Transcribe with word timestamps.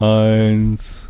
Eins. 0.00 1.08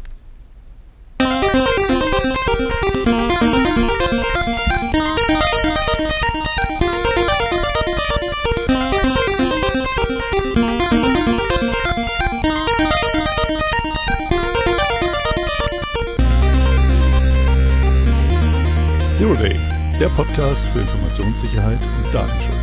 Zero 19.15 19.35
Day, 19.35 19.55
der 20.01 20.09
Podcast 20.17 20.65
für 20.69 20.81
Informationssicherheit 20.81 21.79
und 21.83 22.15
Datenschutz. 22.15 22.58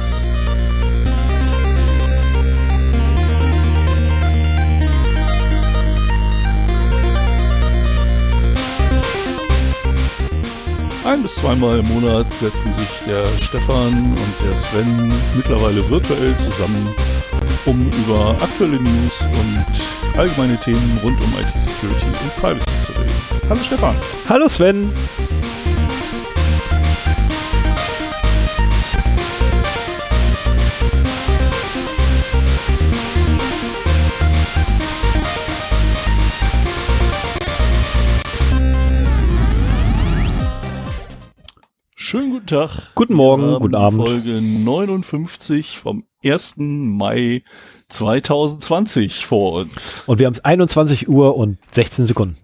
Ein 11.05 11.22
bis 11.22 11.36
zweimal 11.36 11.77
im 11.77 11.88
Monat 11.90 12.26
setzen 12.41 12.73
sich 12.73 12.90
der 13.05 13.27
Stefan 13.40 13.94
und 13.94 14.36
der 14.44 14.58
Sven 14.58 15.14
mittlerweile 15.36 15.88
virtuell 15.88 16.36
zusammen, 16.38 16.90
um 17.68 17.91
über 18.04 18.36
aktuelle 18.41 18.81
News 18.81 19.22
und 19.22 20.20
allgemeine 20.20 20.58
Themen 20.62 21.00
rund 21.04 21.22
um 21.22 21.31
IT-Security 21.40 22.08
und 22.08 22.36
Privacy 22.38 22.66
zu 22.84 22.91
reden. 22.94 23.14
Hallo 23.48 23.62
Stefan. 23.64 23.95
Hallo 24.28 24.48
Sven. 24.48 24.91
Guten 42.46 42.62
Tag. 42.62 42.94
Guten 42.94 43.14
Morgen, 43.16 43.60
guten 43.60 43.76
Abend. 43.76 44.08
Folge 44.08 44.40
59 44.40 45.80
vom 45.80 46.06
1. 46.24 46.56
Mai 46.58 47.44
2020 47.88 49.26
vor 49.26 49.54
uns. 49.54 50.04
Und 50.06 50.20
wir 50.20 50.28
haben 50.28 50.34
es 50.34 50.46
21 50.46 51.10
Uhr 51.10 51.36
und 51.38 51.58
16 51.72 52.06
Sekunden. 52.06 52.38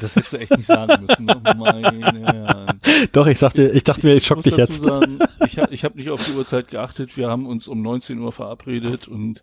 Das 0.00 0.16
hättest 0.16 0.34
du 0.34 0.38
echt 0.38 0.50
nicht 0.50 0.66
sagen 0.66 1.06
müssen. 1.06 1.24
Ne? 1.24 1.40
Meine 1.56 2.24
Herren. 2.26 2.80
Doch, 3.12 3.26
ich 3.26 3.38
sagte, 3.38 3.68
ich 3.70 3.84
dachte 3.84 4.06
mir, 4.06 4.14
ich 4.14 4.26
schock 4.26 4.42
dich 4.42 4.56
jetzt. 4.56 4.82
Sagen, 4.82 5.18
ich 5.46 5.58
habe 5.58 5.74
hab 5.74 5.94
nicht 5.94 6.10
auf 6.10 6.24
die 6.26 6.32
Uhrzeit 6.32 6.68
geachtet. 6.68 7.16
Wir 7.16 7.28
haben 7.28 7.46
uns 7.46 7.68
um 7.68 7.80
19 7.80 8.18
Uhr 8.18 8.32
verabredet 8.32 9.08
und 9.08 9.42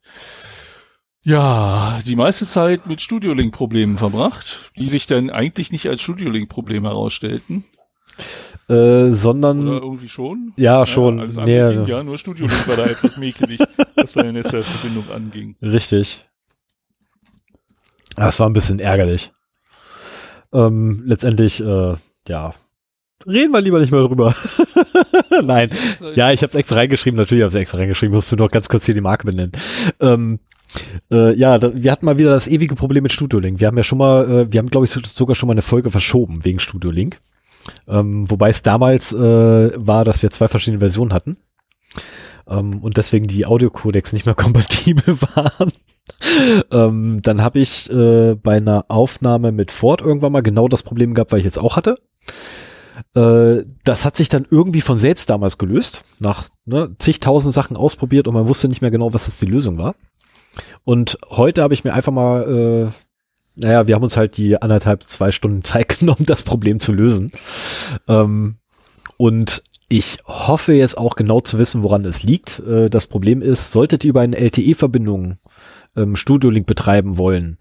ja, 1.26 2.00
die 2.06 2.16
meiste 2.16 2.46
Zeit 2.46 2.86
mit 2.86 3.02
Studiolink-Problemen 3.02 3.98
verbracht, 3.98 4.72
die 4.78 4.88
sich 4.88 5.08
dann 5.08 5.32
eigentlich 5.32 5.72
nicht 5.72 5.90
als 5.90 6.02
Studiolink-Problem 6.02 6.84
herausstellten. 6.84 7.66
Äh, 8.70 8.74
Oder 8.74 9.14
sondern, 9.14 9.66
irgendwie 9.68 10.10
schon. 10.10 10.52
ja, 10.58 10.86
schon. 10.86 11.22
alles 11.22 11.38
andere 11.38 11.70
nee, 11.70 11.76
ging, 11.78 11.88
ja, 11.88 12.04
nur 12.04 12.18
Studiolink 12.18 12.68
war 12.68 12.76
da 12.76 12.86
etwas 12.86 13.16
mäkelig, 13.18 13.62
was 13.96 14.12
seine 14.12 14.34
Netzwerkverbindung 14.34 15.10
anging. 15.10 15.56
Richtig. 15.62 16.26
Das 18.16 18.40
war 18.40 18.50
ein 18.50 18.54
bisschen 18.54 18.80
ärgerlich. 18.80 19.32
Ähm, 20.54 21.04
letztendlich, 21.06 21.62
äh, 21.64 21.96
ja. 22.28 22.54
Reden 23.26 23.52
wir 23.52 23.62
lieber 23.62 23.80
nicht 23.80 23.92
mehr 23.92 24.02
drüber. 24.04 24.36
Nein. 25.44 25.70
Ja, 26.16 26.32
ich 26.32 26.42
habe 26.42 26.50
es 26.50 26.56
extra 26.56 26.76
reingeschrieben, 26.76 27.18
natürlich 27.18 27.44
habe 27.44 27.50
ich 27.50 27.56
es 27.56 27.62
extra 27.62 27.78
reingeschrieben, 27.80 28.16
musst 28.16 28.32
du 28.32 28.36
noch 28.36 28.52
ganz 28.52 28.70
kurz 28.70 28.86
hier 28.86 28.96
die 28.96 29.02
Marke 29.02 29.26
benennen. 29.28 29.52
Ähm, 30.00 30.40
äh, 31.12 31.34
ja, 31.36 31.58
da, 31.58 31.72
wir 31.74 31.92
hatten 31.92 32.06
mal 32.06 32.18
wieder 32.18 32.32
das 32.32 32.48
ewige 32.48 32.76
Problem 32.76 33.04
mit 33.04 33.12
Studio 33.14 33.40
Link. 33.40 33.60
Wir 33.60 33.68
haben 33.68 33.78
ja 33.78 33.84
schon 33.84 33.98
mal, 33.98 34.30
äh, 34.30 34.52
wir 34.52 34.60
haben 34.60 34.70
glaube 34.70 34.86
ich 34.86 34.92
so- 34.92 35.00
sogar 35.02 35.36
schon 35.36 35.48
mal 35.48 35.54
eine 35.54 35.62
Folge 35.62 35.90
verschoben 35.90 36.44
wegen 36.44 36.60
Studio 36.60 36.92
Link. 36.92 37.20
Ähm, 37.88 38.30
wobei 38.30 38.50
es 38.50 38.64
damals 38.64 39.14
äh, 39.14 39.18
war, 39.18 40.06
dass 40.06 40.22
wir 40.22 40.32
zwei 40.32 40.48
verschiedene 40.48 40.80
Versionen 40.80 41.14
hatten. 41.14 41.38
Ähm, 42.48 42.80
und 42.80 42.98
deswegen 42.98 43.28
die 43.28 43.46
Audiocodecs 43.46 44.14
nicht 44.14 44.26
mehr 44.26 44.36
kompatibel 44.36 45.20
waren. 45.22 45.72
ähm, 46.72 47.22
dann 47.22 47.42
habe 47.42 47.60
ich 47.60 47.92
äh, 47.92 48.36
bei 48.36 48.58
einer 48.58 48.86
Aufnahme 48.88 49.52
mit 49.52 49.72
Ford 49.72 50.02
irgendwann 50.02 50.32
mal 50.32 50.42
genau 50.42 50.68
das 50.68 50.84
Problem 50.84 51.14
gehabt, 51.14 51.32
weil 51.32 51.40
ich 51.40 51.46
jetzt 51.46 51.60
auch 51.60 51.76
hatte. 51.76 51.98
Äh, 53.16 53.66
das 53.84 54.06
hat 54.06 54.16
sich 54.16 54.30
dann 54.30 54.46
irgendwie 54.50 54.82
von 54.82 54.98
selbst 54.98 55.30
damals 55.30 55.58
gelöst, 55.58 56.04
nach 56.20 56.50
ne, 56.66 56.96
zigtausend 56.98 57.54
Sachen 57.54 57.78
ausprobiert 57.78 58.28
und 58.28 58.34
man 58.34 58.48
wusste 58.48 58.68
nicht 58.68 58.82
mehr 58.82 58.92
genau, 58.92 59.14
was 59.14 59.28
jetzt 59.28 59.42
die 59.42 59.48
Lösung 59.48 59.78
war. 59.78 59.96
Und 60.84 61.18
heute 61.30 61.62
habe 61.62 61.74
ich 61.74 61.84
mir 61.84 61.94
einfach 61.94 62.12
mal, 62.12 62.90
äh, 62.90 63.07
naja, 63.58 63.88
wir 63.88 63.96
haben 63.96 64.04
uns 64.04 64.18
halt 64.18 64.38
die 64.38 64.62
anderthalb, 64.62 65.04
zwei 65.04 65.32
Stunden 65.32 65.64
Zeit 65.64 65.90
genommen, 66.00 66.26
das 66.26 66.44
Problem 66.44 66.80
zu 66.80 66.94
lösen. 66.94 67.32
Ähm, 68.08 68.58
und 69.18 69.64
ich 69.90 70.18
hoffe 70.26 70.74
jetzt 70.74 70.98
auch 70.98 71.16
genau 71.16 71.40
zu 71.40 71.58
wissen, 71.60 71.84
woran 71.84 72.06
es 72.06 72.24
liegt. 72.24 72.60
Äh, 72.60 72.90
das 72.90 73.08
Problem 73.08 73.42
ist, 73.42 73.72
solltet 73.72 74.04
ihr 74.04 74.10
über 74.10 74.22
eine 74.22 74.38
LTE-Verbindung 74.38 75.38
ähm, 75.96 76.16
Studio 76.16 76.50
Link 76.50 76.68
betreiben 76.68 77.18
wollen 77.18 77.58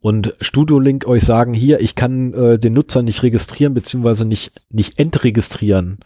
und 0.00 0.34
Studio 0.40 0.78
Link 0.78 1.06
euch 1.06 1.24
sagen, 1.24 1.54
hier, 1.54 1.80
ich 1.80 1.94
kann 1.94 2.32
äh, 2.34 2.58
den 2.58 2.74
Nutzer 2.74 3.02
nicht 3.02 3.22
registrieren, 3.22 3.74
beziehungsweise 3.74 4.24
nicht, 4.24 4.52
nicht 4.70 4.98
entregistrieren, 4.98 5.98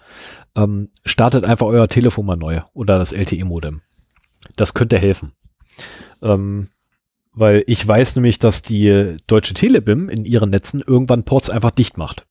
ähm, 0.57 0.91
startet 1.05 1.45
einfach 1.45 1.67
euer 1.67 1.89
Telefon 1.89 2.27
mal 2.27 2.37
neu 2.37 2.61
oder 2.73 2.99
das 2.99 3.13
LTE-Modem. 3.13 3.83
Das 4.57 4.75
könnte 4.75 4.99
helfen. 4.99 5.33
Ähm, 6.23 6.69
weil 7.33 7.63
ich 7.67 7.87
weiß 7.87 8.17
nämlich, 8.17 8.39
dass 8.39 8.63
die 8.63 9.17
Deutsche 9.27 9.55
Telebim 9.55 10.09
in 10.09 10.25
ihren 10.25 10.51
Netzen 10.51 10.83
irgendwann 10.85 11.25
Ports 11.25 11.51
einfach 11.51 11.71
dicht 11.71 11.97
macht. 11.97 12.27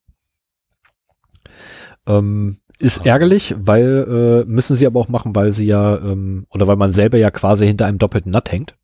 Ähm, 2.08 2.60
ist 2.80 3.02
Ah. 3.02 3.06
ärgerlich, 3.06 3.56
weil 3.58 4.44
äh, 4.48 4.50
müssen 4.50 4.76
sie 4.76 4.88
aber 4.88 5.00
auch 5.00 5.10
machen, 5.10 5.36
weil 5.36 5.52
sie 5.52 5.66
ja 5.66 5.98
ähm, 5.98 6.46
oder 6.50 6.66
weil 6.68 6.78
man 6.78 6.92
selber 6.92 7.18
ja 7.18 7.30
quasi 7.30 7.66
hinter 7.66 7.86
einem 7.86 7.98
doppelten 7.98 8.32
Nut 8.32 8.52
hängt 8.52 8.76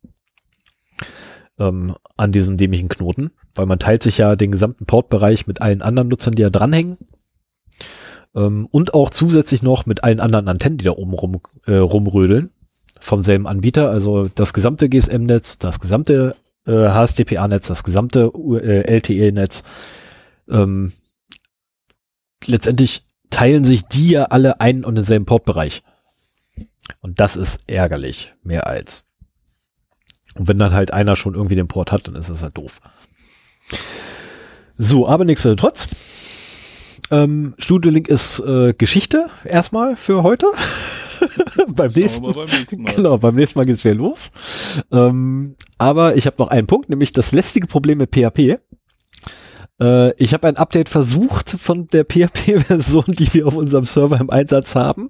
ähm, 1.58 1.94
an 2.16 2.32
diesem 2.32 2.56
dämlichen 2.56 2.88
Knoten, 2.88 3.30
weil 3.54 3.66
man 3.66 3.78
teilt 3.78 4.02
sich 4.02 4.18
ja 4.18 4.36
den 4.36 4.52
gesamten 4.52 4.84
Portbereich 4.84 5.46
mit 5.46 5.62
allen 5.62 5.80
anderen 5.82 6.08
Nutzern, 6.08 6.34
die 6.34 6.42
da 6.42 6.50
dranhängen 6.50 6.98
ähm, 8.34 8.66
und 8.70 8.92
auch 8.94 9.10
zusätzlich 9.10 9.62
noch 9.62 9.86
mit 9.86 10.04
allen 10.04 10.20
anderen 10.20 10.48
Antennen, 10.48 10.76
die 10.78 10.84
da 10.84 10.92
oben 10.92 11.14
rum, 11.14 11.40
äh, 11.66 11.76
rumrödeln 11.76 12.50
vom 13.06 13.22
selben 13.22 13.46
Anbieter, 13.46 13.88
also 13.88 14.26
das 14.26 14.52
gesamte 14.52 14.88
GSM-Netz, 14.88 15.58
das 15.58 15.78
gesamte 15.78 16.34
äh, 16.66 16.88
HSDPA-Netz, 16.88 17.68
das 17.68 17.84
gesamte 17.84 18.32
äh, 18.60 18.80
LTE-Netz. 18.96 19.62
Ähm, 20.50 20.92
letztendlich 22.44 23.04
teilen 23.30 23.64
sich 23.64 23.86
die 23.86 24.10
ja 24.10 24.24
alle 24.24 24.60
einen 24.60 24.84
und 24.84 24.96
denselben 24.96 25.24
Portbereich. 25.24 25.84
Und 27.00 27.20
das 27.20 27.36
ist 27.36 27.60
ärgerlich, 27.68 28.34
mehr 28.42 28.66
als. 28.66 29.04
Und 30.34 30.48
wenn 30.48 30.58
dann 30.58 30.74
halt 30.74 30.92
einer 30.92 31.14
schon 31.14 31.34
irgendwie 31.34 31.54
den 31.54 31.68
Port 31.68 31.92
hat, 31.92 32.08
dann 32.08 32.16
ist 32.16 32.28
das 32.28 32.42
halt 32.42 32.58
doof. 32.58 32.80
So, 34.76 35.06
aber 35.06 35.24
nichtsdestotrotz. 35.24 35.88
Ähm, 37.12 37.54
Studio 37.58 37.92
Link 37.92 38.08
ist 38.08 38.40
äh, 38.40 38.74
Geschichte 38.76 39.26
erstmal 39.44 39.94
für 39.94 40.24
heute. 40.24 40.46
beim 41.68 41.92
nächsten 41.92 42.22
beim 42.32 42.34
Mal. 42.34 42.94
Genau, 42.94 43.18
beim 43.18 43.34
nächsten 43.34 43.58
Mal 43.58 43.64
geht's 43.64 43.84
wieder 43.84 43.94
los. 43.94 44.30
Ähm, 44.92 45.56
aber 45.78 46.16
ich 46.16 46.26
habe 46.26 46.36
noch 46.38 46.48
einen 46.48 46.66
Punkt, 46.66 46.88
nämlich 46.88 47.12
das 47.12 47.32
lästige 47.32 47.66
Problem 47.66 47.98
mit 47.98 48.10
PHP. 48.14 48.58
Äh, 49.80 50.14
ich 50.22 50.32
habe 50.32 50.48
ein 50.48 50.56
Update 50.56 50.88
versucht 50.88 51.50
von 51.50 51.86
der 51.88 52.04
PHP-Version, 52.04 53.04
die 53.08 53.32
wir 53.34 53.46
auf 53.46 53.56
unserem 53.56 53.84
Server 53.84 54.18
im 54.18 54.30
Einsatz 54.30 54.74
haben. 54.74 55.08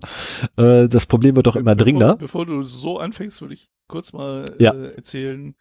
Äh, 0.57 0.89
das 0.89 1.07
Problem 1.07 1.37
wird 1.37 1.47
doch 1.47 1.57
immer 1.57 1.75
dringender. 1.75 2.17
Bevor, 2.17 2.45
bevor 2.45 2.47
du 2.47 2.63
so 2.65 2.99
anfängst, 2.99 3.41
würde 3.41 3.55
ich 3.55 3.69
kurz 3.89 4.13
mal 4.13 4.45
Ja. 4.59 4.73
äh, 4.73 4.95
erzählen. 4.97 5.55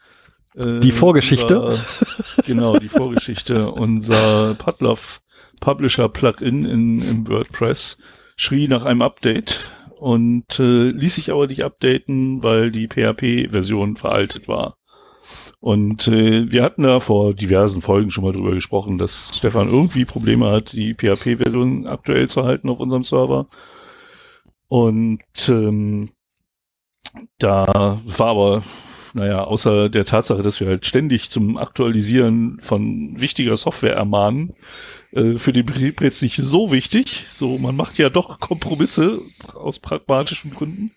äh, 0.55 0.79
Die 0.79 0.91
Vorgeschichte. 0.91 1.61
Unser, 1.61 1.79
genau, 2.45 2.77
die 2.79 2.89
Vorgeschichte. 2.89 3.69
Unser 3.71 4.55
Padlove 4.55 5.19
Publisher 5.61 6.09
Plugin 6.09 6.65
in, 6.65 6.99
im 6.99 7.27
WordPress 7.27 7.97
schrie 8.35 8.67
nach 8.67 8.83
einem 8.85 9.01
Update 9.01 9.59
und 10.05 10.59
äh, 10.59 10.89
ließ 10.89 11.15
sich 11.15 11.31
aber 11.31 11.47
nicht 11.47 11.63
updaten, 11.63 12.43
weil 12.43 12.69
die 12.69 12.87
PHP-Version 12.87 13.97
veraltet 13.97 14.47
war. 14.47 14.77
Und 15.59 16.07
äh, 16.07 16.51
wir 16.51 16.61
hatten 16.61 16.83
da 16.83 16.99
vor 16.99 17.33
diversen 17.33 17.81
Folgen 17.81 18.11
schon 18.11 18.23
mal 18.23 18.31
drüber 18.31 18.51
gesprochen, 18.51 18.99
dass 18.99 19.35
Stefan 19.35 19.67
irgendwie 19.67 20.05
Probleme 20.05 20.51
hat, 20.51 20.73
die 20.73 20.93
PHP-Version 20.93 21.87
aktuell 21.87 22.29
zu 22.29 22.43
halten 22.43 22.69
auf 22.69 22.79
unserem 22.79 23.03
Server. 23.03 23.47
Und 24.67 25.23
ähm, 25.49 26.11
da 27.39 27.99
war 28.05 28.27
aber, 28.27 28.63
naja, 29.15 29.43
außer 29.43 29.89
der 29.89 30.05
Tatsache, 30.05 30.43
dass 30.43 30.59
wir 30.59 30.67
halt 30.67 30.85
ständig 30.85 31.31
zum 31.31 31.57
Aktualisieren 31.57 32.59
von 32.59 33.19
wichtiger 33.19 33.55
Software 33.55 33.95
ermahnen, 33.95 34.53
äh, 35.15 35.37
für 35.37 35.53
den 35.53 35.65
Betrieb 35.65 36.01
jetzt 36.01 36.21
nicht 36.21 36.35
so 36.35 36.71
wichtig. 36.71 37.25
So, 37.27 37.57
man 37.57 37.75
macht 37.75 37.97
ja 37.97 38.09
doch 38.09 38.39
Kompromisse 38.39 39.21
aus 39.53 39.79
pragmatischen 39.79 40.51
Gründen. 40.51 40.91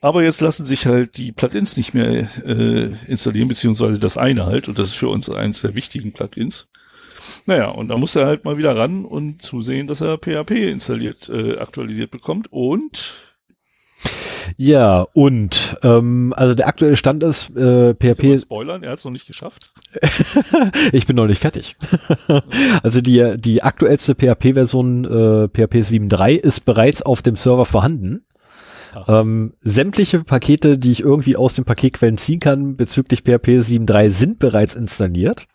Aber 0.00 0.22
jetzt 0.22 0.40
lassen 0.40 0.64
sich 0.64 0.86
halt 0.86 1.18
die 1.18 1.32
Plugins 1.32 1.76
nicht 1.76 1.92
mehr 1.92 2.28
äh, 2.46 2.92
installieren, 3.06 3.48
beziehungsweise 3.48 4.00
das 4.00 4.16
eine 4.16 4.46
halt, 4.46 4.68
und 4.68 4.78
das 4.78 4.90
ist 4.90 4.96
für 4.96 5.08
uns 5.08 5.28
eines 5.28 5.60
der 5.60 5.74
wichtigen 5.74 6.12
Plugins. 6.12 6.68
Naja, 7.46 7.68
und 7.68 7.88
da 7.88 7.98
muss 7.98 8.16
er 8.16 8.26
halt 8.26 8.44
mal 8.44 8.56
wieder 8.56 8.76
ran 8.76 9.04
und 9.04 9.42
zusehen, 9.42 9.86
dass 9.86 10.00
er 10.00 10.18
PHP 10.18 10.70
installiert, 10.70 11.28
äh, 11.28 11.56
aktualisiert 11.56 12.10
bekommt. 12.10 12.48
Und 12.50 13.29
ja, 14.56 15.06
und 15.12 15.76
ähm, 15.82 16.32
also 16.36 16.54
der 16.54 16.68
aktuelle 16.68 16.96
Stand 16.96 17.22
ist 17.22 17.50
äh, 17.56 17.94
PHP. 17.94 18.40
Spoilern, 18.40 18.82
er 18.82 18.92
hat 18.92 18.98
es 18.98 19.04
noch 19.04 19.12
nicht 19.12 19.26
geschafft. 19.26 19.72
ich 20.92 21.06
bin 21.06 21.16
noch 21.16 21.26
nicht 21.26 21.40
fertig. 21.40 21.76
also 22.82 23.00
die 23.00 23.34
die 23.38 23.62
aktuellste 23.62 24.14
PHP-Version 24.14 25.04
äh, 25.04 25.48
PHP 25.48 25.76
7.3 25.76 26.32
ist 26.36 26.64
bereits 26.64 27.02
auf 27.02 27.22
dem 27.22 27.36
Server 27.36 27.64
vorhanden. 27.64 28.24
Ähm, 29.06 29.54
sämtliche 29.60 30.24
Pakete, 30.24 30.78
die 30.78 30.92
ich 30.92 31.00
irgendwie 31.00 31.36
aus 31.36 31.54
den 31.54 31.64
Paketquellen 31.64 32.18
ziehen 32.18 32.40
kann 32.40 32.76
bezüglich 32.76 33.22
PHP 33.22 33.60
7.3 33.60 34.10
sind 34.10 34.38
bereits 34.38 34.74
installiert. 34.74 35.46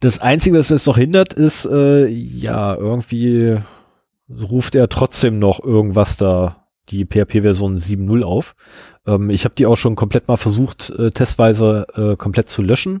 Das 0.00 0.18
Einzige, 0.18 0.58
was 0.58 0.70
es 0.70 0.86
noch 0.86 0.96
hindert, 0.96 1.32
ist, 1.32 1.66
äh, 1.66 2.06
ja, 2.06 2.74
irgendwie 2.74 3.58
ruft 4.28 4.74
er 4.74 4.88
trotzdem 4.88 5.38
noch 5.38 5.62
irgendwas 5.62 6.16
da, 6.16 6.61
die 6.92 7.04
PHP-Version 7.04 7.76
7.0 7.78 8.22
auf. 8.22 8.54
Ähm, 9.06 9.30
ich 9.30 9.44
habe 9.44 9.54
die 9.54 9.66
auch 9.66 9.76
schon 9.76 9.96
komplett 9.96 10.28
mal 10.28 10.36
versucht, 10.36 10.90
äh, 10.90 11.10
testweise 11.10 11.86
äh, 11.94 12.16
komplett 12.16 12.48
zu 12.48 12.62
löschen. 12.62 13.00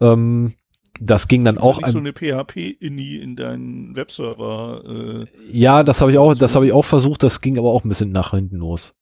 Ähm, 0.00 0.54
das 1.00 1.28
ging 1.28 1.44
dann 1.44 1.56
ist 1.56 1.62
auch. 1.62 1.78
Nicht 1.78 1.92
so 1.92 1.98
eine 1.98 2.12
PHP-INI 2.12 3.16
in 3.16 3.36
deinen 3.36 3.96
Webserver. 3.96 4.82
Äh, 4.84 5.24
ja, 5.50 5.82
das 5.82 6.00
habe 6.00 6.12
ich 6.12 6.18
auch, 6.18 6.34
das 6.34 6.54
habe 6.54 6.66
ich 6.66 6.72
auch 6.72 6.84
versucht. 6.84 7.22
Das 7.22 7.40
ging 7.40 7.58
aber 7.58 7.70
auch 7.70 7.84
ein 7.84 7.88
bisschen 7.88 8.12
nach 8.12 8.32
hinten 8.32 8.56
los. 8.56 8.94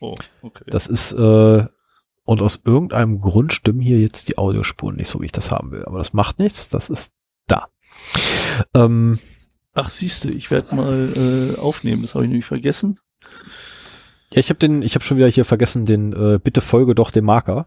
Oh, 0.00 0.14
okay. 0.42 0.64
Das 0.68 0.86
ist 0.86 1.12
äh, 1.12 1.64
und 2.24 2.40
aus 2.40 2.62
irgendeinem 2.64 3.18
Grund 3.18 3.52
stimmen 3.52 3.80
hier 3.80 4.00
jetzt 4.00 4.28
die 4.28 4.38
Audiospuren 4.38 4.96
nicht 4.96 5.08
so, 5.08 5.20
wie 5.20 5.26
ich 5.26 5.32
das 5.32 5.50
haben 5.50 5.70
will. 5.70 5.84
Aber 5.84 5.98
das 5.98 6.12
macht 6.12 6.38
nichts, 6.38 6.68
das 6.68 6.88
ist 6.88 7.12
da. 7.46 7.68
Ähm, 8.74 9.18
Ach, 9.74 9.90
siehst 9.90 10.24
du, 10.24 10.30
ich 10.30 10.50
werde 10.50 10.74
mal 10.74 11.54
äh, 11.56 11.58
aufnehmen, 11.58 12.02
das 12.02 12.14
habe 12.14 12.24
ich 12.24 12.28
nämlich 12.28 12.46
vergessen. 12.46 13.00
Ja, 14.32 14.40
ich 14.40 14.48
habe 14.48 14.58
den, 14.58 14.82
ich 14.82 14.96
habe 14.96 15.04
schon 15.04 15.16
wieder 15.16 15.28
hier 15.28 15.44
vergessen, 15.44 15.86
den 15.86 16.12
äh, 16.12 16.40
bitte 16.42 16.60
folge 16.60 16.94
doch 16.94 17.10
dem 17.10 17.24
Marker 17.24 17.66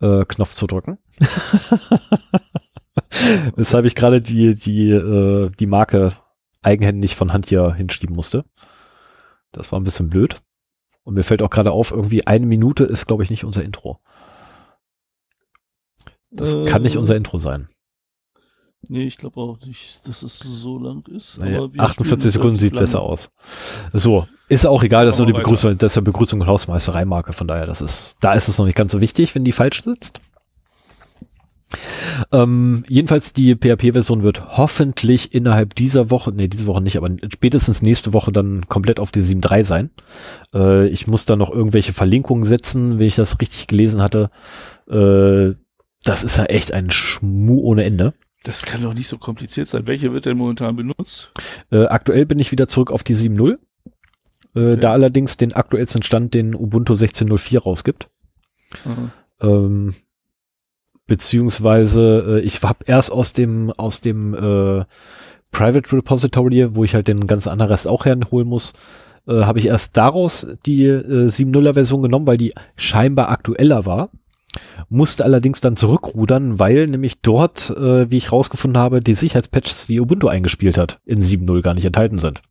äh, 0.00 0.24
Knopf 0.26 0.54
zu 0.54 0.66
drücken. 0.66 0.98
Weshalb 3.56 3.86
ich 3.86 3.94
gerade 3.94 4.20
die 4.20 4.54
die 4.54 4.90
äh, 4.90 5.50
die 5.50 5.66
Marke 5.66 6.12
eigenhändig 6.62 7.16
von 7.16 7.32
Hand 7.32 7.46
hier 7.46 7.74
hinschieben 7.74 8.14
musste. 8.14 8.44
Das 9.52 9.72
war 9.72 9.80
ein 9.80 9.84
bisschen 9.84 10.10
blöd. 10.10 10.42
Und 11.04 11.14
mir 11.14 11.22
fällt 11.22 11.42
auch 11.42 11.50
gerade 11.50 11.70
auf, 11.70 11.90
irgendwie 11.90 12.26
eine 12.26 12.46
Minute 12.46 12.84
ist, 12.84 13.06
glaube 13.06 13.22
ich, 13.22 13.30
nicht 13.30 13.44
unser 13.44 13.62
Intro. 13.62 14.00
Das 16.30 16.54
äh, 16.54 16.64
kann 16.64 16.82
nicht 16.82 16.96
unser 16.96 17.16
Intro 17.16 17.38
sein. 17.38 17.68
Nee, 18.88 19.04
ich 19.04 19.18
glaube 19.18 19.40
auch 19.40 19.58
nicht, 19.64 20.06
dass 20.06 20.22
es 20.22 20.38
so 20.38 20.78
lang 20.78 21.04
ist. 21.08 21.38
Naja, 21.38 21.68
48 21.76 22.32
Sekunden 22.32 22.56
sieht 22.56 22.74
besser 22.74 23.00
aus. 23.00 23.30
So, 23.92 24.26
ist 24.48 24.66
auch 24.66 24.82
egal, 24.82 25.06
dass 25.06 25.18
nur 25.18 25.26
die 25.26 25.32
Begrüßung, 25.32 25.78
das 25.78 25.92
ist 25.92 25.96
ja 25.96 26.02
Begrüßung 26.02 26.40
und 26.40 26.46
Hausmeisterei-Marke, 26.46 27.32
von 27.32 27.48
daher, 27.48 27.66
das 27.66 27.80
ist, 27.80 28.16
da 28.20 28.34
ist 28.34 28.48
es 28.48 28.58
noch 28.58 28.66
nicht 28.66 28.76
ganz 28.76 28.92
so 28.92 29.00
wichtig, 29.00 29.34
wenn 29.34 29.44
die 29.44 29.52
falsch 29.52 29.82
sitzt. 29.82 30.20
Ähm, 32.32 32.84
jedenfalls 32.88 33.32
die 33.32 33.54
PHP-Version 33.54 34.22
wird 34.22 34.56
hoffentlich 34.56 35.34
innerhalb 35.34 35.74
dieser 35.74 36.10
Woche, 36.10 36.32
nee, 36.32 36.48
diese 36.48 36.66
Woche 36.66 36.80
nicht, 36.80 36.96
aber 36.96 37.08
spätestens 37.32 37.82
nächste 37.82 38.12
Woche 38.12 38.32
dann 38.32 38.68
komplett 38.68 39.00
auf 39.00 39.10
die 39.10 39.22
7.3 39.22 39.64
sein. 39.64 39.90
Äh, 40.54 40.88
ich 40.88 41.06
muss 41.06 41.26
da 41.26 41.36
noch 41.36 41.50
irgendwelche 41.50 41.92
Verlinkungen 41.92 42.44
setzen, 42.44 42.98
wenn 42.98 43.06
ich 43.06 43.16
das 43.16 43.40
richtig 43.40 43.66
gelesen 43.66 44.02
hatte. 44.02 44.30
Äh, 44.88 45.56
das 46.04 46.22
ist 46.22 46.36
ja 46.36 46.44
echt 46.44 46.72
ein 46.72 46.90
Schmu 46.90 47.60
ohne 47.60 47.84
Ende. 47.84 48.12
Das 48.44 48.62
kann 48.66 48.82
doch 48.82 48.94
nicht 48.94 49.08
so 49.08 49.18
kompliziert 49.18 49.68
sein. 49.68 49.86
Welche 49.86 50.12
wird 50.12 50.26
denn 50.26 50.36
momentan 50.36 50.76
benutzt? 50.76 51.32
Äh, 51.72 51.86
aktuell 51.86 52.26
bin 52.26 52.38
ich 52.38 52.52
wieder 52.52 52.68
zurück 52.68 52.92
auf 52.92 53.02
die 53.02 53.16
7.0. 53.16 53.52
Äh, 53.52 53.56
okay. 54.54 54.76
Da 54.80 54.92
allerdings 54.92 55.38
den 55.38 55.54
aktuellsten 55.54 56.02
Stand, 56.02 56.34
den 56.34 56.54
Ubuntu 56.54 56.92
16.04 56.92 57.62
rausgibt. 57.62 58.10
Ähm, 59.40 59.94
beziehungsweise 61.06 62.40
äh, 62.40 62.40
ich 62.40 62.62
habe 62.62 62.84
erst 62.86 63.12
aus 63.12 63.32
dem 63.32 63.70
aus 63.70 64.02
dem 64.02 64.34
äh, 64.34 64.84
Private 65.50 65.92
Repository, 65.96 66.74
wo 66.74 66.84
ich 66.84 66.94
halt 66.94 67.08
den 67.08 67.26
ganzen 67.26 67.48
anderen 67.48 67.72
Rest 67.72 67.86
auch 67.86 68.04
herholen 68.04 68.48
muss, 68.48 68.74
äh, 69.26 69.42
habe 69.44 69.58
ich 69.58 69.66
erst 69.66 69.96
daraus 69.96 70.46
die 70.66 70.84
äh, 70.84 71.28
7.0er 71.28 71.74
Version 71.74 72.02
genommen, 72.02 72.26
weil 72.26 72.36
die 72.36 72.52
scheinbar 72.76 73.30
aktueller 73.30 73.86
war. 73.86 74.10
Musste 74.88 75.24
allerdings 75.24 75.60
dann 75.60 75.76
zurückrudern, 75.76 76.58
weil 76.58 76.86
nämlich 76.86 77.20
dort, 77.20 77.70
äh, 77.70 78.10
wie 78.10 78.16
ich 78.16 78.32
rausgefunden 78.32 78.80
habe, 78.80 79.00
die 79.00 79.14
Sicherheitspatches, 79.14 79.86
die 79.86 80.00
Ubuntu 80.00 80.28
eingespielt 80.28 80.78
hat, 80.78 81.00
in 81.04 81.22
7.0 81.22 81.62
gar 81.62 81.74
nicht 81.74 81.84
enthalten 81.84 82.18
sind. 82.18 82.42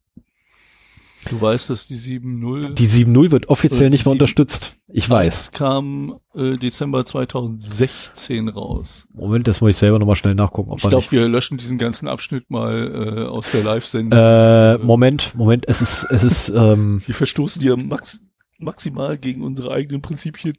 Du 1.29 1.39
weißt, 1.41 1.69
dass 1.69 1.87
die 1.87 1.95
7.0. 1.95 2.73
Die 2.73 2.87
7.0 2.87 3.31
wird 3.31 3.49
offiziell 3.49 3.89
nicht 3.89 4.05
mehr 4.05 4.11
unterstützt. 4.11 4.75
Ich 4.87 5.09
weiß. 5.09 5.51
kam 5.51 6.19
äh, 6.35 6.57
Dezember 6.57 7.05
2016 7.05 8.49
raus. 8.49 9.07
Moment, 9.13 9.47
das 9.47 9.61
muss 9.61 9.71
ich 9.71 9.77
selber 9.77 9.99
nochmal 9.99 10.15
schnell 10.15 10.35
nachgucken. 10.35 10.71
Ob 10.71 10.83
ich 10.83 10.89
glaube, 10.89 11.11
wir 11.11 11.27
löschen 11.27 11.57
diesen 11.57 11.77
ganzen 11.77 12.07
Abschnitt 12.07 12.49
mal 12.49 13.17
äh, 13.17 13.25
aus 13.25 13.49
der 13.51 13.63
Live-Sendung. 13.63 14.19
Äh, 14.19 14.77
Moment, 14.79 15.33
Moment, 15.35 15.65
es 15.67 15.81
ist, 15.81 16.05
es 16.09 16.23
ist. 16.23 16.49
Ähm, 16.49 17.01
wir 17.05 17.15
verstoßen 17.15 17.61
dir 17.61 17.77
max 17.77 18.25
maximal 18.59 19.17
gegen 19.17 19.43
unsere 19.43 19.71
eigenen 19.71 20.01
Prinzipien. 20.01 20.57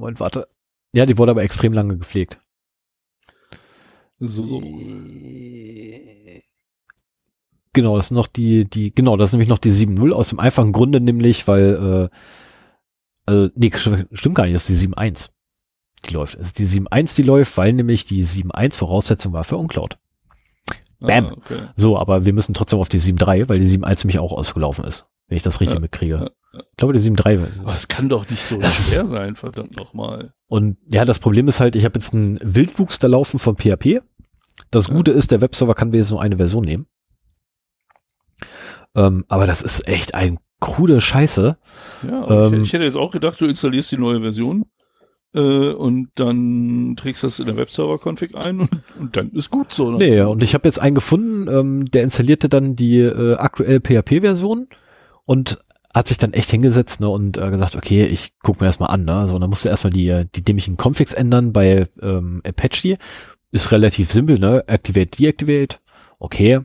Moment, 0.00 0.20
warte. 0.20 0.48
Ja, 0.92 1.06
die 1.06 1.18
wurde 1.18 1.30
aber 1.30 1.42
extrem 1.42 1.72
lange 1.72 1.96
gepflegt. 1.96 2.40
So, 4.18 4.42
so. 4.42 4.60
Genau, 7.72 7.96
das 7.96 8.06
ist 8.06 8.10
noch 8.10 8.26
die, 8.26 8.68
die, 8.68 8.92
genau, 8.94 9.16
das 9.16 9.30
ist 9.30 9.32
nämlich 9.32 9.48
noch 9.48 9.58
die 9.58 9.70
7.0 9.70 10.12
aus 10.12 10.30
dem 10.30 10.40
einfachen 10.40 10.72
Grunde, 10.72 11.00
nämlich, 11.00 11.46
weil, 11.46 12.10
äh, 13.28 13.32
äh, 13.32 13.50
nee, 13.54 13.70
stimmt 14.12 14.34
gar 14.34 14.44
nicht, 14.44 14.56
das 14.56 14.68
ist 14.68 14.82
die 14.82 14.88
7.1. 14.88 15.30
Die 16.06 16.14
läuft. 16.14 16.34
Es 16.34 16.48
ist 16.48 16.58
die 16.58 16.66
7.1, 16.66 17.14
die 17.16 17.22
läuft, 17.22 17.56
weil 17.56 17.72
nämlich 17.72 18.06
die 18.06 18.24
7.1 18.24 18.74
Voraussetzung 18.74 19.32
war 19.32 19.44
für 19.44 19.56
Uncloud. 19.56 19.98
Ah, 21.00 21.06
Bam. 21.06 21.26
Ah, 21.26 21.32
okay. 21.32 21.68
So, 21.76 21.98
aber 21.98 22.24
wir 22.24 22.32
müssen 22.32 22.54
trotzdem 22.54 22.78
auf 22.78 22.88
die 22.88 23.00
7.3, 23.00 23.48
weil 23.48 23.60
die 23.60 23.66
7.1 23.66 24.04
nämlich 24.04 24.18
auch 24.18 24.32
ausgelaufen 24.32 24.84
ist, 24.84 25.06
wenn 25.28 25.36
ich 25.36 25.42
das 25.42 25.60
richtig 25.60 25.76
ja, 25.76 25.80
mitkriege. 25.80 26.32
Ich 26.52 26.76
glaube, 26.76 26.94
die 26.94 27.00
7.3. 27.00 27.60
Aber 27.60 27.74
es 27.74 27.88
kann 27.88 28.08
doch 28.08 28.28
nicht 28.28 28.42
so 28.42 28.56
das 28.56 28.90
schwer 28.90 29.04
sein, 29.04 29.36
verdammt 29.36 29.76
nochmal. 29.76 30.32
Und 30.48 30.78
ja, 30.90 31.04
das 31.04 31.20
Problem 31.20 31.46
ist 31.46 31.60
halt, 31.60 31.76
ich 31.76 31.84
habe 31.84 31.94
jetzt 31.94 32.12
einen 32.12 32.38
Wildwuchs 32.42 32.98
da 32.98 33.06
laufen 33.06 33.38
von 33.38 33.56
PHP. 33.56 34.00
Das 34.70 34.88
Gute 34.88 35.12
ist, 35.12 35.30
der 35.30 35.40
Webserver 35.40 35.74
kann 35.74 35.92
wenigstens 35.92 36.12
nur 36.12 36.22
eine 36.22 36.36
Version 36.36 36.64
nehmen. 36.64 36.86
Ähm, 38.96 39.24
aber 39.28 39.46
das 39.46 39.62
ist 39.62 39.86
echt 39.86 40.14
ein 40.14 40.38
krude 40.60 41.00
Scheiße. 41.00 41.56
Ja, 42.06 42.46
ähm, 42.46 42.54
ich, 42.54 42.60
ich, 42.68 42.72
hätte 42.72 42.84
jetzt 42.84 42.96
auch 42.96 43.12
gedacht, 43.12 43.40
du 43.40 43.46
installierst 43.46 43.92
die 43.92 43.98
neue 43.98 44.20
Version 44.20 44.66
äh, 45.34 45.70
und 45.70 46.10
dann 46.16 46.96
trägst 46.96 47.22
das 47.22 47.38
in 47.38 47.46
der 47.46 47.56
Webserver-Config 47.56 48.34
ein 48.34 48.60
und, 48.60 48.70
und, 48.98 49.16
dann 49.16 49.30
ist 49.30 49.50
gut 49.50 49.72
so. 49.72 49.92
Ne? 49.92 49.98
Nee, 49.98 50.20
und 50.22 50.42
ich 50.42 50.54
habe 50.54 50.66
jetzt 50.66 50.80
einen 50.80 50.94
gefunden, 50.94 51.48
ähm, 51.48 51.84
der 51.86 52.02
installierte 52.02 52.48
dann 52.48 52.76
die 52.76 52.98
äh, 52.98 53.36
aktuelle 53.36 53.80
PHP-Version 53.80 54.68
und 55.24 55.58
hat 55.94 56.08
sich 56.08 56.18
dann 56.18 56.32
echt 56.32 56.50
hingesetzt 56.50 57.00
ne, 57.00 57.08
und 57.08 57.38
äh, 57.38 57.50
gesagt, 57.50 57.74
okay, 57.74 58.04
ich 58.04 58.32
guck 58.42 58.60
mir 58.60 58.66
das 58.66 58.78
mal 58.78 58.86
an. 58.86 59.04
Ne? 59.04 59.26
So, 59.26 59.38
dann 59.38 59.50
musste 59.50 59.68
erstmal 59.68 59.92
die, 59.92 60.24
die 60.34 60.42
dämlichen 60.42 60.76
Configs 60.76 61.12
ändern 61.12 61.52
bei 61.52 61.86
ähm, 62.00 62.42
Apache. 62.46 62.98
Ist 63.50 63.72
relativ 63.72 64.12
simpel, 64.12 64.38
ne? 64.38 64.62
Activate, 64.68 65.10
deactivate. 65.10 65.78
Okay. 66.20 66.60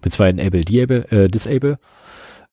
Beziehungsweise 0.00 0.40
enable, 0.40 0.62
disable, 0.62 1.10
äh, 1.10 1.28
disable. 1.28 1.78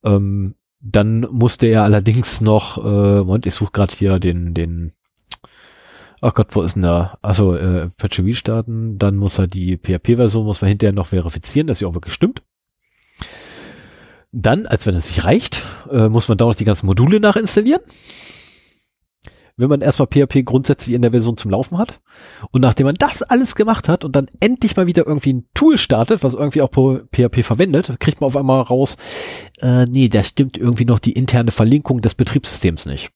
Ähm, 0.03 0.55
dann 0.81 1.21
musste 1.31 1.67
er 1.67 1.83
allerdings 1.83 2.41
noch, 2.41 2.77
äh, 2.77 3.23
Moment, 3.23 3.45
ich 3.45 3.53
suche 3.53 3.71
gerade 3.71 3.95
hier 3.95 4.19
den, 4.19 4.53
den, 4.53 4.91
ach 6.21 6.33
Gott, 6.33 6.55
wo 6.55 6.61
ist 6.61 6.75
denn 6.75 6.83
da? 6.83 7.17
Also 7.21 7.55
äh, 7.55 7.83
Apache 7.97 8.23
V 8.23 8.33
starten, 8.33 8.97
dann 8.97 9.15
muss 9.15 9.39
er 9.39 9.47
die 9.47 9.77
PHP-Version, 9.77 10.45
muss 10.45 10.61
man 10.61 10.69
hinterher 10.69 10.93
noch 10.93 11.07
verifizieren, 11.07 11.67
dass 11.67 11.79
sie 11.79 11.85
auch 11.85 11.93
wirklich 11.93 12.13
stimmt. 12.13 12.41
Dann, 14.31 14.67
als 14.67 14.85
wenn 14.85 14.95
es 14.95 15.07
nicht 15.07 15.25
reicht, 15.25 15.63
äh, 15.91 16.07
muss 16.07 16.27
man 16.27 16.37
da 16.37 16.45
noch 16.45 16.55
die 16.55 16.65
ganzen 16.65 16.85
Module 16.85 17.19
nachinstallieren 17.19 17.81
wenn 19.59 19.69
man 19.69 19.81
erstmal 19.81 20.07
PHP 20.07 20.45
grundsätzlich 20.45 20.95
in 20.95 21.01
der 21.01 21.11
Version 21.11 21.35
zum 21.35 21.51
Laufen 21.51 21.77
hat. 21.77 21.99
Und 22.51 22.61
nachdem 22.61 22.85
man 22.85 22.95
das 22.95 23.21
alles 23.21 23.55
gemacht 23.55 23.89
hat 23.89 24.05
und 24.05 24.15
dann 24.15 24.27
endlich 24.39 24.77
mal 24.77 24.87
wieder 24.87 25.05
irgendwie 25.05 25.33
ein 25.33 25.47
Tool 25.53 25.77
startet, 25.77 26.23
was 26.23 26.33
irgendwie 26.33 26.61
auch 26.61 26.69
PHP 26.71 27.43
verwendet, 27.43 27.99
kriegt 27.99 28.21
man 28.21 28.27
auf 28.27 28.37
einmal 28.37 28.61
raus, 28.61 28.95
äh, 29.61 29.85
nee, 29.85 30.07
da 30.07 30.23
stimmt 30.23 30.57
irgendwie 30.57 30.85
noch 30.85 30.99
die 30.99 31.11
interne 31.11 31.51
Verlinkung 31.51 31.99
des 31.99 32.15
Betriebssystems 32.15 32.85
nicht. 32.85 33.11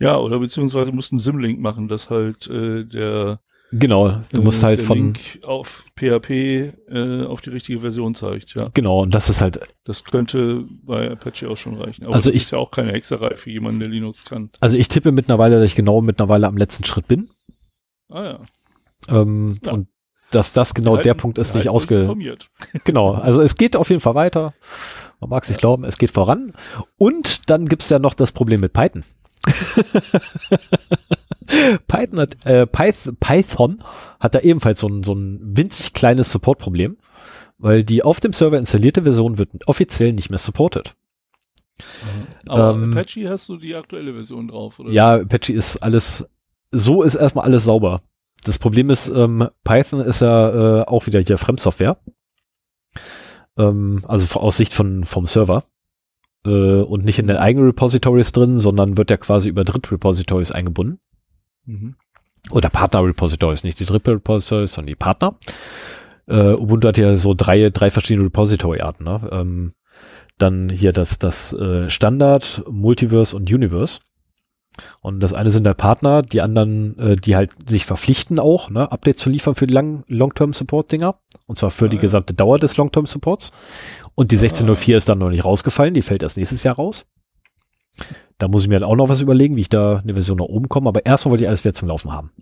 Ja, 0.00 0.18
oder 0.18 0.40
beziehungsweise 0.40 0.90
mussten 0.90 1.20
Simlink 1.20 1.60
machen, 1.60 1.86
dass 1.86 2.10
halt 2.10 2.48
äh, 2.48 2.84
der 2.84 3.38
Genau, 3.74 4.20
du 4.32 4.42
musst 4.42 4.62
halt 4.62 4.80
von, 4.80 4.98
Link 4.98 5.18
auf 5.44 5.86
PHP 5.98 6.30
äh, 6.90 7.24
auf 7.24 7.40
die 7.40 7.48
richtige 7.50 7.80
Version 7.80 8.14
zeigt, 8.14 8.54
ja. 8.54 8.68
genau, 8.74 9.00
und 9.00 9.14
das 9.14 9.30
ist 9.30 9.40
halt, 9.40 9.60
Das 9.84 10.04
könnte 10.04 10.64
bei 10.84 11.10
Apache 11.10 11.48
auch 11.48 11.56
schon 11.56 11.76
reichen. 11.80 12.04
Aber 12.04 12.14
Also 12.14 12.28
das 12.28 12.36
ich- 12.36 12.42
ist 12.42 12.50
ja 12.50 12.58
auch 12.58 12.70
keine 12.70 12.92
Hexerei 12.92 13.34
für 13.34 13.50
jemanden, 13.50 13.80
der 13.80 13.88
Linux 13.88 14.24
kann. 14.26 14.50
also 14.60 14.76
ich 14.76 14.88
tippe 14.88 15.10
mittlerweile, 15.10 15.56
dass 15.58 15.64
ich 15.66 15.74
genau 15.74 16.02
mittlerweile 16.02 16.46
am 16.48 16.56
letzten 16.58 16.84
Schritt 16.84 17.08
bin. 17.08 17.30
Ah 18.10 18.24
ja. 18.24 18.40
Ähm, 19.08 19.58
Ja. 19.64 19.72
Und 19.72 19.88
dass 20.32 20.52
das 20.52 20.74
genau 20.74 20.92
Halten- 20.92 21.04
der 21.04 21.14
Punkt 21.14 21.38
ist, 21.38 21.54
nicht 21.54 21.68
ausge... 21.70 22.00
informiert. 22.02 22.50
Genau, 22.84 23.12
also 23.14 23.40
es 23.40 23.56
geht 23.56 23.74
auf 23.76 23.88
jeden 23.88 24.00
Fall 24.02 24.14
weiter. 24.14 24.52
Man 25.20 25.30
mag 25.30 25.44
sich 25.46 25.56
glauben, 25.56 25.84
es 25.84 25.96
geht 25.98 26.10
voran. 26.10 26.52
Und 26.98 27.48
dann 27.48 27.66
gibt's 27.66 27.88
ja 27.88 27.98
noch 27.98 28.12
das 28.14 28.32
Problem 28.32 28.60
mit 28.60 28.72
Python. 28.74 29.04
Python 31.86 32.20
hat, 32.20 32.46
äh, 32.46 32.66
Pyth 32.66 33.18
Python 33.20 33.82
hat 34.20 34.34
da 34.34 34.40
ebenfalls 34.40 34.80
so 34.80 34.88
ein, 34.88 35.02
so 35.02 35.14
ein 35.14 35.40
winzig 35.56 35.92
kleines 35.92 36.32
Support-Problem, 36.32 36.96
weil 37.58 37.84
die 37.84 38.02
auf 38.02 38.20
dem 38.20 38.32
Server 38.32 38.58
installierte 38.58 39.02
Version 39.02 39.38
wird 39.38 39.50
offiziell 39.66 40.12
nicht 40.12 40.30
mehr 40.30 40.38
supported. 40.38 40.94
Aber 42.48 42.74
Ähm, 42.74 42.92
Apache 42.92 43.28
hast 43.28 43.48
du 43.48 43.56
die 43.56 43.76
aktuelle 43.76 44.14
Version 44.14 44.48
drauf, 44.48 44.78
oder? 44.78 44.90
Ja, 44.90 45.14
Apache 45.16 45.52
ist 45.52 45.78
alles, 45.78 46.26
so 46.70 47.02
ist 47.02 47.14
erstmal 47.14 47.44
alles 47.44 47.64
sauber. 47.64 48.02
Das 48.44 48.58
Problem 48.58 48.90
ist, 48.90 49.08
ähm, 49.08 49.48
Python 49.64 50.00
ist 50.00 50.20
ja 50.20 50.80
äh, 50.80 50.84
auch 50.86 51.06
wieder 51.06 51.20
hier 51.20 51.38
Fremdsoftware. 51.38 51.98
Ähm, 53.56 54.04
also 54.08 54.40
aus 54.40 54.56
Sicht 54.56 54.74
von, 54.74 55.04
vom 55.04 55.26
Server. 55.26 55.64
Äh, 56.44 56.82
und 56.82 57.04
nicht 57.04 57.18
in 57.18 57.28
den 57.28 57.36
eigenen 57.36 57.66
Repositories 57.66 58.32
drin, 58.32 58.58
sondern 58.58 58.96
wird 58.96 59.10
ja 59.10 59.16
quasi 59.16 59.48
über 59.48 59.64
Drittrepositories 59.64 60.50
eingebunden. 60.50 60.98
Mhm. 61.64 61.96
Oder 62.50 62.70
Partner-Repositories, 62.70 63.64
nicht 63.64 63.78
die 63.78 63.84
Drittrepositories, 63.84 64.72
sondern 64.72 64.88
die 64.88 64.96
Partner. 64.96 65.36
Äh, 66.26 66.54
Ubuntu 66.54 66.88
hat 66.88 66.98
ja 66.98 67.16
so 67.16 67.34
drei, 67.34 67.70
drei 67.70 67.90
verschiedene 67.90 68.26
Repository-Arten. 68.26 69.04
Ne? 69.04 69.28
Ähm, 69.30 69.72
dann 70.38 70.68
hier 70.68 70.92
das, 70.92 71.18
das 71.18 71.52
äh, 71.52 71.88
Standard, 71.88 72.64
Multiverse 72.68 73.36
und 73.36 73.52
Universe. 73.52 74.00
Und 75.00 75.20
das 75.20 75.34
eine 75.34 75.50
sind 75.50 75.64
der 75.64 75.74
Partner, 75.74 76.22
die 76.22 76.40
anderen, 76.40 76.98
äh, 76.98 77.16
die 77.16 77.36
halt 77.36 77.50
sich 77.68 77.84
verpflichten 77.84 78.38
auch, 78.38 78.70
ne, 78.70 78.90
Updates 78.90 79.20
zu 79.20 79.28
liefern 79.28 79.54
für 79.54 79.66
die 79.66 79.74
Long-Term-Support-Dinger. 79.74 81.16
Und 81.46 81.56
zwar 81.56 81.70
für 81.70 81.84
Ah, 81.84 81.88
die 81.88 81.96
ja. 81.96 82.02
gesamte 82.02 82.34
Dauer 82.34 82.58
des 82.58 82.76
Long-Term-Supports. 82.76 83.52
Und 84.14 84.30
die 84.30 84.36
1604 84.36 84.98
ist 84.98 85.08
dann 85.08 85.18
noch 85.18 85.30
nicht 85.30 85.44
rausgefallen, 85.44 85.94
die 85.94 86.02
fällt 86.02 86.22
erst 86.22 86.36
nächstes 86.36 86.62
Jahr 86.62 86.76
raus. 86.76 87.06
Da 88.42 88.48
muss 88.48 88.62
ich 88.62 88.68
mir 88.68 88.80
dann 88.80 88.88
auch 88.88 88.96
noch 88.96 89.08
was 89.08 89.20
überlegen, 89.20 89.54
wie 89.54 89.60
ich 89.60 89.68
da 89.68 89.98
eine 89.98 90.14
Version 90.14 90.38
nach 90.38 90.46
oben 90.46 90.68
komme. 90.68 90.88
Aber 90.88 91.06
erstmal 91.06 91.30
wollte 91.30 91.44
ich 91.44 91.48
alles 91.48 91.62
wieder 91.64 91.74
zum 91.74 91.86
Laufen 91.86 92.10
haben. 92.10 92.32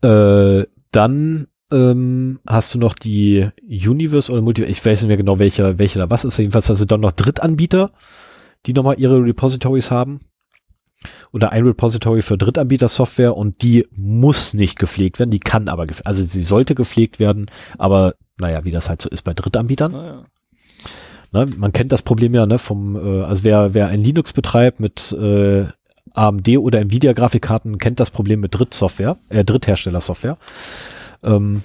Äh, 0.00 0.64
dann 0.92 1.48
ähm, 1.72 2.38
hast 2.46 2.72
du 2.72 2.78
noch 2.78 2.94
die 2.94 3.48
Universe 3.66 4.30
oder 4.30 4.40
Multi, 4.40 4.62
ich 4.62 4.84
weiß 4.86 5.00
nicht 5.00 5.08
mehr 5.08 5.16
genau, 5.16 5.40
welcher, 5.40 5.80
welcher 5.80 5.98
da 5.98 6.08
was 6.08 6.24
ist. 6.24 6.38
Jedenfalls 6.38 6.70
hast 6.70 6.80
du 6.80 6.84
dann 6.84 7.00
noch 7.00 7.10
Drittanbieter, 7.10 7.90
die 8.66 8.74
nochmal 8.74 9.00
ihre 9.00 9.24
Repositories 9.24 9.90
haben. 9.90 10.20
Oder 11.32 11.50
ein 11.50 11.64
Repository 11.64 12.22
für 12.22 12.38
Drittanbieter-Software 12.38 13.36
und 13.36 13.60
die 13.62 13.88
muss 13.90 14.54
nicht 14.54 14.78
gepflegt 14.78 15.18
werden, 15.18 15.30
die 15.32 15.40
kann 15.40 15.68
aber, 15.68 15.88
also 16.04 16.24
sie 16.24 16.44
sollte 16.44 16.76
gepflegt 16.76 17.18
werden, 17.18 17.46
aber 17.76 18.14
naja, 18.38 18.64
wie 18.64 18.70
das 18.70 18.88
halt 18.88 19.02
so 19.02 19.08
ist 19.08 19.22
bei 19.22 19.34
Drittanbietern. 19.34 19.94
Ah, 19.96 20.06
ja. 20.06 20.24
Ne, 21.32 21.46
man 21.56 21.72
kennt 21.72 21.92
das 21.92 22.02
Problem 22.02 22.34
ja, 22.34 22.46
ne, 22.46 22.58
vom, 22.58 22.96
äh, 22.96 23.22
also 23.24 23.44
wer, 23.44 23.74
wer 23.74 23.88
ein 23.88 24.02
Linux 24.02 24.32
betreibt 24.32 24.80
mit 24.80 25.12
äh, 25.12 25.66
AMD 26.14 26.48
oder 26.58 26.80
Nvidia-Grafikkarten, 26.80 27.78
kennt 27.78 28.00
das 28.00 28.10
Problem 28.10 28.40
mit 28.40 28.54
Drittsoftware, 28.54 29.16
äh, 29.30 29.44
Drittherstellersoftware. 29.44 30.36
Ähm, 31.22 31.62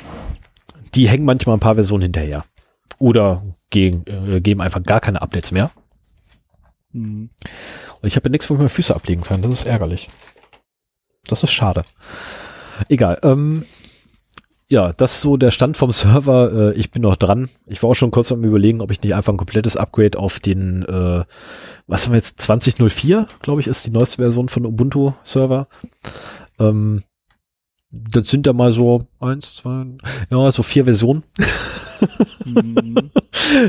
die 0.95 1.09
hängen 1.09 1.25
manchmal 1.25 1.57
ein 1.57 1.62
paar 1.62 1.75
Versionen 1.75 2.03
hinterher. 2.03 2.45
Oder 2.97 3.43
gegen, 3.69 4.05
äh, 4.07 4.39
geben 4.39 4.62
einfach 4.62 4.81
gar 4.83 5.01
keine 5.01 5.21
Updates 5.21 5.51
mehr. 5.51 5.69
Mhm. 6.93 7.29
Und 8.01 8.07
ich 8.07 8.15
habe 8.15 8.29
nichts, 8.29 8.50
wo 8.50 8.53
ich 8.53 8.59
meine 8.59 8.69
Füße 8.69 8.95
ablegen 8.95 9.24
kann. 9.24 9.41
Das 9.41 9.51
ist 9.51 9.67
ärgerlich. 9.67 10.07
Das 11.25 11.43
ist 11.43 11.51
schade. 11.51 11.83
Egal. 12.88 13.19
Ähm, 13.24 13.65
ja, 14.69 14.91
das 14.93 15.15
ist 15.15 15.21
so 15.21 15.38
der 15.38 15.51
Stand 15.51 15.77
vom 15.77 15.91
Server. 15.91 16.51
Äh, 16.51 16.74
ich 16.74 16.91
bin 16.91 17.01
noch 17.01 17.15
dran. 17.15 17.50
Ich 17.65 17.81
war 17.81 17.89
auch 17.89 17.95
schon 17.95 18.12
kurz 18.12 18.31
am 18.31 18.43
überlegen, 18.43 18.81
ob 18.81 18.91
ich 18.91 19.01
nicht 19.01 19.15
einfach 19.15 19.33
ein 19.33 19.38
komplettes 19.38 19.77
Upgrade 19.77 20.19
auf 20.19 20.39
den, 20.39 20.83
äh, 20.83 21.24
was 21.88 22.05
haben 22.05 22.12
wir 22.12 22.17
jetzt, 22.17 22.41
2004, 22.41 23.27
glaube 23.41 23.62
ich, 23.62 23.67
ist 23.67 23.86
die 23.86 23.91
neueste 23.91 24.17
Version 24.17 24.50
von 24.50 24.65
Ubuntu 24.65 25.13
Server. 25.24 25.67
Ähm, 26.59 27.03
das 27.89 28.27
sind 28.27 28.45
da 28.45 28.51
mal 28.51 28.74
so 28.74 29.07
eins, 29.19 29.55
zwei, 29.55 29.86
ja, 30.29 30.51
so 30.51 30.63
vier 30.63 30.83
Versionen. 30.83 31.24
Mhm. 32.45 33.12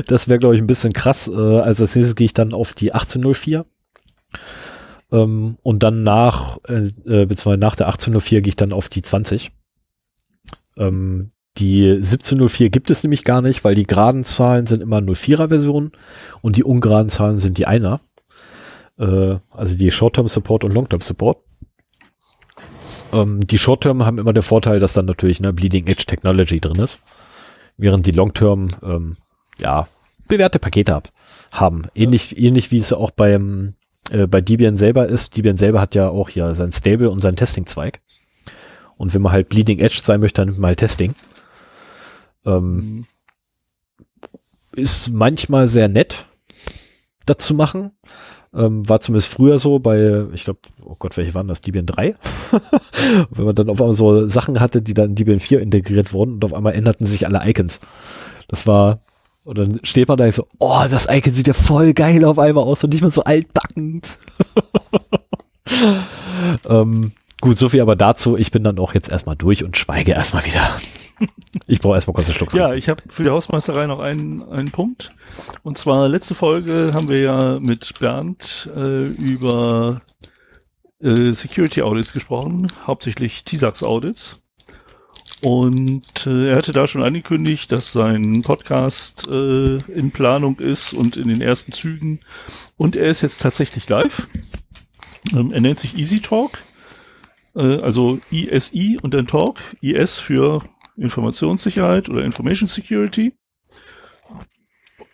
Das 0.07 0.27
wäre, 0.27 0.39
glaube 0.39 0.55
ich, 0.55 0.61
ein 0.61 0.67
bisschen 0.67 0.91
krass. 0.91 1.29
Äh, 1.29 1.31
also 1.35 1.83
als 1.83 1.95
nächstes 1.95 2.15
gehe 2.15 2.25
ich 2.25 2.33
dann 2.33 2.53
auf 2.53 2.73
die 2.73 2.91
1804. 2.91 3.65
Ähm, 5.11 5.57
und 5.63 5.83
dann 5.83 6.03
nach, 6.03 6.57
äh, 6.67 6.89
äh, 7.05 7.25
beziehungsweise 7.25 7.57
nach 7.57 7.75
der 7.75 7.87
1804 7.87 8.41
gehe 8.41 8.49
ich 8.49 8.55
dann 8.57 8.73
auf 8.73 8.89
die 8.89 9.01
20. 9.01 9.51
Ähm, 10.79 11.29
die 11.57 11.91
1704 11.91 12.69
gibt 12.69 12.89
es 12.89 13.03
nämlich 13.03 13.23
gar 13.23 13.41
nicht, 13.41 13.63
weil 13.63 13.75
die 13.75 13.85
geraden 13.85 14.23
Zahlen 14.23 14.65
sind 14.65 14.81
immer 14.81 14.99
04er 14.99 15.49
Versionen 15.49 15.91
und 16.41 16.55
die 16.55 16.63
ungeraden 16.63 17.09
Zahlen 17.09 17.39
sind 17.39 17.57
die 17.57 17.67
Einer. 17.67 17.99
Äh, 18.97 19.37
also 19.51 19.77
die 19.77 19.91
Short-Term 19.91 20.27
Support 20.27 20.63
und 20.63 20.73
Long-Term 20.73 21.01
Support. 21.01 21.39
Ähm, 23.13 23.45
die 23.45 23.57
Short-Term 23.57 24.05
haben 24.05 24.19
immer 24.19 24.33
den 24.33 24.43
Vorteil, 24.43 24.79
dass 24.79 24.93
dann 24.93 25.05
natürlich 25.05 25.39
eine 25.39 25.53
Bleeding 25.53 25.87
Edge 25.87 26.05
Technology 26.05 26.59
drin 26.59 26.81
ist, 26.81 27.01
während 27.77 28.05
die 28.05 28.11
Long-Term 28.11 28.69
ähm, 28.81 29.17
ja 29.59 29.87
bewährte 30.27 30.59
Pakete 30.59 30.93
hab, 30.93 31.09
haben. 31.51 31.83
Ähnlich, 31.95 32.37
ähnlich 32.37 32.71
wie 32.71 32.77
es 32.77 32.93
auch 32.93 33.11
beim 33.11 33.73
äh, 34.11 34.27
bei 34.27 34.41
Debian 34.41 34.77
selber 34.77 35.07
ist. 35.07 35.35
Debian 35.35 35.57
selber 35.57 35.81
hat 35.81 35.95
ja 35.95 36.09
auch 36.09 36.29
hier 36.29 36.53
sein 36.53 36.71
Stable 36.71 37.09
und 37.09 37.19
sein 37.19 37.35
Testing-Zweig. 37.35 37.99
Und 38.99 39.13
wenn 39.15 39.21
man 39.23 39.31
halt 39.31 39.49
Bleeding 39.49 39.79
Edge 39.79 40.01
sein 40.03 40.19
möchte, 40.19 40.41
dann 40.41 40.49
nimmt 40.49 40.59
man 40.59 40.67
halt 40.69 40.79
Testing. 40.79 41.15
Ähm, 42.45 42.75
Mhm. 42.75 43.05
ist 44.75 45.09
manchmal 45.11 45.67
sehr 45.67 45.87
nett, 45.89 46.25
das 47.25 47.37
zu 47.37 47.53
machen. 47.55 47.91
Ähm, 48.53 48.87
war 48.89 48.99
zumindest 48.99 49.31
früher 49.31 49.57
so 49.59 49.79
bei, 49.79 50.25
ich 50.33 50.43
glaube, 50.43 50.59
oh 50.83 50.95
Gott, 50.97 51.17
welche 51.17 51.33
waren 51.33 51.47
das? 51.47 51.61
Debian 51.61 51.85
3? 51.85 52.15
Wenn 53.29 53.45
man 53.45 53.55
dann 53.55 53.69
auf 53.69 53.79
einmal 53.79 53.93
so 53.93 54.27
Sachen 54.27 54.59
hatte, 54.59 54.81
die 54.81 54.93
dann 54.93 55.11
in 55.11 55.15
Debian 55.15 55.39
4 55.39 55.59
integriert 55.61 56.13
wurden 56.13 56.33
und 56.35 56.45
auf 56.45 56.53
einmal 56.53 56.73
änderten 56.73 57.05
sich 57.05 57.25
alle 57.27 57.47
Icons. 57.47 57.79
Das 58.47 58.65
war, 58.67 58.99
und 59.43 59.57
dann 59.57 59.79
steht 59.83 60.07
man 60.07 60.17
da 60.17 60.31
so, 60.31 60.47
oh, 60.59 60.81
das 60.89 61.07
Icon 61.09 61.33
sieht 61.33 61.47
ja 61.47 61.53
voll 61.53 61.93
geil 61.93 62.25
auf 62.25 62.39
einmal 62.39 62.63
aus 62.63 62.83
und 62.83 62.91
nicht 62.91 63.01
mehr 63.01 63.11
so 63.11 63.23
altbackend. 63.23 64.17
ähm, 66.67 67.11
gut, 67.41 67.57
so 67.57 67.69
viel 67.69 67.81
aber 67.81 67.95
dazu. 67.95 68.37
Ich 68.37 68.51
bin 68.51 68.63
dann 68.63 68.79
auch 68.79 68.93
jetzt 68.93 69.09
erstmal 69.09 69.35
durch 69.35 69.63
und 69.63 69.77
schweige 69.77 70.11
erstmal 70.11 70.45
wieder. 70.45 70.77
Ich 71.67 71.81
brauche 71.81 71.95
erstmal 71.95 72.13
kurz 72.13 72.27
einen 72.27 72.35
Schluck. 72.35 72.53
Ja, 72.53 72.73
ich 72.73 72.87
habe 72.87 73.03
für 73.09 73.25
die 73.25 73.29
Hausmeisterei 73.29 73.87
noch 73.87 73.99
einen, 73.99 74.41
einen 74.49 74.71
Punkt. 74.71 75.11
Und 75.63 75.77
zwar 75.77 76.07
letzte 76.07 76.33
Folge 76.33 76.91
haben 76.93 77.09
wir 77.09 77.19
ja 77.19 77.59
mit 77.59 77.99
Bernd 77.99 78.69
äh, 78.73 79.07
über 79.07 79.99
äh, 81.01 81.33
Security 81.33 81.81
Audits 81.81 82.13
gesprochen, 82.13 82.71
hauptsächlich 82.87 83.43
TISAX 83.43 83.83
Audits. 83.83 84.41
Und 85.41 86.27
äh, 86.27 86.49
er 86.49 86.57
hatte 86.57 86.73
da 86.73 86.85
schon 86.87 87.03
angekündigt, 87.03 87.71
dass 87.71 87.93
sein 87.93 88.41
Podcast 88.41 89.27
äh, 89.29 89.77
in 89.77 90.11
Planung 90.11 90.59
ist 90.59 90.93
und 90.93 91.15
in 91.15 91.29
den 91.29 91.41
ersten 91.41 91.71
Zügen. 91.71 92.19
Und 92.77 92.95
er 92.95 93.09
ist 93.09 93.21
jetzt 93.21 93.41
tatsächlich 93.41 93.87
live. 93.87 94.27
Ähm, 95.33 95.53
er 95.53 95.61
nennt 95.61 95.79
sich 95.79 95.97
Easy 95.97 96.19
Talk. 96.19 96.59
Äh, 97.59 97.81
also 97.81 98.19
ISI 98.31 98.97
und 99.01 99.13
dann 99.13 99.27
Talk. 99.27 99.59
IS 99.81 100.17
für 100.17 100.63
Informationssicherheit 100.95 102.09
oder 102.09 102.23
Information 102.23 102.67
Security. 102.67 103.33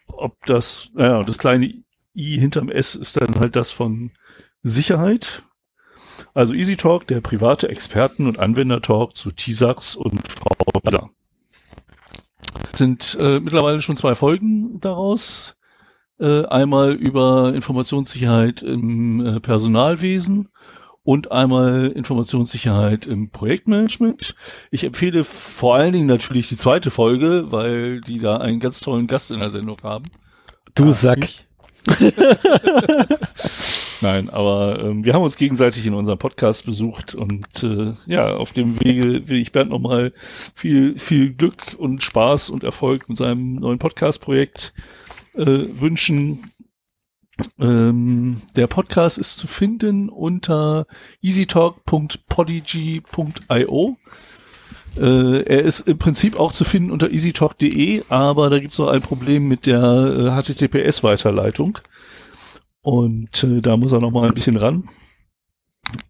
Ob 0.07 0.45
das, 0.45 0.91
naja, 0.93 1.23
das 1.23 1.37
kleine 1.37 1.83
I 2.15 2.39
hinterm 2.39 2.69
S 2.69 2.95
ist 2.95 3.19
dann 3.19 3.35
halt 3.39 3.55
das 3.55 3.71
von 3.71 4.11
Sicherheit. 4.61 5.43
Also 6.33 6.53
Easy 6.53 6.77
Talk, 6.77 7.07
der 7.07 7.19
private 7.19 7.67
Experten- 7.67 8.27
und 8.27 8.39
Anwender-Talk 8.39 9.17
zu 9.17 9.31
TISAX 9.31 9.95
und 9.95 10.21
VSA. 10.31 11.09
Es 12.71 12.79
sind 12.79 13.17
äh, 13.19 13.39
mittlerweile 13.41 13.81
schon 13.81 13.97
zwei 13.97 14.15
Folgen 14.15 14.79
daraus. 14.79 15.57
Äh, 16.17 16.45
einmal 16.45 16.93
über 16.93 17.53
Informationssicherheit 17.53 18.61
im 18.61 19.25
äh, 19.25 19.39
Personalwesen 19.41 20.49
und 21.05 21.31
einmal 21.31 21.91
Informationssicherheit 21.95 23.05
im 23.07 23.29
Projektmanagement. 23.29 24.35
Ich 24.71 24.83
empfehle 24.83 25.23
vor 25.23 25.75
allen 25.75 25.93
Dingen 25.93 26.07
natürlich 26.07 26.49
die 26.49 26.57
zweite 26.57 26.91
Folge, 26.91 27.51
weil 27.51 28.01
die 28.01 28.19
da 28.19 28.37
einen 28.37 28.59
ganz 28.59 28.81
tollen 28.81 29.07
Gast 29.07 29.31
in 29.31 29.39
der 29.39 29.51
Sendung 29.51 29.77
haben. 29.83 30.05
Du 30.73 30.87
Ah, 30.87 30.91
Sack. 30.91 31.29
Nein, 34.01 34.29
aber 34.31 34.79
ähm, 34.83 35.05
wir 35.05 35.13
haben 35.13 35.21
uns 35.21 35.37
gegenseitig 35.37 35.85
in 35.85 35.93
unserem 35.93 36.17
Podcast 36.17 36.65
besucht 36.65 37.13
und 37.13 37.63
äh, 37.63 37.93
ja, 38.07 38.35
auf 38.35 38.51
dem 38.51 38.83
Wege 38.83 39.27
will 39.29 39.39
ich 39.39 39.51
Bernd 39.51 39.69
nochmal 39.69 40.11
viel, 40.55 40.97
viel 40.97 41.33
Glück 41.33 41.75
und 41.77 42.01
Spaß 42.03 42.49
und 42.49 42.63
Erfolg 42.63 43.07
mit 43.07 43.17
seinem 43.17 43.55
neuen 43.55 43.77
Podcast-Projekt 43.77 44.73
äh, 45.35 45.45
wünschen. 45.45 46.51
Ähm, 47.59 48.41
der 48.55 48.67
Podcast 48.67 49.17
ist 49.17 49.37
zu 49.37 49.47
finden 49.47 50.07
unter 50.09 50.85
easytalk.podigy.io. 51.21 53.97
Äh, 54.97 55.41
er 55.41 55.63
ist 55.63 55.81
im 55.81 55.97
Prinzip 55.97 56.39
auch 56.39 56.53
zu 56.53 56.63
finden 56.63 56.91
unter 56.91 57.11
easytalk.de, 57.11 58.03
aber 58.09 58.49
da 58.49 58.59
gibt 58.59 58.71
es 58.73 58.79
noch 58.79 58.87
ein 58.87 59.01
Problem 59.01 59.47
mit 59.47 59.65
der 59.65 59.81
äh, 59.81 60.29
HTTPS-Weiterleitung. 60.31 61.79
Und 62.81 63.43
äh, 63.43 63.61
da 63.61 63.75
muss 63.77 63.91
er 63.91 63.99
noch 63.99 64.11
mal 64.11 64.27
ein 64.27 64.33
bisschen 64.33 64.57
ran. 64.57 64.87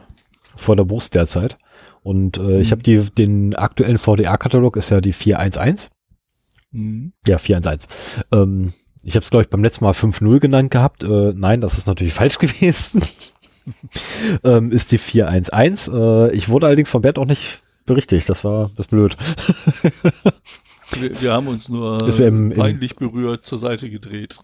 vor 0.55 0.75
der 0.75 0.85
Brust 0.85 1.15
derzeit. 1.15 1.57
Und 2.03 2.37
äh, 2.37 2.59
ich 2.61 2.67
Mhm. 2.69 2.71
habe 2.71 2.83
die 2.83 2.97
den 3.11 3.55
aktuellen 3.55 3.97
VDA-Katalog, 3.97 4.75
ist 4.77 4.89
ja 4.89 5.01
die 5.01 5.13
411. 5.13 5.89
Mhm. 6.71 7.13
Ja, 7.27 7.37
411. 7.37 8.25
Ähm, 8.31 8.73
ich 9.03 9.15
habe 9.15 9.23
es, 9.23 9.29
glaube 9.29 9.43
ich, 9.43 9.49
beim 9.49 9.63
letzten 9.63 9.83
Mal 9.83 9.93
5.0 9.93 10.39
genannt 10.39 10.71
gehabt. 10.71 11.03
Äh, 11.03 11.33
nein, 11.35 11.61
das 11.61 11.77
ist 11.77 11.87
natürlich 11.87 12.13
falsch 12.21 12.37
gewesen. 12.39 13.03
ähm, 14.43 14.71
ist 14.71 14.91
die 14.91 14.97
411. 14.97 15.87
Äh, 15.93 16.31
ich 16.35 16.49
wurde 16.49 16.67
allerdings 16.67 16.89
von 16.89 17.01
Bert 17.01 17.17
auch 17.19 17.25
nicht 17.25 17.61
berichtigt. 17.85 18.29
Das 18.29 18.43
war 18.43 18.69
das 18.77 18.87
blöd. 18.87 19.15
Wir, 20.99 21.21
wir 21.21 21.31
haben 21.31 21.47
uns 21.47 21.69
nur 21.69 21.99
peinlich 21.99 22.97
berührt 22.97 23.45
zur 23.45 23.57
Seite 23.57 23.89
gedreht. 23.89 24.35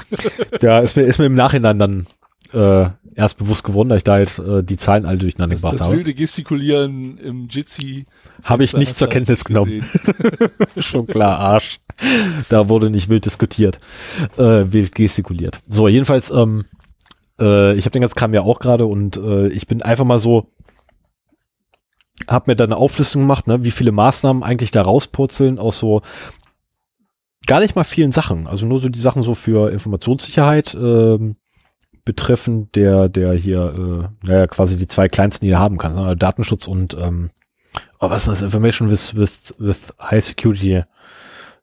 ja, 0.62 0.80
ist 0.80 0.96
mir, 0.96 1.04
ist 1.04 1.20
mir 1.20 1.26
im 1.26 1.36
Nachhinein 1.36 1.78
dann 1.78 2.08
äh, 2.54 2.90
erst 3.16 3.38
bewusst 3.38 3.64
geworden, 3.64 3.90
dass 3.90 3.98
ich 3.98 4.04
da 4.04 4.14
halt 4.14 4.38
äh, 4.40 4.64
die 4.64 4.78
Zahlen 4.78 5.06
alle 5.06 5.18
durcheinander 5.18 5.56
Das, 5.56 5.62
gebracht 5.62 5.76
das 5.76 5.82
habe. 5.88 5.98
wilde 5.98 6.14
Gestikulieren 6.14 7.18
im 7.18 7.48
Jitsi. 7.50 8.06
Habe 8.44 8.64
ich 8.64 8.76
nicht 8.76 8.96
zur 8.96 9.08
Kenntnis 9.08 9.44
genommen. 9.44 9.84
Schon 10.78 11.08
klar, 11.08 11.40
Arsch. 11.40 11.80
Da 12.50 12.70
wurde 12.70 12.90
nicht 12.90 13.10
wild 13.10 13.26
diskutiert, 13.26 13.80
äh, 14.38 14.66
wild 14.72 14.94
gestikuliert. 14.94 15.60
So, 15.68 15.88
jedenfalls, 15.88 16.30
ähm, 16.30 16.66
äh, 17.40 17.74
ich 17.76 17.86
habe 17.86 17.94
den 17.94 18.02
ganzen 18.02 18.16
Kram 18.16 18.34
ja 18.34 18.42
auch 18.42 18.60
gerade 18.60 18.86
und 18.86 19.18
äh, 19.18 19.48
ich 19.48 19.68
bin 19.68 19.82
einfach 19.82 20.06
mal 20.06 20.20
so, 20.20 20.52
hab 22.28 22.48
mir 22.48 22.56
da 22.56 22.64
eine 22.66 22.78
Auflistung 22.78 23.24
gemacht, 23.24 23.48
ne, 23.48 23.64
wie 23.64 23.72
viele 23.72 23.92
Maßnahmen 23.92 24.44
eigentlich 24.44 24.72
da 24.72 24.82
rauspurzeln 24.84 25.60
aus 25.60 25.80
so 25.80 26.02
gar 27.48 27.62
nicht 27.62 27.76
mal 27.76 27.84
vielen 27.84 28.12
Sachen. 28.12 28.46
Also 28.48 28.66
nur 28.66 28.80
so 28.80 28.90
die 28.90 29.00
Sachen 29.00 29.24
so 29.24 29.34
für 29.34 29.72
Informationssicherheit 29.72 30.76
ähm, 30.76 31.36
betreffend 32.08 32.76
der, 32.76 33.10
der 33.10 33.34
hier, 33.34 34.10
äh, 34.24 34.26
naja, 34.26 34.48
quasi 34.48 34.78
die 34.78 34.88
zwei 34.88 35.10
kleinsten, 35.10 35.46
die 35.46 35.52
du 35.52 35.60
haben 35.60 35.78
kannst, 35.78 36.00
ne, 36.00 36.16
Datenschutz 36.16 36.68
und 36.68 36.96
ähm, 36.96 37.30
oh, 38.00 38.10
was 38.10 38.24
ist 38.24 38.28
das? 38.30 38.42
Information 38.42 38.90
with, 38.90 39.16
with, 39.16 39.54
with 39.60 39.94
High 40.02 40.24
Security 40.24 40.84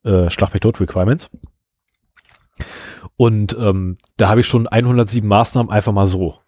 äh, 0.04 0.30
Schlag 0.30 0.52
mich 0.52 0.61
tot 0.61 0.80
Requirements. 0.80 1.30
Und 3.16 3.57
ähm, 3.59 3.96
da 4.18 4.28
habe 4.28 4.40
ich 4.40 4.46
schon 4.46 4.66
107 4.66 5.26
Maßnahmen 5.26 5.72
einfach 5.72 5.92
mal 5.92 6.07
so. 6.07 6.38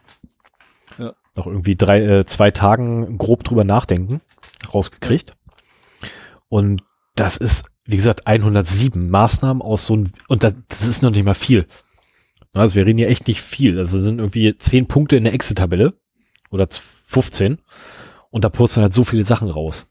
Ja. 0.99 1.15
Noch 1.35 1.47
irgendwie 1.47 1.77
drei, 1.77 2.03
äh, 2.03 2.27
zwei 2.27 2.51
Tagen 2.51 3.17
grob 3.17 3.45
drüber 3.45 3.65
nachdenken, 3.65 4.21
rausgekriegt. 4.73 5.37
Und 6.49 6.83
das 7.15 7.39
ist, 7.39 7.65
wie 7.87 7.97
gesagt, 7.97 8.27
107 8.27 9.09
Maßnahmen 9.09 9.63
aus 9.63 9.87
so 9.87 9.95
einem, 9.95 10.13
und 10.29 10.45
das, 10.45 10.55
das 10.69 10.87
ist 10.87 11.03
noch 11.03 11.11
nicht 11.11 11.25
mal 11.25 11.35
viel. 11.35 11.67
Also 12.57 12.75
wir 12.77 12.87
reden 12.87 12.99
hier 12.99 13.09
echt 13.09 13.27
nicht 13.29 13.41
viel. 13.43 13.79
Also 13.79 13.99
es 13.99 14.05
sind 14.05 14.19
irgendwie 14.19 14.57
10 14.57 14.87
Punkte 14.87 15.17
in 15.17 15.25
der 15.25 15.35
Excel-Tabelle 15.35 15.95
oder 16.51 16.67
15 16.71 17.59
und 18.31 18.45
da 18.45 18.49
purzeln 18.49 18.83
halt 18.83 18.95
so 18.95 19.05
viele 19.05 19.25
Sachen 19.25 19.49
raus. 19.51 19.87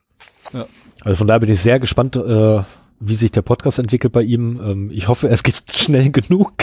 Ja. 0.54 0.66
Also 1.02 1.18
von 1.18 1.28
daher 1.28 1.40
bin 1.40 1.52
ich 1.52 1.60
sehr 1.62 1.80
gespannt, 1.80 2.16
äh, 2.16 2.64
wie 3.00 3.16
sich 3.16 3.32
der 3.32 3.42
Podcast 3.42 3.78
entwickelt 3.80 4.14
bei 4.14 4.22
ihm. 4.24 4.60
Ähm, 4.64 4.92
ich 4.92 5.08
hoffe, 5.08 5.28
es 5.30 5.44
geht 5.44 5.62
schnell 5.76 6.10
genug. 6.12 6.54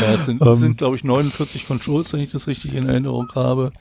Ja, 0.00 0.14
es 0.14 0.26
sind, 0.26 0.40
Ähm. 0.40 0.54
sind 0.54 0.78
glaube 0.78 0.96
ich, 0.96 1.04
49 1.04 1.66
Controls, 1.66 2.12
wenn 2.12 2.20
ich 2.20 2.30
das 2.30 2.46
richtig 2.46 2.74
in 2.74 2.88
Erinnerung 2.88 3.28
habe, 3.34 3.72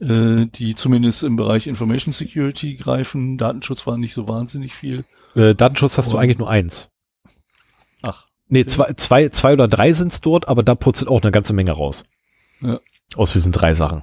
äh, 0.00 0.46
die 0.46 0.74
zumindest 0.74 1.22
im 1.24 1.36
Bereich 1.36 1.66
Information 1.66 2.12
Security 2.12 2.74
greifen. 2.74 3.38
Datenschutz 3.38 3.86
war 3.86 3.96
nicht 3.96 4.14
so 4.14 4.28
wahnsinnig 4.28 4.74
viel. 4.74 5.04
Äh, 5.34 5.54
Datenschutz 5.54 5.96
hast 5.98 6.12
du 6.12 6.16
Und- 6.16 6.22
eigentlich 6.22 6.38
nur 6.38 6.50
eins. 6.50 6.88
Ach, 8.06 8.26
Nee, 8.48 8.66
zwei, 8.66 8.92
zwei, 8.94 9.28
zwei 9.30 9.54
oder 9.54 9.68
drei 9.68 9.92
sind's 9.92 10.20
dort, 10.20 10.48
aber 10.48 10.62
da 10.62 10.74
purzelt 10.74 11.08
auch 11.08 11.22
eine 11.22 11.32
ganze 11.32 11.52
Menge 11.54 11.72
raus. 11.72 12.04
Ja. 12.60 12.78
Aus 13.16 13.32
diesen 13.32 13.52
drei 13.52 13.74
Sachen. 13.74 14.02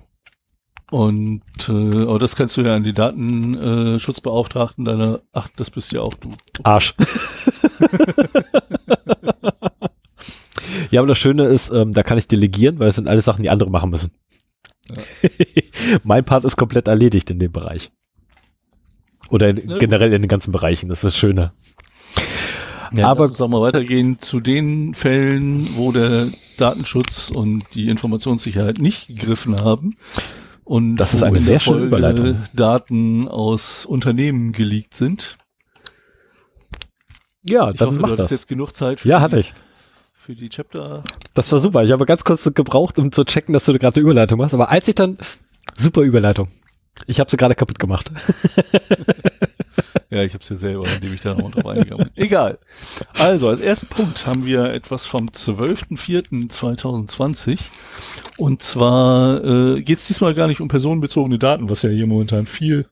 Und 0.90 1.44
äh, 1.70 2.04
aber 2.04 2.20
das 2.20 2.36
kannst 2.36 2.58
du 2.58 2.62
ja 2.62 2.76
an 2.76 2.84
die 2.84 2.94
Datenschutzbeauftragten 2.94 4.00
Schutzbeauftragten 4.00 4.86
deiner, 4.86 5.22
ach, 5.32 5.48
das 5.56 5.70
bist 5.70 5.94
ja 5.94 6.02
auch 6.02 6.16
du. 6.16 6.34
Arsch. 6.64 6.96
ja, 10.92 11.00
aber 11.00 11.08
das 11.08 11.18
Schöne 11.18 11.46
ist, 11.46 11.70
ähm, 11.70 11.94
da 11.94 12.04
kann 12.04 12.18
ich 12.18 12.28
delegieren, 12.28 12.80
weil 12.80 12.90
es 12.90 12.96
sind 12.96 13.08
alles 13.08 13.24
Sachen, 13.24 13.44
die 13.44 13.50
andere 13.50 13.70
machen 13.70 13.90
müssen. 13.90 14.12
mein 16.04 16.26
Part 16.26 16.44
ist 16.44 16.58
komplett 16.58 16.90
erledigt 16.90 17.30
in 17.30 17.40
dem 17.40 17.54
Bereich. 17.54 17.92
Oder 19.30 19.50
in, 19.50 19.80
generell 19.80 20.12
in 20.12 20.24
den 20.24 20.28
ganzen 20.28 20.52
Bereichen, 20.52 20.90
das 20.90 20.98
ist 21.00 21.06
das 21.06 21.18
Schöne. 21.18 21.54
Ja, 22.93 23.08
Aber- 23.08 23.27
lass 23.27 23.39
uns 23.39 23.51
mal 23.51 23.62
weitergehen 23.62 24.19
zu 24.19 24.39
den 24.39 24.93
Fällen, 24.93 25.75
wo 25.75 25.91
der 25.91 26.27
Datenschutz 26.58 27.30
und 27.30 27.63
die 27.73 27.88
Informationssicherheit 27.88 28.80
nicht 28.80 29.08
gegriffen 29.08 29.62
haben. 29.62 29.95
Und 30.63 30.97
Das 30.97 31.13
ist 31.13 31.23
eine 31.23 31.38
in 31.38 31.43
sehr 31.43 31.60
schöne 31.60 31.86
Überleitung. 31.86 32.43
Daten 32.54 33.27
aus 33.27 33.86
Unternehmen 33.86 34.51
geleakt 34.51 34.95
sind. 34.95 35.38
Ja, 37.43 37.71
Ich 37.71 37.77
dann 37.77 37.89
hoffe, 37.89 37.99
mach 37.99 38.10
du 38.10 38.15
das. 38.17 38.30
jetzt 38.30 38.47
genug 38.47 38.75
Zeit 38.75 38.99
für, 38.99 39.10
Ja, 39.10 39.21
hatte 39.21 39.39
ich. 39.39 39.54
für 40.13 40.36
die 40.36 40.49
Chapter. 40.49 41.04
Das 41.34 41.51
war 41.51 41.60
super. 41.60 41.84
Ich 41.84 41.91
habe 41.91 42.06
ganz 42.06 42.23
kurz 42.23 42.43
gebraucht, 42.54 42.99
um 42.99 43.12
zu 43.12 43.23
checken, 43.23 43.54
dass 43.54 43.65
du 43.65 43.73
gerade 43.73 43.95
eine 43.95 44.04
Überleitung 44.04 44.38
machst. 44.38 44.54
Aber 44.54 44.69
als 44.69 44.88
ich 44.88 44.95
dann, 44.95 45.17
super 45.75 46.01
Überleitung. 46.01 46.49
Ich 47.08 47.19
habe 47.19 47.30
sie 47.30 47.38
gerade 47.38 47.56
kaputt 47.56 47.80
gemacht. 47.80 48.12
Ja, 50.12 50.23
ich 50.23 50.34
habe 50.34 50.43
ja 50.43 50.56
selber, 50.58 50.84
indem 50.93 51.13
ich 51.13 51.21
da 51.21 51.34
noch 51.34 51.51
drauf 51.51 51.65
eingegangen 51.65 52.10
bin. 52.13 52.25
Egal. 52.25 52.60
Also, 53.13 53.47
als 53.47 53.62
ersten 53.62 53.88
Punkt 53.88 54.27
haben 54.27 54.45
wir 54.45 54.65
etwas 54.65 55.06
vom 55.06 55.30
12.04.2020. 55.30 57.62
Und 58.38 58.62
zwar 58.62 59.41
äh, 59.41 59.82
geht 59.82 59.99
es 59.99 60.08
diesmal 60.08 60.34
gar 60.34 60.47
nicht 60.47 60.60
um 60.60 60.67
personenbezogene 60.67 61.39
Daten, 61.39 61.69
was 61.69 61.84
ja 61.84 61.89
hier 61.89 62.08
momentan 62.08 62.45
viel 62.45 62.89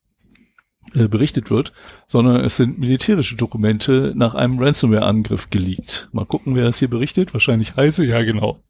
äh, 0.93 1.09
berichtet 1.09 1.51
wird, 1.51 1.73
sondern 2.07 2.37
es 2.37 2.55
sind 2.55 2.79
militärische 2.79 3.35
Dokumente 3.35 4.13
nach 4.15 4.33
einem 4.33 4.57
Ransomware-Angriff 4.57 5.49
geleakt. 5.49 6.07
Mal 6.13 6.25
gucken, 6.25 6.55
wer 6.55 6.67
es 6.67 6.79
hier 6.79 6.89
berichtet. 6.89 7.33
Wahrscheinlich 7.33 7.75
Heise, 7.75 8.05
ja 8.05 8.23
genau. 8.23 8.61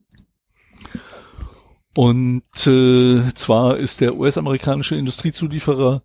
Und 1.99 2.65
äh, 2.65 3.25
zwar 3.33 3.75
ist 3.75 3.99
der 3.99 4.15
US-amerikanische 4.15 4.95
Industriezulieferer 4.95 6.01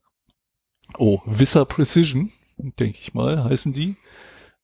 Oh, 0.98 1.20
Visser 1.24 1.64
Precision, 1.66 2.32
denke 2.58 2.98
ich 3.00 3.14
mal, 3.14 3.44
heißen 3.44 3.72
die, 3.72 3.94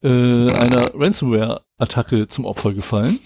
äh, 0.03 0.09
einer 0.09 0.93
Ransomware-Attacke 0.93 2.27
zum 2.27 2.47
Opfer 2.47 2.75
gefallen. 2.75 3.21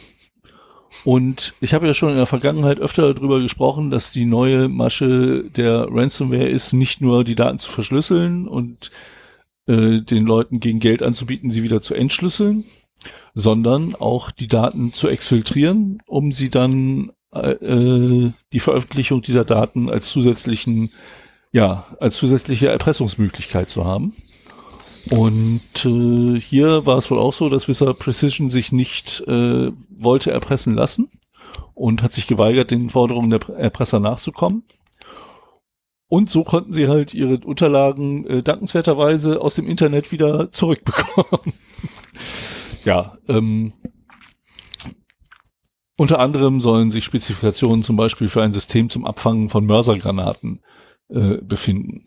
Und 1.07 1.55
ich 1.62 1.73
habe 1.73 1.87
ja 1.87 1.95
schon 1.95 2.11
in 2.11 2.19
der 2.19 2.27
Vergangenheit 2.27 2.79
öfter 2.79 3.14
darüber 3.14 3.40
gesprochen, 3.40 3.90
dass 3.90 4.12
die 4.12 4.27
neue 4.27 4.69
Masche 4.69 5.49
der 5.49 5.88
Ransomware 5.90 6.49
ist, 6.49 6.75
nicht 6.75 7.01
nur 7.01 7.25
die 7.25 7.37
Daten 7.37 7.59
zu 7.59 7.71
verschlüsseln 7.71 8.47
und 8.47 8.90
äh, 9.67 10.03
den 10.03 10.27
Leuten 10.27 10.61
gegen 10.61 10.79
Geld 10.79 11.03
anzubieten, 11.03 11.51
sie 11.51 11.62
wieder 11.62 11.81
zu 11.81 11.95
entschlüsseln, 11.95 12.64
sondern 13.33 13.95
auch 13.95 14.31
die 14.31 14.49
Daten 14.49 14.93
zu 14.93 15.09
exfiltrieren, 15.09 16.03
um 16.07 16.33
sie 16.33 16.51
dann 16.51 17.11
äh, 17.35 17.53
äh, 17.53 18.33
die 18.53 18.61
Veröffentlichung 18.61 19.23
dieser 19.23 19.44
Daten 19.44 19.88
als 19.88 20.09
zusätzlichen 20.09 20.90
ja, 21.55 21.87
als 22.01 22.16
zusätzliche 22.16 22.66
Erpressungsmöglichkeit 22.66 23.70
zu 23.70 23.85
haben. 23.85 24.12
Und 25.12 25.85
äh, 25.85 26.40
hier 26.40 26.85
war 26.85 26.97
es 26.97 27.09
wohl 27.11 27.20
auch 27.20 27.33
so, 27.33 27.49
dass 27.49 27.68
Visser 27.68 27.94
Precision 27.94 28.51
sich 28.51 28.73
nicht 28.73 29.20
äh, 29.29 29.70
wollte 29.88 30.33
erpressen 30.33 30.75
lassen 30.75 31.11
und 31.75 32.03
hat 32.03 32.12
sich 32.12 32.27
geweigert, 32.27 32.73
den 32.73 32.90
Forderungen 32.90 33.31
der 33.31 33.49
Erpresser 33.57 34.01
nachzukommen. 34.01 34.64
Und 36.09 36.29
so 36.29 36.42
konnten 36.42 36.73
sie 36.73 36.88
halt 36.88 37.14
ihre 37.14 37.38
Unterlagen 37.38 38.27
äh, 38.27 38.42
dankenswerterweise 38.42 39.40
aus 39.40 39.55
dem 39.55 39.68
Internet 39.68 40.11
wieder 40.11 40.51
zurückbekommen. 40.51 41.53
ja, 42.85 43.16
ähm, 43.29 43.75
unter 45.97 46.21
anderem 46.21 46.61
sollen 46.61 46.91
sich 46.91 47.05
Spezifikationen 47.05 47.83
zum 47.83 47.97
Beispiel 47.97 48.29
für 48.29 48.43
ein 48.43 48.53
System 48.53 48.91
zum 48.91 49.05
Abfangen 49.07 49.49
von 49.49 49.65
Mörsergranaten 49.67 50.63
äh, 51.09 51.39
befinden. 51.43 52.05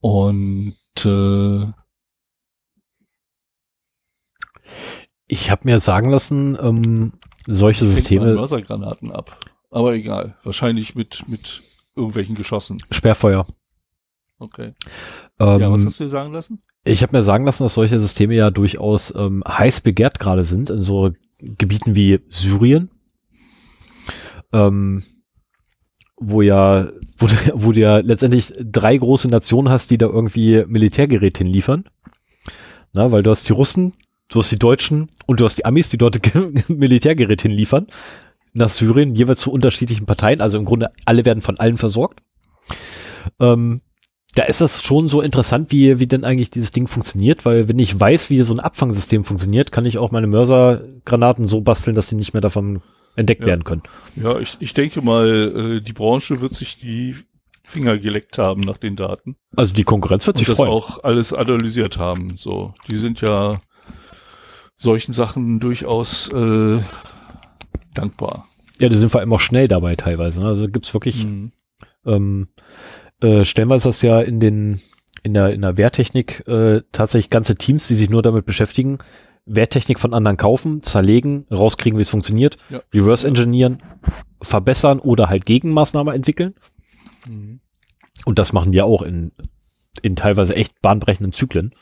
Und 0.00 0.76
äh, 1.04 1.66
Ich 5.32 5.50
habe 5.50 5.62
mir 5.64 5.80
sagen 5.80 6.10
lassen, 6.10 6.58
ähm, 6.60 7.12
solche 7.46 7.86
Systeme, 7.86 8.34
Mörsergranaten 8.34 9.10
ab. 9.10 9.38
Aber 9.70 9.94
egal. 9.94 10.36
Wahrscheinlich 10.44 10.94
mit, 10.94 11.26
mit 11.26 11.62
irgendwelchen 11.96 12.34
Geschossen. 12.34 12.82
Sperrfeuer. 12.90 13.46
Okay. 14.38 14.74
Ähm, 15.40 15.60
ja, 15.60 15.72
was 15.72 15.86
hast 15.86 16.00
du 16.00 16.04
dir 16.04 16.10
sagen 16.10 16.34
lassen? 16.34 16.62
Ich 16.84 17.02
habe 17.02 17.16
mir 17.16 17.22
sagen 17.22 17.46
lassen, 17.46 17.62
dass 17.62 17.72
solche 17.72 17.98
Systeme 17.98 18.34
ja 18.34 18.50
durchaus 18.50 19.14
ähm, 19.14 19.42
heiß 19.48 19.80
begehrt 19.80 20.20
gerade 20.20 20.44
sind 20.44 20.68
in 20.68 20.82
so 20.82 21.12
Gebieten 21.38 21.94
wie 21.94 22.20
Syrien, 22.28 22.90
ähm, 24.52 25.04
wo 26.16 26.42
ja, 26.42 26.88
wo, 27.18 27.26
du- 27.26 27.52
wo 27.54 27.72
du 27.72 27.80
ja 27.80 27.98
letztendlich 27.98 28.52
drei 28.60 28.96
große 28.96 29.28
Nationen 29.28 29.68
hast, 29.68 29.90
die 29.90 29.98
da 29.98 30.06
irgendwie 30.06 30.64
Militärgerät 30.66 31.38
hinliefern. 31.38 31.84
Na, 32.92 33.10
weil 33.10 33.22
du 33.22 33.30
hast 33.30 33.48
die 33.48 33.52
Russen, 33.54 33.94
du 34.28 34.38
hast 34.40 34.50
die 34.52 34.58
Deutschen 34.58 35.08
und 35.26 35.40
du 35.40 35.44
hast 35.44 35.56
die 35.58 35.64
Amis, 35.64 35.88
die 35.88 35.98
dort 35.98 36.20
Militärgerät 36.68 37.42
hinliefern 37.42 37.86
nach 38.54 38.68
Syrien, 38.68 39.14
jeweils 39.14 39.40
zu 39.40 39.50
unterschiedlichen 39.50 40.04
Parteien. 40.06 40.40
Also 40.42 40.58
im 40.58 40.66
Grunde 40.66 40.90
alle 41.06 41.24
werden 41.24 41.40
von 41.40 41.58
allen 41.58 41.78
versorgt. 41.78 42.20
Ähm, 43.40 43.80
da 44.34 44.44
ist 44.44 44.60
das 44.60 44.82
schon 44.82 45.08
so 45.08 45.20
interessant, 45.20 45.72
wie, 45.72 45.98
wie 45.98 46.06
denn 46.06 46.24
eigentlich 46.24 46.50
dieses 46.50 46.70
Ding 46.70 46.86
funktioniert, 46.86 47.44
weil 47.44 47.68
wenn 47.68 47.78
ich 47.78 47.98
weiß, 47.98 48.30
wie 48.30 48.40
so 48.42 48.54
ein 48.54 48.60
Abfangsystem 48.60 49.24
funktioniert, 49.24 49.72
kann 49.72 49.84
ich 49.86 49.98
auch 49.98 50.10
meine 50.10 50.26
Mörsergranaten 50.26 51.46
so 51.46 51.60
basteln, 51.62 51.94
dass 51.96 52.08
sie 52.08 52.16
nicht 52.16 52.32
mehr 52.32 52.40
davon 52.40 52.80
entdeckt 53.16 53.42
Ja. 53.42 53.48
werden 53.48 53.64
können. 53.64 53.82
Ja, 54.16 54.38
ich, 54.38 54.56
ich 54.60 54.74
denke 54.74 55.02
mal, 55.02 55.76
äh, 55.78 55.80
die 55.80 55.92
Branche 55.92 56.40
wird 56.40 56.54
sich 56.54 56.78
die 56.78 57.16
Finger 57.64 57.96
geleckt 57.98 58.38
haben 58.38 58.60
nach 58.62 58.76
den 58.76 58.96
Daten. 58.96 59.36
Also 59.56 59.72
die 59.74 59.84
Konkurrenz 59.84 60.26
wird 60.26 60.36
Und 60.36 60.38
sich 60.38 60.48
das 60.48 60.56
freuen. 60.58 60.70
auch 60.70 61.02
alles 61.04 61.32
analysiert 61.32 61.96
haben. 61.98 62.36
So, 62.36 62.74
die 62.88 62.96
sind 62.96 63.20
ja 63.20 63.56
solchen 64.74 65.12
Sachen 65.12 65.60
durchaus 65.60 66.28
äh, 66.32 66.80
dankbar. 67.94 68.48
Ja, 68.80 68.88
die 68.88 68.96
sind 68.96 69.10
vor 69.10 69.20
allem 69.20 69.32
auch 69.32 69.40
schnell 69.40 69.68
dabei 69.68 69.94
teilweise. 69.96 70.40
Ne? 70.40 70.46
Also 70.48 70.68
gibt's 70.68 70.92
wirklich, 70.92 71.24
Mhm. 71.24 71.52
ähm, 72.06 72.48
äh, 73.20 73.44
stellenweise 73.44 73.88
das 73.88 74.02
ja 74.02 74.20
in 74.20 74.40
den, 74.40 74.80
in 75.22 75.34
der, 75.34 75.52
in 75.52 75.60
der 75.62 75.76
Wehrtechnik 75.76 76.46
äh, 76.48 76.82
tatsächlich 76.90 77.30
ganze 77.30 77.54
Teams, 77.54 77.86
die 77.86 77.94
sich 77.94 78.10
nur 78.10 78.22
damit 78.22 78.44
beschäftigen, 78.44 78.98
Wehrtechnik 79.46 79.98
von 79.98 80.14
anderen 80.14 80.36
kaufen, 80.36 80.82
zerlegen, 80.82 81.46
rauskriegen, 81.50 81.98
wie 81.98 82.02
es 82.02 82.08
funktioniert, 82.10 82.58
Ja. 82.70 82.80
reverse 82.94 83.26
engineeren, 83.26 83.78
verbessern 84.40 84.98
oder 85.00 85.28
halt 85.28 85.46
Gegenmaßnahme 85.46 86.12
entwickeln. 86.14 86.54
Mhm. 87.28 87.60
Und 88.24 88.38
das 88.38 88.52
machen 88.52 88.72
die 88.72 88.78
ja 88.78 88.84
auch 88.84 89.02
in, 89.02 89.32
in 90.02 90.14
teilweise 90.16 90.54
echt 90.54 90.80
bahnbrechenden 90.80 91.32
Zyklen. 91.32 91.74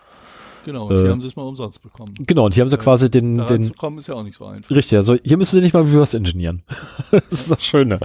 Genau, 0.64 0.86
und 0.88 0.94
hier 0.96 1.06
Äh, 1.06 1.10
haben 1.10 1.20
sie 1.22 1.28
es 1.28 1.36
mal 1.36 1.42
umsonst 1.42 1.80
bekommen. 1.82 2.12
Genau, 2.18 2.44
und 2.46 2.54
hier 2.54 2.62
haben 2.62 2.68
sie 2.70 2.76
Ja, 2.76 2.82
quasi 2.82 3.10
den, 3.10 3.38
Da 3.38 3.44
den, 3.46 3.62
reinzukommen 3.62 3.98
ist 3.98 4.08
ja 4.08 4.14
auch 4.14 4.22
nicht 4.22 4.36
so 4.36 4.46
einfach. 4.46 4.70
richtig, 4.70 4.96
also 4.98 5.16
hier 5.22 5.36
müssen 5.36 5.56
sie 5.56 5.62
nicht 5.62 5.72
mal 5.72 5.82
reverse 5.82 6.16
engineeren. 6.16 6.62
das 7.10 7.22
ist 7.30 7.50
das 7.50 7.64
Schöne. 7.64 7.98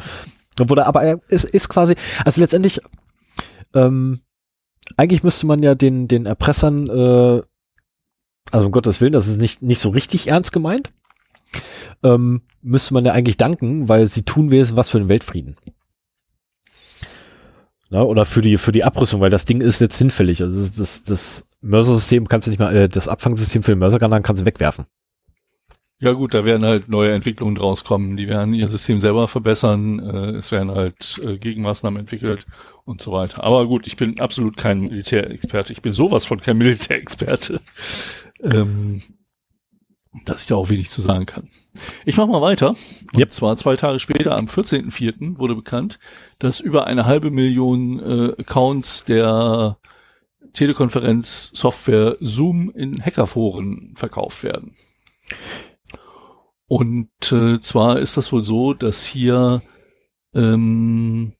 Obwohl, 0.59 0.79
er- 0.79 0.87
aber 0.87 1.01
er 1.03 1.19
ist, 1.29 1.45
ist 1.45 1.67
quasi, 1.69 1.95
also 2.23 2.39
letztendlich, 2.41 2.79
ähm, 3.73 4.19
eigentlich 4.97 5.23
müsste 5.23 5.45
man 5.47 5.63
ja 5.63 5.75
den, 5.75 6.07
den 6.07 6.25
Erpressern, 6.25 6.87
äh, 6.89 7.41
also 8.55 8.67
um 8.67 8.71
Gottes 8.71 9.01
Willen, 9.01 9.11
das 9.11 9.27
ist 9.27 9.37
nicht, 9.37 9.61
nicht 9.61 9.79
so 9.79 9.89
richtig 9.89 10.29
ernst 10.29 10.53
gemeint, 10.53 10.91
ähm, 12.03 12.41
müsste 12.61 12.93
man 12.93 13.03
ja 13.03 13.11
eigentlich 13.11 13.37
danken, 13.37 13.89
weil 13.89 14.07
sie 14.07 14.23
tun 14.23 14.49
wesen 14.49 14.77
was 14.77 14.89
für 14.89 14.99
den 14.99 15.09
Weltfrieden. 15.09 15.57
Na, 17.89 18.01
oder 18.01 18.25
für 18.25 18.41
die, 18.41 18.57
für 18.57 18.71
die 18.71 18.83
Abrüstung, 18.83 19.21
weil 19.21 19.29
das 19.29 19.45
Ding 19.45 19.61
ist 19.61 19.81
jetzt 19.81 19.97
hinfällig. 19.97 20.41
Also 20.41 20.57
das, 20.57 20.73
das, 20.73 21.03
das 21.03 21.47
Mörsersystem 21.61 22.27
kannst 22.27 22.47
du 22.47 22.51
nicht 22.51 22.59
mal, 22.59 22.75
äh, 22.75 22.89
das 22.89 23.07
Abfangsystem 23.07 23.61
für 23.61 23.73
den 23.73 23.79
Mörsergranaten 23.79 24.23
kannst 24.23 24.41
du 24.41 24.45
wegwerfen. 24.45 24.85
Ja 25.99 26.11
gut, 26.11 26.33
da 26.33 26.43
werden 26.43 26.65
halt 26.65 26.89
neue 26.89 27.13
Entwicklungen 27.13 27.55
draus 27.55 27.83
kommen. 27.83 28.17
Die 28.17 28.27
werden 28.27 28.53
ihr 28.53 28.67
System 28.67 28.99
selber 28.99 29.27
verbessern. 29.27 29.99
Äh, 29.99 30.37
es 30.37 30.51
werden 30.51 30.71
halt 30.71 31.21
äh, 31.23 31.37
Gegenmaßnahmen 31.37 31.99
entwickelt 31.99 32.45
und 32.83 33.01
so 33.01 33.11
weiter. 33.11 33.43
Aber 33.43 33.65
gut, 33.65 33.87
ich 33.87 33.95
bin 33.95 34.19
absolut 34.19 34.57
kein 34.57 34.81
Militärexperte. 34.81 35.73
Ich 35.73 35.81
bin 35.81 35.93
sowas 35.93 36.25
von 36.25 36.41
kein 36.41 36.57
Militärexperte. 36.57 37.61
Ähm, 38.45 39.01
dass 40.23 40.41
ich 40.41 40.47
da 40.47 40.55
auch 40.55 40.69
wenig 40.69 40.89
zu 40.89 41.01
sagen 41.01 41.25
kann. 41.25 41.49
Ich 42.05 42.15
mache 42.17 42.29
mal 42.29 42.41
weiter. 42.41 42.69
Und 42.69 43.17
Yep. 43.17 43.33
zwar 43.33 43.57
zwei 43.57 43.75
Tage 43.75 43.99
später, 43.99 44.37
am 44.37 44.45
14.04. 44.45 45.37
wurde 45.37 45.55
bekannt, 45.55 45.99
dass 46.39 46.59
über 46.61 46.87
eine 46.87 47.05
halbe 47.05 47.31
Million 47.31 47.99
äh, 47.99 48.33
Accounts 48.39 49.03
der 49.03 49.77
Telekonferenz-Software 50.53 52.17
Zoom 52.21 52.71
in 52.71 53.03
Hackerforen 53.03 53.93
verkauft 53.97 54.43
werden. 54.43 54.75
Und 56.67 57.09
äh, 57.31 57.59
zwar 57.59 57.99
ist 57.99 58.15
das 58.17 58.31
wohl 58.31 58.43
so, 58.43 58.73
dass 58.73 59.05
hier 59.05 59.61
ähm, 60.33 61.33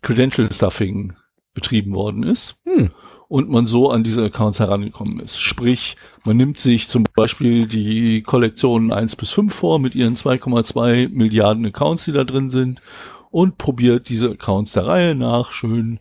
Credential 0.00 0.50
Stuffing 0.52 1.14
betrieben 1.54 1.94
worden 1.94 2.22
ist 2.22 2.56
Hm. 2.64 2.90
Und 3.32 3.48
man 3.48 3.66
so 3.66 3.88
an 3.88 4.04
diese 4.04 4.26
Accounts 4.26 4.60
herangekommen 4.60 5.18
ist. 5.20 5.40
Sprich, 5.40 5.96
man 6.22 6.36
nimmt 6.36 6.58
sich 6.58 6.88
zum 6.88 7.04
Beispiel 7.16 7.66
die 7.66 8.20
Kollektionen 8.20 8.92
1 8.92 9.16
bis 9.16 9.30
5 9.30 9.54
vor 9.54 9.78
mit 9.78 9.94
ihren 9.94 10.16
2,2 10.16 11.08
Milliarden 11.08 11.64
Accounts, 11.64 12.04
die 12.04 12.12
da 12.12 12.24
drin 12.24 12.50
sind 12.50 12.82
und 13.30 13.56
probiert 13.56 14.10
diese 14.10 14.32
Accounts 14.32 14.72
der 14.72 14.84
Reihe 14.84 15.14
nach 15.14 15.50
schön 15.50 15.98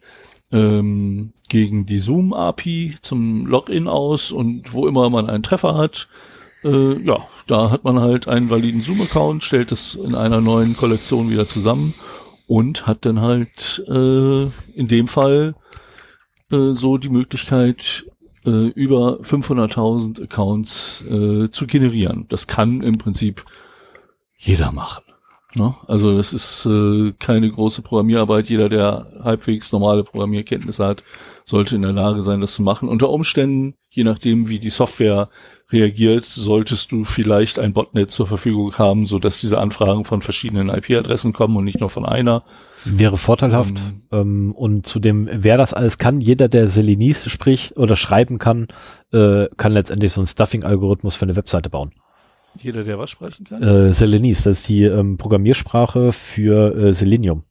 ähm, 0.51 1.31
gegen 1.47 1.85
die 1.85 1.99
Zoom-API 1.99 2.95
zum 3.01 3.45
Login 3.45 3.87
aus 3.87 4.33
und 4.33 4.73
wo 4.73 4.85
immer 4.85 5.09
man 5.09 5.29
einen 5.29 5.43
Treffer 5.43 5.77
hat, 5.77 6.09
äh, 6.65 7.01
ja, 7.01 7.29
da 7.47 7.71
hat 7.71 7.85
man 7.85 8.01
halt 8.01 8.27
einen 8.27 8.49
validen 8.49 8.81
Zoom-Account, 8.81 9.45
stellt 9.45 9.71
es 9.71 9.95
in 9.95 10.15
einer 10.15 10.41
neuen 10.41 10.75
Kollektion 10.75 11.29
wieder 11.29 11.47
zusammen 11.47 11.93
und 12.45 12.87
hat 12.87 13.05
dann 13.05 13.21
halt 13.21 13.81
äh, 13.87 14.47
in 14.75 14.89
dem 14.89 15.07
Fall 15.07 15.55
äh, 16.51 16.73
so 16.73 16.97
die 16.97 17.09
Möglichkeit, 17.09 18.05
äh, 18.45 18.67
über 18.69 19.19
500.000 19.21 20.23
Accounts 20.23 21.03
äh, 21.07 21.49
zu 21.49 21.67
generieren. 21.67 22.25
Das 22.29 22.47
kann 22.47 22.81
im 22.81 22.97
Prinzip 22.97 23.45
jeder 24.37 24.71
machen. 24.71 25.03
Ne? 25.55 25.73
Also 25.87 26.15
das 26.15 26.33
ist 26.33 26.65
äh, 26.65 27.13
keine 27.19 27.49
große 27.49 27.81
Programmierarbeit. 27.81 28.49
Jeder, 28.49 28.69
der 28.69 29.07
halbwegs 29.23 29.71
normale 29.71 30.03
Programmierkenntnisse 30.03 30.85
hat, 30.85 31.03
sollte 31.43 31.75
in 31.75 31.81
der 31.81 31.91
Lage 31.93 32.23
sein, 32.23 32.41
das 32.41 32.53
zu 32.53 32.63
machen. 32.63 32.87
Unter 32.87 33.09
Umständen, 33.09 33.75
je 33.89 34.03
nachdem, 34.03 34.47
wie 34.47 34.59
die 34.59 34.69
Software 34.69 35.29
reagiert, 35.71 36.25
solltest 36.25 36.91
du 36.91 37.03
vielleicht 37.03 37.59
ein 37.59 37.73
Botnet 37.73 38.11
zur 38.11 38.27
Verfügung 38.27 38.77
haben, 38.77 39.05
so 39.07 39.19
dass 39.19 39.41
diese 39.41 39.59
Anfragen 39.59 40.05
von 40.05 40.21
verschiedenen 40.21 40.69
IP-Adressen 40.69 41.33
kommen 41.33 41.57
und 41.57 41.65
nicht 41.65 41.79
nur 41.79 41.89
von 41.89 42.05
einer. 42.05 42.43
Wäre 42.83 43.17
vorteilhaft. 43.17 43.77
Ähm, 44.11 44.19
ähm, 44.19 44.51
und 44.53 44.85
zudem, 44.85 45.29
wer 45.31 45.57
das 45.57 45.73
alles 45.73 45.97
kann, 45.97 46.21
jeder, 46.21 46.47
der 46.47 46.67
Selenis 46.67 47.29
spricht 47.29 47.77
oder 47.77 47.95
schreiben 47.95 48.37
kann, 48.37 48.67
äh, 49.13 49.47
kann 49.57 49.73
letztendlich 49.73 50.13
so 50.13 50.21
einen 50.21 50.27
Stuffing-Algorithmus 50.27 51.15
für 51.15 51.25
eine 51.25 51.35
Webseite 51.35 51.69
bauen. 51.69 51.91
Jeder, 52.59 52.83
der 52.83 52.99
was 52.99 53.09
sprechen 53.09 53.45
kann? 53.45 53.63
Äh, 53.63 53.93
Selenis, 53.93 54.43
das 54.43 54.59
ist 54.59 54.69
die 54.69 54.83
ähm, 54.83 55.17
Programmiersprache 55.17 56.11
für 56.11 56.75
äh, 56.75 56.93
Selenium. 56.93 57.43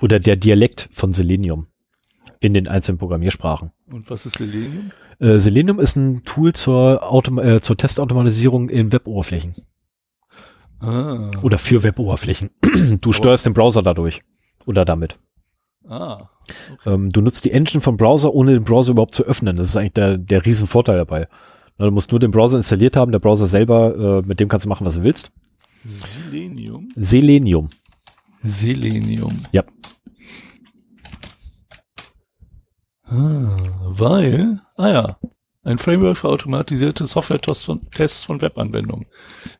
Oder 0.00 0.20
der 0.20 0.36
Dialekt 0.36 0.88
von 0.92 1.12
Selenium 1.12 1.66
in 2.40 2.54
den 2.54 2.68
einzelnen 2.68 2.98
Programmiersprachen. 2.98 3.72
Und 3.90 4.10
was 4.10 4.26
ist 4.26 4.38
Selenium? 4.38 4.90
Äh, 5.18 5.38
Selenium 5.38 5.80
ist 5.80 5.96
ein 5.96 6.22
Tool 6.24 6.52
zur, 6.52 7.10
Autom 7.10 7.38
äh, 7.38 7.60
zur 7.60 7.76
Testautomatisierung 7.76 8.68
in 8.68 8.92
Weboberflächen. 8.92 9.54
Ah. 10.80 11.30
Oder 11.42 11.58
für 11.58 11.82
Weboberflächen. 11.82 12.50
du 13.00 13.12
steuerst 13.12 13.46
den 13.46 13.54
Browser 13.54 13.82
dadurch. 13.82 14.22
Oder 14.66 14.84
damit. 14.84 15.18
Ah. 15.88 16.28
Okay. 16.72 16.94
Ähm, 16.94 17.10
du 17.10 17.20
nutzt 17.20 17.44
die 17.44 17.52
Engine 17.52 17.80
vom 17.80 17.96
Browser, 17.96 18.34
ohne 18.34 18.52
den 18.52 18.64
Browser 18.64 18.92
überhaupt 18.92 19.14
zu 19.14 19.24
öffnen. 19.24 19.56
Das 19.56 19.68
ist 19.68 19.76
eigentlich 19.76 19.94
der, 19.94 20.18
der 20.18 20.44
Riesenvorteil 20.44 20.96
dabei. 20.96 21.28
Du 21.78 21.90
musst 21.90 22.10
nur 22.10 22.20
den 22.20 22.30
Browser 22.30 22.56
installiert 22.56 22.96
haben, 22.96 23.12
der 23.12 23.18
Browser 23.18 23.46
selber, 23.46 24.22
äh, 24.22 24.26
mit 24.26 24.40
dem 24.40 24.48
kannst 24.48 24.64
du 24.64 24.68
machen, 24.68 24.86
was 24.86 24.94
du 24.94 25.02
willst. 25.02 25.30
Selenium? 25.84 26.88
Selenium. 26.96 27.68
Selenium. 28.42 29.42
Ja. 29.52 29.64
Ah, 33.04 33.56
weil, 33.84 34.60
ah 34.76 34.88
ja, 34.88 35.18
ein 35.62 35.78
Framework 35.78 36.16
für 36.16 36.28
automatisierte 36.28 37.06
Software-Tests 37.06 37.64
von, 37.64 37.90
Tests 37.90 38.24
von 38.24 38.40
Webanwendungen. 38.40 39.06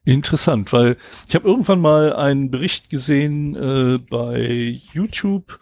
Interessant, 0.03 0.73
weil 0.73 0.97
ich 1.27 1.35
habe 1.35 1.47
irgendwann 1.47 1.81
mal 1.81 2.13
einen 2.13 2.49
Bericht 2.49 2.89
gesehen 2.89 3.55
äh, 3.55 3.99
bei 4.09 4.81
YouTube 4.93 5.59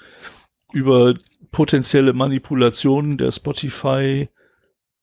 über 0.71 1.15
potenzielle 1.51 2.13
Manipulationen 2.13 3.17
der 3.17 3.31
Spotify 3.31 4.29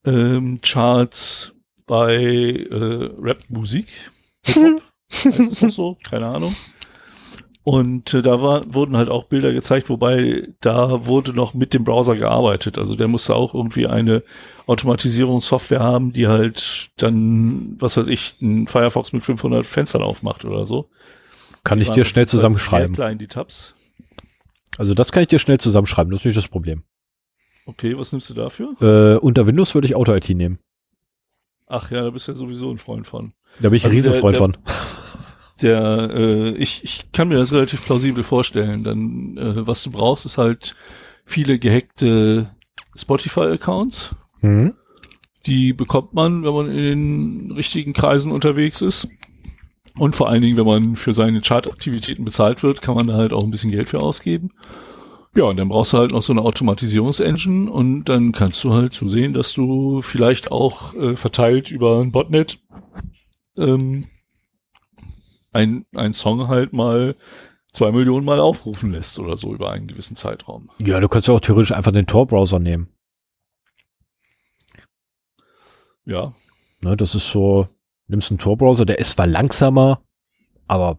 ähm, 0.04 0.60
Charts 0.62 1.54
bei 1.86 2.14
äh, 2.14 3.10
Rap-Musik. 3.20 3.86
Ist 5.08 5.26
es 5.26 5.62
noch 5.62 5.70
so? 5.70 5.98
Keine 6.08 6.26
Ahnung. 6.26 6.54
Und 7.64 8.12
äh, 8.12 8.22
da 8.22 8.42
war, 8.42 8.62
wurden 8.74 8.96
halt 8.96 9.08
auch 9.08 9.24
Bilder 9.24 9.52
gezeigt, 9.52 9.88
wobei 9.88 10.48
da 10.60 11.06
wurde 11.06 11.32
noch 11.32 11.54
mit 11.54 11.74
dem 11.74 11.84
Browser 11.84 12.16
gearbeitet. 12.16 12.76
Also 12.76 12.96
der 12.96 13.06
musste 13.06 13.36
auch 13.36 13.54
irgendwie 13.54 13.86
eine 13.86 14.22
Automatisierungssoftware 14.66 15.80
haben, 15.80 16.12
die 16.12 16.26
halt 16.26 16.90
dann, 16.96 17.76
was 17.78 17.96
weiß 17.96 18.08
ich, 18.08 18.34
ein 18.40 18.66
Firefox 18.66 19.12
mit 19.12 19.24
500 19.24 19.64
Fenstern 19.64 20.02
aufmacht 20.02 20.44
oder 20.44 20.66
so. 20.66 20.88
Kann 21.62 21.78
die 21.78 21.82
ich 21.82 21.90
dir 21.90 22.04
schnell 22.04 22.26
zusammenschreiben. 22.26 22.94
Sehr 22.96 23.04
klein, 23.04 23.18
die 23.18 23.28
Tabs. 23.28 23.74
Also 24.76 24.94
das 24.94 25.12
kann 25.12 25.22
ich 25.22 25.28
dir 25.28 25.38
schnell 25.38 25.58
zusammenschreiben, 25.58 26.10
das 26.10 26.22
ist 26.22 26.26
nicht 26.26 26.38
das 26.38 26.48
Problem. 26.48 26.82
Okay, 27.66 27.96
was 27.96 28.12
nimmst 28.12 28.28
du 28.30 28.34
dafür? 28.34 28.74
Äh, 28.80 29.18
unter 29.18 29.46
Windows 29.46 29.74
würde 29.74 29.86
ich 29.86 29.94
Auto-IT 29.94 30.30
nehmen. 30.30 30.58
Ach 31.66 31.90
ja, 31.90 32.02
da 32.02 32.10
bist 32.10 32.28
du 32.28 32.32
ja 32.32 32.38
sowieso 32.38 32.70
ein 32.70 32.78
Freund 32.78 33.06
von. 33.06 33.32
Da 33.60 33.68
bin 33.68 33.76
ich 33.76 33.84
also 33.84 33.92
ein 33.92 33.96
Riesenfreund 33.96 34.36
von 34.36 34.56
der 35.62 36.10
äh, 36.12 36.50
ich, 36.56 36.84
ich 36.84 37.12
kann 37.12 37.28
mir 37.28 37.36
das 37.36 37.52
relativ 37.52 37.84
plausibel 37.84 38.22
vorstellen. 38.24 38.84
Dann 38.84 39.36
äh, 39.36 39.66
was 39.66 39.82
du 39.82 39.90
brauchst, 39.90 40.26
ist 40.26 40.38
halt 40.38 40.74
viele 41.24 41.58
gehackte 41.58 42.46
Spotify-Accounts. 42.96 44.14
Mhm. 44.40 44.74
Die 45.46 45.72
bekommt 45.72 46.14
man, 46.14 46.44
wenn 46.44 46.54
man 46.54 46.70
in 46.70 46.76
den 46.76 47.52
richtigen 47.52 47.92
Kreisen 47.92 48.30
unterwegs 48.30 48.80
ist. 48.80 49.08
Und 49.98 50.16
vor 50.16 50.28
allen 50.28 50.40
Dingen, 50.40 50.56
wenn 50.56 50.66
man 50.66 50.96
für 50.96 51.12
seine 51.12 51.42
Chartaktivitäten 51.42 52.24
bezahlt 52.24 52.62
wird, 52.62 52.80
kann 52.80 52.94
man 52.94 53.08
da 53.08 53.14
halt 53.14 53.32
auch 53.32 53.42
ein 53.42 53.50
bisschen 53.50 53.70
Geld 53.70 53.88
für 53.90 54.00
ausgeben. 54.00 54.52
Ja, 55.34 55.44
und 55.44 55.56
dann 55.56 55.68
brauchst 55.68 55.94
du 55.94 55.98
halt 55.98 56.12
noch 56.12 56.20
so 56.20 56.32
eine 56.32 56.42
Automatisierungsengine 56.42 57.70
und 57.70 58.04
dann 58.04 58.32
kannst 58.32 58.62
du 58.64 58.74
halt 58.74 58.92
zusehen, 58.92 59.32
dass 59.32 59.54
du 59.54 60.02
vielleicht 60.02 60.52
auch 60.52 60.94
äh, 60.94 61.16
verteilt 61.16 61.70
über 61.70 62.00
ein 62.00 62.12
Botnet 62.12 62.60
ähm, 63.56 64.06
ein, 65.52 65.86
ein 65.94 66.12
Song 66.12 66.48
halt 66.48 66.72
mal 66.72 67.16
zwei 67.72 67.92
Millionen 67.92 68.26
Mal 68.26 68.40
aufrufen 68.40 68.92
lässt 68.92 69.18
oder 69.18 69.36
so 69.36 69.54
über 69.54 69.70
einen 69.70 69.86
gewissen 69.86 70.16
Zeitraum. 70.16 70.70
Ja, 70.80 71.00
du 71.00 71.08
kannst 71.08 71.28
ja 71.28 71.34
auch 71.34 71.40
theoretisch 71.40 71.72
einfach 71.72 71.92
den 71.92 72.06
Tor-Browser 72.06 72.58
nehmen. 72.58 72.88
Ja. 76.04 76.32
Ne, 76.82 76.96
das 76.96 77.14
ist 77.14 77.30
so, 77.30 77.68
nimmst 78.06 78.30
einen 78.30 78.38
Tor-Browser, 78.38 78.84
der 78.84 78.98
ist 78.98 79.12
zwar 79.12 79.26
langsamer, 79.26 80.02
aber 80.66 80.98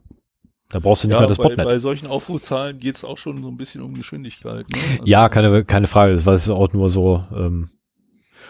da 0.74 0.80
brauchst 0.80 1.04
du 1.04 1.08
nicht 1.08 1.14
ja, 1.14 1.20
mehr 1.20 1.28
das 1.28 1.38
bei, 1.38 1.44
Botnet. 1.44 1.68
Bei 1.68 1.78
solchen 1.78 2.08
Aufrufzahlen 2.08 2.80
geht 2.80 2.96
es 2.96 3.04
auch 3.04 3.20
schon 3.20 3.44
so 3.44 3.48
ein 3.48 3.58
bisschen 3.58 3.82
um 3.82 3.94
Geschwindigkeit. 3.94 4.68
Ne? 4.72 4.78
Also 4.94 5.06
ja, 5.06 5.30
keine, 5.30 5.64
keine 5.64 5.86
Frage. 5.86 6.14
Das 6.14 6.26
war 6.26 6.58
auch 6.58 6.74
nur 6.74 6.90
so. 6.90 7.24
Ähm, 7.32 7.70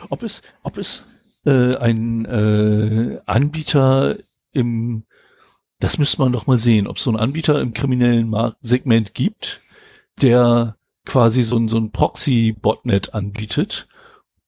ob 0.10 0.24
es, 0.24 0.42
ob 0.64 0.78
es 0.78 1.06
äh, 1.46 1.76
ein 1.76 2.24
äh, 2.24 3.20
Anbieter 3.26 4.16
im 4.54 5.04
das 5.80 5.98
müsste 5.98 6.22
man 6.22 6.32
doch 6.32 6.48
mal 6.48 6.58
sehen, 6.58 6.88
ob 6.88 6.96
es 6.96 7.04
so 7.04 7.10
einen 7.10 7.20
Anbieter 7.20 7.60
im 7.60 7.74
kriminellen 7.74 8.30
Markt 8.30 8.56
Segment 8.62 9.14
gibt, 9.14 9.60
der 10.22 10.78
quasi 11.06 11.44
so 11.44 11.58
ein, 11.58 11.68
so 11.68 11.76
ein 11.76 11.92
Proxy-Botnet 11.92 13.14
anbietet, 13.14 13.90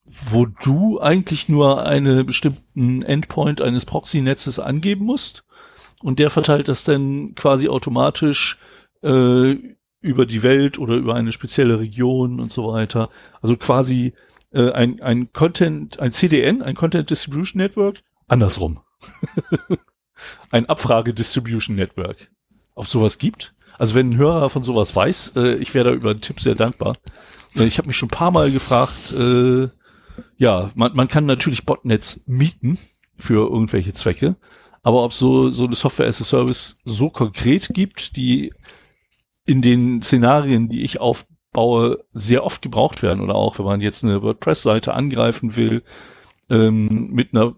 wo 0.06 0.46
du 0.46 1.02
eigentlich 1.02 1.50
nur 1.50 1.86
einen 1.86 2.26
bestimmten 2.26 3.02
Endpoint 3.02 3.60
eines 3.60 3.86
Proxy-Netzes 3.86 4.60
angeben 4.60 5.04
musst 5.04 5.45
und 6.06 6.20
der 6.20 6.30
verteilt 6.30 6.68
das 6.68 6.84
dann 6.84 7.34
quasi 7.34 7.68
automatisch 7.68 8.60
äh, 9.02 9.56
über 10.02 10.28
die 10.28 10.44
Welt 10.44 10.78
oder 10.78 10.94
über 10.94 11.16
eine 11.16 11.32
spezielle 11.32 11.80
Region 11.80 12.40
und 12.40 12.52
so 12.52 12.72
weiter. 12.72 13.10
Also 13.42 13.58
quasi 13.58 14.14
äh, 14.54 14.70
ein, 14.70 15.02
ein 15.02 15.34
Content, 15.34 16.00
ein 16.00 16.12
CDN, 16.12 16.62
ein 16.62 16.76
Content 16.76 17.10
Distribution 17.10 17.60
Network, 17.60 18.04
andersrum. 18.28 18.82
ein 20.52 20.68
Abfrage-Distribution-Network. 20.68 22.30
Ob 22.76 22.88
sowas 22.88 23.18
gibt? 23.18 23.56
Also 23.80 23.96
wenn 23.96 24.12
ein 24.12 24.18
Hörer 24.18 24.52
von 24.52 24.64
sowas 24.64 24.96
weiß, 24.96 25.34
äh, 25.38 25.56
ich 25.56 25.74
wäre 25.74 25.90
da 25.90 25.96
über 25.96 26.12
einen 26.12 26.22
Tipp 26.22 26.40
sehr 26.40 26.54
dankbar. 26.54 26.98
Äh, 27.56 27.64
ich 27.64 27.80
habe 27.80 27.88
mich 27.88 27.98
schon 27.98 28.10
ein 28.10 28.16
paar 28.16 28.30
Mal 28.30 28.52
gefragt, 28.52 29.12
äh, 29.12 29.70
ja, 30.38 30.70
man, 30.76 30.96
man 30.96 31.08
kann 31.08 31.26
natürlich 31.26 31.66
Botnets 31.66 32.26
mieten 32.28 32.78
für 33.18 33.50
irgendwelche 33.50 33.94
Zwecke, 33.94 34.36
aber 34.86 35.04
ob 35.04 35.14
so, 35.14 35.50
so 35.50 35.66
eine 35.66 35.74
Software 35.74 36.06
as 36.06 36.22
a 36.22 36.24
Service 36.24 36.80
so 36.86 37.10
konkret 37.10 37.70
gibt, 37.74 38.16
die 38.16 38.54
in 39.44 39.64
den 39.64 40.04
Szenarien, 40.04 40.70
die 40.70 40.84
ich 40.84 41.02
aufbaue, 41.02 42.06
sehr 42.14 42.44
oft 42.44 42.62
gebraucht 42.62 43.02
werden 43.02 43.20
oder 43.20 43.34
auch 43.34 43.58
wenn 43.58 43.66
man 43.66 43.82
jetzt 43.82 44.04
eine 44.04 44.22
WordPress-Seite 44.22 44.94
angreifen 44.94 45.56
will, 45.56 45.82
ähm, 46.52 47.10
mit 47.10 47.34
einer 47.34 47.56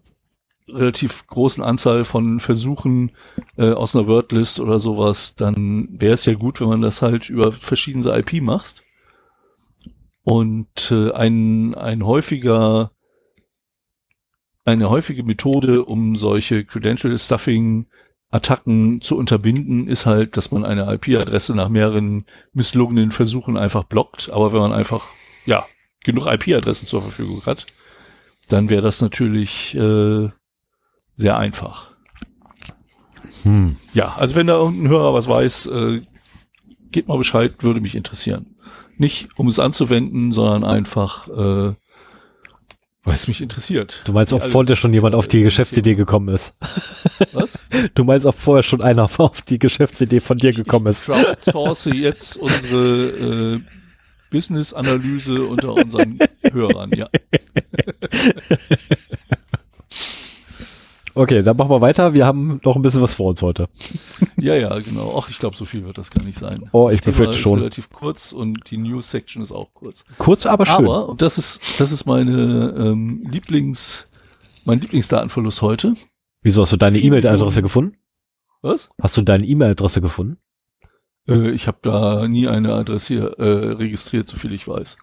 relativ 0.69 1.27
großen 1.27 1.61
Anzahl 1.61 2.05
von 2.05 2.39
Versuchen 2.39 3.11
äh, 3.57 3.71
aus 3.71 3.93
einer 3.93 4.07
Wordlist 4.07 4.61
oder 4.61 4.79
sowas, 4.79 5.35
dann 5.35 5.89
wäre 5.99 6.13
es 6.13 6.25
ja 6.25 6.33
gut, 6.33 6.61
wenn 6.61 6.69
man 6.69 6.81
das 6.81 7.01
halt 7.01 7.29
über 7.29 7.51
verschiedene 7.51 8.17
IP 8.17 8.41
macht. 8.41 8.83
Und 10.23 10.91
äh, 10.91 11.11
ein, 11.11 11.75
ein 11.75 12.05
häufiger, 12.05 12.91
eine 14.67 14.89
häufige 14.89 15.23
Methode, 15.23 15.85
um 15.85 16.17
solche 16.17 16.65
Credential 16.65 17.17
Stuffing 17.17 17.87
Attacken 18.29 18.99
zu 18.99 19.17
unterbinden, 19.17 19.87
ist 19.87 20.05
halt, 20.05 20.35
dass 20.35 20.51
man 20.51 20.65
eine 20.65 20.93
IP-Adresse 20.93 21.55
nach 21.55 21.69
mehreren 21.69 22.25
misslungenen 22.51 23.11
Versuchen 23.11 23.55
einfach 23.55 23.85
blockt. 23.85 24.29
Aber 24.29 24.51
wenn 24.51 24.59
man 24.59 24.73
einfach, 24.73 25.05
ja, 25.45 25.65
genug 26.03 26.27
IP-Adressen 26.27 26.87
zur 26.87 27.01
Verfügung 27.01 27.45
hat, 27.45 27.67
dann 28.49 28.69
wäre 28.69 28.81
das 28.81 29.01
natürlich 29.01 29.73
äh, 29.75 30.27
sehr 31.15 31.37
einfach. 31.37 31.91
Hm. 33.43 33.77
Ja, 33.93 34.15
also 34.17 34.35
wenn 34.35 34.47
da 34.47 34.57
irgendein 34.57 34.89
Hörer 34.89 35.13
was 35.13 35.29
weiß, 35.29 35.67
äh, 35.67 36.01
geht 36.91 37.07
mal 37.07 37.17
Bescheid, 37.17 37.53
würde 37.63 37.79
mich 37.79 37.95
interessieren. 37.95 38.57
Nicht 38.97 39.29
um 39.37 39.47
es 39.47 39.59
anzuwenden, 39.59 40.33
sondern 40.33 40.65
einfach, 40.65 41.29
äh, 41.29 41.75
weil 43.07 43.15
es 43.15 43.27
mich 43.29 43.41
interessiert. 43.41 44.01
Du 44.03 44.11
meinst, 44.11 44.33
ob 44.33 44.43
vorher 44.43 44.75
schon 44.75 44.93
jemand 44.93 45.15
auf 45.15 45.29
die 45.29 45.41
Geschäftsidee 45.41 45.95
gekommen 45.95 46.27
ist? 46.27 46.53
Was? 47.31 47.57
Du 47.93 48.03
meinst, 48.03 48.25
ob 48.25 48.35
vorher 48.35 48.63
schon 48.63 48.81
einer 48.81 49.09
auf 49.17 49.41
die 49.43 49.59
Geschäftsidee 49.59 50.19
von 50.19 50.37
dir 50.37 50.51
gekommen 50.51 50.87
ist? 50.87 51.07
Ich 51.07 51.15
crowdsource 51.15 51.85
jetzt 51.85 52.35
unsere 52.35 53.55
äh, 53.55 53.59
Business-Analyse 54.29 55.41
unter 55.41 55.73
unseren 55.73 56.19
Hörern, 56.51 56.91
ja. 56.95 57.07
Okay, 61.17 61.41
dann 61.41 61.57
machen 61.57 61.71
wir 61.71 61.81
weiter. 61.81 62.13
Wir 62.13 62.27
haben 62.27 62.61
noch 62.63 62.75
ein 62.75 62.83
bisschen 62.83 63.01
was 63.01 63.15
vor 63.15 63.27
uns 63.27 63.41
heute. 63.41 63.67
Ja, 64.39 64.53
ja, 64.53 64.77
genau. 64.77 65.17
Ach, 65.17 65.31
ich 65.31 65.39
glaube, 65.39 65.55
so 65.55 65.65
viel 65.65 65.83
wird 65.83 65.97
das 65.97 66.11
gar 66.11 66.23
nicht 66.23 66.37
sein. 66.37 66.69
Oh, 66.71 66.91
ich 66.91 67.01
befürchte 67.01 67.35
schon. 67.35 67.57
relativ 67.57 67.89
kurz 67.89 68.31
und 68.31 68.69
die 68.69 68.77
News-Section 68.77 69.41
ist 69.41 69.51
auch 69.51 69.73
kurz. 69.73 70.03
Kurz, 70.19 70.45
aber 70.45 70.67
schön. 70.67 70.85
Aber, 70.85 71.09
und 71.09 71.23
das 71.23 71.39
ist, 71.39 71.79
das 71.79 71.91
ist 71.91 72.05
meine 72.05 72.75
ähm, 72.77 73.25
Lieblings, 73.31 74.07
mein 74.63 74.79
Lieblingsdatenverlust 74.79 75.63
heute. 75.63 75.93
Wieso 76.43 76.61
hast 76.61 76.71
du 76.71 76.77
deine 76.77 76.99
E-Mail-Adresse 76.99 77.63
gefunden? 77.63 77.97
Was? 78.61 78.89
Hast 79.01 79.17
du 79.17 79.23
deine 79.23 79.43
E-Mail-Adresse 79.43 80.01
gefunden? 80.01 80.37
Äh, 81.27 81.49
ich 81.49 81.65
habe 81.65 81.79
da 81.81 82.27
nie 82.27 82.47
eine 82.47 82.75
Adresse 82.75 83.07
hier, 83.07 83.39
äh, 83.39 83.71
registriert, 83.73 84.29
soviel 84.29 84.53
ich 84.53 84.67
weiß. 84.67 84.97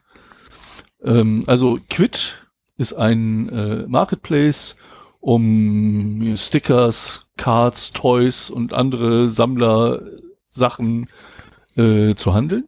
Ähm, 1.03 1.43
also 1.49 1.81
Quid 1.91 2.47
ist 2.77 2.93
ein 2.93 3.49
äh, 3.49 3.87
Marketplace, 3.89 4.77
um 5.25 6.37
Stickers, 6.37 7.27
Cards, 7.39 7.93
Toys 7.93 8.51
und 8.51 8.75
andere 8.75 9.29
Sammlersachen 9.29 11.09
äh, 11.77 12.15
zu 12.15 12.35
handeln. 12.35 12.65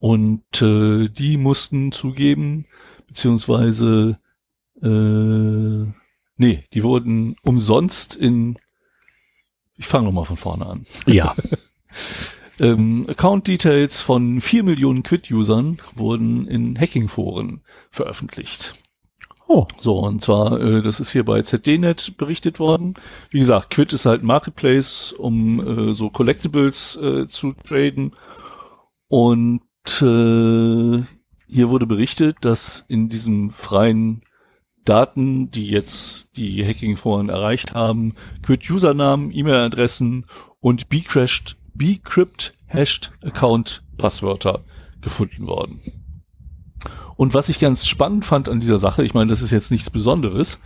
Und 0.00 0.60
äh, 0.60 1.08
die 1.08 1.36
mussten 1.36 1.92
zugeben, 1.92 2.66
beziehungsweise 3.06 4.18
äh, 4.82 5.92
nee, 6.36 6.64
die 6.72 6.82
wurden 6.82 7.36
umsonst 7.42 8.16
in 8.16 8.58
ich 9.76 9.86
fange 9.86 10.06
nochmal 10.06 10.24
von 10.24 10.36
vorne 10.36 10.66
an. 10.66 10.86
Ja. 11.06 11.36
ähm, 12.58 13.06
Account 13.08 13.46
Details 13.46 14.00
von 14.00 14.40
vier 14.40 14.64
Millionen 14.64 15.04
Quid-Usern 15.04 15.78
wurden 15.94 16.48
in 16.48 16.76
Hacking-Foren 16.76 17.60
veröffentlicht. 17.92 18.74
Oh. 19.50 19.66
So, 19.80 20.00
und 20.00 20.22
zwar, 20.22 20.60
äh, 20.60 20.82
das 20.82 21.00
ist 21.00 21.10
hier 21.10 21.24
bei 21.24 21.40
ZDNet 21.40 22.18
berichtet 22.18 22.60
worden. 22.60 22.94
Wie 23.30 23.38
gesagt, 23.38 23.70
Quid 23.70 23.94
ist 23.94 24.04
halt 24.04 24.22
ein 24.22 24.26
Marketplace, 24.26 25.12
um 25.12 25.88
äh, 25.90 25.94
so 25.94 26.10
Collectibles 26.10 26.96
äh, 26.96 27.28
zu 27.28 27.54
traden. 27.54 28.12
Und 29.08 29.62
äh, 30.02 31.02
hier 31.50 31.70
wurde 31.70 31.86
berichtet, 31.86 32.36
dass 32.42 32.84
in 32.88 33.08
diesem 33.08 33.48
freien 33.48 34.20
Daten, 34.84 35.50
die 35.50 35.66
jetzt 35.66 36.36
die 36.36 36.62
Hacking-Foren 36.62 37.30
erreicht 37.30 37.72
haben, 37.72 38.16
Quid-Usernamen, 38.42 39.32
E-Mail-Adressen 39.32 40.26
und 40.60 40.90
Bcrypt, 40.90 41.56
Bcrypt 41.74 42.54
Hashed 42.66 43.12
Account 43.22 43.82
Passwörter 43.96 44.64
gefunden 45.00 45.46
worden. 45.46 45.80
Und 47.16 47.34
was 47.34 47.48
ich 47.48 47.58
ganz 47.58 47.86
spannend 47.86 48.24
fand 48.24 48.48
an 48.48 48.60
dieser 48.60 48.78
Sache, 48.78 49.02
ich 49.02 49.12
meine, 49.12 49.28
das 49.28 49.42
ist 49.42 49.50
jetzt 49.50 49.70
nichts 49.70 49.90
Besonderes, 49.90 50.60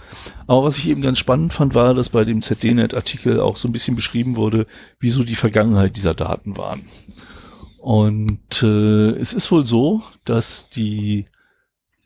aber 0.47 0.65
was 0.65 0.77
ich 0.77 0.89
eben 0.89 1.01
ganz 1.01 1.19
spannend 1.19 1.53
fand, 1.53 1.75
war, 1.75 1.95
dass 1.95 2.11
bei 2.11 2.25
dem 2.25 2.43
ZDNet-Artikel 2.43 3.41
auch 3.41 3.57
so 3.57 3.69
ein 3.69 3.73
bisschen 3.73 3.97
beschrieben 3.97 4.37
wurde, 4.37 4.67
wieso 5.01 5.25
die 5.25 5.35
Vergangenheit 5.35 5.97
dieser 5.97 6.15
Daten 6.15 6.57
waren. 6.57 6.83
Und 7.79 8.63
äh, 8.63 9.11
es 9.13 9.33
ist 9.33 9.51
wohl 9.51 9.67
so, 9.67 10.03
dass 10.25 10.69
die 10.69 11.27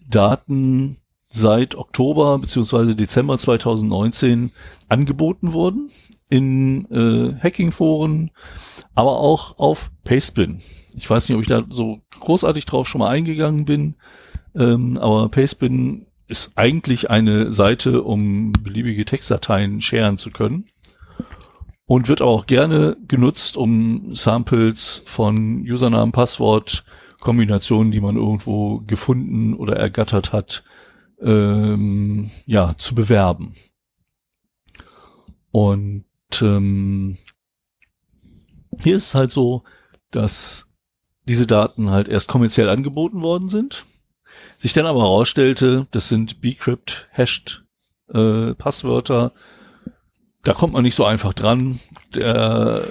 Daten 0.09 0.99
seit 1.29 1.75
Oktober 1.75 2.38
beziehungsweise 2.38 2.97
Dezember 2.97 3.37
2019 3.37 4.53
angeboten 4.88 5.53
wurden 5.53 5.90
in 6.31 6.87
äh, 6.90 7.35
Hacking-Foren, 7.42 8.31
aber 8.95 9.19
auch 9.19 9.59
auf 9.59 9.90
Pastebin. 10.05 10.62
Ich 10.97 11.09
weiß 11.09 11.29
nicht, 11.29 11.37
ob 11.37 11.43
ich 11.43 11.49
da 11.49 11.65
so 11.69 12.01
großartig 12.19 12.65
drauf 12.65 12.89
schon 12.89 13.01
mal 13.01 13.11
eingegangen 13.11 13.65
bin. 13.67 13.97
Ähm, 14.55 14.99
aber 14.99 15.29
Pastebin 15.29 16.07
ist 16.27 16.53
eigentlich 16.57 17.11
eine 17.11 17.53
Seite, 17.53 18.03
um 18.03 18.53
beliebige 18.53 19.05
Textdateien 19.05 19.81
sharen 19.81 20.19
zu 20.19 20.31
können. 20.31 20.67
Und 21.85 22.09
wird 22.09 22.21
auch 22.21 22.47
gerne 22.47 22.97
genutzt, 23.07 23.57
um 23.57 24.17
Samples 24.17 25.03
von 25.07 25.61
Usernamen, 25.61 26.11
Passwort, 26.11 26.85
Kombinationen, 27.21 27.93
die 27.93 28.01
man 28.01 28.17
irgendwo 28.17 28.81
gefunden 28.81 29.55
oder 29.55 29.77
ergattert 29.77 30.33
hat, 30.33 30.65
ähm, 31.21 32.31
ja, 32.45 32.75
zu 32.77 32.97
bewerben. 32.97 33.55
Und 35.53 36.05
ähm, 36.43 37.17
hier 38.83 38.97
ist 38.97 39.09
es 39.09 39.15
halt 39.15 39.31
so, 39.31 39.63
dass 40.11 40.65
diese 41.29 41.47
Daten 41.47 41.91
halt 41.91 42.09
erst 42.09 42.29
kommerziell 42.29 42.69
angeboten 42.69 43.23
worden 43.23 43.49
sind 43.49 43.85
sich 44.57 44.73
dann 44.73 44.87
aber 44.87 45.01
herausstellte, 45.01 45.87
das 45.91 46.09
sind 46.09 46.41
Bcrypt 46.41 47.09
hashed 47.12 47.65
äh, 48.12 48.55
Passwörter. 48.55 49.33
Da 50.43 50.53
kommt 50.53 50.73
man 50.73 50.83
nicht 50.83 50.95
so 50.95 51.05
einfach 51.05 51.35
dran. 51.35 51.81
Der, 52.15 52.83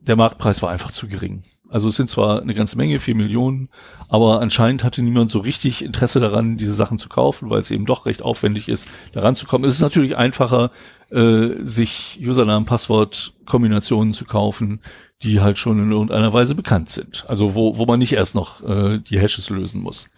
der 0.00 0.16
Marktpreis 0.16 0.62
war 0.62 0.70
einfach 0.70 0.90
zu 0.90 1.06
gering. 1.06 1.42
Also 1.68 1.88
es 1.88 1.96
sind 1.96 2.08
zwar 2.08 2.40
eine 2.40 2.54
ganze 2.54 2.78
Menge, 2.78 2.98
vier 2.98 3.14
Millionen, 3.14 3.68
aber 4.08 4.40
anscheinend 4.40 4.84
hatte 4.84 5.02
niemand 5.02 5.30
so 5.30 5.38
richtig 5.40 5.84
Interesse 5.84 6.18
daran, 6.18 6.56
diese 6.56 6.72
Sachen 6.72 6.98
zu 6.98 7.10
kaufen, 7.10 7.50
weil 7.50 7.60
es 7.60 7.70
eben 7.70 7.84
doch 7.84 8.06
recht 8.06 8.22
aufwendig 8.22 8.70
ist, 8.70 8.88
daran 9.12 9.36
zu 9.36 9.46
kommen. 9.46 9.66
Es 9.66 9.74
ist 9.74 9.82
natürlich 9.82 10.16
einfacher, 10.16 10.70
äh, 11.10 11.62
sich 11.64 12.20
Usernamen, 12.22 12.66
Passwort, 12.66 13.34
Kombinationen 13.46 14.12
zu 14.14 14.24
kaufen, 14.24 14.80
die 15.22 15.40
halt 15.40 15.58
schon 15.58 15.82
in 15.82 15.90
irgendeiner 15.90 16.32
Weise 16.32 16.54
bekannt 16.54 16.90
sind. 16.90 17.24
Also 17.28 17.54
wo, 17.54 17.78
wo 17.78 17.86
man 17.86 17.98
nicht 17.98 18.12
erst 18.12 18.34
noch 18.34 18.62
äh, 18.62 18.98
die 18.98 19.18
Hashes 19.18 19.50
lösen 19.50 19.82
muss. 19.82 20.10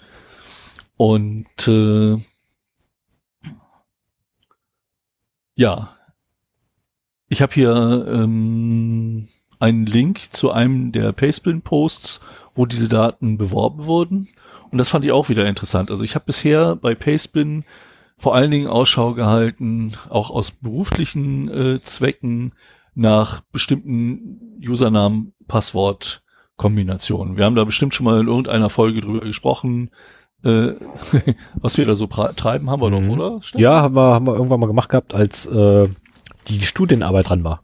Und 0.97 1.69
äh, 1.69 2.19
ja, 5.55 5.97
ich 7.29 7.41
habe 7.41 7.55
hier 7.55 8.07
ähm, 8.09 9.29
einen 9.61 9.87
Link 9.87 10.33
zu 10.33 10.51
einem 10.51 10.93
der 10.93 11.13
Pastebin-Posts, 11.13 12.21
wo 12.55 12.67
diese 12.67 12.89
Daten 12.89 13.39
beworben 13.39 13.87
wurden. 13.87 14.29
Und 14.71 14.79
das 14.79 14.89
fand 14.89 15.05
ich 15.05 15.13
auch 15.13 15.29
wieder 15.29 15.47
interessant. 15.47 15.91
Also 15.91 16.05
ich 16.05 16.15
habe 16.15 16.27
bisher 16.27 16.77
bei 16.77 16.95
Pastebin 16.95 17.65
vor 18.21 18.35
allen 18.35 18.51
Dingen 18.51 18.69
Ausschau 18.69 19.15
gehalten, 19.15 19.95
auch 20.11 20.29
aus 20.29 20.51
beruflichen 20.51 21.49
äh, 21.49 21.81
Zwecken, 21.81 22.53
nach 22.95 23.41
bestimmten 23.51 24.59
Usernamen, 24.63 25.33
Passwort, 25.49 26.23
Kombinationen. 26.57 27.39
Wir 27.39 27.47
haben 27.47 27.55
da 27.55 27.65
bestimmt 27.65 27.95
schon 27.95 28.05
mal 28.05 28.21
in 28.21 28.27
irgendeiner 28.27 28.69
Folge 28.69 29.01
drüber 29.01 29.21
gesprochen, 29.21 29.91
äh, 30.45 30.73
was 31.55 31.79
wir 31.79 31.87
da 31.87 31.95
so 31.95 32.07
treiben, 32.07 32.69
haben 32.69 32.83
wir 32.83 32.91
mhm. 32.91 33.07
noch, 33.07 33.17
oder? 33.17 33.43
Stimmt? 33.43 33.63
Ja, 33.63 33.81
haben 33.81 33.95
wir, 33.95 34.15
haben 34.15 34.27
wir 34.27 34.35
irgendwann 34.35 34.61
mal 34.61 34.67
gemacht 34.67 34.91
gehabt, 34.91 35.15
als 35.15 35.47
äh, 35.47 35.89
die 36.49 36.61
Studienarbeit 36.61 37.31
dran 37.31 37.43
war. 37.43 37.63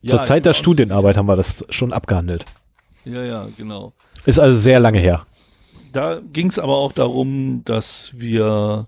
Ja, 0.00 0.12
Zur 0.12 0.22
Zeit 0.22 0.46
der 0.46 0.54
Studienarbeit 0.54 1.18
haben 1.18 1.26
wir 1.26 1.36
das 1.36 1.66
schon 1.68 1.92
abgehandelt. 1.92 2.46
Ja, 3.04 3.22
ja, 3.22 3.46
genau. 3.58 3.92
Ist 4.24 4.38
also 4.38 4.56
sehr 4.56 4.80
lange 4.80 5.00
her. 5.00 5.26
Da 5.92 6.20
ging 6.32 6.46
es 6.46 6.58
aber 6.58 6.78
auch 6.78 6.92
darum, 6.92 7.62
dass 7.66 8.14
wir 8.16 8.86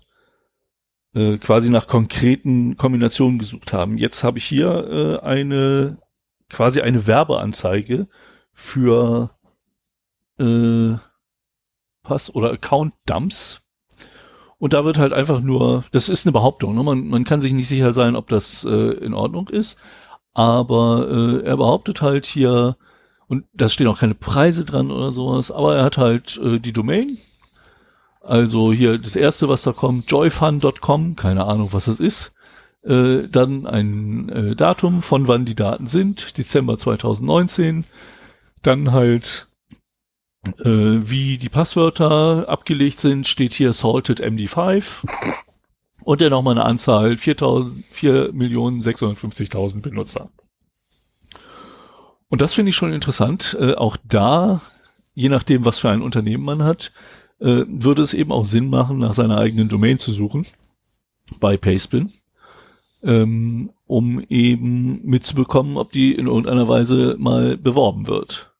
äh, 1.15 1.37
quasi 1.37 1.71
nach 1.71 1.87
konkreten 1.87 2.77
Kombinationen 2.77 3.39
gesucht 3.39 3.73
haben. 3.73 3.97
Jetzt 3.97 4.23
habe 4.23 4.37
ich 4.37 4.45
hier 4.45 5.19
äh, 5.23 5.25
eine 5.25 5.97
quasi 6.49 6.81
eine 6.81 7.07
Werbeanzeige 7.07 8.07
für 8.51 9.31
äh, 10.39 10.93
Pass 12.03 12.33
oder 12.33 12.51
Account 12.51 12.93
Dumps. 13.05 13.61
Und 14.57 14.73
da 14.73 14.85
wird 14.85 14.97
halt 14.97 15.11
einfach 15.11 15.41
nur, 15.41 15.83
das 15.91 16.07
ist 16.07 16.25
eine 16.25 16.31
Behauptung, 16.31 16.75
ne? 16.75 16.83
man, 16.83 17.07
man 17.07 17.23
kann 17.25 17.41
sich 17.41 17.51
nicht 17.51 17.67
sicher 17.67 17.91
sein, 17.91 18.15
ob 18.15 18.29
das 18.29 18.63
äh, 18.63 18.91
in 18.93 19.13
Ordnung 19.13 19.49
ist, 19.49 19.79
aber 20.33 21.07
äh, 21.09 21.45
er 21.45 21.57
behauptet 21.57 22.01
halt 22.01 22.25
hier, 22.25 22.77
und 23.27 23.45
da 23.53 23.67
stehen 23.67 23.87
auch 23.87 23.99
keine 23.99 24.15
Preise 24.15 24.63
dran 24.63 24.91
oder 24.91 25.11
sowas, 25.11 25.51
aber 25.51 25.75
er 25.75 25.83
hat 25.83 25.97
halt 25.97 26.37
äh, 26.37 26.59
die 26.59 26.73
Domain. 26.73 27.17
Also 28.25 28.73
hier 28.73 28.97
das 28.97 29.15
erste, 29.15 29.47
was 29.49 29.61
da 29.61 29.71
kommt, 29.71 30.09
joyfun.com, 30.09 31.15
keine 31.15 31.45
Ahnung, 31.45 31.69
was 31.71 31.85
das 31.85 31.99
ist. 31.99 32.33
Äh, 32.83 33.27
dann 33.29 33.67
ein 33.67 34.29
äh, 34.29 34.55
Datum, 34.55 35.03
von 35.03 35.27
wann 35.27 35.45
die 35.45 35.55
Daten 35.55 35.85
sind, 35.85 36.37
Dezember 36.37 36.77
2019. 36.77 37.85
Dann 38.63 38.91
halt 38.91 39.47
äh, 40.59 41.09
wie 41.09 41.37
die 41.37 41.49
Passwörter 41.49 42.49
abgelegt 42.49 42.99
sind, 42.99 43.27
steht 43.27 43.53
hier 43.53 43.73
Salted 43.73 44.21
MD5 44.21 44.83
und 46.03 46.21
dann 46.21 46.31
nochmal 46.31 46.55
eine 46.55 46.65
Anzahl 46.65 47.11
4.650.000 47.11 49.81
Benutzer. 49.81 50.31
Und 52.29 52.41
das 52.41 52.55
finde 52.55 52.69
ich 52.69 52.75
schon 52.75 52.93
interessant. 52.93 53.55
Äh, 53.59 53.75
auch 53.75 53.97
da, 54.03 54.61
je 55.13 55.29
nachdem, 55.29 55.63
was 55.65 55.77
für 55.79 55.89
ein 55.89 56.01
Unternehmen 56.01 56.43
man 56.43 56.63
hat, 56.63 56.91
äh, 57.39 57.65
würde 57.67 58.01
es 58.01 58.13
eben 58.13 58.31
auch 58.31 58.45
Sinn 58.45 58.69
machen, 58.69 58.99
nach 58.99 59.13
seiner 59.13 59.37
eigenen 59.37 59.69
Domain 59.69 59.99
zu 59.99 60.11
suchen 60.11 60.45
bei 61.39 61.57
Pastebin, 61.57 62.11
ähm, 63.03 63.71
um 63.85 64.19
eben 64.29 65.01
mitzubekommen, 65.03 65.77
ob 65.77 65.91
die 65.91 66.13
in 66.13 66.27
irgendeiner 66.27 66.67
Weise 66.67 67.15
mal 67.19 67.57
beworben 67.57 68.07
wird. 68.07 68.55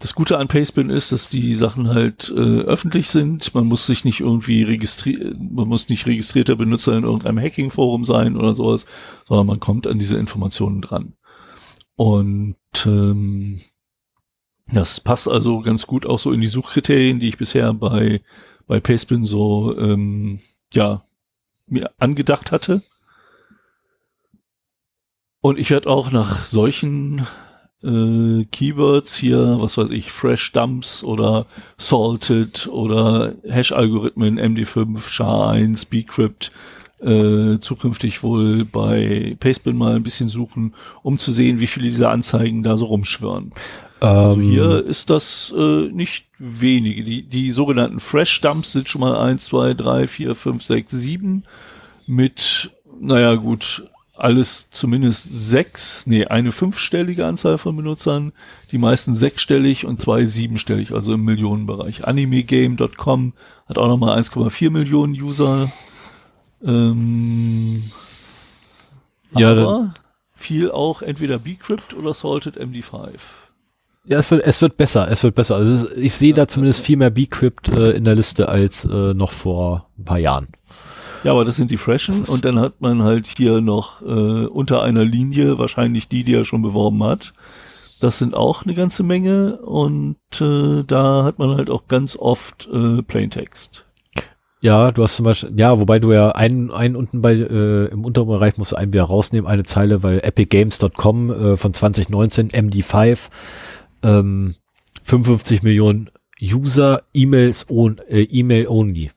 das 0.00 0.14
Gute 0.14 0.38
an 0.38 0.48
Pastebin 0.48 0.88
ist, 0.88 1.12
dass 1.12 1.28
die 1.28 1.54
Sachen 1.54 1.88
halt 1.88 2.32
äh, 2.34 2.60
öffentlich 2.62 3.10
sind. 3.10 3.54
Man 3.54 3.66
muss 3.66 3.86
sich 3.86 4.04
nicht 4.06 4.20
irgendwie 4.20 4.62
registrieren, 4.62 5.50
man 5.52 5.68
muss 5.68 5.90
nicht 5.90 6.06
registrierter 6.06 6.56
Benutzer 6.56 6.96
in 6.96 7.04
irgendeinem 7.04 7.38
Hacking-Forum 7.38 8.04
sein 8.04 8.36
oder 8.36 8.54
sowas, 8.54 8.86
sondern 9.28 9.46
man 9.46 9.60
kommt 9.60 9.86
an 9.86 9.98
diese 9.98 10.16
Informationen 10.16 10.80
dran. 10.80 11.14
Und 11.96 12.56
ähm, 12.86 13.60
das 14.72 15.00
passt 15.00 15.28
also 15.28 15.60
ganz 15.60 15.86
gut 15.86 16.06
auch 16.06 16.18
so 16.18 16.32
in 16.32 16.40
die 16.40 16.48
Suchkriterien, 16.48 17.20
die 17.20 17.28
ich 17.28 17.38
bisher 17.38 17.72
bei, 17.72 18.20
bei 18.66 18.80
Pastebin 18.80 19.24
so 19.24 19.76
ähm, 19.78 20.40
ja, 20.72 21.04
mir 21.66 21.90
angedacht 21.98 22.52
hatte. 22.52 22.82
Und 25.40 25.58
ich 25.58 25.70
werde 25.70 25.88
auch 25.88 26.10
nach 26.10 26.44
solchen 26.44 27.26
äh, 27.82 28.44
Keywords 28.44 29.16
hier, 29.16 29.56
was 29.58 29.78
weiß 29.78 29.90
ich, 29.90 30.12
Fresh 30.12 30.52
Dumps 30.52 31.02
oder 31.02 31.46
Salted 31.78 32.66
oder 32.66 33.34
Hash-Algorithmen, 33.48 34.38
MD5, 34.38 34.98
SHA-1, 34.98 35.88
Bcrypt, 35.88 36.52
äh, 37.00 37.58
zukünftig 37.58 38.22
wohl 38.22 38.66
bei 38.66 39.36
Pastebin 39.40 39.78
mal 39.78 39.96
ein 39.96 40.02
bisschen 40.02 40.28
suchen, 40.28 40.74
um 41.02 41.18
zu 41.18 41.32
sehen, 41.32 41.60
wie 41.60 41.66
viele 41.66 41.88
dieser 41.88 42.10
Anzeigen 42.10 42.62
da 42.62 42.76
so 42.76 42.86
rumschwirren. 42.86 43.52
Also 44.00 44.40
Ähm, 44.40 44.50
hier 44.50 44.84
ist 44.84 45.10
das 45.10 45.54
äh, 45.56 45.88
nicht 45.88 46.26
wenige. 46.38 47.04
Die, 47.04 47.22
die 47.22 47.50
sogenannten 47.52 48.00
Fresh 48.00 48.40
Dumps 48.40 48.72
sind 48.72 48.88
schon 48.88 49.02
mal 49.02 49.16
eins, 49.18 49.46
zwei, 49.46 49.74
drei, 49.74 50.08
vier, 50.08 50.34
fünf, 50.34 50.62
sechs, 50.62 50.90
sieben 50.90 51.44
mit, 52.06 52.70
naja 53.00 53.34
gut, 53.34 53.84
alles 54.14 54.70
zumindest 54.70 55.24
sechs, 55.48 56.06
nee, 56.06 56.26
eine 56.26 56.52
fünfstellige 56.52 57.24
Anzahl 57.26 57.56
von 57.58 57.76
Benutzern, 57.76 58.32
die 58.70 58.78
meisten 58.78 59.14
sechsstellig 59.14 59.86
und 59.86 60.00
zwei 60.00 60.26
siebenstellig, 60.26 60.92
also 60.92 61.14
im 61.14 61.24
Millionenbereich. 61.24 62.04
Animegame.com 62.06 63.32
hat 63.66 63.78
auch 63.78 63.88
nochmal 63.88 64.18
1,4 64.18 64.70
Millionen 64.70 65.14
User. 65.14 65.70
Ähm, 66.62 67.92
Ja, 69.32 69.50
aber 69.52 69.94
viel 70.34 70.70
auch 70.70 71.02
entweder 71.02 71.38
Bcrypt 71.38 71.94
oder 71.94 72.12
Salted 72.14 72.58
MD5. 72.58 73.18
Ja, 74.10 74.18
es 74.18 74.28
wird, 74.32 74.42
es 74.44 74.60
wird 74.60 74.76
besser, 74.76 75.08
es 75.08 75.22
wird 75.22 75.36
besser. 75.36 75.54
Also 75.54 75.86
ist, 75.86 75.96
ich 75.96 76.14
sehe 76.14 76.34
da 76.34 76.48
zumindest 76.48 76.84
viel 76.84 76.96
mehr 76.96 77.10
Bcrypt 77.10 77.68
äh, 77.68 77.92
in 77.92 78.02
der 78.02 78.16
Liste 78.16 78.48
als 78.48 78.84
äh, 78.84 79.14
noch 79.14 79.30
vor 79.30 79.86
ein 79.96 80.04
paar 80.04 80.18
Jahren. 80.18 80.48
Ja, 81.22 81.30
aber 81.30 81.44
das 81.44 81.54
sind 81.54 81.70
die 81.70 81.76
Freshen 81.76 82.24
und 82.24 82.44
dann 82.44 82.58
hat 82.58 82.80
man 82.80 83.04
halt 83.04 83.28
hier 83.28 83.60
noch 83.60 84.02
äh, 84.02 84.46
unter 84.46 84.82
einer 84.82 85.04
Linie 85.04 85.58
wahrscheinlich 85.58 86.08
die, 86.08 86.24
die 86.24 86.34
er 86.34 86.44
schon 86.44 86.60
beworben 86.60 87.04
hat. 87.04 87.34
Das 88.00 88.18
sind 88.18 88.34
auch 88.34 88.64
eine 88.64 88.74
ganze 88.74 89.04
Menge 89.04 89.58
und 89.58 90.16
äh, 90.40 90.82
da 90.84 91.22
hat 91.22 91.38
man 91.38 91.56
halt 91.56 91.70
auch 91.70 91.86
ganz 91.86 92.16
oft 92.16 92.68
äh, 92.72 93.02
Plaintext. 93.02 93.84
Ja, 94.62 94.90
du 94.90 95.02
hast 95.02 95.16
zum 95.16 95.24
Beispiel, 95.24 95.52
ja, 95.56 95.78
wobei 95.78 96.00
du 96.00 96.12
ja 96.12 96.30
einen, 96.30 96.70
einen 96.70 96.94
unten 96.94 97.22
bei, 97.22 97.32
äh, 97.32 97.86
im 97.86 98.04
unteren 98.04 98.28
Bereich 98.28 98.58
musst 98.58 98.72
du 98.72 98.76
einen 98.76 98.92
wieder 98.92 99.04
rausnehmen, 99.04 99.48
eine 99.48 99.62
Zeile, 99.62 100.02
weil 100.02 100.20
epicgames.com 100.20 101.30
äh, 101.30 101.56
von 101.56 101.72
2019, 101.72 102.50
MD5, 102.50 103.30
ähm, 104.02 104.54
55 105.04 105.62
Millionen 105.62 106.10
User, 106.40 107.02
E-Mails, 107.12 107.68
on, 107.68 107.98
äh, 108.08 108.22
E-Mail 108.22 108.68
only. 108.68 109.10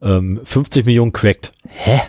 Ähm, 0.00 0.40
50 0.44 0.86
Millionen 0.86 1.12
cracked. 1.12 1.52
Hä? 1.68 2.00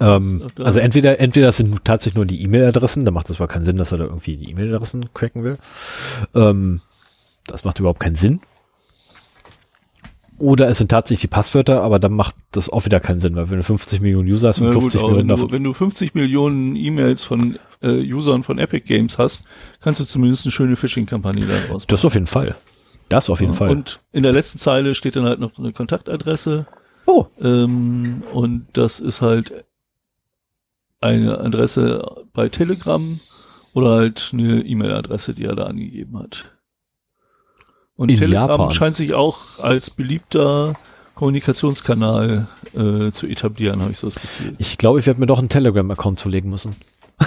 Ähm, 0.00 0.48
also 0.58 0.80
entweder, 0.80 1.20
entweder 1.20 1.46
das 1.46 1.58
sind 1.58 1.84
tatsächlich 1.84 2.16
nur 2.16 2.26
die 2.26 2.42
E-Mail-Adressen, 2.42 3.04
da 3.04 3.10
macht 3.10 3.30
es 3.30 3.36
zwar 3.36 3.48
keinen 3.48 3.64
Sinn, 3.64 3.76
dass 3.76 3.92
er 3.92 3.98
da 3.98 4.04
irgendwie 4.04 4.36
die 4.36 4.50
E-Mail-Adressen 4.50 5.12
cracken 5.14 5.44
will. 5.44 5.58
Ähm, 6.34 6.80
das 7.46 7.64
macht 7.64 7.78
überhaupt 7.78 8.00
keinen 8.00 8.16
Sinn. 8.16 8.40
Oder 10.44 10.68
es 10.68 10.76
sind 10.76 10.90
tatsächlich 10.90 11.22
die 11.22 11.28
Passwörter, 11.28 11.82
aber 11.82 11.98
dann 11.98 12.12
macht 12.12 12.34
das 12.50 12.68
auch 12.68 12.84
wieder 12.84 13.00
keinen 13.00 13.18
Sinn, 13.18 13.34
weil 13.34 13.48
wenn 13.48 13.56
du 13.56 13.62
50 13.62 14.02
Millionen 14.02 14.28
User 14.30 14.48
hast 14.48 14.60
und 14.60 14.66
Na 14.66 14.74
gut, 14.74 14.82
50 14.82 15.00
aber 15.00 15.10
Millionen 15.12 15.28
wenn, 15.30 15.36
du, 15.36 15.52
wenn 15.52 15.64
du 15.64 15.72
50 15.72 16.14
Millionen 16.14 16.76
E-Mails 16.76 17.24
von 17.24 17.58
äh, 17.80 18.12
Usern 18.12 18.42
von 18.42 18.58
Epic 18.58 18.84
Games 18.86 19.16
hast, 19.16 19.46
kannst 19.80 20.00
du 20.00 20.04
zumindest 20.04 20.44
eine 20.44 20.52
schöne 20.52 20.76
Phishing-Kampagne 20.76 21.46
daraus 21.46 21.86
Das 21.86 22.04
auf 22.04 22.12
jeden 22.12 22.26
Fall. 22.26 22.54
Das 23.08 23.30
auf 23.30 23.40
jeden 23.40 23.54
Ja, 23.54 23.58
Fall. 23.58 23.70
Und 23.70 24.00
in 24.12 24.22
der 24.22 24.32
letzten 24.32 24.58
Zeile 24.58 24.94
steht 24.94 25.16
dann 25.16 25.24
halt 25.24 25.40
noch 25.40 25.58
eine 25.58 25.72
Kontaktadresse. 25.72 26.66
oh, 27.06 27.24
Ähm, 27.40 28.22
und 28.34 28.64
das 28.74 29.00
ist 29.00 29.22
halt 29.22 29.64
eine 31.00 31.38
Adresse 31.38 32.26
bei 32.34 32.50
Telegram 32.50 33.18
oder 33.72 33.92
halt 33.92 34.28
eine 34.34 34.60
E-Mail-Adresse, 34.60 35.32
die 35.32 35.44
er 35.44 35.56
da 35.56 35.64
angegeben 35.64 36.18
hat. 36.18 36.50
Und 37.96 38.10
In 38.10 38.16
Telegram 38.16 38.48
Japan. 38.48 38.70
scheint 38.70 38.96
sich 38.96 39.14
auch 39.14 39.58
als 39.60 39.90
beliebter 39.90 40.74
Kommunikationskanal 41.14 42.48
äh, 42.74 43.12
zu 43.12 43.26
etablieren, 43.26 43.80
habe 43.82 43.92
ich 43.92 43.98
so 43.98 44.08
das 44.08 44.16
Gefühl. 44.20 44.54
ich 44.58 44.78
glaube, 44.78 44.98
ich 44.98 45.06
werde 45.06 45.20
mir 45.20 45.26
doch 45.26 45.38
einen 45.38 45.48
Telegram-Account 45.48 46.18
zulegen 46.18 46.50
müssen. 46.50 46.74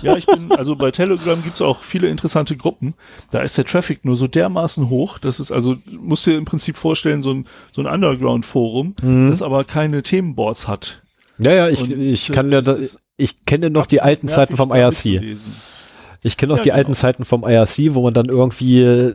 Ja, 0.00 0.16
ich 0.16 0.24
bin, 0.24 0.50
also 0.52 0.74
bei 0.74 0.90
Telegram 0.90 1.42
gibt's 1.42 1.60
auch 1.60 1.80
viele 1.82 2.08
interessante 2.08 2.56
Gruppen. 2.56 2.94
Da 3.30 3.40
ist 3.42 3.58
der 3.58 3.66
Traffic 3.66 4.04
nur 4.06 4.16
so 4.16 4.26
dermaßen 4.26 4.88
hoch, 4.88 5.18
dass 5.18 5.38
es 5.38 5.52
also, 5.52 5.76
musst 5.90 6.26
dir 6.26 6.38
im 6.38 6.46
Prinzip 6.46 6.76
vorstellen, 6.76 7.22
so 7.22 7.32
ein, 7.32 7.46
so 7.72 7.82
ein 7.82 7.86
Underground-Forum, 7.86 8.94
das 9.28 9.42
aber 9.42 9.64
keine 9.64 10.02
Themenboards 10.02 10.66
hat. 10.66 11.02
Ja, 11.38 11.52
ja, 11.52 11.68
ich, 11.68 11.82
Und, 11.82 11.92
ich 11.92 12.32
kann 12.32 12.50
ja, 12.50 12.60
es 12.60 12.64
da, 12.64 12.72
ist 12.72 13.00
ich 13.16 13.44
kenne 13.44 13.70
noch 13.70 13.86
die 13.86 14.00
alten 14.00 14.28
Zeiten 14.28 14.56
vom 14.56 14.72
IRC. 14.72 15.22
Ich 16.22 16.36
kenne 16.36 16.50
noch 16.52 16.58
Ja, 16.58 16.62
die 16.62 16.68
genau. 16.68 16.78
alten 16.78 16.94
Zeiten 16.94 17.24
vom 17.24 17.42
IRC, 17.44 17.94
wo 17.94 18.02
man 18.02 18.14
dann 18.14 18.26
irgendwie 18.26 19.12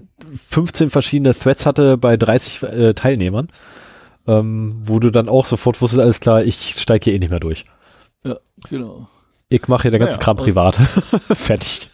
15 0.50 0.90
verschiedene 0.90 1.34
Threads 1.34 1.66
hatte 1.66 1.98
bei 1.98 2.18
30 2.18 2.64
äh, 2.64 2.94
Teilnehmern, 2.94 3.48
ähm, 4.28 4.76
wo 4.84 5.00
du 5.00 5.10
dann 5.10 5.30
auch 5.30 5.46
sofort 5.46 5.82
wusstest, 5.82 6.02
alles 6.02 6.20
klar, 6.20 6.44
ich 6.44 6.76
steige 6.78 7.06
hier 7.06 7.14
eh 7.14 7.20
nicht 7.20 7.30
mehr 7.30 7.40
durch. 7.40 7.64
Ja, 8.26 8.38
genau. 8.70 9.08
Ich 9.50 9.68
mache 9.70 9.84
hier 9.84 9.92
den 9.92 10.02
ganzen 10.02 10.16
Naja, 10.16 10.24
Kram 10.24 10.38
und- 10.38 10.44
privat. 10.44 10.76
Fertig. 11.32 11.90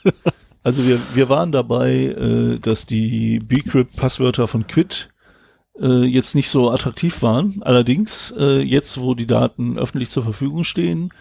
Also 0.63 0.85
wir, 0.87 0.99
wir 1.13 1.29
waren 1.29 1.51
dabei, 1.51 1.91
äh, 2.05 2.57
dass 2.59 2.85
die 2.87 3.37
Bcrypt-Passwörter 3.39 4.47
von 4.47 4.65
Quid 4.65 5.09
äh, 5.79 6.03
jetzt 6.03 6.35
nicht 6.35 6.49
so 6.49 6.71
attraktiv 6.71 7.21
waren. 7.21 7.61
Allerdings, 7.61 8.33
äh, 8.37 8.61
jetzt, 8.61 8.99
wo 8.99 9.13
die 9.13 9.27
Daten 9.27 9.77
öffentlich 9.77 10.09
zur 10.09 10.23
Verfügung 10.23 10.63
stehen, 10.63 11.13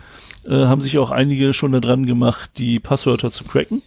äh, 0.47 0.67
haben 0.67 0.81
sich 0.81 0.99
auch 0.99 1.11
einige 1.11 1.53
schon 1.53 1.73
daran 1.73 2.07
gemacht, 2.07 2.51
die 2.59 2.81
Passwörter 2.81 3.31
zu 3.31 3.45
cracken. 3.45 3.83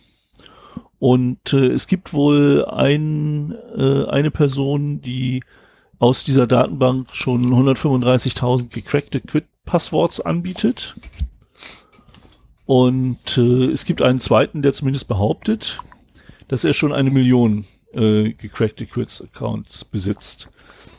Und 0.99 1.53
äh, 1.53 1.67
es 1.67 1.87
gibt 1.87 2.13
wohl 2.13 2.65
ein, 2.65 3.53
äh, 3.77 4.05
eine 4.05 4.31
Person, 4.31 5.01
die 5.01 5.43
aus 5.99 6.23
dieser 6.23 6.47
Datenbank 6.47 7.09
schon 7.13 7.45
135.000 7.45 8.69
gecrackte 8.69 9.21
Quid-Passworts 9.21 10.21
anbietet. 10.21 10.95
Und 12.65 13.37
äh, 13.37 13.65
es 13.65 13.85
gibt 13.85 14.01
einen 14.01 14.19
zweiten, 14.19 14.61
der 14.61 14.73
zumindest 14.73 15.07
behauptet, 15.07 15.79
dass 16.47 16.63
er 16.63 16.73
schon 16.73 16.93
eine 16.93 17.11
Million 17.11 17.65
äh, 17.93 18.31
gecrackte 18.31 18.85
Quiz-Accounts 18.85 19.85
besitzt. 19.85 20.49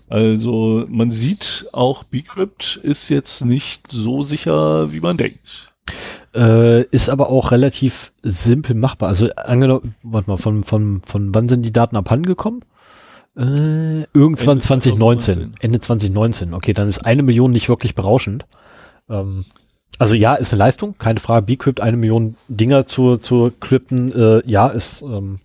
Also 0.08 0.86
man 0.88 1.10
sieht, 1.10 1.66
auch 1.72 2.04
Bcrypt 2.04 2.76
ist 2.82 3.08
jetzt 3.08 3.44
nicht 3.44 3.90
so 3.90 4.22
sicher, 4.22 4.92
wie 4.92 5.00
man 5.00 5.16
denkt. 5.16 5.72
Äh, 6.34 6.82
ist 6.84 7.08
aber 7.08 7.30
auch 7.30 7.50
relativ 7.50 8.12
simpel 8.22 8.74
machbar. 8.74 9.08
Also 9.08 9.28
angenommen, 9.36 9.94
warte 10.02 10.30
mal, 10.30 10.36
von, 10.36 10.64
von, 10.64 11.00
von 11.02 11.34
wann 11.34 11.48
sind 11.48 11.62
die 11.62 11.72
Daten 11.72 11.96
abhanden 11.96 12.26
gekommen? 12.26 12.62
Äh, 13.36 14.04
irgendwann 14.14 14.58
Ende 14.58 14.64
2019. 14.64 15.34
2019. 15.34 15.54
Ende 15.60 15.80
2019. 15.80 16.54
Okay, 16.54 16.72
dann 16.72 16.88
ist 16.88 17.04
eine 17.04 17.22
Million 17.22 17.50
nicht 17.50 17.68
wirklich 17.68 17.94
berauschend. 17.94 18.46
Ähm, 19.08 19.44
also 19.98 20.14
ja, 20.14 20.34
ist 20.34 20.52
eine 20.52 20.58
Leistung, 20.58 20.96
keine 20.98 21.20
Frage. 21.20 21.46
Bcrypt 21.46 21.80
eine 21.80 21.96
Million 21.96 22.36
Dinger 22.48 22.86
zu, 22.86 23.16
zu 23.16 23.52
crypten, 23.60 24.12
äh, 24.12 24.42
ja, 24.46 24.68
ist 24.68 25.02
ähm, 25.02 25.40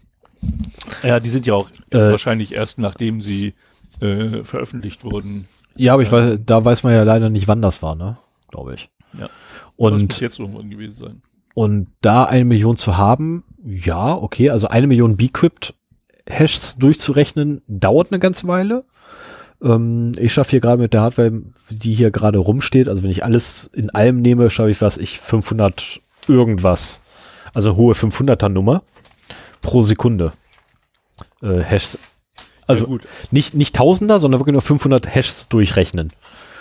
Ja, 1.04 1.20
die 1.20 1.30
sind 1.30 1.46
ja 1.46 1.54
auch 1.54 1.70
Äh, 1.90 2.12
wahrscheinlich 2.12 2.54
erst 2.54 2.80
nachdem 2.80 3.22
sie 3.22 3.54
äh, 4.02 4.44
veröffentlicht 4.44 5.04
wurden. 5.04 5.48
ja, 5.76 5.94
aber 5.94 6.04
ich 6.04 6.12
weiß, 6.12 6.40
da 6.46 6.64
weiß 6.64 6.84
man 6.84 6.94
ja 6.94 7.04
leider 7.04 7.30
nicht, 7.30 7.48
wann 7.48 7.62
das 7.62 7.82
war, 7.82 7.96
ne? 7.96 8.18
Glaube 8.50 8.76
ich. 8.76 8.90
Ja. 9.14 9.28
Das 9.28 9.32
muss 9.78 10.02
Und 10.02 10.22
jetzt 10.22 10.40
irgendwann 10.40 10.70
gewesen 10.70 10.98
sein. 10.98 11.22
Und 11.54 11.88
da 12.02 12.24
eine 12.24 12.46
Million 12.46 12.78
zu 12.78 12.98
haben, 12.98 13.44
ja, 13.64 14.16
okay, 14.16 14.50
also 14.50 14.68
eine 14.68 14.88
Million 14.88 15.18
Bcrypt-Hashs 15.18 16.78
durchzurechnen, 16.78 17.62
dauert 17.68 18.12
eine 18.12 18.20
ganze 18.20 18.48
Weile. 18.48 18.86
Ähm, 19.62 20.14
ich 20.18 20.34
schaffe 20.34 20.52
hier 20.52 20.62
gerade 20.62 20.82
mit 20.82 20.94
der 20.94 21.02
Hardware, 21.02 21.42
die 21.70 21.94
hier 21.94 22.12
gerade 22.12 22.40
rumsteht, 22.40 22.88
also 22.88 23.04
wenn 23.04 23.12
ich 23.12 23.24
alles 23.24 23.70
in 23.74 23.90
allem 23.90 24.22
nehme, 24.22 24.50
schaffe 24.50 24.72
ich 24.72 24.82
was, 24.82 24.98
ich 24.98 25.20
500 25.20 26.02
irgendwas, 26.28 27.02
also 27.54 27.76
hohe 27.76 27.94
500er 27.94 28.50
Nummer 28.50 28.84
pro 29.62 29.82
Sekunde 29.82 30.34
äh, 31.42 31.62
Hashs. 31.62 31.98
Also 32.72 32.86
ja, 32.86 32.90
gut. 32.90 33.02
nicht, 33.32 33.54
nicht 33.54 33.76
Tausender, 33.76 34.20
sondern 34.20 34.40
wirklich 34.40 34.54
nur 34.54 34.62
500 34.62 35.14
Hashs 35.14 35.48
durchrechnen. 35.50 36.12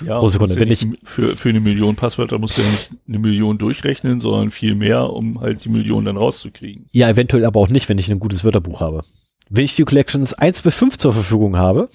Ja, 0.05 0.19
pro 0.19 0.29
Sekunde. 0.29 0.59
Wenn 0.59 0.71
ich 0.71 0.87
für, 1.05 1.37
für 1.37 1.51
eine 1.51 1.61
Million 1.61 1.97
Passwörter 1.97 2.39
musst 2.39 2.57
du 2.57 2.63
ja 2.63 2.69
nicht 2.69 2.91
eine 3.07 3.19
Million 3.19 3.59
durchrechnen, 3.59 4.21
sondern 4.21 4.51
viel 4.51 4.75
mehr, 4.75 5.11
um 5.11 5.41
halt 5.41 5.65
die 5.65 5.69
Million 5.69 6.05
dann 6.05 6.17
rauszukriegen. 6.17 6.87
Ja, 6.93 7.09
eventuell 7.09 7.45
aber 7.45 7.61
auch 7.61 7.69
nicht, 7.69 7.89
wenn 7.89 7.99
ich 7.99 8.11
ein 8.11 8.21
gutes 8.21 8.45
Wörterbuch 8.45 8.81
habe. 8.81 9.05
Wenn 9.51 9.65
ich 9.65 9.77
die 9.77 9.83
Collections 9.83 10.33
1 10.33 10.63
bis 10.63 10.75
5 10.77 10.97
zur 10.97 11.13
Verfügung 11.13 11.57
habe, 11.57 11.91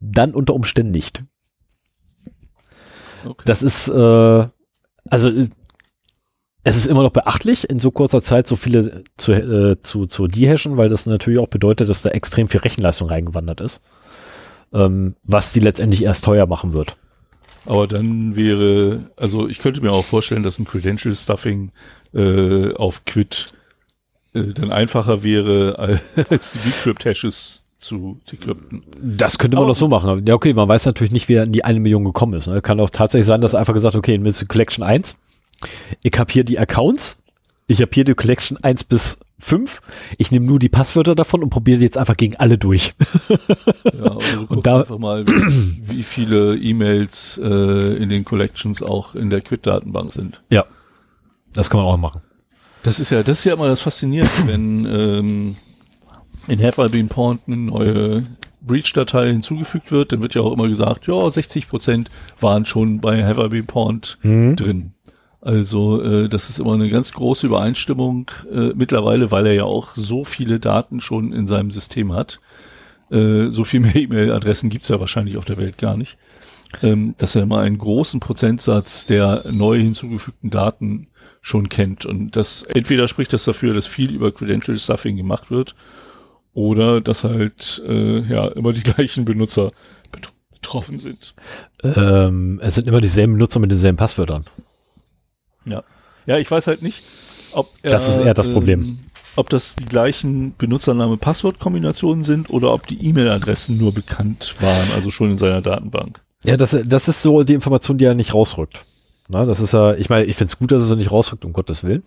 dann 0.00 0.34
unter 0.34 0.54
Umständen 0.54 0.92
nicht. 0.92 1.22
Okay. 3.24 3.42
Das 3.44 3.62
ist, 3.62 3.88
äh, 3.88 4.46
also 5.10 5.30
es 6.68 6.76
ist 6.76 6.86
immer 6.86 7.02
noch 7.02 7.10
beachtlich, 7.10 7.68
in 7.68 7.78
so 7.78 7.90
kurzer 7.90 8.22
Zeit 8.22 8.46
so 8.46 8.56
viele 8.56 9.04
zu, 9.16 9.32
äh, 9.32 9.80
zu, 9.82 10.06
zu 10.06 10.26
dehashen, 10.26 10.76
weil 10.76 10.88
das 10.88 11.06
natürlich 11.06 11.38
auch 11.38 11.48
bedeutet, 11.48 11.88
dass 11.88 12.02
da 12.02 12.10
extrem 12.10 12.48
viel 12.48 12.60
Rechenleistung 12.60 13.08
reingewandert 13.08 13.60
ist. 13.60 13.80
Ähm, 14.72 15.14
was 15.24 15.52
die 15.52 15.60
letztendlich 15.60 16.04
erst 16.04 16.24
teuer 16.24 16.46
machen 16.46 16.74
wird. 16.74 16.96
Aber 17.64 17.86
dann 17.86 18.36
wäre, 18.36 19.00
also 19.16 19.48
ich 19.48 19.58
könnte 19.58 19.80
mir 19.80 19.92
auch 19.92 20.04
vorstellen, 20.04 20.42
dass 20.42 20.58
ein 20.58 20.66
Credential 20.66 21.14
Stuffing 21.14 21.70
äh, 22.14 22.74
auf 22.74 23.04
Quid 23.04 23.46
äh, 24.34 24.52
dann 24.52 24.70
einfacher 24.70 25.22
wäre, 25.22 26.00
als 26.30 26.52
die 26.52 26.58
Decrypt-Hashes 26.58 27.62
zu 27.78 28.20
decrypten. 28.30 28.82
Das 29.00 29.38
könnte 29.38 29.56
man 29.56 29.64
Aber 29.64 29.72
doch 29.72 29.78
so 29.78 29.88
machen. 29.88 30.26
Ja, 30.26 30.34
okay, 30.34 30.52
man 30.52 30.68
weiß 30.68 30.86
natürlich 30.86 31.12
nicht, 31.12 31.28
wie 31.28 31.34
er 31.34 31.44
in 31.44 31.52
die 31.52 31.64
eine 31.64 31.78
Million 31.80 32.04
gekommen 32.04 32.34
ist. 32.34 32.48
Ne? 32.48 32.60
Kann 32.60 32.80
auch 32.80 32.90
tatsächlich 32.90 33.26
sein, 33.26 33.40
dass 33.40 33.52
er 33.52 33.60
einfach 33.60 33.74
gesagt 33.74 33.94
okay, 33.94 34.14
in 34.14 34.48
Collection 34.48 34.84
1, 34.84 35.16
ich 36.02 36.18
habe 36.18 36.32
hier 36.32 36.44
die 36.44 36.58
Accounts, 36.58 37.16
ich 37.66 37.80
habe 37.80 37.90
hier 37.92 38.04
die 38.04 38.14
Collection 38.14 38.56
1 38.62 38.84
bis 38.84 39.18
5, 39.40 39.80
ich 40.16 40.32
nehme 40.32 40.46
nur 40.46 40.58
die 40.58 40.68
Passwörter 40.68 41.14
davon 41.14 41.42
und 41.42 41.50
probiere 41.50 41.80
jetzt 41.80 41.96
einfach 41.96 42.16
gegen 42.16 42.36
alle 42.36 42.58
durch. 42.58 42.94
ja, 43.84 44.16
also 44.16 44.46
und 44.48 44.66
da 44.66 44.80
einfach 44.80 44.98
mal, 44.98 45.24
wie, 45.26 46.02
viele 46.02 46.56
E-Mails 46.56 47.40
äh, 47.42 47.96
in 47.96 48.08
den 48.08 48.24
Collections 48.24 48.82
auch 48.82 49.14
in 49.14 49.30
der 49.30 49.40
Quid-Datenbank 49.40 50.10
sind. 50.12 50.40
Ja, 50.50 50.64
das 51.52 51.70
kann 51.70 51.80
man 51.80 51.86
auch 51.86 51.96
machen. 51.96 52.22
Das 52.82 52.98
ist 52.98 53.10
ja, 53.10 53.22
das 53.22 53.40
ist 53.40 53.44
ja 53.44 53.54
immer 53.54 53.68
das 53.68 53.80
Faszinierende, 53.80 54.32
wenn 54.46 54.86
ähm, 54.86 55.56
in 56.48 56.62
Have 56.62 56.84
I 56.84 56.88
Been 56.88 57.08
Pawned 57.08 57.42
eine 57.46 57.56
neue 57.56 58.26
Breach-Datei 58.60 59.28
hinzugefügt 59.28 59.92
wird, 59.92 60.12
dann 60.12 60.20
wird 60.20 60.34
ja 60.34 60.42
auch 60.42 60.52
immer 60.52 60.68
gesagt, 60.68 61.06
ja, 61.06 61.30
60 61.30 61.68
Prozent 61.68 62.10
waren 62.40 62.66
schon 62.66 63.00
bei 63.00 63.24
Have 63.24 63.44
I 63.44 63.48
Been 63.48 63.66
Pawned 63.66 64.18
mhm. 64.22 64.56
drin. 64.56 64.92
Also 65.40 66.02
äh, 66.02 66.28
das 66.28 66.50
ist 66.50 66.58
immer 66.58 66.74
eine 66.74 66.90
ganz 66.90 67.12
große 67.12 67.46
Übereinstimmung 67.46 68.30
äh, 68.52 68.72
mittlerweile, 68.74 69.30
weil 69.30 69.46
er 69.46 69.54
ja 69.54 69.64
auch 69.64 69.94
so 69.96 70.24
viele 70.24 70.58
Daten 70.58 71.00
schon 71.00 71.32
in 71.32 71.46
seinem 71.46 71.70
System 71.70 72.12
hat. 72.12 72.40
Äh, 73.10 73.50
so 73.50 73.64
viel 73.64 73.80
mehr 73.80 73.96
E-Mail-Adressen 73.96 74.70
gibt's 74.70 74.88
ja 74.88 75.00
wahrscheinlich 75.00 75.36
auf 75.36 75.44
der 75.44 75.58
Welt 75.58 75.78
gar 75.78 75.96
nicht. 75.96 76.18
Ähm, 76.82 77.14
dass 77.16 77.34
er 77.34 77.42
immer 77.44 77.60
einen 77.60 77.78
großen 77.78 78.20
Prozentsatz 78.20 79.06
der 79.06 79.44
neu 79.50 79.78
hinzugefügten 79.78 80.50
Daten 80.50 81.08
schon 81.40 81.68
kennt. 81.68 82.04
Und 82.04 82.36
das 82.36 82.64
entweder 82.74 83.08
spricht 83.08 83.32
das 83.32 83.44
dafür, 83.44 83.72
dass 83.72 83.86
viel 83.86 84.12
über 84.12 84.32
Credential 84.32 84.76
Stuffing 84.76 85.16
gemacht 85.16 85.50
wird, 85.50 85.74
oder 86.58 87.00
dass 87.00 87.24
halt 87.24 87.80
äh, 87.86 88.20
ja 88.20 88.48
immer 88.48 88.72
die 88.72 88.82
gleichen 88.92 89.24
Benutzer 89.24 89.72
betroffen 90.10 90.98
sind. 90.98 91.34
Ähm, 91.82 92.60
es 92.62 92.74
sind 92.74 92.88
immer 92.88 93.00
dieselben 93.00 93.34
Benutzer 93.34 93.60
mit 93.60 93.70
denselben 93.70 93.96
Passwörtern. 93.96 94.44
Ja. 95.68 95.82
Ja, 96.26 96.38
ich 96.38 96.50
weiß 96.50 96.66
halt 96.66 96.82
nicht, 96.82 97.02
ob 97.52 97.72
er, 97.82 97.90
Das 97.90 98.08
ist 98.08 98.18
eher 98.18 98.34
das 98.34 98.52
Problem. 98.52 98.82
Ähm, 98.82 98.98
ob 99.36 99.48
das 99.50 99.76
die 99.76 99.84
gleichen 99.84 100.54
Benutzername-Passwort-Kombinationen 100.56 102.24
sind 102.24 102.50
oder 102.50 102.72
ob 102.74 102.86
die 102.86 103.06
E-Mail-Adressen 103.06 103.78
nur 103.78 103.94
bekannt 103.94 104.56
waren, 104.60 104.88
also 104.96 105.10
schon 105.10 105.30
in 105.32 105.38
seiner 105.38 105.62
Datenbank. 105.62 106.20
Ja, 106.44 106.56
das, 106.56 106.76
das 106.84 107.08
ist 107.08 107.22
so 107.22 107.44
die 107.44 107.54
Information, 107.54 107.98
die 107.98 108.04
er 108.04 108.14
nicht 108.14 108.34
rausrückt. 108.34 108.84
Na, 109.28 109.44
das 109.44 109.60
ist 109.60 109.72
ja, 109.72 109.94
ich 109.94 110.08
meine, 110.08 110.24
ich 110.24 110.36
finde 110.36 110.50
es 110.52 110.58
gut, 110.58 110.72
dass 110.72 110.82
es 110.82 110.96
nicht 110.96 111.12
rausrückt, 111.12 111.44
um 111.44 111.52
Gottes 111.52 111.84
Willen. 111.84 112.02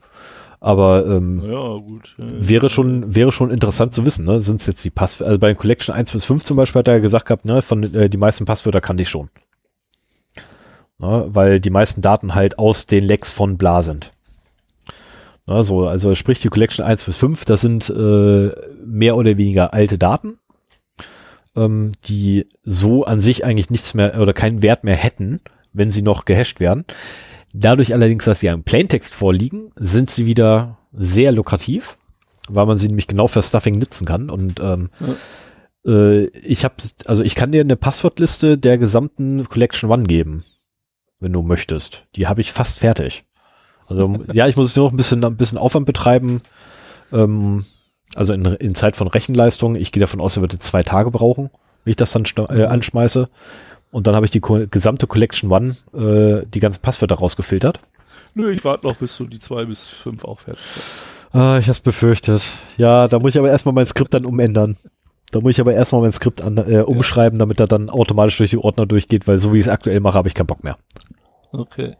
Aber 0.59 1.07
ähm, 1.07 1.41
ja, 1.43 1.77
gut. 1.77 2.15
wäre 2.19 2.69
schon 2.69 3.15
wäre 3.15 3.31
schon 3.31 3.49
interessant 3.49 3.95
zu 3.95 4.05
wissen. 4.05 4.25
Ne? 4.25 4.39
Sind 4.41 4.61
es 4.61 4.67
jetzt 4.67 4.83
die 4.83 4.91
Passwörter? 4.91 5.29
Also 5.29 5.39
bei 5.39 5.55
Collection 5.55 5.95
1 5.95 6.11
bis 6.11 6.23
5 6.25 6.43
zum 6.43 6.55
Beispiel 6.55 6.79
hat 6.79 6.87
er 6.87 6.99
gesagt 6.99 7.25
gehabt, 7.25 7.45
ne, 7.45 7.63
von 7.63 7.83
äh, 7.95 8.09
die 8.09 8.17
meisten 8.17 8.45
Passwörter 8.45 8.79
kannte 8.79 9.01
ich 9.01 9.09
schon, 9.09 9.29
ne? 11.01 11.25
weil 11.29 11.59
die 11.59 11.69
meisten 11.69 12.01
Daten 12.01 12.35
halt 12.35 12.59
aus 12.59 12.85
den 12.85 13.03
Lecks 13.03 13.31
von 13.31 13.57
Bla 13.57 13.81
sind. 13.81 14.11
Ne, 15.47 15.63
so, 15.63 15.87
also 15.87 16.15
sprich 16.15 16.39
die 16.39 16.49
Collection 16.49 16.85
1 16.85 17.03
bis 17.03 17.17
5, 17.17 17.45
das 17.45 17.61
sind 17.61 17.89
äh, 17.89 18.51
mehr 18.85 19.17
oder 19.17 19.37
weniger 19.37 19.73
alte 19.73 19.97
Daten, 19.97 20.37
ähm, 21.55 21.93
die 22.05 22.47
so 22.63 23.05
an 23.05 23.21
sich 23.21 23.43
eigentlich 23.43 23.69
nichts 23.69 23.93
mehr 23.93 24.19
oder 24.19 24.33
keinen 24.33 24.61
Wert 24.61 24.83
mehr 24.83 24.95
hätten, 24.95 25.41
wenn 25.73 25.91
sie 25.91 26.03
noch 26.03 26.25
gehasht 26.25 26.59
werden. 26.59 26.85
Dadurch 27.53 27.93
allerdings, 27.93 28.25
dass 28.25 28.39
sie 28.39 28.49
einen 28.49 28.63
Plaintext 28.63 29.13
vorliegen, 29.13 29.71
sind 29.75 30.09
sie 30.09 30.25
wieder 30.25 30.77
sehr 30.93 31.31
lukrativ, 31.31 31.97
weil 32.47 32.65
man 32.65 32.77
sie 32.77 32.87
nämlich 32.87 33.07
genau 33.07 33.27
für 33.27 33.43
Stuffing 33.43 33.77
nutzen 33.77 34.05
kann. 34.05 34.29
Und 34.29 34.59
ähm, 34.61 34.89
ja. 35.85 35.91
äh, 35.91 36.25
ich 36.27 36.63
habe, 36.63 36.75
also 37.05 37.23
ich 37.23 37.35
kann 37.35 37.51
dir 37.51 37.61
eine 37.61 37.75
Passwortliste 37.75 38.57
der 38.57 38.77
gesamten 38.77 39.49
Collection 39.49 39.89
One 39.89 40.03
geben, 40.03 40.45
wenn 41.21 41.31
du 41.31 41.41
möchtest. 41.41 42.05
Die 42.17 42.27
habe 42.27 42.41
ich 42.41 42.51
fast 42.51 42.79
fertig. 42.79 43.23
Also 43.87 44.19
ja, 44.33 44.47
ich 44.47 44.57
muss 44.57 44.75
nur 44.75 44.87
noch 44.87 44.93
ein 44.93 44.97
bisschen, 44.97 45.23
ein 45.23 45.37
bisschen 45.37 45.57
Aufwand 45.57 45.85
betreiben. 45.85 46.41
Ähm, 47.13 47.65
also 48.15 48.33
in, 48.33 48.43
in 48.45 48.75
Zeit 48.75 48.97
von 48.97 49.07
Rechenleistung. 49.07 49.75
Ich 49.75 49.91
gehe 49.91 50.01
davon 50.01 50.19
aus, 50.19 50.35
er 50.35 50.41
wird 50.41 50.53
jetzt 50.53 50.67
zwei 50.67 50.83
Tage 50.83 51.11
brauchen, 51.11 51.49
wenn 51.83 51.91
ich 51.91 51.97
das 51.97 52.11
dann 52.11 52.25
äh, 52.49 52.65
anschmeiße. 52.65 53.29
Und 53.91 54.07
dann 54.07 54.15
habe 54.15 54.25
ich 54.25 54.31
die 54.31 54.39
ko 54.39 54.65
gesamte 54.69 55.07
Collection 55.07 55.51
One, 55.51 55.75
äh, 55.93 56.45
die 56.47 56.59
ganzen 56.59 56.81
Passwörter 56.81 57.15
rausgefiltert. 57.15 57.79
Nö, 58.33 58.51
ich 58.51 58.63
warte 58.63 58.87
noch, 58.87 58.95
bis 58.95 59.17
du 59.17 59.25
die 59.25 59.39
zwei 59.39 59.65
bis 59.65 59.87
fünf 59.87 60.23
auch 60.23 60.39
fertig 60.39 60.63
hast. 60.75 61.35
Ah, 61.35 61.57
ich 61.57 61.67
hab's 61.67 61.79
befürchtet. 61.79 62.51
Ja, 62.77 63.07
da 63.07 63.19
muss 63.19 63.31
ich 63.31 63.39
aber 63.39 63.49
erstmal 63.49 63.73
mein 63.73 63.85
Skript 63.85 64.13
dann 64.13 64.25
umändern. 64.25 64.77
Da 65.31 65.39
muss 65.39 65.51
ich 65.51 65.61
aber 65.61 65.73
erstmal 65.73 66.01
mein 66.01 66.11
Skript 66.11 66.41
an, 66.41 66.57
äh, 66.57 66.81
umschreiben, 66.81 67.39
damit 67.39 67.59
er 67.59 67.67
dann 67.67 67.89
automatisch 67.89 68.37
durch 68.37 68.49
die 68.49 68.57
Ordner 68.57 68.85
durchgeht, 68.85 69.27
weil 69.27 69.37
so 69.37 69.53
wie 69.53 69.59
ich 69.59 69.65
es 69.65 69.71
aktuell 69.71 69.99
mache, 70.01 70.17
habe 70.17 70.27
ich 70.27 70.33
keinen 70.33 70.47
Bock 70.47 70.63
mehr. 70.63 70.77
Okay. 71.51 71.95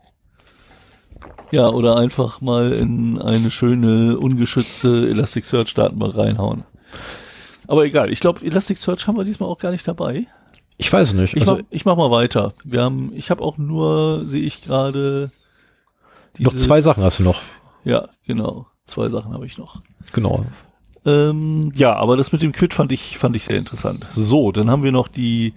Ja, 1.51 1.69
oder 1.69 1.97
einfach 1.97 2.41
mal 2.41 2.71
in 2.71 3.19
eine 3.19 3.51
schöne, 3.51 4.17
ungeschützte 4.17 5.09
Elasticsearch-Datenbank 5.09 6.15
reinhauen. 6.15 6.63
Aber 7.67 7.86
egal, 7.86 8.11
ich 8.11 8.19
glaube, 8.19 8.45
Elasticsearch 8.45 9.07
haben 9.07 9.17
wir 9.17 9.23
diesmal 9.23 9.49
auch 9.49 9.57
gar 9.57 9.71
nicht 9.71 9.88
dabei. 9.88 10.27
Ich 10.77 10.91
weiß 10.91 11.13
nicht. 11.13 11.36
Ich, 11.36 11.41
also, 11.41 11.57
mach, 11.57 11.61
ich 11.69 11.86
mach 11.86 11.95
mal 11.95 12.09
weiter. 12.09 12.53
Wir 12.63 12.82
haben, 12.82 13.11
ich 13.13 13.29
habe 13.29 13.43
auch 13.43 13.57
nur, 13.57 14.27
sehe 14.27 14.41
ich 14.41 14.63
gerade. 14.63 15.32
Noch 16.39 16.55
zwei 16.55 16.82
Sachen 16.82 17.03
hast 17.03 17.19
du 17.19 17.23
noch. 17.23 17.41
Ja, 17.84 18.09
genau. 18.25 18.67
Zwei 18.86 19.09
Sachen 19.09 19.34
habe 19.34 19.45
ich 19.45 19.57
noch. 19.57 19.82
Genau. 20.11 20.45
Ähm, 21.06 21.72
ja, 21.76 21.95
aber 21.95 22.16
das 22.18 22.32
mit 22.32 22.43
dem 22.43 22.52
Quid 22.52 22.74
fand 22.74 22.91
ich, 22.91 23.18
fand 23.18 23.36
ich 23.36 23.43
sehr 23.43 23.58
interessant. 23.58 24.06
So, 24.12 24.52
dann 24.52 24.70
haben 24.70 24.84
wir 24.84 24.91
noch 24.91 25.08
die 25.08 25.54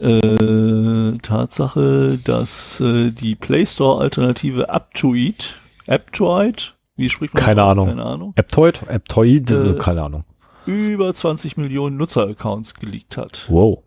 äh, 0.00 1.16
Tatsache, 1.22 2.18
dass 2.22 2.80
äh, 2.80 3.10
die 3.10 3.34
Play 3.34 3.64
Store 3.64 4.00
Alternative 4.02 4.68
Aptoid, 4.68 5.56
Aptoid, 5.86 6.74
wie 6.96 7.08
spricht 7.08 7.34
man 7.34 7.42
keine 7.42 7.62
das? 7.62 7.70
Ahnung. 7.70 7.88
Keine 7.88 8.04
Ahnung. 8.04 8.34
Aptoid, 8.36 8.90
Aptoid, 8.90 9.50
äh, 9.50 9.74
keine 9.78 10.02
Ahnung. 10.02 10.24
Über 10.66 11.14
20 11.14 11.56
Millionen 11.56 11.96
Nutzeraccounts 11.96 12.74
geleakt 12.74 13.16
hat. 13.16 13.46
Wow. 13.48 13.82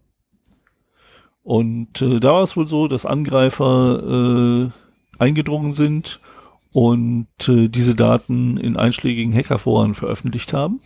Und 1.43 2.01
äh, 2.01 2.19
da 2.19 2.33
war 2.33 2.43
es 2.43 2.55
wohl 2.55 2.67
so, 2.67 2.87
dass 2.87 3.05
Angreifer 3.05 4.69
äh, 4.69 4.69
eingedrungen 5.19 5.73
sind 5.73 6.19
und 6.71 7.27
äh, 7.47 7.67
diese 7.67 7.95
Daten 7.95 8.57
in 8.57 8.77
einschlägigen 8.77 9.33
Hackerforen 9.33 9.95
veröffentlicht 9.95 10.53
haben. 10.53 10.81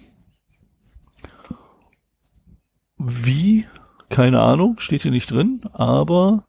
Wie? 2.97 3.65
Keine 4.09 4.41
Ahnung, 4.41 4.79
steht 4.79 5.01
hier 5.01 5.11
nicht 5.11 5.31
drin, 5.31 5.61
aber 5.73 6.45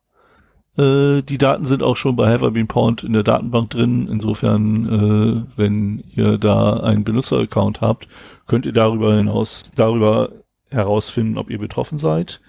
äh, 0.76 1.22
die 1.22 1.39
Daten 1.39 1.64
sind 1.64 1.82
auch 1.82 1.97
schon 1.97 2.16
bei 2.16 2.30
Have 2.32 2.47
I 2.47 2.51
Been 2.51 2.66
Pawned 2.66 3.05
in 3.05 3.12
der 3.12 3.22
Datenbank 3.22 3.70
drin. 3.70 4.09
Insofern, 4.09 4.87
äh, 4.87 5.59
wenn 5.59 6.05
ihr 6.14 6.39
da 6.39 6.80
einen 6.80 7.05
Benutzeraccount 7.05 7.80
habt, 7.80 8.09
könnt 8.47 8.66
ihr 8.66 8.72
darüber 8.72 9.16
hinaus, 9.16 9.70
darüber 9.74 10.30
herausfinden, 10.70 11.39
ob 11.39 11.51
ihr 11.51 11.59
betroffen 11.59 11.99
seid. 11.99 12.41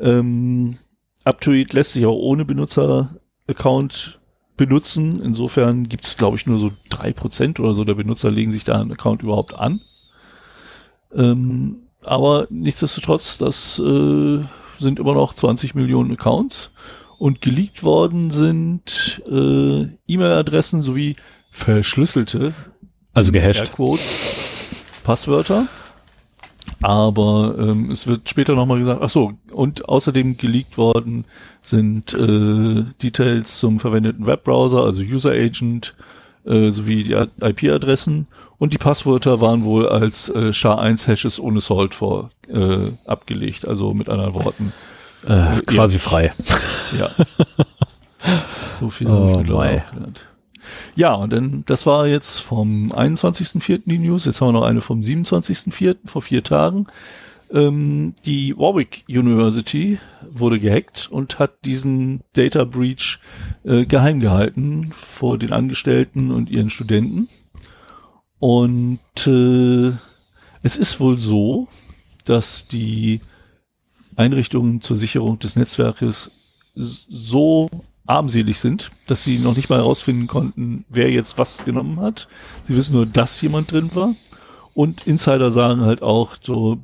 Ähm, 0.00 0.78
UpToIt 1.24 1.72
lässt 1.74 1.92
sich 1.92 2.06
auch 2.06 2.16
ohne 2.16 2.44
Benutzer-Account 2.44 4.18
benutzen. 4.58 5.22
Insofern 5.22 5.88
gibt 5.88 6.06
es, 6.06 6.18
glaube 6.18 6.36
ich, 6.36 6.46
nur 6.46 6.58
so 6.58 6.70
drei 6.90 7.12
Prozent 7.12 7.58
oder 7.58 7.74
so 7.74 7.84
der 7.84 7.94
Benutzer 7.94 8.30
legen 8.30 8.50
sich 8.50 8.64
da 8.64 8.78
einen 8.78 8.92
Account 8.92 9.22
überhaupt 9.22 9.54
an. 9.54 9.80
Ähm, 11.14 11.76
aber 12.04 12.46
nichtsdestotrotz, 12.50 13.38
das 13.38 13.78
äh, 13.78 14.42
sind 14.78 14.98
immer 14.98 15.14
noch 15.14 15.32
20 15.32 15.74
Millionen 15.74 16.12
Accounts. 16.12 16.70
Und 17.18 17.40
geleakt 17.40 17.82
worden 17.82 18.30
sind 18.30 19.22
äh, 19.26 19.88
E-Mail-Adressen 20.06 20.82
sowie 20.82 21.16
verschlüsselte, 21.50 22.52
also 23.12 23.32
gehasht, 23.32 23.72
Passwörter 25.02 25.66
Aber 26.80 27.56
ähm, 27.58 27.90
es 27.90 28.06
wird 28.06 28.28
später 28.28 28.54
nochmal 28.54 28.78
gesagt, 28.78 29.00
ach 29.02 29.08
so, 29.08 29.32
und 29.50 29.88
außerdem 29.88 30.36
geleakt 30.36 30.78
worden 30.78 31.24
sind 31.60 32.14
äh, 32.14 32.84
Details 33.02 33.58
zum 33.58 33.80
verwendeten 33.80 34.26
Webbrowser, 34.26 34.84
also 34.84 35.02
User 35.02 35.32
Agent, 35.32 35.94
äh, 36.46 36.70
sowie 36.70 37.02
die 37.02 37.16
IP-Adressen 37.40 38.28
und 38.58 38.72
die 38.72 38.78
Passwörter 38.78 39.40
waren 39.40 39.64
wohl 39.64 39.88
als 39.88 40.28
äh, 40.28 40.52
SHA-1-Hashes 40.52 41.40
ohne 41.40 41.60
Salt 41.60 41.94
vor 41.94 42.30
äh, 42.48 42.90
abgelegt, 43.06 43.66
also 43.66 43.94
mit 43.94 44.08
anderen 44.08 44.34
Worten. 44.34 44.72
Äh, 45.26 45.60
quasi 45.66 45.96
ja. 45.96 46.00
frei. 46.00 46.32
Ja. 46.98 47.10
so 48.80 48.88
viel 48.88 49.08
oh, 49.08 49.12
habe 49.12 49.42
ich 49.42 49.46
gelernt. 49.46 50.24
Ja, 50.96 51.14
und 51.14 51.32
dann, 51.32 51.62
das 51.66 51.86
war 51.86 52.06
jetzt 52.06 52.38
vom 52.38 52.92
21.04. 52.92 53.82
die 53.86 53.98
News. 53.98 54.24
Jetzt 54.24 54.40
haben 54.40 54.48
wir 54.48 54.52
noch 54.52 54.66
eine 54.66 54.80
vom 54.80 55.00
27.04. 55.00 55.96
vor 56.04 56.22
vier 56.22 56.42
Tagen. 56.42 56.86
Ähm, 57.50 58.14
die 58.24 58.56
Warwick 58.58 59.04
University 59.08 59.98
wurde 60.30 60.60
gehackt 60.60 61.08
und 61.10 61.38
hat 61.38 61.64
diesen 61.64 62.20
Data 62.34 62.64
Breach 62.64 63.18
äh, 63.64 63.84
geheim 63.86 64.20
gehalten 64.20 64.92
vor 64.92 65.38
den 65.38 65.52
Angestellten 65.52 66.30
und 66.30 66.50
ihren 66.50 66.70
Studenten. 66.70 67.28
Und 68.38 69.26
äh, 69.26 69.92
es 70.62 70.76
ist 70.76 71.00
wohl 71.00 71.18
so, 71.18 71.68
dass 72.24 72.68
die 72.68 73.20
Einrichtungen 74.16 74.82
zur 74.82 74.96
Sicherung 74.96 75.38
des 75.38 75.56
Netzwerkes 75.56 76.30
so 76.74 77.70
armselig 78.08 78.58
sind, 78.58 78.90
dass 79.06 79.22
sie 79.22 79.38
noch 79.38 79.54
nicht 79.56 79.68
mal 79.68 79.78
herausfinden 79.78 80.26
konnten, 80.26 80.84
wer 80.88 81.10
jetzt 81.10 81.38
was 81.38 81.64
genommen 81.64 82.00
hat. 82.00 82.28
Sie 82.66 82.74
wissen 82.74 82.94
nur, 82.94 83.06
dass 83.06 83.40
jemand 83.40 83.70
drin 83.70 83.90
war. 83.94 84.14
Und 84.74 85.06
Insider 85.06 85.50
sagen 85.50 85.82
halt 85.82 86.02
auch 86.02 86.36
so 86.40 86.78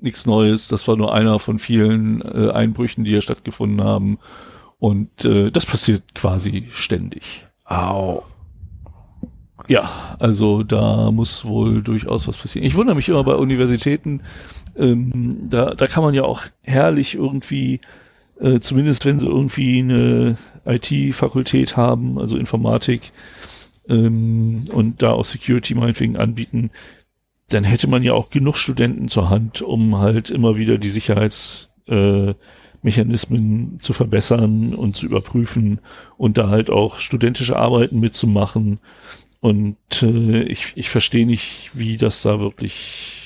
nichts 0.00 0.26
Neues. 0.26 0.68
Das 0.68 0.86
war 0.88 0.96
nur 0.96 1.12
einer 1.12 1.38
von 1.38 1.58
vielen 1.58 2.22
äh, 2.22 2.50
Einbrüchen, 2.50 3.04
die 3.04 3.12
ja 3.12 3.20
stattgefunden 3.20 3.82
haben. 3.82 4.18
Und 4.78 5.24
äh, 5.24 5.50
das 5.50 5.66
passiert 5.66 6.14
quasi 6.14 6.68
ständig. 6.72 7.46
Au. 7.64 8.22
Ja, 9.68 10.16
also 10.18 10.62
da 10.62 11.10
muss 11.10 11.44
wohl 11.44 11.82
durchaus 11.82 12.28
was 12.28 12.36
passieren. 12.36 12.66
Ich 12.66 12.76
wundere 12.76 12.94
mich 12.94 13.08
immer 13.08 13.24
bei 13.24 13.34
Universitäten, 13.34 14.22
ähm, 14.76 15.48
da, 15.48 15.74
da 15.74 15.86
kann 15.86 16.04
man 16.04 16.14
ja 16.14 16.22
auch 16.22 16.42
herrlich 16.62 17.14
irgendwie 17.14 17.80
äh, 18.40 18.60
zumindest 18.60 19.04
wenn 19.04 19.18
sie 19.18 19.26
irgendwie 19.26 19.80
eine 19.80 20.36
IT-Fakultät 20.64 21.76
haben, 21.76 22.18
also 22.18 22.36
Informatik, 22.36 23.12
ähm, 23.88 24.64
und 24.72 25.02
da 25.02 25.12
auch 25.12 25.24
Security 25.24 25.74
meinetwegen 25.74 26.16
anbieten, 26.16 26.70
dann 27.48 27.64
hätte 27.64 27.88
man 27.88 28.02
ja 28.02 28.12
auch 28.12 28.30
genug 28.30 28.56
Studenten 28.56 29.08
zur 29.08 29.30
Hand, 29.30 29.62
um 29.62 29.98
halt 29.98 30.30
immer 30.30 30.56
wieder 30.56 30.78
die 30.78 30.90
Sicherheitsmechanismen 30.90 33.76
äh, 33.76 33.78
zu 33.80 33.92
verbessern 33.92 34.74
und 34.74 34.96
zu 34.96 35.06
überprüfen 35.06 35.78
und 36.16 36.38
da 36.38 36.48
halt 36.48 36.70
auch 36.70 36.98
studentische 36.98 37.56
Arbeiten 37.56 38.00
mitzumachen. 38.00 38.80
Und 39.40 39.76
äh, 40.02 40.42
ich, 40.42 40.72
ich 40.74 40.90
verstehe 40.90 41.26
nicht, 41.26 41.70
wie 41.72 41.96
das 41.96 42.22
da 42.22 42.40
wirklich 42.40 43.25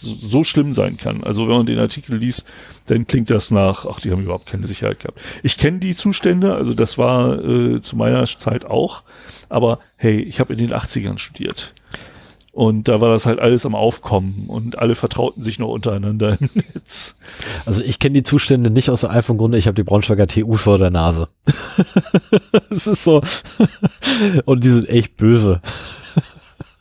so 0.00 0.44
schlimm 0.44 0.74
sein 0.74 0.96
kann. 0.96 1.24
Also 1.24 1.48
wenn 1.48 1.56
man 1.56 1.66
den 1.66 1.78
Artikel 1.78 2.16
liest, 2.16 2.48
dann 2.86 3.06
klingt 3.06 3.30
das 3.30 3.50
nach, 3.50 3.86
ach, 3.86 4.00
die 4.00 4.10
haben 4.10 4.22
überhaupt 4.22 4.46
keine 4.46 4.66
Sicherheit 4.66 5.00
gehabt. 5.00 5.20
Ich 5.42 5.56
kenne 5.56 5.78
die 5.78 5.94
Zustände, 5.94 6.54
also 6.54 6.74
das 6.74 6.98
war 6.98 7.42
äh, 7.44 7.80
zu 7.80 7.96
meiner 7.96 8.24
Zeit 8.24 8.64
auch, 8.64 9.02
aber 9.48 9.78
hey, 9.96 10.20
ich 10.20 10.40
habe 10.40 10.52
in 10.52 10.58
den 10.58 10.72
80ern 10.72 11.18
studiert. 11.18 11.74
Und 12.54 12.86
da 12.86 13.00
war 13.00 13.10
das 13.10 13.26
halt 13.26 13.40
alles 13.40 13.66
am 13.66 13.74
Aufkommen 13.74 14.44
und 14.46 14.78
alle 14.78 14.94
vertrauten 14.94 15.42
sich 15.42 15.58
noch 15.58 15.70
untereinander 15.70 16.38
im 16.40 16.50
Netz. 16.74 17.18
Also 17.66 17.82
ich 17.82 17.98
kenne 17.98 18.14
die 18.14 18.22
Zustände 18.22 18.70
nicht 18.70 18.90
aus 18.90 19.00
dem 19.00 19.10
einfachen 19.10 19.38
Grunde, 19.38 19.58
ich 19.58 19.66
habe 19.66 19.74
die 19.74 19.82
Braunschweiger 19.82 20.28
TU 20.28 20.54
vor 20.54 20.78
der 20.78 20.90
Nase. 20.90 21.28
Es 22.70 22.86
ist 22.86 23.04
so. 23.04 23.20
und 24.44 24.62
die 24.64 24.68
sind 24.68 24.88
echt 24.88 25.16
böse. 25.16 25.60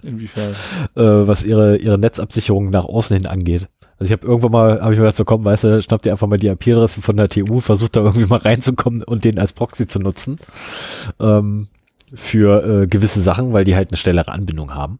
Inwiefern? 0.03 0.51
Äh, 0.95 1.27
was 1.27 1.43
ihre, 1.43 1.77
ihre 1.77 1.97
Netzabsicherung 1.97 2.69
nach 2.69 2.85
außen 2.85 3.15
hin 3.15 3.25
angeht. 3.25 3.69
Also 3.99 4.05
ich 4.05 4.11
habe 4.11 4.27
irgendwann 4.27 4.51
mal, 4.51 4.81
habe 4.81 4.93
ich 4.93 4.99
mir 4.99 5.05
gedacht, 5.05 5.15
so 5.15 5.25
komm, 5.25 5.45
weißt 5.45 5.63
du, 5.63 5.81
schnapp 5.81 6.01
dir 6.01 6.11
einfach 6.11 6.27
mal 6.27 6.37
die 6.37 6.47
IP-Adresse 6.47 7.01
von 7.01 7.15
der 7.15 7.29
TU, 7.29 7.59
versucht 7.59 7.95
da 7.95 8.01
irgendwie 8.01 8.25
mal 8.25 8.39
reinzukommen 8.39 9.03
und 9.03 9.23
den 9.23 9.39
als 9.39 9.53
Proxy 9.53 9.87
zu 9.87 9.99
nutzen. 9.99 10.37
Ähm, 11.19 11.67
für 12.13 12.83
äh, 12.83 12.87
gewisse 12.87 13.21
Sachen, 13.21 13.53
weil 13.53 13.65
die 13.65 13.75
halt 13.75 13.91
eine 13.91 13.97
schnellere 13.97 14.31
Anbindung 14.31 14.75
haben. 14.75 14.99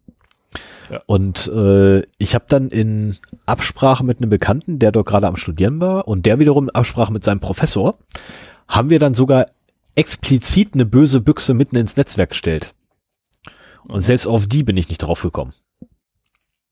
Ja. 0.89 1.01
Und 1.05 1.47
äh, 1.47 2.01
ich 2.17 2.35
habe 2.35 2.45
dann 2.47 2.69
in 2.69 3.17
Absprache 3.45 4.03
mit 4.03 4.17
einem 4.17 4.29
Bekannten, 4.29 4.79
der 4.79 4.91
dort 4.91 5.07
gerade 5.07 5.27
am 5.27 5.35
Studieren 5.35 5.79
war, 5.79 6.07
und 6.07 6.25
der 6.25 6.39
wiederum 6.39 6.65
in 6.65 6.75
Absprache 6.75 7.13
mit 7.13 7.23
seinem 7.23 7.39
Professor, 7.39 7.97
haben 8.67 8.89
wir 8.89 8.99
dann 8.99 9.13
sogar 9.13 9.45
explizit 9.95 10.73
eine 10.73 10.85
böse 10.85 11.21
Büchse 11.21 11.53
mitten 11.53 11.75
ins 11.75 11.97
Netzwerk 11.97 12.31
gestellt. 12.31 12.73
Und 13.87 14.01
selbst 14.01 14.27
auf 14.27 14.47
die 14.47 14.63
bin 14.63 14.77
ich 14.77 14.89
nicht 14.89 14.99
drauf 14.99 15.21
gekommen. 15.21 15.53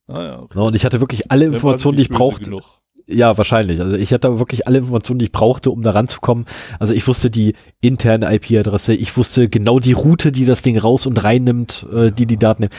Ah, 0.08 0.24
ja, 0.24 0.40
okay. 0.40 0.60
Und 0.60 0.76
ich 0.76 0.86
hatte 0.86 1.00
wirklich 1.00 1.32
alle 1.32 1.46
Informationen, 1.46 1.98
die 1.98 2.04
ich 2.04 2.10
brauchte. 2.10 2.46
Genug. 2.46 2.64
Ja, 3.08 3.38
wahrscheinlich. 3.38 3.82
Also 3.82 3.96
ich 3.96 4.14
hatte 4.14 4.40
wirklich 4.40 4.68
alle 4.68 4.80
Informationen, 4.80 5.20
die 5.20 5.26
ich 5.26 5.32
brauchte, 5.32 5.72
um 5.72 5.82
da 5.82 5.92
ranzukommen. 5.92 6.46
Also 6.80 6.94
ich 6.94 7.08
wusste 7.08 7.30
die 7.30 7.56
interne 7.82 8.34
IP-Adresse, 8.34 8.94
ich 8.94 9.16
wusste 9.18 9.50
genau 9.50 9.80
die 9.80 9.94
Route, 9.94 10.32
die 10.32 10.46
das 10.46 10.62
Ding 10.62 10.78
raus 10.78 11.06
und 11.06 11.24
rein 11.24 11.44
nimmt, 11.44 11.86
äh, 11.94 12.12
die 12.12 12.26
die 12.26 12.38
Daten 12.38 12.64
nimmt. 12.64 12.74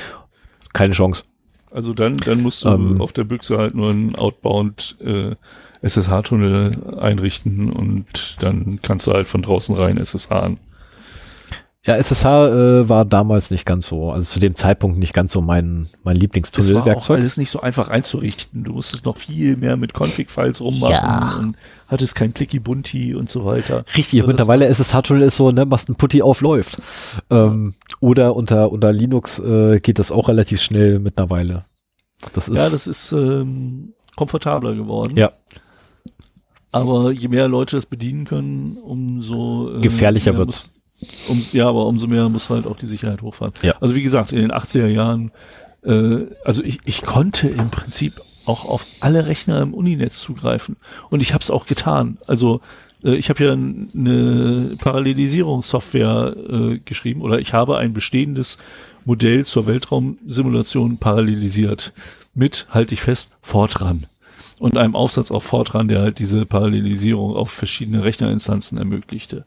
Keine 0.73 0.95
Chance. 0.95 1.25
Also 1.71 1.93
dann, 1.93 2.17
dann 2.19 2.43
musst 2.43 2.65
du 2.65 2.69
ähm, 2.69 3.01
auf 3.01 3.13
der 3.13 3.25
Büchse 3.25 3.59
halt 3.59 3.75
nur 3.75 3.91
einen 3.91 4.15
Outbound 4.15 4.97
äh, 5.01 5.35
SSH-Tunnel 5.83 6.99
einrichten 6.99 7.71
und 7.71 8.37
dann 8.41 8.81
kannst 8.83 9.07
du 9.07 9.13
halt 9.13 9.27
von 9.27 9.43
draußen 9.43 9.77
rein 9.77 9.97
SSH 9.97 10.57
ja, 11.85 11.97
SSH 11.97 12.25
äh, 12.25 12.89
war 12.89 13.05
damals 13.05 13.51
nicht 13.51 13.67
ganz 13.67 13.89
so, 13.89 14.13
also 14.13 14.35
zu 14.35 14.39
dem 14.39 14.55
Zeitpunkt 14.55 14.99
nicht 14.99 15.13
ganz 15.13 15.33
so 15.33 15.41
mein, 15.41 15.89
mein 16.05 16.15
Lieblingstunnelwerkzeug. 16.15 16.95
Das 16.95 17.09
war 17.09 17.17
auch 17.17 17.21
alles 17.21 17.37
nicht 17.39 17.51
so 17.51 17.61
einfach 17.61 17.89
einzurichten. 17.89 18.63
Du 18.63 18.75
musstest 18.75 19.05
noch 19.05 19.17
viel 19.17 19.57
mehr 19.57 19.77
mit 19.77 19.93
Config-Files 19.93 20.61
rummachen 20.61 20.93
ja. 20.93 21.37
und 21.41 21.57
hattest 21.89 22.15
kein 22.15 22.35
Clicky 22.35 22.61
Bunti 22.61 23.17
und 23.17 23.29
so 23.29 23.45
weiter. 23.45 23.85
Richtig, 23.97 24.21
also 24.21 24.29
mittlerweile 24.29 24.67
SSH-Tunnel 24.67 25.23
ist 25.23 25.37
so, 25.37 25.51
ne, 25.51 25.65
machst 25.65 25.89
ein 25.89 25.97
Putty 25.97 26.23
auf, 26.23 26.41
läuft. 26.41 26.77
Ähm, 27.31 27.75
oder 27.99 28.37
unter, 28.37 28.71
unter 28.71 28.93
Linux 28.93 29.41
äh, 29.41 29.81
geht 29.81 29.99
das 29.99 30.13
auch 30.13 30.29
relativ 30.29 30.63
schnell 30.63 31.01
mittlerweile. 31.01 31.65
Das 32.33 32.47
ist, 32.47 32.59
ja, 32.59 32.71
das 32.71 32.87
ist 32.87 33.11
ähm, 33.11 33.95
komfortabler 34.15 34.77
geworden. 34.77 35.17
Ja. 35.17 35.33
Aber 36.71 37.11
je 37.11 37.27
mehr 37.27 37.49
Leute 37.49 37.75
das 37.75 37.87
bedienen 37.87 38.25
können, 38.25 38.77
umso 38.77 39.79
äh, 39.79 39.81
gefährlicher 39.81 40.37
wird's. 40.37 40.71
Um, 41.29 41.45
ja, 41.53 41.69
aber 41.69 41.87
umso 41.87 42.07
mehr 42.07 42.29
muss 42.29 42.51
halt 42.51 42.67
auch 42.67 42.77
die 42.77 42.87
Sicherheit 42.87 43.23
hochfahren. 43.23 43.55
Ja. 43.63 43.75
Also 43.81 43.95
wie 43.95 44.03
gesagt, 44.03 44.33
in 44.33 44.39
den 44.39 44.53
80er 44.53 44.87
Jahren, 44.87 45.31
äh, 45.85 46.27
also 46.45 46.63
ich, 46.63 46.81
ich 46.85 47.03
konnte 47.03 47.49
im 47.49 47.71
Prinzip 47.71 48.21
auch 48.45 48.65
auf 48.65 48.87
alle 49.01 49.27
Rechner 49.27 49.61
im 49.61 49.75
Uninetz 49.75 50.21
zugreifen. 50.21 50.77
Und 51.11 51.23
ich 51.23 51.33
habe 51.33 51.43
es 51.43 51.51
auch 51.51 51.67
getan. 51.67 52.19
Also 52.27 52.61
äh, 53.05 53.15
ich 53.15 53.31
habe 53.31 53.45
ja 53.45 53.53
eine 53.53 54.77
Parallelisierungssoftware 54.79 56.37
äh, 56.49 56.79
geschrieben 56.85 57.23
oder 57.23 57.39
ich 57.39 57.53
habe 57.53 57.79
ein 57.79 57.93
bestehendes 57.93 58.59
Modell 59.05 59.45
zur 59.45 59.67
Weltraumsimulation 59.67 60.99
parallelisiert 60.99 61.93
mit, 62.35 62.67
halte 62.71 62.95
ich 62.95 63.03
fest, 63.03 63.33
Fortran 63.43 64.07
und 64.59 64.77
einem 64.77 64.95
Aufsatz 64.95 65.33
auf 65.33 65.43
Fortran, 65.43 65.89
der 65.89 66.01
halt 66.01 66.21
diese 66.21 66.47
Parallelisierung 66.47 67.35
auf 67.35 67.51
verschiedene 67.51 68.05
Rechnerinstanzen 68.05 68.79
ermöglichte. 68.79 69.45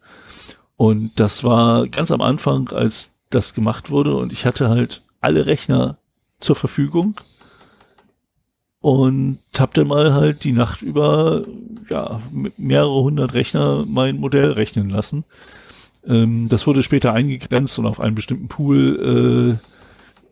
Und 0.78 1.20
das 1.20 1.44
war 1.44 1.88
ganz 1.88 2.12
am 2.12 2.22
Anfang, 2.22 2.70
als 2.70 3.16
das 3.30 3.54
gemacht 3.54 3.90
wurde 3.90 4.16
und 4.16 4.34
ich 4.34 4.46
hatte 4.46 4.70
halt 4.70 5.04
alle 5.22 5.46
Rechner 5.46 5.98
zur 6.40 6.56
Verfügung 6.56 7.20
und 8.82 9.40
hab 9.58 9.74
dann 9.74 9.88
mal 9.88 10.14
halt 10.14 10.44
die 10.44 10.52
Nacht 10.52 10.82
über 10.84 11.44
ja 11.90 12.22
mehrere 12.58 13.02
hundert 13.02 13.34
Rechner 13.34 13.84
mein 13.88 14.18
Modell 14.20 14.52
rechnen 14.52 14.90
lassen. 14.90 15.24
Ähm, 16.06 16.50
das 16.50 16.68
wurde 16.68 16.84
später 16.84 17.12
eingegrenzt 17.14 17.80
und 17.80 17.88
auf 17.88 18.00
einen 18.00 18.16
bestimmten 18.16 18.48
Pool 18.48 19.58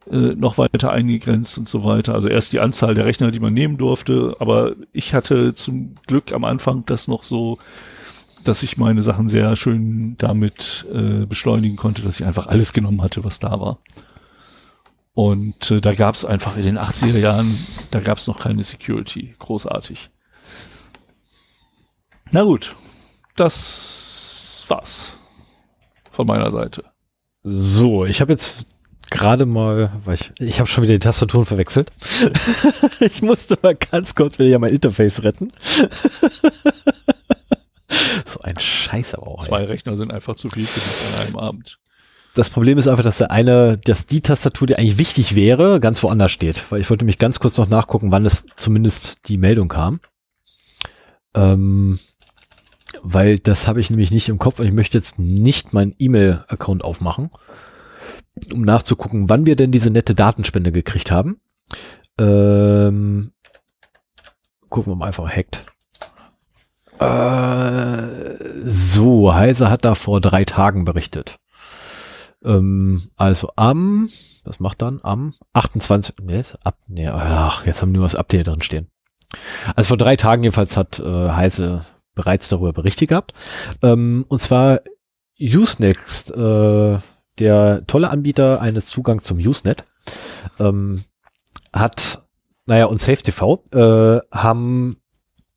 äh, 0.10 0.16
äh, 0.16 0.36
noch 0.36 0.58
weiter 0.58 0.92
eingegrenzt 0.92 1.58
und 1.58 1.68
so 1.68 1.84
weiter. 1.84 2.14
Also 2.14 2.30
erst 2.30 2.54
die 2.54 2.60
Anzahl 2.60 2.94
der 2.94 3.06
Rechner, 3.06 3.32
die 3.32 3.40
man 3.40 3.54
nehmen 3.54 3.78
durfte, 3.78 4.36
aber 4.40 4.76
ich 4.92 5.14
hatte 5.14 5.54
zum 5.56 5.96
Glück 6.06 6.32
am 6.32 6.44
Anfang 6.44 6.86
das 6.86 7.08
noch 7.08 7.24
so 7.24 7.58
dass 8.44 8.64
ich 8.64 8.78
meine 8.78 9.04
Sachen 9.04 9.28
sehr 9.28 9.56
schön 9.56 10.16
damit 10.18 10.86
äh, 10.94 11.26
beschleunigen 11.26 11.78
konnte, 11.78 12.02
dass 12.02 12.20
ich 12.20 12.26
einfach 12.26 12.48
alles 12.48 12.74
genommen 12.74 13.02
hatte, 13.02 13.24
was 13.24 13.40
da 13.40 13.60
war. 13.60 13.80
Und 15.14 15.72
äh, 15.72 15.80
da 15.80 15.94
gab 15.94 16.16
es 16.16 16.26
einfach 16.26 16.58
in 16.58 16.64
den 16.64 16.80
80er 16.80 17.20
Jahren, 17.20 17.58
da 17.92 18.00
gab 18.00 18.18
es 18.18 18.28
noch 18.28 18.40
keine 18.40 18.64
Security. 18.64 19.36
Großartig. 19.40 20.10
Na 22.32 22.44
gut, 22.44 22.76
das 23.36 24.66
war's 24.68 25.14
von 26.12 26.26
meiner 26.26 26.50
Seite. 26.52 26.84
So, 27.44 28.06
ich 28.06 28.22
habe 28.22 28.34
jetzt 28.34 28.66
gerade 29.12 29.46
mal, 29.46 29.92
weil 30.06 30.16
ich, 30.16 30.32
ich 30.40 30.60
habe 30.60 30.68
schon 30.68 30.84
wieder 30.84 30.94
die 30.94 31.00
Tastaturen 31.00 31.46
verwechselt. 31.46 31.92
ich 33.00 33.22
musste 33.22 33.58
mal 33.62 33.76
ganz 33.76 34.16
kurz 34.16 34.40
wieder 34.40 34.58
mein 34.58 34.74
Interface 34.74 35.24
retten. 35.24 35.52
so 38.26 38.42
ein 38.42 38.60
Scheiß 38.60 39.16
aber 39.16 39.28
auch. 39.28 39.46
Zwei 39.46 39.62
ey. 39.62 39.66
Rechner 39.66 39.96
sind 39.96 40.12
einfach 40.12 40.36
zu 40.36 40.50
viel 40.50 40.66
für 40.66 40.80
dich 40.80 41.20
an 41.20 41.28
einem 41.28 41.36
Abend. 41.38 41.80
Das 42.36 42.50
Problem 42.50 42.80
ist 42.80 42.88
einfach, 42.88 43.04
dass 43.04 43.20
der 43.20 43.30
eine, 43.30 43.78
dass 43.78 44.08
die 44.08 44.22
Tastatur, 44.22 44.66
die 44.66 44.76
eigentlich 44.76 44.98
wichtig 44.98 45.36
wäre, 45.36 45.80
ganz 45.80 46.02
woanders 46.02 46.32
steht. 46.32 46.72
Weil 46.72 46.82
ich 46.82 46.90
wollte 46.90 47.06
mich 47.06 47.20
ganz 47.20 47.40
kurz 47.40 47.58
noch 47.58 47.70
nachgucken, 47.70 48.12
wann 48.12 48.26
es 48.26 48.46
zumindest 48.56 49.28
die 49.28 49.38
Meldung 49.38 49.68
kam. 49.68 50.00
Ähm, 51.36 52.00
weil 53.04 53.38
das 53.38 53.68
habe 53.68 53.80
ich 53.80 53.90
nämlich 53.90 54.12
nicht 54.12 54.30
im 54.30 54.40
Kopf 54.40 54.60
und 54.60 54.66
ich 54.66 54.74
möchte 54.74 54.98
jetzt 54.98 55.20
nicht 55.20 55.74
meinen 55.74 55.96
E-Mail-Account 56.00 56.84
aufmachen, 56.84 57.30
um 58.52 58.62
nachzugucken, 58.62 59.30
wann 59.30 59.46
wir 59.46 59.56
denn 59.56 59.72
diese 59.72 59.92
nette 59.92 60.16
Datenspende 60.16 60.72
gekriegt 60.72 61.12
haben. 61.12 61.40
Ähm, 62.20 63.32
gucken 64.70 64.94
wir 64.94 64.96
mal 64.96 65.08
einfach 65.08 65.30
hackt. 65.30 65.73
Äh, 67.00 68.36
so, 68.66 69.34
Heise 69.34 69.70
hat 69.70 69.86
da 69.86 69.96
vor 69.96 70.22
drei 70.22 70.46
Tagen 70.46 70.86
berichtet. 70.86 71.38
Ähm, 72.44 73.10
also 73.16 73.52
am, 73.56 74.10
was 74.44 74.60
macht 74.60 74.82
dann? 74.82 75.00
Am 75.04 75.34
28. 75.54 76.16
Nee, 76.22 76.44
ab, 76.64 76.78
nee, 76.88 77.08
ach, 77.08 77.66
jetzt 77.66 77.82
haben 77.82 77.92
wir 77.92 78.00
nur 78.00 78.06
das 78.06 78.16
Update 78.16 78.48
drin 78.48 78.62
stehen. 78.62 78.88
Also 79.76 79.90
vor 79.90 79.98
drei 79.98 80.16
Tagen 80.16 80.44
jedenfalls 80.44 80.78
hat 80.78 81.00
äh, 81.00 81.30
Heise 81.30 81.86
bereits 82.16 82.50
darüber 82.50 82.74
berichtet 82.74 83.10
gehabt. 83.10 83.34
Ähm, 83.82 84.26
und 84.30 84.40
zwar 84.40 84.82
Usenext, 85.40 86.32
äh, 86.32 87.00
der 87.40 87.88
tolle 87.88 88.10
Anbieter 88.10 88.62
eines 88.62 88.88
Zugangs 88.88 89.24
zum 89.24 89.40
Usenet, 89.40 89.86
ähm, 90.60 91.04
hat, 91.72 92.24
naja, 92.66 92.86
und 92.86 93.02
SafeTV 93.02 93.64
äh, 93.72 94.20
haben 94.32 94.98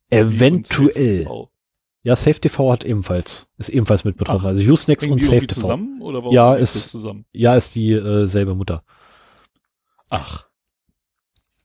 eventuell, 0.09 1.27
ja, 2.03 2.15
SafeTV 2.15 2.71
hat 2.71 2.83
ebenfalls, 2.83 3.47
ist 3.57 3.69
ebenfalls 3.69 4.05
mit 4.05 4.17
betroffen. 4.17 4.45
Ach, 4.45 4.51
also 4.51 4.63
Usenext 4.63 5.07
und 5.07 5.21
SafeTV. 5.21 5.61
zusammen 5.61 6.01
oder 6.01 6.19
warum 6.19 6.33
ja, 6.33 6.55
ist, 6.55 6.89
zusammen? 6.89 7.25
Ja, 7.33 7.55
ist 7.55 7.75
die 7.75 7.91
äh, 7.91 8.25
selbe 8.27 8.55
Mutter. 8.55 8.83
Ach. 10.09 10.47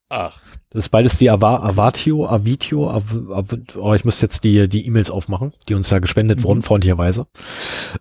Ach. 0.08 0.40
Das 0.70 0.86
ist 0.86 0.88
beides 0.88 1.18
die 1.18 1.30
Ava 1.30 1.60
Avatio, 1.60 2.26
Avitio, 2.26 2.90
Av 2.90 3.16
Av 3.30 3.56
oh, 3.76 3.94
ich 3.94 4.04
muss 4.04 4.20
jetzt 4.20 4.44
die 4.44 4.68
die 4.68 4.84
E-Mails 4.86 5.10
aufmachen, 5.10 5.52
die 5.68 5.74
uns 5.74 5.88
da 5.88 6.00
gespendet 6.00 6.40
mhm. 6.40 6.44
wurden, 6.44 6.62
freundlicherweise. 6.62 7.26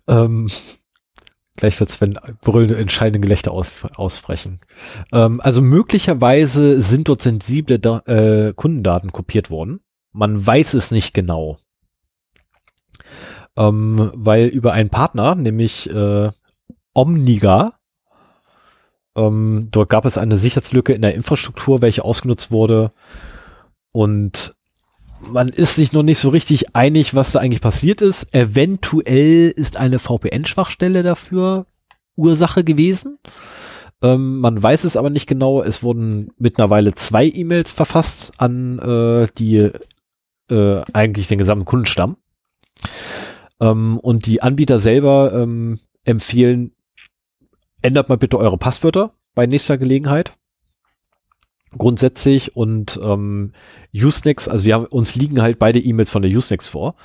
Ähm, 0.08 0.48
gleich 1.56 1.78
wird's, 1.78 2.00
wenn 2.00 2.18
brüllende 2.42 2.76
entscheidende 2.76 3.20
Gelächter 3.20 3.52
aus, 3.52 3.84
ausbrechen. 3.94 4.58
Ähm, 5.12 5.40
also 5.40 5.62
möglicherweise 5.62 6.82
sind 6.82 7.08
dort 7.08 7.22
sensible 7.22 7.78
da 7.78 8.00
äh, 8.00 8.52
Kundendaten 8.52 9.12
kopiert 9.12 9.48
worden. 9.48 9.80
Man 10.12 10.44
weiß 10.46 10.74
es 10.74 10.90
nicht 10.90 11.14
genau. 11.14 11.58
Ähm, 13.56 14.10
weil 14.14 14.46
über 14.46 14.72
einen 14.72 14.90
Partner, 14.90 15.34
nämlich 15.34 15.90
äh, 15.90 16.30
Omniga, 16.94 17.74
ähm, 19.14 19.68
dort 19.70 19.90
gab 19.90 20.04
es 20.04 20.18
eine 20.18 20.38
Sicherheitslücke 20.38 20.94
in 20.94 21.02
der 21.02 21.14
Infrastruktur, 21.14 21.82
welche 21.82 22.04
ausgenutzt 22.04 22.50
wurde. 22.50 22.92
Und 23.92 24.54
man 25.20 25.48
ist 25.48 25.76
sich 25.76 25.92
noch 25.92 26.02
nicht 26.02 26.18
so 26.18 26.30
richtig 26.30 26.74
einig, 26.74 27.14
was 27.14 27.32
da 27.32 27.40
eigentlich 27.40 27.60
passiert 27.60 28.00
ist. 28.00 28.34
Eventuell 28.34 29.52
ist 29.54 29.76
eine 29.76 29.98
VPN-Schwachstelle 29.98 31.02
dafür 31.02 31.66
Ursache 32.16 32.64
gewesen. 32.64 33.18
Ähm, 34.02 34.40
man 34.40 34.60
weiß 34.60 34.84
es 34.84 34.96
aber 34.96 35.10
nicht 35.10 35.28
genau. 35.28 35.62
Es 35.62 35.82
wurden 35.82 36.30
mittlerweile 36.38 36.94
zwei 36.94 37.26
E-Mails 37.26 37.72
verfasst 37.72 38.32
an 38.38 38.78
äh, 38.78 39.28
die 39.38 39.70
äh, 40.50 40.82
eigentlich 40.92 41.28
den 41.28 41.38
gesamten 41.38 41.64
Kundenstamm. 41.64 42.16
Ähm, 43.60 43.98
und 43.98 44.26
die 44.26 44.42
Anbieter 44.42 44.78
selber 44.78 45.32
ähm, 45.34 45.80
empfehlen 46.04 46.72
ändert 47.82 48.08
mal 48.08 48.16
bitte 48.16 48.38
eure 48.38 48.58
Passwörter 48.58 49.12
bei 49.34 49.46
nächster 49.46 49.76
Gelegenheit. 49.76 50.32
Grundsätzlich 51.76 52.54
und 52.54 53.00
ähm, 53.02 53.52
Usenex, 53.94 54.46
also 54.46 54.66
wir 54.66 54.74
haben 54.74 54.84
uns 54.86 55.16
liegen 55.16 55.40
halt 55.40 55.58
beide 55.58 55.80
E-Mails 55.80 56.10
von 56.10 56.20
der 56.20 56.30
Usenex 56.30 56.68
vor 56.68 56.96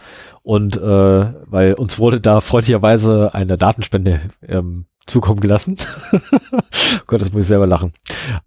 und 0.43 0.75
äh, 0.75 0.79
weil 0.81 1.73
uns 1.75 1.99
wurde 1.99 2.19
da 2.19 2.41
freundlicherweise 2.41 3.33
eine 3.33 3.57
Datenspende 3.57 4.19
ähm, 4.45 4.85
zukommen 5.05 5.39
gelassen. 5.39 5.77
Gott, 7.07 7.21
das 7.21 7.31
muss 7.31 7.43
ich 7.43 7.47
selber 7.47 7.65
lachen. 7.65 7.93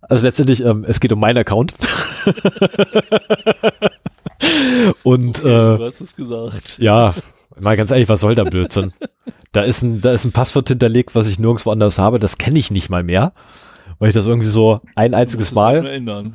Also 0.03 0.27
letztendlich, 0.27 0.63
ähm, 0.63 0.85
es 0.87 1.01
geht 1.01 1.13
um 1.13 1.21
meinen 1.21 1.39
Account. 1.39 1.73
und 5.03 5.41
okay, 5.41 5.75
äh, 5.75 5.79
du 5.79 5.85
hast 5.85 6.01
es 6.01 6.17
gesagt. 6.17 6.79
Ja, 6.81 7.15
mal 7.59 7.77
ganz 7.77 7.91
ehrlich, 7.91 8.09
was 8.09 8.21
soll 8.21 8.35
der 8.35 8.45
Blödsinn? 8.45 8.93
Da 9.53 9.63
ist 9.63 9.83
ein, 9.83 10.01
da 10.01 10.13
ist 10.13 10.25
ein 10.25 10.33
Passwort 10.33 10.69
hinterlegt, 10.69 11.15
was 11.15 11.27
ich 11.27 11.39
nirgendwo 11.39 11.71
anders 11.71 11.99
habe. 11.99 12.19
Das 12.19 12.39
kenne 12.39 12.59
ich 12.59 12.71
nicht 12.71 12.89
mal 12.89 13.03
mehr. 13.03 13.33
Weil 13.99 14.09
ich 14.09 14.15
das 14.15 14.27
irgendwie 14.27 14.49
so 14.49 14.81
ein 14.95 15.13
einziges 15.13 15.53
Mal. 15.53 15.85
Ändern. 15.85 16.35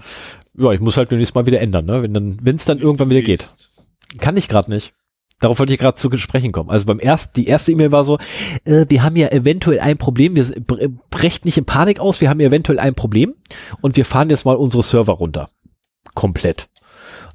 Ja, 0.57 0.71
ich 0.71 0.79
muss 0.79 0.97
halt 0.97 1.09
beim 1.09 1.19
nächsten 1.19 1.37
Mal 1.37 1.45
wieder 1.45 1.61
ändern, 1.61 1.85
ne? 1.85 2.03
Wenn 2.03 2.13
dann, 2.13 2.37
wenn 2.41 2.55
es 2.55 2.65
dann 2.65 2.79
irgendwann 2.79 3.09
wieder 3.09 3.21
geht. 3.21 3.55
Kann 4.19 4.37
ich 4.37 4.47
gerade 4.47 4.69
nicht. 4.69 4.93
Darauf 5.39 5.59
wollte 5.59 5.73
ich 5.73 5.79
gerade 5.79 5.95
zu 5.95 6.15
sprechen 6.15 6.51
kommen. 6.51 6.69
Also 6.69 6.85
beim 6.85 6.99
ersten, 6.99 7.33
die 7.35 7.47
erste 7.47 7.71
E-Mail 7.71 7.91
war 7.91 8.05
so, 8.05 8.17
äh, 8.63 8.85
wir 8.87 9.03
haben 9.03 9.17
ja 9.17 9.29
eventuell 9.29 9.79
ein 9.79 9.97
Problem, 9.97 10.35
wir 10.35 10.45
brechen 11.09 11.41
nicht 11.43 11.57
in 11.57 11.65
Panik 11.65 11.99
aus, 11.99 12.21
wir 12.21 12.29
haben 12.29 12.39
ja 12.39 12.47
eventuell 12.47 12.79
ein 12.79 12.95
Problem 12.95 13.33
und 13.81 13.97
wir 13.97 14.05
fahren 14.05 14.29
jetzt 14.29 14.45
mal 14.45 14.55
unsere 14.55 14.83
Server 14.83 15.13
runter. 15.13 15.49
Komplett. 16.13 16.69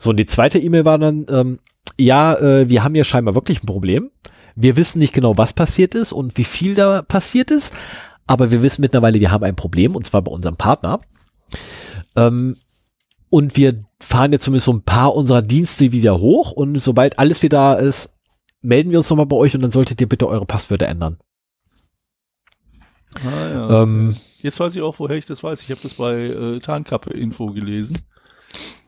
So, 0.01 0.11
und 0.11 0.17
die 0.17 0.25
zweite 0.25 0.59
E-Mail 0.59 0.87
war 0.87 0.97
dann, 0.97 1.27
ähm, 1.29 1.59
ja, 1.99 2.35
äh, 2.35 2.71
wir 2.71 2.83
haben 2.83 2.95
ja 2.95 3.05
scheinbar 3.05 3.35
wirklich 3.35 3.63
ein 3.63 3.67
Problem. 3.67 4.11
Wir 4.57 4.77
wissen 4.79 4.99
nicht 4.99 5.13
genau, 5.13 5.37
was 5.37 5.53
passiert 5.53 5.95
ist 5.95 6.15
und 6.15 6.39
wie 6.39 6.45
viel 6.45 6.75
da 6.75 7.03
passiert 7.03 7.51
ist, 7.51 7.75
aber 8.27 8.51
wir 8.51 8.63
wissen 8.63 8.81
mittlerweile, 8.81 9.21
wir 9.21 9.31
haben 9.31 9.45
ein 9.45 9.57
Problem 9.57 9.95
und 9.95 10.07
zwar 10.07 10.23
bei 10.23 10.33
unserem 10.33 10.57
Partner. 10.57 11.01
Ähm, 12.17 12.57
und 13.29 13.59
wir 13.59 13.85
fahren 14.01 14.33
jetzt 14.33 14.45
zumindest 14.45 14.65
so 14.65 14.73
ein 14.73 14.83
paar 14.83 15.15
unserer 15.15 15.43
Dienste 15.43 15.93
wieder 15.93 16.19
hoch 16.19 16.53
und 16.53 16.79
sobald 16.79 17.19
alles 17.19 17.43
wieder 17.43 17.59
da 17.59 17.75
ist, 17.75 18.15
melden 18.63 18.91
wir 18.91 18.99
uns 18.99 19.11
nochmal 19.11 19.27
bei 19.27 19.37
euch 19.37 19.55
und 19.55 19.61
dann 19.61 19.71
solltet 19.71 20.01
ihr 20.01 20.09
bitte 20.09 20.29
eure 20.29 20.47
Passwörter 20.47 20.89
ändern. 20.89 21.19
Ah, 23.17 23.51
ja. 23.53 23.83
ähm, 23.83 24.17
Jetzt 24.39 24.59
weiß 24.59 24.75
ich 24.75 24.81
auch, 24.81 24.99
woher 24.99 25.19
ich 25.19 25.27
das 25.27 25.43
weiß. 25.43 25.63
Ich 25.63 25.71
habe 25.71 25.81
das 25.83 25.95
bei 25.95 26.15
äh, 26.15 26.59
Tarnkappe 26.61 27.13
Info 27.13 27.49
gelesen. 27.49 27.99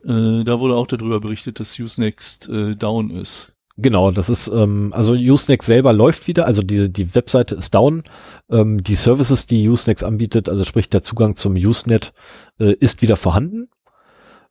Äh, 0.05 0.43
da 0.43 0.59
wurde 0.59 0.75
auch 0.75 0.87
darüber 0.87 1.19
berichtet, 1.19 1.59
dass 1.59 1.79
Usenext 1.79 2.49
äh, 2.49 2.75
down 2.75 3.09
ist. 3.09 3.53
Genau, 3.77 4.11
das 4.11 4.29
ist, 4.29 4.49
ähm, 4.49 4.91
also 4.93 5.13
Usenext 5.13 5.65
selber 5.65 5.93
läuft 5.93 6.27
wieder, 6.27 6.45
also 6.45 6.61
die, 6.61 6.93
die 6.93 7.15
Webseite 7.15 7.55
ist 7.55 7.73
down. 7.73 8.03
Ähm, 8.49 8.83
die 8.83 8.95
Services, 8.95 9.47
die 9.47 9.67
Usenext 9.67 10.03
anbietet, 10.03 10.47
also 10.47 10.63
sprich 10.63 10.89
der 10.89 11.01
Zugang 11.01 11.35
zum 11.35 11.53
Usenet, 11.53 12.13
äh, 12.59 12.73
ist 12.73 13.01
wieder 13.01 13.17
vorhanden. 13.17 13.69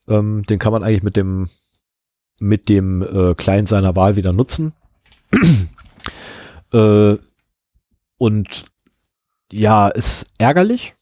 Ähm, 0.08 0.42
den 0.44 0.58
kann 0.58 0.72
man 0.72 0.82
eigentlich 0.82 1.04
mit 1.04 1.16
dem, 1.16 1.48
mit 2.40 2.68
dem 2.68 3.02
äh, 3.02 3.34
Client 3.34 3.68
seiner 3.68 3.94
Wahl 3.94 4.16
wieder 4.16 4.32
nutzen. 4.32 4.72
äh, 6.72 7.16
und 8.18 8.64
ja, 9.52 9.88
ist 9.88 10.26
ärgerlich, 10.38 10.94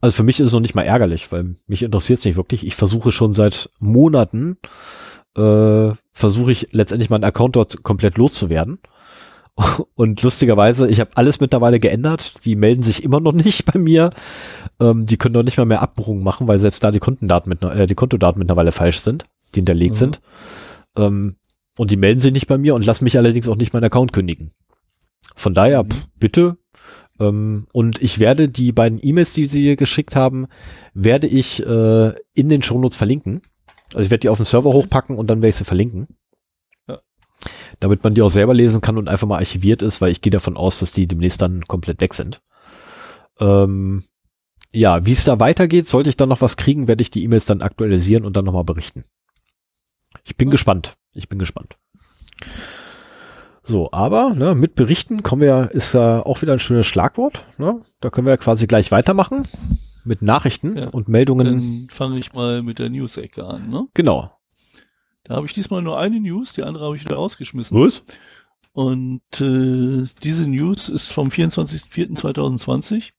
also 0.00 0.14
für 0.14 0.22
mich 0.22 0.40
ist 0.40 0.48
es 0.48 0.52
noch 0.52 0.60
nicht 0.60 0.74
mal 0.74 0.82
ärgerlich, 0.82 1.30
weil 1.32 1.56
mich 1.66 1.82
interessiert 1.82 2.18
es 2.18 2.24
nicht 2.24 2.36
wirklich. 2.36 2.66
Ich 2.66 2.74
versuche 2.74 3.12
schon 3.12 3.32
seit 3.32 3.70
Monaten, 3.80 4.58
äh, 5.36 5.90
versuche 6.12 6.52
ich 6.52 6.68
letztendlich 6.72 7.10
meinen 7.10 7.24
Account 7.24 7.56
dort 7.56 7.82
komplett 7.82 8.18
loszuwerden. 8.18 8.78
Und 9.94 10.22
lustigerweise, 10.22 10.88
ich 10.88 11.00
habe 11.00 11.10
alles 11.14 11.40
mittlerweile 11.40 11.80
geändert. 11.80 12.44
Die 12.44 12.56
melden 12.56 12.82
sich 12.82 13.02
immer 13.02 13.20
noch 13.20 13.32
nicht 13.44 13.64
bei 13.64 13.78
mir. 13.78 14.10
Ähm, 14.80 15.06
die 15.06 15.16
können 15.16 15.34
doch 15.34 15.42
nicht 15.42 15.56
mal 15.56 15.66
mehr 15.66 15.82
Abbuchungen 15.82 16.22
machen, 16.22 16.46
weil 16.46 16.58
selbst 16.58 16.84
da 16.84 16.90
die 16.90 16.98
Kontendaten 16.98 17.48
mit, 17.48 17.62
äh, 17.62 17.86
die 17.86 17.94
Kontodaten 17.94 18.38
mittlerweile 18.38 18.72
falsch 18.72 19.00
sind, 19.00 19.24
die 19.54 19.60
hinterlegt 19.60 19.94
mhm. 19.94 19.98
sind. 19.98 20.20
Ähm, 20.96 21.36
und 21.78 21.90
die 21.90 21.96
melden 21.96 22.20
sich 22.20 22.32
nicht 22.32 22.46
bei 22.46 22.58
mir 22.58 22.74
und 22.74 22.84
lassen 22.84 23.04
mich 23.04 23.18
allerdings 23.18 23.48
auch 23.48 23.56
nicht 23.56 23.72
meinen 23.72 23.84
Account 23.84 24.12
kündigen. 24.12 24.52
Von 25.34 25.54
daher, 25.54 25.84
mhm. 25.84 25.90
pff, 25.90 26.06
bitte 26.18 26.56
ähm, 27.18 27.66
und 27.72 28.02
ich 28.02 28.18
werde 28.18 28.48
die 28.48 28.72
beiden 28.72 28.98
E-Mails, 29.02 29.32
die 29.32 29.46
sie 29.46 29.76
geschickt 29.76 30.16
haben, 30.16 30.46
werde 30.94 31.26
ich 31.26 31.64
äh, 31.64 32.12
in 32.34 32.48
den 32.48 32.62
Shownotes 32.62 32.96
verlinken. 32.96 33.42
Also 33.94 34.04
ich 34.04 34.10
werde 34.10 34.20
die 34.20 34.28
auf 34.28 34.38
den 34.38 34.46
Server 34.46 34.72
hochpacken 34.72 35.16
und 35.16 35.28
dann 35.28 35.38
werde 35.38 35.48
ich 35.50 35.56
sie 35.56 35.64
verlinken. 35.64 36.08
Ja. 36.88 37.00
Damit 37.80 38.04
man 38.04 38.14
die 38.14 38.22
auch 38.22 38.30
selber 38.30 38.54
lesen 38.54 38.80
kann 38.80 38.98
und 38.98 39.08
einfach 39.08 39.26
mal 39.26 39.38
archiviert 39.38 39.82
ist, 39.82 40.00
weil 40.00 40.10
ich 40.10 40.20
gehe 40.20 40.30
davon 40.30 40.56
aus, 40.56 40.80
dass 40.80 40.92
die 40.92 41.06
demnächst 41.06 41.40
dann 41.40 41.66
komplett 41.66 42.00
weg 42.00 42.14
sind. 42.14 42.42
Ähm, 43.38 44.04
ja, 44.72 45.06
wie 45.06 45.12
es 45.12 45.24
da 45.24 45.40
weitergeht, 45.40 45.88
sollte 45.88 46.10
ich 46.10 46.16
dann 46.16 46.28
noch 46.28 46.40
was 46.40 46.56
kriegen, 46.56 46.88
werde 46.88 47.02
ich 47.02 47.10
die 47.10 47.24
E-Mails 47.24 47.46
dann 47.46 47.62
aktualisieren 47.62 48.24
und 48.24 48.36
dann 48.36 48.44
nochmal 48.44 48.64
berichten. 48.64 49.04
Ich 50.24 50.36
bin 50.36 50.48
ja. 50.48 50.52
gespannt. 50.52 50.96
Ich 51.14 51.28
bin 51.28 51.38
gespannt. 51.38 51.76
So, 53.68 53.90
aber 53.90 54.34
ne, 54.34 54.54
mit 54.54 54.76
Berichten 54.76 55.22
kommen 55.24 55.42
wir, 55.42 55.70
ist 55.72 55.92
ja 55.92 56.24
auch 56.24 56.40
wieder 56.40 56.52
ein 56.52 56.58
schönes 56.60 56.86
Schlagwort. 56.86 57.44
Ne? 57.58 57.82
da 58.00 58.10
können 58.10 58.26
wir 58.28 58.36
quasi 58.36 58.66
gleich 58.68 58.92
weitermachen 58.92 59.48
mit 60.04 60.22
Nachrichten 60.22 60.76
Ja. 60.76 60.88
und 60.90 61.08
Meldungen. 61.08 61.46
Dann 61.46 61.88
fange 61.90 62.18
ich 62.18 62.32
mal 62.32 62.62
mit 62.62 62.78
der 62.78 62.90
News-Ecke 62.90 63.44
an. 63.44 63.68
Ne? 63.70 63.88
genau. 63.94 64.30
Da 65.24 65.34
habe 65.34 65.46
ich 65.46 65.54
diesmal 65.54 65.82
nur 65.82 65.98
eine 65.98 66.20
News, 66.20 66.52
die 66.52 66.62
andere 66.62 66.84
habe 66.84 66.94
ich 66.94 67.04
wieder 67.04 67.16
rausgeschmissen. 67.16 67.76
Was? 67.80 68.04
Und 68.72 69.22
äh, 69.40 70.04
diese 70.22 70.46
News 70.46 70.88
ist 70.88 71.10
vom 71.10 71.28
24.04.2020 71.28 73.10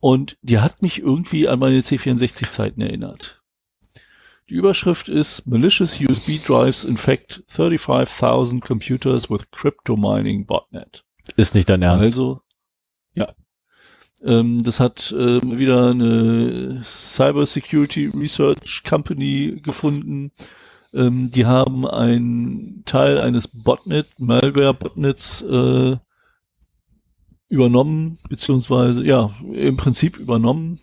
und 0.00 0.36
die 0.42 0.58
hat 0.58 0.82
mich 0.82 0.98
irgendwie 0.98 1.46
an 1.46 1.60
meine 1.60 1.78
C64-Zeiten 1.78 2.80
erinnert. 2.80 3.41
Die 4.52 4.58
Überschrift 4.58 5.08
ist 5.08 5.46
Malicious 5.46 5.98
USB 5.98 6.32
Drives 6.44 6.84
infect 6.84 7.42
35.000 7.50 8.60
computers 8.60 9.30
with 9.30 9.50
crypto 9.50 9.96
mining 9.96 10.44
botnet. 10.44 11.06
Ist 11.36 11.54
nicht 11.54 11.70
dein 11.70 11.80
Ernst. 11.80 12.10
Also, 12.10 12.42
ja. 13.14 13.34
Ähm, 14.22 14.62
das 14.62 14.78
hat 14.78 15.10
ähm, 15.18 15.58
wieder 15.58 15.92
eine 15.92 16.82
Cyber 16.84 17.46
Security 17.46 18.08
Research 18.14 18.82
Company 18.86 19.58
gefunden. 19.62 20.32
Ähm, 20.92 21.30
die 21.30 21.46
haben 21.46 21.86
einen 21.86 22.82
Teil 22.84 23.22
eines 23.22 23.48
Botnet, 23.48 24.08
Malware-Botnets 24.18 25.40
äh, 25.40 25.96
übernommen, 27.48 28.18
beziehungsweise, 28.28 29.02
ja, 29.02 29.30
im 29.50 29.78
Prinzip 29.78 30.18
übernommen, 30.18 30.78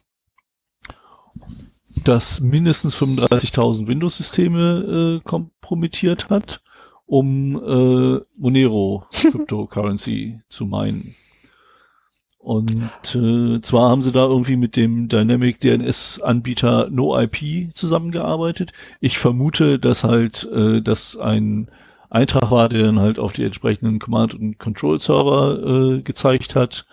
das 2.04 2.41
mindestens 2.41 2.95
35.000 2.95 3.88
Windows-Systeme 3.88 5.20
äh, 5.20 5.28
kompromittiert 5.28 6.30
hat, 6.30 6.62
um 7.06 7.56
äh, 7.56 8.22
Monero 8.38 9.06
Cryptocurrency 9.12 10.41
zu 10.50 10.66
meinen. 10.66 11.16
Und 12.39 13.16
äh, 13.16 13.60
zwar 13.62 13.89
haben 13.89 14.02
sie 14.02 14.14
da 14.14 14.26
irgendwie 14.26 14.56
mit 14.56 14.76
dem 14.78 15.10
Dynamic 15.10 15.60
DNS 15.60 16.22
Anbieter 16.22 16.89
NoIP 16.89 17.74
zusammengearbeitet. 17.74 18.72
Ich 19.02 19.20
vermute, 19.20 19.78
dass 19.78 20.06
halt 20.06 20.50
äh, 20.52 20.82
das 20.82 21.18
ein 21.18 21.68
Eintrag 22.10 22.50
war, 22.50 22.70
der 22.70 22.84
dann 22.84 23.00
halt 23.00 23.20
auf 23.20 23.34
die 23.34 23.43
entsprechenden 23.43 24.00
Command- 24.00 24.34
und 24.34 24.58
Control-Server 24.58 25.97
äh, 25.97 26.02
gezeigt 26.02 26.56
hat. 26.56 26.86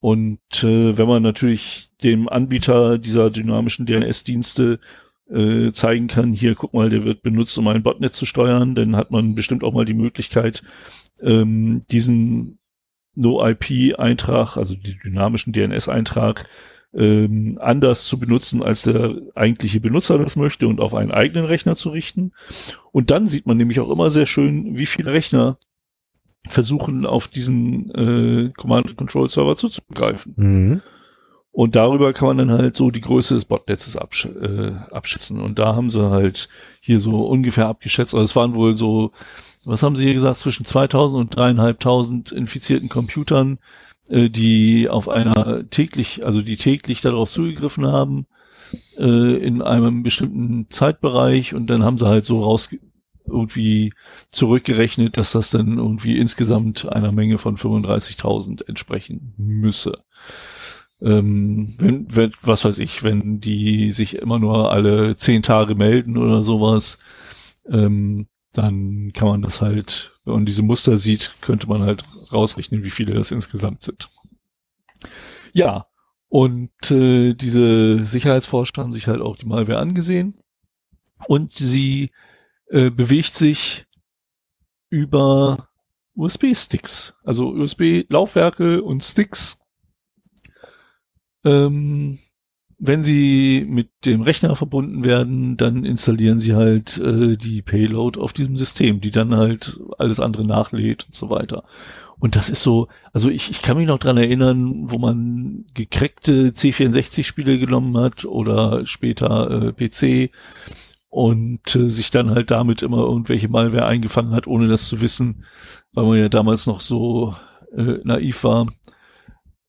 Und 0.00 0.38
äh, 0.62 0.96
wenn 0.96 1.08
man 1.08 1.22
natürlich 1.22 1.85
dem 2.02 2.28
Anbieter 2.28 2.98
dieser 2.98 3.30
dynamischen 3.30 3.86
DNS-Dienste 3.86 4.80
äh, 5.30 5.72
zeigen 5.72 6.06
kann, 6.06 6.32
hier, 6.32 6.54
guck 6.54 6.72
mal, 6.74 6.88
der 6.88 7.04
wird 7.04 7.22
benutzt, 7.22 7.56
um 7.58 7.68
ein 7.68 7.82
Botnet 7.82 8.14
zu 8.14 8.26
steuern, 8.26 8.74
dann 8.74 8.96
hat 8.96 9.10
man 9.10 9.34
bestimmt 9.34 9.64
auch 9.64 9.72
mal 9.72 9.84
die 9.84 9.94
Möglichkeit, 9.94 10.62
ähm, 11.20 11.82
diesen 11.90 12.58
No-IP-Eintrag, 13.14 14.56
also 14.56 14.74
die 14.74 14.98
dynamischen 14.98 15.52
DNS-Eintrag, 15.52 16.48
ähm, 16.94 17.58
anders 17.60 18.06
zu 18.06 18.18
benutzen, 18.18 18.62
als 18.62 18.82
der 18.82 19.16
eigentliche 19.34 19.80
Benutzer 19.80 20.18
das 20.18 20.36
möchte 20.36 20.68
und 20.68 20.80
auf 20.80 20.94
einen 20.94 21.10
eigenen 21.10 21.44
Rechner 21.44 21.76
zu 21.76 21.90
richten. 21.90 22.32
Und 22.92 23.10
dann 23.10 23.26
sieht 23.26 23.46
man 23.46 23.56
nämlich 23.56 23.80
auch 23.80 23.90
immer 23.90 24.10
sehr 24.10 24.26
schön, 24.26 24.78
wie 24.78 24.86
viele 24.86 25.12
Rechner 25.12 25.58
versuchen, 26.48 27.04
auf 27.04 27.28
diesen 27.28 27.90
äh, 27.90 28.52
Command-Control-Server 28.56 29.56
zuzugreifen. 29.56 30.34
Mhm. 30.36 30.82
Und 31.56 31.74
darüber 31.74 32.12
kann 32.12 32.28
man 32.28 32.36
dann 32.36 32.58
halt 32.58 32.76
so 32.76 32.90
die 32.90 33.00
Größe 33.00 33.32
des 33.32 33.46
Botnetzes 33.46 33.96
absch 33.96 34.26
äh, 34.26 34.72
abschätzen. 34.90 35.40
Und 35.40 35.58
da 35.58 35.74
haben 35.74 35.88
sie 35.88 36.10
halt 36.10 36.50
hier 36.82 37.00
so 37.00 37.26
ungefähr 37.26 37.66
abgeschätzt, 37.66 38.12
also 38.14 38.24
es 38.24 38.36
waren 38.36 38.54
wohl 38.54 38.76
so, 38.76 39.12
was 39.64 39.82
haben 39.82 39.96
sie 39.96 40.04
hier 40.04 40.12
gesagt, 40.12 40.38
zwischen 40.38 40.66
2000 40.66 41.18
und 41.18 41.34
dreieinhalbtausend 41.34 42.30
infizierten 42.30 42.90
Computern, 42.90 43.58
äh, 44.10 44.28
die 44.28 44.90
auf 44.90 45.08
einer 45.08 45.66
täglich, 45.70 46.26
also 46.26 46.42
die 46.42 46.58
täglich 46.58 47.00
darauf 47.00 47.30
zugegriffen 47.30 47.86
haben, 47.86 48.26
äh, 48.98 49.36
in 49.38 49.62
einem 49.62 50.02
bestimmten 50.02 50.66
Zeitbereich. 50.68 51.54
Und 51.54 51.68
dann 51.68 51.82
haben 51.82 51.96
sie 51.96 52.06
halt 52.06 52.26
so 52.26 52.44
raus 52.44 52.68
irgendwie 53.26 53.94
zurückgerechnet, 54.30 55.16
dass 55.16 55.32
das 55.32 55.48
dann 55.48 55.78
irgendwie 55.78 56.18
insgesamt 56.18 56.86
einer 56.92 57.12
Menge 57.12 57.38
von 57.38 57.56
35.000 57.56 58.68
entsprechen 58.68 59.32
müsse 59.38 60.02
ähm, 61.00 61.74
wenn, 61.78 62.14
wenn, 62.14 62.32
was 62.42 62.64
weiß 62.64 62.78
ich, 62.78 63.02
wenn 63.02 63.40
die 63.40 63.90
sich 63.90 64.16
immer 64.16 64.38
nur 64.38 64.72
alle 64.72 65.16
zehn 65.16 65.42
Tage 65.42 65.74
melden 65.74 66.16
oder 66.16 66.42
sowas, 66.42 66.98
ähm, 67.68 68.28
dann 68.52 69.12
kann 69.12 69.28
man 69.28 69.42
das 69.42 69.60
halt, 69.60 70.18
wenn 70.24 70.34
man 70.34 70.46
diese 70.46 70.62
Muster 70.62 70.96
sieht, 70.96 71.32
könnte 71.42 71.68
man 71.68 71.82
halt 71.82 72.04
rausrechnen, 72.32 72.82
wie 72.82 72.90
viele 72.90 73.14
das 73.14 73.30
insgesamt 73.30 73.82
sind. 73.82 74.08
Ja, 75.52 75.86
und 76.28 76.90
äh, 76.90 77.34
diese 77.34 78.06
Sicherheitsforscher 78.06 78.82
haben 78.82 78.92
sich 78.92 79.06
halt 79.06 79.20
auch 79.20 79.36
die 79.36 79.46
Malware 79.46 79.78
angesehen 79.78 80.38
und 81.28 81.52
sie 81.56 82.10
äh, 82.68 82.90
bewegt 82.90 83.34
sich 83.34 83.86
über 84.88 85.68
USB-Sticks, 86.14 87.14
also 87.24 87.50
USB-Laufwerke 87.50 88.82
und 88.82 89.04
Sticks 89.04 89.60
ähm, 91.46 92.18
wenn 92.78 93.04
sie 93.04 93.64
mit 93.66 93.88
dem 94.04 94.20
Rechner 94.20 94.54
verbunden 94.54 95.02
werden, 95.02 95.56
dann 95.56 95.84
installieren 95.84 96.38
sie 96.38 96.54
halt 96.54 96.98
äh, 96.98 97.36
die 97.36 97.62
Payload 97.62 98.20
auf 98.20 98.34
diesem 98.34 98.56
System, 98.56 99.00
die 99.00 99.10
dann 99.10 99.34
halt 99.34 99.80
alles 99.96 100.20
andere 100.20 100.44
nachlädt 100.44 101.06
und 101.06 101.14
so 101.14 101.30
weiter. 101.30 101.64
Und 102.18 102.36
das 102.36 102.50
ist 102.50 102.62
so, 102.62 102.88
also 103.12 103.30
ich, 103.30 103.50
ich 103.50 103.62
kann 103.62 103.76
mich 103.76 103.86
noch 103.86 103.98
dran 103.98 104.16
erinnern, 104.16 104.90
wo 104.90 104.98
man 104.98 105.64
gekreckte 105.74 106.50
C64-Spiele 106.50 107.58
genommen 107.58 107.96
hat 107.96 108.24
oder 108.24 108.86
später 108.86 109.68
äh, 109.68 109.72
PC 109.72 110.30
und 111.08 111.74
äh, 111.76 111.88
sich 111.88 112.10
dann 112.10 112.30
halt 112.30 112.50
damit 112.50 112.82
immer 112.82 112.98
irgendwelche 112.98 113.48
Malware 113.48 113.86
eingefangen 113.86 114.34
hat, 114.34 114.46
ohne 114.46 114.68
das 114.68 114.86
zu 114.86 115.00
wissen, 115.00 115.44
weil 115.92 116.04
man 116.04 116.18
ja 116.18 116.28
damals 116.28 116.66
noch 116.66 116.82
so 116.82 117.34
äh, 117.74 118.00
naiv 118.04 118.44
war. 118.44 118.66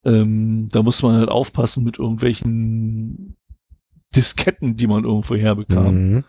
Ähm, 0.08 0.70
da 0.72 0.84
muss 0.84 1.03
man 1.03 1.18
halt 1.18 1.28
aufpassen 1.28 1.84
mit 1.84 1.99
irgendwelchen 1.99 3.36
Disketten, 4.16 4.78
die 4.78 4.88
man 4.88 5.03
irgendwo 5.03 5.36
herbekam. 5.36 5.95
Mhm. 5.95 6.24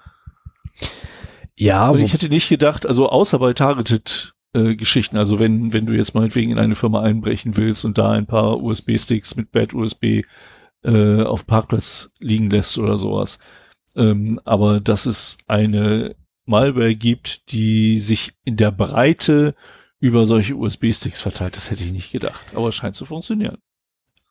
Ja, 1.57 1.83
Aber 1.83 2.01
wo, 2.01 2.03
ich 2.03 2.13
hätte 2.13 2.29
nicht 2.29 2.49
gedacht, 2.49 2.87
also 2.87 3.09
außer 3.09 3.39
bei 3.39 3.53
Targeted 3.53 4.35
äh, 4.53 4.75
Geschichten, 4.75 5.17
also 5.17 5.39
wenn, 5.39 5.73
wenn 5.73 5.87
du 5.87 5.93
jetzt 5.95 6.15
meinetwegen 6.15 6.51
in 6.51 6.59
eine 6.59 6.75
Firma 6.75 7.03
einbrechen 7.03 7.57
willst 7.57 7.85
und 7.85 7.99
da 7.99 8.11
ein 8.11 8.27
paar 8.27 8.61
USB-Sticks 8.61 9.37
mit 9.37 9.53
Bad 9.53 9.75
USB 9.75 10.23
äh, 10.83 11.23
auf 11.23 11.47
Parkplatz 11.47 12.13
liegen 12.19 12.51
lässt 12.51 12.79
oder 12.79 12.97
sowas. 12.97 13.39
Ähm, 13.95 14.41
aber 14.45 14.81
dass 14.81 15.07
es 15.07 15.39
eine 15.47 16.17
Malware 16.47 16.97
gibt, 16.97 17.53
die 17.53 18.01
sich 18.01 18.33
in 18.45 18.57
der 18.57 18.73
Breite 18.73 19.55
über 20.01 20.27
solche 20.27 20.57
USB-Sticks 20.57 21.21
verteilt, 21.21 21.57
das 21.57 21.71
hätte 21.71 21.85
ich 21.85 21.93
nicht 21.93 22.11
gedacht. 22.11 22.45
Aber 22.55 22.69
es 22.69 22.75
scheint 22.75 22.97
zu 22.97 23.05
funktionieren. 23.05 23.59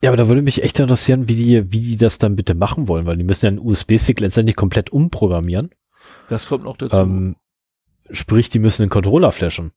Ja, 0.01 0.09
aber 0.09 0.17
da 0.17 0.27
würde 0.27 0.41
mich 0.41 0.63
echt 0.63 0.79
interessieren, 0.79 1.27
wie 1.27 1.35
die, 1.35 1.71
wie 1.71 1.79
die 1.81 1.97
das 1.97 2.17
dann 2.19 2.35
bitte 2.35 2.53
machen 2.55 2.87
wollen, 2.87 3.05
weil 3.05 3.17
die 3.17 3.23
müssen 3.23 3.45
ja 3.45 3.49
einen 3.49 3.59
USB-Stick 3.59 4.19
letztendlich 4.19 4.55
komplett 4.55 4.91
umprogrammieren. 4.91 5.71
Das 6.29 6.47
kommt 6.47 6.63
noch 6.65 6.77
dazu. 6.77 6.97
Ähm, 6.97 7.35
sprich, 8.11 8.49
die 8.49 8.59
müssen 8.59 8.83
den 8.83 8.89
Controller 8.89 9.31
flashen. 9.31 9.71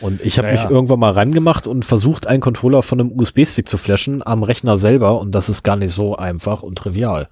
Und 0.00 0.20
ich 0.24 0.38
habe 0.38 0.48
Naja. 0.48 0.62
mich 0.62 0.70
irgendwann 0.70 1.00
mal 1.00 1.12
rangemacht 1.12 1.66
und 1.66 1.84
versucht, 1.84 2.26
einen 2.26 2.40
Controller 2.40 2.82
von 2.82 3.00
einem 3.00 3.12
USB-Stick 3.12 3.68
zu 3.68 3.78
flashen 3.78 4.24
am 4.24 4.42
Rechner 4.44 4.78
selber 4.78 5.20
und 5.20 5.32
das 5.32 5.48
ist 5.48 5.64
gar 5.64 5.76
nicht 5.76 5.92
so 5.92 6.16
einfach 6.16 6.62
und 6.62 6.78
trivial. 6.78 7.28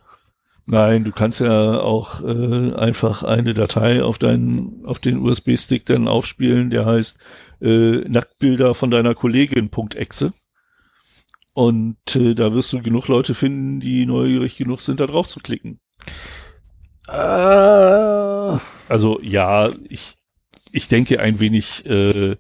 Nein, 0.69 1.05
du 1.05 1.13
kannst 1.13 1.39
ja 1.39 1.79
auch 1.79 2.25
äh, 2.25 2.75
einfach 2.75 3.23
eine 3.23 3.55
Datei 3.55 4.03
auf 4.03 4.19
deinen, 4.19 4.85
auf 4.85 4.99
den 4.99 5.19
USB-Stick 5.19 5.87
dann 5.87 6.09
aufspielen, 6.09 6.71
der 6.71 6.87
heißt 6.87 7.19
äh, 7.61 7.99
Nacktbilder 8.09 8.75
von 8.75 8.91
deiner 8.91 9.15
Kollegin.exe. 9.15 10.33
Und 11.57 12.15
äh, 12.17 12.35
da 12.35 12.53
wirst 12.53 12.71
du 12.75 12.83
genug 12.83 13.09
Leute 13.09 13.33
finden, 13.35 13.81
die 13.81 14.05
neugierig 14.05 14.59
genug 14.59 14.83
sind, 14.83 15.01
da 15.01 15.07
drauf 15.07 15.27
zu 15.27 15.41
klicken. 15.41 15.81
Äh, 17.09 18.59
Also 18.89 19.19
ja, 19.23 19.71
ich, 19.89 20.19
ich 20.71 20.89
denke 20.89 21.19
ein 21.19 21.41
wenig, 21.41 21.87
äh, 21.87 22.37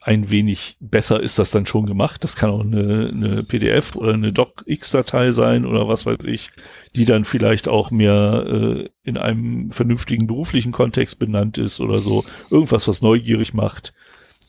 ein 0.00 0.30
wenig 0.30 0.78
besser 0.80 1.20
ist 1.20 1.38
das 1.38 1.50
dann 1.50 1.66
schon 1.66 1.84
gemacht. 1.84 2.24
Das 2.24 2.36
kann 2.36 2.48
auch 2.48 2.62
eine, 2.62 3.10
eine 3.12 3.42
PDF 3.42 3.96
oder 3.96 4.14
eine 4.14 4.32
DocX-Datei 4.32 5.30
sein 5.30 5.66
oder 5.66 5.88
was 5.88 6.06
weiß 6.06 6.24
ich, 6.24 6.52
die 6.96 7.04
dann 7.04 7.26
vielleicht 7.26 7.68
auch 7.68 7.90
mehr 7.90 8.46
äh, 8.46 8.88
in 9.02 9.18
einem 9.18 9.70
vernünftigen 9.72 10.26
beruflichen 10.26 10.72
Kontext 10.72 11.18
benannt 11.18 11.58
ist 11.58 11.80
oder 11.80 11.98
so. 11.98 12.24
Irgendwas, 12.48 12.88
was 12.88 13.02
neugierig 13.02 13.52
macht 13.52 13.92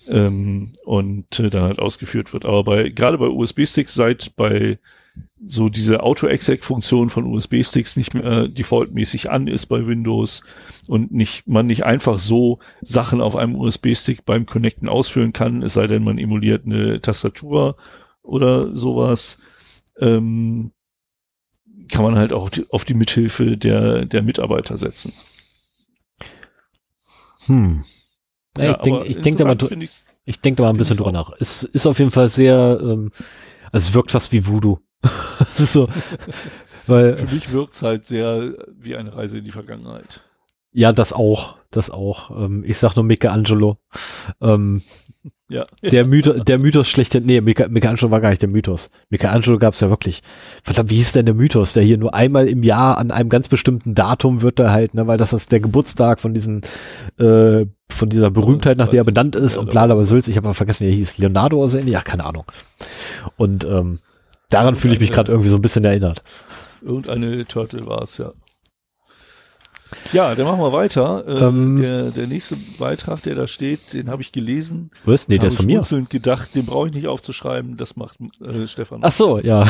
ähm, 0.10 0.74
und 0.86 1.40
äh, 1.40 1.50
dann 1.50 1.64
halt 1.64 1.80
ausgeführt 1.80 2.34
wird. 2.34 2.46
Aber 2.46 2.64
bei 2.64 2.90
gerade 2.90 3.18
bei 3.18 3.28
USB-Sticks 3.28 3.94
seit 3.94 4.36
bei 4.36 4.80
so 5.44 5.70
diese 5.70 6.04
Auto-Exec-Funktion 6.04 7.10
von 7.10 7.26
USB-Sticks 7.26 7.98
nicht 7.98 8.14
mehr 8.14 8.24
äh, 8.24 8.50
defaultmäßig 8.50 9.30
an 9.32 9.48
ist 9.48 9.66
bei 9.66 9.86
Windows 9.86 10.44
und 10.88 11.12
nicht, 11.12 11.48
man 11.48 11.66
nicht 11.66 11.84
einfach 11.84 12.20
so 12.20 12.60
Sachen 12.82 13.22
auf 13.22 13.36
einem 13.36 13.56
USB-Stick 13.56 14.24
beim 14.24 14.46
Connecten 14.46 14.88
ausführen 14.88 15.34
kann, 15.34 15.64
es 15.64 15.74
sei 15.74 15.88
denn, 15.88 16.04
man 16.04 16.18
emuliert 16.18 16.66
eine 16.66 17.02
Tastatur 17.02 17.76
oder 18.22 18.74
sowas, 18.76 19.42
ähm, 20.00 20.72
kann 21.90 22.06
man 22.06 22.16
halt 22.16 22.34
auch 22.34 22.50
die, 22.50 22.66
auf 22.70 22.86
die 22.86 22.94
Mithilfe 22.94 23.58
der, 23.58 24.06
der 24.06 24.22
Mitarbeiter 24.22 24.78
setzen. 24.78 25.12
Hm. 27.48 27.84
Ja, 28.58 28.64
ja, 28.64 28.72
ich 28.72 28.82
denke 28.82 29.06
ich 29.06 29.22
denk 29.22 29.38
da 29.38 29.46
mal, 29.46 29.58
ich 30.26 30.40
denk 30.40 30.58
da 30.58 30.64
mal 30.64 30.70
ein 30.70 30.78
bisschen 30.78 30.98
drüber 30.98 31.12
nach. 31.12 31.32
Es 31.40 31.64
ist 31.64 31.86
auf 31.86 32.00
jeden 32.00 32.12
Fall 32.12 32.30
sehr, 32.30 32.80
ähm, 32.82 33.12
also 33.72 33.88
es 33.88 33.94
wirkt 33.94 34.12
fast 34.12 34.32
wie 34.32 34.46
Voodoo. 34.46 34.80
das 35.40 35.60
ist 35.60 35.74
so, 35.74 35.88
weil. 36.88 37.16
Für 37.16 37.34
mich 37.34 37.52
wirkt 37.52 37.74
es 37.74 37.82
halt 37.82 38.06
sehr 38.06 38.54
wie 38.78 38.96
eine 38.96 39.16
Reise 39.16 39.38
in 39.38 39.46
die 39.46 39.52
Vergangenheit. 39.52 40.22
Ja, 40.74 40.94
das 40.94 41.12
auch, 41.12 41.58
das 41.70 41.90
auch. 41.90 42.32
Ähm, 42.32 42.64
ich 42.66 42.78
sag 42.78 42.96
nur 42.96 43.04
Michelangelo. 43.04 43.78
Ähm, 44.40 44.84
ja. 45.52 45.66
Der 45.84 46.06
Mythos, 46.08 46.38
der 46.46 46.58
Mythos 46.58 46.88
schlechte, 46.88 47.20
nee, 47.20 47.42
Michelangelo 47.42 48.10
war 48.10 48.22
gar 48.22 48.30
nicht 48.30 48.42
der 48.42 48.50
Mythos. 48.50 48.90
Michelangelo 49.10 49.58
gab 49.60 49.74
es 49.74 49.82
ja 49.82 49.90
wirklich. 49.90 50.24
Verdammt, 50.64 50.90
wie 50.90 50.96
hieß 50.96 51.12
denn 51.12 51.26
der 51.26 51.36
Mythos? 51.36 51.74
Der 51.74 51.84
hier 51.84 51.98
nur 51.98 52.14
einmal 52.14 52.48
im 52.48 52.64
Jahr 52.64 52.98
an 52.98 53.12
einem 53.12 53.30
ganz 53.30 53.50
bestimmten 53.50 53.94
Datum 53.94 54.42
wird 54.42 54.60
er 54.60 54.72
halt, 54.72 54.94
ne, 54.94 55.08
weil 55.08 55.18
das 55.18 55.34
ist 55.34 55.52
der 55.52 55.60
Geburtstag 55.60 56.20
von 56.20 56.34
diesen, 56.34 56.62
äh, 57.20 57.66
von 57.90 58.10
dieser 58.10 58.32
Berühmtheit, 58.32 58.78
nach 58.78 58.88
der 58.88 59.02
er 59.02 59.06
benannt 59.06 59.36
ist 59.36 59.58
und 59.58 59.70
bla, 59.70 59.86
bla, 59.86 60.04
Sülz. 60.06 60.28
Ich 60.30 60.38
habe 60.38 60.48
aber 60.48 60.56
vergessen, 60.56 60.86
wie 60.86 60.90
er 60.90 60.96
hieß. 60.96 61.18
Leonardo 61.18 61.58
oder 61.58 61.70
so 61.70 61.78
ähnlich? 61.78 61.94
Ja, 61.94 62.02
keine 62.02 62.24
Ahnung. 62.24 62.46
Und 63.36 63.66
ähm, 63.66 64.00
daran 64.50 64.76
fühle 64.76 64.94
ich 64.94 65.00
mich 65.02 65.12
gerade 65.12 65.32
irgendwie 65.32 65.50
so 65.50 65.58
ein 65.58 65.62
bisschen 65.62 65.84
erinnert. 65.84 66.24
Irgendeine 66.82 67.46
Turtle 67.46 67.86
war 67.86 68.02
es, 68.04 68.18
ja. 68.18 68.32
Ja, 70.14 70.36
dann 70.36 70.46
machen 70.46 70.60
wir 70.60 70.72
weiter. 70.72 71.24
Ähm, 71.28 71.38
ähm, 71.38 71.82
der, 71.82 72.12
der 72.12 72.28
nächste 72.28 72.56
Beitrag, 72.80 73.22
der 73.24 73.36
da 73.36 73.48
steht, 73.48 73.94
den 73.94 74.10
habe 74.10 74.22
ich 74.22 74.32
gelesen. 74.32 74.90
Was? 75.06 75.28
Nee, 75.28 75.38
der 75.38 75.48
ist 75.48 75.58
von 75.58 75.66
mir. 75.66 75.82
Und 75.92 76.10
gedacht, 76.10 76.56
den 76.56 76.66
brauche 76.66 76.88
ich 76.88 76.94
nicht 76.94 77.08
aufzuschreiben, 77.08 77.78
das 77.78 77.96
macht 77.96 78.18
äh, 78.42 78.68
Stefan. 78.68 79.00
Ach 79.04 79.12
so, 79.12 79.40
ja. 79.40 79.66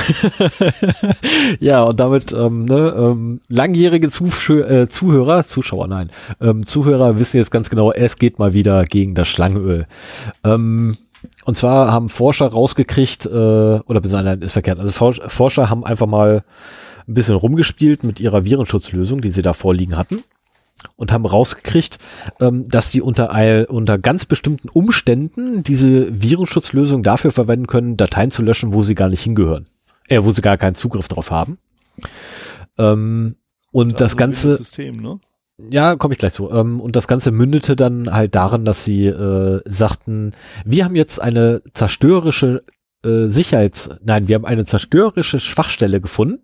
ja, 1.60 1.84
und 1.84 2.00
damit 2.00 2.32
ähm, 2.34 2.66
ne, 2.66 2.94
ähm, 2.98 3.42
langjährige 3.48 4.10
Zuh 4.10 4.30
äh, 4.60 4.88
Zuhörer, 4.88 5.46
Zuschauer, 5.46 5.88
nein, 5.88 6.12
ähm, 6.40 6.66
Zuhörer 6.66 7.20
wissen 7.20 7.38
jetzt 7.38 7.52
ganz 7.52 7.70
genau, 7.70 7.92
es 7.92 8.18
geht 8.18 8.40
mal 8.40 8.54
wieder 8.54 8.84
gegen 8.86 9.16
das 9.16 9.28
Schlangenöl. 9.28 9.86
Ähm, 10.44 10.98
und 11.46 11.56
zwar 11.56 11.92
haben 11.92 12.10
Forscher 12.10 12.48
rausgekriegt, 12.48 13.26
äh, 13.26 13.30
oder 13.30 14.02
nein, 14.04 14.42
ist 14.42 14.54
verkehrt, 14.54 14.80
also 14.80 14.92
Forscher 14.92 15.70
haben 15.70 15.84
einfach 15.84 16.08
mal 16.08 16.44
ein 17.12 17.14
bisschen 17.14 17.36
rumgespielt 17.36 18.04
mit 18.04 18.20
ihrer 18.20 18.46
Virenschutzlösung, 18.46 19.22
die 19.22 19.30
sie 19.30 19.42
da 19.42 19.54
vorliegen 19.54 19.98
hatten 19.98 20.24
und 20.96 21.12
haben 21.12 21.26
rausgekriegt, 21.26 22.00
ähm, 22.40 22.68
dass 22.68 22.92
sie 22.92 23.02
unter, 23.02 23.70
unter 23.70 23.98
ganz 23.98 24.26
bestimmten 24.26 24.70
Umständen 24.70 25.64
diese 25.64 26.22
Virenschutzlösung 26.22 27.04
dafür 27.04 27.32
verwenden 27.32 27.68
können, 27.68 27.98
Dateien 27.98 28.32
zu 28.32 28.42
löschen, 28.42 28.74
wo 28.74 28.84
sie 28.84 28.96
gar 28.96 29.10
nicht 29.10 29.24
hingehören. 29.24 29.68
Äh, 30.08 30.24
wo 30.24 30.32
sie 30.32 30.42
gar 30.42 30.58
keinen 30.58 30.76
Zugriff 30.76 31.08
drauf 31.08 31.32
haben. 31.32 31.58
Ähm, 32.78 33.36
und 33.72 33.94
das, 33.94 34.12
das 34.12 34.18
Ganze. 34.18 34.58
System, 34.58 34.96
ne? 34.96 35.20
Ja, 35.70 35.96
komme 35.96 36.14
ich 36.14 36.18
gleich 36.18 36.34
zu. 36.34 36.50
Ähm, 36.50 36.82
und 36.82 36.96
das 36.96 37.08
Ganze 37.08 37.32
mündete 37.32 37.76
dann 37.76 38.12
halt 38.12 38.34
darin, 38.34 38.66
dass 38.66 38.84
sie 38.84 39.06
äh, 39.06 39.62
sagten, 39.66 40.32
wir 40.66 40.86
haben 40.86 40.96
jetzt 40.96 41.22
eine 41.22 41.62
zerstörerische 41.74 42.64
äh, 43.06 43.28
Sicherheits, 43.28 43.92
nein, 44.04 44.28
wir 44.28 44.36
haben 44.36 44.46
eine 44.46 44.66
zerstörerische 44.66 45.40
Schwachstelle 45.40 46.02
gefunden 46.02 46.42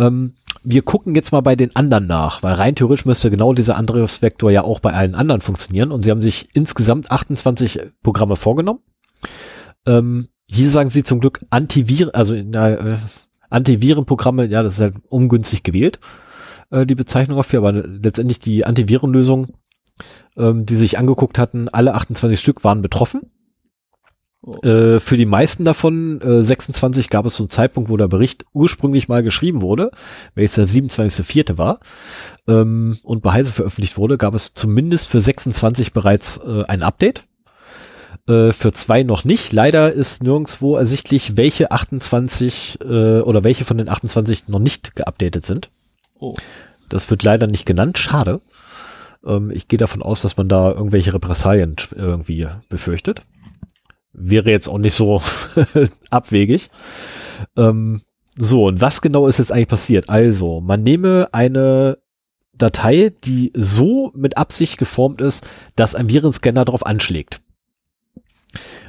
ähm, 0.00 0.34
wir 0.62 0.82
gucken 0.82 1.14
jetzt 1.14 1.30
mal 1.32 1.42
bei 1.42 1.56
den 1.56 1.76
anderen 1.76 2.06
nach, 2.06 2.42
weil 2.42 2.54
rein 2.54 2.74
theoretisch 2.74 3.04
müsste 3.04 3.30
genau 3.30 3.52
dieser 3.52 3.76
Angriffsvektor 3.76 4.50
ja 4.50 4.62
auch 4.62 4.80
bei 4.80 4.92
allen 4.92 5.14
anderen 5.14 5.40
funktionieren. 5.40 5.92
Und 5.92 6.02
sie 6.02 6.10
haben 6.10 6.22
sich 6.22 6.48
insgesamt 6.54 7.10
28 7.10 7.80
Programme 8.02 8.36
vorgenommen. 8.36 8.80
Ähm, 9.86 10.28
hier 10.46 10.70
sagen 10.70 10.90
sie 10.90 11.04
zum 11.04 11.20
Glück 11.20 11.40
Antiviren, 11.50 12.10
also 12.10 12.34
äh, 12.34 12.96
Antivirenprogramme, 13.50 14.46
ja, 14.46 14.62
das 14.62 14.74
ist 14.74 14.80
halt 14.80 14.94
ungünstig 15.08 15.62
gewählt, 15.62 16.00
äh, 16.70 16.86
die 16.86 16.94
Bezeichnung 16.94 17.36
dafür, 17.36 17.60
aber 17.60 17.72
letztendlich 17.72 18.40
die 18.40 18.64
Antivirenlösung, 18.64 19.54
ähm, 20.36 20.66
die 20.66 20.76
sich 20.76 20.98
angeguckt 20.98 21.38
hatten, 21.38 21.68
alle 21.68 21.94
28 21.94 22.40
Stück 22.40 22.64
waren 22.64 22.82
betroffen. 22.82 23.30
Oh. 24.42 24.56
Äh, 24.62 25.00
für 25.00 25.18
die 25.18 25.26
meisten 25.26 25.64
davon, 25.64 26.20
äh, 26.22 26.42
26, 26.42 27.10
gab 27.10 27.26
es 27.26 27.36
so 27.36 27.42
einen 27.42 27.50
Zeitpunkt, 27.50 27.90
wo 27.90 27.98
der 27.98 28.08
Bericht 28.08 28.46
ursprünglich 28.54 29.06
mal 29.06 29.22
geschrieben 29.22 29.60
wurde, 29.60 29.90
welches 30.34 30.54
der 30.54 30.66
27.04. 30.66 31.58
war, 31.58 31.80
ähm, 32.48 32.98
und 33.02 33.22
bei 33.22 33.32
Heise 33.32 33.52
veröffentlicht 33.52 33.98
wurde, 33.98 34.16
gab 34.16 34.34
es 34.34 34.54
zumindest 34.54 35.08
für 35.08 35.20
26 35.20 35.92
bereits 35.92 36.38
äh, 36.38 36.64
ein 36.64 36.82
Update. 36.82 37.24
Äh, 38.26 38.52
für 38.52 38.72
zwei 38.72 39.02
noch 39.02 39.24
nicht. 39.24 39.52
Leider 39.52 39.92
ist 39.92 40.22
nirgendwo 40.22 40.76
ersichtlich, 40.76 41.36
welche 41.36 41.70
28 41.70 42.78
äh, 42.80 43.20
oder 43.20 43.44
welche 43.44 43.66
von 43.66 43.76
den 43.76 43.90
28 43.90 44.48
noch 44.48 44.58
nicht 44.58 44.96
geupdatet 44.96 45.44
sind. 45.44 45.70
Oh. 46.18 46.34
Das 46.88 47.10
wird 47.10 47.22
leider 47.22 47.46
nicht 47.46 47.66
genannt. 47.66 47.98
Schade. 47.98 48.40
Ähm, 49.24 49.50
ich 49.50 49.68
gehe 49.68 49.78
davon 49.78 50.02
aus, 50.02 50.22
dass 50.22 50.38
man 50.38 50.48
da 50.48 50.70
irgendwelche 50.70 51.12
Repressalien 51.12 51.76
irgendwie 51.94 52.48
befürchtet 52.70 53.20
wäre 54.12 54.50
jetzt 54.50 54.68
auch 54.68 54.78
nicht 54.78 54.94
so 54.94 55.22
abwegig. 56.10 56.70
Ähm, 57.56 58.02
so, 58.36 58.66
und 58.66 58.80
was 58.80 59.00
genau 59.00 59.26
ist 59.26 59.38
jetzt 59.38 59.52
eigentlich 59.52 59.68
passiert? 59.68 60.08
Also, 60.08 60.60
man 60.60 60.82
nehme 60.82 61.28
eine 61.32 61.98
Datei, 62.52 63.12
die 63.24 63.52
so 63.54 64.12
mit 64.14 64.36
Absicht 64.36 64.78
geformt 64.78 65.20
ist, 65.20 65.48
dass 65.76 65.94
ein 65.94 66.08
Virenscanner 66.08 66.64
darauf 66.64 66.84
anschlägt. 66.84 67.40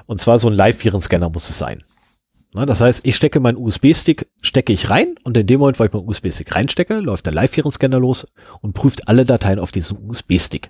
Und 0.05 0.19
zwar 0.19 0.39
so 0.39 0.49
ein 0.49 0.53
Live-Virenscanner 0.53 1.29
muss 1.29 1.49
es 1.49 1.57
sein. 1.57 1.83
Na, 2.53 2.65
das 2.65 2.81
heißt, 2.81 3.01
ich 3.05 3.15
stecke 3.15 3.39
meinen 3.39 3.57
USB-Stick, 3.57 4.27
stecke 4.41 4.73
ich 4.73 4.89
rein 4.89 5.15
und 5.23 5.37
in 5.37 5.47
dem 5.47 5.59
Moment, 5.59 5.79
wo 5.79 5.85
ich 5.85 5.93
meinen 5.93 6.07
USB-Stick 6.07 6.53
reinstecke, 6.53 6.99
läuft 6.99 7.25
der 7.25 7.33
Live-Virenscanner 7.33 7.99
los 7.99 8.27
und 8.59 8.73
prüft 8.73 9.07
alle 9.07 9.25
Dateien 9.25 9.59
auf 9.59 9.71
diesem 9.71 10.09
USB-Stick. 10.09 10.69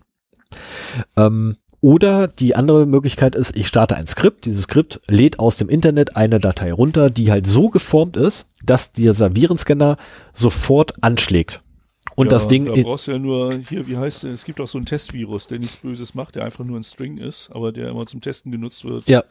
Ähm, 1.18 1.58
oder 1.82 2.28
die 2.28 2.56
andere 2.56 2.86
Möglichkeit 2.86 3.36
ist, 3.36 3.56
ich 3.56 3.68
starte 3.68 3.96
ein 3.96 4.06
Skript. 4.06 4.46
Dieses 4.46 4.64
Skript 4.64 5.00
lädt 5.08 5.40
aus 5.40 5.58
dem 5.58 5.68
Internet 5.68 6.16
eine 6.16 6.40
Datei 6.40 6.72
runter, 6.72 7.10
die 7.10 7.32
halt 7.32 7.48
so 7.48 7.70
geformt 7.70 8.18
ist, 8.18 8.48
dass 8.64 8.92
dieser 8.92 9.36
Virenscanner 9.36 9.98
sofort 10.32 11.04
anschlägt. 11.04 11.62
Und 12.16 12.28
ja, 12.28 12.30
das 12.30 12.48
Ding. 12.48 12.66
Da 12.66 12.74
brauchst 12.74 13.08
du 13.08 13.12
ja 13.12 13.20
nur, 13.20 13.50
hier, 13.68 13.88
wie 13.88 13.98
heißt 13.98 14.24
der? 14.24 14.32
Es 14.32 14.46
gibt 14.46 14.62
auch 14.62 14.68
so 14.68 14.78
ein 14.78 14.86
Testvirus, 14.86 15.48
der 15.48 15.60
nichts 15.60 15.78
Böses 15.78 16.14
macht, 16.14 16.36
der 16.36 16.44
einfach 16.44 16.64
nur 16.64 16.80
ein 16.80 16.84
String 16.84 17.18
ist, 17.18 17.50
aber 17.52 17.72
der 17.72 17.90
immer 17.90 18.06
zum 18.06 18.22
Testen 18.22 18.52
genutzt 18.52 18.86
wird. 18.86 19.08
Ja. 19.08 19.24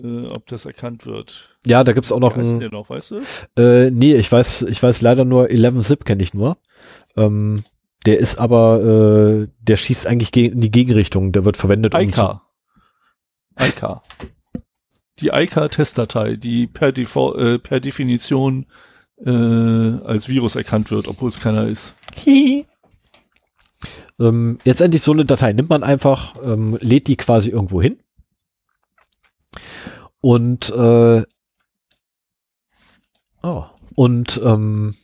Äh, 0.00 0.26
ob 0.26 0.46
das 0.46 0.64
erkannt 0.64 1.04
wird. 1.04 1.50
Ja, 1.66 1.84
da 1.84 1.92
gibt's 1.92 2.12
auch 2.12 2.20
noch. 2.20 2.36
Wie 2.36 2.40
heißt 2.40 2.54
ein, 2.54 2.60
der 2.60 2.70
noch, 2.70 2.88
weißt 2.90 3.10
du? 3.10 3.60
Äh, 3.60 3.90
nee, 3.90 4.14
ich 4.14 4.30
weiß, 4.30 4.62
ich 4.62 4.82
weiß 4.82 5.00
leider 5.00 5.24
nur 5.24 5.46
11zip 5.46 6.04
kenne 6.04 6.22
ich 6.22 6.32
nur. 6.32 6.56
Ähm, 7.16 7.64
der 8.06 8.18
ist 8.18 8.36
aber, 8.36 8.82
äh, 8.82 9.48
der 9.60 9.76
schießt 9.76 10.06
eigentlich 10.06 10.34
in 10.36 10.60
die 10.60 10.70
Gegenrichtung. 10.70 11.32
Der 11.32 11.44
wird 11.44 11.56
verwendet. 11.56 11.94
Um 11.94 12.00
ICA. 12.00 12.42
ICA. 13.60 14.02
Die 15.20 15.28
ICA-Testdatei, 15.28 16.36
die 16.36 16.66
per, 16.66 16.92
Default, 16.92 17.38
äh, 17.38 17.58
per 17.58 17.80
Definition 17.80 18.66
äh, 19.24 19.30
als 19.30 20.28
Virus 20.28 20.56
erkannt 20.56 20.90
wird, 20.90 21.06
obwohl 21.06 21.28
es 21.28 21.38
keiner 21.38 21.68
ist. 21.68 21.94
ähm, 24.18 24.58
jetzt 24.64 24.80
endlich 24.80 25.02
so 25.02 25.12
eine 25.12 25.24
Datei 25.24 25.52
nimmt 25.52 25.68
man 25.68 25.84
einfach, 25.84 26.34
ähm, 26.44 26.76
lädt 26.80 27.06
die 27.08 27.16
quasi 27.16 27.50
irgendwo 27.50 27.80
hin 27.80 27.98
und 30.20 30.70
äh, 30.70 31.22
oh, 33.42 33.64
und 33.94 34.40
ähm, 34.42 34.94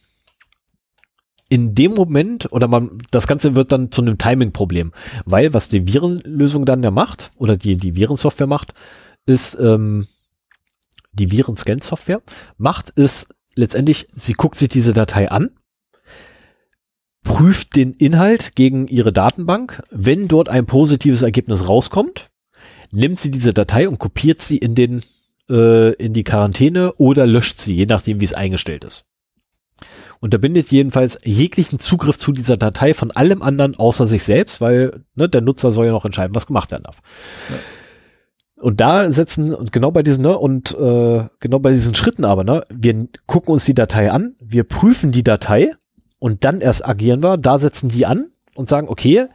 in 1.49 1.75
dem 1.75 1.95
Moment, 1.95 2.53
oder 2.53 2.69
man, 2.69 2.99
das 3.11 3.27
Ganze 3.27 3.57
wird 3.57 3.73
dann 3.73 3.91
zu 3.91 4.03
einem 4.03 4.19
Timing-Problem, 4.19 4.93
weil 5.25 5.55
was 5.55 5.69
die 5.69 5.87
Virenlösung 5.87 6.65
dann 6.65 6.83
ja 6.83 6.91
macht, 6.91 7.31
oder 7.37 7.57
die, 7.57 7.77
die 7.77 7.97
Virensoftware 7.97 8.47
macht, 8.47 8.75
ist, 9.25 9.57
ähm, 9.61 10.07
die 11.13 11.31
Virenscan-Software 11.31 12.23
macht, 12.59 12.91
ist 12.91 13.29
letztendlich, 13.55 14.09
sie 14.15 14.35
guckt 14.35 14.57
sich 14.57 14.69
diese 14.69 14.93
Datei 14.93 15.31
an, 15.31 15.51
prüft 17.25 17.77
den 17.77 17.93
Inhalt 17.95 18.55
gegen 18.55 18.87
ihre 18.87 19.13
Datenbank. 19.13 19.83
Wenn 19.91 20.29
dort 20.29 20.49
ein 20.49 20.67
positives 20.67 21.23
Ergebnis 21.23 21.69
rauskommt, 21.69 22.31
nimmt 22.91 23.19
sie 23.19 23.31
diese 23.31 23.53
Datei 23.53 23.89
und 23.89 23.99
kopiert 23.99 24.41
sie 24.41 24.59
in 24.59 24.75
den, 24.75 25.03
äh, 25.51 25.95
in 25.95 26.13
die 26.13 26.25
Quarantäne 26.25 26.93
oder 26.95 27.27
löscht 27.27 27.59
sie, 27.59 27.75
je 27.75 27.87
nachdem, 27.87 28.21
wie 28.21 28.25
es 28.25 28.35
eingestellt 28.35 28.85
ist 28.85 29.08
unterbindet 30.21 30.71
jedenfalls 30.71 31.19
jeglichen 31.25 31.79
Zugriff 31.79 32.19
zu 32.19 32.33
dieser 32.33 32.57
Datei 32.57 32.95
von 32.95 33.11
allem 33.11 33.43
anderen 33.43 33.77
außer 33.77 34.07
sich 34.07 34.25
selbst, 34.25 34.61
weil 34.61 35.05
ne, 35.15 35.29
der 35.29 35.41
Nutzer 35.41 35.73
soll 35.73 35.87
ja 35.87 35.93
noch 35.93 36.05
entscheiden, 36.05 36.35
was 36.35 36.47
gemacht 36.47 36.71
werden 36.71 36.85
darf. 36.85 36.99
Ja. 37.51 37.57
Und 38.61 38.81
da 38.81 39.11
setzen, 39.13 39.55
und 39.55 39.71
genau 39.73 39.93
bei 39.93 40.03
diesen, 40.03 40.23
ne, 40.23 40.37
und 40.37 40.73
äh, 40.73 41.25
genau 41.39 41.59
bei 41.61 41.73
diesen 41.73 41.95
Schritten 41.95 42.25
aber, 42.25 42.43
ne, 42.43 42.65
wir 42.71 43.09
gucken 43.27 43.53
uns 43.53 43.65
die 43.65 43.75
Datei 43.75 44.11
an, 44.11 44.35
wir 44.41 44.65
prüfen 44.65 45.13
die 45.13 45.23
Datei 45.23 45.73
und 46.19 46.45
dann 46.45 46.61
erst 46.61 46.87
agieren 46.87 47.23
wir, 47.23 47.37
da 47.37 47.59
setzen 47.59 47.89
die 47.89 48.05
an 48.05 48.33
und 48.57 48.69
sagen, 48.69 48.89
okay, 48.89 49.27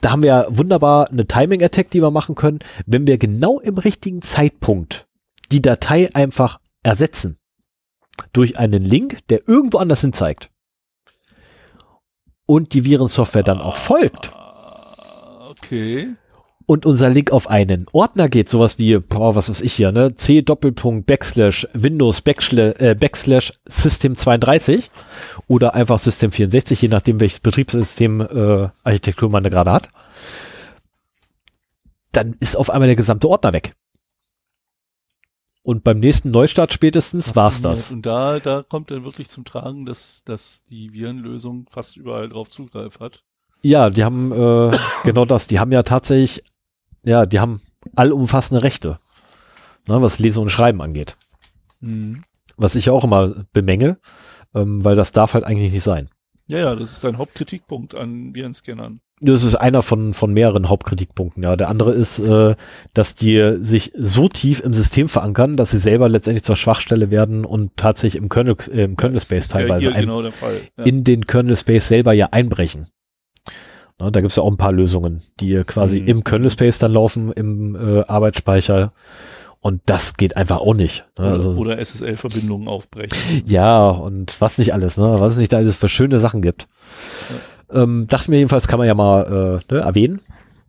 da 0.00 0.12
haben 0.12 0.22
wir 0.22 0.46
wunderbar 0.48 1.10
eine 1.10 1.26
Timing-Attack, 1.26 1.90
die 1.90 2.00
wir 2.00 2.10
machen 2.10 2.34
können, 2.34 2.60
wenn 2.86 3.06
wir 3.06 3.18
genau 3.18 3.60
im 3.60 3.76
richtigen 3.76 4.22
Zeitpunkt 4.22 5.06
die 5.52 5.60
Datei 5.60 6.08
einfach 6.14 6.60
ersetzen 6.82 7.39
durch 8.32 8.58
einen 8.58 8.82
Link, 8.82 9.18
der 9.28 9.48
irgendwo 9.48 9.78
anders 9.78 10.00
hin 10.00 10.12
zeigt. 10.12 10.50
Und 12.46 12.72
die 12.74 12.84
Virensoftware 12.84 13.42
dann 13.44 13.60
auch 13.60 13.76
folgt. 13.76 14.32
Ah, 14.32 15.48
Okay. 15.50 16.14
und 16.66 16.86
unser 16.86 17.10
Link 17.10 17.32
auf 17.32 17.48
einen 17.50 17.86
Ordner 17.92 18.28
geht, 18.28 18.48
sowas 18.48 18.78
wie, 18.78 18.96
boah, 18.98 19.34
was 19.34 19.50
weiß 19.50 19.60
ich 19.60 19.72
hier, 19.72 19.90
ne, 19.92 20.14
C 20.14 20.40
Doppelpunkt 20.42 21.06
Backslash 21.06 21.66
Windows 21.74 22.20
Backslash, 22.20 22.74
äh, 22.78 22.94
Backslash 22.94 23.52
System 23.66 24.14
32 24.16 24.88
oder 25.48 25.74
einfach 25.74 25.98
System 25.98 26.30
64, 26.30 26.80
je 26.80 26.88
nachdem 26.88 27.18
welches 27.20 27.40
Betriebssystem 27.40 28.20
äh, 28.20 28.68
Architektur 28.84 29.30
man 29.30 29.42
da 29.42 29.50
gerade 29.50 29.72
hat, 29.72 29.88
dann 32.12 32.36
ist 32.40 32.56
auf 32.56 32.70
einmal 32.70 32.86
der 32.88 32.96
gesamte 32.96 33.28
Ordner 33.28 33.52
weg. 33.52 33.74
Und 35.62 35.84
beim 35.84 36.00
nächsten 36.00 36.30
Neustart 36.30 36.72
spätestens 36.72 37.36
war's 37.36 37.60
das. 37.60 37.92
Und 37.92 38.06
da, 38.06 38.38
da 38.38 38.62
kommt 38.62 38.90
dann 38.90 39.04
wirklich 39.04 39.28
zum 39.28 39.44
Tragen, 39.44 39.84
dass, 39.84 40.24
dass 40.24 40.64
die 40.64 40.92
Virenlösung 40.92 41.66
fast 41.70 41.96
überall 41.96 42.28
drauf 42.28 42.48
Zugriff 42.48 42.98
hat. 42.98 43.22
Ja, 43.62 43.90
die 43.90 44.04
haben 44.04 44.32
äh, 44.32 44.76
genau 45.04 45.26
das. 45.26 45.48
Die 45.48 45.58
haben 45.58 45.72
ja 45.72 45.82
tatsächlich, 45.82 46.42
ja, 47.04 47.26
die 47.26 47.40
haben 47.40 47.60
allumfassende 47.94 48.62
Rechte, 48.62 48.98
ne, 49.86 50.00
was 50.00 50.18
Lesen 50.18 50.40
und 50.40 50.48
Schreiben 50.48 50.80
angeht. 50.80 51.16
Mhm. 51.80 52.24
Was 52.56 52.74
ich 52.74 52.88
auch 52.88 53.04
immer 53.04 53.44
bemängel, 53.52 53.98
ähm, 54.54 54.82
weil 54.82 54.96
das 54.96 55.12
darf 55.12 55.34
halt 55.34 55.44
eigentlich 55.44 55.72
nicht 55.72 55.84
sein. 55.84 56.08
Ja, 56.50 56.58
ja, 56.58 56.74
das 56.74 56.92
ist 56.92 57.04
dein 57.04 57.18
Hauptkritikpunkt 57.18 57.94
an 57.94 58.34
Virenscannern. 58.34 59.00
Das 59.22 59.44
ist 59.44 59.54
einer 59.54 59.82
von, 59.82 60.14
von 60.14 60.32
mehreren 60.32 60.68
Hauptkritikpunkten, 60.70 61.42
ja. 61.42 61.54
Der 61.54 61.68
andere 61.68 61.92
ist, 61.92 62.18
äh, 62.20 62.54
dass 62.94 63.14
die 63.14 63.58
sich 63.60 63.92
so 63.96 64.28
tief 64.28 64.60
im 64.60 64.72
System 64.72 65.08
verankern, 65.08 65.56
dass 65.56 65.70
sie 65.72 65.78
selber 65.78 66.08
letztendlich 66.08 66.42
zur 66.42 66.56
Schwachstelle 66.56 67.10
werden 67.10 67.44
und 67.44 67.76
tatsächlich 67.76 68.20
im 68.20 68.28
Kernel, 68.30 68.56
äh, 68.72 68.84
im 68.84 68.96
Kernel 68.96 69.20
Space 69.20 69.48
ja 69.50 69.56
teilweise 69.58 69.92
ein, 69.92 70.00
genau. 70.06 70.22
Ja. 70.22 70.30
in 70.84 71.04
den 71.04 71.26
Kernel 71.26 71.56
Space 71.56 71.88
selber 71.88 72.14
ja 72.14 72.28
einbrechen. 72.32 72.88
Ne, 74.00 74.10
da 74.10 74.20
gibt's 74.20 74.36
ja 74.36 74.42
auch 74.42 74.50
ein 74.50 74.56
paar 74.56 74.72
Lösungen, 74.72 75.20
die 75.38 75.62
quasi 75.66 76.00
Mhm. 76.00 76.06
im 76.08 76.24
Kernel 76.24 76.50
Space 76.50 76.78
dann 76.78 76.92
laufen, 76.92 77.30
im 77.32 77.76
äh, 77.76 78.00
Arbeitsspeicher. 78.06 78.92
Und 79.62 79.82
das 79.86 80.16
geht 80.16 80.36
einfach 80.36 80.58
auch 80.58 80.74
nicht. 80.74 81.04
Ne? 81.18 81.26
oder, 81.26 81.32
Also, 81.32 81.50
oder 81.50 81.78
SSL-Verbindungen 81.78 82.66
aufbrechen. 82.66 83.42
ja, 83.46 83.90
und 83.90 84.40
was 84.40 84.56
nicht 84.58 84.72
alles, 84.72 84.96
ne? 84.96 85.16
Was 85.18 85.32
es 85.32 85.38
nicht 85.38 85.52
da 85.52 85.58
alles 85.58 85.76
für 85.76 85.88
schöne 85.88 86.18
Sachen 86.18 86.40
gibt. 86.40 86.66
Ähm, 87.70 88.06
dachte 88.08 88.30
mir 88.30 88.38
jedenfalls, 88.38 88.68
kann 88.68 88.78
man 88.78 88.88
ja 88.88 88.94
mal 88.94 89.60
äh, 89.70 89.74
ne, 89.74 89.80
erwähnen. 89.80 90.20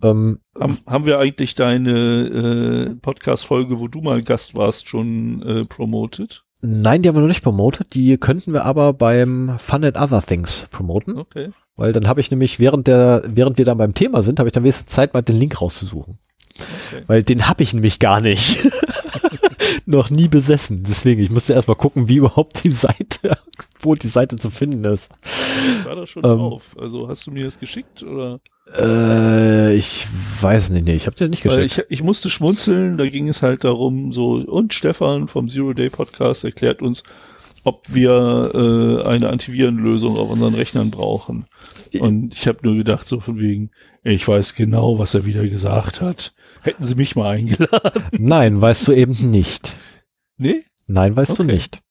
Ähm, 0.04 0.40
Haben, 0.60 0.78
haben 0.88 1.06
wir 1.06 1.20
eigentlich 1.20 1.56
deine 1.56 2.92
äh, 2.92 2.96
Podcast-Folge, 2.96 3.80
wo 3.80 3.88
du 3.88 4.02
mal 4.02 4.22
Gast 4.24 4.56
warst, 4.56 4.88
schon 4.90 5.42
äh, 5.44 5.66
promoted? 5.66 6.44
nein, 6.64 7.02
die 7.02 7.10
haben 7.10 7.16
wir 7.16 7.22
noch 7.22 7.28
nicht 7.28 7.44
promotet. 7.44 7.96
Die 7.96 8.18
könnten 8.18 8.54
wir 8.54 8.66
aber 8.66 8.94
beim 8.94 9.56
Fun 9.58 9.84
and 9.84 9.98
Other 9.98 10.22
Things 10.22 10.68
promoten. 10.70 11.18
Okay. 11.18 11.50
Weil 11.76 11.94
dann 11.94 12.08
habe 12.08 12.20
ich 12.20 12.30
nämlich, 12.30 12.60
während 12.60 12.86
der, 12.88 13.24
während 13.26 13.58
wir 13.58 13.66
dann 13.66 13.80
beim 13.80 13.96
Thema 13.96 14.22
sind, 14.22 14.38
habe 14.38 14.50
ich 14.50 14.54
dann 14.54 14.64
wenigstens 14.64 14.94
Zeit, 14.94 15.14
mal 15.16 15.22
den 15.24 15.38
Link 15.38 15.60
rauszusuchen. 15.62 16.20
Okay. 16.60 17.04
Weil 17.08 17.24
den 17.24 17.48
habe 17.48 17.64
ich 17.64 17.74
nämlich 17.74 18.00
gar 18.00 18.22
nicht. 18.22 18.60
noch 19.86 20.10
nie 20.10 20.28
besessen. 20.28 20.84
Deswegen, 20.88 21.22
ich 21.22 21.32
musste 21.32 21.54
erstmal 21.54 21.76
gucken, 21.76 22.08
wie 22.08 22.18
überhaupt 22.18 22.64
die 22.64 22.70
Seite, 22.72 23.38
wo 23.80 23.96
die 23.96 24.08
Seite 24.08 24.36
zu 24.36 24.50
finden 24.50 24.84
ist. 24.86 25.12
War 25.84 25.96
das 25.96 26.10
schon 26.10 26.24
Ähm. 26.24 26.38
drauf? 26.38 26.76
Also 26.80 27.08
hast 27.08 27.28
du 27.28 27.32
mir 27.32 27.44
das 27.44 27.60
geschickt 27.60 28.04
oder? 28.04 28.40
Äh, 28.78 29.76
ich 29.76 30.08
weiß 30.42 30.70
nicht, 30.70 30.86
nee, 30.86 30.94
ich 30.94 31.08
habe 31.08 31.18
dir 31.18 31.28
nicht 31.28 31.44
geschickt. 31.44 31.66
ich, 31.66 31.84
ich 31.90 32.04
musste 32.04 32.30
schmunzeln, 32.30 32.98
da 32.98 33.08
ging 33.08 33.28
es 33.28 33.42
halt 33.42 33.64
darum, 33.64 34.14
so, 34.14 34.34
und 34.36 34.74
Stefan 34.74 35.28
vom 35.28 35.50
Zero 35.50 35.74
Day 35.74 35.90
Podcast 35.90 36.46
erklärt 36.46 36.82
uns, 36.82 37.04
ob 37.64 37.94
wir 37.94 38.52
äh, 38.54 39.08
eine 39.10 39.30
Antivirenlösung 39.30 40.18
auf 40.18 40.30
unseren 40.30 40.56
Rechnern 40.56 40.92
brauchen. 40.92 41.46
Und 42.00 42.34
ich 42.36 42.48
habe 42.48 42.60
nur 42.64 42.76
gedacht, 42.76 43.08
so 43.08 43.20
von 43.20 43.40
wegen, 43.40 43.72
ich 44.04 44.28
weiß 44.28 44.56
genau, 44.56 44.98
was 44.98 45.14
er 45.14 45.26
wieder 45.26 45.48
gesagt 45.48 46.02
hat. 46.02 46.34
Hätten 46.64 46.84
sie 46.84 46.96
mich 46.96 47.16
mal 47.16 47.36
eingeladen. 47.36 48.04
Nein, 48.18 48.62
weißt 48.62 48.88
du 48.88 48.94
eben 48.94 49.14
nicht. 49.30 49.78
Nee? 50.38 50.64
Nein, 50.88 51.16
weißt 51.16 51.38
du 51.38 51.44
Okay. 51.44 51.54
nicht. 51.54 51.82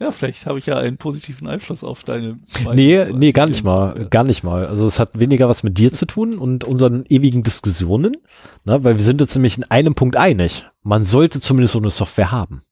Ja, 0.00 0.10
vielleicht 0.10 0.46
habe 0.46 0.58
ich 0.58 0.66
ja 0.66 0.78
einen 0.78 0.96
positiven 0.96 1.46
Einfluss 1.46 1.84
auf 1.84 2.02
deine 2.02 2.40
Meinung 2.64 2.74
Nee, 2.74 3.06
nee, 3.12 3.30
gar 3.30 3.46
nicht 3.46 3.62
mal, 3.62 4.06
gar 4.10 4.24
nicht 4.24 4.42
mal. 4.42 4.66
Also 4.66 4.88
es 4.88 4.98
hat 4.98 5.16
weniger 5.20 5.48
was 5.48 5.62
mit 5.62 5.78
dir 5.78 5.92
zu 5.92 6.06
tun 6.06 6.38
und 6.38 6.64
unseren 6.64 7.04
ewigen 7.08 7.44
Diskussionen, 7.44 8.16
ne, 8.64 8.82
weil 8.82 8.96
wir 8.96 9.04
sind 9.04 9.22
uns 9.22 9.32
nämlich 9.36 9.58
in 9.58 9.64
einem 9.70 9.94
Punkt 9.94 10.16
einig. 10.16 10.66
Man 10.82 11.04
sollte 11.04 11.38
zumindest 11.38 11.74
so 11.74 11.78
eine 11.78 11.90
Software 11.90 12.32
haben. 12.32 12.62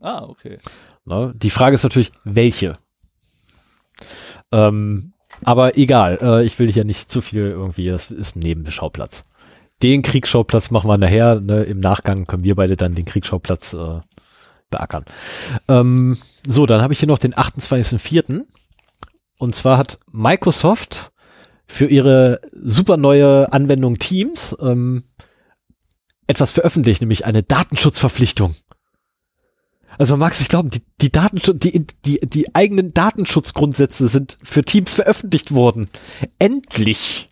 Ah, 0.00 0.22
okay. 0.28 0.58
Ne? 1.06 1.32
Die 1.36 1.50
Frage 1.50 1.74
ist 1.74 1.82
natürlich, 1.82 2.10
welche? 2.24 2.74
Ähm, 4.52 5.12
aber 5.42 5.76
egal, 5.76 6.18
äh, 6.20 6.44
ich 6.44 6.58
will 6.58 6.70
ja 6.70 6.84
nicht 6.84 7.10
zu 7.10 7.20
viel 7.20 7.42
irgendwie, 7.42 7.88
das 7.88 8.10
ist 8.10 8.36
ein 8.36 8.40
Nebenschauplatz. 8.40 9.24
Den 9.82 10.02
Kriegsschauplatz 10.02 10.70
machen 10.70 10.88
wir 10.88 10.98
nachher, 10.98 11.40
ne? 11.40 11.62
im 11.62 11.80
Nachgang 11.80 12.26
können 12.26 12.44
wir 12.44 12.54
beide 12.54 12.76
dann 12.76 12.94
den 12.94 13.04
Kriegsschauplatz 13.04 13.74
äh, 13.74 14.00
beackern. 14.70 15.04
Ähm, 15.68 16.18
so, 16.46 16.66
dann 16.66 16.82
habe 16.82 16.92
ich 16.92 17.00
hier 17.00 17.08
noch 17.08 17.18
den 17.18 17.34
28.04. 17.34 18.44
Und 19.38 19.54
zwar 19.54 19.76
hat 19.76 19.98
Microsoft 20.10 21.12
für 21.66 21.86
ihre 21.86 22.40
super 22.52 22.96
neue 22.96 23.52
Anwendung 23.52 23.98
Teams 23.98 24.56
ähm, 24.60 25.04
etwas 26.26 26.52
veröffentlicht, 26.52 27.02
nämlich 27.02 27.26
eine 27.26 27.42
Datenschutzverpflichtung. 27.42 28.54
Also 29.98 30.14
man 30.14 30.20
mag 30.20 30.32
es 30.32 30.40
nicht 30.40 30.50
glauben, 30.50 30.70
die, 30.70 30.82
die, 31.00 31.10
Datenschutz, 31.10 31.58
die, 31.60 31.86
die, 32.04 32.20
die 32.20 32.54
eigenen 32.54 32.92
Datenschutzgrundsätze 32.94 34.08
sind 34.08 34.36
für 34.42 34.64
Teams 34.64 34.94
veröffentlicht 34.94 35.54
worden. 35.54 35.88
Endlich. 36.38 37.28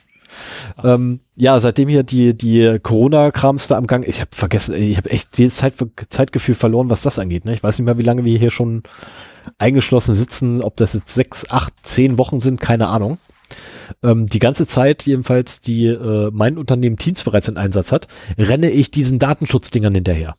Ähm, 0.82 1.20
ja, 1.36 1.58
seitdem 1.60 1.88
hier 1.88 2.02
die, 2.02 2.36
die 2.36 2.78
Corona-Krams 2.82 3.68
da 3.68 3.76
am 3.76 3.86
Gang, 3.86 4.06
ich 4.06 4.20
habe 4.20 4.30
vergessen, 4.32 4.74
ich 4.74 4.96
habe 4.96 5.10
echt 5.10 5.38
das 5.38 5.56
Zeit, 5.56 5.74
Zeitgefühl 6.08 6.54
verloren, 6.54 6.90
was 6.90 7.02
das 7.02 7.18
angeht. 7.18 7.44
Ne? 7.44 7.54
Ich 7.54 7.62
weiß 7.62 7.78
nicht 7.78 7.86
mehr, 7.86 7.98
wie 7.98 8.02
lange 8.02 8.24
wir 8.24 8.38
hier 8.38 8.50
schon 8.50 8.82
eingeschlossen 9.58 10.14
sitzen, 10.14 10.62
ob 10.62 10.76
das 10.76 10.94
jetzt 10.94 11.14
sechs, 11.14 11.50
acht, 11.50 11.74
zehn 11.82 12.18
Wochen 12.18 12.40
sind, 12.40 12.60
keine 12.60 12.88
Ahnung. 12.88 13.18
Ähm, 14.02 14.26
die 14.26 14.38
ganze 14.38 14.66
Zeit 14.66 15.04
jedenfalls, 15.04 15.60
die 15.60 15.86
äh, 15.86 16.30
mein 16.32 16.58
Unternehmen 16.58 16.96
Teams 16.96 17.22
bereits 17.22 17.48
in 17.48 17.56
Einsatz 17.56 17.92
hat, 17.92 18.08
renne 18.38 18.70
ich 18.70 18.90
diesen 18.90 19.18
Datenschutzdingern 19.18 19.94
hinterher 19.94 20.36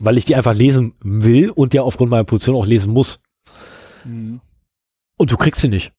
weil 0.00 0.18
ich 0.18 0.24
die 0.24 0.36
einfach 0.36 0.54
lesen 0.54 0.94
will 1.00 1.50
und 1.50 1.74
ja 1.74 1.82
aufgrund 1.82 2.10
meiner 2.10 2.24
Position 2.24 2.56
auch 2.56 2.66
lesen 2.66 2.92
muss. 2.92 3.20
Hm. 4.02 4.40
Und 5.16 5.32
du 5.32 5.36
kriegst 5.36 5.60
sie 5.60 5.68
nicht. 5.68 5.92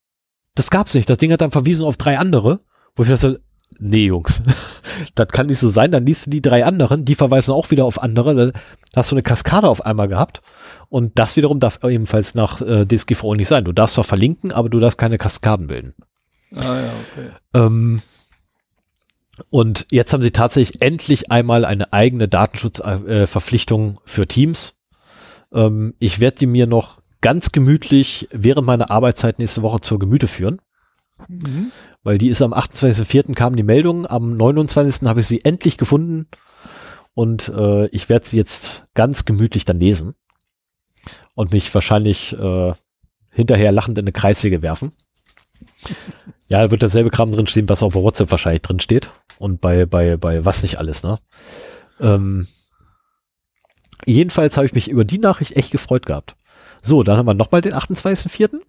Das 0.54 0.70
gab's 0.70 0.94
nicht. 0.94 1.08
Das 1.08 1.18
Ding 1.18 1.32
hat 1.32 1.40
dann 1.40 1.50
verwiesen 1.50 1.84
auf 1.84 1.96
drei 1.96 2.18
andere, 2.18 2.60
wo 2.94 3.02
ich 3.02 3.08
dachte, 3.08 3.40
nee, 3.78 4.06
Jungs, 4.06 4.42
das 5.14 5.28
kann 5.28 5.46
nicht 5.46 5.58
so 5.58 5.70
sein. 5.70 5.90
Dann 5.90 6.06
liest 6.06 6.26
du 6.26 6.30
die 6.30 6.42
drei 6.42 6.64
anderen, 6.64 7.04
die 7.04 7.14
verweisen 7.14 7.52
auch 7.52 7.70
wieder 7.70 7.84
auf 7.84 8.02
andere. 8.02 8.34
Dann 8.34 8.52
hast 8.94 9.10
du 9.10 9.14
eine 9.14 9.22
Kaskade 9.22 9.68
auf 9.68 9.84
einmal 9.84 10.08
gehabt. 10.08 10.42
Und 10.88 11.18
das 11.18 11.36
wiederum 11.36 11.60
darf 11.60 11.80
ebenfalls 11.84 12.34
nach 12.34 12.60
äh, 12.60 12.86
DSGVO 12.86 13.34
nicht 13.34 13.48
sein. 13.48 13.64
Du 13.64 13.72
darfst 13.72 13.94
zwar 13.94 14.04
verlinken, 14.04 14.52
aber 14.52 14.68
du 14.68 14.80
darfst 14.80 14.98
keine 14.98 15.18
Kaskaden 15.18 15.66
bilden. 15.66 15.94
Ah 16.56 16.62
ja, 16.62 16.90
okay. 17.12 17.28
Ähm, 17.54 18.02
und 19.50 19.86
jetzt 19.90 20.12
haben 20.12 20.22
sie 20.22 20.30
tatsächlich 20.30 20.82
endlich 20.82 21.30
einmal 21.30 21.64
eine 21.64 21.92
eigene 21.92 22.28
Datenschutzverpflichtung 22.28 24.00
für 24.04 24.26
Teams. 24.26 24.74
Ähm, 25.52 25.94
ich 25.98 26.20
werde 26.20 26.38
die 26.38 26.46
mir 26.46 26.66
noch 26.66 27.00
ganz 27.20 27.52
gemütlich 27.52 28.28
während 28.30 28.66
meiner 28.66 28.90
Arbeitszeit 28.90 29.38
nächste 29.38 29.62
Woche 29.62 29.80
zur 29.80 29.98
Gemüte 29.98 30.26
führen, 30.26 30.60
Mhm. 31.26 31.72
weil 32.04 32.16
die 32.16 32.28
ist 32.28 32.42
am 32.42 32.52
28.04. 32.52 33.34
kam 33.34 33.56
die 33.56 33.64
Meldung, 33.64 34.06
am 34.06 34.36
29. 34.36 35.08
habe 35.08 35.20
ich 35.20 35.26
sie 35.26 35.44
endlich 35.44 35.76
gefunden 35.76 36.28
und 37.14 37.48
äh, 37.48 37.86
ich 37.88 38.08
werde 38.08 38.24
sie 38.26 38.36
jetzt 38.36 38.84
ganz 38.94 39.24
gemütlich 39.24 39.64
dann 39.64 39.80
lesen 39.80 40.14
und 41.34 41.52
mich 41.52 41.74
wahrscheinlich 41.74 42.34
äh, 42.34 42.72
hinterher 43.34 43.72
lachend 43.72 43.98
in 43.98 44.04
eine 44.04 44.12
Kreissäge 44.12 44.62
werfen. 44.62 44.92
Ja, 46.48 46.62
da 46.62 46.70
wird 46.70 46.82
dasselbe 46.82 47.10
Kram 47.10 47.30
drin 47.30 47.46
stehen, 47.46 47.68
was 47.68 47.82
auch 47.82 47.92
bei 47.92 48.02
WhatsApp 48.02 48.30
wahrscheinlich 48.30 48.62
drin 48.62 48.80
steht. 48.80 49.10
Und 49.38 49.60
bei, 49.60 49.86
bei, 49.86 50.16
bei 50.16 50.44
was 50.44 50.62
nicht 50.62 50.78
alles, 50.78 51.02
ne? 51.02 51.18
Ähm, 52.00 52.46
jedenfalls 54.06 54.56
habe 54.56 54.66
ich 54.66 54.72
mich 54.72 54.88
über 54.88 55.04
die 55.04 55.18
Nachricht 55.18 55.56
echt 55.56 55.70
gefreut 55.70 56.06
gehabt. 56.06 56.36
So, 56.82 57.02
dann 57.02 57.16
haben 57.16 57.26
wir 57.26 57.34
nochmal 57.34 57.60
den 57.60 57.74
28.04. 57.74 58.60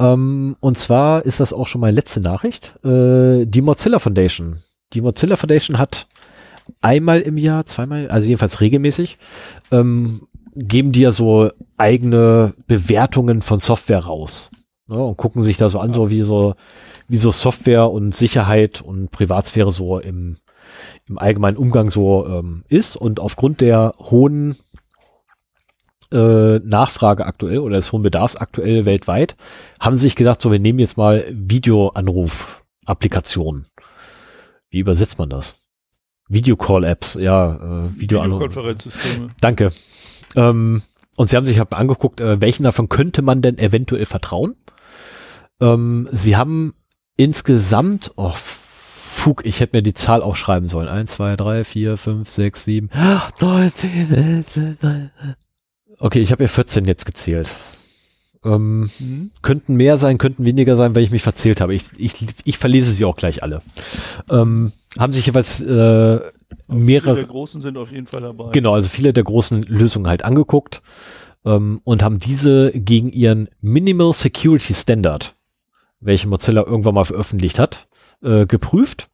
Ähm, 0.00 0.56
und 0.60 0.78
zwar 0.78 1.24
ist 1.24 1.40
das 1.40 1.52
auch 1.52 1.66
schon 1.66 1.80
meine 1.80 1.94
letzte 1.94 2.20
Nachricht. 2.20 2.74
Äh, 2.84 3.46
die 3.46 3.62
Mozilla 3.62 3.98
Foundation. 3.98 4.62
Die 4.92 5.00
Mozilla 5.00 5.36
Foundation 5.36 5.78
hat 5.78 6.06
einmal 6.80 7.20
im 7.20 7.36
Jahr, 7.36 7.66
zweimal, 7.66 8.08
also 8.08 8.26
jedenfalls 8.26 8.60
regelmäßig, 8.60 9.18
ähm, 9.70 10.26
geben 10.54 10.92
die 10.92 11.00
ja 11.00 11.12
so 11.12 11.50
eigene 11.76 12.54
Bewertungen 12.66 13.42
von 13.42 13.60
Software 13.60 14.04
raus. 14.04 14.50
Ne, 14.86 14.98
und 14.98 15.16
gucken 15.16 15.42
sich 15.42 15.56
da 15.56 15.70
so 15.70 15.80
an, 15.80 15.94
so 15.94 16.10
wie 16.10 16.20
so, 16.20 16.56
wie 17.08 17.16
so 17.16 17.32
Software 17.32 17.90
und 17.90 18.14
Sicherheit 18.14 18.82
und 18.82 19.10
Privatsphäre 19.10 19.72
so 19.72 19.98
im, 19.98 20.36
im 21.06 21.18
allgemeinen 21.18 21.56
Umgang 21.56 21.90
so 21.90 22.26
ähm, 22.26 22.64
ist. 22.68 22.94
Und 22.96 23.18
aufgrund 23.18 23.62
der 23.62 23.92
hohen 23.98 24.58
äh, 26.12 26.58
Nachfrage 26.58 27.24
aktuell 27.24 27.60
oder 27.60 27.76
des 27.76 27.92
hohen 27.92 28.02
Bedarfs 28.02 28.36
aktuell 28.36 28.84
weltweit, 28.84 29.36
haben 29.80 29.96
sie 29.96 30.02
sich 30.02 30.16
gedacht, 30.16 30.42
so 30.42 30.52
wir 30.52 30.58
nehmen 30.58 30.78
jetzt 30.78 30.98
mal 30.98 31.24
Videoanruf-Applikationen. 31.30 33.68
Wie 34.68 34.80
übersetzt 34.80 35.18
man 35.18 35.30
das? 35.30 35.54
Videocall-Apps, 36.28 37.16
ja, 37.20 37.54
äh, 37.54 37.88
Videoanruf. 37.98 38.40
Videokonferenzsysteme. 38.40 39.28
Danke. 39.40 39.72
Ähm, 40.36 40.82
und 41.16 41.30
sie 41.30 41.36
haben 41.36 41.46
sich 41.46 41.58
halt 41.58 41.72
angeguckt, 41.72 42.20
äh, 42.20 42.40
welchen 42.40 42.64
davon 42.64 42.88
könnte 42.88 43.22
man 43.22 43.40
denn 43.40 43.56
eventuell 43.58 44.04
vertrauen? 44.04 44.56
Ähm, 45.60 46.08
sie 46.12 46.36
haben 46.36 46.74
insgesamt, 47.16 48.12
oh, 48.16 48.32
Fug, 48.34 49.46
ich 49.46 49.60
hätte 49.60 49.76
mir 49.76 49.82
die 49.82 49.94
Zahl 49.94 50.22
auch 50.22 50.36
schreiben 50.36 50.68
sollen. 50.68 50.88
Eins, 50.88 51.12
zwei, 51.12 51.36
drei, 51.36 51.64
vier, 51.64 51.96
fünf, 51.96 52.28
sechs, 52.28 52.64
sieben, 52.64 52.90
acht, 52.92 53.40
neun, 53.40 53.70
zehn, 53.72 54.12
elf, 54.12 54.56
elf, 54.56 54.78
Okay, 55.98 56.20
ich 56.20 56.32
habe 56.32 56.42
ja 56.42 56.48
14 56.48 56.84
jetzt 56.86 57.06
gezählt. 57.06 57.48
Ähm, 58.44 58.90
Mhm. 58.98 59.30
könnten 59.40 59.76
mehr 59.76 59.96
sein, 59.96 60.18
könnten 60.18 60.44
weniger 60.44 60.76
sein, 60.76 60.94
weil 60.94 61.02
ich 61.04 61.10
mich 61.10 61.22
verzählt 61.22 61.60
habe. 61.62 61.74
Ich, 61.74 61.84
ich, 61.96 62.12
ich 62.44 62.58
verlese 62.58 62.90
sie 62.92 63.04
auch 63.06 63.16
gleich 63.16 63.42
alle. 63.42 63.62
Ähm, 64.28 64.72
haben 64.98 65.12
sich 65.12 65.24
jeweils 65.26 65.60
äh, 65.60 65.64
Viele 65.64 66.30
mehrere, 66.68 67.14
der 67.14 67.24
Großen 67.24 67.62
sind 67.62 67.78
auf 67.78 67.90
jeden 67.90 68.06
Fall 68.06 68.20
dabei. 68.20 68.50
genau, 68.52 68.74
also 68.74 68.88
viele 68.88 69.12
der 69.12 69.24
großen 69.24 69.62
Lösungen 69.62 70.08
halt 70.08 70.24
angeguckt 70.24 70.82
ähm, 71.46 71.80
und 71.84 72.02
haben 72.02 72.18
diese 72.18 72.70
gegen 72.74 73.10
ihren 73.10 73.48
Minimal 73.60 74.12
Security 74.12 74.74
Standard, 74.74 75.34
welchen 76.04 76.30
Mozilla 76.30 76.62
irgendwann 76.62 76.94
mal 76.94 77.04
veröffentlicht 77.04 77.58
hat, 77.58 77.88
äh, 78.22 78.46
geprüft. 78.46 79.08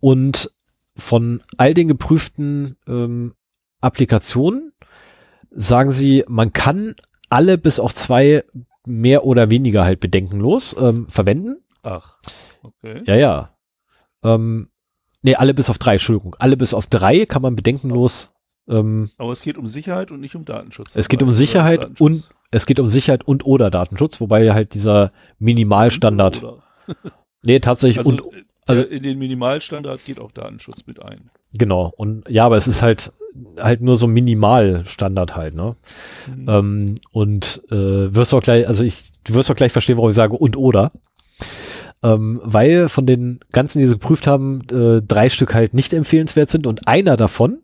Und 0.00 0.50
von 0.96 1.42
all 1.56 1.74
den 1.74 1.88
geprüften 1.88 2.76
ähm, 2.86 3.34
Applikationen 3.80 4.72
sagen 5.50 5.92
sie, 5.92 6.24
man 6.28 6.52
kann 6.52 6.94
alle 7.30 7.58
bis 7.58 7.80
auf 7.80 7.94
zwei 7.94 8.44
mehr 8.86 9.24
oder 9.24 9.50
weniger 9.50 9.84
halt 9.84 10.00
bedenkenlos 10.00 10.76
ähm, 10.78 11.08
verwenden. 11.08 11.56
Ach, 11.82 12.18
okay. 12.62 13.02
Ja, 13.06 13.14
ja. 13.16 13.50
Ähm, 14.22 14.68
nee, 15.22 15.34
alle 15.34 15.54
bis 15.54 15.70
auf 15.70 15.78
drei, 15.78 15.92
Entschuldigung. 15.92 16.36
Alle 16.38 16.56
bis 16.56 16.74
auf 16.74 16.86
drei 16.86 17.26
kann 17.26 17.42
man 17.42 17.56
bedenkenlos. 17.56 18.32
Ähm, 18.68 19.10
Aber 19.18 19.32
es 19.32 19.42
geht 19.42 19.58
um 19.58 19.66
Sicherheit 19.66 20.10
und 20.10 20.20
nicht 20.20 20.34
um 20.36 20.44
Datenschutz. 20.44 20.96
Es 20.96 21.08
geht 21.08 21.22
um 21.22 21.28
Oder 21.28 21.36
Sicherheit 21.36 22.00
und- 22.00 22.28
es 22.54 22.66
geht 22.66 22.78
um 22.80 22.88
Sicherheit 22.88 23.26
und 23.26 23.44
oder 23.44 23.70
Datenschutz, 23.70 24.20
wobei 24.20 24.52
halt 24.52 24.74
dieser 24.74 25.12
Minimalstandard. 25.38 26.42
Nee, 27.46 27.58
tatsächlich 27.60 27.98
Also, 27.98 28.10
und 28.10 28.22
also- 28.66 28.82
in 28.84 29.02
den 29.02 29.18
Minimalstandard 29.18 30.02
geht 30.06 30.18
auch 30.18 30.32
Datenschutz 30.32 30.86
mit 30.86 31.02
ein. 31.02 31.30
genau. 31.52 31.92
Und 31.96 32.26
ja, 32.30 32.46
aber 32.46 32.56
es 32.56 32.66
ist 32.66 32.80
halt 32.80 33.12
halt 33.60 33.82
nur 33.82 33.96
so 33.96 34.06
Minimalstandard 34.06 35.36
halt, 35.36 35.54
ne? 35.54 35.76
Mhm. 36.34 36.48
Ähm, 36.48 36.94
und 37.10 37.60
äh, 37.70 38.14
wirst 38.14 38.32
auch 38.32 38.40
gleich, 38.42 38.66
also 38.66 38.82
ich, 38.84 39.04
du 39.24 39.34
wirst 39.34 39.50
auch 39.50 39.56
gleich 39.56 39.72
verstehen, 39.72 39.96
warum 39.96 40.08
ich 40.10 40.16
sage 40.16 40.36
und 40.36 40.56
oder. 40.56 40.92
Ähm, 42.02 42.40
weil 42.44 42.88
von 42.88 43.06
den 43.06 43.40
ganzen, 43.52 43.80
die 43.80 43.86
sie 43.86 43.94
geprüft 43.94 44.26
haben, 44.26 44.60
äh, 44.70 45.02
drei 45.02 45.28
Stück 45.30 45.52
halt 45.54 45.74
nicht 45.74 45.92
empfehlenswert 45.92 46.48
sind 46.48 46.66
und 46.66 46.86
einer 46.86 47.16
davon, 47.16 47.58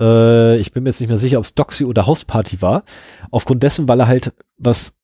äh, 0.00 0.58
ich 0.58 0.72
bin 0.72 0.82
mir 0.82 0.90
jetzt 0.90 1.00
nicht 1.00 1.08
mehr 1.08 1.18
sicher, 1.18 1.38
ob 1.38 1.44
es 1.44 1.54
Doxy 1.54 1.84
oder 1.84 2.06
Hausparty 2.06 2.62
war, 2.62 2.84
aufgrund 3.30 3.62
dessen, 3.62 3.88
weil 3.88 4.00
er 4.00 4.08
halt, 4.08 4.32
was 4.58 4.94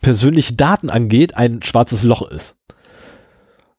persönliche 0.00 0.54
Daten 0.54 0.90
angeht, 0.90 1.36
ein 1.36 1.62
schwarzes 1.62 2.02
Loch 2.02 2.28
ist. 2.30 2.56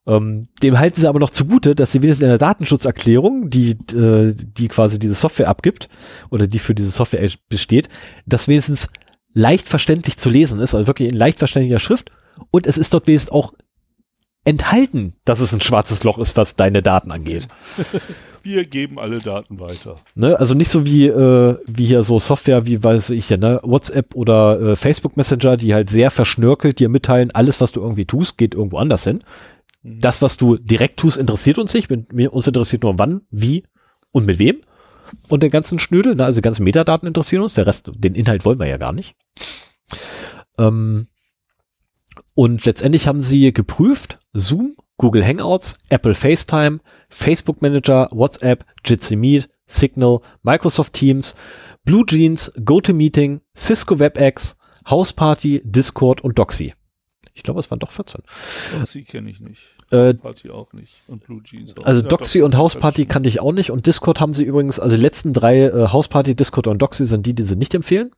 Ähm, 0.07 0.47
dem 0.63 0.79
halten 0.79 0.99
sie 0.99 1.07
aber 1.07 1.19
noch 1.19 1.29
zugute, 1.29 1.75
dass 1.75 1.91
sie 1.91 2.01
wenigstens 2.01 2.23
in 2.23 2.29
der 2.29 2.37
Datenschutzerklärung, 2.37 3.49
die, 3.49 3.71
äh, 3.95 4.33
die 4.35 4.67
quasi 4.67 4.97
diese 4.97 5.13
Software 5.13 5.49
abgibt 5.49 5.87
oder 6.29 6.47
die 6.47 6.59
für 6.59 6.73
diese 6.73 6.89
Software 6.89 7.29
besteht, 7.47 7.89
das 8.25 8.47
wenigstens 8.47 8.89
leicht 9.33 9.67
verständlich 9.67 10.17
zu 10.17 10.29
lesen 10.29 10.59
ist, 10.59 10.73
also 10.73 10.87
wirklich 10.87 11.09
in 11.09 11.17
leicht 11.17 11.39
verständlicher 11.39 11.79
Schrift. 11.79 12.11
Und 12.51 12.65
es 12.65 12.77
ist 12.77 12.93
dort 12.93 13.07
wenigstens 13.07 13.31
auch 13.31 13.53
enthalten, 14.45 15.13
dass 15.25 15.41
es 15.41 15.53
ein 15.53 15.61
schwarzes 15.61 16.03
Loch 16.03 16.17
ist, 16.17 16.35
was 16.37 16.55
deine 16.55 16.81
Daten 16.81 17.11
angeht. 17.11 17.47
Wir 18.43 18.65
geben 18.65 18.99
alle 18.99 19.19
Daten 19.19 19.59
weiter. 19.59 19.95
Ne? 20.15 20.39
Also 20.39 20.53
nicht 20.53 20.69
so 20.69 20.85
wie, 20.85 21.07
äh, 21.07 21.57
wie 21.65 21.85
hier 21.85 22.03
so 22.03 22.19
Software, 22.19 22.65
wie 22.65 22.83
weiß 22.83 23.09
ich 23.11 23.29
ja, 23.29 23.37
ne? 23.37 23.59
WhatsApp 23.63 24.15
oder 24.15 24.59
äh, 24.61 24.75
Facebook 24.75 25.17
Messenger, 25.17 25.57
die 25.57 25.73
halt 25.73 25.89
sehr 25.89 26.11
verschnörkelt 26.11 26.79
dir 26.79 26.89
mitteilen, 26.89 27.31
alles, 27.31 27.61
was 27.61 27.71
du 27.71 27.81
irgendwie 27.81 28.05
tust, 28.05 28.37
geht 28.37 28.53
irgendwo 28.53 28.77
anders 28.77 29.03
hin. 29.03 29.23
Mhm. 29.83 30.01
Das, 30.01 30.21
was 30.21 30.37
du 30.37 30.57
direkt 30.57 30.97
tust, 30.97 31.17
interessiert 31.17 31.57
uns 31.57 31.73
nicht. 31.73 31.89
Mit, 31.89 32.29
uns 32.31 32.47
interessiert 32.47 32.83
nur 32.83 32.97
wann, 32.97 33.21
wie 33.29 33.63
und 34.11 34.25
mit 34.25 34.39
wem. 34.39 34.61
Und 35.27 35.43
den 35.43 35.51
ganzen 35.51 35.79
Schnödel, 35.79 36.15
ne? 36.15 36.25
also 36.25 36.37
die 36.37 36.43
ganzen 36.43 36.63
Metadaten 36.63 37.07
interessieren 37.07 37.43
uns. 37.43 37.55
Der 37.55 37.65
Rest, 37.65 37.91
den 37.93 38.15
Inhalt 38.15 38.45
wollen 38.45 38.59
wir 38.59 38.67
ja 38.67 38.77
gar 38.77 38.93
nicht. 38.93 39.15
Ähm, 40.57 41.07
und 42.35 42.65
letztendlich 42.65 43.07
haben 43.07 43.21
sie 43.21 43.51
geprüft, 43.51 44.19
Zoom, 44.33 44.75
Google 44.99 45.23
Hangouts, 45.23 45.75
Apple 45.89 46.13
FaceTime, 46.13 46.81
Facebook 47.09 47.61
Manager, 47.61 48.09
WhatsApp, 48.11 48.65
Jitsi 48.85 49.15
Meet, 49.15 49.49
Signal, 49.65 50.21
Microsoft 50.43 50.93
Teams, 50.93 51.35
BlueJeans, 51.85 52.51
GoToMeeting, 52.63 53.41
Cisco 53.55 53.97
WebEx, 53.97 54.57
Houseparty, 54.89 55.61
Discord 55.63 56.21
und 56.21 56.37
Doxy. 56.37 56.73
Ich 57.33 57.43
glaube, 57.43 57.61
es 57.61 57.71
waren 57.71 57.79
doch 57.79 57.91
14. 57.91 58.21
Doxy 58.77 59.03
kenne 59.03 59.29
ich 59.29 59.39
nicht. 59.39 59.61
Äh, 59.91 60.13
Party 60.15 60.49
auch 60.49 60.73
nicht. 60.73 60.93
Und 61.07 61.25
Blue 61.25 61.41
Jeans 61.41 61.73
auch. 61.77 61.85
also 61.85 62.01
Ja, 62.01 62.07
Doxy 62.09 62.41
und 62.41 62.57
Houseparty 62.57 63.05
kannte 63.05 63.29
ich 63.29 63.39
auch 63.39 63.53
nicht 63.53 63.71
und 63.71 63.85
Discord 63.85 64.19
haben 64.19 64.33
sie 64.33 64.43
übrigens, 64.43 64.79
also 64.79 64.97
die 64.97 65.01
letzten 65.01 65.33
drei, 65.33 65.61
äh, 65.61 65.87
Houseparty, 65.87 66.35
Discord 66.35 66.67
und 66.67 66.81
Doxy 66.81 67.05
sind 67.05 67.25
die, 67.25 67.33
die 67.33 67.43
sie 67.43 67.55
nicht 67.55 67.73
empfehlen. 67.73 68.11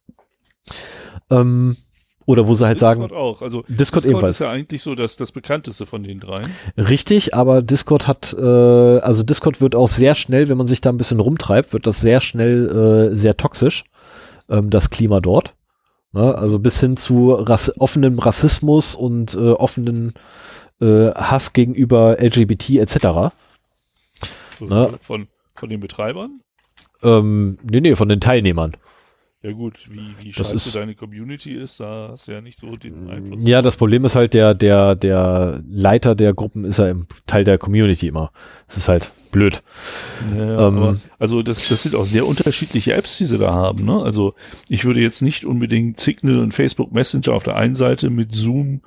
Ähm, 1.30 1.78
oder 2.26 2.48
wo 2.48 2.54
sie 2.54 2.66
halt 2.66 2.80
Discord 2.80 3.10
sagen, 3.10 3.16
auch. 3.16 3.42
Also 3.42 3.64
Discord 3.68 4.06
ebenfalls. 4.06 4.36
ist 4.38 4.40
ja 4.40 4.50
eigentlich 4.50 4.82
so 4.82 4.96
das, 4.96 5.18
das 5.18 5.32
bekannteste 5.32 5.86
von 5.86 6.04
den 6.04 6.20
dreien. 6.20 6.52
Richtig, 6.78 7.34
aber 7.34 7.62
Discord 7.62 8.08
hat, 8.08 8.36
äh, 8.38 8.46
also 8.46 9.24
Discord 9.24 9.62
wird 9.62 9.76
auch 9.76 9.88
sehr 9.88 10.16
schnell, 10.16 10.50
wenn 10.50 10.58
man 10.58 10.68
sich 10.68 10.82
da 10.82 10.90
ein 10.90 10.98
bisschen 10.98 11.20
rumtreibt, 11.20 11.74
wird 11.74 11.88
das 11.88 12.00
sehr 12.02 12.22
schnell 12.22 13.12
äh, 13.12 13.16
sehr 13.16 13.38
toxisch, 13.38 13.84
ähm, 14.50 14.70
das 14.70 14.90
Klima 14.90 15.20
dort. 15.20 15.56
Ne? 16.14 16.36
Also 16.36 16.60
bis 16.60 16.80
hin 16.80 16.98
zu 16.98 17.32
Rass 17.32 17.72
offenem 17.80 18.20
Rassismus 18.20 18.96
und 18.96 19.34
äh, 19.34 19.52
offenen 19.52 20.14
äh, 20.82 21.12
Hass 21.12 21.54
gegenüber 21.54 22.18
LGBT 22.20 22.72
etc. 22.72 22.98
So, 24.60 24.66
Na. 24.68 24.90
Von, 25.02 25.28
von 25.56 25.70
den 25.70 25.80
Betreibern. 25.80 26.42
Ähm, 27.04 27.58
nee, 27.64 27.82
nee, 27.82 27.96
von 27.96 28.10
den 28.10 28.20
Teilnehmern. 28.20 28.72
Ja 29.44 29.52
gut, 29.54 29.90
wie, 29.90 30.00
wie 30.24 30.32
Das 30.32 30.50
scheiße 30.50 30.56
ist- 30.56 30.76
deine 30.76 30.94
Community 30.94 31.54
ist, 31.56 31.80
da 31.80 32.10
hast 32.12 32.28
du 32.28 32.32
ja 32.34 32.42
nicht 32.42 32.60
so 32.60 32.68
den 32.70 33.10
Einfluss. 33.10 33.44
Ja, 33.44 33.64
das 33.64 33.76
Problem 33.76 34.06
ist 34.06 34.16
halt, 34.16 34.36
der, 34.36 34.54
der, 34.54 34.96
der 34.96 35.64
Leiter 35.68 36.14
der 36.14 36.36
Gruppen 36.36 36.64
ist 36.64 36.78
ja 36.78 36.90
im 36.90 37.08
Teil 37.26 37.44
der 37.44 37.58
Community 37.58 38.08
immer. 38.08 38.32
Das 38.68 38.78
ist 38.78 38.88
halt 38.88 39.12
blöd. 39.32 39.64
Ja, 40.38 40.68
Ähm, 40.68 40.78
aber, 40.78 40.98
also 41.18 41.42
das, 41.42 41.68
das 41.70 41.82
sind 41.82 41.96
auch 41.96 42.06
sehr 42.06 42.28
unterschiedliche 42.28 42.94
Apps, 42.94 43.18
die 43.18 43.26
sie 43.26 43.40
da 43.40 43.52
haben. 43.52 43.84
Ne? 43.84 44.00
Also 44.04 44.36
ich 44.70 44.86
würde 44.86 45.02
jetzt 45.02 45.22
nicht 45.24 45.44
unbedingt 45.44 46.00
Signal 46.00 46.38
und 46.38 46.54
Facebook 46.54 46.92
Messenger 46.92 47.34
auf 47.34 47.42
der 47.44 47.56
einen 47.56 47.74
Seite 47.74 48.12
mit 48.12 48.36
Zoom 48.36 48.82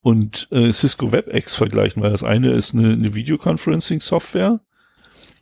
und 0.00 0.48
äh, 0.52 0.72
Cisco 0.72 1.12
WebEx 1.12 1.54
vergleichen, 1.54 2.02
weil 2.02 2.12
das 2.12 2.24
eine 2.24 2.52
ist 2.52 2.74
eine, 2.74 2.92
eine 2.92 3.14
Videoconferencing-Software 3.14 4.60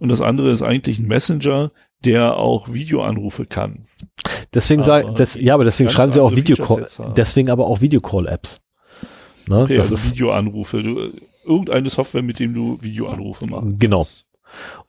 und 0.00 0.08
das 0.08 0.20
andere 0.22 0.50
ist 0.50 0.62
eigentlich 0.62 0.98
ein 0.98 1.06
Messenger, 1.06 1.70
der 2.04 2.36
auch 2.36 2.72
Videoanrufe 2.72 3.46
kann. 3.46 3.86
Deswegen 4.54 4.82
sagen, 4.82 5.14
das, 5.16 5.34
ja, 5.34 5.54
aber 5.54 5.64
deswegen 5.64 5.90
schreiben 5.90 6.12
sie 6.12 6.20
auch 6.20 6.34
Videocall, 6.34 6.86
deswegen 7.16 7.50
aber 7.50 7.66
auch 7.66 7.80
Videocall-Apps. 7.80 8.60
Ne, 9.48 9.58
Okay, 9.58 9.74
das 9.74 9.90
also 9.90 9.94
ist, 9.94 10.10
Videoanrufe. 10.12 10.82
Du, 10.82 11.10
irgendeine 11.44 11.88
Software, 11.88 12.22
mit 12.22 12.38
dem 12.38 12.54
du 12.54 12.78
Videoanrufe 12.80 13.46
machst. 13.46 13.66
Genau. 13.78 14.06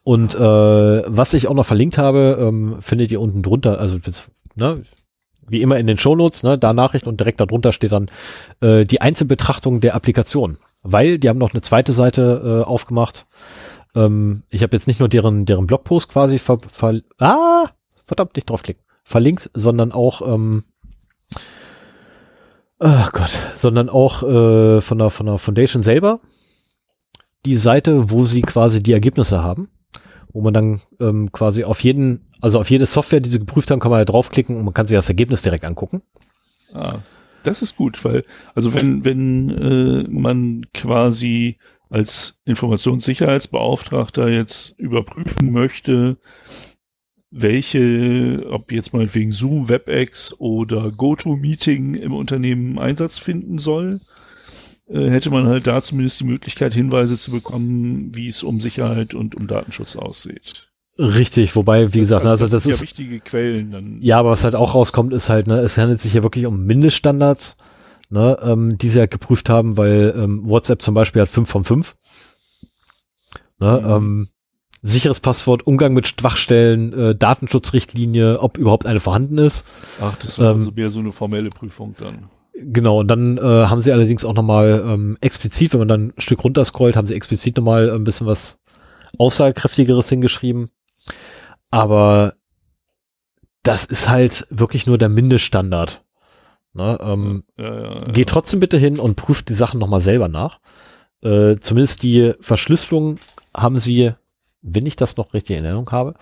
und 0.04 0.36
äh, 0.36 0.40
was 0.40 1.34
ich 1.34 1.48
auch 1.48 1.54
noch 1.54 1.66
verlinkt 1.66 1.98
habe, 1.98 2.38
ähm, 2.40 2.78
findet 2.82 3.12
ihr 3.12 3.22
unten 3.22 3.44
drunter, 3.44 3.80
also 3.80 3.98
das, 4.00 4.30
ne, 4.56 4.82
wie 5.48 5.62
immer 5.62 5.78
in 5.78 5.88
den 5.88 5.98
Shownotes, 5.98 6.44
ne, 6.44 6.58
da 6.58 6.74
Nachricht 6.74 7.08
und 7.08 7.20
direkt 7.20 7.40
darunter 7.40 7.72
steht 7.72 7.92
dann 7.92 8.10
äh, 8.62 8.84
die 8.86 9.02
Einzelbetrachtung 9.02 9.80
der 9.80 9.96
Applikation. 9.96 10.58
Weil 10.84 11.20
die 11.20 11.30
haben 11.30 11.40
noch 11.40 11.54
eine 11.54 11.62
zweite 11.62 11.94
Seite 11.94 12.64
äh, 12.66 12.68
aufgemacht. 12.68 13.26
Ähm, 13.98 14.44
ich 14.49 14.64
habe 14.64 14.76
jetzt 14.76 14.88
nicht 14.88 14.99
nur 14.99 15.10
deren, 15.10 15.45
deren 15.45 15.68
Blogpost 15.68 16.10
quasi 16.10 16.40
ver, 16.40 16.60
ver, 16.60 17.02
ah, 17.19 17.65
verdammt, 18.06 18.36
nicht 18.36 18.49
draufklicken, 18.49 18.84
verlinkt, 19.03 19.49
sondern 19.53 19.91
auch 19.91 20.22
ähm, 20.22 20.64
Ach 22.80 23.11
Gott, 23.11 23.40
sondern 23.56 23.90
auch 23.90 24.22
äh, 24.22 24.82
von 24.82 24.99
der 24.99 25.10
von 25.10 25.26
der 25.26 25.40
Foundation 25.40 25.82
selber 25.82 26.19
die 27.45 27.56
Seite, 27.56 28.11
wo 28.11 28.26
sie 28.26 28.41
quasi 28.41 28.84
die 28.84 28.94
Ergebnisse 28.94 29.44
haben, 29.44 29.69
wo 30.32 30.41
man 30.41 30.53
dann 30.53 30.82
ähm, 30.99 31.32
quasi 31.32 31.64
auf 31.64 31.84
jeden, 31.84 32.28
also 32.41 32.60
auf 32.60 32.69
jede 32.69 32.86
Software, 32.86 33.19
die 33.19 33.30
sie 33.30 33.40
geprüft 33.40 33.72
haben, 33.72 33.80
kann 33.80 33.90
man 33.90 33.99
halt 33.99 34.10
draufklicken 34.10 34.56
und 34.56 34.65
man 34.65 34.74
kann 34.74 34.86
sich 34.86 34.98
das 34.98 35.10
Ergebnis 35.10 35.41
direkt 35.41 35.65
angucken. 35.65 36.02
Ah, 36.74 36.98
das 37.44 37.61
ist 37.61 37.78
gut, 37.78 38.03
weil, 38.03 38.26
also 38.53 38.74
wenn, 38.74 39.06
wenn 39.06 39.49
äh, 39.49 40.03
man 40.10 40.65
quasi 40.74 41.57
als 41.90 42.40
Informationssicherheitsbeauftragter 42.46 44.28
jetzt 44.30 44.78
überprüfen 44.80 45.52
möchte, 45.52 46.18
welche, 47.30 48.46
ob 48.50 48.72
jetzt 48.72 48.94
mal 48.94 49.14
wegen 49.14 49.32
Zoom, 49.32 49.70
WebEx 49.70 50.36
oder 50.40 50.92
GoToMeeting 50.92 51.96
im 51.96 52.14
Unternehmen 52.14 52.80
Einsatz 52.80 53.18
finden 53.18 53.58
soll, 53.58 54.00
äh, 54.88 55.10
hätte 55.10 55.30
man 55.30 55.46
halt 55.46 55.68
da 55.68 55.82
zumindest 55.82 56.22
die 56.22 56.26
Möglichkeit, 56.26 56.74
Hinweise 56.74 57.18
zu 57.20 57.32
bekommen, 57.32 58.16
wie 58.16 58.28
es 58.28 58.44
um 58.44 58.62
Sicherheit 58.62 59.14
und 59.14 59.36
um 59.36 59.48
Datenschutz 59.48 59.98
aussieht. 59.98 60.72
Richtig, 60.98 61.56
wobei, 61.56 61.94
wie 61.94 62.00
Das- 62.00 62.08
gesagt, 62.08 62.26
also 62.26 62.48
das, 62.48 62.64
sind 62.64 62.72
ist, 62.72 62.78
ja 62.80 62.82
wichtige 62.84 63.20
Quellen 63.20 63.72
dann. 63.72 63.98
ja, 64.02 64.18
aber 64.20 64.32
was 64.32 64.44
halt 64.46 64.56
auch 64.56 64.74
rauskommt, 64.74 65.14
ist 65.14 65.30
halt, 65.30 65.48
ne, 65.48 65.60
es 65.60 65.78
handelt 65.78 66.00
sich 66.00 66.14
ja 66.14 66.24
wirklich 66.24 66.46
um 66.46 66.66
Mindeststandards, 66.66 67.58
ne, 68.10 68.38
ähm, 68.42 68.78
die 68.78 68.90
sie 68.90 69.00
halt 69.00 69.12
geprüft 69.12 69.50
haben, 69.50 69.78
weil 69.78 70.14
ähm, 70.18 70.48
WhatsApp 70.48 70.82
zum 70.82 70.94
Beispiel 70.94 71.22
hat 71.22 71.30
5 71.30 71.50
von 71.50 71.64
5. 71.64 71.96
Ne, 73.60 73.82
Mhm. 73.84 73.90
ähm, 73.92 74.30
sicheres 74.84 75.20
Passwort, 75.20 75.66
Umgang 75.66 75.94
mit 75.94 76.08
Schwachstellen, 76.08 76.94
äh, 76.94 77.16
Datenschutzrichtlinie, 77.16 78.40
ob 78.40 78.58
überhaupt 78.58 78.86
eine 78.86 79.00
vorhanden 79.00 79.38
ist. 79.40 79.66
Ach, 80.00 80.16
das 80.20 80.38
war 80.40 80.52
Ähm, 80.52 80.58
also 80.58 80.72
mehr 80.72 80.90
so 80.90 81.00
eine 81.00 81.12
formelle 81.12 81.50
Prüfung 81.50 81.96
dann. 82.00 82.30
Genau, 82.54 83.00
und 83.00 83.08
dann 83.08 83.38
äh, 83.38 83.42
haben 83.42 83.82
sie 83.82 83.92
allerdings 83.92 84.24
auch 84.26 84.34
nochmal 84.34 84.84
ähm, 84.88 85.18
explizit, 85.22 85.74
wenn 85.74 85.80
man 85.80 85.88
dann 85.88 86.08
ein 86.16 86.22
Stück 86.22 86.44
runterscrollt, 86.44 86.96
haben 86.96 87.08
sie 87.08 87.16
explizit 87.16 87.58
nochmal 87.58 87.90
ein 87.92 88.04
bisschen 88.04 88.26
was 88.28 88.58
Aussagekräftigeres 89.20 90.10
hingeschrieben. 90.10 90.70
Aber 91.70 92.34
das 93.64 93.86
ist 93.86 94.08
halt 94.10 94.48
wirklich 94.50 94.86
nur 94.88 94.98
der 94.98 95.10
Mindeststandard. 95.10 96.04
Ne, 96.78 96.99
ähm, 97.02 97.44
ja, 97.58 97.74
ja, 97.74 97.94
ja. 97.94 98.12
Geht 98.12 98.30
trotzdem 98.30 98.60
bitte 98.60 98.78
hin 98.78 98.99
und 98.99 99.16
prüft 99.16 99.49
die 99.49 99.56
Sachen 99.56 99.80
nochmal 99.80 99.99
selber 99.99 100.28
nach. 100.28 100.60
Äh, 101.24 101.56
zumindest 101.60 102.04
die 102.04 102.34
Verschlüsselung 102.40 103.18
haben 103.56 103.80
sie, 103.80 104.12
wenn 104.62 104.86
ich 104.86 104.95
das 104.95 105.18
noch 105.18 105.34
richtig 105.34 105.58
in 105.58 105.64
Erinnerung 105.64 105.91
habe, 105.91 106.14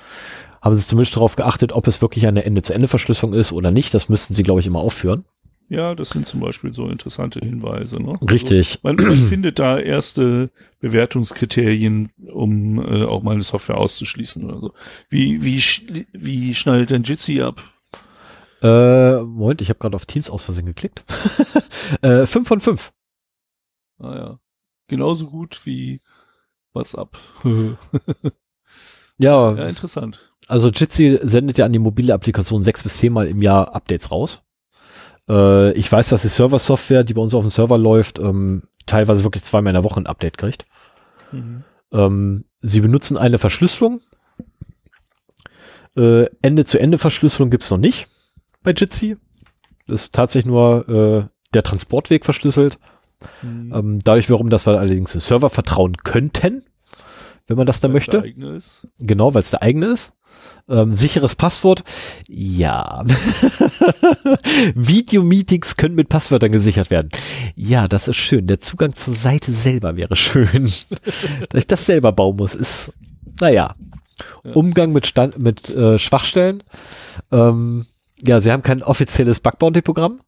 haben 0.62 0.74
sie 0.76 0.88
zumindest 0.88 1.18
darauf 1.18 1.36
geachtet, 1.36 1.74
ob 1.74 1.88
es 1.88 2.02
wirklich 2.02 2.26
eine 2.26 2.46
Ende-zu-Ende-Verschlüsselung 2.46 3.34
ist 3.34 3.52
oder 3.52 3.72
nicht. 3.72 3.94
Das 3.94 4.08
müssten 4.08 4.34
sie, 4.34 4.44
glaube 4.44 4.62
ich, 4.62 4.68
immer 4.68 4.80
aufführen. 4.80 5.26
ja, 5.68 5.94
das 5.94 6.12
sind 6.12 6.26
zum 6.26 6.40
Beispiel 6.40 6.74
so 6.74 6.88
interessante 6.88 7.42
Hinweise. 7.42 7.98
Ne? 7.98 8.14
Richtig. 8.32 8.80
Also 8.82 9.06
man, 9.06 9.16
findet 9.30 9.60
da 9.60 9.78
erste 9.78 10.52
Bewertungskriterien, 10.80 12.12
um 12.32 12.80
äh, 12.80 13.04
auch 13.04 13.24
mal 13.24 13.34
eine 13.34 13.44
Software 13.44 13.78
auszuschließen 13.78 14.46
oder 14.46 14.62
so. 14.62 14.74
Wie, 15.10 15.44
wie, 15.44 15.62
wie 16.14 16.56
schneidet 16.56 16.92
denn 16.92 17.04
Jitsi 17.04 17.42
ab? 17.42 17.62
Äh, 18.66 19.22
Moment, 19.22 19.62
ich 19.62 19.70
habe 19.70 19.78
gerade 19.78 19.96
auf 19.96 20.08
Teams 20.08 20.30
aus 20.30 20.44
Versehen 20.44 20.66
geklickt. 20.66 21.04
äh, 22.02 22.26
5 22.26 22.48
von 22.48 22.60
5. 22.60 22.94
Ah 24.00 24.16
ja. 24.16 24.40
Genauso 24.88 25.28
gut 25.28 25.62
wie 25.66 26.02
WhatsApp. 26.74 27.18
Ja, 29.18 29.56
ja, 29.56 29.64
interessant. 29.64 30.20
also 30.50 30.68
Jitsi 30.68 31.18
sendet 31.24 31.58
ja 31.58 31.64
an 31.64 31.72
die 31.72 31.80
mobile 31.80 32.14
Applikation 32.14 32.66
sechs 32.66 32.84
bis 32.84 32.98
zehnmal 32.98 33.28
im 33.28 33.42
Jahr 33.42 33.74
Updates 33.74 34.12
raus. 34.12 34.42
Äh, 35.30 35.72
ich 35.72 35.90
weiß, 35.90 36.10
dass 36.10 36.24
die 36.24 36.28
Server-Software, 36.28 37.06
die 37.06 37.14
bei 37.14 37.22
uns 37.22 37.34
auf 37.34 37.46
dem 37.46 37.50
Server 37.50 37.78
läuft, 37.78 38.20
ähm, 38.20 38.64
teilweise 38.86 39.24
wirklich 39.24 39.44
zweimal 39.44 39.72
in 39.72 39.76
der 39.76 39.86
Woche 39.86 40.02
ein 40.02 40.06
Update 40.06 40.38
kriegt. 40.38 40.66
Mhm. 41.32 41.64
Ähm, 41.94 42.44
sie 42.60 42.82
benutzen 42.82 43.16
eine 43.16 43.38
Verschlüsselung. 43.38 44.02
Äh, 45.96 46.26
Ende-zu-Ende-Verschlüsselung 46.42 47.50
gibt's 47.50 47.72
noch 47.72 47.78
nicht 47.78 48.10
bei 48.66 48.74
Jitsi. 48.74 49.18
Das 49.88 50.04
ist 50.04 50.14
tatsächlich 50.14 50.48
nur 50.48 50.90
äh, 50.90 51.30
der 51.54 51.64
Transportweg 51.64 52.26
verschlüsselt. 52.26 52.80
Mhm. 53.42 53.74
Ähm, 53.74 54.00
dadurch 54.04 54.28
wiederum, 54.28 54.50
dass 54.50 54.66
wir 54.66 54.78
allerdings 54.78 55.14
den 55.14 55.22
Server 55.22 55.50
vertrauen 55.50 55.98
könnten, 55.98 56.64
wenn 57.48 57.58
man 57.58 57.68
das 57.68 57.80
dann 57.80 57.94
Weil's 57.94 58.08
möchte. 58.08 58.34
Genau, 59.00 59.34
weil 59.34 59.42
es 59.42 59.52
der 59.52 59.62
eigene 59.62 59.88
ist. 59.88 60.12
Ähm, 60.68 60.96
sicheres 60.96 61.36
Passwort. 61.36 61.84
Ja. 62.28 63.04
Videomeetings 64.76 65.78
können 65.78 65.96
mit 65.96 66.10
Passwörtern 66.10 66.52
gesichert 66.52 66.90
werden. 66.90 67.10
Ja, 67.56 67.88
das 67.88 68.08
ist 68.08 68.18
schön. 68.18 68.48
Der 68.48 68.60
Zugang 68.60 68.94
zur 68.96 69.14
Seite 69.14 69.52
selber 69.52 69.96
wäre 69.96 70.16
schön. 70.16 70.72
Dass 71.50 71.60
ich 71.60 71.68
das 71.68 71.86
selber 71.86 72.12
bauen 72.12 72.38
muss, 72.38 72.56
ist, 72.56 72.92
naja. 73.40 73.76
Ja. 74.44 74.54
Umgang 74.54 74.92
mit, 74.92 75.06
Stand, 75.08 75.38
mit 75.38 75.70
äh, 75.70 76.00
Schwachstellen. 76.00 76.64
Ähm, 77.32 77.86
ja, 78.22 78.42
sie 78.42 78.52
haben 78.52 78.64
kein 78.64 78.82
offizielles 78.82 79.40
Bug-Bounty-Programm. 79.40 80.22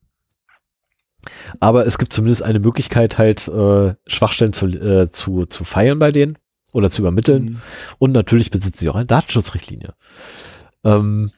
Aber 1.59 1.85
es 1.85 1.97
gibt 1.97 2.13
zumindest 2.13 2.43
eine 2.43 2.59
Möglichkeit, 2.59 3.17
halt 3.17 3.47
äh, 3.47 3.95
Schwachstellen 4.05 4.53
zu, 4.53 4.67
äh, 4.67 5.09
zu, 5.11 5.45
zu 5.45 5.63
feilen 5.63 5.99
bei 5.99 6.11
denen 6.11 6.37
oder 6.73 6.89
zu 6.89 7.01
übermitteln. 7.01 7.43
Mhm. 7.43 7.61
Und 7.99 8.11
natürlich 8.11 8.51
besitzen 8.51 8.77
sie 8.77 8.89
auch 8.89 8.95
eine 8.95 9.05
Datenschutzrichtlinie. 9.05 9.93
Ähm, 10.83 11.31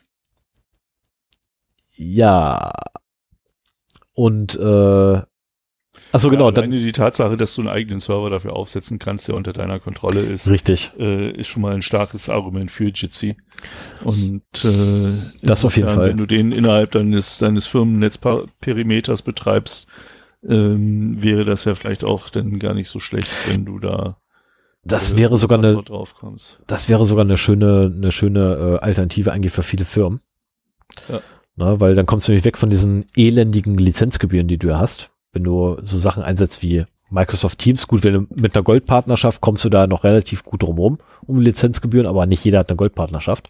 ja. 1.96 2.72
Und 4.14 4.56
äh, 4.56 5.22
achso, 6.11 6.30
genau, 6.30 6.45
ja, 6.45 6.52
dann 6.52 6.72
die 6.72 6.91
Tatsache, 6.91 7.38
dass 7.38 7.56
du 7.56 7.61
einen 7.61 7.70
eigenen 7.70 7.99
Server 7.99 8.30
dafür 8.30 8.53
aufsetzen 8.53 8.99
kannst, 8.99 9.28
der 9.28 9.36
unter 9.36 9.53
deiner 9.53 9.80
Kontrolle 9.80 10.22
ist, 10.22 10.49
richtig. 10.49 10.91
äh, 10.99 11.32
ist 11.32 11.48
schon 11.48 11.61
mal 11.61 11.74
ein 11.74 11.82
starkes 11.82 12.30
Argument 12.30 12.72
für 12.72 12.90
Jitsi. 12.90 13.38
Und 14.03 14.44
äh, 14.64 15.14
Das 15.41 15.66
auf 15.66 15.76
jeden 15.76 15.88
insofern, 15.88 15.95
Fall. 15.95 16.10
Wenn 16.10 16.18
du 16.18 16.26
den 16.26 16.52
innerhalb 16.52 16.91
deines, 16.91 17.38
deines 17.38 17.66
Firmennetzperimeters 17.68 19.22
betreibst, 19.22 19.88
ähm, 20.48 21.22
wäre 21.22 21.44
das 21.44 21.66
ja 21.66 21.76
vielleicht 21.76 22.03
auch 22.03 22.30
dann 22.30 22.60
gar 22.60 22.74
nicht 22.74 22.90
so 22.90 22.99
schlecht, 22.99 23.30
wenn 23.49 23.66
du 23.66 23.80
da 23.80 24.18
Das 24.84 25.14
äh, 25.14 25.18
wäre 25.18 25.38
sogar 25.38 25.57
eine, 25.57 25.68
Passwort 25.70 25.90
drauf 25.90 26.16
kommst. 26.16 26.57
das 26.68 26.88
wäre 26.88 27.06
sogar 27.06 27.26
eine 27.26 27.38
schöne, 27.38 27.91
eine 27.94 28.11
schöne 28.11 28.78
äh, 28.82 28.84
Alternative 28.86 29.32
eigentlich 29.34 29.52
für 29.52 29.64
viele 29.64 29.86
Firmen. 29.86 30.22
Ja. 31.10 31.20
Na, 31.57 31.80
weil 31.82 31.94
dann 31.94 32.06
kommst 32.06 32.28
du 32.28 32.32
nämlich 32.32 32.45
weg 32.45 32.57
von 32.57 32.70
diesen 32.70 33.06
elendigen 33.18 33.78
Lizenzgebühren, 33.78 34.48
die 34.48 34.57
du 34.57 34.68
ja 34.70 34.80
hast, 34.80 35.11
wenn 35.34 35.43
du 35.43 35.77
so 35.81 35.97
Sachen 35.97 36.23
einsetzt 36.23 36.61
wie 36.64 36.85
Microsoft 37.11 37.57
Teams. 37.60 37.88
Gut, 37.88 38.03
wenn 38.03 38.14
du 38.14 38.27
mit 38.35 38.56
einer 38.56 38.64
Goldpartnerschaft 38.64 39.41
kommst 39.41 39.65
du 39.65 39.69
da 39.69 39.88
noch 39.88 40.03
relativ 40.03 40.43
gut 40.43 40.64
drumherum 40.64 40.99
um 41.26 41.39
Lizenzgebühren, 41.39 42.07
aber 42.07 42.26
nicht 42.26 42.45
jeder 42.45 42.60
hat 42.60 42.69
eine 42.69 42.77
Goldpartnerschaft. 42.77 43.49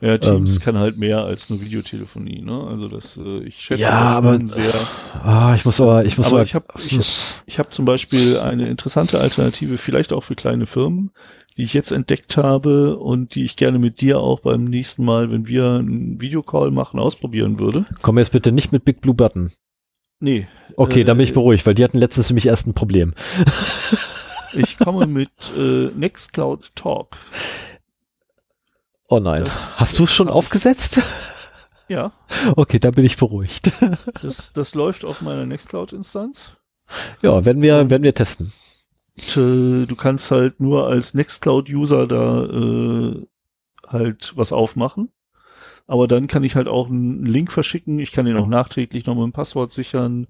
Ja, 0.00 0.18
Teams 0.18 0.56
Ähm. 0.56 0.62
kann 0.62 0.78
halt 0.78 0.98
mehr 0.98 1.24
als 1.24 1.48
nur 1.48 1.62
Videotelefonie, 1.62 2.42
ne? 2.42 2.66
Also 2.68 2.88
das, 2.88 3.16
äh, 3.16 3.38
ich 3.44 3.58
schätze 3.60 3.82
Ja, 3.82 3.90
aber- 3.92 4.38
sehr. 4.46 4.72
Ah, 5.22 5.54
ich 5.54 5.64
muss 5.64 5.80
aber, 5.80 6.04
ich 6.04 6.18
muss 6.18 6.26
Aber 6.26 6.36
aber, 6.36 6.42
ich 6.42 6.54
habe 6.54 6.66
ich, 6.76 6.98
ich 7.46 7.58
hab 7.58 7.72
zum 7.72 7.84
Beispiel 7.86 8.38
eine 8.38 8.68
interessante 8.68 9.18
Alternative, 9.20 9.78
vielleicht 9.78 10.12
auch 10.12 10.22
für 10.22 10.34
kleine 10.34 10.66
Firmen, 10.66 11.10
die 11.56 11.62
ich 11.62 11.72
jetzt 11.72 11.90
entdeckt 11.90 12.36
habe 12.36 12.98
und 12.98 13.34
die 13.34 13.44
ich 13.44 13.56
gerne 13.56 13.78
mit 13.78 14.00
dir 14.02 14.18
auch 14.20 14.40
beim 14.40 14.64
nächsten 14.64 15.04
Mal, 15.06 15.30
wenn 15.30 15.46
wir 15.48 15.76
einen 15.76 16.20
Videocall 16.20 16.70
machen, 16.70 17.00
ausprobieren 17.00 17.58
würde. 17.58 17.86
komm 18.02 18.18
jetzt 18.18 18.32
bitte 18.32 18.52
nicht 18.52 18.72
mit 18.72 18.84
Big 18.84 19.00
Blue 19.00 19.14
Button. 19.14 19.52
Nee, 20.24 20.48
Okay, 20.76 21.02
Äh, 21.02 21.04
dann 21.04 21.16
bin 21.18 21.24
ich 21.24 21.34
beruhigt, 21.34 21.66
weil 21.66 21.74
die 21.74 21.84
hatten 21.84 21.98
letztens 21.98 22.30
nämlich 22.30 22.46
erst 22.46 22.66
ein 22.66 22.74
Problem. 22.74 23.14
ich 24.54 24.78
komme 24.78 25.06
mit 25.06 25.30
äh, 25.56 25.90
Nextcloud 25.94 26.70
Talk. 26.74 27.16
Oh 29.08 29.18
nein. 29.18 29.44
Das- 29.44 29.78
Hast 29.80 29.98
du 29.98 30.04
es 30.04 30.12
schon 30.14 30.28
aufgesetzt? 30.28 31.00
Ja, 31.86 32.12
Okay, 32.56 32.78
dann 32.78 32.94
bin 32.94 33.04
ich 33.04 33.18
beruhigt. 33.18 33.70
das, 34.22 34.54
das 34.54 34.74
läuft 34.74 35.04
auf 35.04 35.20
meiner 35.20 35.44
Nextcloud-Instanz. 35.44 36.52
Ja, 37.22 37.44
werden 37.44 37.60
wir, 37.60 37.90
werden 37.90 38.02
wir 38.02 38.14
testen. 38.14 38.54
Und, 39.16 39.36
äh, 39.36 39.86
du 39.86 39.94
kannst 39.94 40.30
halt 40.30 40.60
nur 40.60 40.86
als 40.86 41.12
Nextcloud-User 41.12 42.06
da 42.06 42.44
äh, 42.46 43.26
halt 43.86 44.32
was 44.34 44.50
aufmachen. 44.54 45.10
Aber 45.86 46.08
dann 46.08 46.26
kann 46.26 46.44
ich 46.44 46.54
halt 46.56 46.68
auch 46.68 46.88
einen 46.88 47.24
Link 47.24 47.52
verschicken. 47.52 47.98
Ich 47.98 48.12
kann 48.12 48.26
den 48.26 48.36
auch 48.36 48.46
nachträglich 48.46 49.06
noch 49.06 49.14
mit 49.14 49.24
dem 49.24 49.32
Passwort 49.32 49.72
sichern 49.72 50.26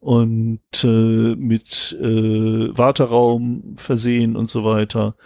und 0.00 0.60
äh, 0.84 1.34
mit 1.34 1.96
äh, 2.00 2.76
Warteraum 2.76 3.74
versehen 3.76 4.36
und 4.36 4.48
so 4.48 4.64
weiter. 4.64 5.16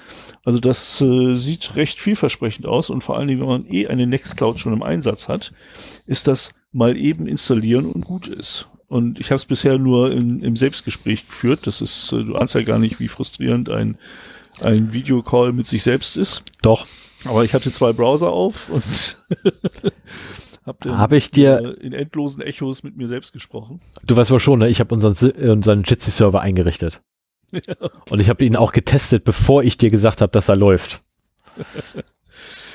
Also 0.44 0.60
das 0.60 1.00
äh, 1.02 1.34
sieht 1.34 1.76
recht 1.76 2.00
vielversprechend 2.00 2.66
aus 2.66 2.88
und 2.88 3.02
vor 3.02 3.18
allen 3.18 3.28
Dingen, 3.28 3.40
wenn 3.40 3.48
man 3.48 3.66
eh 3.66 3.88
eine 3.88 4.06
Nextcloud 4.06 4.58
schon 4.58 4.72
im 4.72 4.82
Einsatz 4.82 5.28
hat, 5.28 5.52
ist 6.06 6.26
das 6.26 6.54
mal 6.72 6.96
eben 6.96 7.26
installieren 7.26 7.86
und 7.86 8.04
gut 8.04 8.28
ist. 8.28 8.68
Und 8.88 9.20
ich 9.20 9.30
habe 9.30 9.36
es 9.36 9.44
bisher 9.44 9.78
nur 9.78 10.10
in, 10.12 10.40
im 10.40 10.56
Selbstgespräch 10.56 11.26
geführt. 11.26 11.66
Das 11.66 11.80
ist, 11.80 12.12
äh, 12.12 12.24
du 12.24 12.36
ahnst 12.36 12.54
ja 12.54 12.62
gar 12.62 12.78
nicht, 12.78 12.98
wie 12.98 13.08
frustrierend 13.08 13.68
ein, 13.68 13.98
ein 14.62 14.92
Videocall 14.92 15.52
mit 15.52 15.66
sich 15.66 15.82
selbst 15.82 16.16
ist. 16.16 16.44
Doch. 16.62 16.86
Aber 17.24 17.44
ich 17.44 17.54
hatte 17.54 17.70
zwei 17.70 17.92
Browser 17.92 18.30
auf 18.30 18.68
und 18.68 19.18
habe 20.66 20.96
Habe 20.98 21.16
ich 21.16 21.30
dir, 21.30 21.58
äh, 21.80 21.84
in 21.86 21.92
endlosen 21.92 22.42
Echos 22.42 22.82
mit 22.82 22.96
mir 22.96 23.08
selbst 23.08 23.32
gesprochen. 23.32 23.80
du 24.04 24.16
weißt 24.16 24.30
aber 24.30 24.40
schon, 24.40 24.58
ne, 24.60 24.68
ich 24.68 24.80
habe 24.80 24.94
unseren, 24.94 25.14
äh, 25.38 25.48
unseren 25.50 25.82
Jitsi-Server 25.82 26.40
eingerichtet. 26.40 27.00
Und 28.10 28.20
ich 28.20 28.30
habe 28.30 28.44
ihn 28.46 28.56
auch 28.56 28.72
getestet, 28.72 29.24
bevor 29.24 29.62
ich 29.62 29.76
dir 29.76 29.90
gesagt 29.90 30.22
habe, 30.22 30.32
dass 30.32 30.48
er 30.48 30.56
läuft. 30.56 31.02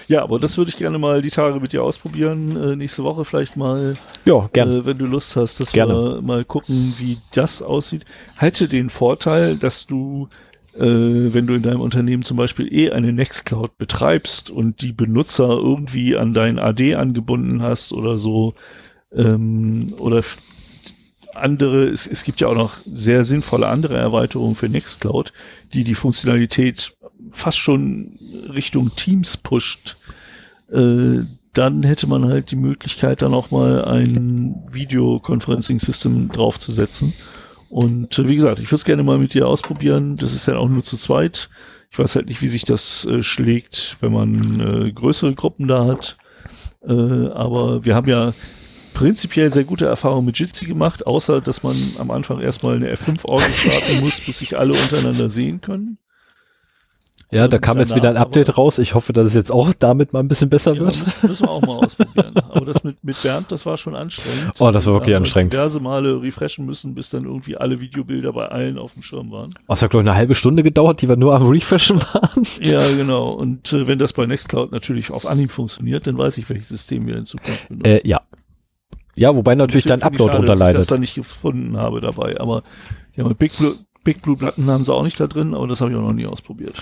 Ja, 0.10 0.24
aber 0.24 0.40
das 0.40 0.58
würde 0.58 0.70
ich 0.70 0.78
gerne 0.78 0.98
mal 1.00 1.22
die 1.22 1.32
Tage 1.32 1.60
mit 1.60 1.74
dir 1.74 1.84
ausprobieren. 1.84 2.56
Äh, 2.72 2.76
nächste 2.78 3.04
Woche 3.04 3.26
vielleicht 3.26 3.58
mal, 3.58 3.96
Ja, 4.24 4.48
gerne. 4.54 4.78
äh, 4.78 4.86
wenn 4.86 4.98
du 4.98 5.06
Lust 5.06 5.36
hast, 5.36 5.60
dass 5.60 5.74
Gerne. 5.74 5.94
wir 5.94 6.22
mal 6.22 6.46
gucken, 6.46 6.94
wie 6.98 7.18
das 7.34 7.62
aussieht. 7.62 8.06
Hätte 8.38 8.70
den 8.70 8.90
Vorteil, 8.90 9.58
dass 9.58 9.86
du, 9.86 10.30
wenn 10.84 11.48
du 11.48 11.56
in 11.56 11.62
deinem 11.62 11.82
Unternehmen 11.82 12.24
zum 12.24 12.38
Beispiel 12.38 12.72
eh 12.72 12.92
eine 12.92 13.12
Nextcloud 13.12 13.78
betreibst 13.78 14.50
und 14.50 14.82
die 14.82 14.92
Benutzer 14.92 15.50
irgendwie 15.50 16.18
an 16.18 16.34
dein 16.34 16.60
AD 16.60 16.96
angebunden 16.96 17.62
hast 17.62 17.94
oder 17.94 18.18
so, 18.18 18.54
ähm, 19.14 19.88
oder 19.98 20.24
andere, 21.34 21.86
es, 21.86 22.08
es 22.08 22.24
gibt 22.24 22.42
ja 22.42 22.48
auch 22.48 22.56
noch 22.56 22.78
sehr 22.86 23.24
sinnvolle 23.24 23.68
andere 23.68 23.98
Erweiterungen 23.98 24.56
für 24.56 24.70
Nextcloud, 24.70 25.34
die 25.74 25.84
die 25.84 25.96
Funktionalität 25.96 26.96
fast 27.30 27.58
schon 27.58 28.18
Richtung 28.54 28.96
Teams 28.96 29.38
pusht, 29.38 29.98
äh, 30.72 31.20
dann 31.54 31.84
hätte 31.84 32.08
man 32.08 32.26
halt 32.26 32.52
die 32.52 32.56
Möglichkeit, 32.56 33.22
dann 33.22 33.34
auch 33.34 33.50
mal 33.50 33.84
ein 33.86 34.64
Videoconferencing-System 34.72 36.30
draufzusetzen. 36.32 37.14
Und 37.70 38.18
äh, 38.18 38.28
wie 38.28 38.36
gesagt, 38.36 38.60
ich 38.60 38.68
würde 38.68 38.76
es 38.76 38.86
gerne 38.86 39.04
mal 39.04 39.18
mit 39.18 39.34
dir 39.34 39.48
ausprobieren. 39.48 40.18
Das 40.18 40.34
ist 40.34 40.48
ja 40.48 40.58
auch 40.58 40.70
nur 40.70 40.84
zu 40.84 40.98
zweit. 40.98 41.50
Ich 41.92 42.00
weiß 42.00 42.16
halt 42.16 42.28
nicht, 42.28 42.42
wie 42.42 42.50
sich 42.50 42.66
das 42.66 43.06
äh, 43.06 43.24
schlägt, 43.24 43.98
wenn 44.02 44.12
man 44.12 44.60
äh, 44.88 44.92
größere 44.92 45.34
Gruppen 45.34 45.68
da 45.68 45.86
hat. 45.86 46.18
Äh, 46.88 46.92
aber 46.92 47.86
wir 47.86 47.96
haben 47.96 48.10
ja 48.10 48.34
prinzipiell 48.94 49.54
sehr 49.54 49.64
gute 49.64 49.86
Erfahrungen 49.86 50.26
mit 50.26 50.40
Jitsi 50.40 50.66
gemacht, 50.66 51.06
außer 51.06 51.40
dass 51.40 51.64
man 51.64 51.76
am 52.00 52.10
Anfang 52.12 52.40
erstmal 52.40 52.76
eine 52.76 52.92
F5-Orgel 52.94 53.52
starten 53.54 54.00
muss, 54.02 54.22
bis 54.22 54.40
sich 54.40 54.58
alle 54.58 54.74
untereinander 54.74 55.30
sehen 55.30 55.62
können. 55.62 55.98
Ja, 57.30 57.50
da 57.50 57.58
kam 57.58 57.78
jetzt 57.78 57.94
wieder 57.94 58.10
ein 58.10 58.16
Update 58.16 58.58
raus. 58.58 58.78
Ich 58.80 58.94
hoffe, 58.96 59.12
dass 59.12 59.28
es 59.28 59.34
jetzt 59.34 59.52
auch 59.52 59.74
damit 59.78 60.14
mal 60.14 60.20
ein 60.20 60.30
bisschen 60.30 60.50
besser 60.50 60.74
Ja, 60.76 60.80
wird. 60.80 61.00
müssen, 61.06 61.28
müssen 61.28 61.44
wir 61.46 61.50
auch 61.52 61.62
mal 61.62 61.78
ausprobieren. 61.86 62.34
Aber 62.50 62.66
das 62.66 62.86
mit, 62.86 63.04
mit 63.04 63.22
Bernd, 63.22 63.52
das 63.52 63.66
war 63.66 63.76
schon 63.76 63.96
anstrengend. 63.96 64.54
Oh, 64.60 64.72
das 64.72 64.86
war 64.86 64.94
wirklich 64.94 65.10
Wir 65.10 65.18
anstrengend. 65.18 65.52
diverse 65.52 65.82
Male 65.82 66.22
refreshen 66.22 66.66
müssen, 66.66 66.96
bis 66.96 67.10
dann 67.10 67.26
irgendwie 67.26 67.58
alle 67.58 67.82
Videobilder 67.82 68.32
bei 68.32 68.48
allen 68.48 68.78
auf 68.78 68.94
dem 68.94 69.02
Schirm 69.02 69.30
waren. 69.32 69.54
Was 69.68 69.82
hat, 69.82 69.90
glaube 69.90 70.04
ich, 70.04 70.10
eine 70.10 70.18
halbe 70.18 70.36
Stunde 70.36 70.64
gedauert, 70.64 71.02
die 71.02 71.10
wir 71.10 71.18
nur 71.18 71.36
am 71.36 71.48
Refreshen 71.50 72.02
waren. 72.14 72.44
Ja, 72.62 72.80
genau. 72.96 73.32
Und 73.32 73.74
äh, 73.74 73.88
wenn 73.90 74.00
das 74.00 74.14
bei 74.14 74.26
Nextcloud 74.26 74.72
natürlich 74.72 75.12
auf 75.12 75.26
Anhieb 75.26 75.52
funktioniert, 75.52 76.08
dann 76.08 76.18
weiß 76.18 76.38
ich, 76.38 76.50
welches 76.50 76.70
System 76.70 77.08
wir 77.08 77.18
in 77.18 77.26
Zukunft 77.26 77.68
benutzen. 77.68 77.86
Äh, 77.92 78.08
ja. 78.08 78.22
Ja, 79.18 79.36
wobei 79.36 79.56
natürlich 79.56 79.86
dein 79.86 80.04
Upload 80.04 80.32
schade, 80.32 80.46
dass 80.46 80.70
Ich 80.70 80.76
das 80.76 80.86
da 80.88 80.98
nicht 80.98 81.16
gefunden 81.16 81.76
habe 81.76 82.00
dabei. 82.02 82.40
Aber 82.40 82.62
ja, 83.16 83.24
mit 83.28 83.40
Big 83.40 83.58
Blue, 83.58 83.74
Big 84.08 84.22
Blue 84.22 84.38
Platten 84.38 84.70
haben 84.70 84.86
sie 84.86 84.94
auch 84.94 85.04
nicht 85.04 85.20
da 85.20 85.28
drin, 85.28 85.54
aber 85.54 85.68
das 85.68 85.82
habe 85.82 85.92
ich 85.92 85.98
auch 85.98 86.02
noch 86.02 86.14
nie 86.14 86.28
ausprobiert. 86.28 86.82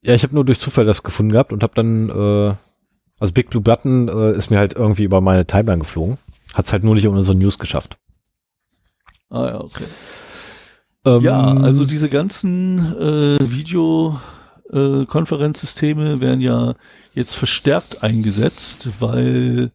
Ja, 0.00 0.14
ich 0.14 0.22
habe 0.22 0.34
nur 0.34 0.42
durch 0.42 0.58
Zufall 0.58 0.86
das 0.86 1.02
gefunden 1.02 1.32
gehabt 1.32 1.52
und 1.52 1.62
habe 1.62 1.74
dann, 1.74 2.08
äh, 2.08 2.54
also 3.18 3.34
Big 3.34 3.50
Blue 3.50 3.62
Button 3.62 4.08
äh, 4.08 4.32
ist 4.32 4.48
mir 4.48 4.56
halt 4.56 4.72
irgendwie 4.72 5.04
über 5.04 5.20
meine 5.20 5.46
Timeline 5.46 5.80
geflogen. 5.80 6.16
Hat's 6.54 6.72
halt 6.72 6.82
nur 6.82 6.94
nicht 6.94 7.04
in 7.04 7.10
unsere 7.10 7.36
News 7.36 7.58
geschafft. 7.58 7.98
Ah 9.28 9.44
ja, 9.44 9.60
okay. 9.60 9.84
Ähm, 11.04 11.20
Ja, 11.20 11.52
also 11.52 11.84
diese 11.84 12.08
ganzen 12.08 12.78
äh, 12.98 13.36
Videokonferenzsysteme 13.38 16.22
werden 16.22 16.40
ja 16.40 16.72
jetzt 17.12 17.34
verstärkt 17.34 18.02
eingesetzt, 18.02 18.92
weil 19.00 19.72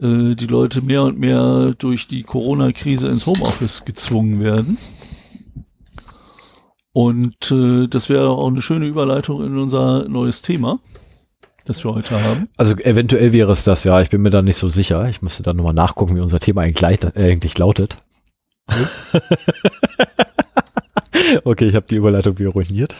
äh, 0.00 0.34
die 0.34 0.46
Leute 0.46 0.80
mehr 0.80 1.02
und 1.02 1.18
mehr 1.18 1.74
durch 1.76 2.08
die 2.08 2.22
Corona-Krise 2.22 3.08
ins 3.08 3.26
Homeoffice 3.26 3.84
gezwungen 3.84 4.40
werden. 4.40 4.78
Und 6.94 7.50
äh, 7.50 7.88
das 7.88 8.08
wäre 8.08 8.28
auch 8.28 8.46
eine 8.46 8.62
schöne 8.62 8.86
Überleitung 8.86 9.44
in 9.44 9.58
unser 9.58 10.08
neues 10.08 10.42
Thema, 10.42 10.78
das 11.66 11.84
wir 11.84 11.92
heute 11.92 12.22
haben. 12.22 12.48
Also 12.56 12.76
eventuell 12.76 13.32
wäre 13.32 13.50
es 13.50 13.64
das, 13.64 13.82
ja. 13.82 14.00
Ich 14.00 14.10
bin 14.10 14.22
mir 14.22 14.30
da 14.30 14.42
nicht 14.42 14.56
so 14.56 14.68
sicher. 14.68 15.08
Ich 15.08 15.20
müsste 15.20 15.42
dann 15.42 15.56
nochmal 15.56 15.74
nachgucken, 15.74 16.14
wie 16.14 16.20
unser 16.20 16.38
Thema 16.38 16.60
eigentlich, 16.60 17.02
äh, 17.02 17.32
eigentlich 17.32 17.58
lautet. 17.58 17.96
okay, 21.44 21.66
ich 21.66 21.74
habe 21.74 21.86
die 21.90 21.96
Überleitung 21.96 22.38
wieder 22.38 22.50
ruiniert. 22.50 22.94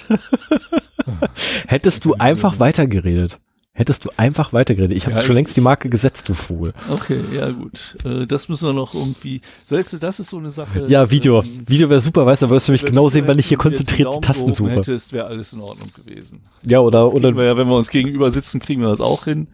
Hättest 1.68 2.04
du 2.04 2.14
einfach 2.14 2.58
weitergeredet. 2.58 3.38
Hättest 3.76 4.04
du 4.04 4.10
einfach 4.16 4.52
weitergeredet. 4.52 4.96
Ich 4.96 5.06
habe 5.06 5.16
Ja, 5.16 5.22
schon 5.22 5.34
längst 5.34 5.56
die 5.56 5.60
Marke 5.60 5.88
gesetzt, 5.88 6.28
du 6.28 6.34
Vogel. 6.34 6.72
Okay, 6.90 7.20
ja 7.34 7.50
gut. 7.50 7.96
Äh, 8.04 8.24
das 8.24 8.48
müssen 8.48 8.68
wir 8.68 8.72
noch 8.72 8.94
irgendwie. 8.94 9.40
Weißt 9.68 9.92
du, 9.92 9.98
das 9.98 10.20
ist 10.20 10.30
so 10.30 10.38
eine 10.38 10.50
Sache. 10.50 10.86
Ja, 10.86 11.10
Video. 11.10 11.42
ähm, 11.42 11.64
Video 11.66 11.90
wäre 11.90 12.00
super, 12.00 12.24
weißt 12.24 12.42
du, 12.42 12.46
dann 12.46 12.54
wirst 12.54 12.68
du 12.68 12.72
mich 12.72 12.84
Wenn 12.84 12.90
genau 12.90 13.02
du 13.02 13.08
sehen, 13.08 13.26
wenn 13.26 13.40
ich 13.40 13.46
hier 13.46 13.56
jetzt 13.56 13.64
die 13.64 13.68
konzentriert 13.68 14.06
Daumen 14.06 14.22
Tasten 14.22 14.52
suche. 14.52 14.70
Hättest, 14.70 15.12
wäre 15.12 15.26
alles 15.26 15.52
in 15.52 15.60
Ordnung 15.60 15.90
gewesen. 15.92 16.42
Ja, 16.64 16.78
oder, 16.78 17.00
Das 17.00 17.14
oder 17.14 17.36
wir 17.36 17.44
ja, 17.46 17.56
wenn 17.56 17.66
wir 17.66 17.74
uns 17.74 17.90
gegenüber 17.90 18.30
sitzen, 18.30 18.60
kriegen 18.60 18.80
wir 18.80 18.88
das 18.88 19.00
auch 19.00 19.24
hin. 19.24 19.48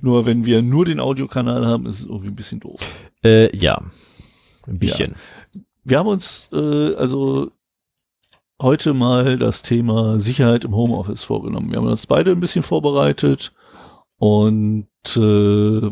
Nur 0.00 0.24
wenn 0.24 0.46
wir 0.46 0.62
nur 0.62 0.86
den 0.86 0.98
Audiokanal 0.98 1.66
haben, 1.66 1.84
ist 1.84 1.98
es 1.98 2.06
irgendwie 2.06 2.28
ein 2.28 2.36
bisschen 2.36 2.60
doof. 2.60 2.80
Äh, 3.22 3.54
ja. 3.54 3.78
Ein 4.66 4.78
bisschen. 4.78 5.16
Wir 5.84 5.98
haben 5.98 6.08
uns 6.08 6.48
äh, 6.54 6.94
also 6.94 7.50
heute 8.60 8.94
mal 8.94 9.36
das 9.36 9.60
Thema 9.60 10.18
Sicherheit 10.18 10.64
im 10.64 10.74
Homeoffice 10.74 11.24
vorgenommen. 11.24 11.70
Wir 11.70 11.76
haben 11.76 11.86
uns 11.86 12.06
beide 12.06 12.30
ein 12.30 12.40
bisschen 12.40 12.62
vorbereitet 12.62 13.52
und 14.18 14.88
äh, 15.14 15.20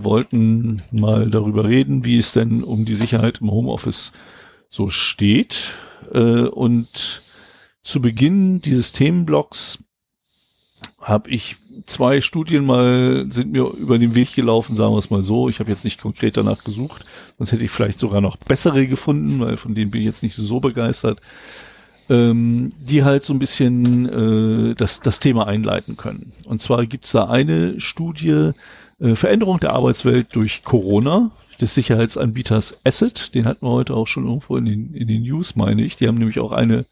wollten 0.04 0.82
mal 0.90 1.30
darüber 1.30 1.64
reden, 1.64 2.04
wie 2.04 2.16
es 2.16 2.32
denn 2.32 2.62
um 2.62 2.84
die 2.84 2.94
Sicherheit 2.94 3.40
im 3.40 3.50
Homeoffice 3.50 4.12
so 4.70 4.88
steht. 4.88 5.72
Äh, 6.12 6.46
und 6.46 7.22
zu 7.82 8.00
Beginn 8.00 8.60
dieses 8.60 8.92
Themenblocks 8.92 9.84
habe 11.00 11.30
ich 11.30 11.56
zwei 11.86 12.20
Studien 12.20 12.64
mal, 12.64 13.26
sind 13.30 13.52
mir 13.52 13.64
über 13.74 13.98
den 13.98 14.14
Weg 14.14 14.34
gelaufen, 14.34 14.76
sagen 14.76 14.94
wir 14.94 14.98
es 14.98 15.10
mal 15.10 15.22
so. 15.22 15.48
Ich 15.48 15.60
habe 15.60 15.70
jetzt 15.70 15.84
nicht 15.84 16.00
konkret 16.00 16.36
danach 16.36 16.64
gesucht, 16.64 17.04
sonst 17.36 17.52
hätte 17.52 17.64
ich 17.64 17.70
vielleicht 17.70 18.00
sogar 18.00 18.20
noch 18.20 18.36
bessere 18.36 18.86
gefunden, 18.86 19.40
weil 19.40 19.56
von 19.58 19.74
denen 19.74 19.90
bin 19.90 20.00
ich 20.00 20.06
jetzt 20.06 20.22
nicht 20.22 20.34
so 20.34 20.60
begeistert, 20.60 21.20
ähm, 22.08 22.70
die 22.80 23.04
halt 23.04 23.24
so 23.24 23.32
ein 23.32 23.38
bisschen 23.38 24.70
äh, 24.70 24.74
das, 24.74 25.00
das 25.00 25.20
Thema 25.20 25.46
einleiten 25.46 25.96
können. 25.96 26.32
Und 26.46 26.60
zwar 26.62 26.86
gibt's 26.86 27.12
da 27.12 27.28
eine 27.28 27.80
Studie, 27.80 28.50
äh, 29.00 29.14
Veränderung 29.14 29.60
der 29.60 29.72
Arbeitswelt 29.72 30.34
durch 30.34 30.62
Corona 30.62 31.30
des 31.60 31.74
Sicherheitsanbieters 31.74 32.80
Asset, 32.84 33.34
den 33.34 33.46
hatten 33.46 33.66
wir 33.66 33.70
heute 33.70 33.94
auch 33.94 34.06
schon 34.06 34.26
irgendwo 34.26 34.56
in 34.56 34.64
den, 34.64 34.94
in 34.94 35.08
den 35.08 35.22
News, 35.22 35.56
meine 35.56 35.82
ich. 35.82 35.96
Die 35.96 36.08
haben 36.08 36.18
nämlich 36.18 36.40
auch 36.40 36.52
eine 36.52 36.86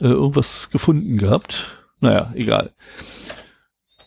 äh, 0.00 0.06
irgendwas 0.06 0.70
gefunden 0.70 1.18
gehabt. 1.18 1.76
Naja, 2.00 2.32
egal. 2.34 2.72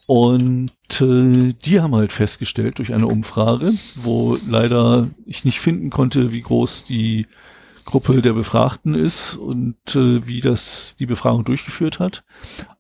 Und 0.06 0.72
äh, 1.00 1.54
die 1.66 1.80
haben 1.80 1.96
halt 1.96 2.12
festgestellt 2.12 2.80
durch 2.80 2.94
eine 2.94 3.08
Umfrage, 3.08 3.74
wo 3.96 4.38
leider 4.48 5.08
ich 5.26 5.46
nicht 5.46 5.60
finden 5.60 5.90
konnte, 5.90 6.32
wie 6.32 6.42
groß 6.42 6.84
die 6.84 7.28
Gruppe 7.86 8.22
der 8.22 8.34
Befragten 8.34 8.96
ist 8.96 9.36
und 9.36 9.96
äh, 9.96 10.26
wie 10.28 10.42
das 10.42 10.96
die 10.98 11.06
Befragung 11.06 11.46
durchgeführt 11.46 12.00
hat. 12.00 12.24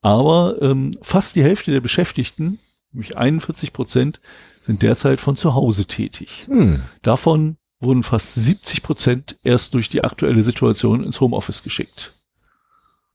Aber 0.01 0.61
ähm, 0.61 0.97
fast 1.01 1.35
die 1.35 1.43
Hälfte 1.43 1.71
der 1.71 1.81
Beschäftigten, 1.81 2.59
nämlich 2.91 3.17
41 3.17 3.73
Prozent, 3.73 4.21
sind 4.61 4.81
derzeit 4.81 5.19
von 5.19 5.35
zu 5.37 5.53
Hause 5.53 5.85
tätig. 5.85 6.45
Hm. 6.47 6.81
Davon 7.01 7.57
wurden 7.79 8.03
fast 8.03 8.35
70 8.35 8.81
Prozent 8.81 9.37
erst 9.43 9.73
durch 9.73 9.89
die 9.89 10.03
aktuelle 10.03 10.41
Situation 10.41 11.03
ins 11.03 11.19
Homeoffice 11.19 11.63
geschickt. 11.63 12.13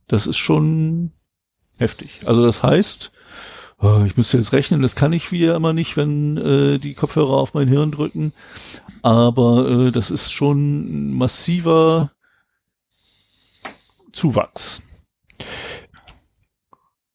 Das 0.07 0.27
ist 0.27 0.37
schon 0.39 1.13
heftig. 1.79 2.23
Also 2.27 2.45
das 2.45 2.63
heißt, 2.63 3.13
äh, 3.83 4.07
ich 4.07 4.17
müsste 4.17 4.39
jetzt 4.39 4.53
rechnen, 4.53 4.83
das 4.83 4.97
kann 4.97 5.13
ich 5.13 5.33
wieder 5.33 5.55
immer 5.55 5.73
nicht, 5.73 5.97
wenn 5.97 6.37
äh, 6.37 6.79
die 6.79 6.95
Kopfhörer 6.95 7.37
auf 7.37 7.55
mein 7.55 7.69
Hirn 7.69 7.91
drücken. 7.91 8.33
Aber 9.03 9.69
äh, 9.69 9.93
das 9.93 10.11
ist 10.11 10.33
schon 10.33 11.11
ein 11.11 11.15
massiver 11.15 12.11
Zuwachs. 14.13 14.83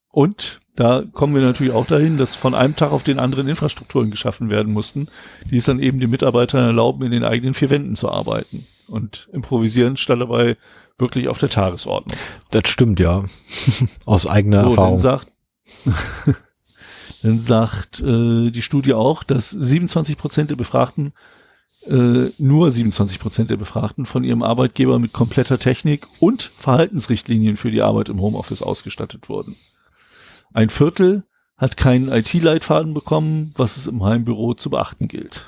Und 0.10 0.62
da 0.76 1.04
kommen 1.12 1.36
wir 1.36 1.42
natürlich 1.42 1.74
auch 1.74 1.86
dahin, 1.86 2.18
dass 2.18 2.36
von 2.36 2.56
einem 2.56 2.76
Tag 2.76 2.92
auf 2.92 3.04
den 3.04 3.20
anderen 3.20 3.48
Infrastrukturen 3.48 4.10
geschaffen 4.10 4.50
werden 4.50 4.74
mussten, 4.74 5.08
die 5.50 5.58
es 5.58 5.66
dann 5.66 5.80
eben 5.80 6.00
den 6.00 6.10
Mitarbeitern 6.10 6.66
erlauben, 6.66 7.04
in 7.04 7.12
den 7.12 7.24
eigenen 7.24 7.54
vier 7.54 7.70
Wänden 7.70 7.96
zu 7.96 8.10
arbeiten. 8.12 8.66
Und 8.88 9.30
improvisieren 9.32 9.98
stand 9.98 10.22
dabei 10.22 10.58
wirklich 10.98 11.28
auf 11.28 11.38
der 11.38 11.50
Tagesordnung. 11.50 12.18
Das 12.52 12.70
stimmt, 12.70 13.00
ja. 13.00 13.24
Aus 14.06 14.26
eigener 14.28 14.62
So, 14.62 14.64
dann 14.64 14.70
Erfahrung. 14.70 14.98
sagt, 14.98 15.32
dann 17.24 17.40
sagt 17.40 18.02
äh, 18.02 18.52
die 18.52 18.62
Studie 18.62 18.94
auch, 18.94 19.24
dass 19.24 19.50
27 19.50 20.18
Prozent 20.18 20.50
der 20.50 20.58
Befragten, 20.58 21.14
äh, 21.88 22.30
nur 22.38 22.70
27 22.70 23.20
Prozent 23.20 23.50
der 23.50 23.58
Befragten 23.58 24.06
von 24.06 24.26
ihrem 24.26 24.44
Arbeitgeber 24.44 25.00
mit 25.00 25.14
kompletter 25.14 25.58
Technik 25.58 26.06
und 26.20 26.44
Verhaltensrichtlinien 26.44 27.58
für 27.58 27.72
die 27.72 27.82
Arbeit 27.82 28.10
im 28.10 28.22
Homeoffice 28.22 28.62
ausgestattet 28.62 29.30
wurden. 29.30 29.56
Ein 30.54 30.70
Viertel 30.70 31.24
hat 31.58 31.78
keinen 31.78 32.12
IT-Leitfaden 32.12 32.94
bekommen, 32.94 33.54
was 33.56 33.78
es 33.78 33.88
im 33.88 34.04
Heimbüro 34.04 34.54
zu 34.54 34.70
beachten 34.70 35.08
gilt. 35.08 35.48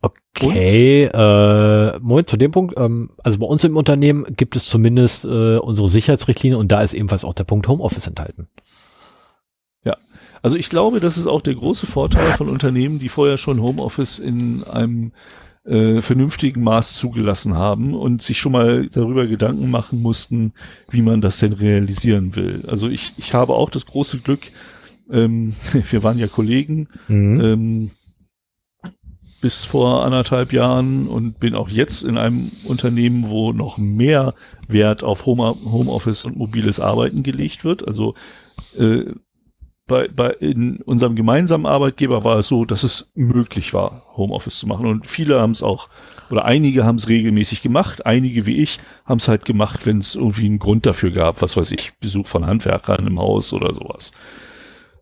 Okay, 0.00 1.04
äh, 1.04 1.98
Moment, 2.00 2.28
zu 2.28 2.36
dem 2.36 2.50
Punkt, 2.50 2.74
ähm, 2.78 3.10
also 3.22 3.38
bei 3.38 3.46
uns 3.46 3.64
im 3.64 3.76
Unternehmen 3.76 4.24
gibt 4.36 4.56
es 4.56 4.66
zumindest 4.66 5.24
äh, 5.24 5.56
unsere 5.56 5.88
Sicherheitsrichtlinie 5.88 6.58
und 6.58 6.72
da 6.72 6.82
ist 6.82 6.94
ebenfalls 6.94 7.24
auch 7.24 7.34
der 7.34 7.44
Punkt 7.44 7.68
Homeoffice 7.68 8.06
enthalten. 8.06 8.48
Also 10.44 10.58
ich 10.58 10.68
glaube, 10.68 11.00
das 11.00 11.16
ist 11.16 11.26
auch 11.26 11.40
der 11.40 11.54
große 11.54 11.86
Vorteil 11.86 12.32
von 12.34 12.50
Unternehmen, 12.50 12.98
die 12.98 13.08
vorher 13.08 13.38
schon 13.38 13.62
Homeoffice 13.62 14.18
in 14.18 14.62
einem 14.64 15.12
äh, 15.64 16.02
vernünftigen 16.02 16.62
Maß 16.62 16.96
zugelassen 16.96 17.54
haben 17.54 17.94
und 17.94 18.20
sich 18.20 18.38
schon 18.40 18.52
mal 18.52 18.86
darüber 18.88 19.26
Gedanken 19.26 19.70
machen 19.70 20.02
mussten, 20.02 20.52
wie 20.90 21.00
man 21.00 21.22
das 21.22 21.38
denn 21.38 21.54
realisieren 21.54 22.36
will. 22.36 22.62
Also 22.68 22.90
ich, 22.90 23.14
ich 23.16 23.32
habe 23.32 23.54
auch 23.54 23.70
das 23.70 23.86
große 23.86 24.18
Glück, 24.18 24.40
ähm, 25.10 25.54
wir 25.90 26.02
waren 26.02 26.18
ja 26.18 26.26
Kollegen, 26.26 26.88
mhm. 27.08 27.40
ähm, 27.40 27.90
bis 29.40 29.64
vor 29.64 30.04
anderthalb 30.04 30.52
Jahren 30.52 31.08
und 31.08 31.40
bin 31.40 31.54
auch 31.54 31.70
jetzt 31.70 32.04
in 32.04 32.18
einem 32.18 32.52
Unternehmen, 32.64 33.30
wo 33.30 33.54
noch 33.54 33.78
mehr 33.78 34.34
Wert 34.68 35.02
auf 35.02 35.24
Home, 35.24 35.56
Homeoffice 35.64 36.24
und 36.24 36.36
mobiles 36.36 36.80
Arbeiten 36.80 37.22
gelegt 37.22 37.64
wird. 37.64 37.88
Also 37.88 38.14
äh, 38.76 39.04
bei, 39.86 40.08
bei 40.08 40.30
in 40.30 40.78
unserem 40.78 41.14
gemeinsamen 41.14 41.66
Arbeitgeber 41.66 42.24
war 42.24 42.38
es 42.38 42.48
so, 42.48 42.64
dass 42.64 42.84
es 42.84 43.10
möglich 43.14 43.74
war, 43.74 44.02
Homeoffice 44.16 44.58
zu 44.58 44.66
machen. 44.66 44.86
Und 44.86 45.06
viele 45.06 45.40
haben 45.40 45.52
es 45.52 45.62
auch, 45.62 45.88
oder 46.30 46.44
einige 46.46 46.84
haben 46.84 46.96
es 46.96 47.08
regelmäßig 47.08 47.62
gemacht, 47.62 48.06
einige 48.06 48.46
wie 48.46 48.56
ich 48.56 48.80
haben 49.04 49.18
es 49.18 49.28
halt 49.28 49.44
gemacht, 49.44 49.84
wenn 49.84 49.98
es 49.98 50.14
irgendwie 50.14 50.46
einen 50.46 50.58
Grund 50.58 50.86
dafür 50.86 51.10
gab, 51.10 51.42
was 51.42 51.56
weiß 51.56 51.72
ich, 51.72 51.92
Besuch 52.00 52.26
von 52.26 52.46
Handwerkern 52.46 53.06
im 53.06 53.18
Haus 53.18 53.52
oder 53.52 53.74
sowas. 53.74 54.12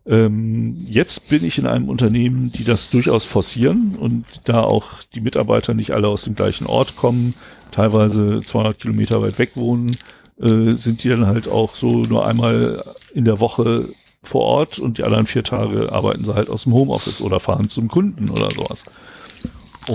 Ähm, 0.05 0.75
jetzt 0.85 1.29
bin 1.29 1.45
ich 1.45 1.57
in 1.57 1.65
einem 1.65 1.87
Unternehmen, 1.87 2.51
die 2.51 2.65
das 2.65 2.89
durchaus 2.89 3.23
forcieren 3.23 3.95
und 3.97 4.25
da 4.43 4.63
auch 4.63 5.01
die 5.15 5.21
Mitarbeiter 5.21 5.73
nicht 5.73 5.91
alle 5.91 6.09
aus 6.09 6.25
dem 6.25 6.35
gleichen 6.35 6.67
Ort 6.67 6.97
kommen, 6.97 7.35
teilweise 7.71 8.41
200 8.41 8.79
Kilometer 8.79 9.21
weit 9.21 9.39
weg 9.39 9.51
wohnen, 9.55 9.95
äh, 10.41 10.71
sind 10.71 11.05
die 11.05 11.09
dann 11.09 11.25
halt 11.25 11.47
auch 11.47 11.75
so 11.75 12.01
nur 12.01 12.27
einmal 12.27 12.83
in 13.13 13.23
der 13.23 13.39
Woche 13.39 13.87
vor 14.23 14.41
Ort 14.41 14.79
und 14.79 14.97
die 14.97 15.03
anderen 15.03 15.27
vier 15.27 15.43
Tage 15.43 15.91
arbeiten 15.91 16.23
sie 16.23 16.33
halt 16.33 16.49
aus 16.49 16.63
dem 16.63 16.73
Homeoffice 16.73 17.21
oder 17.21 17.39
fahren 17.39 17.69
zum 17.69 17.89
Kunden 17.89 18.29
oder 18.29 18.49
sowas. 18.51 18.83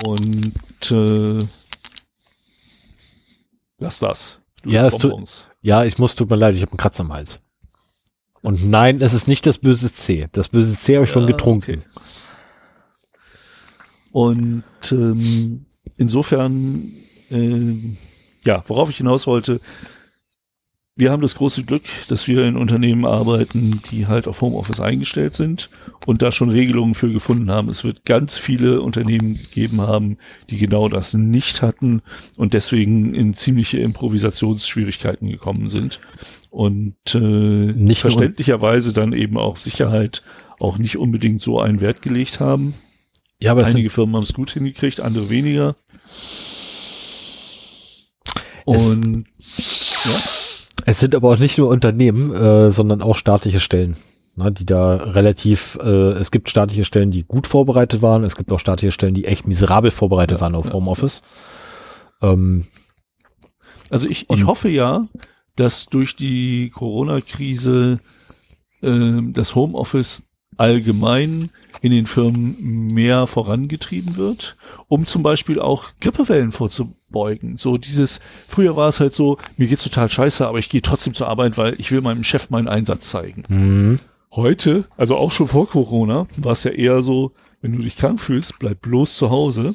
Und 0.05 0.91
äh, 0.91 1.47
lass 3.79 3.99
das. 3.99 4.39
Du 4.63 4.71
ja, 4.71 4.91
tu, 4.91 5.25
ja, 5.63 5.85
ich 5.85 5.99
muss, 5.99 6.15
tut 6.15 6.29
mir 6.29 6.37
leid, 6.37 6.55
ich 6.55 6.63
habe 6.63 6.73
einen 6.73 6.79
Kratzer 6.79 7.05
am 7.05 7.13
Hals. 7.13 7.41
Und 8.43 8.69
nein, 8.69 9.01
es 9.01 9.15
ist 9.15 9.29
nicht 9.29 9.47
das 9.47 9.59
böse 9.59 9.93
C. 9.93 10.29
Das 10.33 10.49
böse 10.49 10.77
C 10.77 10.97
habe 10.97 11.05
ich 11.05 11.11
ja, 11.11 11.15
schon 11.15 11.27
getrunken. 11.27 11.85
Okay. 11.95 12.05
Und 14.13 14.65
ähm, 14.93 15.67
insofern, 15.97 16.93
äh, 17.31 17.75
ja, 18.45 18.63
worauf 18.67 18.91
ich 18.91 18.99
hinaus 18.99 19.27
wollte, 19.27 19.61
wir 20.99 21.13
haben 21.13 21.23
das 21.23 21.37
große 21.37 21.63
Glück, 21.63 21.85
dass 22.09 22.27
wir 22.27 22.45
in 22.45 22.57
Unternehmen 22.57 23.07
arbeiten, 23.07 23.81
die 23.91 24.09
halt 24.09 24.27
auf 24.27 24.41
Homeoffice 24.41 24.81
eingestellt 24.81 25.35
sind 25.35 25.71
und 26.07 26.23
da 26.23 26.33
schon 26.33 26.51
Regelungen 26.51 26.97
für 26.97 27.13
gefunden 27.13 27.53
haben. 27.53 27.69
Es 27.69 27.85
wird 27.85 28.05
ganz 28.05 28.37
viele 28.37 28.83
Unternehmen 28.83 29.37
gegeben 29.37 29.81
haben, 29.81 30.19
die 30.51 30.59
genau 30.59 30.89
das 30.89 31.15
nicht 31.15 31.63
hatten 31.63 32.03
und 32.37 32.53
deswegen 32.53 33.15
in 33.15 33.33
ziemliche 33.33 33.79
Improvisationsschwierigkeiten 33.79 35.29
gekommen 35.29 35.71
sind 35.71 36.01
und 36.51 36.97
äh, 37.15 37.19
nicht 37.19 38.01
verständlicherweise 38.01 38.93
dann 38.93 39.13
eben 39.13 39.39
auch 39.39 39.57
Sicherheit 39.57 40.25
auch 40.59 40.79
nicht 40.79 40.97
unbedingt 40.97 41.43
so 41.43 41.61
einen 41.61 41.81
Wert 41.81 42.03
gelegt 42.03 42.41
haben. 42.41 42.75
Ja, 43.41 43.53
aber 43.53 43.65
Einige 43.65 43.91
Firmen 43.91 44.17
haben 44.17 44.25
es 44.25 44.35
gut 44.35 44.51
hingekriegt, 44.51 44.99
andere 44.99 45.31
weniger. 45.31 45.77
Und 48.65 49.27
ja. 49.57 50.38
Es 50.87 51.01
sind 51.01 51.15
aber 51.15 51.31
auch 51.31 51.39
nicht 51.39 51.59
nur 51.59 51.69
Unternehmen, 51.69 52.35
äh, 52.35 52.71
sondern 52.71 53.03
auch 53.03 53.17
staatliche 53.17 53.61
Stellen, 53.61 53.97
ne, 54.37 54.53
die 54.53 54.67
da 54.67 54.95
relativ, 54.95 55.79
äh, 55.83 56.13
es 56.13 56.31
gibt 56.31 56.51
staatliche 56.51 56.85
Stellen, 56.85 57.11
die 57.11 57.25
gut 57.25 57.47
vorbereitet 57.47 58.03
waren, 58.03 58.25
es 58.25 58.37
gibt 58.37 58.53
auch 58.53 58.61
staatliche 58.61 58.93
Stellen, 58.93 59.15
die 59.15 59.25
echt 59.25 59.47
miserabel 59.47 59.91
vorbereitet 59.91 60.39
ja, 60.39 60.41
waren 60.43 60.55
auf 60.55 60.67
ja. 60.67 60.73
Homeoffice. 60.73 61.23
Ähm, 62.23 62.67
also 63.91 64.09
ich, 64.09 64.29
ich 64.31 64.47
hoffe 64.47 64.69
ja, 64.69 65.09
dass 65.57 65.87
durch 65.87 66.15
die 66.15 66.71
Corona-Krise 66.71 68.01
äh, 68.83 69.21
das 69.33 69.55
Homeoffice 69.55 70.28
allgemein 70.59 71.51
in 71.81 71.93
den 71.93 72.07
Firmen 72.07 72.93
mehr 72.93 73.27
vorangetrieben 73.27 74.17
wird, 74.17 74.57
um 74.89 75.07
zum 75.07 75.23
Beispiel 75.23 75.61
auch 75.61 75.91
Grippewellen 76.01 76.53
vorzubeugen. 76.53 77.57
So 77.57 77.79
dieses, 77.79 78.21
früher 78.49 78.77
war 78.77 78.89
es 78.89 79.01
halt 79.01 79.15
so, 79.15 79.39
mir 79.57 79.69
geht's 79.69 79.85
total 79.85 80.11
scheiße, 80.11 80.47
aber 80.47 80.59
ich 80.59 80.69
gehe 80.69 80.83
trotzdem 80.83 81.15
zur 81.15 81.29
Arbeit, 81.29 81.57
weil 81.57 81.75
ich 81.79 81.93
will 81.93 82.01
meinem 82.01 82.25
Chef 82.25 82.51
meinen 82.51 82.69
Einsatz 82.69 83.09
zeigen. 83.09 83.45
Mhm. 83.49 84.01
Heute, 84.33 84.85
also 84.97 85.17
auch 85.17 85.31
schon 85.31 85.49
vor 85.49 85.69
Corona, 85.69 86.27
war 86.37 86.53
es 86.53 86.65
ja 86.65 86.71
eher 86.71 87.03
so, 87.03 87.33
wenn 87.63 87.73
du 87.73 87.83
dich 87.83 87.97
krank 87.97 88.21
fühlst, 88.21 88.59
bleib 88.59 88.83
bloß 88.83 89.17
zu 89.17 89.31
Hause. 89.31 89.75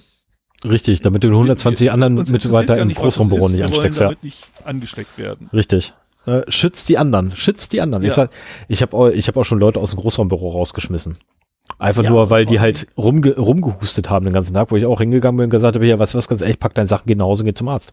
Richtig, 0.63 1.01
damit 1.01 1.23
du 1.23 1.29
120 1.29 1.85
wir, 1.85 1.93
anderen 1.93 2.15
Mitarbeiter 2.15 2.77
im 2.77 2.93
Großraumbüro 2.93 3.49
nicht 3.49 3.63
ansteckst. 3.63 3.99
Ja. 3.99 4.11
nicht 4.21 4.39
angesteckt 4.63 5.17
werden. 5.17 5.49
Richtig. 5.51 5.93
Äh, 6.25 6.41
schützt 6.47 6.89
die 6.89 6.97
anderen, 6.97 7.35
schützt 7.35 7.73
die 7.73 7.81
anderen. 7.81 8.03
Ja. 8.03 8.09
Ich, 8.09 8.15
sag, 8.15 8.29
ich 8.67 8.81
habe 8.81 8.95
auch, 8.95 9.07
ich 9.09 9.27
hab 9.27 9.37
auch 9.37 9.43
schon 9.43 9.59
Leute 9.59 9.79
aus 9.79 9.91
dem 9.91 9.99
Großraumbüro 9.99 10.51
rausgeschmissen. 10.51 11.17
Einfach 11.79 12.03
ja, 12.03 12.09
nur, 12.09 12.29
weil 12.29 12.45
die 12.45 12.59
halt 12.59 12.87
rumge 12.97 13.35
rumgehustet 13.35 14.09
haben 14.09 14.25
den 14.25 14.33
ganzen 14.33 14.53
Tag, 14.53 14.71
wo 14.71 14.77
ich 14.77 14.85
auch 14.85 14.99
hingegangen 14.99 15.37
bin 15.37 15.45
und 15.45 15.49
gesagt 15.49 15.75
habe, 15.75 15.85
ja, 15.85 15.99
was, 15.99 16.15
was 16.15 16.27
ganz 16.27 16.41
ehrlich, 16.41 16.59
pack 16.59 16.73
deine 16.75 16.87
Sachen, 16.87 17.07
geh 17.07 17.15
nach 17.15 17.25
Hause 17.25 17.43
und 17.43 17.47
geh 17.47 17.53
zum 17.53 17.67
Arzt. 17.67 17.91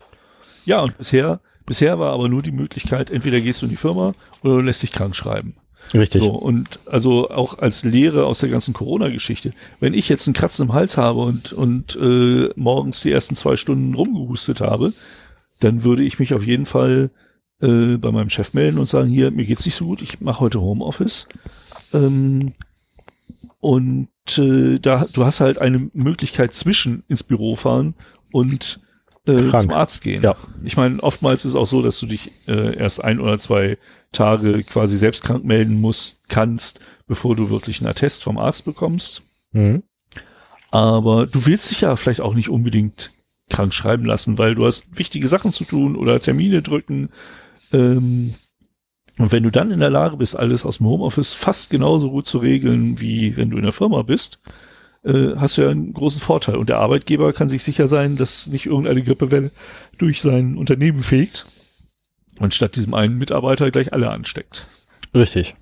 Ja, 0.65 0.81
und 0.81 0.97
bisher, 0.99 1.41
bisher 1.67 1.99
war 1.99 2.13
aber 2.13 2.29
nur 2.29 2.43
die 2.43 2.53
Möglichkeit, 2.53 3.11
entweder 3.11 3.41
gehst 3.41 3.63
du 3.63 3.67
in 3.67 3.71
die 3.71 3.77
Firma 3.77 4.13
oder 4.43 4.55
du 4.55 4.61
lässt 4.61 4.83
dich 4.83 4.93
krank 4.93 5.17
schreiben. 5.17 5.55
Richtig. 5.95 6.23
So, 6.23 6.31
und 6.31 6.81
also 6.87 7.31
auch 7.31 7.59
als 7.59 7.85
Lehre 7.85 8.27
aus 8.27 8.41
der 8.41 8.49
ganzen 8.49 8.75
Corona-Geschichte. 8.75 9.53
Wenn 9.81 9.95
ich 9.95 10.09
jetzt 10.09 10.29
einen 10.29 10.35
Kratzen 10.35 10.69
im 10.69 10.73
Hals 10.73 10.97
habe 10.97 11.21
und, 11.21 11.53
und 11.53 11.97
äh, 11.97 12.51
morgens 12.55 13.01
die 13.01 13.11
ersten 13.11 13.35
zwei 13.35 13.57
Stunden 13.57 13.95
rumgehustet 13.95 14.61
habe, 14.61 14.93
dann 15.59 15.83
würde 15.83 16.05
ich 16.05 16.19
mich 16.19 16.33
auf 16.33 16.45
jeden 16.45 16.67
Fall 16.67 17.11
äh, 17.61 17.97
bei 17.97 18.11
meinem 18.11 18.31
Chef 18.31 18.55
melden 18.55 18.79
und 18.79 18.87
sagen, 18.87 19.09
hier, 19.09 19.31
mir 19.31 19.45
geht's 19.45 19.65
nicht 19.65 19.75
so 19.75 19.87
gut, 19.87 20.03
ich 20.03 20.21
mache 20.21 20.41
heute 20.41 20.61
Homeoffice. 20.61 21.29
Ähm, 21.93 22.55
und 23.61 24.09
äh, 24.39 24.79
da, 24.79 25.07
du 25.13 25.25
hast 25.25 25.41
halt 25.41 25.59
eine 25.59 25.91
Möglichkeit 25.93 26.55
zwischen 26.55 27.05
ins 27.09 27.23
Büro 27.23 27.55
fahren 27.55 27.95
und 28.33 28.81
äh, 29.27 29.57
zum 29.59 29.71
Arzt 29.71 30.03
gehen. 30.03 30.23
Ja. 30.23 30.35
Ich 30.65 30.77
meine, 30.77 31.03
oftmals 31.03 31.45
ist 31.45 31.51
es 31.51 31.57
auch 31.57 31.67
so, 31.67 31.83
dass 31.83 32.01
du 32.01 32.07
dich 32.07 32.31
äh, 32.49 32.77
erst 32.77 33.05
ein 33.05 33.21
oder 33.21 33.39
zwei 33.39 33.77
Tage 34.13 34.65
quasi 34.65 34.97
selbst 34.97 35.23
krank 35.23 35.45
melden 35.45 35.81
musst, 35.81 36.21
kannst, 36.29 36.81
bevor 37.07 37.37
du 37.37 37.51
wirklich 37.51 37.81
einen 37.81 37.91
Attest 37.91 38.23
vom 38.23 38.39
Arzt 38.39 38.65
bekommst. 38.65 39.23
Mhm. 39.53 39.83
Aber 40.71 41.27
du 41.27 41.47
willst 41.47 41.71
dich 41.71 41.83
ja 41.83 41.97
vielleicht 41.97 42.21
auch 42.21 42.35
nicht 42.35 42.49
unbedingt 42.49 43.11
krank 43.51 43.75
schreiben 43.75 44.05
lassen, 44.05 44.39
weil 44.39 44.55
du 44.55 44.65
hast 44.65 44.97
wichtige 44.97 45.29
Sachen 45.29 45.53
zu 45.53 45.65
tun 45.65 45.97
oder 45.97 46.21
Termine 46.21 46.63
drücken. 46.63 47.11
Ähm, 47.73 48.35
und 49.19 49.33
wenn 49.33 49.43
du 49.43 49.51
dann 49.51 49.71
in 49.71 49.81
der 49.81 49.91
Lage 49.91 50.17
bist, 50.17 50.39
alles 50.39 50.65
aus 50.65 50.79
dem 50.79 50.87
Homeoffice 50.87 51.35
fast 51.35 51.71
genauso 51.71 52.11
gut 52.11 52.27
zu 52.27 52.39
regeln, 52.39 53.01
wie 53.01 53.37
wenn 53.37 53.51
du 53.51 53.59
in 53.59 53.65
der 53.65 53.73
Firma 53.73 54.03
bist, 54.03 54.41
äh, 55.05 55.37
hast 55.37 55.57
du 55.57 55.63
ja 55.63 55.71
einen 55.71 55.93
großen 55.93 56.21
Vorteil. 56.21 56.57
Und 56.57 56.69
der 56.69 56.79
Arbeitgeber 56.79 57.33
kann 57.33 57.49
sich 57.49 57.63
sicher 57.63 57.87
sein, 57.87 58.17
dass 58.17 58.47
nicht 58.47 58.67
irgendeine 58.67 59.03
Grippewelle 59.03 59.51
durch 59.99 60.23
sein 60.23 60.57
Unternehmen 60.57 61.03
fegt 61.03 61.47
und 62.39 62.55
statt 62.55 62.77
diesem 62.77 62.95
einen 62.95 63.19
Mitarbeiter 63.19 63.71
gleich 63.71 63.93
alle 63.93 64.11
ansteckt. 64.11 64.67
Richtig. 65.15 65.55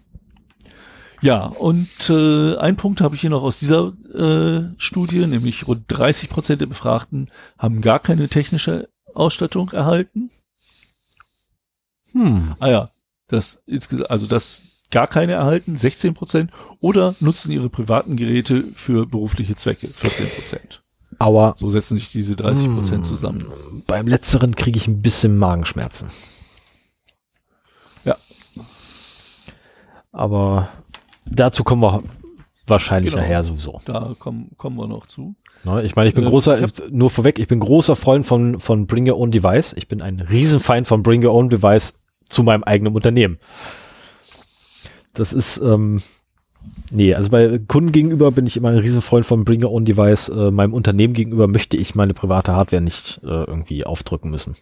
Ja, 1.21 1.47
und 1.47 2.11
äh, 2.11 2.57
ein 2.59 2.77
Punkt 2.77 3.01
habe 3.01 3.17
ich 3.17 3.23
hier 3.23 3.31
noch 3.31 3.43
aus 3.43 3.59
dieser 3.59 3.93
äh, 4.15 4.73
Studie, 4.79 5.27
nämlich 5.27 5.67
rund 5.67 5.85
30 5.89 6.31
Prozent 6.31 6.61
der 6.61 6.67
Befragten 6.67 7.31
haben 7.59 7.81
gar 7.81 7.99
keine 7.99 8.29
technische 8.29 8.89
Ausstattung 9.15 9.71
erhalten. 9.71 10.31
Hm. 12.13 12.55
Ah 12.59 12.69
ja, 12.69 12.91
das 13.29 13.61
also 14.09 14.27
das 14.27 14.63
gar 14.91 15.07
keine 15.07 15.33
erhalten, 15.33 15.77
16 15.77 16.15
Prozent, 16.15 16.51
oder 16.81 17.15
nutzen 17.21 17.53
ihre 17.53 17.69
privaten 17.69 18.17
Geräte 18.17 18.65
für 18.75 19.07
berufliche 19.07 19.55
Zwecke, 19.55 19.89
14 19.89 20.29
Prozent. 20.31 20.83
Aber 21.19 21.57
so 21.59 21.69
setzen 21.69 21.99
sich 21.99 22.11
diese 22.11 22.37
30 22.37 22.69
Prozent 22.69 22.99
hm. 22.99 23.05
zusammen. 23.05 23.47
Beim 23.87 24.07
letzteren 24.07 24.55
kriege 24.55 24.79
ich 24.79 24.87
ein 24.87 25.03
bisschen 25.03 25.37
Magenschmerzen. 25.37 26.11
Ja. 28.05 28.17
Aber 30.13 30.69
dazu 31.27 31.65
kommen 31.65 31.83
wir 31.83 32.03
wahrscheinlich 32.67 33.13
genau. 33.13 33.25
nachher 33.25 33.43
sowieso. 33.43 33.81
Da 33.85 34.15
kommen, 34.19 34.53
kommen 34.57 34.77
wir 34.77 34.87
noch 34.87 35.07
zu. 35.07 35.35
Ich 35.83 35.97
meine, 35.97 36.09
ich 36.09 36.15
bin 36.15 36.25
äh, 36.25 36.29
großer, 36.29 36.63
ich 36.63 36.73
nur 36.91 37.11
vorweg, 37.11 37.39
ich 37.39 37.49
bin 37.49 37.61
großer 37.61 37.97
Freund 37.97 38.25
von, 38.25 38.61
von 38.61 38.87
Bring 38.87 39.09
Your 39.09 39.19
Own 39.19 39.31
Device. 39.31 39.75
Ich 39.75 39.89
bin 39.89 40.01
ein 40.01 40.21
Riesenfeind 40.21 40.87
von 40.87 41.03
Bring 41.03 41.25
Your 41.25 41.35
Own 41.35 41.49
Device 41.49 41.95
zu 42.25 42.43
meinem 42.43 42.63
eigenen 42.63 42.95
Unternehmen. 42.95 43.39
Das 45.15 45.33
ist, 45.33 45.59
ähm, 45.59 46.03
nee, 46.91 47.15
also 47.15 47.31
bei 47.31 47.59
Kunden 47.59 47.93
gegenüber 47.93 48.31
bin 48.31 48.47
ich 48.47 48.57
immer 48.57 48.69
ein 48.69 48.79
Riesenfreund 48.79 49.27
von 49.27 49.45
Bring 49.45 49.65
Your 49.65 49.73
Own 49.73 49.85
Device. 49.85 50.29
Äh, 50.29 50.51
meinem 50.51 50.73
Unternehmen 50.73 51.15
gegenüber 51.15 51.49
möchte 51.49 51.77
ich 51.77 51.95
meine 51.95 52.15
private 52.15 52.53
Hardware 52.53 52.83
nicht 52.83 53.21
äh, 53.25 53.27
irgendwie 53.27 53.85
aufdrücken 53.85 54.31
müssen. 54.31 54.57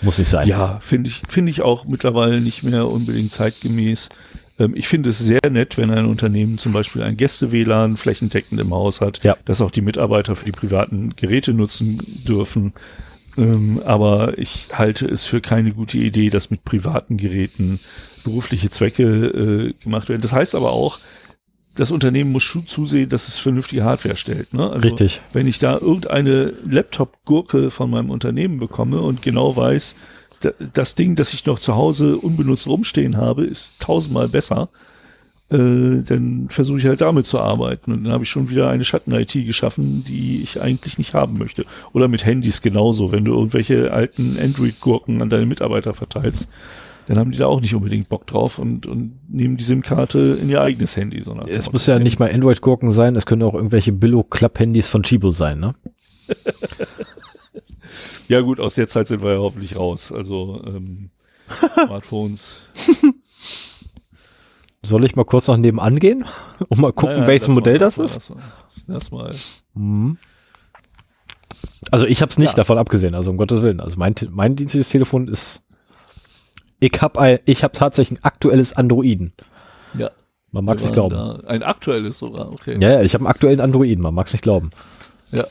Muss 0.00 0.18
nicht 0.18 0.28
sein. 0.28 0.46
Ja, 0.46 0.78
finde 0.80 1.10
ich, 1.10 1.22
finde 1.28 1.50
ich 1.50 1.62
auch 1.62 1.84
mittlerweile 1.84 2.40
nicht 2.40 2.62
mehr 2.62 2.88
unbedingt 2.88 3.32
zeitgemäß. 3.32 4.10
Ähm, 4.58 4.72
ich 4.74 4.88
finde 4.88 5.10
es 5.10 5.18
sehr 5.18 5.40
nett, 5.50 5.78
wenn 5.78 5.90
ein 5.90 6.06
Unternehmen 6.06 6.58
zum 6.58 6.72
Beispiel 6.72 7.02
ein 7.02 7.16
Gäste-WLAN 7.16 7.96
flächendeckend 7.96 8.60
im 8.60 8.74
Haus 8.74 9.00
hat, 9.00 9.22
Ja. 9.24 9.36
dass 9.44 9.60
auch 9.60 9.70
die 9.70 9.80
Mitarbeiter 9.82 10.36
für 10.36 10.44
die 10.44 10.52
privaten 10.52 11.14
Geräte 11.16 11.52
nutzen 11.54 12.00
dürfen. 12.26 12.72
Ähm, 13.36 13.80
aber 13.84 14.36
ich 14.38 14.68
halte 14.72 15.06
es 15.06 15.26
für 15.26 15.40
keine 15.40 15.72
gute 15.72 15.98
Idee, 15.98 16.28
dass 16.28 16.50
mit 16.50 16.64
privaten 16.64 17.16
Geräten 17.16 17.78
berufliche 18.24 18.68
Zwecke 18.70 19.04
äh, 19.04 19.72
gemacht 19.82 20.08
werden. 20.08 20.22
Das 20.22 20.32
heißt 20.32 20.54
aber 20.54 20.72
auch, 20.72 20.98
das 21.76 21.92
Unternehmen 21.92 22.32
muss 22.32 22.58
zusehen, 22.66 23.08
dass 23.08 23.28
es 23.28 23.38
vernünftige 23.38 23.84
Hardware 23.84 24.16
stellt. 24.16 24.52
Ne? 24.52 24.68
Also, 24.68 24.88
Richtig. 24.88 25.20
Wenn 25.32 25.46
ich 25.46 25.60
da 25.60 25.74
irgendeine 25.78 26.52
Laptop-Gurke 26.68 27.70
von 27.70 27.88
meinem 27.90 28.10
Unternehmen 28.10 28.56
bekomme 28.56 29.00
und 29.00 29.22
genau 29.22 29.54
weiß, 29.56 29.94
das 30.74 30.94
Ding, 30.94 31.14
das 31.14 31.34
ich 31.34 31.46
noch 31.46 31.58
zu 31.58 31.74
Hause 31.74 32.16
unbenutzt 32.16 32.66
rumstehen 32.66 33.16
habe, 33.16 33.44
ist 33.44 33.74
tausendmal 33.80 34.28
besser, 34.28 34.68
äh, 35.50 36.02
dann 36.02 36.48
versuche 36.48 36.78
ich 36.78 36.86
halt 36.86 37.00
damit 37.00 37.26
zu 37.26 37.40
arbeiten. 37.40 37.92
Und 37.92 38.04
dann 38.04 38.12
habe 38.12 38.24
ich 38.24 38.30
schon 38.30 38.50
wieder 38.50 38.68
eine 38.68 38.84
Schatten-IT 38.84 39.32
geschaffen, 39.32 40.04
die 40.06 40.42
ich 40.42 40.60
eigentlich 40.60 40.98
nicht 40.98 41.14
haben 41.14 41.38
möchte. 41.38 41.64
Oder 41.92 42.08
mit 42.08 42.24
Handys 42.24 42.60
genauso. 42.60 43.12
Wenn 43.12 43.24
du 43.24 43.32
irgendwelche 43.32 43.92
alten 43.92 44.36
Android-Gurken 44.38 45.22
an 45.22 45.30
deine 45.30 45.46
Mitarbeiter 45.46 45.94
verteilst, 45.94 46.50
dann 47.06 47.18
haben 47.18 47.30
die 47.30 47.38
da 47.38 47.46
auch 47.46 47.62
nicht 47.62 47.74
unbedingt 47.74 48.10
Bock 48.10 48.26
drauf 48.26 48.58
und, 48.58 48.84
und 48.84 49.18
nehmen 49.28 49.56
die 49.56 49.64
SIM-Karte 49.64 50.38
in 50.42 50.50
ihr 50.50 50.60
eigenes 50.60 50.94
Handy. 50.96 51.22
Sondern 51.22 51.48
Es 51.48 51.72
muss 51.72 51.86
ja 51.86 51.98
nicht 51.98 52.18
mal 52.18 52.30
Android-Gurken 52.30 52.92
sein, 52.92 53.16
es 53.16 53.24
können 53.24 53.42
auch 53.42 53.54
irgendwelche 53.54 53.92
Billo-Klapp-Handys 53.92 54.88
von 54.88 55.02
Chibo 55.02 55.30
sein, 55.30 55.58
ne? 55.58 55.74
Ja 58.28 58.40
gut, 58.40 58.60
aus 58.60 58.74
der 58.74 58.88
Zeit 58.88 59.08
sind 59.08 59.22
wir 59.22 59.32
ja 59.34 59.38
hoffentlich 59.38 59.76
raus. 59.76 60.12
Also 60.12 60.62
ähm, 60.66 61.10
Smartphones. 61.74 62.60
Soll 64.82 65.04
ich 65.04 65.16
mal 65.16 65.24
kurz 65.24 65.48
noch 65.48 65.56
nebenan 65.56 65.98
gehen 65.98 66.24
und 66.68 66.78
mal 66.80 66.92
gucken, 66.92 67.18
nein, 67.18 67.26
welches 67.26 67.48
lass 67.48 67.54
Modell 67.54 67.74
mal, 67.74 67.78
das 67.78 67.96
lass 67.96 68.16
ist? 68.16 68.32
Lass 68.86 69.10
mal. 69.10 69.34
Mhm. 69.74 70.18
Also 71.90 72.06
ich 72.06 72.22
habe 72.22 72.30
es 72.30 72.38
nicht 72.38 72.50
Ja. 72.50 72.56
davon 72.56 72.78
abgesehen, 72.78 73.14
also 73.14 73.30
um 73.30 73.36
Gottes 73.36 73.62
Willen. 73.62 73.80
Also 73.80 73.98
mein, 73.98 74.14
mein 74.30 74.56
dienstliches 74.56 74.88
Telefon 74.90 75.28
ist, 75.28 75.62
ich 76.80 76.92
habe 77.00 77.40
ich 77.44 77.64
habe 77.64 77.76
tatsächlich 77.76 78.18
ein 78.18 78.24
aktuelles 78.24 78.72
Androiden. 78.72 79.32
Ja. 79.94 80.10
Man 80.52 80.64
mag 80.64 80.78
es 80.78 80.84
nicht 80.84 80.92
glauben. 80.94 81.14
Da. 81.14 81.40
Ein 81.46 81.62
aktuelles 81.62 82.18
sogar, 82.18 82.50
okay. 82.52 82.76
Ja, 82.80 82.92
ja, 82.92 83.02
ich 83.02 83.14
habe 83.14 83.24
einen 83.24 83.30
aktuellen 83.30 83.60
Androiden, 83.60 84.02
man 84.02 84.14
mag 84.14 84.26
es 84.28 84.32
nicht 84.32 84.42
glauben. 84.42 84.70
Ja. 85.32 85.44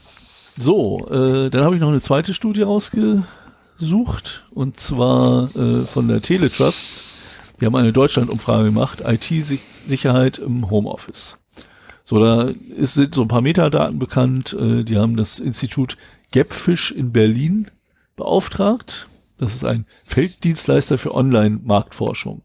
So, 0.60 1.08
äh, 1.10 1.50
dann 1.50 1.64
habe 1.64 1.76
ich 1.76 1.82
noch 1.82 1.90
eine 1.90 2.02
zweite 2.02 2.34
Studie 2.34 2.64
rausgesucht 2.64 4.46
und 4.52 4.80
zwar 4.80 5.56
äh, 5.56 5.86
von 5.86 6.08
der 6.08 6.22
Teletrust. 6.22 7.04
Die 7.60 7.66
haben 7.66 7.76
eine 7.76 7.94
Deutschland-Umfrage 7.94 8.66
gemacht, 8.66 9.04
IT-Sicherheit 9.06 10.40
im 10.40 10.70
Homeoffice. 10.70 11.38
So, 12.06 12.20
da 12.20 12.50
ist, 12.76 12.96
sind 12.96 13.14
so 13.14 13.22
ein 13.22 13.28
paar 13.28 13.42
Metadaten 13.42 14.00
bekannt. 14.00 14.54
Äh, 14.60 14.84
die 14.84 14.98
haben 14.98 15.16
das 15.16 15.40
Institut 15.40 15.98
Gapfish 16.32 16.92
in 16.92 17.12
Berlin 17.12 17.70
beauftragt. 18.16 19.08
Das 19.38 19.54
ist 19.54 19.64
ein 19.64 19.86
Felddienstleister 20.06 20.98
für 20.98 21.14
Online-Marktforschung. 21.14 22.42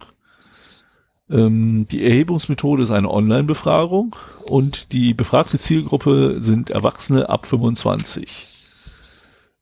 Ähm, 1.32 1.86
die 1.90 2.04
Erhebungsmethode 2.04 2.82
ist 2.82 2.90
eine 2.90 3.10
Online-Befragung 3.10 4.14
und 4.44 4.92
die 4.92 5.14
befragte 5.14 5.58
Zielgruppe 5.58 6.36
sind 6.40 6.70
Erwachsene 6.70 7.30
ab 7.30 7.46
25. 7.46 8.48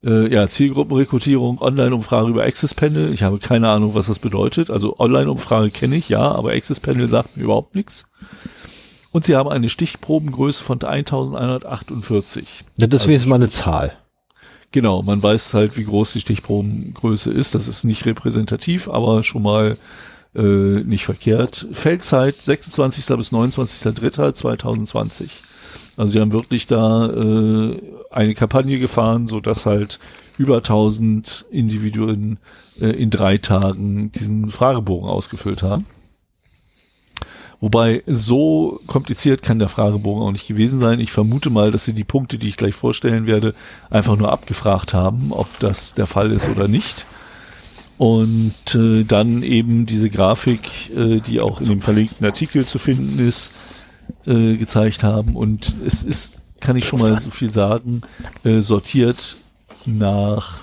Äh, 0.02 0.32
ja, 0.32 0.48
Zielgruppenrekrutierung, 0.48 1.60
Online-Umfrage 1.60 2.30
über 2.30 2.44
Access 2.44 2.74
Panel. 2.74 3.12
Ich 3.12 3.22
habe 3.22 3.38
keine 3.38 3.68
Ahnung, 3.68 3.94
was 3.94 4.08
das 4.08 4.18
bedeutet. 4.18 4.70
Also 4.70 4.98
Online-Umfrage 4.98 5.70
kenne 5.70 5.96
ich, 5.96 6.08
ja, 6.08 6.32
aber 6.32 6.52
Access 6.52 6.80
Panel 6.80 7.06
sagt 7.08 7.36
mir 7.36 7.44
überhaupt 7.44 7.76
nichts. 7.76 8.06
Und 9.12 9.24
sie 9.24 9.36
haben 9.36 9.48
eine 9.48 9.68
Stichprobengröße 9.68 10.62
von 10.62 10.82
1148. 10.82 12.64
Ja, 12.78 12.86
das 12.86 13.02
ist 13.02 13.02
Also 13.02 13.08
wenigstens 13.08 13.28
mal 13.30 13.36
eine 13.36 13.50
Zahl. 13.50 13.92
Genau, 14.72 15.02
man 15.02 15.22
weiß 15.22 15.54
halt, 15.54 15.76
wie 15.76 15.84
groß 15.84 16.12
die 16.12 16.20
Stichprobengröße 16.20 17.32
ist. 17.32 17.54
Das 17.54 17.68
ist 17.68 17.84
nicht 17.84 18.06
repräsentativ, 18.06 18.88
aber 18.88 19.22
schon 19.22 19.42
mal 19.42 19.76
äh, 20.34 20.40
nicht 20.84 21.04
verkehrt. 21.04 21.66
Feldzeit 21.72 22.40
26. 22.40 23.16
bis 23.16 23.32
29.03.2020. 23.32 25.28
Also 25.96 26.12
die 26.12 26.20
haben 26.20 26.32
wirklich 26.32 26.66
da 26.66 27.08
äh, 27.10 27.80
eine 28.10 28.34
Kampagne 28.34 28.78
gefahren, 28.78 29.26
so 29.26 29.40
dass 29.40 29.66
halt 29.66 29.98
über 30.38 30.58
1000 30.58 31.44
Individuen 31.50 32.38
äh, 32.80 32.86
in 32.90 33.10
drei 33.10 33.38
Tagen 33.38 34.12
diesen 34.12 34.50
Fragebogen 34.50 35.08
ausgefüllt 35.08 35.62
haben. 35.62 35.84
Wobei 37.60 38.02
so 38.06 38.80
kompliziert 38.86 39.42
kann 39.42 39.58
der 39.58 39.68
Fragebogen 39.68 40.22
auch 40.22 40.32
nicht 40.32 40.48
gewesen 40.48 40.80
sein. 40.80 40.98
Ich 40.98 41.12
vermute 41.12 41.50
mal, 41.50 41.70
dass 41.70 41.84
sie 41.84 41.92
die 41.92 42.04
Punkte, 42.04 42.38
die 42.38 42.48
ich 42.48 42.56
gleich 42.56 42.74
vorstellen 42.74 43.26
werde, 43.26 43.54
einfach 43.90 44.16
nur 44.16 44.32
abgefragt 44.32 44.94
haben, 44.94 45.30
ob 45.30 45.46
das 45.58 45.92
der 45.92 46.06
Fall 46.06 46.32
ist 46.32 46.48
oder 46.48 46.68
nicht. 46.68 47.04
Und 48.00 48.74
äh, 48.74 49.04
dann 49.04 49.42
eben 49.42 49.84
diese 49.84 50.08
Grafik, 50.08 50.88
äh, 50.96 51.20
die 51.20 51.38
auch 51.38 51.60
in 51.60 51.68
dem 51.68 51.80
verlinkten 51.82 52.24
Artikel 52.24 52.64
zu 52.64 52.78
finden 52.78 53.18
ist, 53.18 53.52
äh, 54.24 54.56
gezeigt 54.56 55.04
haben. 55.04 55.36
Und 55.36 55.74
es 55.84 56.02
ist, 56.02 56.36
kann 56.60 56.76
ich 56.76 56.86
schon 56.86 57.02
mal 57.02 57.20
so 57.20 57.28
viel 57.28 57.52
sagen, 57.52 58.00
äh, 58.42 58.60
sortiert 58.60 59.36
nach 59.84 60.60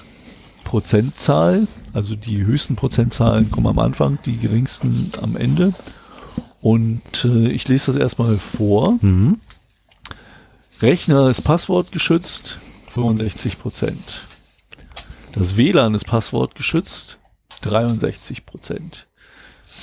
Prozentzahl. 0.64 1.68
Also 1.94 2.16
die 2.16 2.44
höchsten 2.44 2.76
Prozentzahlen 2.76 3.52
kommen 3.52 3.68
am 3.68 3.78
Anfang, 3.78 4.18
die 4.26 4.38
geringsten 4.38 5.12
am 5.22 5.36
Ende. 5.38 5.74
Und 6.60 7.24
äh, 7.24 7.50
ich 7.50 7.68
lese 7.68 7.92
das 7.92 7.98
erstmal 7.98 8.40
vor. 8.40 8.98
Mhm. 9.02 9.38
Rechner 10.82 11.30
ist 11.30 11.42
passwortgeschützt, 11.42 12.58
65 12.96 13.60
Prozent. 13.60 14.26
Das 15.34 15.56
WLAN 15.56 15.94
ist 15.94 16.06
passwortgeschützt, 16.06 17.17
63 17.62 18.46
Prozent. 18.46 19.08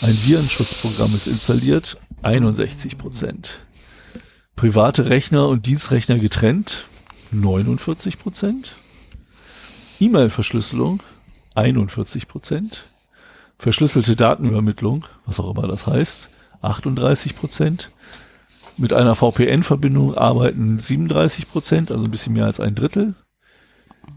Ein 0.00 0.16
Virenschutzprogramm 0.24 1.14
ist 1.14 1.26
installiert, 1.26 1.98
61 2.22 2.98
Prozent. 2.98 3.60
Private 4.56 5.06
Rechner 5.06 5.48
und 5.48 5.66
Dienstrechner 5.66 6.18
getrennt, 6.18 6.86
49 7.32 8.18
Prozent. 8.18 8.76
E-Mail-Verschlüsselung, 10.00 11.02
41 11.54 12.28
Prozent. 12.28 12.84
Verschlüsselte 13.58 14.16
Datenübermittlung, 14.16 15.06
was 15.26 15.38
auch 15.40 15.50
immer 15.56 15.68
das 15.68 15.86
heißt, 15.86 16.30
38 16.62 17.36
Prozent. 17.36 17.90
Mit 18.76 18.92
einer 18.92 19.14
VPN-Verbindung 19.14 20.16
arbeiten 20.16 20.78
37 20.78 21.48
Prozent, 21.48 21.90
also 21.92 22.04
ein 22.04 22.10
bisschen 22.10 22.32
mehr 22.32 22.46
als 22.46 22.58
ein 22.58 22.74
Drittel. 22.74 23.14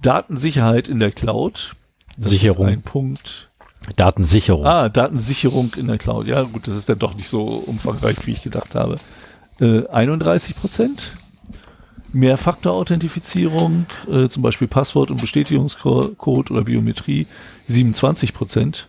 Datensicherheit 0.02 0.88
in 0.88 1.00
der 1.00 1.12
Cloud. 1.12 1.76
Das 2.18 2.30
Sicherung. 2.30 2.66
Ein 2.66 2.82
Punkt. 2.82 3.47
Datensicherung. 3.96 4.66
Ah, 4.66 4.90
Datensicherung 4.90 5.74
in 5.76 5.88
der 5.88 5.98
Cloud. 5.98 6.28
Ja, 6.28 6.44
gut, 6.44 6.68
das 6.68 6.76
ist 6.76 6.90
dann 6.90 7.00
doch 7.00 7.16
nicht 7.16 7.30
so 7.30 7.44
umfangreich, 7.44 8.16
wie 8.26 8.32
ich 8.32 8.42
gedacht 8.42 8.76
habe. 8.76 8.96
Äh, 9.60 9.88
31 9.88 10.56
Prozent. 10.56 11.12
Mehrfaktor-Authentifizierung, 12.14 13.86
äh, 14.10 14.28
zum 14.28 14.42
Beispiel 14.42 14.68
Passwort- 14.68 15.12
und 15.12 15.22
Bestätigungscode 15.22 16.52
oder 16.52 16.64
Biometrie, 16.64 17.28
27 17.68 18.34
Prozent. 18.34 18.88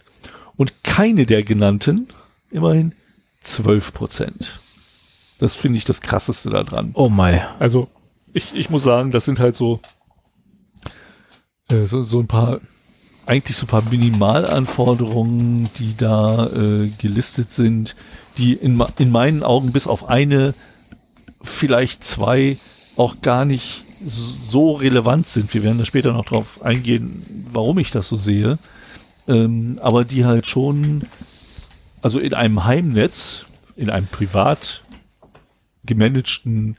Und 0.56 0.84
keine 0.84 1.26
der 1.26 1.42
genannten, 1.42 2.08
immerhin 2.50 2.92
12 3.40 3.92
Prozent. 3.92 4.60
Das 5.38 5.54
finde 5.54 5.78
ich 5.78 5.84
das 5.84 6.00
krasseste 6.00 6.50
daran. 6.50 6.90
Oh 6.94 7.08
my. 7.08 7.40
Also, 7.58 7.88
ich, 8.32 8.54
ich 8.54 8.70
muss 8.70 8.82
sagen, 8.82 9.10
das 9.10 9.24
sind 9.24 9.40
halt 9.40 9.56
so, 9.56 9.80
äh, 11.70 11.86
so, 11.86 12.02
so 12.02 12.20
ein 12.20 12.26
paar, 12.26 12.60
eigentlich 13.28 13.56
so 13.56 13.66
ein 13.66 13.68
paar 13.68 13.82
Minimalanforderungen, 13.90 15.68
die 15.78 15.94
da 15.96 16.46
äh, 16.46 16.88
gelistet 16.98 17.52
sind, 17.52 17.94
die 18.38 18.54
in, 18.54 18.82
in 18.98 19.10
meinen 19.10 19.42
Augen 19.42 19.72
bis 19.72 19.86
auf 19.86 20.08
eine, 20.08 20.54
vielleicht 21.42 22.04
zwei, 22.04 22.56
auch 22.96 23.20
gar 23.20 23.44
nicht 23.44 23.82
so 24.04 24.72
relevant 24.72 25.26
sind. 25.26 25.52
Wir 25.52 25.62
werden 25.62 25.78
da 25.78 25.84
später 25.84 26.12
noch 26.12 26.24
drauf 26.24 26.62
eingehen, 26.62 27.46
warum 27.52 27.78
ich 27.78 27.90
das 27.90 28.08
so 28.08 28.16
sehe. 28.16 28.58
Ähm, 29.26 29.78
aber 29.82 30.04
die 30.04 30.24
halt 30.24 30.46
schon, 30.46 31.02
also 32.00 32.18
in 32.18 32.32
einem 32.32 32.64
Heimnetz, 32.64 33.44
in 33.76 33.90
einem 33.90 34.06
privat 34.06 34.82
gemanagten 35.84 36.76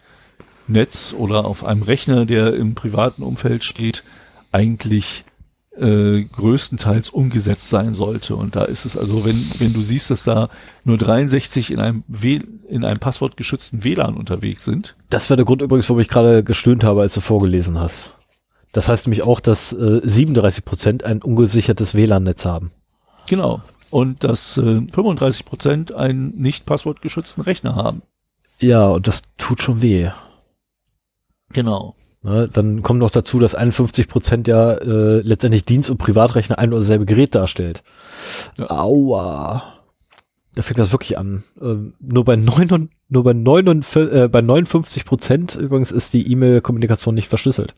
Netz 0.67 1.13
oder 1.15 1.45
auf 1.45 1.63
einem 1.63 1.83
Rechner, 1.83 2.25
der 2.25 2.55
im 2.55 2.73
privaten 2.73 3.21
Umfeld 3.21 3.63
steht, 3.63 4.03
eigentlich 4.51 5.25
äh, 5.79 6.23
größtenteils 6.23 7.09
umgesetzt 7.09 7.69
sein 7.69 7.95
sollte. 7.95 8.35
Und 8.35 8.55
da 8.55 8.63
ist 8.65 8.85
es 8.85 8.97
also, 8.97 9.25
wenn, 9.25 9.43
wenn 9.59 9.73
du 9.73 9.81
siehst, 9.81 10.09
dass 10.11 10.23
da 10.23 10.49
nur 10.83 10.97
63 10.97 11.71
in 11.71 11.79
einem, 11.79 12.03
w 12.07 12.39
in 12.67 12.85
einem 12.85 12.99
passwortgeschützten 12.99 13.83
WLAN 13.83 14.15
unterwegs 14.15 14.65
sind, 14.65 14.95
Das 15.09 15.29
war 15.29 15.37
der 15.37 15.45
Grund 15.45 15.61
übrigens, 15.61 15.89
warum 15.89 16.01
ich 16.01 16.07
gerade 16.07 16.43
gestöhnt 16.43 16.83
habe, 16.83 17.01
als 17.01 17.13
du 17.13 17.21
vorgelesen 17.21 17.79
hast. 17.79 18.11
Das 18.71 18.87
heißt 18.89 19.07
nämlich 19.07 19.23
auch, 19.23 19.39
dass 19.39 19.73
äh, 19.73 20.01
37 20.03 20.63
Prozent 20.65 21.03
ein 21.03 21.21
ungesichertes 21.23 21.95
WLAN-Netz 21.95 22.45
haben. 22.45 22.71
genau. 23.27 23.61
und 23.89 24.23
dass 24.23 24.57
äh, 24.57 24.81
35 24.91 25.45
Prozent 25.45 25.91
einen 25.91 26.37
nicht 26.37 26.65
passwortgeschützten 26.67 27.43
Rechner 27.43 27.75
haben. 27.75 28.03
Ja, 28.59 28.87
und 28.89 29.07
das 29.07 29.23
tut 29.37 29.61
schon 29.61 29.81
weh. 29.81 30.09
Genau. 31.53 31.95
Ne, 32.21 32.49
dann 32.51 32.81
kommt 32.83 32.99
noch 32.99 33.11
dazu, 33.11 33.39
dass 33.39 33.55
51 33.55 34.09
Prozent 34.09 34.47
ja 34.49 34.73
äh, 34.73 35.21
letztendlich 35.21 35.63
Dienst- 35.63 35.89
und 35.89 35.97
Privatrechner 35.99 36.59
ein 36.59 36.73
oder 36.73 36.81
dasselbe 36.81 37.05
Gerät 37.05 37.33
darstellt. 37.33 37.81
Ja. 38.57 38.69
Aua. 38.69 39.63
Da 40.53 40.61
fängt 40.61 40.79
das 40.79 40.91
wirklich 40.91 41.17
an. 41.17 41.45
Ähm, 41.61 41.93
nur 41.99 42.25
bei, 42.25 42.35
9, 42.35 42.89
nur 43.07 43.23
bei, 43.23 43.33
59, 43.33 44.13
äh, 44.13 44.27
bei 44.27 44.41
59 44.41 45.05
Prozent 45.05 45.55
übrigens 45.55 45.91
ist 45.91 46.13
die 46.13 46.29
E-Mail-Kommunikation 46.29 47.15
nicht 47.15 47.29
verschlüsselt. 47.29 47.73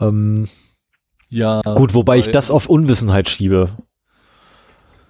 Ähm, 0.00 0.48
Ja. 1.28 1.60
gut, 1.60 1.92
wobei 1.94 2.16
ich 2.18 2.30
das 2.30 2.50
auf 2.50 2.70
Unwissenheit 2.70 3.28
schiebe. 3.28 3.68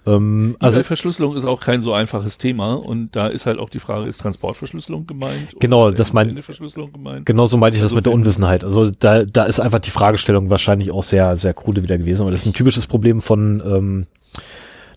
Ähm, 0.05 0.55
Also 0.59 0.77
also 0.79 0.87
Verschlüsselung 0.87 1.35
ist 1.35 1.45
auch 1.45 1.59
kein 1.59 1.83
so 1.83 1.93
einfaches 1.93 2.37
Thema 2.39 2.73
und 2.73 3.15
da 3.15 3.27
ist 3.27 3.45
halt 3.45 3.59
auch 3.59 3.69
die 3.69 3.79
Frage, 3.79 4.07
ist 4.07 4.17
Transportverschlüsselung 4.19 5.05
gemeint? 5.05 5.59
Genau, 5.59 5.91
das 5.91 6.11
mein- 6.13 6.29
Ende-Verschlüsselung 6.29 6.91
gemeint? 6.91 7.25
Genauso 7.27 7.57
meinte 7.57 7.75
ich 7.77 7.81
das 7.83 7.91
Also 7.91 7.97
mit 7.97 8.05
der 8.07 8.13
Unwissenheit. 8.13 8.63
Also 8.63 8.89
da, 8.89 9.23
da 9.25 9.43
ist 9.43 9.59
einfach 9.59 9.79
die 9.79 9.91
Fragestellung 9.91 10.49
wahrscheinlich 10.49 10.89
auch 10.91 11.03
sehr, 11.03 11.37
sehr 11.37 11.53
krude 11.53 11.83
wieder 11.83 11.97
gewesen. 11.99 12.23
Aber 12.23 12.31
das 12.31 12.41
ist 12.41 12.47
ein 12.47 12.53
typisches 12.53 12.87
Problem 12.87 13.21
von, 13.21 13.61
ähm, 13.65 14.07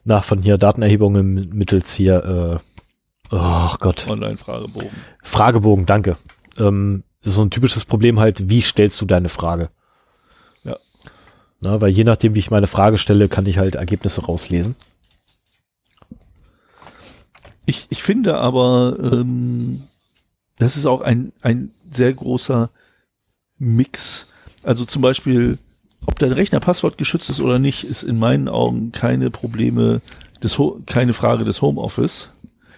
nach, 0.04 0.24
von 0.24 0.40
hier 0.40 0.56
Datenerhebungen 0.58 1.50
mittels 1.52 1.92
hier, 1.92 2.60
äh, 3.30 3.34
oh 3.34 3.74
Gott, 3.80 4.06
Online-Fragebogen. 4.08 4.88
Fragebogen, 5.22 5.86
danke. 5.86 6.16
Ähm, 6.58 7.04
das 7.20 7.30
ist 7.30 7.36
so 7.36 7.42
ein 7.42 7.50
typisches 7.50 7.84
Problem 7.84 8.20
halt, 8.20 8.48
wie 8.48 8.60
stellst 8.62 9.00
du 9.00 9.06
deine 9.06 9.28
Frage? 9.30 9.70
Ja. 10.62 10.76
Na, 11.62 11.80
weil 11.80 11.90
je 11.90 12.04
nachdem, 12.04 12.34
wie 12.34 12.38
ich 12.38 12.50
meine 12.50 12.66
Frage 12.66 12.96
stelle, 12.98 13.28
kann 13.28 13.46
ich 13.46 13.58
halt 13.58 13.74
Ergebnisse 13.76 14.24
rauslesen. 14.24 14.76
Ich, 17.66 17.86
ich 17.90 18.02
finde 18.02 18.36
aber, 18.38 18.96
ähm, 19.00 19.82
das 20.58 20.76
ist 20.76 20.86
auch 20.86 21.00
ein, 21.00 21.32
ein 21.40 21.70
sehr 21.90 22.12
großer 22.12 22.70
Mix. 23.58 24.32
Also 24.62 24.84
zum 24.84 25.02
Beispiel, 25.02 25.58
ob 26.06 26.18
dein 26.18 26.32
Rechner 26.32 26.60
passwortgeschützt 26.60 27.30
ist 27.30 27.40
oder 27.40 27.58
nicht, 27.58 27.84
ist 27.84 28.02
in 28.02 28.18
meinen 28.18 28.48
Augen 28.48 28.92
keine 28.92 29.30
Probleme, 29.30 30.00
des 30.42 30.58
Ho 30.58 30.80
keine 30.86 31.12
Frage 31.12 31.44
des 31.44 31.62
Homeoffice. 31.62 32.28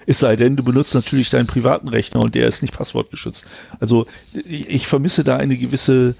Es 0.06 0.20
sei 0.20 0.36
denn, 0.36 0.54
du 0.54 0.62
benutzt 0.62 0.94
natürlich 0.94 1.30
deinen 1.30 1.48
privaten 1.48 1.88
Rechner 1.88 2.20
und 2.20 2.34
der 2.36 2.46
ist 2.46 2.62
nicht 2.62 2.74
passwortgeschützt. 2.74 3.46
Also 3.80 4.06
ich, 4.32 4.68
ich 4.68 4.86
vermisse 4.86 5.24
da 5.24 5.36
eine 5.36 5.56
gewisse 5.56 6.14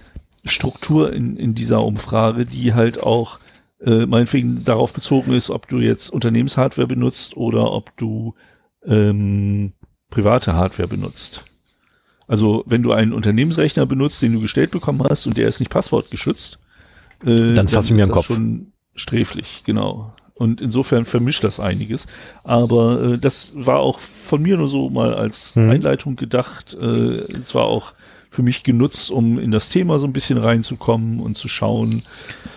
Struktur 0.45 1.13
in, 1.13 1.37
in 1.37 1.55
dieser 1.55 1.85
Umfrage, 1.85 2.47
die 2.47 2.75
halt 2.75 3.01
auch 3.01 3.39
äh, 3.81 4.07
meinetwegen 4.07 4.65
darauf 4.65 4.93
bezogen 4.93 5.33
ist, 5.35 5.51
ob 5.51 5.69
du 5.69 5.79
jetzt 5.79 6.11
Unternehmenshardware 6.11 6.89
benutzt 6.89 7.37
oder 7.37 7.71
ob 7.73 7.97
du 7.97 8.35
ähm, 8.87 9.73
private 10.11 10.55
Hardware 10.55 10.89
benutzt. 10.89 11.43
Also 12.29 12.65
wenn 12.67 12.83
du 12.83 12.93
einen 12.93 13.13
Unternehmensrechner 13.13 13.87
benutzt, 13.87 14.23
den 14.23 14.33
du 14.33 14.41
gestellt 14.41 14.71
bekommen 14.73 15.03
hast 15.09 15.27
und 15.27 15.37
der 15.37 15.49
ist 15.49 15.61
nicht 15.61 15.71
passwortgeschützt, 15.71 16.59
äh, 17.25 17.55
Dann 17.55 17.69
fass 17.69 17.87
ich 17.87 17.93
mir 17.93 17.99
das 18.07 18.11
Kopf. 18.11 18.27
schon 18.27 18.73
sträflich, 18.95 19.63
genau. 19.65 20.13
Und 20.35 20.61
insofern 20.61 21.05
vermischt 21.07 21.45
das 21.45 21.61
einiges. 21.61 22.09
Aber 22.45 23.03
äh, 23.15 23.19
das 23.19 23.55
war 23.57 23.79
auch 23.79 24.01
von 24.01 24.43
mir 24.43 24.57
nur 24.59 24.69
so 24.69 24.91
mal 24.91 25.15
als 25.15 25.57
Mhm. 25.57 25.71
Einleitung 25.71 26.17
gedacht. 26.17 26.75
Äh, 26.79 26.85
es 27.41 27.55
war 27.55 27.65
auch 27.65 27.95
für 28.29 28.43
mich 28.43 28.65
genutzt, 28.65 29.11
um 29.11 29.39
in 29.39 29.51
das 29.51 29.71
Thema 29.71 29.99
so 29.99 30.07
ein 30.07 30.13
bisschen 30.13 30.37
reinzukommen 30.37 31.21
und 31.21 31.39
zu 31.39 31.49
schauen, 31.49 32.03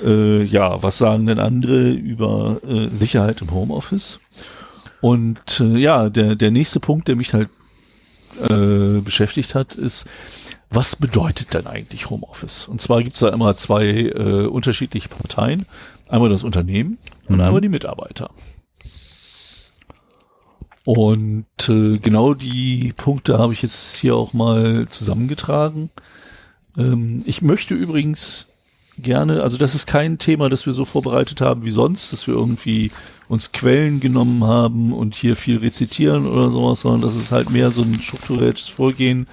äh, 0.03 0.43
ja, 0.43 0.83
was 0.83 0.97
sagen 0.97 1.25
denn 1.27 1.39
andere 1.39 1.91
über 1.91 2.59
äh, 2.67 2.89
Sicherheit 2.93 3.41
im 3.41 3.51
Homeoffice? 3.51 4.19
Und 5.01 5.59
äh, 5.59 5.77
ja, 5.77 6.09
der, 6.09 6.35
der 6.35 6.51
nächste 6.51 6.79
Punkt, 6.79 7.07
der 7.07 7.15
mich 7.15 7.33
halt 7.33 7.49
äh, 8.49 8.99
beschäftigt 9.01 9.55
hat, 9.55 9.75
ist, 9.75 10.07
was 10.69 10.95
bedeutet 10.95 11.53
denn 11.53 11.67
eigentlich 11.67 12.09
Homeoffice? 12.09 12.67
Und 12.67 12.79
zwar 12.81 13.01
gibt 13.01 13.15
es 13.15 13.21
da 13.21 13.29
immer 13.29 13.55
zwei 13.55 13.85
äh, 13.87 14.45
unterschiedliche 14.45 15.09
Parteien. 15.09 15.65
Einmal 16.09 16.29
das 16.29 16.43
Unternehmen 16.43 16.97
und 17.27 17.35
Mhm. 17.35 17.41
einmal 17.41 17.61
die 17.61 17.69
Mitarbeiter. 17.69 18.29
Und 20.85 21.45
äh, 21.67 21.97
genau 21.97 22.33
die 22.33 22.93
Punkte 22.95 23.37
habe 23.37 23.53
ich 23.53 23.61
jetzt 23.61 23.97
hier 23.97 24.15
auch 24.15 24.33
mal 24.33 24.87
zusammengetragen. 24.89 25.91
Ähm, 26.77 27.23
ich 27.25 27.41
möchte 27.41 27.75
übrigens 27.75 28.47
gerne, 28.99 29.41
also 29.43 29.57
das 29.57 29.75
ist 29.75 29.87
kein 29.87 30.17
Thema, 30.19 30.49
das 30.49 30.65
wir 30.65 30.73
so 30.73 30.85
vorbereitet 30.85 31.41
haben 31.41 31.63
wie 31.65 31.71
sonst, 31.71 32.13
dass 32.13 32.27
wir 32.27 32.33
irgendwie 32.35 32.91
uns 33.27 33.51
Quellen 33.51 33.99
genommen 33.99 34.43
haben 34.43 34.91
und 34.91 35.15
hier 35.15 35.35
viel 35.35 35.57
rezitieren 35.57 36.25
oder 36.25 36.49
sowas, 36.49 36.81
sondern 36.81 37.01
das 37.01 37.15
ist 37.15 37.31
halt 37.31 37.49
mehr 37.51 37.69
so 37.71 37.83
ein 37.83 37.99
strukturiertes 38.01 38.69
Vorgehen 38.69 39.27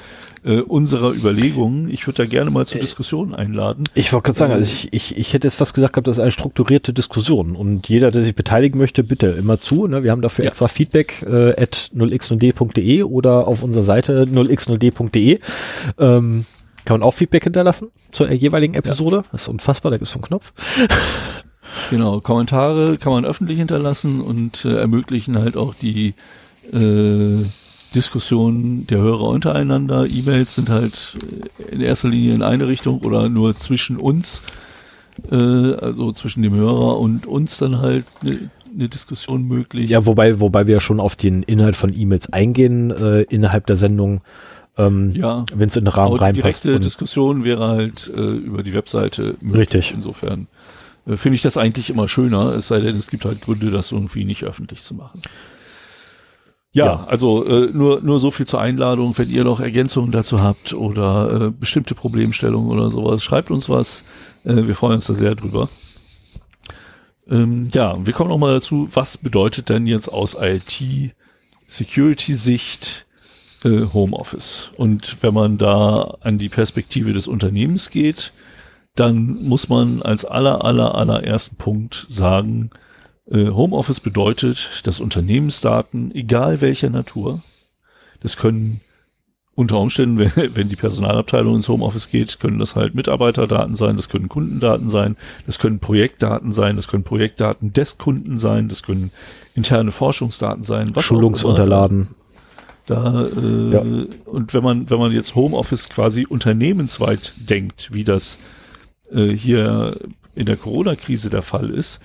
äh, 0.45 0.61
unserer 0.61 1.13
Überlegungen. 1.15 1.89
Ich 1.89 2.07
würde 2.07 2.25
da 2.25 2.27
gerne 2.29 2.51
mal 2.51 2.67
zur 2.67 2.79
Diskussion 2.81 3.35
einladen. 3.35 3.85
Ich 3.95 4.13
wollte 4.13 4.25
gerade 4.27 4.39
sagen, 4.39 4.53
also 4.53 4.71
ich, 4.71 4.93
ich, 4.93 5.17
ich 5.17 5.33
hätte 5.33 5.47
jetzt 5.47 5.57
fast 5.57 5.73
gesagt 5.73 5.95
gehabt, 5.95 6.07
das 6.09 6.19
ist 6.19 6.23
eine 6.23 6.31
strukturierte 6.31 6.93
Diskussion 6.93 7.57
und 7.57 7.89
jeder, 7.89 8.11
der 8.11 8.21
sich 8.21 8.35
beteiligen 8.35 8.79
möchte, 8.79 9.03
bitte 9.03 9.29
immer 9.29 9.59
zu. 9.59 9.87
Ne? 9.87 10.05
Wir 10.05 10.11
haben 10.11 10.21
dafür 10.23 10.45
Ja. 10.45 10.51
extra 10.51 10.69
Feedback 10.69 11.23
äh, 11.27 11.61
at 11.61 11.91
0x0d.de 11.97 13.03
oder 13.03 13.49
auf 13.49 13.63
unserer 13.63 13.83
Seite 13.85 14.25
0x0d.de. 14.25 15.41
Ähm, 15.99 16.45
kann 16.87 17.01
man 17.01 17.07
auch 17.07 17.13
Feedback 17.13 17.45
hinterlassen 17.45 17.89
zur 18.11 18.31
jeweiligen 18.33 18.75
Episode. 18.75 19.25
Das 19.33 19.43
ist 19.43 19.49
unfassbar, 19.49 19.91
da 19.91 19.99
gibt 19.99 20.07
es 20.07 20.13
so 20.13 20.19
einen 20.19 20.27
Knopf. 20.27 20.53
Genau, 21.91 22.21
Kommentare 22.21 22.97
kann 22.97 23.13
man 23.13 23.25
öffentlich 23.25 23.59
hinterlassen 23.59 24.21
und 24.21 24.65
äh, 24.65 24.77
ermöglichen 24.77 25.37
halt 25.37 25.57
auch 25.57 25.75
die 25.75 26.15
äh, 26.73 27.45
Diskussion 27.95 28.87
der 28.87 28.99
Hörer 28.99 29.29
untereinander. 29.29 30.07
E-Mails 30.07 30.55
sind 30.55 30.69
halt 30.69 31.15
äh, 31.59 31.75
in 31.75 31.81
erster 31.81 32.09
Linie 32.09 32.35
in 32.35 32.43
eine 32.43 32.67
Richtung 32.67 33.01
oder 33.01 33.29
nur 33.29 33.57
zwischen 33.57 33.97
uns, 33.97 34.43
äh, 35.31 35.35
also 35.35 36.13
zwischen 36.13 36.43
dem 36.43 36.55
Hörer 36.55 36.99
und 36.99 37.27
uns 37.27 37.59
dann 37.59 37.79
halt 37.79 38.05
eine 38.23 38.51
ne 38.75 38.89
Diskussion 38.89 39.45
möglich. 39.45 39.91
Ja, 39.91 40.07
wobei, 40.07 40.41
wobei 40.41 40.67
wir 40.67 40.81
schon 40.81 41.01
auf 41.01 41.17
den 41.17 41.43
Inhalt 41.43 41.77
von 41.77 41.93
E-Mails 41.95 42.33
eingehen 42.33 42.91
äh, 42.91 43.23
innerhalb 43.23 43.67
der 43.67 43.77
Sendung, 43.77 44.21
ähm, 44.79 45.13
ja. 45.15 45.45
wenn 45.55 45.69
es 45.69 45.77
in 45.77 45.85
den 45.85 45.93
Rahmen 45.93 46.09
Aber 46.09 46.17
die 46.19 46.25
reinpasst. 46.25 46.65
direkte 46.65 46.77
Und, 46.77 46.85
Diskussion 46.85 47.45
wäre 47.45 47.69
halt 47.69 48.11
äh, 48.15 48.21
über 48.21 48.63
die 48.63 48.73
Webseite 48.75 49.37
möglich. 49.41 49.75
Richtig. 49.75 49.95
Insofern 49.95 50.47
äh, 51.07 51.17
finde 51.17 51.37
ich 51.37 51.43
das 51.43 51.57
eigentlich 51.57 51.89
immer 51.91 52.09
schöner, 52.09 52.53
es 52.55 52.69
sei 52.69 52.81
denn, 52.81 52.97
es 52.97 53.07
gibt 53.09 53.25
halt 53.25 53.41
Gründe, 53.43 53.71
das 53.71 53.93
irgendwie 53.93 54.25
nicht 54.25 54.45
öffentlich 54.45 54.83
zu 54.83 54.95
machen. 54.95 55.23
Ja, 56.73 56.87
Ja. 56.87 57.05
also 57.05 57.45
äh, 57.47 57.71
nur, 57.73 58.01
nur 58.03 58.19
so 58.21 58.31
viel 58.31 58.47
zur 58.47 58.61
Einladung. 58.61 59.17
Wenn 59.17 59.31
ihr 59.31 59.45
noch 59.45 59.61
Ergänzungen 59.61 60.13
dazu 60.13 60.43
habt 60.43 60.75
oder 60.75 61.47
äh, 61.47 61.51
bestimmte 61.51 61.95
Problemstellungen 61.95 62.71
oder 62.71 62.91
sowas, 62.91 63.23
schreibt 63.25 63.51
uns 63.51 63.69
was. 63.71 64.05
Äh, 64.45 64.67
wir 64.67 64.75
freuen 64.75 64.97
uns 64.97 65.07
da 65.07 65.15
sehr 65.15 65.35
drüber. 65.37 65.71
Ähm, 67.29 67.69
ja, 67.73 67.97
wir 68.05 68.13
kommen 68.13 68.29
noch 68.31 68.37
mal 68.39 68.53
dazu, 68.53 68.89
was 68.93 69.17
bedeutet 69.17 69.69
denn 69.71 69.87
jetzt 69.87 70.09
aus 70.09 70.37
IT-Security-Sicht 70.39 73.06
äh, 73.65 73.87
Homeoffice? 73.93 74.71
Und 74.77 75.23
wenn 75.23 75.35
man 75.35 75.59
da 75.59 76.17
an 76.21 76.39
die 76.39 76.49
Perspektive 76.49 77.13
des 77.13 77.29
Unternehmens 77.29 77.91
geht, 77.91 78.33
dann 78.95 79.43
muss 79.43 79.69
man 79.69 80.03
als 80.03 80.25
aller, 80.25 80.65
aller, 80.65 80.95
allerersten 80.95 81.57
Punkt 81.57 82.07
sagen, 82.09 82.71
äh, 83.31 83.49
Homeoffice 83.49 84.01
bedeutet, 84.01 84.83
dass 84.85 85.01
Unternehmensdaten, 85.01 86.15
egal 86.15 86.61
welcher 86.61 86.91
Natur, 86.91 87.43
das 88.21 88.37
können 88.37 88.81
unter 89.55 89.79
Umständen, 89.79 90.19
wenn, 90.37 90.57
wenn 90.57 90.69
die 90.69 90.77
Personalabteilung 90.77 91.57
ins 91.57 91.69
Homeoffice 91.69 92.11
geht, 92.11 92.39
können 92.39 92.59
das 92.59 92.77
halt 92.77 92.95
Mitarbeiterdaten 92.95 93.75
sein, 93.75 93.97
das 93.97 94.09
können 94.09 94.29
Kundendaten 94.29 94.91
sein, 94.91 95.17
das 95.47 95.59
können 95.59 95.81
Projektdaten 95.81 96.53
sein, 96.53 96.77
das 96.77 96.89
können 96.89 97.05
Projektdaten 97.05 97.73
des 97.73 97.99
Kunden 97.99 98.39
sein, 98.39 98.69
das 98.69 98.83
können 98.83 99.11
interne 99.55 99.91
Forschungsdaten 99.91 100.63
sein, 100.63 100.95
was 100.95 101.05
Schulungsunterlagen. 101.05 102.09
Da, 102.87 103.27
äh, 103.27 103.73
Ja. 103.73 103.83
und 104.27 104.55
wenn 104.55 104.63
man, 104.63 104.91
wenn 104.91 104.99
man 104.99 105.13
jetzt 105.13 105.35
Homeoffice 105.35 105.89
quasi 105.89 106.27
unternehmensweit 106.27 107.35
denkt, 107.51 107.91
wie 107.93 108.05
das 108.05 108.39
äh, 109.13 109.29
hier 109.29 109.97
in 110.35 110.47
der 110.47 110.57
Corona-Krise 110.57 111.31
der 111.31 111.43
Fall 111.43 111.71
ist, 111.71 112.01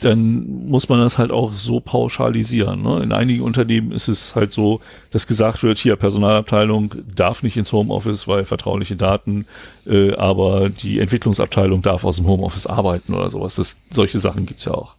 dann 0.00 0.66
muss 0.68 0.88
man 0.88 1.00
das 1.00 1.18
halt 1.18 1.32
auch 1.32 1.52
so 1.52 1.80
pauschalisieren. 1.80 2.82
Ne? 2.82 3.02
In 3.02 3.10
einigen 3.12 3.42
Unternehmen 3.42 3.90
ist 3.90 4.06
es 4.06 4.36
halt 4.36 4.52
so, 4.52 4.80
dass 5.10 5.26
gesagt 5.26 5.64
wird, 5.64 5.78
hier 5.78 5.96
Personalabteilung 5.96 6.94
darf 7.16 7.42
nicht 7.42 7.56
ins 7.56 7.72
Homeoffice, 7.72 8.28
weil 8.28 8.44
vertrauliche 8.44 8.94
Daten, 8.94 9.46
äh, 9.86 10.12
aber 10.14 10.68
die 10.68 11.00
Entwicklungsabteilung 11.00 11.82
darf 11.82 12.04
aus 12.04 12.16
dem 12.16 12.28
Homeoffice 12.28 12.68
arbeiten 12.68 13.12
oder 13.12 13.28
sowas. 13.28 13.56
Das, 13.56 13.76
solche 13.90 14.18
Sachen 14.18 14.46
gibt's 14.46 14.66
ja 14.66 14.74
auch. 14.74 14.94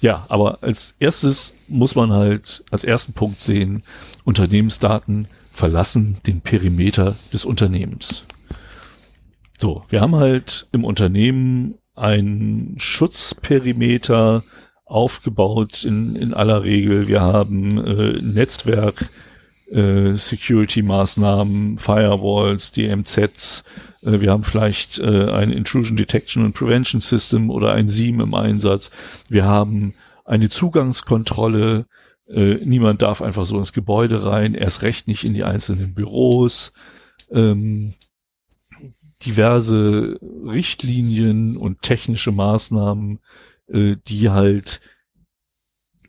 Ja, 0.00 0.26
aber 0.28 0.62
als 0.62 0.96
erstes 0.98 1.56
muss 1.68 1.94
man 1.94 2.12
halt 2.12 2.64
als 2.70 2.84
ersten 2.84 3.12
Punkt 3.12 3.42
sehen, 3.42 3.82
Unternehmensdaten 4.24 5.28
verlassen 5.52 6.18
den 6.26 6.42
Perimeter 6.42 7.16
des 7.32 7.44
Unternehmens. 7.44 8.24
So, 9.58 9.84
wir 9.88 10.02
haben 10.02 10.16
halt 10.16 10.68
im 10.72 10.84
Unternehmen 10.84 11.78
ein 11.94 12.74
Schutzperimeter 12.76 14.42
aufgebaut 14.84 15.82
in, 15.84 16.14
in 16.14 16.34
aller 16.34 16.62
Regel. 16.62 17.08
Wir 17.08 17.22
haben 17.22 17.78
äh, 17.84 18.20
Netzwerk, 18.20 19.08
äh, 19.70 20.14
Security-Maßnahmen, 20.14 21.78
Firewalls, 21.78 22.70
DMZs. 22.70 23.64
Äh, 24.02 24.20
wir 24.20 24.30
haben 24.30 24.44
vielleicht 24.44 25.00
äh, 25.00 25.30
ein 25.30 25.50
Intrusion 25.50 25.96
Detection 25.96 26.44
and 26.44 26.54
Prevention 26.54 27.00
System 27.00 27.50
oder 27.50 27.72
ein 27.72 27.88
SIEM 27.88 28.20
im 28.20 28.34
Einsatz. 28.34 28.92
Wir 29.28 29.44
haben 29.44 29.94
eine 30.24 30.48
Zugangskontrolle. 30.48 31.86
Niemand 32.28 33.02
darf 33.02 33.22
einfach 33.22 33.44
so 33.44 33.56
ins 33.56 33.72
Gebäude 33.72 34.24
rein, 34.24 34.54
erst 34.54 34.82
recht 34.82 35.06
nicht 35.06 35.22
in 35.22 35.32
die 35.32 35.44
einzelnen 35.44 35.94
Büros. 35.94 36.72
Ähm, 37.30 37.94
diverse 39.24 40.18
Richtlinien 40.44 41.56
und 41.56 41.82
technische 41.82 42.32
Maßnahmen, 42.32 43.20
die 43.68 44.30
halt 44.30 44.80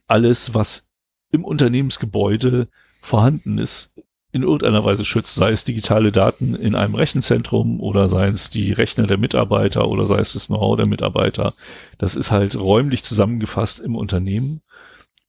alles, 0.07 0.55
was 0.55 0.89
im 1.29 1.45
Unternehmensgebäude 1.45 2.67
vorhanden 3.07 3.57
ist, 3.57 3.95
in 4.31 4.43
irgendeiner 4.43 4.83
Weise 4.83 5.05
schützt, 5.05 5.35
sei 5.35 5.51
es 5.51 5.63
digitale 5.63 6.11
Daten 6.11 6.53
in 6.53 6.75
einem 6.75 6.95
Rechenzentrum 6.95 7.79
oder 7.79 8.07
sei 8.07 8.27
es 8.27 8.49
die 8.49 8.71
Rechner 8.73 9.07
der 9.07 9.17
Mitarbeiter 9.17 9.87
oder 9.87 10.05
sei 10.05 10.19
es 10.19 10.33
das 10.33 10.47
Know-how 10.47 10.77
der 10.77 10.87
Mitarbeiter. 10.87 11.53
Das 11.97 12.15
ist 12.15 12.29
halt 12.29 12.55
räumlich 12.55 13.03
zusammengefasst 13.03 13.79
im 13.79 13.95
Unternehmen. 13.95 14.61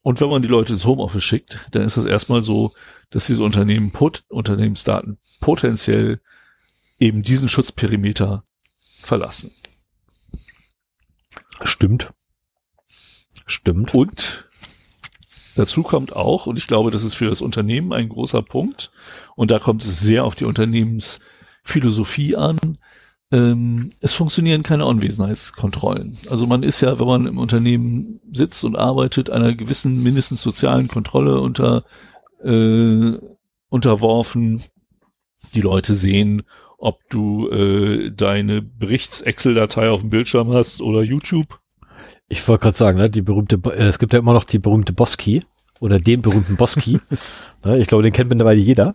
Und 0.02 0.20
wenn 0.20 0.28
man 0.28 0.42
die 0.42 0.48
Leute 0.48 0.72
ins 0.72 0.84
Homeoffice 0.84 1.24
schickt, 1.24 1.58
dann 1.70 1.82
ist 1.82 1.96
es 1.96 2.04
erstmal 2.04 2.42
so, 2.42 2.72
dass 3.10 3.26
diese 3.26 3.42
Unternehmen 3.42 3.92
pot 3.92 4.24
Unternehmensdaten 4.28 5.18
potenziell 5.40 6.20
eben 6.98 7.22
diesen 7.22 7.48
Schutzperimeter 7.48 8.42
verlassen. 9.02 9.52
Stimmt. 11.62 12.08
Stimmt. 13.46 13.94
Und 13.94 14.47
dazu 15.58 15.82
kommt 15.82 16.14
auch, 16.14 16.46
und 16.46 16.58
ich 16.58 16.66
glaube, 16.66 16.90
das 16.90 17.04
ist 17.04 17.14
für 17.14 17.28
das 17.28 17.40
Unternehmen 17.40 17.92
ein 17.92 18.08
großer 18.08 18.42
Punkt, 18.42 18.90
und 19.36 19.50
da 19.50 19.58
kommt 19.58 19.82
es 19.82 20.00
sehr 20.00 20.24
auf 20.24 20.34
die 20.34 20.44
Unternehmensphilosophie 20.44 22.36
an, 22.36 22.78
ähm, 23.30 23.90
es 24.00 24.14
funktionieren 24.14 24.62
keine 24.62 24.86
Anwesenheitskontrollen. 24.86 26.16
Also 26.30 26.46
man 26.46 26.62
ist 26.62 26.80
ja, 26.80 26.98
wenn 26.98 27.06
man 27.06 27.26
im 27.26 27.38
Unternehmen 27.38 28.20
sitzt 28.32 28.64
und 28.64 28.76
arbeitet, 28.76 29.28
einer 29.28 29.54
gewissen 29.54 30.02
mindestens 30.02 30.42
sozialen 30.42 30.88
Kontrolle 30.88 31.40
unter, 31.40 31.84
äh, 32.42 33.18
unterworfen. 33.68 34.62
Die 35.54 35.60
Leute 35.60 35.94
sehen, 35.94 36.42
ob 36.78 37.00
du 37.10 37.48
äh, 37.50 38.10
deine 38.10 38.62
Berichts-Excel-Datei 38.62 39.90
auf 39.90 40.00
dem 40.00 40.10
Bildschirm 40.10 40.52
hast 40.52 40.80
oder 40.80 41.02
YouTube. 41.02 41.60
Ich 42.28 42.46
wollte 42.46 42.62
gerade 42.62 42.76
sagen, 42.76 42.98
ne, 42.98 43.08
die 43.08 43.22
berühmte, 43.22 43.58
äh, 43.70 43.88
es 43.88 43.98
gibt 43.98 44.12
ja 44.12 44.18
immer 44.18 44.34
noch 44.34 44.44
die 44.44 44.58
berühmte 44.58 44.92
Boss-Key 44.92 45.40
oder 45.80 45.98
den 45.98 46.22
berühmten 46.22 46.56
Boss-Key. 46.56 46.98
ne, 47.64 47.78
ich 47.78 47.86
glaube, 47.86 48.02
den 48.02 48.12
kennt 48.12 48.28
mittlerweile 48.30 48.60
jeder. 48.60 48.94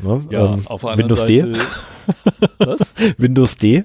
Ne, 0.00 0.24
ja, 0.30 0.54
ähm, 0.54 0.66
auf 0.66 0.84
Windows 0.84 1.20
Seite, 1.20 1.52
D. 1.52 1.58
Was? 2.58 2.94
Windows 3.16 3.56
D. 3.56 3.84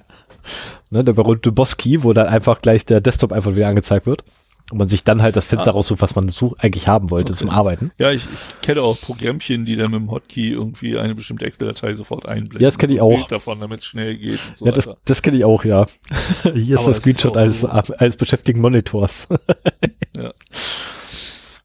Ne, 0.90 1.02
der 1.02 1.12
berühmte 1.14 1.50
Boss-Key, 1.50 2.02
wo 2.02 2.12
dann 2.12 2.28
einfach 2.28 2.60
gleich 2.60 2.86
der 2.86 3.00
Desktop 3.00 3.32
einfach 3.32 3.56
wieder 3.56 3.68
angezeigt 3.68 4.06
wird. 4.06 4.24
Und 4.70 4.78
man 4.78 4.88
sich 4.88 5.04
dann 5.04 5.20
halt 5.20 5.36
das 5.36 5.44
Fenster 5.44 5.72
ah. 5.72 5.74
raussucht, 5.74 6.00
was 6.00 6.14
man 6.14 6.26
dazu 6.26 6.54
eigentlich 6.58 6.88
haben 6.88 7.10
wollte 7.10 7.32
okay. 7.32 7.40
zum 7.40 7.50
Arbeiten. 7.50 7.90
Ja, 7.98 8.10
ich, 8.10 8.22
ich 8.32 8.60
kenne 8.62 8.80
auch 8.80 8.98
Programmchen, 8.98 9.66
die 9.66 9.76
dann 9.76 9.90
mit 9.90 10.00
dem 10.00 10.10
Hotkey 10.10 10.52
irgendwie 10.52 10.98
eine 10.98 11.14
bestimmte 11.14 11.44
Excel-Datei 11.44 11.92
sofort 11.94 12.26
einblenden. 12.26 12.62
Ja, 12.62 12.68
das 12.68 12.78
kenne 12.78 12.94
ich 12.94 13.00
auch. 13.00 13.28
davon, 13.28 13.60
damit 13.60 13.80
es 13.80 13.86
schnell 13.86 14.16
geht. 14.16 14.40
So 14.54 14.64
ja, 14.64 14.72
das, 14.72 14.88
das 15.04 15.20
kenne 15.20 15.36
ich 15.36 15.44
auch, 15.44 15.64
ja. 15.64 15.86
Hier 16.54 16.76
ist 16.76 16.86
der 16.86 16.94
Screenshot 16.94 17.36
eines, 17.36 17.60
so. 17.60 17.68
eines 17.68 18.16
beschäftigten 18.16 18.62
Monitors. 18.62 19.28
ja. 20.16 20.32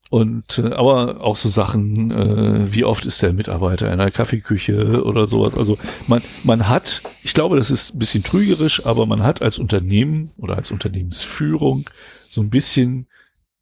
Und 0.09 0.57
äh, 0.57 0.73
aber 0.73 1.21
auch 1.21 1.35
so 1.35 1.49
Sachen, 1.49 2.11
äh, 2.11 2.73
wie 2.73 2.83
oft 2.83 3.05
ist 3.05 3.21
der 3.21 3.31
Mitarbeiter 3.31 3.85
in 3.87 3.99
einer 3.99 4.11
Kaffeeküche 4.11 5.03
oder 5.03 5.27
sowas. 5.27 5.55
Also 5.55 5.77
man, 6.07 6.21
man 6.43 6.67
hat, 6.67 7.03
ich 7.23 7.35
glaube, 7.35 7.57
das 7.57 7.69
ist 7.69 7.93
ein 7.93 7.99
bisschen 7.99 8.23
trügerisch, 8.23 8.85
aber 8.85 9.05
man 9.05 9.21
hat 9.21 9.41
als 9.41 9.59
Unternehmen 9.59 10.31
oder 10.37 10.57
als 10.57 10.71
Unternehmensführung 10.71 11.89
so 12.29 12.41
ein 12.41 12.49
bisschen 12.49 13.07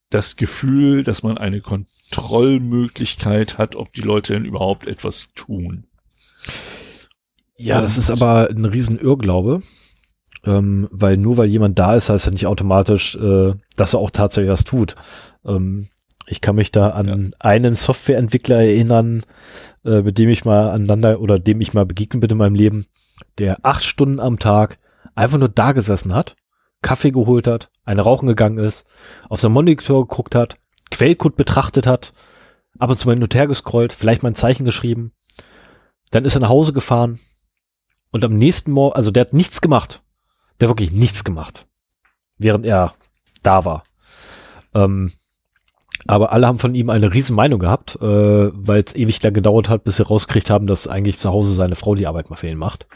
das 0.09 0.35
Gefühl, 0.35 1.03
dass 1.03 1.23
man 1.23 1.37
eine 1.37 1.61
Kontrollmöglichkeit 1.61 3.57
hat, 3.57 3.75
ob 3.75 3.93
die 3.93 4.01
Leute 4.01 4.33
denn 4.33 4.45
überhaupt 4.45 4.87
etwas 4.87 5.33
tun. 5.33 5.85
Ja, 7.57 7.81
das 7.81 7.97
ist 7.97 8.11
aber 8.11 8.49
ein 8.49 8.65
riesen 8.65 8.99
Irrglaube. 8.99 9.63
Ähm, 10.45 10.87
weil 10.91 11.17
nur 11.17 11.37
weil 11.37 11.47
jemand 11.47 11.79
da 11.79 11.95
ist, 11.95 12.09
heißt 12.09 12.27
ja 12.27 12.31
nicht 12.31 12.45
automatisch, 12.45 13.15
äh, 13.15 13.53
dass 13.75 13.93
er 13.93 13.99
auch 13.99 14.11
tatsächlich 14.11 14.51
was 14.51 14.63
tut. 14.63 14.95
Ähm, 15.43 15.89
ich 16.27 16.41
kann 16.41 16.55
mich 16.55 16.71
da 16.71 16.91
an 16.91 17.07
ja. 17.07 17.29
einen 17.39 17.75
Softwareentwickler 17.75 18.57
erinnern, 18.57 19.23
äh, 19.83 20.01
mit 20.01 20.17
dem 20.17 20.29
ich 20.29 20.45
mal 20.45 20.69
aneinander 20.69 21.19
oder 21.21 21.39
dem 21.39 21.59
ich 21.59 21.73
mal 21.73 21.85
begegnet 21.85 22.21
bin 22.21 22.29
in 22.29 22.37
meinem 22.37 22.55
Leben, 22.55 22.85
der 23.39 23.65
acht 23.65 23.83
Stunden 23.83 24.19
am 24.19 24.37
Tag 24.37 24.77
einfach 25.15 25.39
nur 25.39 25.49
da 25.49 25.71
gesessen 25.71 26.13
hat 26.13 26.35
Kaffee 26.87 27.11
geholt 27.11 27.47
hat, 27.47 27.69
eine 27.83 28.01
rauchen 28.01 28.27
gegangen 28.27 28.59
ist, 28.59 28.85
auf 29.27 29.41
seinem 29.41 29.51
Monitor 29.51 30.07
geguckt 30.07 30.35
hat, 30.35 30.55
Quellcode 30.89 31.35
betrachtet 31.35 31.85
hat, 31.85 32.13
ab 32.79 32.89
und 32.89 32.95
zu 32.95 33.07
mal 33.07 33.13
hin 33.15 33.23
und 33.23 33.35
her 33.35 33.45
gescrollt, 33.45 33.91
vielleicht 33.91 34.23
mal 34.23 34.29
ein 34.29 34.35
Zeichen 34.35 34.63
geschrieben. 34.63 35.11
Dann 36.11 36.23
ist 36.23 36.35
er 36.35 36.39
nach 36.39 36.47
Hause 36.47 36.71
gefahren 36.71 37.19
und 38.13 38.23
am 38.23 38.37
nächsten 38.37 38.71
Morgen, 38.71 38.95
also 38.95 39.11
der 39.11 39.21
hat 39.21 39.33
nichts 39.33 39.59
gemacht. 39.59 40.01
Der 40.61 40.69
hat 40.69 40.77
wirklich 40.77 40.93
nichts 40.93 41.25
gemacht, 41.25 41.67
während 42.37 42.65
er 42.65 42.93
da 43.43 43.65
war. 43.65 43.83
Ähm, 44.73 45.11
aber 46.07 46.31
alle 46.31 46.47
haben 46.47 46.57
von 46.57 46.73
ihm 46.73 46.89
eine 46.89 47.13
riesen 47.13 47.35
Meinung 47.35 47.59
gehabt, 47.59 47.97
äh, 47.97 48.49
weil 48.53 48.81
es 48.81 48.95
ewig 48.95 49.21
lang 49.23 49.33
gedauert 49.33 49.67
hat, 49.67 49.83
bis 49.83 49.97
sie 49.97 50.05
rausgekriegt 50.05 50.49
haben, 50.49 50.67
dass 50.67 50.87
eigentlich 50.87 51.17
zu 51.17 51.31
Hause 51.33 51.53
seine 51.53 51.75
Frau 51.75 51.95
die 51.95 52.07
Arbeit 52.07 52.29
mal 52.29 52.37
fehlen 52.37 52.57
macht. 52.57 52.87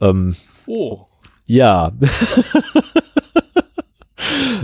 Ähm, 0.00 0.36
oh. 0.66 1.04
Ja. 1.46 1.92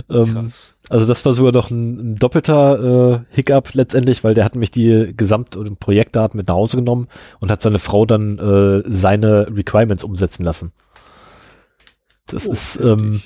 ähm, 0.09 0.51
also 0.89 1.07
das 1.07 1.25
war 1.25 1.33
sogar 1.33 1.53
noch 1.53 1.69
ein, 1.69 2.13
ein 2.13 2.15
doppelter 2.17 3.13
äh, 3.13 3.19
Hiccup 3.29 3.73
letztendlich, 3.73 4.23
weil 4.23 4.33
der 4.33 4.45
hat 4.45 4.55
mich 4.55 4.71
die 4.71 5.13
Gesamt- 5.15 5.55
und 5.55 5.79
Projektdaten 5.79 6.37
mit 6.37 6.47
nach 6.47 6.55
Hause 6.55 6.77
genommen 6.77 7.07
und 7.39 7.51
hat 7.51 7.61
seine 7.61 7.79
Frau 7.79 8.05
dann 8.05 8.39
äh, 8.39 8.83
seine 8.91 9.47
Requirements 9.55 10.03
umsetzen 10.03 10.43
lassen. 10.43 10.71
Das 12.27 12.47
oh, 12.47 12.51
ist 12.51 12.79
ähm, 12.81 13.21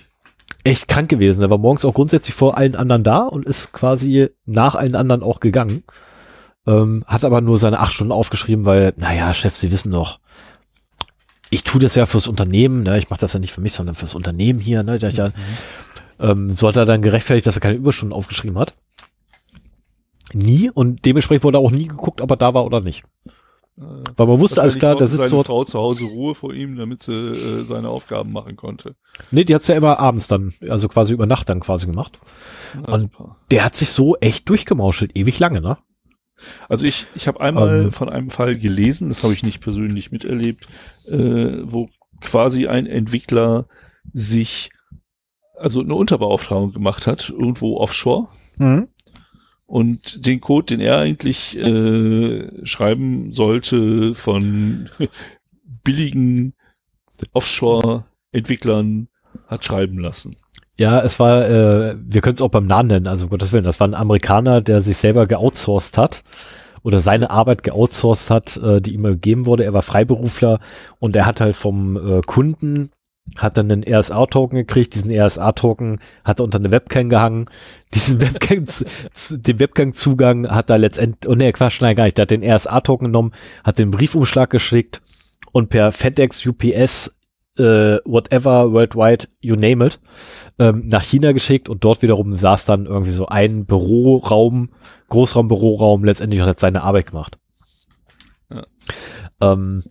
echt 0.63 0.87
krank 0.87 1.09
gewesen. 1.09 1.41
Er 1.41 1.49
war 1.49 1.57
morgens 1.57 1.85
auch 1.85 1.93
grundsätzlich 1.93 2.35
vor 2.35 2.57
allen 2.57 2.75
anderen 2.75 3.03
da 3.03 3.21
und 3.21 3.45
ist 3.45 3.71
quasi 3.71 4.29
nach 4.45 4.75
allen 4.75 4.95
anderen 4.95 5.23
auch 5.23 5.39
gegangen. 5.39 5.83
Ähm, 6.67 7.03
hat 7.07 7.23
aber 7.23 7.41
nur 7.41 7.59
seine 7.59 7.79
acht 7.79 7.93
Stunden 7.93 8.11
aufgeschrieben, 8.11 8.65
weil, 8.65 8.93
naja, 8.97 9.33
Chef, 9.33 9.55
Sie 9.55 9.71
wissen 9.71 9.91
doch, 9.91 10.19
ich 11.55 11.63
tue 11.63 11.79
das 11.79 11.95
ja 11.95 12.05
fürs 12.05 12.27
Unternehmen, 12.27 12.83
ne? 12.83 12.97
ich 12.97 13.09
mache 13.09 13.21
das 13.21 13.31
ja 13.31 13.39
nicht 13.39 13.53
für 13.53 13.61
mich, 13.61 13.71
sondern 13.71 13.95
fürs 13.95 14.13
Unternehmen 14.13 14.59
hier. 14.59 14.83
Ne? 14.83 14.99
Da 14.99 15.07
mhm. 15.07 15.15
ja, 15.15 15.31
ähm, 16.19 16.51
so 16.51 16.67
hat 16.67 16.75
er 16.75 16.85
dann 16.85 17.01
gerechtfertigt, 17.01 17.47
dass 17.47 17.55
er 17.55 17.61
keine 17.61 17.75
Überstunden 17.77 18.13
aufgeschrieben 18.13 18.59
hat. 18.59 18.75
Nie 20.33 20.69
und 20.69 21.05
dementsprechend 21.05 21.45
wurde 21.45 21.59
auch 21.59 21.71
nie 21.71 21.87
geguckt, 21.87 22.19
ob 22.19 22.29
er 22.29 22.35
da 22.35 22.53
war 22.53 22.65
oder 22.65 22.81
nicht. 22.81 23.03
Äh, 23.77 23.83
Weil 24.17 24.27
man 24.27 24.41
wusste 24.41 24.61
alles 24.61 24.77
klar, 24.77 24.97
da 24.97 25.07
sitzt 25.07 25.29
seine 25.29 25.43
Frau 25.45 25.63
zu 25.63 25.79
Hause 25.79 26.03
Ruhe 26.03 26.35
vor 26.35 26.53
ihm, 26.53 26.75
damit 26.75 27.03
sie 27.03 27.13
äh, 27.13 27.63
seine 27.63 27.87
Aufgaben 27.87 28.33
machen 28.33 28.57
konnte. 28.57 28.95
Nee, 29.31 29.45
die 29.45 29.55
hat's 29.55 29.69
ja 29.69 29.75
immer 29.75 29.99
abends 29.99 30.27
dann, 30.27 30.53
also 30.67 30.89
quasi 30.89 31.13
über 31.13 31.25
Nacht 31.25 31.47
dann 31.47 31.61
quasi 31.61 31.85
gemacht. 31.85 32.19
Ja, 32.73 32.93
und 32.93 33.01
super. 33.13 33.37
der 33.49 33.63
hat 33.63 33.75
sich 33.75 33.91
so 33.91 34.17
echt 34.17 34.49
durchgemauschelt, 34.49 35.15
ewig 35.15 35.39
lange, 35.39 35.61
ne? 35.61 35.77
Also 36.67 36.85
ich, 36.85 37.07
ich 37.15 37.27
habe 37.27 37.39
einmal 37.39 37.85
ähm. 37.85 37.91
von 37.93 38.09
einem 38.09 38.29
Fall 38.29 38.57
gelesen, 38.57 39.07
das 39.07 39.23
habe 39.23 39.31
ich 39.31 39.43
nicht 39.43 39.61
persönlich 39.61 40.11
miterlebt, 40.11 40.67
äh, 41.09 41.61
wo 41.63 41.87
quasi 42.21 42.67
ein 42.67 42.87
Entwickler 42.87 43.67
sich 44.13 44.69
also 45.57 45.81
eine 45.81 45.95
Unterbeauftragung 45.95 46.73
gemacht 46.73 47.07
hat, 47.07 47.29
irgendwo 47.29 47.77
offshore. 47.77 48.27
Mhm. 48.57 48.87
Und 49.67 50.27
den 50.27 50.41
Code, 50.41 50.65
den 50.67 50.79
er 50.79 50.99
eigentlich 50.99 51.57
äh, 51.57 52.65
schreiben 52.65 53.33
sollte 53.33 54.13
von 54.13 54.89
billigen 55.83 56.53
Offshore-Entwicklern, 57.33 59.07
hat 59.47 59.65
schreiben 59.65 59.97
lassen. 59.99 60.35
Ja, 60.77 61.01
es 61.01 61.19
war, 61.19 61.49
äh, 61.49 61.95
wir 61.97 62.21
können 62.21 62.35
es 62.35 62.41
auch 62.41 62.49
beim 62.49 62.67
Namen 62.67 62.89
nennen, 62.89 63.07
also 63.07 63.27
Gottes 63.27 63.53
Willen, 63.53 63.63
das 63.63 63.79
war 63.79 63.87
ein 63.87 63.93
Amerikaner, 63.93 64.61
der 64.61 64.81
sich 64.81 64.97
selber 64.97 65.25
geoutsourced 65.25 65.97
hat 65.97 66.23
oder 66.85 66.99
seine 66.99 67.31
Arbeit 67.31 67.63
geoutsourced 67.63 68.29
hat, 68.29 68.57
äh, 68.57 68.79
die 68.79 68.93
ihm 68.93 69.03
gegeben 69.03 69.47
wurde. 69.47 69.65
Er 69.65 69.73
war 69.73 69.81
Freiberufler 69.81 70.59
und 70.99 71.15
er 71.15 71.25
hat 71.25 71.41
halt 71.41 71.55
vom 71.55 71.97
äh, 71.97 72.21
Kunden 72.21 72.91
hat 73.37 73.57
dann 73.57 73.71
einen 73.71 73.83
RSA-Token 73.83 74.55
gekriegt, 74.55 74.93
diesen 74.93 75.11
RSA-Token 75.11 75.99
hat 76.23 76.39
er 76.39 76.43
unter 76.43 76.59
eine 76.59 76.69
Webcam 76.69 77.09
gehangen, 77.09 77.47
diesen 77.95 78.21
Webcam, 78.21 78.65
den 79.31 79.59
Webcam-Zugang 79.59 80.47
hat 80.47 80.69
er 80.69 80.77
letztendlich, 80.77 81.27
oh 81.27 81.33
ne, 81.33 81.51
Quatsch, 81.51 81.81
nein, 81.81 81.95
gar 81.95 82.03
nicht, 82.03 82.19
der 82.19 82.23
hat 82.23 82.29
den 82.29 82.43
RSA-Token 82.43 83.07
genommen, 83.07 83.31
hat 83.63 83.79
den 83.79 83.89
Briefumschlag 83.89 84.51
geschickt 84.51 85.01
und 85.53 85.69
per 85.69 85.91
FedEx, 85.91 86.45
UPS 86.45 87.14
äh, 87.57 87.97
whatever, 88.05 88.71
worldwide, 88.71 89.27
you 89.39 89.55
name 89.55 89.85
it, 89.85 89.99
ähm, 90.59 90.87
nach 90.87 91.03
China 91.03 91.31
geschickt 91.31 91.69
und 91.69 91.83
dort 91.83 92.01
wiederum 92.01 92.35
saß 92.35 92.65
dann 92.65 92.85
irgendwie 92.85 93.11
so 93.11 93.27
ein 93.27 93.65
Büroraum, 93.65 94.69
Großraumbüroraum, 95.09 96.03
letztendlich 96.03 96.41
hat 96.41 96.59
seine 96.59 96.83
Arbeit 96.83 97.11
gemacht. 97.11 97.37
Ja, 98.49 98.63
ähm, 99.41 99.83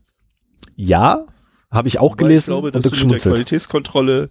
ja 0.77 1.27
habe 1.71 1.89
ich 1.89 1.99
auch 1.99 2.13
Wobei 2.13 2.25
gelesen 2.25 2.41
ich 2.41 2.47
glaube, 2.47 2.73
dass 2.73 2.85
und 2.85 3.03
du 3.03 3.07
mit 3.07 3.25
der 3.25 3.33
Qualitätskontrolle 3.33 4.31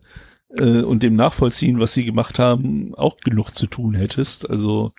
äh, 0.57 0.81
und 0.81 1.03
dem 1.03 1.15
Nachvollziehen, 1.15 1.80
was 1.80 1.93
sie 1.93 2.05
gemacht 2.05 2.39
haben, 2.39 2.93
auch 2.95 3.18
genug 3.18 3.51
zu 3.51 3.68
tun 3.68 3.95
hättest. 3.95 4.49
Also 4.49 4.91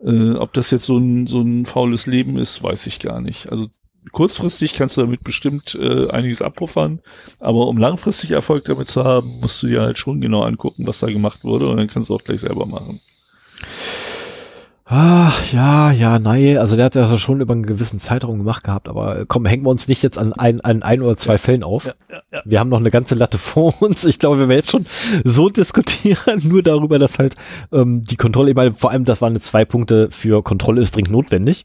äh, 0.00 0.32
ob 0.32 0.52
das 0.52 0.70
jetzt 0.70 0.86
so 0.86 0.98
ein, 0.98 1.26
so 1.26 1.40
ein 1.40 1.66
faules 1.66 2.06
Leben 2.06 2.38
ist, 2.38 2.62
weiß 2.62 2.86
ich 2.86 2.98
gar 2.98 3.20
nicht. 3.20 3.50
Also 3.50 3.68
kurzfristig 4.10 4.74
kannst 4.74 4.96
du 4.96 5.02
damit 5.02 5.22
bestimmt 5.22 5.78
äh, 5.80 6.10
einiges 6.10 6.42
abpuffern, 6.42 7.00
aber 7.38 7.68
um 7.68 7.76
langfristig 7.76 8.32
Erfolg 8.32 8.64
damit 8.64 8.88
zu 8.88 9.04
haben, 9.04 9.40
musst 9.40 9.62
du 9.62 9.68
dir 9.68 9.82
halt 9.82 9.98
schon 9.98 10.20
genau 10.20 10.42
angucken, 10.42 10.86
was 10.86 11.00
da 11.00 11.06
gemacht 11.06 11.44
wurde 11.44 11.68
und 11.68 11.76
dann 11.76 11.88
kannst 11.88 12.10
du 12.10 12.16
auch 12.16 12.24
gleich 12.24 12.40
selber 12.40 12.66
machen. 12.66 13.00
Ach, 14.94 15.52
ja, 15.52 15.90
ja, 15.90 16.18
nein, 16.18 16.58
also 16.58 16.76
der 16.76 16.84
hat 16.84 16.94
ja 16.96 17.16
schon 17.16 17.40
über 17.40 17.54
einen 17.54 17.64
gewissen 17.64 17.98
Zeitraum 17.98 18.36
gemacht 18.36 18.62
gehabt, 18.62 18.88
aber 18.88 19.24
komm, 19.26 19.46
hängen 19.46 19.62
wir 19.62 19.70
uns 19.70 19.88
nicht 19.88 20.02
jetzt 20.02 20.18
an 20.18 20.34
ein, 20.34 20.60
an 20.60 20.82
ein 20.82 21.00
oder 21.00 21.16
zwei 21.16 21.38
Fällen 21.38 21.62
auf. 21.62 21.86
Ja, 21.86 21.94
ja, 22.10 22.22
ja. 22.30 22.42
Wir 22.44 22.60
haben 22.60 22.68
noch 22.68 22.80
eine 22.80 22.90
ganze 22.90 23.14
Latte 23.14 23.38
vor 23.38 23.72
uns. 23.80 24.04
Ich 24.04 24.18
glaube, 24.18 24.50
wir 24.50 24.54
jetzt 24.54 24.70
schon 24.70 24.84
so 25.24 25.48
diskutieren, 25.48 26.42
nur 26.44 26.60
darüber, 26.62 26.98
dass 26.98 27.18
halt 27.18 27.36
ähm, 27.72 28.04
die 28.04 28.16
Kontrolle, 28.16 28.52
vor 28.74 28.90
allem, 28.90 29.06
das 29.06 29.22
waren 29.22 29.40
zwei 29.40 29.64
Punkte 29.64 30.08
für 30.10 30.42
Kontrolle 30.42 30.82
ist 30.82 30.94
dringend 30.94 31.12
notwendig. 31.12 31.64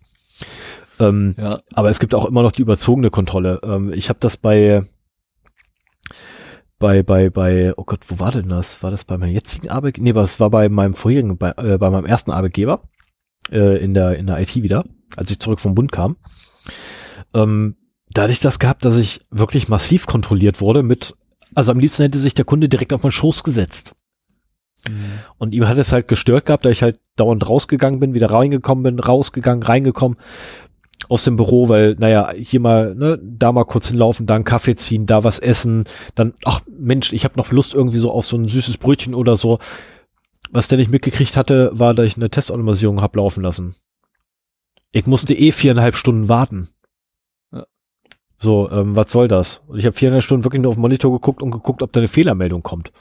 Ähm, 0.99 1.35
ja. 1.37 1.57
Aber 1.73 1.89
es 1.89 1.99
gibt 1.99 2.15
auch 2.15 2.25
immer 2.25 2.43
noch 2.43 2.51
die 2.51 2.61
überzogene 2.61 3.09
Kontrolle. 3.09 3.59
Ähm, 3.63 3.91
ich 3.93 4.09
habe 4.09 4.19
das 4.19 4.37
bei 4.37 4.83
bei, 6.79 7.01
bei, 7.01 7.29
bei, 7.29 7.73
oh 7.75 7.83
Gott, 7.83 8.01
wo 8.07 8.19
war 8.19 8.31
denn 8.31 8.49
das? 8.49 8.83
War 8.83 8.91
das 8.91 9.03
bei 9.03 9.17
meinem 9.17 9.33
jetzigen 9.33 9.69
Arbeitgeber? 9.69 10.03
Nee, 10.03 10.19
es 10.19 10.39
war 10.39 10.49
bei 10.49 10.69
meinem 10.69 10.93
vorherigen, 10.93 11.37
bei, 11.37 11.53
äh, 11.57 11.77
bei 11.77 11.89
meinem 11.89 12.05
ersten 12.05 12.31
Arbeitgeber 12.31 12.83
äh, 13.51 13.83
in, 13.83 13.93
der, 13.93 14.17
in 14.17 14.27
der 14.27 14.39
IT 14.39 14.55
wieder, 14.55 14.85
als 15.15 15.31
ich 15.31 15.39
zurück 15.39 15.59
vom 15.59 15.73
Bund 15.73 15.91
kam. 15.91 16.17
Ähm, 17.33 17.77
da 18.09 18.23
hatte 18.23 18.31
ich 18.31 18.39
das 18.39 18.59
gehabt, 18.59 18.85
dass 18.85 18.95
ich 18.95 19.21
wirklich 19.31 19.69
massiv 19.69 20.05
kontrolliert 20.05 20.61
wurde 20.61 20.83
mit, 20.83 21.15
also 21.55 21.71
am 21.71 21.79
liebsten 21.79 22.03
hätte 22.03 22.19
sich 22.19 22.35
der 22.35 22.45
Kunde 22.45 22.69
direkt 22.69 22.93
auf 22.93 23.03
meinen 23.03 23.11
Schoß 23.11 23.43
gesetzt. 23.43 23.93
Mhm. 24.87 25.19
Und 25.37 25.53
ihm 25.55 25.67
hat 25.67 25.77
es 25.77 25.91
halt 25.91 26.07
gestört 26.07 26.45
gehabt, 26.45 26.65
da 26.65 26.69
ich 26.69 26.83
halt 26.83 26.99
dauernd 27.15 27.49
rausgegangen 27.49 27.99
bin, 27.99 28.13
wieder 28.13 28.29
reingekommen 28.29 28.83
bin, 28.83 28.99
rausgegangen, 28.99 29.63
reingekommen 29.63 30.17
aus 31.09 31.23
dem 31.23 31.35
Büro, 31.35 31.69
weil, 31.69 31.95
naja, 31.99 32.31
hier 32.33 32.59
mal, 32.59 32.95
ne, 32.95 33.19
da 33.21 33.51
mal 33.51 33.65
kurz 33.65 33.87
hinlaufen, 33.87 34.25
da 34.25 34.35
einen 34.35 34.43
Kaffee 34.43 34.75
ziehen, 34.75 35.05
da 35.05 35.23
was 35.23 35.39
essen, 35.39 35.85
dann, 36.15 36.33
ach 36.43 36.61
Mensch, 36.67 37.13
ich 37.13 37.23
habe 37.23 37.37
noch 37.37 37.51
Lust 37.51 37.73
irgendwie 37.73 37.97
so 37.97 38.11
auf 38.11 38.25
so 38.25 38.37
ein 38.37 38.47
süßes 38.47 38.77
Brötchen 38.77 39.13
oder 39.13 39.37
so. 39.37 39.59
Was 40.51 40.67
der 40.67 40.77
nicht 40.77 40.91
mitgekriegt 40.91 41.35
hatte, 41.35 41.71
war, 41.73 41.93
dass 41.93 42.05
ich 42.05 42.17
eine 42.17 42.29
Testautomatisierung 42.29 43.01
hab 43.01 43.15
laufen 43.15 43.43
lassen. 43.43 43.75
Ich 44.91 45.05
musste 45.05 45.33
eh 45.33 45.51
viereinhalb 45.51 45.95
Stunden 45.95 46.29
warten. 46.29 46.69
So, 48.39 48.69
ähm, 48.71 48.95
was 48.95 49.11
soll 49.11 49.27
das? 49.27 49.63
Und 49.67 49.79
ich 49.79 49.85
habe 49.85 49.95
viereinhalb 49.95 50.23
Stunden 50.23 50.43
wirklich 50.43 50.61
nur 50.61 50.69
auf 50.69 50.75
den 50.75 50.81
Monitor 50.81 51.11
geguckt 51.11 51.41
und 51.41 51.51
geguckt, 51.51 51.81
ob 51.81 51.91
da 51.91 51.99
eine 51.99 52.07
Fehlermeldung 52.07 52.61
kommt. 52.63 52.91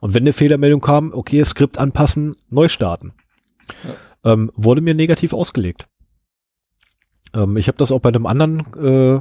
Und 0.00 0.14
wenn 0.14 0.24
eine 0.24 0.32
Fehlermeldung 0.32 0.80
kam, 0.80 1.12
okay, 1.12 1.44
Skript 1.44 1.78
anpassen, 1.78 2.36
neu 2.50 2.68
starten. 2.68 3.12
Ja. 3.84 4.32
Ähm, 4.32 4.50
wurde 4.54 4.80
mir 4.80 4.94
negativ 4.94 5.32
ausgelegt. 5.32 5.88
Ähm, 7.34 7.56
ich 7.56 7.68
habe 7.68 7.78
das 7.78 7.92
auch 7.92 8.00
bei 8.00 8.08
einem 8.08 8.26
anderen 8.26 8.60
äh, 8.76 9.20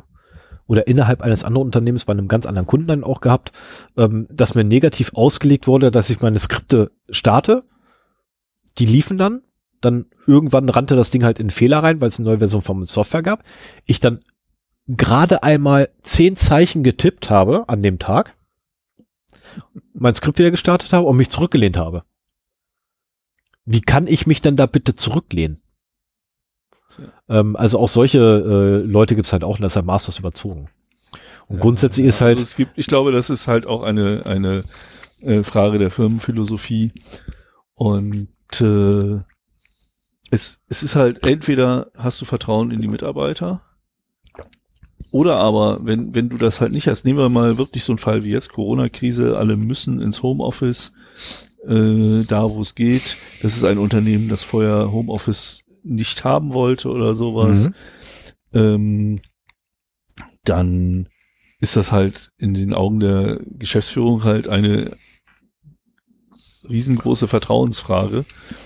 oder 0.68 0.88
innerhalb 0.88 1.22
eines 1.22 1.44
anderen 1.44 1.68
Unternehmens 1.68 2.06
bei 2.06 2.12
einem 2.12 2.28
ganz 2.28 2.46
anderen 2.46 2.68
Kunden 2.68 2.88
dann 2.88 3.04
auch 3.04 3.22
gehabt, 3.22 3.52
ähm, 3.96 4.28
dass 4.30 4.56
mir 4.56 4.64
negativ 4.64 5.12
ausgelegt 5.14 5.68
wurde, 5.68 5.92
dass 5.92 6.10
ich 6.10 6.22
meine 6.22 6.40
Skripte 6.40 6.92
starte. 7.10 7.64
Die 8.78 8.86
liefen 8.86 9.18
dann. 9.18 9.44
Dann 9.80 10.08
irgendwann 10.26 10.70
rannte 10.70 10.96
das 10.96 11.12
Ding 11.12 11.24
halt 11.24 11.40
in 11.40 11.52
Fehler 11.52 11.80
rein, 11.80 12.02
weil 12.02 12.10
es 12.10 12.20
eine 12.20 12.28
neue 12.28 12.40
Version 12.40 12.64
von 12.64 12.84
Software 12.84 13.22
gab. 13.22 13.44
Ich 13.86 14.00
dann 14.00 14.22
gerade 14.88 15.44
einmal 15.44 15.90
zehn 16.02 16.36
Zeichen 16.36 16.84
getippt 16.84 17.30
habe 17.30 17.70
an 17.70 17.84
dem 17.84 18.00
Tag, 18.00 18.36
mein 19.94 20.16
Skript 20.16 20.40
wieder 20.40 20.52
gestartet 20.52 20.94
habe 20.94 21.06
und 21.06 21.18
mich 21.18 21.30
zurückgelehnt 21.30 21.78
habe. 21.78 22.04
Wie 23.66 23.82
kann 23.82 24.08
ich 24.08 24.28
mich 24.28 24.42
denn 24.42 24.56
da 24.56 24.66
bitte 24.66 24.96
zurücklehnen? 24.96 25.62
Ähm, 27.30 27.56
also 27.56 27.80
auch 27.80 27.90
solche 27.90 28.20
äh, 28.20 28.86
Leute 28.86 29.16
gibt's 29.16 29.34
halt 29.34 29.44
auch 29.44 29.56
und 29.56 29.62
das 29.62 29.74
ist 29.74 29.76
halt 29.78 29.86
Masters 29.86 30.20
überzogen. 30.20 30.70
Und 31.48 31.58
ja, 31.58 31.62
grundsätzlich 31.62 32.06
ja, 32.06 32.10
ist 32.10 32.22
halt. 32.22 32.38
Also 32.38 32.44
es 32.44 32.56
gibt, 32.56 32.72
ich 32.76 32.88
glaube, 32.88 33.12
das 33.12 33.30
ist 33.30 33.48
halt 33.48 33.66
auch 33.68 33.84
eine, 33.84 34.26
eine 34.26 34.64
äh, 35.22 35.44
Frage 35.44 35.80
der 35.80 35.92
Firmenphilosophie. 35.92 36.92
Und 37.74 38.30
äh, 38.60 39.20
es, 40.32 40.60
es 40.68 40.84
ist 40.84 40.96
halt, 40.96 41.26
entweder 41.26 41.92
hast 41.96 42.20
du 42.22 42.26
Vertrauen 42.26 42.72
in 42.72 42.82
die 42.82 42.88
Mitarbeiter, 42.88 43.62
oder 45.12 45.40
aber, 45.40 45.80
wenn, 45.86 46.14
wenn 46.14 46.30
du 46.30 46.38
das 46.38 46.60
halt 46.60 46.74
nicht 46.74 46.88
hast, 46.88 47.06
nehmen 47.06 47.20
wir 47.20 47.30
mal 47.30 47.58
wirklich 47.58 47.84
so 47.84 47.94
einen 47.94 47.98
Fall 47.98 48.24
wie 48.24 48.32
jetzt, 48.32 48.52
Corona-Krise, 48.52 49.38
alle 49.38 49.56
müssen 49.56 50.02
ins 50.02 50.22
Homeoffice, 50.22 50.94
äh, 51.66 52.24
da 52.28 52.50
wo 52.50 52.62
es 52.62 52.76
geht. 52.76 53.18
Das 53.42 53.56
ist 53.56 53.64
ein 53.64 53.78
Unternehmen, 53.78 54.28
das 54.28 54.44
vorher 54.44 54.92
Homeoffice 54.92 55.64
nicht 55.88 56.24
haben 56.24 56.54
wollte 56.54 56.90
oder 56.90 57.14
sowas, 57.14 57.70
mhm. 57.70 58.60
ähm, 58.60 59.22
dann 60.44 61.10
ist 61.60 61.76
das 61.76 61.92
halt 61.92 62.32
in 62.38 62.54
den 62.54 62.74
Augen 62.74 63.00
der 63.00 63.40
Geschäftsführung 63.58 64.24
halt 64.24 64.48
eine 64.48 64.96
riesengroße 66.70 67.28
Vertrauensfrage. 67.28 68.26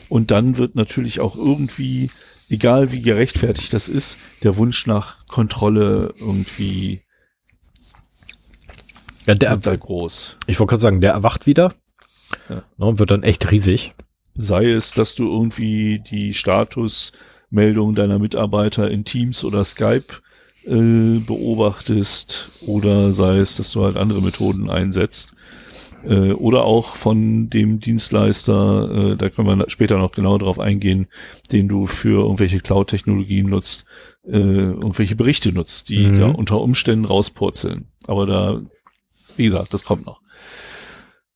Und 0.09 0.31
dann 0.31 0.57
wird 0.57 0.75
natürlich 0.75 1.19
auch 1.19 1.35
irgendwie, 1.35 2.09
egal 2.49 2.91
wie 2.91 3.01
gerechtfertigt 3.01 3.73
das 3.73 3.87
ist, 3.87 4.17
der 4.43 4.57
Wunsch 4.57 4.87
nach 4.87 5.25
Kontrolle 5.27 6.13
irgendwie 6.19 7.01
ja, 9.27 9.35
der 9.35 9.63
wird 9.65 9.79
groß. 9.79 10.37
Ich 10.47 10.59
wollte 10.59 10.71
gerade 10.71 10.81
sagen, 10.81 11.01
der 11.01 11.13
erwacht 11.13 11.45
wieder 11.45 11.73
ja. 12.49 12.63
und 12.77 12.99
wird 12.99 13.11
dann 13.11 13.23
echt 13.23 13.51
riesig. 13.51 13.93
Sei 14.35 14.71
es, 14.71 14.91
dass 14.91 15.15
du 15.15 15.27
irgendwie 15.27 15.99
die 15.99 16.33
Statusmeldung 16.33 17.95
deiner 17.95 18.19
Mitarbeiter 18.19 18.89
in 18.89 19.05
Teams 19.05 19.43
oder 19.43 19.63
Skype 19.63 20.21
äh, 20.65 21.19
beobachtest 21.19 22.49
oder 22.65 23.11
sei 23.11 23.37
es, 23.37 23.57
dass 23.57 23.71
du 23.71 23.83
halt 23.83 23.97
andere 23.97 24.21
Methoden 24.21 24.69
einsetzt 24.69 25.35
äh, 26.05 26.31
oder 26.33 26.63
auch 26.63 26.95
von 26.95 27.49
dem 27.49 27.79
Dienstleister, 27.79 29.11
äh, 29.11 29.15
da 29.15 29.29
können 29.29 29.59
wir 29.59 29.69
später 29.69 29.97
noch 29.97 30.11
genau 30.11 30.37
drauf 30.37 30.59
eingehen, 30.59 31.07
den 31.51 31.67
du 31.67 31.85
für 31.85 32.23
irgendwelche 32.23 32.59
Cloud-Technologien 32.59 33.49
nutzt, 33.49 33.85
äh, 34.25 34.37
irgendwelche 34.37 35.15
Berichte 35.15 35.51
nutzt, 35.51 35.89
die 35.89 36.07
mhm. 36.07 36.19
da 36.19 36.27
unter 36.27 36.61
Umständen 36.61 37.05
rauspurzeln. 37.05 37.87
Aber 38.07 38.25
da, 38.25 38.61
wie 39.35 39.45
gesagt, 39.45 39.73
das 39.73 39.83
kommt 39.83 40.05
noch. 40.05 40.21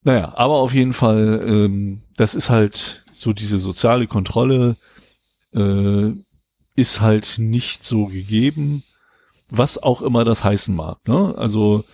Naja, 0.06 0.32
aber 0.38 0.54
auf 0.54 0.74
jeden 0.74 0.94
Fall, 0.94 1.44
ähm, 1.46 2.04
das 2.16 2.34
ist 2.36 2.50
halt 2.52 3.04
so 3.12 3.34
diese 3.34 3.58
soziale 3.58 4.06
Kontrolle 4.06 4.76
äh, 5.54 6.12
ist 6.76 7.02
halt 7.02 7.40
nicht 7.40 7.88
so 7.88 8.06
gegeben, 8.06 8.84
was 9.50 9.82
auch 9.82 10.04
immer 10.04 10.24
das 10.24 10.44
heißen 10.44 10.76
mag. 10.76 11.00
Ne? 11.08 11.34
Also 11.36 11.86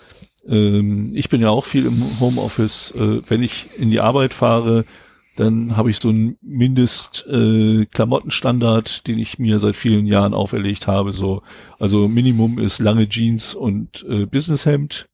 ähm, 0.46 1.14
ich 1.16 1.30
bin 1.30 1.40
ja 1.40 1.52
auch 1.52 1.64
viel 1.64 1.86
im 1.86 2.20
Homeoffice. 2.20 2.92
Äh, 2.92 3.22
wenn 3.30 3.44
ich 3.44 3.80
in 3.80 3.92
die 3.92 4.02
Arbeit 4.02 4.34
fahre, 4.34 4.84
dann 5.38 5.78
habe 5.78 5.90
ich 5.90 6.00
so 6.00 6.10
einen 6.10 6.38
Mindest-Klamottenstandard, 6.42 8.90
äh, 8.90 9.04
den 9.08 9.20
ich 9.20 9.40
mir 9.40 9.60
seit 9.60 9.78
vielen 9.78 10.06
Jahren 10.06 10.34
auferlegt 10.34 10.88
habe. 10.88 11.14
So, 11.14 11.44
also 11.80 12.10
Minimum 12.10 12.60
ist 12.60 12.80
lange 12.80 13.08
Jeans 13.08 13.54
und 13.54 14.06
äh, 14.10 14.26
Businesshemd. 14.26 15.08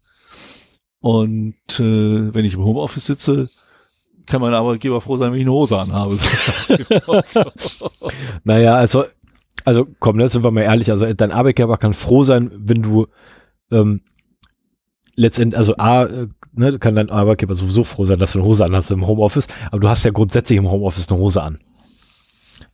Und 1.00 1.80
äh, 1.80 2.34
wenn 2.34 2.46
ich 2.46 2.56
im 2.56 2.64
Homeoffice 2.64 3.06
sitze, 3.06 3.50
kann 4.26 4.42
mein 4.42 4.54
Arbeitgeber 4.54 5.00
froh 5.02 5.18
sein, 5.18 5.32
wenn 5.32 5.40
ich 5.40 5.46
eine 5.46 5.54
Hose 5.54 5.78
anhabe. 5.78 6.18
naja, 8.44 8.76
also, 8.76 9.06
also 9.64 9.88
komm, 10.00 10.18
das 10.18 10.34
sind 10.34 10.44
wir 10.44 10.52
mal 10.52 10.62
ehrlich, 10.62 10.92
also 10.92 11.12
dein 11.14 11.32
Arbeitgeber 11.32 11.78
kann 11.78 11.94
froh 11.94 12.24
sein, 12.24 12.52
wenn 12.54 12.82
du 12.82 13.08
ähm, 13.72 14.02
letztendlich, 15.16 15.58
also 15.58 15.78
A, 15.78 16.04
äh, 16.04 16.28
ne, 16.54 16.78
kann 16.78 16.96
dein 16.96 17.10
Arbeitgeber 17.10 17.56
sowieso 17.56 17.84
froh 17.84 18.06
sein, 18.06 18.20
dass 18.20 18.34
du 18.34 18.40
eine 18.40 18.48
Hose 18.48 18.66
anhast 18.66 18.92
im 18.92 19.08
Homeoffice, 19.08 19.48
aber 19.72 19.80
du 19.80 19.90
hast 19.90 20.04
ja 20.04 20.12
grundsätzlich 20.12 20.58
im 20.58 20.70
Homeoffice 20.70 21.10
eine 21.10 21.20
Hose 21.20 21.42
an. 21.42 21.60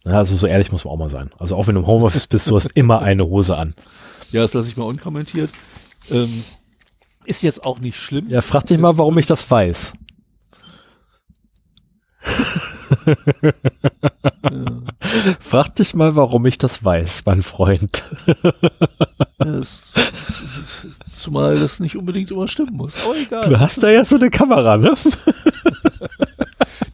Ja, 0.06 0.18
also 0.18 0.36
so 0.36 0.48
ehrlich 0.48 0.72
muss 0.72 0.84
man 0.86 0.94
auch 0.94 0.98
mal 0.98 1.10
sein. 1.10 1.30
Also 1.38 1.56
auch 1.56 1.68
wenn 1.68 1.76
du 1.76 1.82
im 1.82 1.88
Homeoffice 1.88 2.28
bist, 2.28 2.50
du 2.50 2.56
hast 2.56 2.66
immer 2.74 3.02
eine 3.02 3.26
Hose 3.26 3.56
an. 3.56 3.74
Ja, 4.32 4.42
das 4.42 4.54
lasse 4.54 4.70
ich 4.70 4.76
mal 4.76 4.84
unkommentiert. 4.84 5.50
Ähm, 6.10 6.44
ist 7.26 7.44
jetzt 7.44 7.66
auch 7.66 7.80
nicht 7.80 7.98
schlimm. 7.98 8.30
Ja, 8.30 8.42
frag 8.42 8.66
dich 8.66 8.80
mal, 8.80 8.98
warum 8.98 9.18
ich 9.18 9.26
das 9.26 9.50
weiß. 9.50 9.94
ja. 13.42 13.52
Frag 15.40 15.76
dich 15.76 15.94
mal, 15.94 16.16
warum 16.16 16.46
ich 16.46 16.58
das 16.58 16.84
weiß, 16.84 17.24
mein 17.26 17.44
Freund. 17.44 18.04
ja, 19.44 19.62
zumal 21.08 21.60
das 21.60 21.80
nicht 21.80 21.98
unbedingt 21.98 22.32
immer 22.32 22.48
stimmen 22.48 22.76
muss, 22.76 23.04
aber 23.04 23.18
egal. 23.18 23.50
Du 23.50 23.60
hast 23.60 23.84
da 23.84 23.90
ja 23.90 24.06
so 24.06 24.16
eine 24.16 24.30
Kamera, 24.30 24.78
ne? 24.78 24.94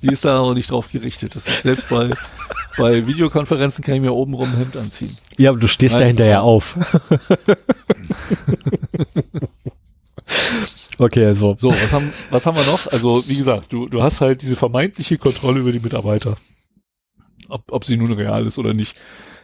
Die 0.02 0.08
ist 0.08 0.26
da 0.26 0.40
auch 0.40 0.54
nicht 0.54 0.72
drauf 0.72 0.90
gerichtet. 0.90 1.36
Das 1.36 1.48
ist 1.48 1.64
selbst 1.64 1.90
bei, 1.90 2.10
bei 2.78 3.06
Videokonferenzen 3.06 3.84
kann 3.84 3.96
ich 3.96 4.02
mir 4.02 4.14
oben 4.14 4.34
rum 4.34 4.50
ein 4.52 4.58
Hemd 4.58 4.78
anziehen. 4.78 5.16
Ja, 5.38 5.50
aber 5.52 5.60
du 5.60 5.68
stehst 5.68 5.96
Nein, 5.96 6.02
da 6.02 6.08
hinterher 6.08 6.44
auf. 6.44 6.78
Okay, 10.98 11.26
also. 11.26 11.56
So, 11.58 11.70
was 11.70 11.94
haben, 11.94 12.12
was 12.30 12.46
haben 12.46 12.58
wir 12.58 12.66
noch? 12.66 12.88
Also, 12.88 13.24
wie 13.28 13.38
gesagt, 13.38 13.72
du, 13.72 13.88
du 13.88 14.04
hast 14.04 14.22
halt 14.22 14.42
diese 14.42 14.56
vermeintliche 14.56 15.18
Kontrolle 15.18 15.62
über 15.62 15.72
die 15.72 15.80
Mitarbeiter. 15.80 16.38
Ob, 17.48 17.72
ob 17.72 17.86
sie 17.86 17.98
nun 17.98 18.12
real 18.12 18.46
ist 18.46 18.58
oder 18.58 18.74
nicht. 18.74 18.98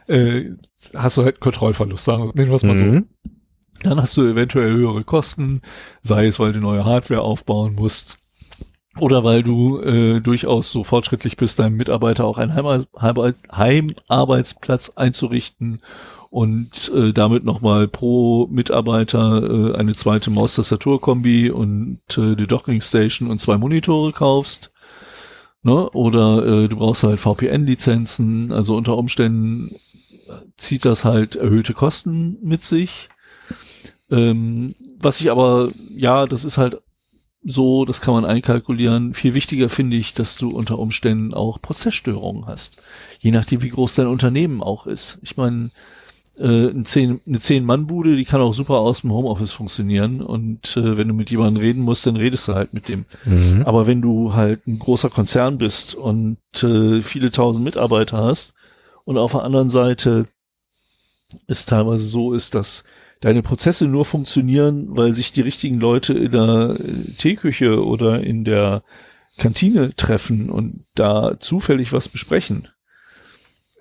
Äh, 0.08 0.52
hast 0.94 1.18
du 1.18 1.24
halt 1.24 1.40
Kontrollverlust, 1.40 2.04
sagen 2.04 2.32
wir 2.34 2.52
es 2.52 2.64
mal 2.64 2.76
mhm. 2.76 3.08
so. 3.24 3.32
Dann 3.84 4.02
hast 4.02 4.16
du 4.18 4.24
eventuell 4.24 4.72
höhere 4.72 5.04
Kosten, 5.04 5.62
sei 6.02 6.28
es, 6.28 6.40
weil 6.40 6.54
du 6.54 6.60
neue 6.60 6.86
Hardware 6.86 7.22
aufbauen 7.22 7.76
musst 7.76 8.20
oder 9.00 9.24
weil 9.24 9.44
du 9.44 9.80
äh, 9.82 10.22
durchaus 10.22 10.72
so 10.72 10.84
fortschrittlich 10.84 11.38
bist, 11.38 11.60
deinem 11.60 11.76
Mitarbeiter 11.76 12.26
auch 12.26 12.38
einen 12.38 12.56
Heimarbeitsplatz 12.56 14.94
einzurichten 14.96 15.82
und 16.36 16.92
äh, 16.94 17.14
damit 17.14 17.46
nochmal 17.46 17.88
pro 17.88 18.48
Mitarbeiter 18.48 19.72
äh, 19.72 19.78
eine 19.78 19.96
zweite 19.96 20.30
Maustastaturkombi 20.32 21.50
und 21.50 22.02
äh, 22.18 22.36
die 22.36 22.46
Docking 22.46 22.82
Station 22.82 23.32
und 23.32 23.40
zwei 23.40 23.58
Monitore 23.58 24.12
kaufst. 24.12 24.70
Ne? 25.64 25.90
Oder 25.92 26.46
äh, 26.46 26.68
du 26.68 26.76
brauchst 26.76 27.04
halt 27.04 27.22
VPN-Lizenzen, 27.22 28.52
also 28.52 28.76
unter 28.76 28.98
Umständen 28.98 29.78
zieht 30.58 30.84
das 30.84 31.06
halt 31.06 31.38
erhöhte 31.38 31.74
Kosten 31.74 32.38
mit 32.42 32.66
sich. 32.66 33.08
Ähm, 34.12 34.76
was 35.00 35.22
ich 35.22 35.32
aber, 35.32 35.70
ja, 35.96 36.26
das 36.26 36.44
ist 36.44 36.58
halt 36.58 36.82
so, 37.46 37.86
das 37.86 38.02
kann 38.02 38.14
man 38.14 38.26
einkalkulieren. 38.26 39.14
Viel 39.14 39.36
wichtiger 39.36 39.70
finde 39.70 39.96
ich, 39.96 40.14
dass 40.14 40.36
du 40.36 40.50
unter 40.50 40.80
Umständen 40.80 41.34
auch 41.34 41.62
Prozessstörungen 41.62 42.46
hast. 42.46 42.84
Je 43.20 43.32
nachdem, 43.32 43.62
wie 43.62 43.70
groß 43.70 43.96
dein 43.96 44.08
Unternehmen 44.08 44.62
auch 44.62 44.86
ist. 44.86 45.20
Ich 45.22 45.38
meine, 45.38 45.72
äh, 46.40 46.70
ein 46.70 46.86
zehn, 46.86 47.22
eine 47.26 47.40
Zehn-Mann-Bude, 47.40 48.16
die 48.16 48.26
kann 48.26 48.42
auch 48.42 48.54
super 48.54 48.76
aus 48.76 49.02
dem 49.02 49.12
Homeoffice 49.12 49.52
funktionieren. 49.52 50.22
Und 50.22 50.76
äh, 50.78 50.98
wenn 50.98 51.08
du 51.08 51.14
mit 51.14 51.32
jemandem 51.32 51.62
reden 51.62 51.82
musst, 51.82 52.06
dann 52.06 52.16
redest 52.16 52.48
du 52.48 52.54
halt 52.54 52.74
mit 52.74 52.90
dem. 52.90 53.06
Mhm. 53.24 53.64
Aber 53.66 53.88
wenn 53.88 54.02
du 54.02 54.34
halt 54.34 54.68
ein 54.68 54.80
großer 54.80 55.10
Konzern 55.10 55.58
bist 55.58 55.96
und 55.96 56.38
äh, 56.62 57.02
viele 57.02 57.32
tausend 57.32 57.64
Mitarbeiter 57.64 58.18
hast 58.18 58.54
und 59.06 59.18
auf 59.18 59.32
der 59.32 59.44
anderen 59.44 59.70
Seite 59.70 60.26
es 61.48 61.66
teilweise 61.66 62.08
so 62.08 62.34
ist, 62.34 62.56
dass 62.56 62.84
deine 63.22 63.42
Prozesse 63.42 63.88
nur 63.88 64.06
funktionieren, 64.06 64.88
weil 64.90 65.14
sich 65.14 65.32
die 65.32 65.42
richtigen 65.42 65.80
Leute 65.80 66.14
in 66.14 66.32
der 66.32 66.78
äh, 66.80 67.12
Teeküche 67.18 67.86
oder 67.86 68.22
in 68.22 68.44
der 68.44 68.84
Kantine 69.38 69.96
treffen 69.96 70.50
und 70.50 70.86
da 70.96 71.40
zufällig 71.40 71.92
was 71.92 72.08
besprechen. 72.08 72.68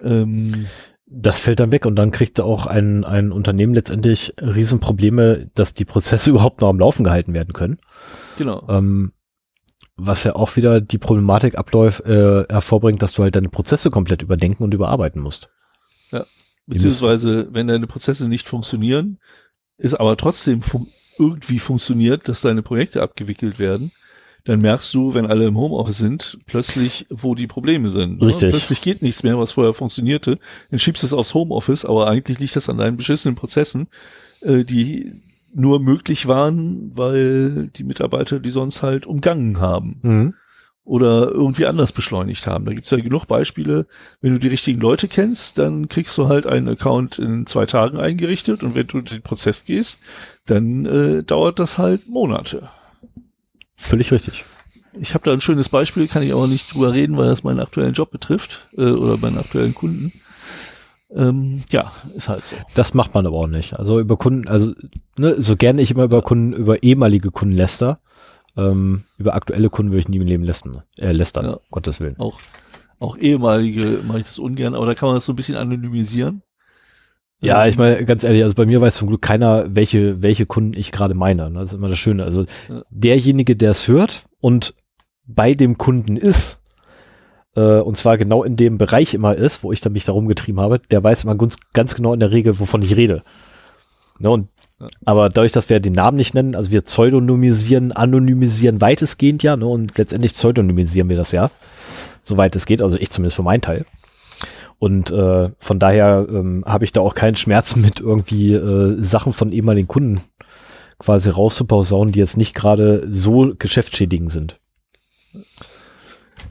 Ähm, 0.00 0.66
das 1.16 1.40
fällt 1.40 1.60
dann 1.60 1.72
weg 1.72 1.86
und 1.86 1.96
dann 1.96 2.10
kriegt 2.10 2.40
auch 2.40 2.66
ein, 2.66 3.04
ein 3.04 3.32
Unternehmen 3.32 3.74
letztendlich 3.74 4.34
Riesenprobleme, 4.40 5.50
dass 5.54 5.74
die 5.74 5.84
Prozesse 5.84 6.30
überhaupt 6.30 6.60
noch 6.60 6.68
am 6.68 6.78
Laufen 6.78 7.04
gehalten 7.04 7.34
werden 7.34 7.52
können. 7.52 7.78
Genau. 8.36 8.66
Ähm, 8.68 9.12
was 9.96 10.24
ja 10.24 10.34
auch 10.34 10.56
wieder 10.56 10.80
die 10.80 10.98
Problematik 10.98 11.56
abläuft, 11.56 12.04
äh, 12.04 12.44
hervorbringt, 12.48 13.00
dass 13.00 13.12
du 13.12 13.22
halt 13.22 13.36
deine 13.36 13.48
Prozesse 13.48 13.90
komplett 13.90 14.22
überdenken 14.22 14.64
und 14.64 14.74
überarbeiten 14.74 15.22
musst. 15.22 15.50
Ja. 16.10 16.24
Beziehungsweise, 16.66 17.48
wenn 17.52 17.68
deine 17.68 17.86
Prozesse 17.86 18.28
nicht 18.28 18.48
funktionieren, 18.48 19.18
ist 19.76 19.94
aber 19.94 20.16
trotzdem 20.16 20.62
fun 20.62 20.88
irgendwie 21.16 21.60
funktioniert, 21.60 22.28
dass 22.28 22.40
deine 22.40 22.62
Projekte 22.62 23.00
abgewickelt 23.00 23.60
werden, 23.60 23.92
dann 24.44 24.60
merkst 24.60 24.92
du, 24.92 25.14
wenn 25.14 25.26
alle 25.26 25.46
im 25.46 25.56
Homeoffice 25.56 25.98
sind, 25.98 26.38
plötzlich, 26.46 27.06
wo 27.08 27.34
die 27.34 27.46
Probleme 27.46 27.90
sind. 27.90 28.20
Ne? 28.20 28.26
Richtig. 28.28 28.50
Plötzlich 28.50 28.82
geht 28.82 29.00
nichts 29.00 29.22
mehr, 29.22 29.38
was 29.38 29.52
vorher 29.52 29.72
funktionierte. 29.72 30.38
Dann 30.70 30.78
schiebst 30.78 31.02
du 31.02 31.06
es 31.06 31.14
aufs 31.14 31.32
Homeoffice, 31.32 31.86
aber 31.86 32.08
eigentlich 32.08 32.38
liegt 32.38 32.54
das 32.54 32.68
an 32.68 32.76
deinen 32.76 32.98
beschissenen 32.98 33.36
Prozessen, 33.36 33.88
äh, 34.42 34.64
die 34.64 35.22
nur 35.54 35.80
möglich 35.80 36.28
waren, 36.28 36.92
weil 36.94 37.68
die 37.68 37.84
Mitarbeiter 37.84 38.38
die 38.38 38.50
sonst 38.50 38.82
halt 38.82 39.06
umgangen 39.06 39.60
haben. 39.60 40.00
Mhm. 40.02 40.34
Oder 40.86 41.30
irgendwie 41.30 41.64
anders 41.64 41.92
beschleunigt 41.92 42.46
haben. 42.46 42.66
Da 42.66 42.74
gibt's 42.74 42.90
ja 42.90 42.98
genug 42.98 43.24
Beispiele. 43.24 43.86
Wenn 44.20 44.34
du 44.34 44.38
die 44.38 44.48
richtigen 44.48 44.80
Leute 44.80 45.08
kennst, 45.08 45.56
dann 45.56 45.88
kriegst 45.88 46.18
du 46.18 46.28
halt 46.28 46.46
einen 46.46 46.68
Account 46.68 47.18
in 47.18 47.46
zwei 47.46 47.64
Tagen 47.64 47.96
eingerichtet 47.96 48.62
und 48.62 48.74
wenn 48.74 48.86
du 48.88 49.00
den 49.00 49.22
Prozess 49.22 49.64
gehst, 49.64 50.02
dann 50.44 50.84
äh, 50.84 51.22
dauert 51.22 51.58
das 51.58 51.78
halt 51.78 52.06
Monate. 52.06 52.68
Völlig 53.84 54.12
richtig. 54.12 54.46
Ich 54.94 55.12
habe 55.12 55.24
da 55.24 55.32
ein 55.32 55.42
schönes 55.42 55.68
Beispiel, 55.68 56.08
kann 56.08 56.22
ich 56.22 56.32
aber 56.32 56.46
nicht 56.46 56.72
drüber 56.72 56.94
reden, 56.94 57.18
weil 57.18 57.26
das 57.26 57.44
meinen 57.44 57.60
aktuellen 57.60 57.92
Job 57.92 58.10
betrifft 58.10 58.68
äh, 58.78 58.92
oder 58.92 59.18
meinen 59.18 59.36
aktuellen 59.36 59.74
Kunden. 59.74 60.10
Ähm, 61.14 61.62
ja, 61.68 61.92
ist 62.14 62.30
halt 62.30 62.46
so. 62.46 62.56
Das 62.74 62.94
macht 62.94 63.12
man 63.12 63.26
aber 63.26 63.36
auch 63.36 63.46
nicht. 63.46 63.78
Also 63.78 64.00
über 64.00 64.16
Kunden, 64.16 64.48
also 64.48 64.72
ne, 65.18 65.34
so 65.38 65.54
gerne 65.56 65.82
ich 65.82 65.90
immer 65.90 66.04
über 66.04 66.22
Kunden, 66.22 66.54
über 66.54 66.82
ehemalige 66.82 67.30
Kunden 67.30 67.54
läster, 67.54 68.00
ähm, 68.56 69.04
über 69.18 69.34
aktuelle 69.34 69.68
Kunden 69.68 69.92
würde 69.92 70.00
ich 70.00 70.08
nie 70.08 70.16
im 70.16 70.26
Leben 70.26 70.44
lästern, 70.44 70.82
äh, 70.98 71.12
lästern, 71.12 71.44
ja. 71.44 71.58
Gottes 71.70 72.00
Willen. 72.00 72.18
Auch, 72.18 72.40
auch 73.00 73.18
ehemalige 73.18 74.00
mache 74.06 74.20
ich 74.20 74.26
das 74.26 74.38
ungern, 74.38 74.74
aber 74.74 74.86
da 74.86 74.94
kann 74.94 75.08
man 75.08 75.16
das 75.16 75.26
so 75.26 75.34
ein 75.34 75.36
bisschen 75.36 75.56
anonymisieren. 75.56 76.42
Ja, 77.40 77.66
ich 77.66 77.76
meine, 77.76 78.04
ganz 78.04 78.24
ehrlich, 78.24 78.42
also 78.42 78.54
bei 78.54 78.64
mir 78.64 78.80
weiß 78.80 78.96
zum 78.96 79.08
Glück 79.08 79.22
keiner, 79.22 79.66
welche, 79.68 80.22
welche 80.22 80.46
Kunden 80.46 80.78
ich 80.78 80.92
gerade 80.92 81.14
meine. 81.14 81.50
Ne? 81.50 81.60
Das 81.60 81.72
ist 81.72 81.74
immer 81.74 81.88
das 81.88 81.98
Schöne. 81.98 82.24
Also 82.24 82.46
derjenige, 82.90 83.54
der 83.54 83.72
es 83.72 83.86
hört 83.86 84.22
und 84.40 84.74
bei 85.26 85.54
dem 85.54 85.76
Kunden 85.76 86.16
ist, 86.16 86.60
äh, 87.56 87.80
und 87.80 87.96
zwar 87.96 88.18
genau 88.18 88.44
in 88.44 88.56
dem 88.56 88.78
Bereich 88.78 89.14
immer 89.14 89.36
ist, 89.36 89.62
wo 89.62 89.72
ich 89.72 89.80
dann 89.80 89.92
mich 89.92 90.04
darum 90.04 90.26
getrieben 90.28 90.60
habe, 90.60 90.78
der 90.78 91.02
weiß 91.02 91.24
immer 91.24 91.36
ganz, 91.36 91.56
ganz 91.72 91.94
genau 91.94 92.14
in 92.14 92.20
der 92.20 92.32
Regel, 92.32 92.58
wovon 92.58 92.82
ich 92.82 92.96
rede. 92.96 93.22
Ne? 94.18 94.30
Und. 94.30 94.48
Aber 95.04 95.30
dadurch, 95.30 95.52
dass 95.52 95.70
wir 95.70 95.80
den 95.80 95.92
Namen 95.92 96.16
nicht 96.16 96.34
nennen, 96.34 96.56
also 96.56 96.70
wir 96.70 96.82
pseudonymisieren, 96.82 97.92
anonymisieren 97.92 98.80
weitestgehend 98.80 99.42
ja, 99.42 99.56
ne? 99.56 99.66
und 99.66 99.96
letztendlich 99.96 100.34
pseudonymisieren 100.34 101.08
wir 101.08 101.16
das 101.16 101.32
ja, 101.32 101.50
soweit 102.22 102.56
es 102.56 102.66
geht, 102.66 102.82
also 102.82 102.98
ich 102.98 103.08
zumindest 103.10 103.36
für 103.36 103.44
meinen 103.44 103.62
Teil. 103.62 103.86
Und 104.78 105.10
äh, 105.10 105.50
von 105.58 105.78
daher 105.78 106.26
ähm, 106.28 106.64
habe 106.66 106.84
ich 106.84 106.92
da 106.92 107.00
auch 107.00 107.14
keinen 107.14 107.36
Schmerz 107.36 107.76
mit 107.76 108.00
irgendwie 108.00 108.52
äh, 108.52 109.00
Sachen 109.02 109.32
von 109.32 109.52
ehemaligen 109.52 109.88
Kunden 109.88 110.20
quasi 110.98 111.30
rauszupausauen, 111.30 112.12
die 112.12 112.18
jetzt 112.18 112.36
nicht 112.36 112.54
gerade 112.54 113.06
so 113.10 113.54
geschäftsschädigend 113.58 114.30
sind. 114.30 114.60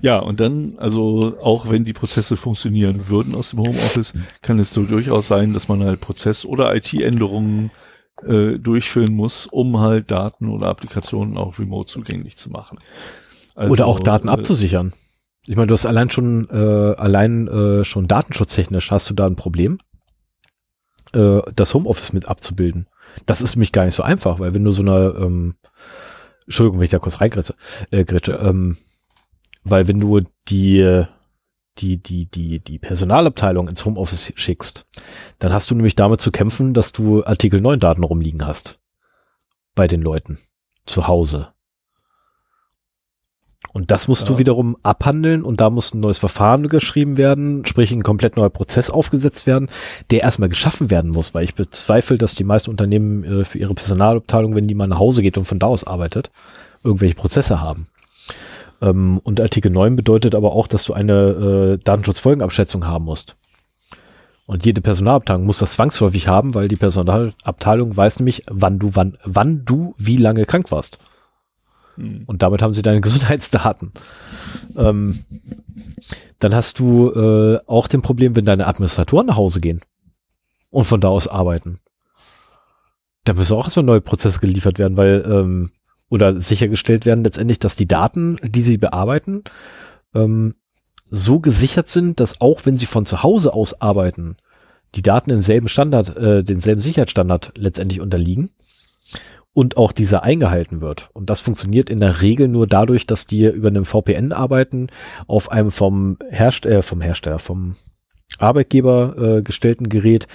Ja, 0.01 0.19
und 0.19 0.41
dann, 0.41 0.77
also 0.79 1.37
auch 1.41 1.69
wenn 1.69 1.85
die 1.85 1.93
Prozesse 1.93 2.35
funktionieren 2.35 3.07
würden 3.07 3.35
aus 3.35 3.51
dem 3.51 3.59
Homeoffice, 3.59 4.13
kann 4.41 4.59
es 4.59 4.73
so 4.73 4.83
durchaus 4.83 5.27
sein, 5.27 5.53
dass 5.53 5.69
man 5.69 5.81
halt 5.81 6.01
Prozess- 6.01 6.45
oder 6.45 6.75
IT-Änderungen 6.75 7.71
äh, 8.21 8.59
durchführen 8.59 9.13
muss, 9.13 9.47
um 9.47 9.79
halt 9.79 10.11
Daten 10.11 10.49
oder 10.49 10.67
Applikationen 10.67 11.37
auch 11.37 11.57
remote 11.57 11.91
zugänglich 11.91 12.35
zu 12.37 12.49
machen. 12.49 12.79
Also, 13.55 13.71
oder 13.71 13.87
auch 13.87 13.99
Daten 13.99 14.27
äh, 14.27 14.31
abzusichern. 14.31 14.93
Ich 15.45 15.57
meine, 15.57 15.67
du 15.67 15.73
hast 15.73 15.85
allein 15.85 16.09
schon, 16.09 16.47
äh, 16.49 16.95
allein 16.95 17.47
äh, 17.47 17.83
schon 17.83 18.07
datenschutztechnisch 18.07 18.91
hast 18.91 19.09
du 19.09 19.13
da 19.13 19.25
ein 19.25 19.35
Problem, 19.35 19.79
äh, 21.13 21.41
das 21.53 21.73
Homeoffice 21.73 22.13
mit 22.13 22.27
abzubilden. 22.27 22.87
Das 23.25 23.41
ist 23.41 23.55
nämlich 23.55 23.73
gar 23.73 23.85
nicht 23.85 23.95
so 23.95 24.03
einfach, 24.03 24.39
weil 24.39 24.53
wenn 24.53 24.63
du 24.63 24.71
so 24.71 24.81
eine, 24.81 25.15
ähm, 25.19 25.55
Entschuldigung, 26.45 26.79
wenn 26.79 26.85
ich 26.85 26.91
da 26.91 26.99
kurz 26.99 27.19
reingrätsche, 27.19 27.55
äh, 27.91 28.05
grätsche, 28.05 28.33
ähm, 28.33 28.77
weil 29.63 29.87
wenn 29.87 29.99
du 29.99 30.21
die, 30.47 31.05
die, 31.77 31.97
die, 32.01 32.25
die, 32.25 32.59
die 32.59 32.79
Personalabteilung 32.79 33.67
ins 33.67 33.83
Homeoffice 33.85 34.31
schickst, 34.35 34.85
dann 35.39 35.51
hast 35.51 35.69
du 35.69 35.75
nämlich 35.75 35.95
damit 35.95 36.21
zu 36.21 36.31
kämpfen, 36.31 36.73
dass 36.73 36.91
du 36.91 37.23
Artikel 37.25 37.59
9 37.59 37.79
Daten 37.79 38.03
rumliegen 38.03 38.45
hast. 38.45 38.79
Bei 39.75 39.87
den 39.87 40.01
Leuten. 40.01 40.37
Zu 40.85 41.07
Hause. 41.07 41.52
Und 43.73 43.89
das 43.89 44.07
musst 44.07 44.23
ja. 44.23 44.27
du 44.29 44.37
wiederum 44.37 44.77
abhandeln 44.83 45.43
und 45.43 45.59
da 45.59 45.71
muss 45.71 45.93
ein 45.93 45.99
neues 45.99 46.19
Verfahren 46.19 46.69
geschrieben 46.69 47.17
werden, 47.17 47.65
sprich 47.65 47.91
ein 47.91 48.03
komplett 48.03 48.37
neuer 48.37 48.51
Prozess 48.51 48.91
aufgesetzt 48.91 49.47
werden, 49.47 49.67
der 50.11 50.21
erstmal 50.21 50.47
geschaffen 50.47 50.91
werden 50.91 51.09
muss, 51.09 51.33
weil 51.33 51.43
ich 51.43 51.55
bezweifle, 51.55 52.19
dass 52.19 52.35
die 52.35 52.43
meisten 52.43 52.69
Unternehmen 52.69 53.23
äh, 53.23 53.43
für 53.43 53.57
ihre 53.57 53.73
Personalabteilung, 53.73 54.55
wenn 54.55 54.67
die 54.67 54.75
mal 54.75 54.87
nach 54.87 54.99
Hause 54.99 55.23
geht 55.23 55.39
und 55.39 55.45
von 55.45 55.57
da 55.57 55.65
aus 55.65 55.85
arbeitet, 55.85 56.29
irgendwelche 56.83 57.15
Prozesse 57.15 57.61
haben. 57.61 57.87
Ähm, 58.79 59.19
und 59.23 59.41
Artikel 59.41 59.71
9 59.71 59.95
bedeutet 59.95 60.35
aber 60.35 60.53
auch, 60.53 60.67
dass 60.67 60.83
du 60.83 60.93
eine 60.93 61.13
äh, 61.13 61.77
Datenschutzfolgenabschätzung 61.83 62.85
haben 62.85 63.05
musst. 63.05 63.35
Und 64.45 64.65
jede 64.65 64.81
Personalabteilung 64.81 65.45
muss 65.45 65.59
das 65.59 65.73
zwangsläufig 65.73 66.27
haben, 66.27 66.53
weil 66.53 66.67
die 66.67 66.75
Personalabteilung 66.75 67.95
weiß 67.95 68.19
nämlich, 68.19 68.43
wann 68.49 68.77
du, 68.77 68.91
wann, 68.93 69.17
wann 69.23 69.63
du 69.65 69.95
wie 69.97 70.17
lange 70.17 70.45
krank 70.45 70.69
warst. 70.69 70.99
Mhm. 71.97 72.23
Und 72.25 72.41
damit 72.41 72.61
haben 72.61 72.73
sie 72.73 72.81
deine 72.81 73.01
Gesundheitsdaten. 73.01 73.91
Ähm, 74.75 75.23
dann 76.39 76.55
hast 76.55 76.79
du 76.79 77.11
äh, 77.11 77.59
auch 77.67 77.87
den 77.87 78.01
Problem, 78.01 78.35
wenn 78.35 78.45
deine 78.45 78.67
Administratoren 78.67 79.27
nach 79.27 79.37
Hause 79.37 79.61
gehen 79.61 79.81
und 80.69 80.85
von 80.85 81.01
da 81.01 81.07
aus 81.07 81.27
arbeiten. 81.27 81.79
Da 83.23 83.33
müssen 83.33 83.53
auch 83.53 83.65
erstmal 83.65 83.85
neue 83.85 84.01
Prozesse 84.01 84.39
geliefert 84.39 84.79
werden, 84.79 84.97
weil 84.97 85.23
ähm, 85.25 85.71
oder 86.09 86.41
sichergestellt 86.41 87.05
werden 87.05 87.23
letztendlich, 87.23 87.59
dass 87.59 87.75
die 87.75 87.87
Daten, 87.87 88.37
die 88.43 88.63
sie 88.63 88.77
bearbeiten, 88.77 89.43
ähm, 90.13 90.55
so 91.09 91.39
gesichert 91.39 91.87
sind, 91.87 92.19
dass 92.19 92.41
auch 92.41 92.65
wenn 92.65 92.77
sie 92.77 92.85
von 92.85 93.05
zu 93.05 93.23
Hause 93.23 93.53
aus 93.53 93.81
arbeiten, 93.81 94.37
die 94.95 95.01
Daten 95.01 95.29
denselben 95.29 95.69
Standard, 95.69 96.15
äh, 96.17 96.43
denselben 96.43 96.81
Sicherheitsstandard 96.81 97.53
letztendlich 97.57 98.01
unterliegen 98.01 98.51
und 99.53 99.77
auch 99.77 99.91
dieser 99.91 100.23
eingehalten 100.23 100.81
wird. 100.81 101.09
Und 101.13 101.29
das 101.29 101.41
funktioniert 101.41 101.89
in 101.89 101.99
der 101.99 102.21
Regel 102.21 102.47
nur 102.47 102.67
dadurch, 102.67 103.05
dass 103.05 103.27
die 103.27 103.45
über 103.45 103.67
einem 103.67 103.85
VPN 103.85 104.31
arbeiten, 104.31 104.87
auf 105.27 105.51
einem 105.51 105.71
vom 105.71 106.17
Hersteller, 106.29 106.79
äh, 106.79 106.81
vom 106.81 107.01
Hersteller, 107.01 107.39
vom 107.39 107.75
Arbeitgeber 108.39 109.15
äh, 109.17 109.41
gestellten 109.41 109.89
Gerät, 109.89 110.27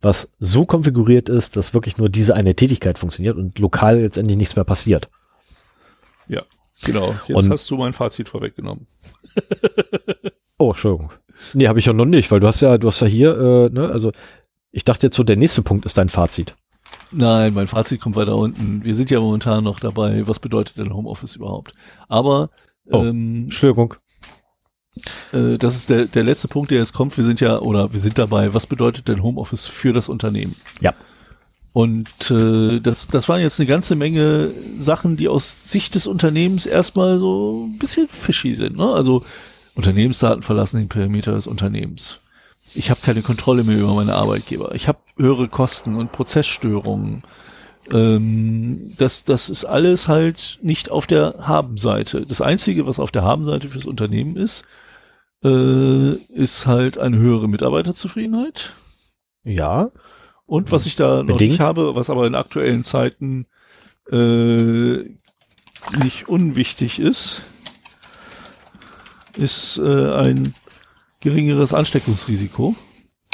was 0.00 0.32
so 0.38 0.64
konfiguriert 0.64 1.28
ist, 1.28 1.56
dass 1.56 1.72
wirklich 1.72 1.98
nur 1.98 2.08
diese 2.08 2.34
eine 2.34 2.54
Tätigkeit 2.54 2.98
funktioniert 2.98 3.36
und 3.36 3.58
lokal 3.58 4.00
letztendlich 4.00 4.36
nichts 4.36 4.56
mehr 4.56 4.64
passiert. 4.64 5.08
Ja, 6.26 6.42
genau. 6.82 7.14
Jetzt 7.26 7.36
und, 7.36 7.50
hast 7.50 7.70
du 7.70 7.76
mein 7.76 7.92
Fazit 7.92 8.28
vorweggenommen. 8.28 8.86
oh, 10.58 10.70
Entschuldigung. 10.70 11.12
Nee, 11.52 11.68
habe 11.68 11.78
ich 11.78 11.86
ja 11.86 11.92
noch 11.92 12.04
nicht, 12.04 12.30
weil 12.30 12.40
du 12.40 12.46
hast 12.46 12.60
ja, 12.60 12.76
du 12.76 12.88
hast 12.88 13.00
ja 13.00 13.06
hier, 13.06 13.36
äh, 13.36 13.72
ne, 13.72 13.88
also 13.88 14.10
ich 14.72 14.84
dachte 14.84 15.06
jetzt 15.06 15.16
so, 15.16 15.22
der 15.22 15.36
nächste 15.36 15.62
Punkt 15.62 15.86
ist 15.86 15.96
dein 15.96 16.08
Fazit. 16.08 16.56
Nein, 17.16 17.54
mein 17.54 17.66
Fazit 17.66 18.00
kommt 18.00 18.16
weiter 18.16 18.36
unten. 18.36 18.84
Wir 18.84 18.96
sind 18.96 19.10
ja 19.10 19.20
momentan 19.20 19.62
noch 19.64 19.78
dabei, 19.78 20.26
was 20.26 20.40
bedeutet 20.40 20.78
denn 20.78 20.92
Homeoffice 20.92 21.36
überhaupt? 21.36 21.72
Aber 22.08 22.50
oh, 22.90 23.02
ähm, 23.02 23.44
Entschuldigung. 23.44 23.94
Äh, 25.32 25.56
das 25.58 25.76
ist 25.76 25.90
der, 25.90 26.06
der 26.06 26.24
letzte 26.24 26.48
Punkt, 26.48 26.70
der 26.70 26.78
jetzt 26.78 26.92
kommt. 26.92 27.16
Wir 27.16 27.24
sind 27.24 27.40
ja, 27.40 27.58
oder 27.58 27.92
wir 27.92 28.00
sind 28.00 28.18
dabei, 28.18 28.52
was 28.54 28.66
bedeutet 28.66 29.08
denn 29.08 29.22
Homeoffice 29.22 29.66
für 29.66 29.92
das 29.92 30.08
Unternehmen? 30.08 30.56
Ja. 30.80 30.94
Und 31.72 32.30
äh, 32.30 32.80
das, 32.80 33.06
das 33.08 33.28
waren 33.28 33.40
jetzt 33.40 33.60
eine 33.60 33.66
ganze 33.66 33.96
Menge 33.96 34.50
Sachen, 34.76 35.16
die 35.16 35.28
aus 35.28 35.70
Sicht 35.70 35.94
des 35.94 36.06
Unternehmens 36.06 36.66
erstmal 36.66 37.18
so 37.18 37.66
ein 37.66 37.78
bisschen 37.78 38.08
fishy 38.08 38.54
sind. 38.54 38.76
Ne? 38.76 38.86
Also 38.86 39.24
Unternehmensdaten 39.74 40.42
verlassen 40.42 40.78
den 40.78 40.88
Perimeter 40.88 41.32
des 41.32 41.46
Unternehmens 41.46 42.20
ich 42.74 42.90
habe 42.90 43.00
keine 43.02 43.22
Kontrolle 43.22 43.64
mehr 43.64 43.78
über 43.78 43.94
meine 43.94 44.14
Arbeitgeber. 44.14 44.74
Ich 44.74 44.88
habe 44.88 44.98
höhere 45.16 45.48
Kosten 45.48 45.96
und 45.96 46.12
Prozessstörungen. 46.12 47.22
Ähm, 47.92 48.92
das, 48.96 49.24
das 49.24 49.48
ist 49.48 49.64
alles 49.64 50.08
halt 50.08 50.58
nicht 50.62 50.90
auf 50.90 51.06
der 51.06 51.34
Habenseite. 51.40 52.26
Das 52.26 52.40
Einzige, 52.40 52.86
was 52.86 52.98
auf 52.98 53.10
der 53.10 53.22
Habenseite 53.22 53.68
fürs 53.68 53.84
Unternehmen 53.84 54.36
ist, 54.36 54.66
äh, 55.44 56.14
ist 56.14 56.66
halt 56.66 56.98
eine 56.98 57.18
höhere 57.18 57.48
Mitarbeiterzufriedenheit. 57.48 58.72
Ja. 59.44 59.90
Und 60.46 60.72
was 60.72 60.86
ich 60.86 60.96
da 60.96 61.22
noch 61.22 61.38
nicht 61.38 61.60
habe, 61.60 61.94
was 61.94 62.10
aber 62.10 62.26
in 62.26 62.34
aktuellen 62.34 62.84
Zeiten 62.84 63.46
äh, 64.10 64.98
nicht 66.02 66.28
unwichtig 66.28 66.98
ist, 66.98 67.42
ist 69.36 69.78
äh, 69.78 70.12
ein 70.14 70.54
geringeres 71.24 71.74
Ansteckungsrisiko. 71.74 72.76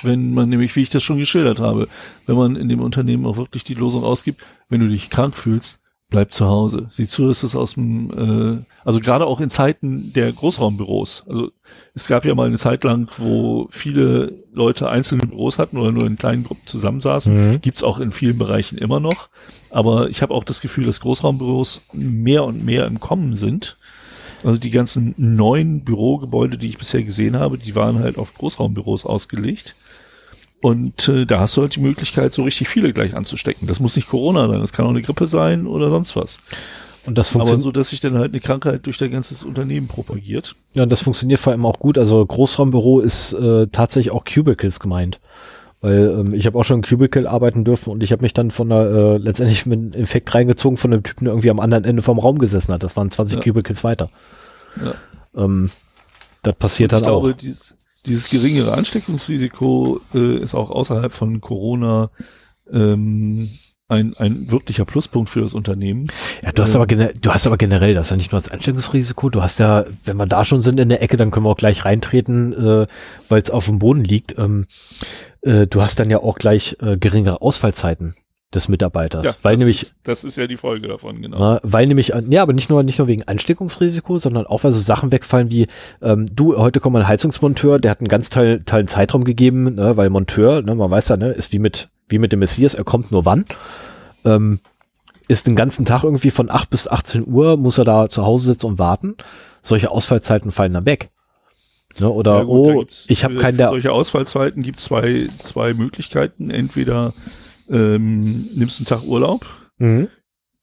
Wenn 0.03 0.33
man 0.33 0.49
nämlich, 0.49 0.75
wie 0.77 0.83
ich 0.83 0.89
das 0.89 1.03
schon 1.03 1.19
geschildert 1.19 1.61
habe, 1.61 1.87
wenn 2.27 2.37
man 2.37 2.57
in 2.57 2.71
dem 2.71 2.81
Unternehmen 2.81 3.27
auch 3.27 3.37
wirklich 3.37 3.65
die 3.65 3.75
Losung 3.75 4.03
ausgibt, 4.03 4.41
wenn 4.71 4.81
du 4.81 4.89
dich 4.89 5.11
krank 5.11 5.37
fühlst, 5.37 5.81
bleib 6.11 6.35
zu 6.35 6.47
Hause. 6.47 6.89
Sieh 6.91 7.07
zu, 7.07 7.29
dass 7.29 7.43
es 7.43 7.55
aus 7.55 7.75
dem, 7.75 8.11
äh, 8.11 8.65
also 8.85 9.01
gerade 9.01 9.27
auch 9.27 9.41
in 9.41 9.49
Zeiten 9.49 10.13
der 10.13 10.33
Großraumbüros. 10.33 11.25
Also 11.29 11.53
es 11.95 12.09
gab 12.09 12.25
ja 12.25 12.35
mal 12.35 12.49
eine 12.49 12.59
Zeit 12.59 12.85
lang, 12.85 13.09
wo 13.17 13.69
viele 13.71 14.33
Leute 14.53 14.91
einzelne 14.91 15.27
Büros 15.27 15.59
hatten 15.59 15.79
oder 15.79 15.93
nur 15.93 16.07
in 16.07 16.17
kleinen 16.17 16.45
Gruppen 16.45 16.67
zusammensaßen. 16.67 17.53
Mhm. 17.53 17.61
Gibt's 17.61 17.85
auch 17.85 18.01
in 18.01 18.13
vielen 18.13 18.39
Bereichen 18.39 18.77
immer 18.77 19.01
noch. 19.01 19.29
Aber 19.71 20.11
ich 20.11 20.21
habe 20.21 20.35
auch 20.35 20.45
das 20.45 20.61
Gefühl, 20.61 20.85
dass 20.85 21.01
Großraumbüros 21.01 21.83
mehr 21.93 22.45
und 22.45 22.65
mehr 22.65 22.87
im 22.87 22.99
Kommen 22.99 23.37
sind. 23.37 23.77
Also 24.45 24.59
die 24.59 24.71
ganzen 24.71 25.15
neuen 25.17 25.85
Bürogebäude, 25.85 26.59
die 26.59 26.69
ich 26.69 26.79
bisher 26.79 27.03
gesehen 27.03 27.39
habe, 27.39 27.59
die 27.59 27.75
waren 27.75 27.99
halt 27.99 28.19
auf 28.19 28.35
Großraumbüros 28.35 29.07
ausgelegt. 29.07 29.75
Und 30.63 31.09
äh, 31.09 31.25
da 31.25 31.41
hast 31.41 31.57
du 31.57 31.63
halt 31.63 31.77
die 31.77 31.81
Möglichkeit, 31.81 32.35
so 32.35 32.43
richtig 32.43 32.69
viele 32.69 32.93
gleich 32.93 33.15
anzustecken. 33.15 33.67
Das 33.67 33.81
muss 33.81 33.97
nicht 33.97 34.09
Corona 34.09 34.47
sein, 34.49 34.61
das 34.61 34.73
kann 34.73 34.85
auch 34.85 34.91
eine 34.91 35.03
Grippe 35.03 35.27
sein 35.27 35.67
oder 35.67 35.89
sonst 35.89 36.17
was. 36.17 36.39
Und 37.07 37.17
das 37.17 37.31
funktioniert. 37.31 37.55
Aber 37.55 37.63
so, 37.63 37.73
dass 37.73 37.91
sich 37.91 38.01
dann 38.01 38.15
halt 38.15 38.33
eine 38.33 38.41
Krankheit 38.41 38.85
durch 38.85 38.99
dein 38.99 39.11
ganzes 39.11 39.43
Unternehmen 39.43 39.89
propagiert. 39.89 40.55
Ja, 40.75 40.83
und 40.83 40.91
das 40.91 41.03
funktioniert 41.03 41.41
vor 41.41 41.53
allem 41.53 41.65
auch 41.65 41.79
gut. 41.79 41.97
Also 41.97 42.25
Großraumbüro 42.25 43.01
ist 43.01 43.33
äh, 43.33 43.69
tatsächlich 43.69 44.13
auch 44.13 44.25
Cubicles 44.25 44.81
gemeint. 44.81 45.19
Weil 45.81 46.15
ähm, 46.21 46.35
ich 46.35 46.47
habe 46.47 46.59
auch 46.59 46.65
schon 46.65 46.79
in 46.79 46.83
Cubicle 46.83 47.27
arbeiten 47.27 47.65
dürfen 47.65 47.91
und 47.91 48.03
ich 48.03 48.13
habe 48.13 48.23
mich 48.23 48.35
dann 48.35 48.51
von 48.51 48.69
der, 48.69 48.91
äh, 48.91 49.17
letztendlich 49.17 49.65
mit 49.65 49.79
einem 49.79 49.93
Infekt 49.93 50.35
reingezogen 50.35 50.77
von 50.77 50.93
einem 50.93 51.03
Typen, 51.03 51.25
der 51.25 51.33
irgendwie 51.33 51.51
am 51.51 51.61
anderen 51.61 51.85
Ende 51.85 52.03
vom 52.03 52.19
Raum 52.19 52.39
gesessen 52.39 52.73
hat. 52.73 52.83
Das 52.83 52.97
waren 52.97 53.11
20 53.11 53.39
ja. 53.39 53.43
Cubicles 53.43 53.83
weiter. 53.83 54.11
Ja. 54.85 54.95
Ähm, 55.43 55.71
das 56.43 56.55
passiert 56.55 56.93
dann 56.93 57.03
glaube, 57.03 57.29
auch. 57.29 57.33
Dieses, 57.33 57.75
dieses 58.07 58.29
geringere 58.29 58.75
Ansteckungsrisiko 58.75 60.01
äh, 60.15 60.37
ist 60.37 60.55
auch 60.55 60.71
außerhalb 60.71 61.13
von 61.13 61.41
Corona 61.41 62.11
ähm, 62.71 63.51
ein, 63.89 64.17
ein 64.17 64.51
wirklicher 64.51 64.85
Pluspunkt 64.85 65.31
für 65.31 65.41
das 65.41 65.53
Unternehmen. 65.53 66.07
Ja, 66.45 66.53
du 66.53 66.63
hast 66.63 66.75
ähm, 66.75 66.83
aber 66.83 66.87
du 66.87 67.31
hast 67.31 67.47
aber 67.47 67.57
generell 67.57 67.93
das 67.93 68.11
ja 68.11 68.17
nicht 68.17 68.33
nur 68.33 68.41
das 68.41 68.51
Ansteckungsrisiko, 68.51 69.31
du 69.31 69.43
hast 69.43 69.59
ja, 69.59 69.85
wenn 70.05 70.17
wir 70.17 70.27
da 70.27 70.45
schon 70.45 70.63
sind 70.63 70.79
in 70.79 70.89
der 70.89 71.03
Ecke, 71.03 71.17
dann 71.17 71.31
können 71.31 71.45
wir 71.45 71.51
auch 71.51 71.57
gleich 71.57 71.85
reintreten, 71.85 72.53
äh, 72.53 72.87
weil 73.29 73.43
es 73.43 73.51
auf 73.51 73.67
dem 73.67 73.81
Boden 73.81 74.05
liegt. 74.05 74.39
Ähm, 74.39 74.67
äh, 75.43 75.67
du 75.67 75.83
hast 75.83 76.01
dann 76.01 76.11
ja 76.11 76.19
auch 76.19 76.37
gleich 76.37 76.77
äh, 76.81 76.97
geringere 76.97 77.43
Ausfallzeiten 77.43 78.17
des 78.53 78.69
Mitarbeiters, 78.69 79.25
ja, 79.25 79.33
weil 79.43 79.55
das 79.55 79.59
nämlich 79.61 79.83
ist, 79.83 79.97
das 80.03 80.25
ist 80.25 80.37
ja 80.37 80.49
die 80.49 80.57
Folge 80.57 80.89
davon 80.89 81.23
genau, 81.23 81.39
na, 81.39 81.61
weil 81.63 81.87
nämlich 81.87 82.15
äh, 82.15 82.23
ja, 82.29 82.43
aber 82.43 82.53
nicht 82.53 82.69
nur 82.69 82.83
nicht 82.83 82.99
nur 82.99 83.07
wegen 83.07 83.23
Ansteckungsrisiko, 83.23 84.19
sondern 84.19 84.47
auch 84.47 84.65
weil 84.65 84.73
so 84.73 84.81
Sachen 84.81 85.13
wegfallen 85.13 85.53
wie 85.53 85.69
ähm, 86.03 86.27
du 86.35 86.57
heute 86.57 86.81
kommt 86.81 86.97
ein 86.97 87.07
Heizungsmonteur, 87.07 87.79
der 87.79 87.93
hat 87.93 88.01
einen 88.01 88.09
ganz 88.09 88.29
tollen, 88.29 88.65
tollen 88.65 88.89
Zeitraum 88.89 89.23
gegeben, 89.23 89.77
ne, 89.77 89.97
weil 89.97 90.11
Monteur, 90.11 90.63
ne, 90.63 90.75
man 90.75 90.91
weiß 90.91 91.09
ja, 91.09 91.17
ne, 91.17 91.29
ist 91.31 91.53
wie 91.53 91.61
mit 91.61 91.89
wie 92.09 92.19
mit 92.19 92.33
dem 92.33 92.41
Messias, 92.41 92.75
er 92.75 92.83
kommt 92.83 93.13
nur 93.13 93.25
wann, 93.25 93.45
ähm, 94.25 94.59
ist 95.29 95.47
den 95.47 95.55
ganzen 95.55 95.87
Tag 95.87 96.03
irgendwie 96.03 96.31
von 96.31 96.51
8 96.51 96.69
bis 96.71 96.89
18 96.89 97.25
Uhr 97.25 97.57
muss 97.57 97.79
er 97.79 97.85
da 97.85 98.09
zu 98.09 98.25
Hause 98.25 98.47
sitzen 98.47 98.67
und 98.67 98.79
warten. 98.81 99.17
Solche 99.63 99.91
Ausfallzeiten 99.91 100.51
fallen 100.51 100.75
dann 100.75 100.87
weg. 100.87 101.11
Ne, 102.01 102.09
oder 102.09 102.39
ja, 102.39 102.43
gut, 102.45 102.89
oh, 102.89 103.05
ich 103.09 103.25
habe 103.25 103.37
keine. 103.37 103.69
Solche 103.69 103.93
Ausfallzeiten 103.93 104.63
gibt 104.63 104.81
zwei 104.81 105.29
zwei 105.45 105.75
Möglichkeiten. 105.75 106.51
Entweder 106.51 107.13
ähm, 107.69 108.49
nimmst 108.55 108.81
einen 108.81 108.87
Tag 108.87 109.05
Urlaub. 109.05 109.47
Mhm. 109.79 110.09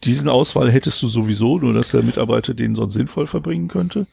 Diesen 0.03 0.29
Ausfall 0.29 0.71
hättest 0.71 1.01
du 1.01 1.07
sowieso, 1.07 1.57
nur 1.57 1.73
dass 1.73 1.89
der 1.89 2.03
Mitarbeiter 2.03 2.53
den 2.53 2.75
sonst 2.75 2.93
sinnvoll 2.93 3.25
verbringen 3.25 3.67
könnte. 3.67 4.05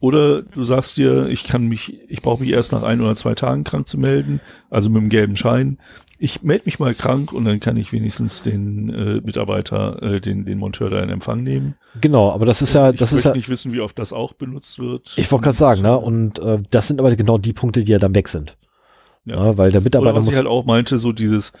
Oder 0.00 0.42
du 0.42 0.64
sagst 0.64 0.96
dir, 0.96 1.28
ich 1.28 1.44
kann 1.44 1.68
mich, 1.68 1.96
ich 2.08 2.22
brauche 2.22 2.42
mich 2.42 2.50
erst 2.50 2.72
nach 2.72 2.82
ein 2.82 3.00
oder 3.00 3.14
zwei 3.14 3.36
Tagen 3.36 3.62
krank 3.62 3.86
zu 3.86 3.98
melden, 3.98 4.40
also 4.68 4.90
mit 4.90 5.00
dem 5.00 5.10
gelben 5.10 5.36
Schein. 5.36 5.78
Ich 6.18 6.42
melde 6.42 6.64
mich 6.64 6.80
mal 6.80 6.92
krank 6.92 7.32
und 7.32 7.44
dann 7.44 7.60
kann 7.60 7.76
ich 7.76 7.92
wenigstens 7.92 8.42
den 8.42 8.88
äh, 8.88 9.20
Mitarbeiter, 9.20 10.02
äh, 10.02 10.20
den, 10.20 10.44
den 10.44 10.58
Monteur 10.58 10.90
da 10.90 11.00
in 11.00 11.08
Empfang 11.08 11.44
nehmen. 11.44 11.76
Genau, 12.00 12.32
aber 12.32 12.44
das 12.44 12.60
ist 12.60 12.74
ja, 12.74 12.90
ich 12.90 12.98
das 12.98 13.12
ist 13.12 13.22
ja. 13.22 13.30
Ich 13.30 13.36
nicht 13.36 13.48
wissen, 13.48 13.72
wie 13.72 13.80
oft 13.80 13.96
das 13.96 14.12
auch 14.12 14.32
benutzt 14.32 14.80
wird. 14.80 15.14
Ich 15.16 15.30
wollte 15.30 15.44
gerade 15.44 15.56
sagen, 15.56 15.82
ne? 15.82 15.96
Und 15.96 16.40
äh, 16.40 16.58
das 16.72 16.88
sind 16.88 16.98
aber 16.98 17.14
genau 17.14 17.38
die 17.38 17.52
Punkte, 17.52 17.84
die 17.84 17.92
ja 17.92 18.00
dann 18.00 18.16
weg 18.16 18.26
sind. 18.28 18.56
Ja, 19.24 19.36
ja 19.36 19.56
weil 19.56 19.70
der 19.70 19.82
Mitarbeiter 19.82 20.10
Oder 20.10 20.18
was 20.18 20.24
muss. 20.24 20.34
Ich 20.34 20.38
halt 20.38 20.48
auch 20.48 20.64
meinte, 20.64 20.98
so 20.98 21.12
dieses, 21.12 21.52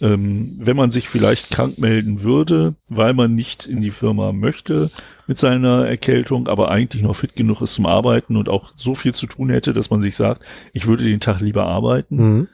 ähm, 0.00 0.56
wenn 0.58 0.76
man 0.76 0.90
sich 0.90 1.08
vielleicht 1.08 1.50
krank 1.50 1.78
melden 1.78 2.22
würde, 2.22 2.74
weil 2.88 3.12
man 3.14 3.34
nicht 3.34 3.66
in 3.66 3.82
die 3.82 3.90
Firma 3.90 4.32
möchte 4.32 4.90
mit 5.26 5.38
seiner 5.38 5.86
Erkältung, 5.86 6.48
aber 6.48 6.70
eigentlich 6.70 7.02
noch 7.02 7.16
fit 7.16 7.36
genug 7.36 7.60
ist 7.60 7.74
zum 7.74 7.86
Arbeiten 7.86 8.36
und 8.36 8.48
auch 8.48 8.72
so 8.76 8.94
viel 8.94 9.14
zu 9.14 9.26
tun 9.26 9.50
hätte, 9.50 9.72
dass 9.72 9.90
man 9.90 10.00
sich 10.00 10.16
sagt, 10.16 10.42
ich 10.72 10.86
würde 10.86 11.04
den 11.04 11.20
Tag 11.20 11.40
lieber 11.40 11.66
arbeiten. 11.66 12.16
Mhm. 12.16 12.48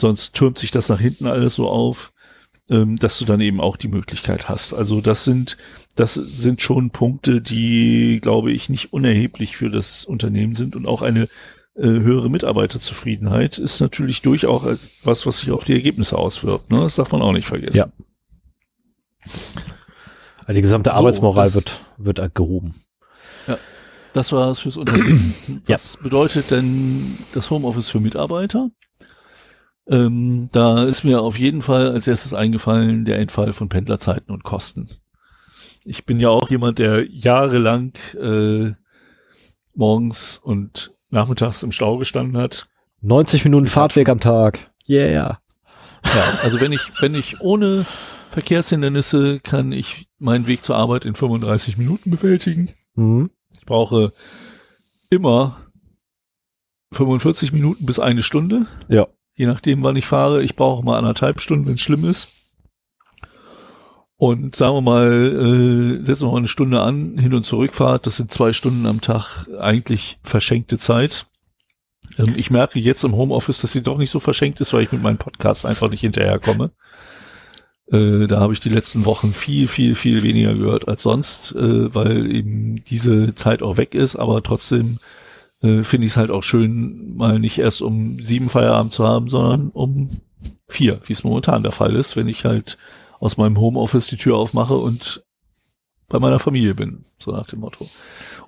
Sonst 0.00 0.32
türmt 0.34 0.58
sich 0.58 0.70
das 0.70 0.88
nach 0.88 1.00
hinten 1.00 1.26
alles 1.26 1.54
so 1.54 1.68
auf, 1.68 2.12
ähm, 2.68 2.96
dass 2.96 3.18
du 3.18 3.24
dann 3.24 3.40
eben 3.40 3.60
auch 3.60 3.76
die 3.76 3.88
Möglichkeit 3.88 4.48
hast. 4.48 4.74
Also 4.74 5.00
das 5.00 5.24
sind, 5.24 5.56
das 5.96 6.14
sind 6.14 6.62
schon 6.62 6.90
Punkte, 6.90 7.40
die, 7.40 8.18
glaube 8.22 8.52
ich, 8.52 8.68
nicht 8.68 8.92
unerheblich 8.92 9.56
für 9.56 9.70
das 9.70 10.04
Unternehmen 10.04 10.54
sind 10.54 10.76
und 10.76 10.86
auch 10.86 11.02
eine 11.02 11.28
äh, 11.74 11.84
höhere 11.84 12.28
Mitarbeiterzufriedenheit 12.28 13.58
ist 13.58 13.80
natürlich 13.80 14.20
durchaus 14.22 14.90
was, 15.04 15.24
was 15.26 15.38
sich 15.38 15.50
auf 15.50 15.64
die 15.64 15.72
Ergebnisse 15.72 16.18
auswirkt. 16.18 16.70
Ne? 16.70 16.80
Das 16.80 16.96
darf 16.96 17.12
man 17.12 17.22
auch 17.22 17.32
nicht 17.32 17.48
vergessen. 17.48 17.78
Ja. 17.78 17.92
Also 20.40 20.52
die 20.52 20.60
gesamte 20.60 20.90
so, 20.90 20.96
Arbeitsmoral 20.96 21.54
wird, 21.54 21.80
wird 21.96 22.34
gehoben. 22.34 22.74
Ja. 23.46 23.56
Das 24.12 24.32
war 24.32 24.50
es 24.50 24.58
fürs 24.58 24.76
Unternehmen. 24.76 25.34
Was 25.66 25.94
ja. 25.94 26.02
bedeutet 26.02 26.50
denn 26.50 27.16
das 27.32 27.50
Homeoffice 27.50 27.88
für 27.88 28.00
Mitarbeiter? 28.00 28.70
Ähm, 29.86 30.48
da 30.52 30.84
ist 30.84 31.04
mir 31.04 31.22
auf 31.22 31.38
jeden 31.38 31.62
Fall 31.62 31.90
als 31.90 32.06
erstes 32.06 32.34
eingefallen 32.34 33.04
der 33.04 33.18
Entfall 33.18 33.52
von 33.52 33.68
Pendlerzeiten 33.68 34.32
und 34.32 34.44
Kosten. 34.44 34.90
ich 35.84 36.04
bin 36.04 36.20
ja 36.20 36.28
auch 36.28 36.50
jemand, 36.50 36.78
der 36.78 37.10
jahrelang 37.10 37.94
äh, 38.20 38.72
morgens 39.74 40.38
und 40.38 40.92
nachmittags 41.12 41.62
im 41.62 41.72
Stau 41.72 41.98
gestanden 41.98 42.36
hat. 42.36 42.68
90 43.02 43.44
Minuten 43.44 43.66
Fahrtweg 43.66 44.08
am 44.08 44.20
Tag. 44.20 44.58
Yeah. 44.88 45.40
Ja, 46.04 46.38
also 46.42 46.60
wenn 46.60 46.72
ich, 46.72 46.80
wenn 47.00 47.14
ich 47.14 47.40
ohne 47.40 47.86
Verkehrshindernisse 48.30 49.40
kann 49.40 49.72
ich 49.72 50.08
meinen 50.18 50.46
Weg 50.46 50.64
zur 50.64 50.76
Arbeit 50.76 51.04
in 51.04 51.14
35 51.14 51.76
Minuten 51.76 52.10
bewältigen. 52.10 52.70
Mhm. 52.94 53.30
Ich 53.58 53.66
brauche 53.66 54.12
immer 55.10 55.56
45 56.92 57.52
Minuten 57.52 57.86
bis 57.86 57.98
eine 57.98 58.22
Stunde. 58.22 58.66
Ja. 58.88 59.06
Je 59.34 59.46
nachdem, 59.46 59.82
wann 59.82 59.96
ich 59.96 60.06
fahre. 60.06 60.42
Ich 60.42 60.56
brauche 60.56 60.84
mal 60.84 60.98
anderthalb 60.98 61.40
Stunden, 61.40 61.66
wenn 61.66 61.74
es 61.74 61.80
schlimm 61.80 62.04
ist. 62.04 62.28
Und 64.22 64.54
sagen 64.54 64.76
wir 64.76 64.82
mal, 64.82 65.10
äh, 65.10 66.04
setzen 66.04 66.28
wir 66.28 66.30
mal 66.30 66.38
eine 66.38 66.46
Stunde 66.46 66.80
an, 66.80 67.18
Hin- 67.18 67.34
und 67.34 67.42
Zurückfahrt, 67.42 68.06
das 68.06 68.18
sind 68.18 68.30
zwei 68.30 68.52
Stunden 68.52 68.86
am 68.86 69.00
Tag 69.00 69.48
eigentlich 69.58 70.20
verschenkte 70.22 70.78
Zeit. 70.78 71.26
Ähm, 72.16 72.34
ich 72.36 72.48
merke 72.48 72.78
jetzt 72.78 73.02
im 73.02 73.16
Homeoffice, 73.16 73.62
dass 73.62 73.72
sie 73.72 73.82
doch 73.82 73.98
nicht 73.98 74.10
so 74.10 74.20
verschenkt 74.20 74.60
ist, 74.60 74.72
weil 74.72 74.84
ich 74.84 74.92
mit 74.92 75.02
meinem 75.02 75.18
Podcast 75.18 75.66
einfach 75.66 75.90
nicht 75.90 76.02
hinterherkomme. 76.02 76.70
Äh, 77.90 78.28
da 78.28 78.38
habe 78.38 78.52
ich 78.52 78.60
die 78.60 78.68
letzten 78.68 79.06
Wochen 79.06 79.32
viel, 79.32 79.66
viel, 79.66 79.96
viel 79.96 80.22
weniger 80.22 80.54
gehört 80.54 80.86
als 80.86 81.02
sonst, 81.02 81.56
äh, 81.56 81.92
weil 81.92 82.32
eben 82.32 82.84
diese 82.84 83.34
Zeit 83.34 83.60
auch 83.60 83.76
weg 83.76 83.96
ist, 83.96 84.14
aber 84.14 84.40
trotzdem 84.44 85.00
äh, 85.62 85.82
finde 85.82 86.06
ich 86.06 86.12
es 86.12 86.16
halt 86.16 86.30
auch 86.30 86.44
schön, 86.44 87.16
mal 87.16 87.40
nicht 87.40 87.58
erst 87.58 87.82
um 87.82 88.22
sieben 88.22 88.50
Feierabend 88.50 88.92
zu 88.92 89.04
haben, 89.04 89.28
sondern 89.28 89.70
um 89.70 90.10
vier, 90.68 91.00
wie 91.06 91.12
es 91.12 91.24
momentan 91.24 91.64
der 91.64 91.72
Fall 91.72 91.96
ist, 91.96 92.14
wenn 92.14 92.28
ich 92.28 92.44
halt 92.44 92.78
aus 93.22 93.36
meinem 93.36 93.58
Homeoffice 93.58 94.08
die 94.08 94.16
Tür 94.16 94.36
aufmache 94.36 94.74
und 94.74 95.22
bei 96.08 96.18
meiner 96.18 96.40
Familie 96.40 96.74
bin, 96.74 97.02
so 97.18 97.30
nach 97.30 97.46
dem 97.46 97.60
Motto. 97.60 97.88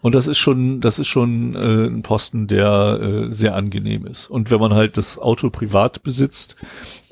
Und 0.02 0.14
das 0.14 0.26
ist 0.26 0.36
schon, 0.36 0.80
das 0.80 0.98
ist 0.98 1.06
schon 1.06 1.54
äh, 1.54 1.86
ein 1.86 2.02
Posten, 2.02 2.48
der 2.48 3.00
äh, 3.00 3.32
sehr 3.32 3.54
angenehm 3.54 4.04
ist. 4.04 4.28
Und 4.28 4.50
wenn 4.50 4.60
man 4.60 4.74
halt 4.74 4.98
das 4.98 5.18
Auto 5.18 5.48
privat 5.48 6.02
besitzt, 6.02 6.56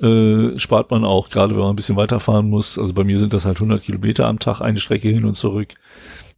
äh, 0.03 0.59
spart 0.59 0.91
man 0.91 1.05
auch, 1.05 1.31
gerade 1.31 1.55
wenn 1.55 1.63
man 1.63 1.73
ein 1.73 1.77
bisschen 1.77 1.97
weiterfahren 1.97 2.51
muss, 2.51 2.79
also 2.79 2.93
bei 2.93 3.05
mir 3.05 3.19
sind 3.19 3.33
das 3.33 3.47
halt 3.47 3.59
100 3.59 3.83
Kilometer 3.83 4.27
am 4.27 4.41
Tag, 4.41 4.61
eine 4.61 4.79
Strecke 4.79 5.09
hin 5.09 5.25
und 5.25 5.37
zurück, 5.37 5.69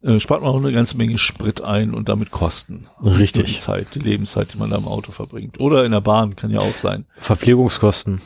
äh, 0.02 0.20
spart 0.20 0.42
man 0.42 0.50
auch 0.50 0.58
eine 0.58 0.72
ganze 0.72 0.98
Menge 0.98 1.18
Sprit 1.18 1.62
ein 1.62 1.94
und 1.94 2.10
damit 2.10 2.30
Kosten. 2.30 2.86
Richtig. 3.02 3.46
Die 3.46 3.56
Zeit, 3.56 3.94
die 3.94 4.00
Lebenszeit, 4.00 4.52
die 4.52 4.58
man 4.58 4.70
da 4.70 4.76
im 4.76 4.86
Auto 4.86 5.10
verbringt. 5.10 5.58
Oder 5.58 5.84
in 5.86 5.92
der 5.92 6.02
Bahn, 6.02 6.36
kann 6.36 6.50
ja 6.50 6.60
auch 6.60 6.76
sein. 6.76 7.06
Verpflegungskosten. 7.18 8.20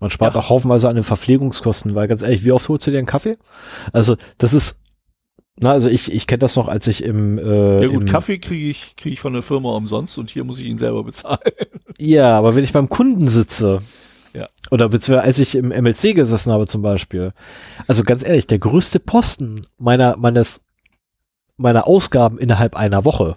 Man 0.00 0.10
spart 0.10 0.34
ja. 0.34 0.40
auch 0.40 0.48
haufenweise 0.48 0.88
an 0.88 0.94
den 0.94 1.04
Verpflegungskosten, 1.04 1.94
weil 1.94 2.08
ganz 2.08 2.22
ehrlich, 2.22 2.44
wie 2.44 2.52
oft 2.52 2.68
holst 2.68 2.86
du 2.86 2.90
dir 2.90 2.98
einen 2.98 3.06
Kaffee? 3.06 3.36
Also, 3.92 4.16
das 4.38 4.54
ist, 4.54 4.80
na, 5.60 5.72
also 5.72 5.88
ich, 5.88 6.12
ich 6.12 6.26
kenne 6.26 6.38
das 6.38 6.56
noch, 6.56 6.68
als 6.68 6.86
ich 6.86 7.02
im 7.02 7.38
äh, 7.38 7.82
Ja 7.82 7.88
gut, 7.88 8.02
im, 8.02 8.06
Kaffee 8.06 8.38
kriege 8.38 8.68
ich, 8.68 8.94
kriege 8.96 9.14
ich 9.14 9.20
von 9.20 9.32
der 9.32 9.42
Firma 9.42 9.70
umsonst 9.70 10.18
und 10.18 10.30
hier 10.30 10.44
muss 10.44 10.60
ich 10.60 10.66
ihn 10.66 10.78
selber 10.78 11.04
bezahlen. 11.04 11.40
Ja, 12.00 12.38
aber 12.38 12.54
wenn 12.54 12.62
ich 12.62 12.72
beim 12.72 12.88
Kunden 12.88 13.26
sitze, 13.26 13.80
ja. 14.32 14.48
Oder 14.70 14.88
beziehungsweise 14.88 15.26
als 15.26 15.38
ich 15.40 15.56
im 15.56 15.70
MLC 15.70 16.14
gesessen 16.14 16.52
habe 16.52 16.68
zum 16.68 16.80
Beispiel. 16.82 17.32
Also 17.88 18.04
ganz 18.04 18.24
ehrlich, 18.24 18.46
der 18.46 18.60
größte 18.60 19.00
Posten 19.00 19.60
meiner, 19.78 20.16
meines, 20.16 20.60
meiner 21.56 21.88
Ausgaben 21.88 22.38
innerhalb 22.38 22.76
einer 22.76 23.04
Woche 23.04 23.36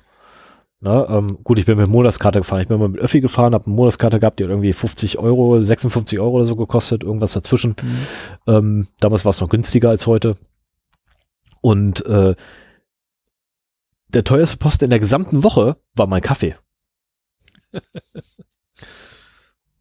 Ne, 0.84 1.06
ähm, 1.10 1.38
gut, 1.44 1.60
ich 1.60 1.68
bin 1.68 1.78
mit 1.78 1.88
Monatskarte 1.88 2.40
gefahren. 2.40 2.62
Ich 2.62 2.68
bin 2.68 2.80
mal 2.80 2.90
mit 2.90 3.00
Öffi 3.00 3.22
gefahren, 3.22 3.54
habe 3.54 3.68
eine 3.68 3.76
Monatskarte 3.76 4.20
gehabt, 4.20 4.40
die 4.40 4.46
hat 4.46 4.50
irgendwie 4.50 4.74
50 4.74 5.20
Euro, 5.20 5.62
56 5.62 6.20
Euro 6.20 6.38
oder 6.38 6.46
so 6.46 6.56
gekostet, 6.56 7.04
irgendwas 7.04 7.34
dazwischen. 7.34 7.76
Mhm. 7.82 8.08
Ähm, 8.48 8.88
damals 9.00 9.24
war 9.24 9.30
es 9.30 9.40
noch 9.42 9.50
günstiger 9.50 9.90
als 9.90 10.08
heute. 10.08 10.38
Und 11.62 12.04
äh, 12.08 12.34
der 14.08 14.24
teuerste 14.24 14.58
Posten 14.58 14.86
in 14.86 14.90
der 14.90 15.00
gesamten 15.00 15.44
Woche 15.44 15.78
war 15.94 16.08
mein 16.08 16.24
Kaffee. 16.24 16.56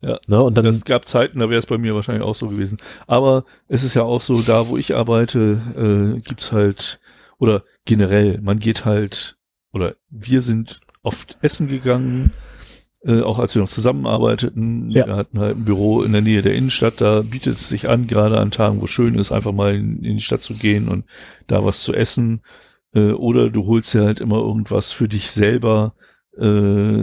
ja, 0.03 0.19
ne, 0.29 0.43
und 0.43 0.59
dann, 0.59 0.67
es 0.67 0.85
gab 0.85 1.09
Zeiten, 1.09 1.39
da 1.39 1.49
wäre 1.49 1.61
es 1.61 1.67
bei 1.67 1.79
mir 1.79 1.95
wahrscheinlich 1.95 2.25
auch 2.25 2.35
so 2.35 2.49
gewesen. 2.51 2.77
Aber 3.07 3.47
es 3.69 3.85
ist 3.85 3.95
ja 3.95 4.03
auch 4.03 4.21
so, 4.21 4.43
da 4.43 4.69
wo 4.69 4.77
ich 4.77 4.95
arbeite, 4.95 5.63
äh, 6.19 6.21
gibt's 6.21 6.53
halt, 6.53 7.01
oder 7.39 7.65
generell, 7.87 8.39
man 8.43 8.59
geht 8.59 8.85
halt, 8.85 9.39
oder 9.73 9.97
wir 10.11 10.43
sind 10.43 10.83
oft 11.03 11.39
essen 11.43 11.69
gegangen, 11.69 12.33
äh, 13.05 13.23
auch 13.23 13.39
als 13.39 13.55
wir 13.55 13.63
noch 13.63 13.69
zusammenarbeiteten. 13.69 14.91
Ja. 14.91 15.07
Wir 15.07 15.17
hatten 15.17 15.39
halt 15.39 15.57
ein 15.57 15.65
Büro 15.65 16.03
in 16.03 16.13
der 16.13 16.21
Nähe 16.21 16.43
der 16.43 16.55
Innenstadt, 16.55 17.01
da 17.01 17.23
bietet 17.23 17.55
es 17.55 17.69
sich 17.69 17.89
an, 17.89 18.07
gerade 18.07 18.39
an 18.39 18.51
Tagen, 18.51 18.81
wo 18.81 18.87
schön 18.87 19.19
ist, 19.19 19.33
einfach 19.33 19.53
mal 19.53 19.75
in, 19.75 20.03
in 20.05 20.19
die 20.19 20.23
Stadt 20.23 20.43
zu 20.43 20.55
gehen 20.55 20.89
und 20.89 21.05
da 21.47 21.65
was 21.65 21.83
zu 21.83 21.95
essen. 21.95 22.43
Äh, 22.95 23.13
oder 23.13 23.51
du 23.51 23.67
holst 23.67 23.95
dir 23.95 24.05
halt 24.05 24.21
immer 24.21 24.39
irgendwas 24.39 24.93
für 24.93 25.09
dich 25.09 25.31
selber 25.31 25.95
äh, 26.39 26.45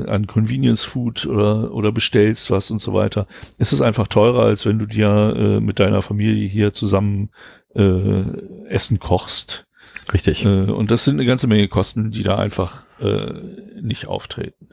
an 0.08 0.28
Convenience 0.28 0.84
Food 0.84 1.26
oder, 1.26 1.74
oder 1.74 1.92
bestellst 1.92 2.52
was 2.52 2.72
und 2.72 2.80
so 2.80 2.94
weiter. 2.94 3.28
Es 3.58 3.74
ist 3.74 3.82
einfach 3.82 4.08
teurer, 4.08 4.44
als 4.44 4.66
wenn 4.66 4.80
du 4.80 4.86
dir 4.86 5.34
äh, 5.36 5.60
mit 5.60 5.80
deiner 5.80 6.02
Familie 6.02 6.48
hier 6.48 6.74
zusammen 6.74 7.30
äh, 7.76 8.24
Essen 8.68 9.00
kochst. 9.00 9.66
Richtig. 10.14 10.46
Äh, 10.46 10.72
und 10.72 10.92
das 10.92 11.06
sind 11.06 11.16
eine 11.16 11.26
ganze 11.26 11.48
Menge 11.48 11.68
Kosten, 11.68 12.12
die 12.12 12.24
da 12.24 12.38
einfach 12.38 12.87
äh, 13.02 13.34
nicht 13.82 14.08
auftreten. 14.08 14.70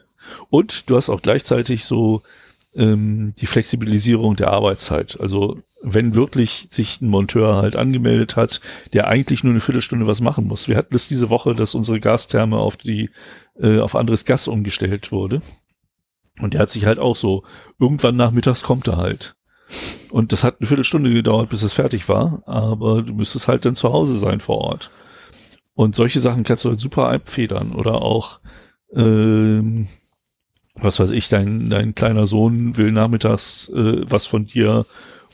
Und 0.49 0.89
du 0.89 0.95
hast 0.95 1.09
auch 1.09 1.21
gleichzeitig 1.21 1.85
so 1.85 2.23
ähm, 2.75 3.33
die 3.39 3.45
Flexibilisierung 3.45 4.35
der 4.35 4.51
Arbeitszeit. 4.51 5.19
Also 5.19 5.59
wenn 5.81 6.15
wirklich 6.15 6.67
sich 6.71 7.01
ein 7.01 7.09
Monteur 7.09 7.57
halt 7.57 7.75
angemeldet 7.75 8.35
hat, 8.35 8.59
der 8.93 9.07
eigentlich 9.07 9.43
nur 9.43 9.51
eine 9.51 9.59
Viertelstunde 9.59 10.07
was 10.07 10.19
machen 10.19 10.47
muss. 10.47 10.67
Wir 10.67 10.77
hatten 10.77 10.95
es 10.95 11.07
diese 11.07 11.29
Woche, 11.29 11.53
dass 11.53 11.75
unsere 11.75 11.99
Gastherme 11.99 12.57
auf 12.57 12.75
die 12.75 13.11
äh, 13.59 13.79
auf 13.79 13.95
anderes 13.95 14.25
Gas 14.25 14.47
umgestellt 14.47 15.11
wurde. 15.11 15.39
Und 16.41 16.53
der 16.53 16.61
hat 16.61 16.69
sich 16.69 16.85
halt 16.85 16.99
auch 16.99 17.15
so, 17.15 17.43
irgendwann 17.79 18.15
nachmittags 18.15 18.63
kommt 18.63 18.87
er 18.87 18.97
halt. 18.97 19.35
Und 20.11 20.31
das 20.31 20.43
hat 20.43 20.57
eine 20.59 20.67
Viertelstunde 20.67 21.13
gedauert, 21.13 21.49
bis 21.49 21.63
es 21.63 21.73
fertig 21.73 22.09
war, 22.09 22.43
aber 22.45 23.01
du 23.01 23.13
müsstest 23.13 23.47
halt 23.47 23.65
dann 23.65 23.75
zu 23.75 23.91
Hause 23.91 24.17
sein 24.17 24.39
vor 24.39 24.57
Ort. 24.57 24.91
Und 25.75 25.95
solche 25.95 26.19
Sachen 26.19 26.43
kannst 26.43 26.65
du 26.65 26.69
halt 26.69 26.79
super 26.79 27.09
abfedern 27.09 27.73
oder 27.73 28.01
auch, 28.01 28.39
ähm, 28.95 29.87
was 30.73 30.99
weiß 30.99 31.11
ich, 31.11 31.29
dein, 31.29 31.69
dein 31.69 31.95
kleiner 31.95 32.25
Sohn 32.25 32.77
will 32.77 32.91
nachmittags 32.91 33.69
äh, 33.69 34.01
was 34.09 34.25
von 34.25 34.45
dir 34.45 34.85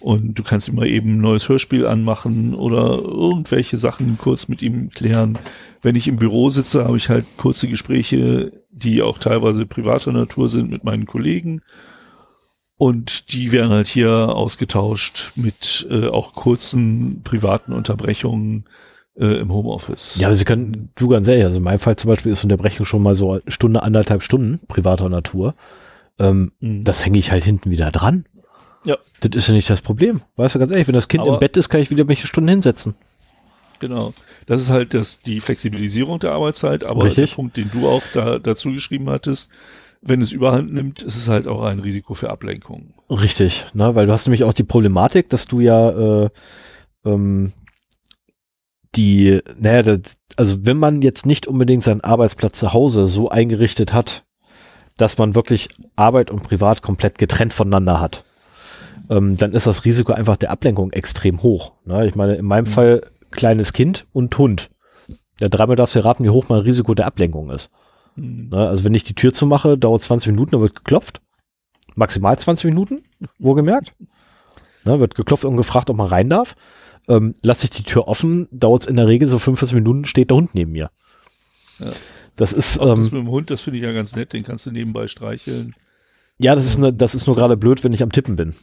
und 0.02 0.34
du 0.34 0.44
kannst 0.44 0.68
immer 0.68 0.86
eben 0.86 1.18
ein 1.18 1.22
neues 1.22 1.48
Hörspiel 1.48 1.86
anmachen 1.86 2.56
oder 2.56 2.98
irgendwelche 2.98 3.78
Sachen 3.78 4.18
kurz 4.18 4.48
mit 4.48 4.64
ihm 4.64 4.90
klären. 4.90 5.38
Wenn 5.84 5.96
ich 5.96 6.08
im 6.08 6.16
Büro 6.16 6.50
sitze, 6.50 6.86
habe 6.86 6.98
ich 6.98 7.10
halt 7.10 7.26
kurze 7.38 7.68
Gespräche, 7.68 8.52
die 8.72 9.04
auch 9.04 9.20
teilweise 9.20 9.68
privater 9.68 10.12
Natur 10.12 10.50
sind 10.50 10.72
mit 10.72 10.84
meinen 10.84 11.06
Kollegen. 11.06 11.62
Und 12.78 13.32
die 13.32 13.52
werden 13.52 13.70
halt 13.70 13.88
hier 13.88 14.12
ausgetauscht 14.12 15.34
mit 15.36 15.88
äh, 15.92 16.08
auch 16.08 16.34
kurzen 16.34 17.22
privaten 17.24 17.72
Unterbrechungen, 17.72 18.66
äh, 19.16 19.40
im 19.40 19.52
Homeoffice. 19.52 20.18
Ja, 20.18 20.28
aber 20.28 20.36
Sie 20.36 20.46
können, 20.46 20.90
du 20.96 21.08
ganz 21.08 21.28
ehrlich, 21.28 21.44
also 21.44 21.58
in 21.58 21.64
meinem 21.64 21.80
Fall 21.80 21.96
zum 21.96 22.10
Beispiel 22.10 22.32
ist 22.32 22.44
Unterbrechung 22.44 22.86
schon 22.86 23.04
mal 23.04 23.16
so 23.16 23.40
Stunde, 23.48 23.84
anderthalb 23.84 24.24
Stunden 24.24 24.60
privater 24.68 25.10
Natur. 25.10 25.56
Ähm, 26.20 26.52
mhm. 26.60 26.84
Das 26.84 27.06
hänge 27.06 27.18
ich 27.18 27.32
halt 27.32 27.44
hinten 27.44 27.72
wieder 27.72 27.90
dran. 27.90 28.26
Ja. 28.84 28.98
Das 29.22 29.32
ist 29.36 29.48
ja 29.48 29.54
nicht 29.54 29.70
das 29.70 29.82
Problem. 29.82 30.22
Weißt 30.36 30.56
du, 30.56 30.60
ganz 30.60 30.72
ehrlich, 30.72 30.88
wenn 30.88 30.96
das 30.96 31.08
Kind 31.08 31.22
aber 31.22 31.34
im 31.34 31.40
Bett 31.40 31.58
ist, 31.58 31.70
kann 31.70 31.82
ich 31.82 31.92
wieder 31.92 32.08
welche 32.08 32.28
Stunden 32.28 32.50
hinsetzen. 32.50 32.96
Genau. 33.80 34.14
Das 34.46 34.62
ist 34.62 34.70
halt 34.70 34.94
das, 34.94 35.22
die 35.22 35.40
Flexibilisierung 35.40 36.20
der 36.20 36.34
Arbeitszeit, 36.34 36.86
aber 36.86 37.06
Richtig. 37.06 37.32
der 37.32 37.36
Punkt, 37.36 37.58
den 37.58 37.70
du 37.72 37.88
auch 37.88 38.04
da, 38.14 38.40
dazu 38.40 38.72
geschrieben 38.72 39.10
hattest, 39.10 39.52
wenn 40.02 40.22
es 40.22 40.32
überhand 40.32 40.74
nimmt, 40.74 41.02
ist 41.02 41.16
es 41.16 41.28
halt 41.30 41.48
auch 41.48 41.62
ein 41.64 41.80
Risiko 41.80 42.14
für 42.14 42.30
Ablenkung. 42.30 42.94
Richtig, 43.10 43.66
ne, 43.74 43.94
weil 43.94 44.08
du 44.08 44.14
hast 44.14 44.26
nämlich 44.26 44.44
auch 44.44 44.54
die 44.54 44.64
Problematik, 44.64 45.30
dass 45.30 45.48
du 45.48 45.60
ja 45.60 46.24
äh, 46.24 46.30
ähm, 47.06 47.54
die, 48.96 49.42
naja, 49.58 49.84
das, 49.84 50.16
also 50.36 50.66
wenn 50.66 50.78
man 50.78 51.02
jetzt 51.02 51.26
nicht 51.26 51.48
unbedingt 51.48 51.84
seinen 51.84 52.02
Arbeitsplatz 52.02 52.60
zu 52.60 52.74
Hause 52.74 53.08
so 53.08 53.30
eingerichtet 53.30 53.94
hat, 53.94 54.26
dass 54.98 55.18
man 55.18 55.36
wirklich 55.36 55.70
Arbeit 55.96 56.30
und 56.30 56.44
Privat 56.44 56.82
komplett 56.82 57.18
getrennt 57.18 57.54
voneinander 57.54 58.00
hat, 58.00 58.24
ähm, 59.10 59.38
dann 59.38 59.54
ist 59.54 59.68
das 59.68 59.86
Risiko 59.86 60.14
einfach 60.14 60.38
der 60.38 60.52
Ablenkung 60.52 60.92
extrem 60.92 61.42
hoch. 61.42 61.74
Ne? 61.86 62.08
Ich 62.08 62.16
meine, 62.16 62.36
in 62.36 62.46
meinem 62.46 62.66
mhm. 62.66 62.70
Fall 62.70 63.02
kleines 63.32 63.74
Kind 63.74 64.06
und 64.14 64.38
Hund. 64.38 64.70
Ja, 65.40 65.50
dreimal 65.50 65.76
darfst 65.76 65.96
du 65.96 66.04
raten, 66.04 66.24
wie 66.24 66.30
hoch 66.30 66.50
mein 66.50 66.60
Risiko 66.60 66.94
der 66.94 67.08
Ablenkung 67.08 67.50
ist. 67.50 67.70
Mhm. 68.16 68.50
Ne? 68.50 68.68
Also 68.68 68.84
wenn 68.84 68.94
ich 68.94 69.04
die 69.04 69.16
Tür 69.16 69.34
zumache, 69.34 69.78
dauert 69.78 70.02
20 70.02 70.32
Minuten, 70.32 70.52
dann 70.52 70.62
wird 70.62 70.76
geklopft. 70.76 71.22
Maximal 71.96 72.38
20 72.38 72.66
Minuten, 72.66 73.04
wohlgemerkt. 73.40 73.94
Ne? 74.86 75.00
Wird 75.00 75.16
geklopft 75.16 75.46
und 75.46 75.58
gefragt, 75.58 75.90
ob 75.90 75.98
man 75.98 76.08
rein 76.08 76.30
darf. 76.30 76.56
Ähm, 77.08 77.34
lasse 77.42 77.66
ich 77.66 77.72
die 77.72 77.84
Tür 77.84 78.08
offen, 78.08 78.48
dauert 78.52 78.84
es 78.84 78.88
in 78.88 78.96
der 78.96 79.08
Regel 79.08 79.28
so 79.28 79.40
45 79.40 79.76
Minuten, 79.76 80.06
steht 80.06 80.30
der 80.30 80.38
Hund 80.38 80.54
neben 80.54 80.72
mir. 80.72 80.92
Ja. 81.80 81.90
Das 82.36 82.54
ist. 82.54 82.80
Auch 82.80 82.96
ähm, 82.96 83.04
das 83.04 83.12
mit 83.12 83.22
dem 83.22 83.30
Hund, 83.30 83.50
das 83.50 83.62
finde 83.62 83.80
ich 83.80 83.86
ja 83.86 83.92
ganz 83.92 84.16
nett, 84.16 84.34
den 84.34 84.44
kannst 84.44 84.66
du 84.66 84.72
nebenbei 84.72 85.08
streicheln. 85.08 85.76
Ja, 86.38 86.56
das 86.56 86.66
ist, 86.66 86.80
ne, 86.80 86.94
das 86.94 87.14
ist 87.16 87.28
nur 87.28 87.36
gerade 87.36 87.58
blöd, 87.58 87.84
wenn 87.84 87.94
ich 87.94 88.02
am 88.02 88.12
Tippen 88.12 88.36
bin. 88.36 88.56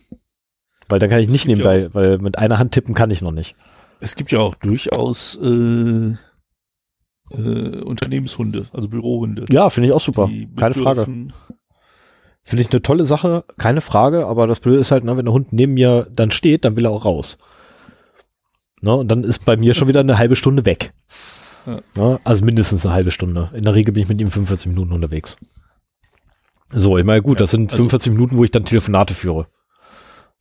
Weil 0.89 0.99
dann 0.99 1.11
kann 1.11 1.21
ich 1.21 1.29
nicht 1.29 1.47
nebenbei, 1.47 1.93
weil 1.93 2.19
mit 2.19 2.39
einer 2.39 2.59
Hand 2.59 2.73
tippen 2.73 2.95
kann 2.95 3.11
ich 3.11 3.23
noch 3.23 3.31
nicht. 3.31 3.55
Es 4.01 4.17
gibt 4.17 4.31
ja 4.31 4.39
auch 4.39 4.55
durchaus 4.55 5.39
äh, 5.43 6.15
äh, 7.31 7.83
Unternehmenshunde, 7.83 8.67
also 8.73 8.89
Bürohunde. 8.89 9.45
Ja, 9.51 9.71
finde 9.71 9.89
ich 9.89 9.93
auch 9.93 10.01
super. 10.01 10.31
Keine 10.57 10.75
Frage. 10.75 11.07
Finde 12.43 12.63
ich 12.63 12.73
eine 12.73 12.81
tolle 12.81 13.05
Sache, 13.05 13.45
keine 13.59 13.83
Frage, 13.83 14.27
aber 14.27 14.47
das 14.47 14.61
Blöde 14.61 14.79
ist 14.79 14.91
halt, 14.91 15.05
ne, 15.05 15.17
wenn 15.17 15.27
der 15.27 15.35
Hund 15.35 15.53
neben 15.53 15.75
mir 15.75 16.09
dann 16.11 16.31
steht, 16.31 16.65
dann 16.65 16.77
will 16.77 16.87
er 16.87 16.91
auch 16.91 17.05
raus. 17.05 17.37
Ne, 18.81 18.95
und 18.95 19.09
dann 19.09 19.25
ist 19.25 19.45
bei 19.45 19.57
mir 19.57 19.75
schon 19.75 19.89
wieder 19.89 20.01
eine 20.01 20.19
halbe 20.19 20.37
Stunde 20.37 20.65
weg. 20.65 20.93
Ja. 21.67 21.81
Ne, 21.97 22.21
also 22.25 22.45
mindestens 22.45 22.87
eine 22.87 22.95
halbe 22.95 23.11
Stunde. 23.11 23.51
In 23.55 23.65
der 23.65 23.75
Regel 23.75 23.93
bin 23.93 24.03
ich 24.03 24.09
mit 24.09 24.21
ihm 24.21 24.31
45 24.31 24.69
Minuten 24.69 24.93
unterwegs. 24.93 25.37
So, 26.71 26.99
ich 26.99 27.05
meine, 27.05 27.23
gut, 27.23 27.41
das 27.41 27.51
sind 27.51 27.71
also 27.73 27.77
45 27.77 28.13
Minuten, 28.13 28.37
wo 28.37 28.45
ich 28.45 28.51
dann 28.51 28.65
Telefonate 28.65 29.15
führe. 29.15 29.47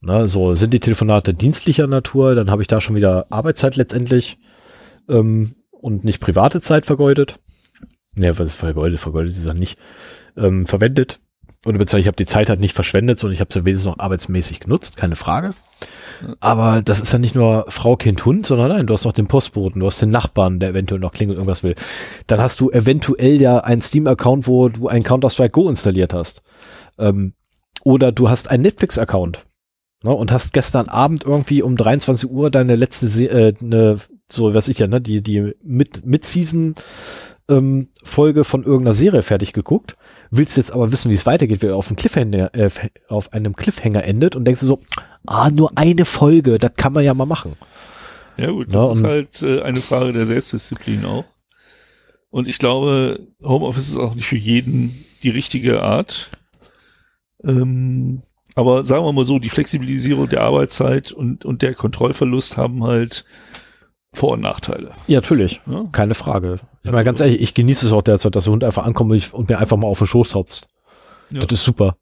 Ne, 0.01 0.27
so, 0.27 0.53
sind 0.55 0.73
die 0.73 0.80
Telefonate 0.80 1.34
dienstlicher 1.34 1.88
Natur, 1.88 2.35
dann 2.35 2.51
habe 2.51 2.61
ich 2.61 2.68
da 2.68 2.81
schon 2.81 2.95
wieder 2.95 3.26
Arbeitszeit 3.31 3.76
letztendlich 3.76 4.38
ähm, 5.09 5.55
und 5.72 6.03
nicht 6.03 6.19
private 6.19 6.61
Zeit 6.61 6.85
vergeudet. 6.85 7.39
Ne, 8.15 8.38
was 8.38 8.49
ist 8.49 8.55
vergeudet? 8.55 8.99
Vergeudet 8.99 9.34
ist 9.34 9.47
dann 9.47 9.57
nicht 9.57 9.80
ähm, 10.35 10.65
verwendet. 10.68 11.19
Oder 11.65 11.80
beziehungsweise 11.80 12.01
ich 12.01 12.07
habe 12.07 12.18
die 12.18 12.26
Zeit 12.26 12.49
halt 12.49 12.59
nicht 12.59 12.76
verschwendet, 12.76 13.18
sondern 13.18 13.34
ich 13.34 13.41
habe 13.41 13.51
sie 13.51 13.65
wenigstens 13.65 13.88
noch 13.88 13.99
arbeitsmäßig 13.99 14.59
genutzt, 14.59 14.97
keine 14.97 15.15
Frage. 15.15 15.53
Aber 16.39 16.81
das 16.81 16.99
ist 16.99 17.14
ja 17.14 17.19
nicht 17.19 17.35
nur 17.35 17.65
Frau, 17.69 17.95
Kind, 17.95 18.26
Hund, 18.26 18.45
sondern 18.45 18.69
nein, 18.69 18.88
du 18.88 18.94
hast 18.94 19.06
noch 19.06 19.14
den 19.14 19.27
Postboten, 19.27 19.80
du 19.80 19.88
hast 19.88 20.02
den 20.02 20.11
Nachbarn, 20.11 20.60
der 20.60 20.69
eventuell 20.69 20.99
noch 20.99 21.14
klingelt 21.14 21.38
irgendwas 21.38 21.64
will. 21.64 21.76
Dann 22.27 22.39
hast 22.39 22.60
du 22.60 22.72
eventuell 22.72 23.41
ja 23.41 23.60
einen 23.60 23.81
Steam-Account, 23.81 24.48
wo 24.48 24.69
du 24.69 24.88
ein 24.88 25.03
Counter-Strike 25.03 25.52
Go 25.52 25.69
installiert 25.69 26.14
hast. 26.14 26.41
Ähm, 26.98 27.34
oder 27.84 28.11
du 28.11 28.30
hast 28.30 28.49
einen 28.49 28.64
Netflix-Account. 28.64 29.44
Ne, 30.03 30.11
und 30.11 30.31
hast 30.31 30.53
gestern 30.53 30.89
Abend 30.89 31.23
irgendwie 31.23 31.64
um 31.64 31.76
23 31.76 32.30
Uhr 32.30 32.52
deine 32.52 32.76
letzte, 32.76 33.07
Se 33.07 33.26
äh, 33.26 33.53
ne, 33.61 33.98
so 34.31 34.53
weiß 34.53 34.68
ich 34.68 34.77
ja, 34.77 34.85
ne, 34.85 35.02
die, 35.02 35.23
die 35.23 35.56
Season 36.22 36.76
ähm, 37.49 37.88
von 38.03 38.35
irgendeiner 38.64 38.94
Serie 38.94 39.23
fertig 39.23 39.53
geguckt 39.53 39.98
willst 40.31 40.57
jetzt 40.57 40.72
aber 40.72 40.91
wissen, 40.91 41.10
wie 41.11 41.15
es 41.15 41.26
weitergeht, 41.26 41.61
wie 41.61 41.68
er 41.68 41.76
auf, 41.76 41.91
äh, 41.91 42.69
auf 43.07 43.34
einem 43.34 43.56
Cliffhanger 43.56 44.03
endet 44.03 44.35
und 44.35 44.45
denkst 44.45 44.61
du 44.61 44.68
so, 44.68 44.81
ah, 45.27 45.49
nur 45.49 45.71
eine 45.75 46.05
Folge, 46.05 46.57
das 46.57 46.73
kann 46.75 46.93
man 46.93 47.03
ja 47.03 47.13
mal 47.13 47.25
machen. 47.25 47.53
Ja 48.37 48.51
gut, 48.51 48.67
das 48.67 48.73
ja, 48.73 48.91
ist 48.91 49.03
halt 49.03 49.41
äh, 49.43 49.61
eine 49.61 49.81
Frage 49.81 50.13
der 50.13 50.25
Selbstdisziplin 50.25 51.05
auch. 51.05 51.25
Und 52.29 52.47
ich 52.47 52.59
glaube, 52.59 53.27
Homeoffice 53.41 53.89
ist 53.89 53.97
auch 53.97 54.15
nicht 54.15 54.27
für 54.27 54.35
jeden 54.35 55.05
die 55.23 55.29
richtige 55.29 55.81
Art. 55.81 56.29
Ähm, 57.43 58.21
aber 58.55 58.83
sagen 58.83 59.05
wir 59.05 59.13
mal 59.13 59.25
so, 59.25 59.39
die 59.39 59.49
Flexibilisierung 59.49 60.29
der 60.29 60.41
Arbeitszeit 60.41 61.11
und, 61.11 61.45
und 61.45 61.61
der 61.61 61.73
Kontrollverlust 61.73 62.57
haben 62.57 62.83
halt 62.83 63.25
vor- 64.13 64.33
und 64.33 64.41
Nachteile. 64.41 64.91
Ja, 65.07 65.21
natürlich. 65.21 65.61
Ja? 65.65 65.85
Keine 65.91 66.15
Frage. 66.15 66.55
Ich 66.55 66.61
also, 66.61 66.91
meine, 66.91 67.03
ganz 67.03 67.19
ehrlich, 67.19 67.41
ich 67.41 67.53
genieße 67.53 67.87
es 67.87 67.93
auch 67.93 68.01
derzeit, 68.01 68.35
dass 68.35 68.45
der 68.45 68.53
Hund 68.53 68.63
einfach 68.63 68.85
ankommt 68.85 69.11
und, 69.11 69.17
ich, 69.17 69.33
und 69.33 69.49
mir 69.49 69.59
einfach 69.59 69.77
mal 69.77 69.87
auf 69.87 69.99
den 69.99 70.07
Schoß 70.07 70.35
hopst. 70.35 70.67
Ja. 71.29 71.41
Das 71.41 71.51
ist 71.59 71.65
super. 71.65 71.97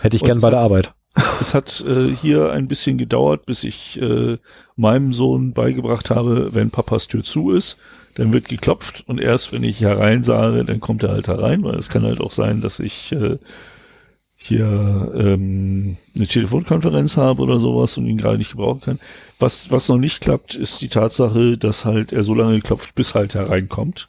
Hätte 0.00 0.16
ich 0.16 0.22
und 0.22 0.26
gern 0.26 0.40
bei 0.40 0.50
der 0.50 0.60
Arbeit. 0.60 0.94
Es 1.40 1.54
hat 1.54 1.84
äh, 1.86 2.14
hier 2.14 2.50
ein 2.50 2.68
bisschen 2.68 2.96
gedauert, 2.98 3.46
bis 3.46 3.64
ich 3.64 4.00
äh, 4.00 4.38
meinem 4.76 5.12
Sohn 5.12 5.52
beigebracht 5.52 6.10
habe, 6.10 6.54
wenn 6.54 6.70
Papas 6.70 7.08
Tür 7.08 7.24
zu 7.24 7.50
ist, 7.50 7.78
dann 8.14 8.32
wird 8.32 8.48
geklopft 8.48 9.04
und 9.06 9.20
erst 9.20 9.52
wenn 9.52 9.64
ich 9.64 9.80
herein 9.80 10.22
sage, 10.22 10.64
dann 10.64 10.80
kommt 10.80 11.02
er 11.02 11.10
halt 11.10 11.28
herein, 11.28 11.62
weil 11.64 11.76
es 11.76 11.88
kann 11.88 12.04
halt 12.04 12.20
auch 12.20 12.30
sein, 12.30 12.60
dass 12.60 12.78
ich 12.78 13.12
äh, 13.12 13.38
hier 14.42 15.12
ähm, 15.14 15.96
eine 16.16 16.26
Telefonkonferenz 16.26 17.16
habe 17.16 17.42
oder 17.42 17.58
sowas 17.58 17.98
und 17.98 18.06
ihn 18.06 18.16
gerade 18.16 18.38
nicht 18.38 18.52
gebrauchen 18.52 18.80
kann. 18.80 19.00
Was, 19.38 19.70
was 19.70 19.88
noch 19.88 19.98
nicht 19.98 20.22
klappt, 20.22 20.54
ist 20.54 20.80
die 20.80 20.88
Tatsache, 20.88 21.58
dass 21.58 21.84
halt 21.84 22.12
er 22.12 22.22
so 22.22 22.34
lange 22.34 22.60
klopft, 22.60 22.94
bis 22.94 23.14
halt 23.14 23.34
hereinkommt. 23.34 24.08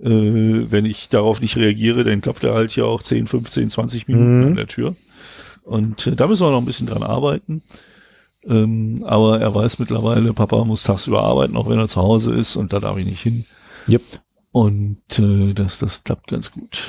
Äh, 0.00 0.70
wenn 0.70 0.84
ich 0.84 1.08
darauf 1.08 1.40
nicht 1.40 1.56
reagiere, 1.56 2.04
dann 2.04 2.20
klopft 2.20 2.44
er 2.44 2.54
halt 2.54 2.72
hier 2.72 2.86
auch 2.86 3.02
10, 3.02 3.26
15, 3.26 3.70
20 3.70 4.08
Minuten 4.08 4.40
mhm. 4.40 4.46
an 4.48 4.56
der 4.56 4.66
Tür. 4.66 4.96
Und 5.68 6.06
äh, 6.06 6.16
da 6.16 6.26
müssen 6.26 6.46
wir 6.46 6.50
noch 6.50 6.58
ein 6.58 6.64
bisschen 6.64 6.86
dran 6.86 7.02
arbeiten. 7.02 7.62
Ähm, 8.44 9.04
aber 9.06 9.40
er 9.40 9.54
weiß 9.54 9.78
mittlerweile, 9.78 10.32
Papa 10.32 10.64
muss 10.64 10.82
tagsüber 10.82 11.22
arbeiten, 11.22 11.56
auch 11.56 11.68
wenn 11.68 11.78
er 11.78 11.88
zu 11.88 12.00
Hause 12.00 12.34
ist 12.34 12.56
und 12.56 12.72
da 12.72 12.80
darf 12.80 12.96
ich 12.96 13.06
nicht 13.06 13.22
hin. 13.22 13.44
Yep. 13.88 14.02
Und 14.52 15.18
äh, 15.18 15.52
das, 15.52 15.78
das 15.78 16.04
klappt 16.04 16.28
ganz 16.28 16.50
gut. 16.52 16.82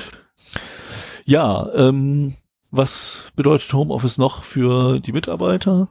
Ja, 1.26 1.68
ähm, 1.74 2.34
was 2.70 3.24
bedeutet 3.36 3.72
Homeoffice 3.72 4.16
noch 4.16 4.42
für 4.42 5.00
die 5.00 5.12
Mitarbeiter? 5.12 5.88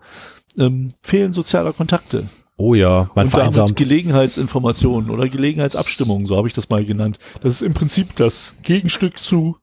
Ähm, 0.57 0.94
fehlen 1.02 1.34
sozialer 1.34 1.74
Kontakte. 1.74 2.28
Oh 2.57 2.74
ja, 2.74 3.10
man 3.16 3.28
vereinsamt. 3.28 3.78
Gelegenheitsinformationen 3.78 5.11
oder 5.11 5.30
Gelegenheitsabstimmungen, 5.30 6.28
so 6.28 6.36
habe 6.36 6.48
ich 6.48 6.53
das 6.53 6.70
mal 6.70 6.84
genannt. 6.84 7.20
Das 7.41 7.53
ist 7.53 7.61
im 7.61 7.74
Prinzip 7.74 8.16
das 8.16 8.56
Gegenstück 8.64 9.18
zu, 9.20 9.57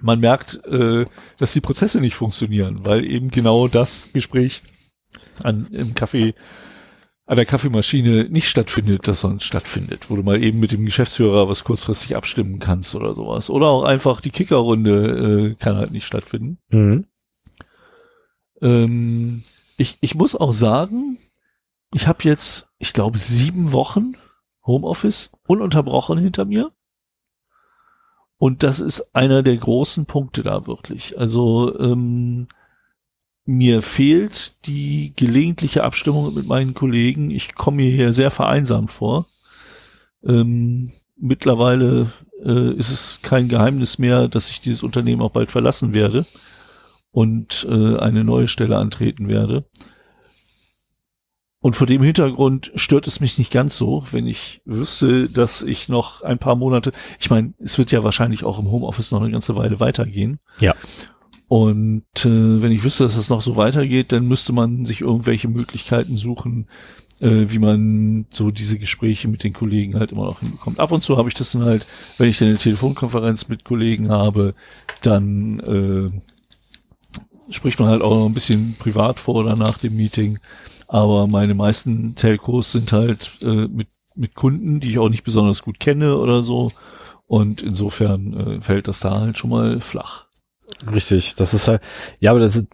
man 0.00 0.20
merkt, 0.20 0.64
äh, 0.66 1.06
dass 1.38 1.52
die 1.52 1.60
Prozesse 1.60 2.00
nicht 2.00 2.14
funktionieren, 2.14 2.84
weil 2.84 3.04
eben 3.04 3.30
genau 3.30 3.68
das 3.68 4.10
Gespräch 4.12 4.62
an, 5.42 5.68
im 5.72 5.94
Café 5.94 6.34
an 7.30 7.36
der 7.36 7.46
Kaffeemaschine 7.46 8.24
nicht 8.28 8.48
stattfindet, 8.48 9.06
das 9.06 9.20
sonst 9.20 9.44
stattfindet, 9.44 10.10
wo 10.10 10.16
du 10.16 10.24
mal 10.24 10.42
eben 10.42 10.58
mit 10.58 10.72
dem 10.72 10.84
Geschäftsführer 10.84 11.48
was 11.48 11.62
kurzfristig 11.62 12.16
abstimmen 12.16 12.58
kannst 12.58 12.96
oder 12.96 13.14
sowas. 13.14 13.50
Oder 13.50 13.68
auch 13.68 13.84
einfach 13.84 14.20
die 14.20 14.32
Kickerrunde 14.32 15.50
äh, 15.50 15.54
kann 15.54 15.76
halt 15.76 15.92
nicht 15.92 16.06
stattfinden. 16.06 16.58
Mhm. 16.70 17.06
Ähm, 18.60 19.44
ich, 19.76 19.98
ich 20.00 20.16
muss 20.16 20.34
auch 20.34 20.52
sagen, 20.52 21.18
ich 21.94 22.08
habe 22.08 22.24
jetzt, 22.24 22.70
ich 22.78 22.92
glaube, 22.92 23.16
sieben 23.18 23.70
Wochen 23.70 24.16
Homeoffice 24.66 25.32
ununterbrochen 25.46 26.18
hinter 26.18 26.44
mir. 26.44 26.72
Und 28.40 28.62
das 28.62 28.80
ist 28.80 29.14
einer 29.14 29.42
der 29.42 29.58
großen 29.58 30.06
Punkte 30.06 30.42
da 30.42 30.66
wirklich. 30.66 31.18
Also 31.18 31.78
ähm, 31.78 32.48
mir 33.44 33.82
fehlt 33.82 34.66
die 34.66 35.12
gelegentliche 35.14 35.84
Abstimmung 35.84 36.32
mit 36.32 36.46
meinen 36.46 36.72
Kollegen. 36.72 37.30
Ich 37.30 37.54
komme 37.54 37.82
hier 37.82 38.14
sehr 38.14 38.30
vereinsamt 38.30 38.92
vor. 38.92 39.26
Ähm, 40.24 40.90
mittlerweile 41.18 42.12
äh, 42.42 42.72
ist 42.72 42.90
es 42.90 43.20
kein 43.20 43.48
Geheimnis 43.48 43.98
mehr, 43.98 44.26
dass 44.26 44.50
ich 44.50 44.62
dieses 44.62 44.82
Unternehmen 44.82 45.20
auch 45.20 45.32
bald 45.32 45.50
verlassen 45.50 45.92
werde 45.92 46.24
und 47.10 47.66
äh, 47.68 47.98
eine 47.98 48.24
neue 48.24 48.48
Stelle 48.48 48.78
antreten 48.78 49.28
werde. 49.28 49.66
Und 51.62 51.76
vor 51.76 51.86
dem 51.86 52.02
Hintergrund 52.02 52.72
stört 52.74 53.06
es 53.06 53.20
mich 53.20 53.36
nicht 53.36 53.52
ganz 53.52 53.76
so, 53.76 54.04
wenn 54.12 54.26
ich 54.26 54.62
wüsste, 54.64 55.28
dass 55.28 55.62
ich 55.62 55.90
noch 55.90 56.22
ein 56.22 56.38
paar 56.38 56.56
Monate, 56.56 56.92
ich 57.18 57.28
meine, 57.28 57.52
es 57.58 57.76
wird 57.76 57.92
ja 57.92 58.02
wahrscheinlich 58.02 58.44
auch 58.44 58.58
im 58.58 58.70
Homeoffice 58.70 59.10
noch 59.10 59.20
eine 59.20 59.30
ganze 59.30 59.56
Weile 59.56 59.78
weitergehen. 59.78 60.40
Ja. 60.60 60.74
Und 61.48 62.04
äh, 62.24 62.62
wenn 62.62 62.72
ich 62.72 62.82
wüsste, 62.82 63.04
dass 63.04 63.16
es 63.16 63.28
noch 63.28 63.42
so 63.42 63.56
weitergeht, 63.56 64.12
dann 64.12 64.26
müsste 64.26 64.54
man 64.54 64.86
sich 64.86 65.02
irgendwelche 65.02 65.48
Möglichkeiten 65.48 66.16
suchen, 66.16 66.66
äh, 67.20 67.46
wie 67.48 67.58
man 67.58 68.26
so 68.30 68.50
diese 68.50 68.78
Gespräche 68.78 69.28
mit 69.28 69.44
den 69.44 69.52
Kollegen 69.52 69.98
halt 69.98 70.12
immer 70.12 70.24
noch 70.24 70.40
hinbekommt. 70.40 70.80
Ab 70.80 70.92
und 70.92 71.02
zu 71.02 71.18
habe 71.18 71.28
ich 71.28 71.34
das 71.34 71.52
dann 71.52 71.64
halt, 71.64 71.86
wenn 72.16 72.30
ich 72.30 72.38
dann 72.38 72.48
eine 72.48 72.58
Telefonkonferenz 72.58 73.48
mit 73.48 73.64
Kollegen 73.64 74.08
habe, 74.08 74.54
dann 75.02 75.60
äh, 75.60 77.52
spricht 77.52 77.78
man 77.78 77.88
halt 77.88 78.00
auch 78.00 78.16
noch 78.16 78.26
ein 78.26 78.34
bisschen 78.34 78.76
privat 78.78 79.20
vor 79.20 79.34
oder 79.34 79.56
nach 79.56 79.76
dem 79.76 79.96
Meeting. 79.96 80.38
Aber 80.92 81.28
meine 81.28 81.54
meisten 81.54 82.16
Telcos 82.16 82.72
sind 82.72 82.92
halt 82.92 83.30
äh, 83.42 83.68
mit, 83.68 83.86
mit 84.16 84.34
Kunden, 84.34 84.80
die 84.80 84.90
ich 84.90 84.98
auch 84.98 85.08
nicht 85.08 85.22
besonders 85.22 85.62
gut 85.62 85.78
kenne 85.78 86.16
oder 86.16 86.42
so. 86.42 86.72
Und 87.28 87.62
insofern 87.62 88.34
äh, 88.34 88.60
fällt 88.60 88.88
das 88.88 88.98
da 88.98 89.20
halt 89.20 89.38
schon 89.38 89.50
mal 89.50 89.80
flach. 89.80 90.26
Richtig, 90.92 91.36
das 91.36 91.54
ist 91.54 91.68
halt, 91.68 91.80
ja, 92.18 92.32
aber 92.32 92.40
das 92.40 92.56
ist, 92.56 92.66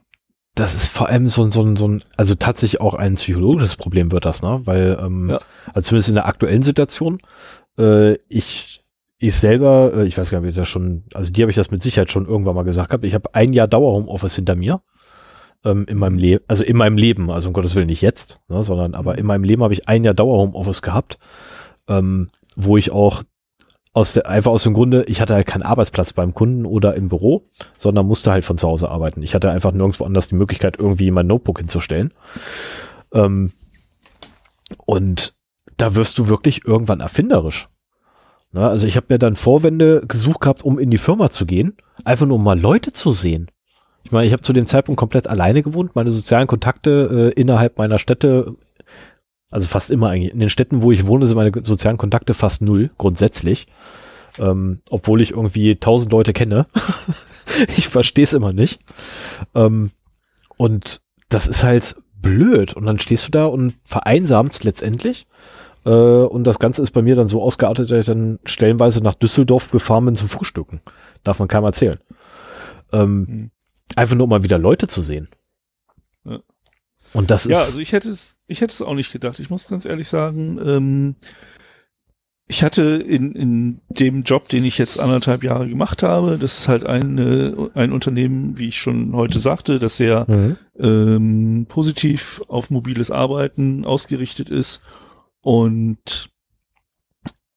das 0.54 0.74
ist 0.74 0.88
vor 0.88 1.10
allem 1.10 1.28
so, 1.28 1.50
so, 1.50 1.76
so 1.76 1.88
ein, 1.88 2.02
also 2.16 2.34
tatsächlich 2.34 2.80
auch 2.80 2.94
ein 2.94 3.16
psychologisches 3.16 3.76
Problem 3.76 4.10
wird 4.10 4.24
das, 4.24 4.40
ne? 4.40 4.62
Weil, 4.64 4.98
ähm, 4.98 5.28
ja. 5.28 5.40
also 5.74 5.88
zumindest 5.88 6.08
in 6.08 6.14
der 6.14 6.26
aktuellen 6.26 6.62
Situation, 6.62 7.20
äh, 7.78 8.14
ich, 8.30 8.82
ich 9.18 9.34
selber, 9.34 9.92
äh, 9.94 10.06
ich 10.06 10.16
weiß 10.16 10.30
gar 10.30 10.40
nicht, 10.40 10.54
wie 10.54 10.58
das 10.58 10.70
schon, 10.70 11.04
also 11.12 11.30
die 11.30 11.42
habe 11.42 11.50
ich 11.50 11.56
das 11.56 11.70
mit 11.70 11.82
Sicherheit 11.82 12.10
schon 12.10 12.26
irgendwann 12.26 12.54
mal 12.54 12.62
gesagt 12.62 12.88
gehabt. 12.88 13.04
Ich 13.04 13.12
habe 13.12 13.34
ein 13.34 13.52
Jahr 13.52 13.68
Dauer 13.68 13.92
Homeoffice 13.92 14.36
hinter 14.36 14.54
mir 14.54 14.80
ähm, 15.66 15.84
in 15.88 15.98
meinem 15.98 16.16
Leben, 16.16 16.44
also 16.48 16.64
in 16.64 16.76
meinem 16.76 16.96
Leben, 16.96 17.30
also 17.30 17.48
um 17.48 17.52
Gottes 17.52 17.74
Willen 17.74 17.88
nicht 17.88 18.00
jetzt, 18.00 18.40
ne, 18.48 18.62
sondern 18.62 18.94
aber 18.94 19.14
mhm. 19.14 19.18
in 19.18 19.26
meinem 19.26 19.44
Leben 19.44 19.62
habe 19.62 19.74
ich 19.74 19.88
ein 19.88 20.04
Jahr 20.04 20.14
Dauer 20.14 20.38
Homeoffice 20.38 20.80
gehabt, 20.80 21.18
ähm, 21.88 22.30
wo 22.54 22.76
ich 22.76 22.92
auch 22.92 23.24
aus 23.92 24.12
der, 24.12 24.28
einfach 24.28 24.50
aus 24.50 24.62
dem 24.62 24.74
Grunde, 24.74 25.04
ich 25.04 25.20
hatte 25.20 25.34
halt 25.34 25.46
keinen 25.46 25.62
Arbeitsplatz 25.62 26.12
beim 26.12 26.34
Kunden 26.34 26.66
oder 26.66 26.94
im 26.94 27.08
Büro, 27.08 27.44
sondern 27.78 28.06
musste 28.06 28.30
halt 28.30 28.44
von 28.44 28.58
zu 28.58 28.68
Hause 28.68 28.90
arbeiten. 28.90 29.22
Ich 29.22 29.34
hatte 29.34 29.50
einfach 29.50 29.72
nirgendwo 29.72 30.04
anders 30.04 30.28
die 30.28 30.34
Möglichkeit, 30.34 30.78
irgendwie 30.78 31.10
mein 31.10 31.26
Notebook 31.26 31.58
hinzustellen. 31.58 32.12
Ähm, 33.12 33.52
und 34.84 35.34
da 35.78 35.94
wirst 35.94 36.18
du 36.18 36.28
wirklich 36.28 36.66
irgendwann 36.66 37.00
erfinderisch. 37.00 37.68
Na, 38.52 38.68
also 38.68 38.86
ich 38.86 38.96
habe 38.96 39.06
mir 39.08 39.18
dann 39.18 39.34
Vorwände 39.34 40.02
gesucht 40.06 40.40
gehabt, 40.40 40.62
um 40.62 40.78
in 40.78 40.90
die 40.90 40.98
Firma 40.98 41.30
zu 41.30 41.46
gehen, 41.46 41.76
einfach 42.04 42.26
nur 42.26 42.36
um 42.36 42.44
mal 42.44 42.58
Leute 42.58 42.92
zu 42.92 43.12
sehen. 43.12 43.50
Ich 44.06 44.12
meine, 44.12 44.24
ich 44.24 44.32
habe 44.32 44.42
zu 44.42 44.52
dem 44.52 44.66
Zeitpunkt 44.66 45.00
komplett 45.00 45.26
alleine 45.26 45.64
gewohnt. 45.64 45.96
Meine 45.96 46.12
sozialen 46.12 46.46
Kontakte 46.46 47.32
äh, 47.36 47.40
innerhalb 47.40 47.76
meiner 47.76 47.98
Städte 47.98 48.54
Also 49.50 49.66
fast 49.66 49.90
immer 49.90 50.10
eigentlich. 50.10 50.32
In 50.32 50.38
den 50.38 50.48
Städten, 50.48 50.80
wo 50.80 50.92
ich 50.92 51.08
wohne, 51.08 51.26
sind 51.26 51.34
meine 51.34 51.50
sozialen 51.64 51.96
Kontakte 51.96 52.32
fast 52.32 52.62
null, 52.62 52.92
grundsätzlich. 52.98 53.66
Ähm, 54.38 54.80
obwohl 54.90 55.20
ich 55.20 55.32
irgendwie 55.32 55.74
tausend 55.74 56.12
Leute 56.12 56.32
kenne. 56.32 56.66
ich 57.76 57.88
verstehe 57.88 58.22
es 58.22 58.32
immer 58.32 58.52
nicht. 58.52 58.78
Ähm, 59.56 59.90
und 60.56 61.00
das 61.28 61.48
ist 61.48 61.64
halt 61.64 61.96
blöd. 62.14 62.74
Und 62.74 62.86
dann 62.86 63.00
stehst 63.00 63.26
du 63.26 63.32
da 63.32 63.46
und 63.46 63.74
vereinsamst 63.82 64.62
letztendlich. 64.62 65.26
Äh, 65.84 65.90
und 65.90 66.44
das 66.44 66.60
Ganze 66.60 66.80
ist 66.80 66.92
bei 66.92 67.02
mir 67.02 67.16
dann 67.16 67.26
so 67.26 67.42
ausgeartet, 67.42 67.90
dass 67.90 67.98
ich 67.98 68.06
dann 68.06 68.38
stellenweise 68.44 69.00
nach 69.00 69.14
Düsseldorf 69.14 69.72
gefahren 69.72 70.04
bin 70.04 70.14
zum 70.14 70.28
Frühstücken. 70.28 70.80
Darf 71.24 71.40
man 71.40 71.48
keinem 71.48 71.64
erzählen. 71.64 71.98
Ähm, 72.92 73.26
mhm. 73.28 73.50
Einfach 73.96 74.14
nur, 74.14 74.24
um 74.24 74.30
mal 74.30 74.44
wieder 74.44 74.58
Leute 74.58 74.86
zu 74.86 75.02
sehen. 75.02 75.28
Ja. 76.24 76.40
Und 77.12 77.30
das 77.30 77.46
ist. 77.46 77.52
Ja, 77.52 77.58
also 77.58 77.80
ich 77.80 77.92
hätte 77.92 78.10
es, 78.10 78.36
ich 78.46 78.60
hätte 78.60 78.72
es 78.72 78.82
auch 78.82 78.94
nicht 78.94 79.10
gedacht. 79.10 79.40
Ich 79.40 79.50
muss 79.50 79.66
ganz 79.66 79.84
ehrlich 79.84 80.08
sagen, 80.08 80.60
ähm, 80.64 81.16
ich 82.48 82.62
hatte 82.62 82.82
in, 82.82 83.32
in 83.32 83.80
dem 83.88 84.22
Job, 84.22 84.48
den 84.48 84.64
ich 84.64 84.78
jetzt 84.78 85.00
anderthalb 85.00 85.42
Jahre 85.42 85.68
gemacht 85.68 86.04
habe, 86.04 86.38
das 86.38 86.58
ist 86.58 86.68
halt 86.68 86.86
ein, 86.86 87.18
ein 87.74 87.90
Unternehmen, 87.90 88.56
wie 88.56 88.68
ich 88.68 88.78
schon 88.78 89.14
heute 89.14 89.40
sagte, 89.40 89.80
das 89.80 89.96
sehr 89.96 90.26
mhm. 90.28 90.56
ähm, 90.78 91.66
positiv 91.68 92.42
auf 92.46 92.70
mobiles 92.70 93.10
Arbeiten 93.10 93.84
ausgerichtet 93.84 94.48
ist. 94.48 94.84
Und 95.40 96.30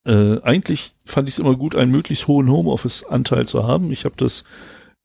äh, 0.06 0.42
eigentlich 0.42 0.96
fand 1.06 1.30
ich 1.30 1.36
es 1.36 1.40
immer 1.40 1.56
gut, 1.56 1.76
einen 1.76 1.92
möglichst 1.92 2.28
hohen 2.28 2.50
Homeoffice-Anteil 2.50 3.48
zu 3.48 3.68
haben. 3.68 3.92
Ich 3.92 4.06
habe 4.06 4.16
das 4.18 4.44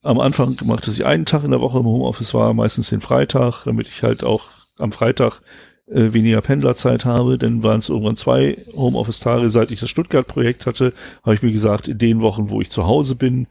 am 0.04 0.20
Anfang 0.20 0.56
gemacht, 0.56 0.86
dass 0.86 0.94
ich 0.94 1.04
einen 1.04 1.26
Tag 1.26 1.44
in 1.44 1.50
der 1.50 1.60
Woche 1.60 1.78
im 1.78 1.86
Homeoffice 1.86 2.34
war, 2.34 2.54
meistens 2.54 2.90
den 2.90 3.00
Freitag, 3.00 3.64
damit 3.64 3.88
ich 3.88 4.02
halt 4.02 4.22
auch 4.22 4.44
am 4.78 4.92
Freitag 4.92 5.40
äh, 5.86 6.12
weniger 6.12 6.40
Pendlerzeit 6.40 7.04
habe, 7.04 7.38
dann 7.38 7.62
waren 7.62 7.78
es 7.78 7.88
irgendwann 7.88 8.16
zwei 8.16 8.58
Homeoffice-Tage. 8.74 9.48
Seit 9.48 9.70
ich 9.70 9.80
das 9.80 9.90
Stuttgart-Projekt 9.90 10.66
hatte, 10.66 10.92
habe 11.22 11.34
ich 11.34 11.42
mir 11.42 11.52
gesagt, 11.52 11.88
in 11.88 11.98
den 11.98 12.20
Wochen, 12.20 12.50
wo 12.50 12.60
ich 12.60 12.70
zu 12.70 12.86
Hause 12.86 13.16
bin, 13.16 13.46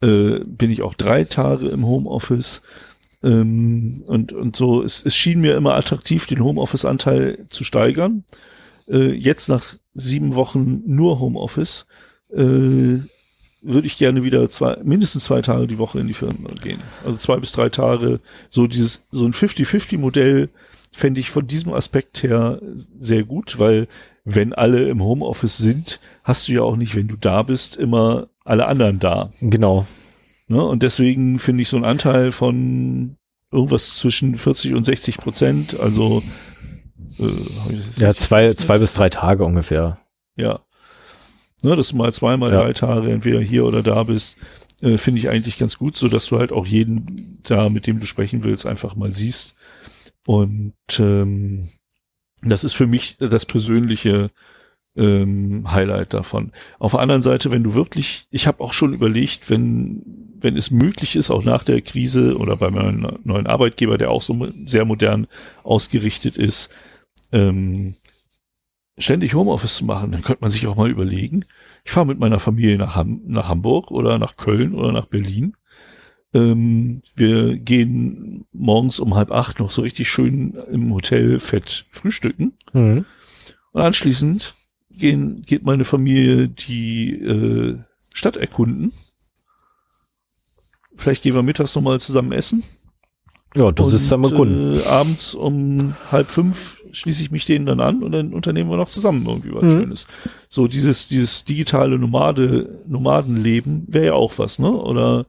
äh, 0.00 0.40
bin 0.44 0.70
ich 0.70 0.82
auch 0.82 0.94
drei 0.94 1.24
Tage 1.24 1.68
im 1.68 1.86
Homeoffice. 1.86 2.62
Ähm, 3.22 4.02
und, 4.06 4.32
und 4.32 4.56
so, 4.56 4.82
es, 4.82 5.04
es 5.04 5.16
schien 5.16 5.40
mir 5.40 5.56
immer 5.56 5.74
attraktiv, 5.74 6.26
den 6.26 6.44
Homeoffice-Anteil 6.44 7.46
zu 7.48 7.64
steigern. 7.64 8.24
Äh, 8.88 9.12
jetzt 9.12 9.48
nach 9.48 9.76
sieben 9.94 10.34
Wochen 10.34 10.82
nur 10.86 11.20
Homeoffice, 11.20 11.86
äh, 12.32 12.98
würde 13.64 13.86
ich 13.86 13.98
gerne 13.98 14.22
wieder 14.22 14.48
zwei, 14.48 14.76
mindestens 14.84 15.24
zwei 15.24 15.42
Tage 15.42 15.66
die 15.66 15.78
Woche 15.78 15.98
in 15.98 16.06
die 16.06 16.14
Firma 16.14 16.50
gehen. 16.62 16.78
Also 17.04 17.16
zwei 17.18 17.36
bis 17.36 17.52
drei 17.52 17.68
Tage, 17.70 18.20
so 18.48 18.66
dieses, 18.66 19.06
so 19.10 19.24
ein 19.24 19.32
50-50-Modell, 19.32 20.48
fände 20.92 21.20
ich 21.20 21.30
von 21.30 21.46
diesem 21.46 21.72
Aspekt 21.72 22.22
her 22.22 22.60
sehr 23.00 23.24
gut, 23.24 23.58
weil 23.58 23.88
wenn 24.24 24.52
alle 24.52 24.88
im 24.88 25.02
Homeoffice 25.02 25.58
sind, 25.58 26.00
hast 26.22 26.48
du 26.48 26.52
ja 26.52 26.62
auch 26.62 26.76
nicht, 26.76 26.94
wenn 26.94 27.08
du 27.08 27.16
da 27.16 27.42
bist, 27.42 27.76
immer 27.76 28.28
alle 28.44 28.66
anderen 28.66 29.00
da. 29.00 29.30
Genau. 29.40 29.86
Ne? 30.46 30.62
Und 30.62 30.82
deswegen 30.82 31.38
finde 31.38 31.62
ich 31.62 31.68
so 31.68 31.76
einen 31.76 31.84
Anteil 31.84 32.32
von 32.32 33.16
irgendwas 33.50 33.96
zwischen 33.96 34.36
40 34.36 34.74
und 34.74 34.84
60 34.84 35.18
Prozent, 35.18 35.80
also 35.80 36.22
äh, 37.18 38.02
ja, 38.02 38.14
zwei, 38.14 38.54
zwei 38.54 38.78
bis 38.78 38.94
drei 38.94 39.08
Tage 39.08 39.44
ungefähr. 39.44 39.98
Ja. 40.36 40.60
Ne, 41.64 41.76
dass 41.76 41.88
du 41.88 41.96
mal 41.96 42.12
zwei, 42.12 42.36
mal 42.36 42.52
ja. 42.52 42.62
drei 42.62 42.72
Tage 42.72 43.10
entweder 43.10 43.40
hier 43.40 43.64
oder 43.64 43.82
da 43.82 44.02
bist, 44.04 44.36
äh, 44.82 44.98
finde 44.98 45.20
ich 45.20 45.28
eigentlich 45.28 45.58
ganz 45.58 45.78
gut, 45.78 45.96
so 45.96 46.08
dass 46.08 46.26
du 46.26 46.38
halt 46.38 46.52
auch 46.52 46.66
jeden 46.66 47.40
da, 47.44 47.68
mit 47.68 47.86
dem 47.86 48.00
du 48.00 48.06
sprechen 48.06 48.44
willst, 48.44 48.66
einfach 48.66 48.96
mal 48.96 49.12
siehst 49.12 49.56
und 50.26 50.74
ähm, 50.98 51.68
das 52.42 52.64
ist 52.64 52.74
für 52.74 52.86
mich 52.86 53.16
das 53.18 53.46
persönliche 53.46 54.30
ähm, 54.96 55.70
Highlight 55.70 56.14
davon. 56.14 56.52
Auf 56.78 56.92
der 56.92 57.00
anderen 57.00 57.22
Seite, 57.22 57.50
wenn 57.50 57.64
du 57.64 57.74
wirklich, 57.74 58.26
ich 58.30 58.46
habe 58.46 58.62
auch 58.62 58.72
schon 58.72 58.92
überlegt, 58.92 59.50
wenn 59.50 60.24
wenn 60.44 60.56
es 60.58 60.70
möglich 60.70 61.16
ist, 61.16 61.30
auch 61.30 61.42
nach 61.42 61.64
der 61.64 61.80
Krise 61.80 62.36
oder 62.36 62.56
bei 62.56 62.70
meinem 62.70 63.18
neuen 63.24 63.46
Arbeitgeber, 63.46 63.96
der 63.96 64.10
auch 64.10 64.20
so 64.20 64.46
sehr 64.66 64.84
modern 64.84 65.26
ausgerichtet 65.62 66.36
ist, 66.36 66.70
ähm, 67.32 67.96
ständig 68.98 69.34
Homeoffice 69.34 69.76
zu 69.76 69.84
machen, 69.84 70.12
dann 70.12 70.22
könnte 70.22 70.42
man 70.42 70.50
sich 70.50 70.66
auch 70.66 70.76
mal 70.76 70.90
überlegen, 70.90 71.44
ich 71.84 71.92
fahre 71.92 72.06
mit 72.06 72.18
meiner 72.18 72.38
Familie 72.38 72.78
nach, 72.78 72.96
Ham 72.96 73.20
nach 73.26 73.48
Hamburg 73.48 73.90
oder 73.90 74.18
nach 74.18 74.36
Köln 74.36 74.74
oder 74.74 74.92
nach 74.92 75.06
Berlin 75.06 75.56
ähm, 76.34 77.00
wir 77.14 77.56
gehen 77.56 78.44
morgens 78.52 78.98
um 78.98 79.14
halb 79.14 79.30
acht 79.30 79.60
noch 79.60 79.70
so 79.70 79.82
richtig 79.82 80.08
schön 80.08 80.54
im 80.70 80.92
Hotel 80.92 81.38
fett 81.38 81.86
frühstücken. 81.92 82.54
Mhm. 82.72 83.06
Und 83.72 83.80
anschließend 83.80 84.54
gehen, 84.90 85.42
geht 85.42 85.64
meine 85.64 85.84
Familie 85.84 86.48
die 86.48 87.12
äh, 87.12 87.78
Stadt 88.12 88.36
erkunden. 88.36 88.92
Vielleicht 90.96 91.22
gehen 91.22 91.34
wir 91.34 91.42
mittags 91.42 91.74
nochmal 91.74 92.00
zusammen 92.00 92.32
essen. 92.32 92.64
Ja, 93.54 93.70
du 93.70 93.88
sitzt 93.88 94.12
am 94.12 94.24
Erkunden. 94.24 94.80
Äh, 94.80 94.86
abends 94.86 95.34
um 95.34 95.94
halb 96.10 96.30
fünf 96.30 96.78
schließe 96.94 97.22
ich 97.22 97.30
mich 97.30 97.44
denen 97.46 97.66
dann 97.66 97.80
an 97.80 98.02
und 98.02 98.12
dann 98.12 98.32
unternehmen 98.32 98.70
wir 98.70 98.76
noch 98.76 98.88
zusammen 98.88 99.26
irgendwie 99.26 99.54
was 99.54 99.64
mhm. 99.64 99.80
Schönes. 99.80 100.06
So 100.48 100.68
dieses, 100.68 101.08
dieses 101.08 101.44
digitale 101.44 101.98
Nomade, 101.98 102.80
Nomadenleben 102.86 103.84
wäre 103.88 104.06
ja 104.06 104.12
auch 104.14 104.38
was, 104.38 104.58
ne? 104.58 104.70
Oder 104.70 105.26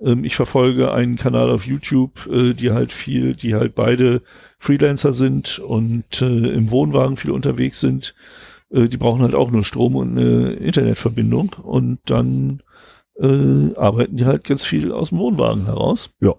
ähm, 0.00 0.24
ich 0.24 0.36
verfolge 0.36 0.92
einen 0.92 1.16
Kanal 1.16 1.50
auf 1.50 1.66
YouTube, 1.66 2.28
äh, 2.30 2.54
die 2.54 2.72
halt 2.72 2.92
viel, 2.92 3.34
die 3.34 3.54
halt 3.54 3.74
beide 3.74 4.22
Freelancer 4.58 5.12
sind 5.12 5.58
und 5.58 6.22
äh, 6.22 6.48
im 6.48 6.70
Wohnwagen 6.70 7.16
viel 7.16 7.30
unterwegs 7.30 7.80
sind. 7.80 8.14
Äh, 8.70 8.88
die 8.88 8.96
brauchen 8.96 9.22
halt 9.22 9.34
auch 9.34 9.50
nur 9.50 9.64
Strom 9.64 9.96
und 9.96 10.18
eine 10.18 10.52
Internetverbindung 10.52 11.54
und 11.62 11.98
dann 12.06 12.62
äh, 13.20 13.74
arbeiten 13.76 14.16
die 14.16 14.24
halt 14.24 14.44
ganz 14.44 14.64
viel 14.64 14.92
aus 14.92 15.10
dem 15.10 15.18
Wohnwagen 15.18 15.66
heraus. 15.66 16.14
Ja. 16.20 16.34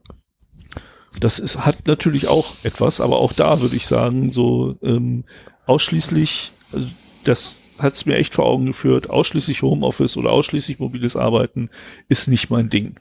Das 1.19 1.39
ist, 1.39 1.65
hat 1.65 1.87
natürlich 1.87 2.27
auch 2.27 2.55
etwas, 2.63 3.01
aber 3.01 3.17
auch 3.17 3.33
da 3.33 3.61
würde 3.61 3.75
ich 3.75 3.87
sagen, 3.87 4.31
so 4.31 4.75
ähm, 4.81 5.23
ausschließlich, 5.65 6.51
also 6.71 6.87
das 7.23 7.57
hat 7.79 7.93
es 7.93 8.05
mir 8.05 8.17
echt 8.17 8.33
vor 8.33 8.45
Augen 8.45 8.67
geführt, 8.67 9.09
ausschließlich 9.09 9.61
Homeoffice 9.61 10.17
oder 10.17 10.31
ausschließlich 10.31 10.79
mobiles 10.79 11.15
Arbeiten 11.15 11.69
ist 12.07 12.27
nicht 12.27 12.49
mein 12.49 12.69
Ding 12.69 12.97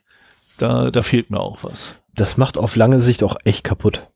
da, 0.62 0.90
da 0.90 1.02
fehlt 1.02 1.30
mir 1.30 1.40
auch 1.40 1.64
was. 1.64 1.96
Das 2.14 2.36
macht 2.36 2.56
auf 2.56 2.76
lange 2.76 3.00
Sicht 3.00 3.22
auch 3.22 3.36
echt 3.44 3.64
kaputt. 3.64 4.08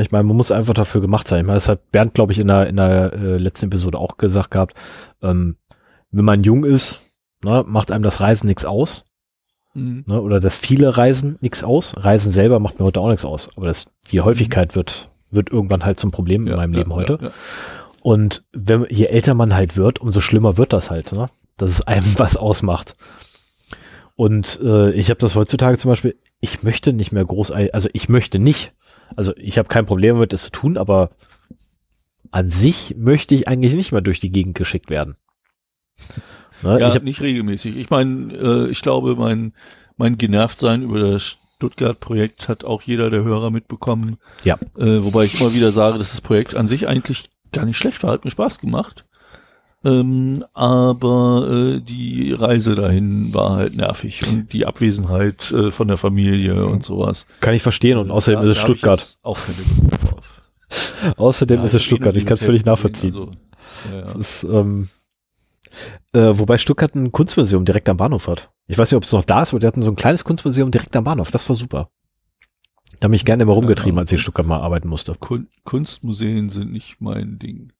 Ich 0.00 0.10
meine, 0.10 0.24
man 0.24 0.36
muss 0.36 0.50
einfach 0.50 0.74
dafür 0.74 1.00
gemacht 1.00 1.28
sein. 1.28 1.40
Ich 1.40 1.46
meine, 1.46 1.56
das 1.56 1.68
hat 1.68 1.92
Bernd, 1.92 2.14
glaube 2.14 2.32
ich, 2.32 2.38
in 2.38 2.48
der, 2.48 2.66
in 2.66 2.76
der 2.76 3.12
äh, 3.12 3.38
letzten 3.38 3.66
Episode 3.66 3.98
auch 3.98 4.16
gesagt 4.16 4.50
gehabt. 4.50 4.74
Ähm, 5.22 5.56
wenn 6.10 6.24
man 6.24 6.42
jung 6.42 6.64
ist, 6.64 7.12
ne, 7.44 7.64
macht 7.66 7.92
einem 7.92 8.02
das 8.02 8.20
Reisen 8.20 8.46
nichts 8.46 8.64
aus. 8.64 9.04
Mhm. 9.74 10.04
Ne, 10.06 10.20
oder 10.20 10.40
das 10.40 10.56
viele 10.56 10.96
Reisen 10.96 11.36
nichts 11.40 11.62
aus. 11.62 11.94
Reisen 11.96 12.32
selber 12.32 12.60
macht 12.60 12.78
mir 12.78 12.86
heute 12.86 13.00
auch 13.00 13.08
nichts 13.08 13.24
aus. 13.24 13.48
Aber 13.56 13.66
das, 13.66 13.86
die 14.10 14.20
Häufigkeit 14.20 14.72
mhm. 14.72 14.76
wird, 14.76 15.10
wird 15.30 15.50
irgendwann 15.50 15.84
halt 15.84 16.00
zum 16.00 16.10
Problem 16.10 16.46
ja, 16.46 16.52
in 16.52 16.58
meinem 16.58 16.72
ja, 16.72 16.78
Leben 16.80 16.94
heute. 16.94 17.18
Ja, 17.20 17.30
Und 18.02 18.44
wenn, 18.52 18.86
je 18.88 19.06
älter 19.06 19.34
man 19.34 19.54
halt 19.54 19.76
wird, 19.76 20.00
umso 20.00 20.20
schlimmer 20.20 20.56
wird 20.56 20.72
das 20.72 20.90
halt, 20.90 21.12
ne? 21.12 21.28
dass 21.56 21.70
es 21.70 21.86
einem 21.86 22.06
was 22.18 22.36
ausmacht. 22.36 22.96
Und 24.16 24.60
äh, 24.62 24.92
ich 24.92 25.10
habe 25.10 25.18
das 25.18 25.34
heutzutage 25.34 25.76
zum 25.76 25.90
Beispiel, 25.90 26.16
ich 26.40 26.62
möchte 26.62 26.92
nicht 26.92 27.10
mehr 27.10 27.24
groß, 27.24 27.50
also 27.50 27.88
ich 27.92 28.08
möchte 28.08 28.38
nicht, 28.38 28.72
also 29.16 29.34
ich 29.36 29.58
habe 29.58 29.68
kein 29.68 29.86
Problem 29.86 30.16
damit, 30.16 30.32
das 30.32 30.44
zu 30.44 30.50
tun, 30.50 30.76
aber 30.76 31.10
an 32.30 32.48
sich 32.50 32.94
möchte 32.96 33.34
ich 33.34 33.48
eigentlich 33.48 33.74
nicht 33.74 33.90
mehr 33.90 34.02
durch 34.02 34.20
die 34.20 34.30
Gegend 34.30 34.56
geschickt 34.56 34.88
werden. 34.88 35.16
Ne? 36.62 36.80
Ja, 36.80 36.88
ich 36.88 36.94
hab, 36.94 37.02
nicht 37.02 37.20
regelmäßig. 37.20 37.80
Ich 37.80 37.90
meine, 37.90 38.32
äh, 38.34 38.70
ich 38.70 38.82
glaube, 38.82 39.16
mein, 39.16 39.52
mein 39.96 40.18
Genervtsein 40.18 40.82
über 40.82 41.00
das 41.00 41.38
Stuttgart-Projekt 41.56 42.48
hat 42.48 42.64
auch 42.64 42.82
jeder 42.82 43.10
der 43.10 43.24
Hörer 43.24 43.50
mitbekommen. 43.50 44.18
Ja. 44.44 44.58
Äh, 44.76 45.02
wobei 45.04 45.24
ich 45.24 45.40
immer 45.40 45.54
wieder 45.54 45.72
sage, 45.72 45.98
dass 45.98 46.10
das 46.10 46.20
Projekt 46.20 46.54
an 46.54 46.66
sich 46.66 46.88
eigentlich 46.88 47.30
gar 47.52 47.64
nicht 47.64 47.78
schlecht 47.78 48.02
war, 48.02 48.12
hat 48.12 48.24
mir 48.24 48.30
Spaß 48.30 48.58
gemacht. 48.58 49.06
Ähm, 49.84 50.44
aber 50.54 51.48
äh, 51.50 51.80
die 51.80 52.32
Reise 52.32 52.74
dahin 52.74 53.34
war 53.34 53.56
halt 53.56 53.76
nervig 53.76 54.26
und 54.26 54.52
die 54.52 54.64
Abwesenheit 54.66 55.50
äh, 55.52 55.70
von 55.70 55.88
der 55.88 55.98
Familie 55.98 56.64
und 56.64 56.82
sowas. 56.82 57.26
Kann 57.40 57.52
ich 57.52 57.62
verstehen 57.62 57.98
und 57.98 58.10
außerdem 58.10 58.40
da, 58.40 58.44
ist 58.44 58.56
es 58.56 58.62
Stuttgart. 58.62 59.18
Auch 59.22 59.38
außerdem 61.16 61.58
ja, 61.58 61.64
ist 61.66 61.74
es 61.74 61.82
Stuttgart, 61.82 62.16
ich 62.16 62.24
kann 62.24 62.38
es 62.38 62.44
völlig 62.44 62.64
nachvollziehen. 62.64 63.14
Also, 63.14 63.30
ja, 63.92 63.98
ja. 63.98 64.18
Ist, 64.18 64.44
ähm, 64.44 64.88
äh, 66.12 66.30
wobei 66.32 66.58
Stuttgart 66.58 66.94
ein 66.94 67.12
Kunstmuseum 67.12 67.64
direkt 67.64 67.88
am 67.88 67.96
Bahnhof 67.96 68.28
hat. 68.28 68.50
Ich 68.66 68.78
weiß 68.78 68.90
nicht, 68.90 68.96
ob 68.96 69.04
es 69.04 69.12
noch 69.12 69.24
da 69.24 69.42
ist, 69.42 69.50
aber 69.50 69.60
die 69.60 69.66
hatten 69.66 69.82
so 69.82 69.90
ein 69.90 69.96
kleines 69.96 70.24
Kunstmuseum 70.24 70.70
direkt 70.70 70.96
am 70.96 71.04
Bahnhof. 71.04 71.30
Das 71.30 71.48
war 71.48 71.56
super. 71.56 71.90
Da 73.00 73.06
habe 73.06 73.16
ich 73.16 73.24
gerne 73.24 73.42
immer 73.42 73.52
rumgetrieben, 73.52 73.98
als 73.98 74.10
ich 74.10 74.18
in 74.18 74.22
Stuttgart 74.22 74.46
mal 74.46 74.60
arbeiten 74.60 74.88
musste. 74.88 75.14
Kun 75.18 75.48
Kunstmuseen 75.64 76.50
sind 76.50 76.72
nicht 76.72 76.96
mein 77.00 77.38
Ding. 77.38 77.72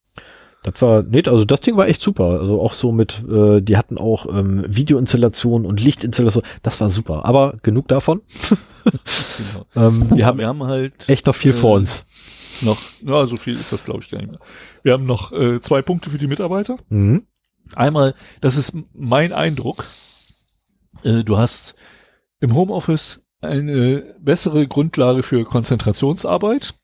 Das 0.65 0.81
war 0.81 1.03
nett, 1.03 1.29
also 1.29 1.45
das 1.45 1.61
Ding 1.61 1.77
war 1.77 1.89
echt 1.89 2.01
super. 2.01 2.41
Also 2.41 2.61
auch 2.61 2.73
so 2.73 2.91
mit, 2.91 3.23
äh, 3.29 3.61
die 3.61 3.77
hatten 3.77 3.99
auch 3.99 4.27
ähm, 4.27 4.65
Videoinstallation 4.67 5.67
und 5.67 5.81
Lichtinstallation. 5.81 6.43
Das 6.63 6.81
war 6.81 6.89
super. 6.89 7.27
Aber 7.27 7.57
genug 7.63 7.87
davon. 7.89 8.23
genau. 8.85 9.67
ähm, 9.89 10.11
wir, 10.17 10.25
haben, 10.25 10.39
wir 10.39 10.49
haben 10.49 10.67
halt 10.67 11.09
echt 11.09 11.27
noch 11.27 11.35
viel 11.35 11.51
äh, 11.51 11.55
vor 11.55 11.77
uns. 11.77 12.07
noch, 12.63 12.79
ja, 13.03 13.27
so 13.27 13.37
viel 13.37 13.61
ist 13.61 13.73
das, 13.73 13.85
glaube 13.85 14.01
ich, 14.03 14.11
gar 14.11 14.19
nicht 14.19 14.31
mehr. 14.31 14.41
Wir 14.83 14.95
haben 14.95 15.05
noch 15.05 15.33
äh, 15.33 15.61
zwei 15.61 15.83
Punkte 15.83 16.09
für 16.09 16.19
die 16.19 16.27
Mitarbeiter. 16.27 16.77
Mhm. 16.89 17.27
Einmal, 17.77 18.15
das 18.41 18.57
ist 18.57 18.77
mein 18.93 19.33
Eindruck, 19.33 19.87
äh, 21.03 21.23
du 21.23 21.39
hast 21.39 21.75
im 22.41 22.55
Homeoffice 22.55 23.25
eine 23.41 24.15
bessere 24.21 24.67
Grundlage 24.67 25.23
für 25.23 25.45
Konzentrationsarbeit, 25.45 26.75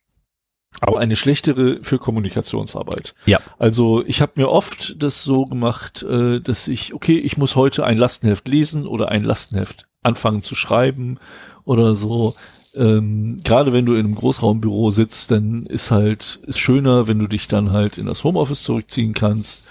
aber 0.81 1.01
eine 1.01 1.17
schlechtere 1.17 1.83
für 1.83 1.99
Kommunikationsarbeit. 1.99 3.15
Ja. 3.27 3.41
Also 3.59 4.05
ich 4.05 4.21
habe 4.23 4.33
mir 4.37 4.49
oft 4.49 5.03
das 5.03 5.25
so 5.25 5.47
gemacht, 5.47 6.03
äh, 6.03 6.41
dass 6.41 6.69
ich, 6.69 6.95
okay, 6.95 7.19
ich 7.19 7.37
muss 7.37 7.57
heute 7.57 7.85
ein 7.85 7.99
Lastenheft 7.99 8.47
lesen 8.49 8.87
oder 8.87 9.09
ein 9.09 9.25
Lastenheft 9.25 9.89
anfangen 10.03 10.43
zu 10.43 10.55
schreiben 10.55 11.19
oder 11.65 11.97
so. 11.97 12.35
Ähm, 12.75 13.39
Gerade 13.43 13.73
wenn 13.73 13.85
du 13.85 13.95
in 13.95 14.07
einem 14.07 14.15
Großraumbüro 14.15 14.91
sitzt, 14.91 15.33
dann 15.33 15.67
ist 15.67 15.91
halt 15.91 16.41
ist 16.47 16.59
schöner, 16.59 17.09
wenn 17.09 17.19
du 17.19 17.27
dich 17.27 17.49
dann 17.49 17.73
halt 17.73 17.99
in 17.99 18.07
das 18.07 18.23
Homeoffice 18.23 18.63
zurückziehen 18.63 19.13
kannst 19.13 19.65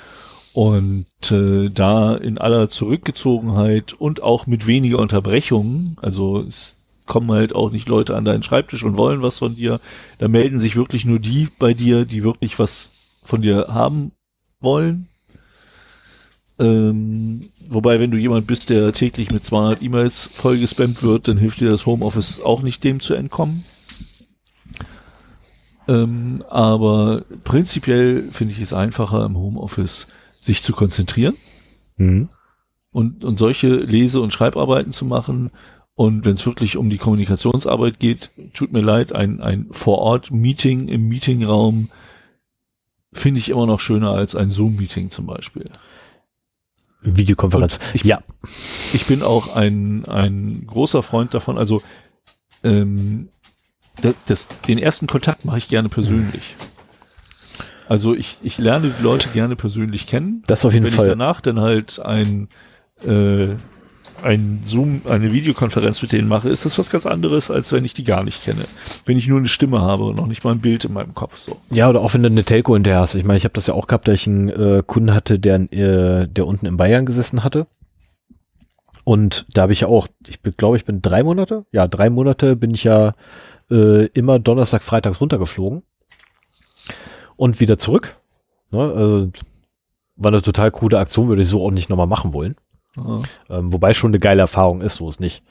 und 0.54 1.06
äh, 1.32 1.70
da 1.70 2.16
in 2.16 2.38
aller 2.38 2.70
Zurückgezogenheit 2.70 3.94
und 3.94 4.22
auch 4.24 4.48
mit 4.48 4.68
weniger 4.68 5.00
Unterbrechungen, 5.00 5.98
also 6.02 6.42
es 6.42 6.78
kommen 7.06 7.32
halt 7.32 7.54
auch 7.56 7.72
nicht 7.72 7.90
Leute 7.90 8.16
an 8.16 8.24
deinen 8.24 8.44
Schreibtisch 8.44 8.84
und 8.84 8.96
wollen 8.96 9.22
was 9.22 9.40
von 9.40 9.56
dir. 9.56 9.80
Da 10.20 10.28
melden 10.28 10.60
sich 10.60 10.76
wirklich 10.76 11.06
nur 11.06 11.20
die 11.20 11.48
bei 11.58 11.74
dir, 11.74 12.06
die 12.06 12.24
wirklich 12.24 12.60
was 12.60 12.92
von 13.24 13.42
dir 13.42 13.68
haben 13.70 14.12
wollen. 14.62 15.08
Ähm, 16.60 17.40
wobei, 17.68 18.00
wenn 18.00 18.12
du 18.12 18.18
jemand 18.18 18.46
bist, 18.46 18.70
der 18.70 18.94
täglich 18.94 19.32
mit 19.32 19.46
200 19.46 19.82
E-Mails 19.82 20.30
vollgespammt 20.34 21.02
wird, 21.02 21.28
dann 21.28 21.38
hilft 21.38 21.62
dir 21.62 21.70
das 21.70 21.86
Homeoffice 21.86 22.42
auch 22.42 22.62
nicht, 22.62 22.84
dem 22.84 23.00
zu 23.00 23.16
entkommen. 23.16 23.64
Ähm, 25.88 26.44
aber 26.50 27.24
prinzipiell 27.44 28.30
finde 28.32 28.54
ich 28.54 28.60
es 28.60 28.74
einfacher 28.74 29.26
im 29.26 29.38
Homeoffice, 29.38 30.08
sich 30.42 30.64
zu 30.64 30.74
konzentrieren 30.74 31.36
Mhm. 31.98 32.30
und, 32.92 33.24
und 33.26 33.38
solche 33.40 33.68
Lese- 33.76 34.22
und 34.22 34.34
Schreibarbeiten 34.34 34.92
zu 34.94 35.06
machen. 35.06 35.52
Und 35.96 36.24
wenn 36.24 36.34
es 36.36 36.46
wirklich 36.46 36.78
um 36.78 36.90
die 36.90 36.98
Kommunikationsarbeit 36.98 38.00
geht, 38.00 38.32
tut 38.54 38.72
mir 38.72 38.80
leid, 38.82 39.12
ein, 39.14 39.42
ein 39.42 39.68
Vor-Ort-Meeting 39.72 40.88
im 40.88 41.10
Meetingraum 41.10 41.90
finde 43.12 43.40
ich 43.40 43.50
immer 43.50 43.66
noch 43.66 43.82
schöner 43.82 44.12
als 44.12 44.34
ein 44.36 44.50
Zoom-Meeting 44.50 45.10
zum 45.10 45.26
Beispiel. 45.26 45.66
Videokonferenz. 47.02 47.80
Ich- 47.94 48.04
ja. 48.04 48.22
Ich 48.94 49.06
bin 49.08 49.22
auch 49.24 49.56
ein, 49.56 50.06
ein 50.06 50.64
großer 50.68 51.02
Freund 51.04 51.34
davon, 51.34 51.58
also 51.58 51.82
ähm, 52.64 53.30
das, 54.02 54.16
das, 54.28 54.48
den 54.68 54.78
ersten 54.78 55.08
Kontakt 55.08 55.44
mache 55.46 55.58
ich 55.58 55.68
gerne 55.70 55.90
persönlich. 55.90 56.56
Also 57.90 58.14
ich, 58.14 58.38
ich 58.44 58.60
lerne 58.60 58.92
die 58.96 59.04
Leute 59.04 59.30
gerne 59.30 59.56
persönlich 59.56 60.06
kennen. 60.06 60.44
Das 60.46 60.64
auf 60.64 60.74
jeden 60.74 60.86
wenn 60.86 60.94
Fall. 60.94 61.06
ich 61.06 61.10
danach 61.10 61.42
dann 61.42 61.60
halt 61.60 62.00
ein, 62.00 62.48
äh, 63.04 63.48
ein 64.22 64.62
Zoom, 64.64 65.02
eine 65.10 65.34
Videokonferenz 65.34 66.00
mit 66.04 66.12
denen 66.12 66.28
mache, 66.28 66.50
ist 66.50 66.66
das 66.66 66.78
was 66.78 66.92
ganz 66.92 67.08
anderes, 67.08 67.50
als 67.50 67.72
wenn 67.72 67.84
ich 67.84 67.96
die 67.96 68.04
gar 68.04 68.24
nicht 68.24 68.44
kenne. 68.44 68.66
Wenn 69.06 69.18
ich 69.18 69.28
nur 69.28 69.40
eine 69.40 69.48
Stimme 69.48 69.82
habe 69.82 70.04
und 70.04 70.18
noch 70.18 70.28
nicht 70.28 70.44
mal 70.44 70.52
ein 70.52 70.60
Bild 70.60 70.86
in 70.86 70.94
meinem 70.94 71.16
Kopf 71.16 71.40
so. 71.40 71.58
Ja, 71.72 71.90
oder 71.90 72.02
auch 72.02 72.14
wenn 72.14 72.22
du 72.22 72.30
eine 72.30 72.44
Telco 72.44 72.76
hinterher 72.76 73.00
hast. 73.00 73.16
Ich 73.16 73.26
meine, 73.26 73.40
ich 73.40 73.44
habe 73.44 73.56
das 73.56 73.66
ja 73.66 73.74
auch 73.74 73.88
gehabt, 73.88 74.08
da 74.08 74.12
ich 74.12 74.28
einen 74.28 74.50
äh, 74.50 74.84
Kunden 74.86 75.16
hatte, 75.16 75.40
der, 75.40 75.56
äh, 75.74 76.28
der 76.28 76.46
unten 76.46 76.68
in 76.68 76.78
Bayern 76.78 77.08
gesessen 77.08 77.44
hatte. 77.44 77.66
Und 79.04 79.48
da 79.56 79.64
habe 79.64 79.74
ich 79.74 79.82
ja 79.82 79.88
auch, 79.88 80.08
ich 80.28 80.44
glaube, 80.58 80.78
ich 80.78 80.86
bin 80.86 81.02
drei 81.02 81.24
Monate, 81.24 81.66
ja, 81.72 81.88
drei 81.88 82.12
Monate 82.12 82.56
bin 82.56 82.70
ich 82.76 82.84
ja 82.84 83.16
äh, 83.72 84.06
immer 84.10 84.38
Donnerstag, 84.38 84.84
Freitags 84.84 85.20
runtergeflogen 85.20 85.82
und 87.40 87.62
wieder 87.62 87.78
zurück. 87.78 88.18
Ne? 88.72 88.82
Also, 88.82 89.32
war 90.18 90.32
eine 90.32 90.42
total 90.42 90.72
coole 90.72 91.00
Aktion, 91.00 91.30
würde 91.30 91.42
ich 91.42 91.48
so 91.48 91.66
auch 91.66 91.72
nicht 91.72 91.90
nochmal 91.90 92.08
machen 92.08 92.34
wollen. 92.34 92.56
Ja. 92.98 93.22
Ähm, 93.50 93.72
wobei 93.72 93.94
schon 93.94 94.12
eine 94.12 94.20
geile 94.20 94.42
Erfahrung 94.42 94.82
ist, 94.82 94.98
so 94.98 95.08
ist 95.08 95.22
nicht. 95.22 95.42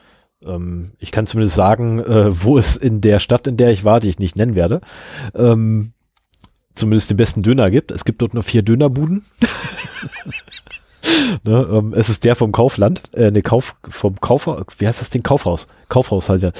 Ähm, 0.45 0.93
ich 0.99 1.11
kann 1.11 1.27
zumindest 1.27 1.57
sagen, 1.57 2.01
äh, 2.01 2.45
wo 2.45 2.59
es 2.59 2.77
in 2.77 3.01
der 3.01 3.19
Stadt, 3.19 3.47
in 3.47 3.57
der 3.57 3.71
ich 3.71 3.85
war, 3.85 4.01
die 4.01 4.11
ich 4.11 4.19
nicht 4.19 4.37
nennen 4.37 4.55
werde, 4.55 4.83
ähm, 5.35 5.93
zumindest 6.75 7.09
den 7.09 7.17
besten 7.17 7.43
Döner 7.43 7.71
gibt. 7.71 7.91
Es 7.91 8.05
gibt 8.05 8.21
dort 8.21 8.35
nur 8.35 8.43
vier 8.43 8.63
Dönerbuden. 8.63 9.25
ne, 11.45 11.67
ähm, 11.73 11.95
es 11.95 12.11
ist 12.11 12.25
der 12.25 12.37
vom 12.37 12.53
Kaufland, 12.53 13.15
äh, 13.15 13.31
ne, 13.31 13.41
Kauf, 13.41 13.77
vom 13.89 14.21
Kaufhaus, 14.21 14.63
wie 14.77 14.87
heißt 14.87 15.01
das 15.01 15.09
Ding? 15.09 15.23
Kaufhaus. 15.23 15.69
Kaufhaus 15.89 16.29
halt 16.29 16.43
ja. 16.43 16.53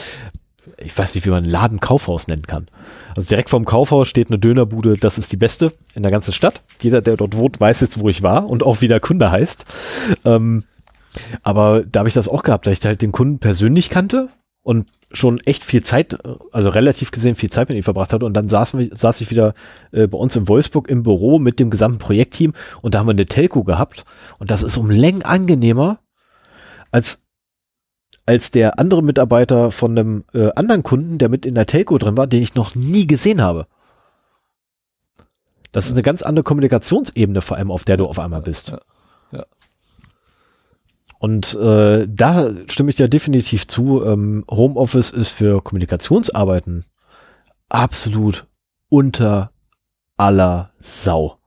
Ich 0.81 0.97
weiß 0.97 1.15
nicht, 1.15 1.27
wie 1.27 1.31
man 1.31 1.45
einen 1.45 1.53
Laden 1.53 1.81
Kaufhaus 1.81 2.29
nennen 2.29 2.47
kann. 2.47 2.67
Also 3.17 3.29
direkt 3.29 3.51
vom 3.51 3.65
Kaufhaus 3.65 4.09
steht 4.09 4.29
eine 4.29 4.39
Dönerbude, 4.39 4.97
das 4.97 5.19
ist 5.19 5.33
die 5.33 5.37
beste 5.37 5.73
in 5.95 6.03
der 6.03 6.13
ganzen 6.13 6.33
Stadt. 6.33 6.63
Jeder, 6.81 7.01
der 7.03 7.17
dort 7.17 7.37
wohnt, 7.37 7.61
weiß 7.61 7.81
jetzt, 7.81 8.01
wo 8.01 8.09
ich 8.09 8.23
war 8.23 8.49
und 8.49 8.63
auch 8.63 8.81
wie 8.81 8.89
der 8.89 9.01
Kunde 9.01 9.31
heißt. 9.31 9.65
Ähm, 10.25 10.65
aber 11.43 11.83
da 11.85 12.01
habe 12.01 12.09
ich 12.09 12.15
das 12.15 12.29
auch 12.29 12.43
gehabt, 12.43 12.67
da 12.67 12.71
ich 12.71 12.85
halt 12.85 13.03
den 13.03 13.13
Kunden 13.13 13.39
persönlich 13.39 13.91
kannte 13.91 14.29
und 14.63 14.87
schon 15.13 15.39
echt 15.47 15.65
viel 15.65 15.83
Zeit, 15.83 16.19
also 16.53 16.69
relativ 16.69 17.11
gesehen 17.11 17.35
viel 17.35 17.51
Zeit 17.51 17.69
mit 17.69 17.79
ihm 17.79 17.83
verbracht 17.83 18.13
hatte. 18.13 18.27
Und 18.27 18.35
dann 18.35 18.49
saßen 18.49 18.91
saß 18.95 19.21
ich 19.21 19.31
wieder 19.31 19.55
äh, 19.93 20.07
bei 20.07 20.19
uns 20.19 20.37
in 20.37 20.49
Wolfsburg 20.49 20.89
im 20.91 21.03
Büro 21.03 21.39
mit 21.39 21.59
dem 21.59 21.71
gesamten 21.71 21.99
Projektteam 21.99 22.53
und 22.83 22.95
da 22.95 22.99
haben 22.99 23.07
wir 23.07 23.13
eine 23.13 23.27
Telco 23.27 23.65
gehabt. 23.65 24.05
Und 24.39 24.51
das 24.51 24.63
ist 24.63 24.77
um 24.77 24.91
Längen 24.91 25.23
angenehmer 25.23 26.01
als 26.91 27.28
als 28.29 28.51
der 28.51 28.79
andere 28.79 29.03
Mitarbeiter 29.03 29.71
von 29.71 29.99
einem 29.99 30.25
äh, 30.35 30.51
anderen 30.55 30.83
Kunden, 30.83 31.17
der 31.17 31.31
mit 31.31 31.47
in 31.47 31.55
der 31.55 31.65
Telco 31.65 31.97
drin 31.97 32.19
war, 32.19 32.27
den 32.27 32.43
ich 32.43 32.55
noch 32.55 32.75
nie 32.75 33.07
gesehen 33.07 33.41
habe. 33.41 33.67
Das 35.73 35.87
ist 35.87 35.93
eine 35.93 36.03
ganz 36.03 36.21
andere 36.21 36.43
Kommunikationsebene, 36.43 37.41
vor 37.41 37.57
allem 37.57 37.71
auf 37.71 37.87
der 37.87 37.97
du 37.97 38.05
auf 38.05 38.19
einmal 38.19 38.43
bist. 38.43 38.75
Ja. 39.33 39.47
Und 41.19 41.55
äh, 41.55 42.07
da 42.07 42.51
stimme 42.67 42.91
ich 42.91 42.97
dir 42.97 43.09
definitiv 43.09 43.67
zu. 43.67 44.05
Ähm, 44.05 44.45
Homeoffice 44.51 45.09
ist 45.09 45.31
für 45.31 45.63
Kommunikationsarbeiten 45.63 46.85
absolut 47.71 48.47
unter 48.91 49.53
aller 50.19 50.73
Sau. 50.79 51.38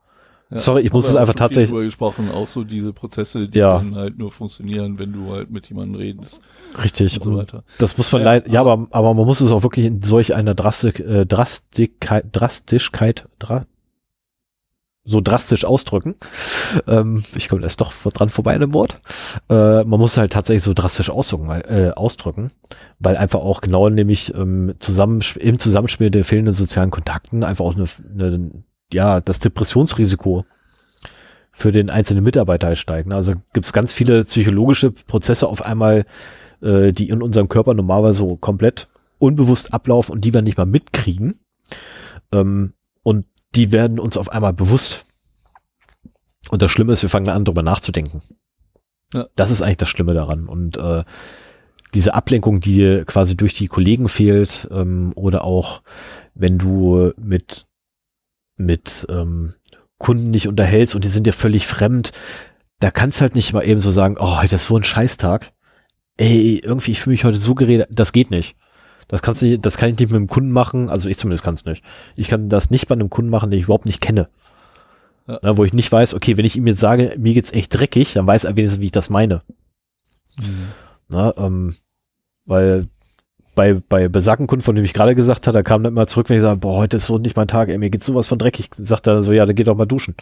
Ja. 0.51 0.59
Sorry, 0.59 0.81
ich 0.81 0.91
muss 0.91 1.07
es 1.07 1.15
einfach 1.15 1.33
tatsächlich- 1.35 1.69
drüber 1.69 1.83
gesprochen, 1.85 2.29
auch 2.33 2.47
so 2.47 2.63
diese 2.65 2.91
Prozesse, 2.93 3.47
die 3.47 3.59
Ja. 3.59 3.77
dann 3.77 3.95
halt 3.95 4.17
nur 4.17 4.31
funktionieren, 4.31 4.99
wenn 4.99 5.13
du 5.13 5.31
halt 5.31 5.49
mit 5.49 5.69
jemandem 5.69 5.95
redest 5.99 6.41
Richtig. 6.83 7.15
und 7.17 7.23
so 7.23 7.37
weiter. 7.37 7.63
das 7.77 7.97
muss 7.97 8.11
man 8.11 8.21
Ja, 8.21 8.25
leid, 8.25 8.47
ja, 8.51 8.59
aber, 8.61 8.85
aber 8.91 9.13
man 9.13 9.25
muss 9.25 9.39
es 9.39 9.51
auch 9.51 9.63
wirklich 9.63 9.85
in 9.85 10.03
solch 10.03 10.35
einer 10.35 10.53
Drastik, 10.53 10.99
äh, 10.99 11.25
Drastigkeit, 11.25 12.25
Drastischkeit, 12.33 13.27
dra 13.39 13.65
so 15.03 15.19
drastisch 15.19 15.65
ausdrücken. 15.65 16.15
Ähm, 16.87 17.23
ich 17.35 17.49
komme 17.49 17.63
erst 17.63 17.81
doch 17.81 17.91
dran 18.13 18.29
vorbei 18.29 18.53
an 18.55 18.61
dem 18.61 18.73
Wort. 18.73 19.01
Äh, 19.49 19.83
man 19.83 19.99
muss 19.99 20.15
halt 20.15 20.31
tatsächlich 20.31 20.63
so 20.63 20.73
drastisch 20.73 21.09
ausdrücken, 21.09 21.49
weil, 21.49 21.61
äh, 21.67 21.91
ausdrücken, 21.91 22.51
weil 22.99 23.17
einfach 23.17 23.39
auch 23.41 23.59
genau 23.59 23.89
nämlich 23.89 24.33
ähm, 24.35 24.75
zusammen, 24.79 25.21
im 25.37 25.59
Zusammenspiel 25.59 26.09
der 26.11 26.23
fehlenden 26.23 26.53
sozialen 26.53 26.91
Kontakten 26.91 27.43
einfach 27.43 27.65
auch 27.65 27.75
eine, 27.75 27.87
eine 28.13 28.51
ja, 28.93 29.21
das 29.21 29.39
Depressionsrisiko 29.39 30.45
für 31.51 31.71
den 31.71 31.89
einzelnen 31.89 32.23
Mitarbeiter 32.23 32.67
halt 32.67 32.77
steigt. 32.77 33.07
ne? 33.07 33.15
Also 33.15 33.33
gibt 33.53 33.65
es 33.65 33.73
ganz 33.73 33.93
viele 33.93 34.23
psychologische 34.23 34.91
Prozesse 34.91 35.47
auf 35.47 35.65
einmal, 35.65 36.05
äh, 36.61 36.91
die 36.91 37.09
in 37.09 37.21
unserem 37.21 37.49
Körper 37.49 37.73
normalerweise 37.73 38.19
so 38.19 38.37
komplett 38.37 38.87
unbewusst 39.19 39.73
ablaufen 39.73 40.13
und 40.13 40.25
die 40.25 40.33
wir 40.33 40.41
nicht 40.41 40.57
mal 40.57 40.65
mitkriegen. 40.65 41.39
Ähm, 42.31 42.73
und 43.03 43.25
die 43.55 43.71
werden 43.71 43.99
uns 43.99 44.17
auf 44.17 44.31
einmal 44.31 44.53
bewusst. 44.53 45.05
Und 46.49 46.61
das 46.61 46.71
Schlimme 46.71 46.93
ist, 46.93 47.01
wir 47.01 47.09
fangen 47.09 47.29
an, 47.29 47.45
darüber 47.45 47.63
nachzudenken. 47.63 48.21
Ja. 49.13 49.27
Das 49.35 49.51
ist 49.51 49.61
eigentlich 49.61 49.77
das 49.77 49.89
Schlimme 49.89 50.13
daran. 50.13 50.47
Und 50.47 50.77
äh, 50.77 51.03
diese 51.93 52.13
Ablenkung, 52.13 52.61
die 52.61 53.03
quasi 53.05 53.35
durch 53.35 53.53
die 53.53 53.67
Kollegen 53.67 54.07
fehlt, 54.07 54.67
ähm, 54.71 55.11
oder 55.15 55.43
auch 55.43 55.81
wenn 56.33 56.57
du 56.57 57.11
mit, 57.17 57.67
mit 58.65 59.05
ähm, 59.09 59.53
Kunden 59.97 60.31
nicht 60.31 60.47
unterhältst 60.47 60.95
und 60.95 61.03
die 61.05 61.09
sind 61.09 61.25
dir 61.27 61.33
völlig 61.33 61.67
fremd, 61.67 62.11
da 62.79 62.89
kannst 62.89 63.19
du 63.19 63.21
halt 63.21 63.35
nicht 63.35 63.53
mal 63.53 63.65
eben 63.65 63.79
so 63.79 63.91
sagen, 63.91 64.17
oh, 64.19 64.41
heute 64.41 64.55
ist 64.55 64.65
so 64.65 64.75
ein 64.75 64.83
Scheißtag. 64.83 65.51
Ey, 66.17 66.59
irgendwie, 66.63 66.91
ich 66.91 67.01
fühle 67.01 67.13
mich 67.13 67.23
heute 67.23 67.37
so 67.37 67.53
geredet, 67.53 67.87
das 67.91 68.11
geht 68.11 68.31
nicht. 68.31 68.55
Das 69.07 69.21
kannst 69.21 69.41
du, 69.41 69.59
das 69.59 69.77
kann 69.77 69.89
ich 69.89 69.99
nicht 69.99 70.09
mit 70.09 70.17
einem 70.17 70.27
Kunden 70.27 70.51
machen, 70.51 70.89
also 70.89 71.07
ich 71.07 71.17
zumindest 71.17 71.43
kann 71.43 71.53
es 71.53 71.65
nicht. 71.65 71.83
Ich 72.15 72.27
kann 72.27 72.49
das 72.49 72.71
nicht 72.71 72.87
bei 72.87 72.95
einem 72.95 73.09
Kunden 73.09 73.29
machen, 73.29 73.51
den 73.51 73.59
ich 73.59 73.65
überhaupt 73.65 73.85
nicht 73.85 74.01
kenne. 74.01 74.29
Ja. 75.27 75.39
Na, 75.43 75.57
wo 75.57 75.63
ich 75.63 75.73
nicht 75.73 75.91
weiß, 75.91 76.13
okay, 76.13 76.37
wenn 76.37 76.45
ich 76.45 76.55
ihm 76.55 76.65
jetzt 76.65 76.79
sage, 76.79 77.13
mir 77.17 77.33
geht's 77.33 77.53
echt 77.53 77.77
dreckig, 77.77 78.13
dann 78.13 78.25
weiß 78.25 78.45
er 78.45 78.55
wenigstens, 78.55 78.81
wie 78.81 78.85
ich 78.85 78.91
das 78.91 79.09
meine. 79.09 79.43
Na, 81.07 81.33
ähm, 81.37 81.75
weil 82.45 82.85
bei, 83.61 83.73
bei 83.75 84.07
besagten 84.07 84.47
Kunden, 84.47 84.63
von 84.63 84.75
dem 84.75 84.83
ich 84.83 84.93
gerade 84.93 85.13
gesagt 85.13 85.45
habe, 85.45 85.55
da 85.55 85.61
kam 85.61 85.83
dann 85.83 85.93
immer 85.93 86.07
zurück, 86.07 86.29
wenn 86.29 86.37
ich 86.37 86.41
sage, 86.41 86.59
boah, 86.59 86.77
heute 86.77 86.97
ist 86.97 87.05
so 87.05 87.19
nicht 87.19 87.35
mein 87.35 87.47
Tag, 87.47 87.69
ey, 87.69 87.77
mir 87.77 87.91
geht's 87.91 88.07
sowas 88.07 88.27
von 88.27 88.39
dreckig. 88.39 88.71
Sagt 88.75 89.05
er 89.05 89.21
so, 89.21 89.31
ja, 89.31 89.45
dann 89.45 89.55
geh 89.55 89.63
doch 89.63 89.77
mal 89.77 89.85
duschen. 89.85 90.15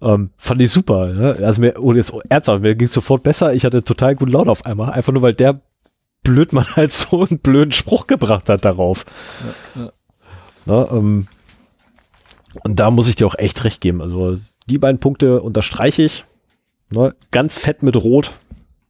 Ähm, 0.00 0.30
fand 0.36 0.60
ich 0.60 0.70
super. 0.70 1.08
Ne? 1.08 1.36
Also 1.42 1.60
mir, 1.60 1.74
oh, 1.80 1.92
jetzt 1.92 2.12
ernsthaft, 2.28 2.62
mir 2.62 2.76
ging's 2.76 2.92
sofort 2.92 3.24
besser. 3.24 3.54
Ich 3.54 3.64
hatte 3.64 3.82
total 3.82 4.14
gute 4.14 4.30
Laune 4.30 4.52
auf 4.52 4.64
einmal. 4.66 4.92
Einfach 4.92 5.12
nur, 5.12 5.22
weil 5.22 5.34
der 5.34 5.60
Blödmann 6.22 6.76
halt 6.76 6.92
so 6.92 7.26
einen 7.26 7.40
blöden 7.40 7.72
Spruch 7.72 8.06
gebracht 8.06 8.48
hat 8.48 8.64
darauf. 8.64 9.04
Ja, 9.74 9.82
ja. 9.82 9.92
Na, 10.66 10.88
ähm, 10.92 11.26
und 12.62 12.78
da 12.78 12.92
muss 12.92 13.08
ich 13.08 13.16
dir 13.16 13.26
auch 13.26 13.36
echt 13.36 13.64
recht 13.64 13.80
geben. 13.80 14.00
Also 14.00 14.36
die 14.68 14.78
beiden 14.78 15.00
Punkte 15.00 15.42
unterstreiche 15.42 16.02
ich. 16.02 16.24
Ne, 16.92 17.16
ganz 17.32 17.56
fett 17.56 17.82
mit 17.82 17.96
Rot. 17.96 18.30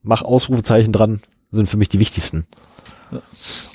Mach 0.02 0.20
Ausrufezeichen 0.20 0.92
dran. 0.92 1.22
Sind 1.50 1.66
für 1.66 1.78
mich 1.78 1.88
die 1.88 1.98
wichtigsten. 1.98 2.46
Ja. 3.10 3.22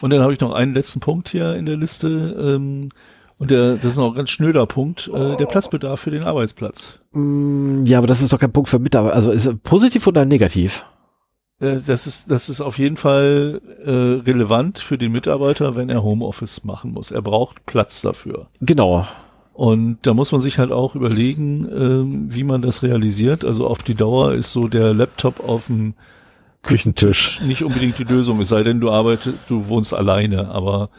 Und 0.02 0.12
dann 0.12 0.22
habe 0.22 0.34
ich 0.34 0.40
noch 0.40 0.54
einen 0.54 0.74
letzten 0.74 1.00
Punkt 1.00 1.30
hier 1.30 1.56
in 1.56 1.66
der 1.66 1.78
Liste. 1.78 2.08
Ähm, 2.08 2.90
und 3.38 3.52
der, 3.52 3.76
das 3.76 3.92
ist 3.92 3.98
noch 3.98 4.12
ein 4.12 4.16
ganz 4.16 4.30
schnöder 4.30 4.66
Punkt, 4.66 5.10
äh, 5.14 5.36
der 5.36 5.46
Platzbedarf 5.46 6.00
für 6.00 6.12
den 6.12 6.24
Arbeitsplatz. 6.24 7.00
Mm, 7.12 7.84
ja, 7.86 7.98
aber 7.98 8.08
das 8.08 8.22
ist 8.22 8.32
doch 8.32 8.40
kein 8.40 8.54
Punkt 8.54 8.70
für 8.70 8.80
Mitarbeiter. 8.80 9.16
Also 9.16 9.32
ist 9.32 9.46
er 9.46 9.56
positiv 9.56 10.08
oder 10.08 10.24
negativ? 10.24 10.86
Äh, 11.60 11.80
das 11.86 12.08
ist, 12.08 12.32
das 12.32 12.50
ist 12.50 12.62
auf 12.62 12.78
jeden 12.78 12.98
Fall 12.98 13.62
äh, 13.84 13.92
relevant 14.30 14.80
für 14.80 14.98
den 14.98 15.12
Mitarbeiter, 15.12 15.76
wenn 15.76 15.90
er 15.90 16.04
Homeoffice 16.04 16.64
machen 16.64 16.92
muss. 16.92 17.12
Er 17.12 17.22
braucht 17.22 17.66
Platz 17.66 18.02
dafür. 18.02 18.48
Genau. 18.62 19.06
Und 19.54 20.00
da 20.02 20.14
muss 20.14 20.32
man 20.32 20.42
sich 20.42 20.60
halt 20.60 20.72
auch 20.72 20.96
überlegen, 20.96 21.68
ähm, 21.72 22.34
wie 22.34 22.44
man 22.44 22.62
das 22.62 22.84
realisiert. 22.84 23.46
Also 23.46 23.68
auf 23.68 23.84
die 23.84 23.96
Dauer 23.96 24.34
ist 24.34 24.52
so 24.52 24.68
der 24.68 24.94
Laptop 24.94 25.42
auf 25.42 25.68
dem 25.68 25.94
Küchentisch 26.66 27.42
nicht 27.42 27.64
unbedingt 27.64 27.98
die 27.98 28.04
Lösung, 28.04 28.40
es 28.42 28.50
sei 28.50 28.64
denn, 28.64 28.80
du 28.80 28.92
arbeitest, 28.92 29.38
du 29.48 29.68
wohnst 29.68 29.94
alleine, 29.94 30.50
aber 30.50 30.90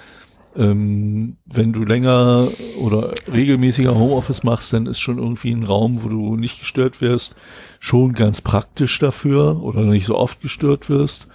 ähm, 0.56 1.36
wenn 1.44 1.72
du 1.72 1.84
länger 1.84 2.48
oder 2.80 3.12
regelmäßiger 3.30 3.94
Homeoffice 3.94 4.42
machst, 4.42 4.72
dann 4.72 4.86
ist 4.86 5.00
schon 5.00 5.18
irgendwie 5.18 5.52
ein 5.52 5.64
Raum, 5.64 6.02
wo 6.02 6.08
du 6.08 6.36
nicht 6.36 6.60
gestört 6.60 7.00
wirst, 7.00 7.36
schon 7.78 8.14
ganz 8.14 8.40
praktisch 8.40 8.98
dafür 8.98 9.62
oder 9.62 9.82
nicht 9.82 10.06
so 10.06 10.16
oft 10.16 10.40
gestört 10.40 10.88
wirst. 10.88 11.28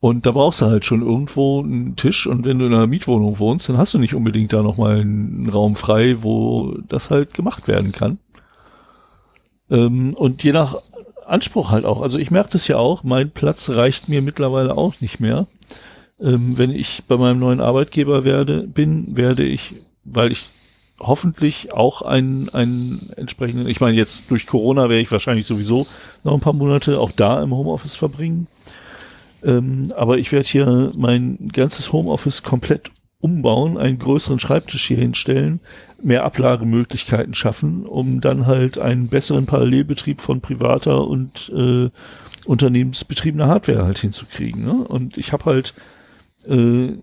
Und 0.00 0.26
da 0.26 0.30
brauchst 0.30 0.60
du 0.60 0.66
halt 0.66 0.84
schon 0.84 1.02
irgendwo 1.02 1.60
einen 1.62 1.96
Tisch 1.96 2.26
und 2.26 2.44
wenn 2.44 2.58
du 2.58 2.66
in 2.66 2.74
einer 2.74 2.86
Mietwohnung 2.86 3.38
wohnst, 3.38 3.68
dann 3.68 3.78
hast 3.78 3.94
du 3.94 3.98
nicht 3.98 4.14
unbedingt 4.14 4.52
da 4.52 4.62
nochmal 4.62 5.00
einen 5.00 5.48
Raum 5.48 5.74
frei, 5.74 6.16
wo 6.20 6.78
das 6.88 7.10
halt 7.10 7.34
gemacht 7.34 7.66
werden 7.66 7.92
kann. 7.92 8.18
Ähm, 9.70 10.14
und 10.14 10.42
je 10.42 10.52
nach 10.52 10.76
Anspruch 11.26 11.70
halt 11.70 11.84
auch. 11.84 12.00
Also 12.02 12.18
ich 12.18 12.30
merke 12.30 12.50
das 12.52 12.68
ja 12.68 12.76
auch, 12.76 13.02
mein 13.02 13.30
Platz 13.30 13.70
reicht 13.70 14.08
mir 14.08 14.22
mittlerweile 14.22 14.76
auch 14.76 15.00
nicht 15.00 15.20
mehr. 15.20 15.46
Ähm, 16.20 16.56
wenn 16.56 16.70
ich 16.70 17.02
bei 17.08 17.16
meinem 17.16 17.38
neuen 17.38 17.60
Arbeitgeber 17.60 18.24
werde, 18.24 18.62
bin, 18.62 19.16
werde 19.16 19.44
ich, 19.44 19.74
weil 20.04 20.32
ich 20.32 20.50
hoffentlich 20.98 21.74
auch 21.74 22.02
einen, 22.02 22.48
einen 22.48 23.10
entsprechenden, 23.16 23.68
ich 23.68 23.80
meine 23.80 23.96
jetzt 23.96 24.30
durch 24.30 24.46
Corona 24.46 24.88
werde 24.88 25.00
ich 25.02 25.12
wahrscheinlich 25.12 25.46
sowieso 25.46 25.86
noch 26.24 26.32
ein 26.32 26.40
paar 26.40 26.54
Monate 26.54 26.98
auch 26.98 27.12
da 27.12 27.42
im 27.42 27.54
Homeoffice 27.54 27.96
verbringen. 27.96 28.46
Ähm, 29.44 29.92
aber 29.94 30.18
ich 30.18 30.32
werde 30.32 30.48
hier 30.48 30.92
mein 30.96 31.50
ganzes 31.52 31.92
Homeoffice 31.92 32.42
komplett 32.42 32.90
umbauen, 33.20 33.76
einen 33.76 33.98
größeren 33.98 34.38
Schreibtisch 34.38 34.86
hier 34.86 34.98
hinstellen, 34.98 35.60
mehr 36.02 36.24
Ablagemöglichkeiten 36.24 37.34
schaffen, 37.34 37.86
um 37.86 38.20
dann 38.20 38.46
halt 38.46 38.78
einen 38.78 39.08
besseren 39.08 39.46
Parallelbetrieb 39.46 40.20
von 40.20 40.40
privater 40.40 41.06
und 41.06 41.52
äh, 41.54 41.90
unternehmensbetriebener 42.46 43.48
Hardware 43.48 43.84
halt 43.84 43.98
hinzukriegen. 43.98 44.64
Ne? 44.64 44.72
Und 44.72 45.16
ich 45.16 45.32
habe 45.32 45.44
halt 45.46 45.74
äh, 46.46 46.98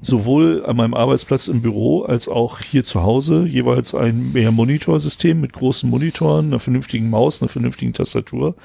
sowohl 0.00 0.64
an 0.64 0.76
meinem 0.76 0.94
Arbeitsplatz 0.94 1.48
im 1.48 1.62
Büro 1.62 2.02
als 2.02 2.28
auch 2.28 2.60
hier 2.60 2.84
zu 2.84 3.02
Hause 3.02 3.44
jeweils 3.44 3.94
ein 3.94 4.32
mehr 4.32 4.50
Monitorsystem 4.50 5.40
mit 5.40 5.52
großen 5.52 5.88
Monitoren, 5.88 6.46
einer 6.46 6.58
vernünftigen 6.58 7.10
Maus, 7.10 7.40
einer 7.40 7.48
vernünftigen 7.48 7.92
Tastatur. 7.92 8.56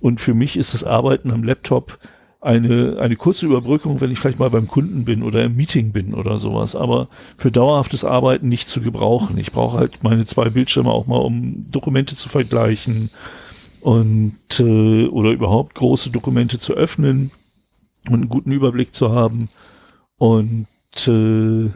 Und 0.00 0.20
für 0.20 0.34
mich 0.34 0.56
ist 0.56 0.72
das 0.72 0.84
Arbeiten 0.84 1.30
am 1.30 1.44
Laptop 1.44 1.98
eine, 2.40 2.96
eine 2.98 3.16
kurze 3.16 3.46
Überbrückung, 3.46 4.00
wenn 4.00 4.10
ich 4.10 4.18
vielleicht 4.18 4.38
mal 4.38 4.50
beim 4.50 4.66
Kunden 4.66 5.04
bin 5.04 5.22
oder 5.22 5.44
im 5.44 5.56
Meeting 5.56 5.92
bin 5.92 6.14
oder 6.14 6.38
sowas, 6.38 6.74
aber 6.74 7.08
für 7.36 7.52
dauerhaftes 7.52 8.04
Arbeiten 8.04 8.48
nicht 8.48 8.68
zu 8.68 8.80
gebrauchen. 8.80 9.36
Ich 9.36 9.52
brauche 9.52 9.78
halt 9.78 10.02
meine 10.02 10.24
zwei 10.24 10.48
Bildschirme 10.48 10.90
auch 10.90 11.06
mal, 11.06 11.18
um 11.18 11.66
Dokumente 11.70 12.16
zu 12.16 12.28
vergleichen 12.28 13.10
und 13.82 14.38
äh, 14.58 15.06
oder 15.06 15.30
überhaupt 15.30 15.74
große 15.74 16.10
Dokumente 16.10 16.58
zu 16.58 16.74
öffnen 16.74 17.30
und 18.08 18.14
einen 18.14 18.28
guten 18.28 18.52
Überblick 18.52 18.94
zu 18.94 19.12
haben. 19.12 19.50
Und 20.16 20.66
äh, 21.06 21.70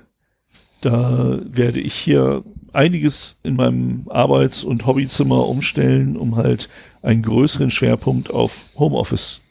da 0.81 1.39
werde 1.45 1.81
ich 1.81 1.95
hier 1.95 2.43
einiges 2.73 3.39
in 3.43 3.57
meinem 3.57 4.07
Arbeits- 4.09 4.65
und 4.65 4.87
Hobbyzimmer 4.87 5.47
umstellen, 5.47 6.17
um 6.17 6.37
halt 6.37 6.69
einen 7.03 7.23
größeren 7.23 7.71
Schwerpunkt 7.71 8.31
auf 8.31 8.67
Homeoffice 8.77 9.44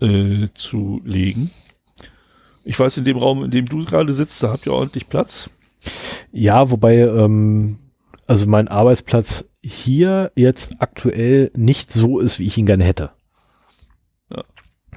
äh, 0.00 0.48
zu 0.54 1.00
legen. 1.04 1.50
Ich 2.64 2.78
weiß, 2.78 2.98
in 2.98 3.04
dem 3.04 3.18
Raum, 3.18 3.44
in 3.44 3.50
dem 3.50 3.66
du 3.66 3.84
gerade 3.84 4.12
sitzt, 4.12 4.42
da 4.42 4.50
habt 4.50 4.66
ihr 4.66 4.72
ordentlich 4.72 5.08
Platz. 5.08 5.50
Ja, 6.32 6.70
wobei, 6.70 6.98
ähm, 6.98 7.78
also 8.26 8.46
mein 8.46 8.68
Arbeitsplatz 8.68 9.46
hier 9.62 10.32
jetzt 10.34 10.76
aktuell 10.80 11.50
nicht 11.54 11.90
so 11.90 12.18
ist, 12.20 12.38
wie 12.38 12.46
ich 12.46 12.56
ihn 12.56 12.66
gerne 12.66 12.84
hätte. 12.84 13.10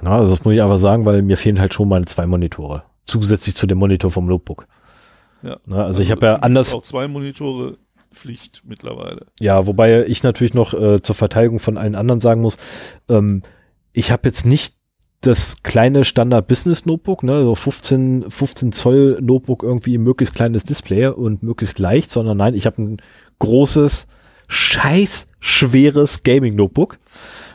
Ja, 0.02 0.18
also 0.18 0.34
das 0.34 0.44
muss 0.44 0.54
ich 0.54 0.62
einfach 0.62 0.78
sagen, 0.78 1.04
weil 1.04 1.22
mir 1.22 1.36
fehlen 1.36 1.60
halt 1.60 1.74
schon 1.74 1.88
meine 1.88 2.04
zwei 2.06 2.26
Monitore. 2.26 2.84
Zusätzlich 3.04 3.54
zu 3.54 3.66
dem 3.66 3.78
Monitor 3.78 4.10
vom 4.10 4.26
Notebook. 4.26 4.66
Ja. 5.42 5.50
Ja, 5.50 5.56
also, 5.66 5.84
also 5.84 6.02
ich 6.02 6.10
habe 6.10 6.26
ja 6.26 6.36
anders. 6.36 6.74
Auch 6.74 6.82
zwei 6.82 7.08
Monitore 7.08 7.78
Pflicht 8.12 8.62
mittlerweile. 8.64 9.26
Ja, 9.40 9.66
wobei 9.66 10.06
ich 10.06 10.22
natürlich 10.22 10.54
noch 10.54 10.74
äh, 10.74 11.00
zur 11.00 11.14
Verteidigung 11.14 11.58
von 11.58 11.76
allen 11.76 11.94
anderen 11.94 12.20
sagen 12.20 12.40
muss, 12.40 12.56
ähm, 13.08 13.42
ich 13.92 14.10
habe 14.10 14.28
jetzt 14.28 14.46
nicht 14.46 14.76
das 15.20 15.62
kleine 15.62 16.04
Standard 16.04 16.46
Business 16.46 16.86
Notebook, 16.86 17.22
ne, 17.22 17.42
so 17.42 17.54
15, 17.54 18.30
15 18.30 18.72
Zoll 18.72 19.18
Notebook 19.20 19.62
irgendwie 19.62 19.98
möglichst 19.98 20.34
kleines 20.34 20.64
Display 20.64 21.08
und 21.08 21.42
möglichst 21.42 21.78
leicht, 21.78 22.10
sondern 22.10 22.36
nein, 22.36 22.54
ich 22.54 22.66
habe 22.66 22.80
ein 22.80 22.96
großes, 23.40 24.06
scheiß 24.46 25.26
schweres 25.40 26.22
Gaming 26.22 26.54
Notebook 26.54 26.98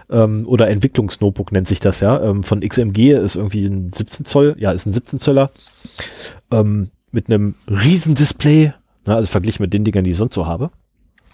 ähm, 0.10 0.46
oder 0.48 0.70
Entwicklungsnotebook 0.70 1.52
nennt 1.52 1.68
sich 1.68 1.80
das 1.80 2.02
ja, 2.02 2.22
ähm, 2.22 2.44
von 2.44 2.60
XMG 2.62 3.14
ist 3.14 3.36
irgendwie 3.36 3.66
ein 3.66 3.92
17 3.94 4.26
Zoll, 4.26 4.56
ja, 4.60 4.72
ist 4.72 4.86
ein 4.86 4.94
17 4.94 5.20
Zöller, 5.20 5.50
ähm, 6.52 6.92
mit 7.12 7.30
einem 7.30 7.56
riesen 7.68 8.16
Display, 8.16 8.74
ne, 9.06 9.16
also 9.16 9.28
verglichen 9.28 9.64
mit 9.64 9.74
den 9.74 9.86
Dingern, 9.86 10.04
die 10.04 10.12
ich 10.12 10.18
sonst 10.18 10.36
so 10.36 10.46
habe. 10.46 10.70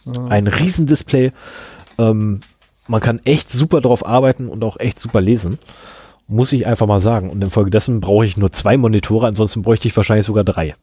Mhm. 0.06 0.27
Ein 0.27 0.48
riesen 0.48 0.85
Display, 0.85 1.32
ähm, 1.98 2.41
man 2.88 3.01
kann 3.01 3.19
echt 3.24 3.51
super 3.51 3.82
drauf 3.82 4.06
arbeiten 4.06 4.48
und 4.48 4.64
auch 4.64 4.80
echt 4.80 4.99
super 4.99 5.22
lesen. 5.22 5.59
Muss 6.32 6.51
ich 6.51 6.67
einfach 6.67 6.85
mal 6.85 6.99
sagen. 6.99 7.30
Und 7.30 7.43
infolgedessen 7.43 7.99
brauche 8.01 8.25
ich 8.25 8.38
nur 8.38 8.51
zwei 8.51 8.77
Monitore, 8.77 9.27
ansonsten 9.27 9.64
bräuchte 9.64 9.88
ich 9.88 9.98
wahrscheinlich 9.98 10.27
sogar 10.27 10.43
drei. 10.43 10.75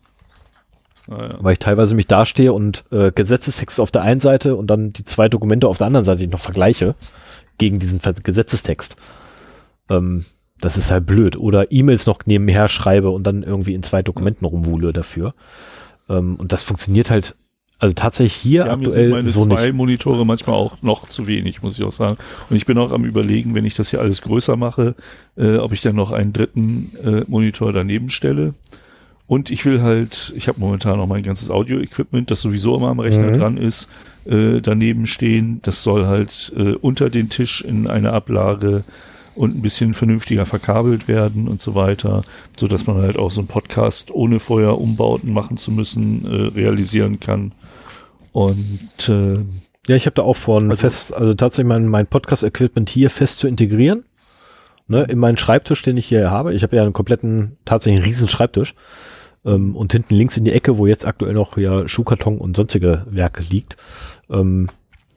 Ah, 1.08 1.22
ja. 1.22 1.36
Weil 1.38 1.52
ich 1.52 1.58
teilweise 1.60 1.94
mich 1.94 2.08
dastehe 2.08 2.52
und 2.52 2.84
äh, 2.90 3.12
Gesetzestext 3.12 3.80
auf 3.80 3.92
der 3.92 4.02
einen 4.02 4.20
Seite 4.20 4.56
und 4.56 4.66
dann 4.66 4.92
die 4.92 5.04
zwei 5.04 5.28
Dokumente 5.28 5.68
auf 5.68 5.78
der 5.78 5.86
anderen 5.86 6.04
Seite, 6.04 6.18
die 6.18 6.24
ich 6.24 6.32
noch 6.32 6.40
vergleiche 6.40 6.96
gegen 7.58 7.78
diesen 7.78 8.00
Gesetzestext. 8.22 8.96
Ähm, 9.88 10.24
das 10.60 10.76
ist 10.76 10.90
halt 10.90 11.06
blöd. 11.06 11.36
Oder 11.36 11.70
E-Mails 11.70 12.06
noch 12.06 12.20
nebenher 12.26 12.66
schreibe 12.68 13.10
und 13.10 13.24
dann 13.24 13.42
irgendwie 13.42 13.74
in 13.74 13.84
zwei 13.84 14.02
Dokumenten 14.02 14.46
rumwuhle 14.46 14.92
dafür. 14.92 15.34
Ähm, 16.08 16.36
und 16.36 16.52
das 16.52 16.64
funktioniert 16.64 17.10
halt, 17.10 17.36
also 17.78 17.94
tatsächlich 17.94 18.34
hier 18.34 18.66
ja, 18.66 18.72
aktuell 18.72 19.10
meine 19.10 19.28
so 19.28 19.44
zwei 19.44 19.66
nicht. 19.66 19.74
Monitore 19.74 20.24
manchmal 20.24 20.56
auch 20.56 20.80
noch 20.82 21.08
zu 21.08 21.26
wenig, 21.26 21.62
muss 21.62 21.78
ich 21.78 21.84
auch 21.84 21.92
sagen. 21.92 22.16
Und 22.48 22.56
ich 22.56 22.64
bin 22.64 22.78
auch 22.78 22.90
am 22.90 23.04
überlegen, 23.04 23.54
wenn 23.54 23.66
ich 23.66 23.74
das 23.74 23.90
hier 23.90 24.00
alles 24.00 24.22
größer 24.22 24.56
mache, 24.56 24.94
äh, 25.36 25.56
ob 25.56 25.72
ich 25.72 25.82
dann 25.82 25.94
noch 25.94 26.10
einen 26.10 26.32
dritten 26.32 26.92
äh, 27.04 27.24
Monitor 27.28 27.72
daneben 27.72 28.08
stelle. 28.08 28.54
Und 29.26 29.50
ich 29.50 29.64
will 29.66 29.82
halt, 29.82 30.32
ich 30.36 30.48
habe 30.48 30.60
momentan 30.60 30.96
noch 30.98 31.06
mein 31.06 31.22
ganzes 31.22 31.50
Audio-Equipment, 31.50 32.30
das 32.30 32.40
sowieso 32.40 32.76
immer 32.76 32.88
am 32.88 33.00
Rechner 33.00 33.30
mhm. 33.30 33.38
dran 33.38 33.56
ist, 33.58 33.90
äh, 34.24 34.60
daneben 34.60 35.06
stehen. 35.06 35.60
Das 35.62 35.82
soll 35.82 36.06
halt 36.06 36.52
äh, 36.56 36.72
unter 36.74 37.10
den 37.10 37.28
Tisch 37.28 37.60
in 37.60 37.88
eine 37.88 38.12
Ablage 38.12 38.84
und 39.36 39.56
ein 39.56 39.62
bisschen 39.62 39.94
vernünftiger 39.94 40.46
verkabelt 40.46 41.08
werden 41.08 41.46
und 41.46 41.60
so 41.60 41.74
weiter, 41.74 42.24
so 42.56 42.66
dass 42.66 42.86
man 42.86 42.96
halt 42.96 43.18
auch 43.18 43.30
so 43.30 43.40
einen 43.40 43.48
Podcast 43.48 44.10
ohne 44.10 44.40
vorher 44.40 44.78
Umbauten 44.78 45.32
machen 45.32 45.56
zu 45.56 45.70
müssen 45.70 46.24
äh, 46.24 46.48
realisieren 46.54 47.20
kann. 47.20 47.52
Und 48.32 49.08
äh, 49.08 49.34
ja, 49.86 49.94
ich 49.94 50.06
habe 50.06 50.14
da 50.14 50.22
auch 50.22 50.36
vor, 50.36 50.60
also, 50.60 50.76
fest, 50.76 51.14
also 51.14 51.34
tatsächlich 51.34 51.68
mein, 51.68 51.86
mein 51.86 52.06
Podcast-Equipment 52.06 52.90
hier 52.90 53.10
fest 53.10 53.38
zu 53.38 53.46
integrieren. 53.46 54.04
Ne, 54.88 55.02
in 55.02 55.18
meinen 55.18 55.36
Schreibtisch, 55.36 55.82
den 55.82 55.96
ich 55.96 56.06
hier 56.06 56.30
habe. 56.30 56.54
Ich 56.54 56.62
habe 56.62 56.76
ja 56.76 56.82
einen 56.82 56.92
kompletten, 56.92 57.56
tatsächlich 57.64 58.02
einen 58.02 58.08
riesen 58.08 58.28
Schreibtisch. 58.28 58.74
Ähm, 59.44 59.74
und 59.74 59.92
hinten 59.92 60.14
links 60.14 60.36
in 60.36 60.44
die 60.44 60.52
Ecke, 60.52 60.78
wo 60.78 60.86
jetzt 60.86 61.06
aktuell 61.06 61.34
noch 61.34 61.56
ja 61.56 61.88
Schuhkarton 61.88 62.38
und 62.38 62.56
sonstige 62.56 63.04
Werke 63.10 63.42
liegt, 63.42 63.76
ähm, 64.30 64.68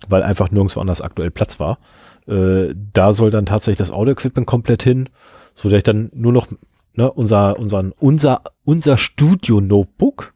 weil 0.07 0.23
einfach 0.23 0.49
nirgendwo 0.49 0.79
anders 0.79 1.01
aktuell 1.01 1.29
Platz 1.29 1.59
war. 1.59 1.77
Äh, 2.29 2.75
da 2.93 3.13
soll 3.13 3.31
dann 3.31 3.45
tatsächlich 3.45 3.79
das 3.79 3.91
Audio-Equipment 3.91 4.45
komplett 4.45 4.83
hin, 4.83 5.09
so 5.53 5.69
dass 5.69 5.77
ich 5.77 5.83
dann 5.83 6.11
nur 6.13 6.31
noch 6.31 6.47
ne, 6.93 7.11
unser, 7.11 7.57
unseren, 7.57 7.93
unser, 7.99 8.41
unser 8.63 8.97
Studio-Notebook 8.97 10.33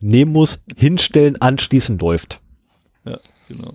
nehmen 0.00 0.32
muss, 0.32 0.60
hinstellen, 0.76 1.40
anschließen 1.40 1.98
läuft. 1.98 2.40
Ja, 3.04 3.18
genau. 3.48 3.74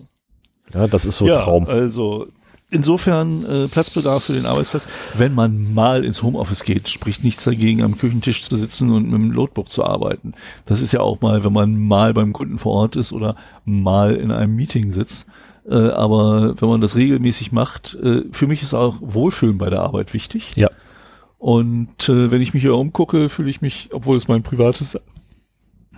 Ja, 0.73 0.87
das 0.87 1.05
ist 1.05 1.17
so 1.17 1.27
ja, 1.27 1.43
Traum. 1.43 1.67
Also 1.67 2.27
insofern 2.71 3.45
äh, 3.45 3.67
Platzbedarf 3.67 4.23
für 4.23 4.33
den 4.33 4.45
Arbeitsplatz. 4.45 4.87
Wenn 5.15 5.35
man 5.35 5.73
mal 5.73 6.05
ins 6.05 6.23
Homeoffice 6.23 6.63
geht, 6.63 6.89
spricht 6.89 7.23
nichts 7.23 7.43
dagegen, 7.43 7.83
am 7.83 7.97
Küchentisch 7.97 8.45
zu 8.47 8.55
sitzen 8.55 8.91
und 8.91 9.03
mit 9.03 9.13
dem 9.13 9.29
Notebook 9.29 9.71
zu 9.71 9.83
arbeiten. 9.83 10.33
Das 10.65 10.81
ist 10.81 10.93
ja 10.93 11.01
auch 11.01 11.21
mal, 11.21 11.43
wenn 11.43 11.53
man 11.53 11.77
mal 11.77 12.13
beim 12.13 12.33
Kunden 12.33 12.57
vor 12.57 12.73
Ort 12.73 12.95
ist 12.95 13.11
oder 13.11 13.35
mal 13.65 14.15
in 14.15 14.31
einem 14.31 14.55
Meeting 14.55 14.91
sitzt. 14.91 15.27
Äh, 15.69 15.75
aber 15.75 16.59
wenn 16.59 16.69
man 16.69 16.81
das 16.81 16.95
regelmäßig 16.95 17.51
macht, 17.51 17.95
äh, 17.95 18.23
für 18.31 18.47
mich 18.47 18.61
ist 18.61 18.73
auch 18.73 18.97
Wohlfühlen 19.01 19.57
bei 19.57 19.69
der 19.69 19.81
Arbeit 19.81 20.13
wichtig. 20.13 20.51
Ja. 20.55 20.69
Und 21.37 22.09
äh, 22.09 22.31
wenn 22.31 22.41
ich 22.41 22.53
mich 22.53 22.61
hier 22.61 22.75
umgucke, 22.75 23.29
fühle 23.29 23.49
ich 23.49 23.61
mich, 23.61 23.89
obwohl 23.91 24.17
es 24.17 24.27
mein 24.27 24.43
privates 24.43 24.99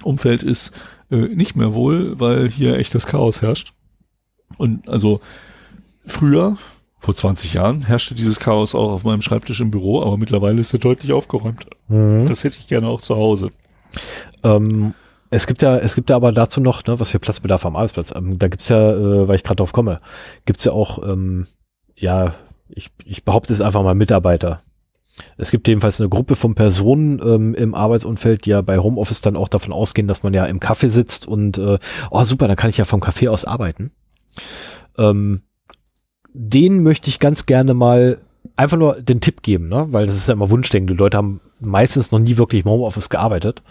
Umfeld 0.03 0.43
ist, 0.43 0.72
äh, 1.11 1.16
nicht 1.16 1.56
mehr 1.56 1.74
wohl, 1.74 2.19
weil 2.19 2.50
hier 2.50 2.77
echt 2.77 2.95
das 2.95 3.08
Chaos 3.08 3.42
herrscht. 3.42 3.74
Und 4.58 4.88
also 4.88 5.22
früher, 6.06 6.58
vor 7.00 7.16
20 7.16 7.53
Jahren, 7.53 7.82
herrschte 7.82 8.16
dieses 8.16 8.40
Chaos 8.40 8.75
auch 8.75 8.92
auf 8.92 9.03
meinem 9.03 9.22
Schreibtisch 9.22 9.59
im 9.59 9.72
Büro, 9.72 10.01
aber 10.01 10.17
mittlerweile 10.17 10.59
ist 10.59 10.74
er 10.74 10.80
deutlich 10.80 11.11
aufgeräumt. 11.11 11.66
Mhm. 11.88 12.25
Das 12.27 12.43
hätte 12.43 12.59
ich 12.59 12.67
gerne 12.67 12.88
auch 12.88 13.01
zu 13.01 13.16
Hause. 13.16 13.50
Ähm, 14.43 14.93
es 15.33 15.47
gibt 15.47 15.63
ja, 15.63 15.77
es 15.77 15.95
gibt 15.95 16.09
ja 16.09 16.15
aber 16.15 16.31
dazu 16.31 16.61
noch, 16.61 16.85
ne, 16.85 16.99
was 16.99 17.09
für 17.09 17.19
Platzbedarf 17.19 17.65
am 17.65 17.75
Arbeitsplatz. 17.75 18.13
Ähm, 18.15 18.37
da 18.37 18.47
gibt's 18.47 18.69
ja, 18.69 18.91
äh, 18.91 19.27
weil 19.27 19.35
ich 19.35 19.43
gerade 19.43 19.57
drauf 19.57 19.73
komme, 19.73 19.97
gibt's 20.45 20.63
ja 20.63 20.71
auch, 20.71 21.03
ähm, 21.03 21.47
ja, 21.95 22.35
ich, 22.69 22.91
ich 23.03 23.23
behaupte 23.23 23.51
es 23.51 23.61
einfach 23.61 23.83
mal 23.83 23.95
Mitarbeiter. 23.95 24.61
Es 25.37 25.51
gibt 25.51 25.67
jedenfalls 25.67 25.99
eine 25.99 26.09
Gruppe 26.09 26.35
von 26.35 26.55
Personen 26.55 27.19
ähm, 27.23 27.55
im 27.55 27.75
Arbeitsumfeld, 27.75 28.45
die 28.45 28.51
ja 28.51 28.61
bei 28.61 28.79
Homeoffice 28.79 29.21
dann 29.21 29.35
auch 29.35 29.47
davon 29.47 29.73
ausgehen, 29.73 30.07
dass 30.07 30.23
man 30.23 30.33
ja 30.33 30.45
im 30.45 30.59
Café 30.59 30.87
sitzt 30.87 31.27
und 31.27 31.57
äh, 31.57 31.77
oh 32.11 32.23
super, 32.23 32.47
dann 32.47 32.55
kann 32.55 32.69
ich 32.69 32.77
ja 32.77 32.85
vom 32.85 33.01
Café 33.01 33.29
aus 33.29 33.45
arbeiten. 33.45 33.91
Ähm, 34.97 35.41
den 36.33 36.83
möchte 36.83 37.09
ich 37.09 37.19
ganz 37.19 37.45
gerne 37.45 37.73
mal 37.73 38.19
einfach 38.55 38.77
nur 38.77 39.01
den 39.01 39.21
Tipp 39.21 39.41
geben, 39.41 39.67
ne? 39.67 39.87
weil 39.89 40.05
das 40.05 40.15
ist 40.15 40.27
ja 40.27 40.33
immer 40.33 40.49
Wunschdenken. 40.49 40.87
Die 40.87 40.99
Leute 40.99 41.17
haben 41.17 41.41
meistens 41.59 42.11
noch 42.11 42.19
nie 42.19 42.37
wirklich 42.37 42.65
im 42.65 42.71
Homeoffice 42.71 43.09
gearbeitet. 43.09 43.61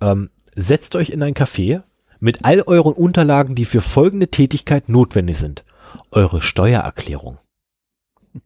Ähm, 0.00 0.30
setzt 0.54 0.96
euch 0.96 1.10
in 1.10 1.22
ein 1.22 1.34
Café 1.34 1.82
mit 2.18 2.44
all 2.44 2.62
euren 2.62 2.92
Unterlagen, 2.92 3.54
die 3.54 3.64
für 3.64 3.80
folgende 3.80 4.28
Tätigkeit 4.28 4.88
notwendig 4.88 5.38
sind. 5.38 5.64
Eure 6.10 6.40
Steuererklärung. 6.40 7.38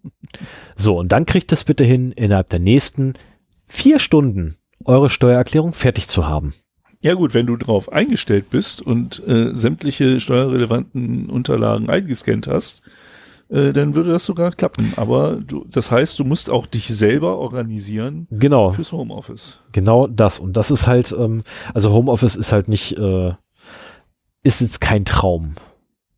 So, 0.75 0.99
und 0.99 1.13
dann 1.13 1.27
kriegt 1.27 1.53
es 1.53 1.63
bitte 1.63 1.85
hin, 1.85 2.11
innerhalb 2.11 2.51
der 2.51 2.59
nächsten 2.59 3.13
vier 3.67 4.01
Stunden 4.01 4.57
eure 4.85 5.09
Steuererklärung 5.09 5.73
fertig 5.73 6.09
zu 6.09 6.27
haben. 6.27 6.55
Ja 7.01 7.15
gut, 7.15 7.35
wenn 7.35 7.47
du 7.47 7.57
drauf 7.57 7.93
eingestellt 7.93 8.51
bist 8.51 8.81
und 8.81 9.23
äh, 9.29 9.55
sämtliche 9.55 10.19
steuerrelevanten 10.21 11.29
Unterlagen 11.31 11.91
eingescannt 11.91 12.49
hast, 12.49 12.83
äh, 13.49 13.73
dann 13.73 13.95
würde 13.95 14.13
das 14.13 14.25
sogar 14.25 14.51
klappen. 14.53 14.93
Aber 14.97 15.37
du, 15.37 15.65
das 15.71 15.91
heißt, 15.91 16.19
du 16.19 16.25
musst 16.25 16.51
auch 16.51 16.67
dich 16.67 16.89
selber 16.89 17.39
organisieren 17.39 18.27
Genau, 18.31 18.71
fürs 18.71 18.93
Homeoffice. 18.93 19.59
genau 19.73 20.07
das. 20.07 20.39
Und 20.39 20.57
das 20.57 20.71
ist 20.71 20.87
halt, 20.87 21.15
ähm, 21.19 21.43
also 21.75 21.93
Homeoffice 21.93 22.37
ist 22.37 22.53
halt 22.53 22.69
nicht, 22.69 22.97
äh, 22.99 23.33
ist 24.43 24.61
jetzt 24.61 24.81
kein 24.81 25.05
Traum. 25.05 25.55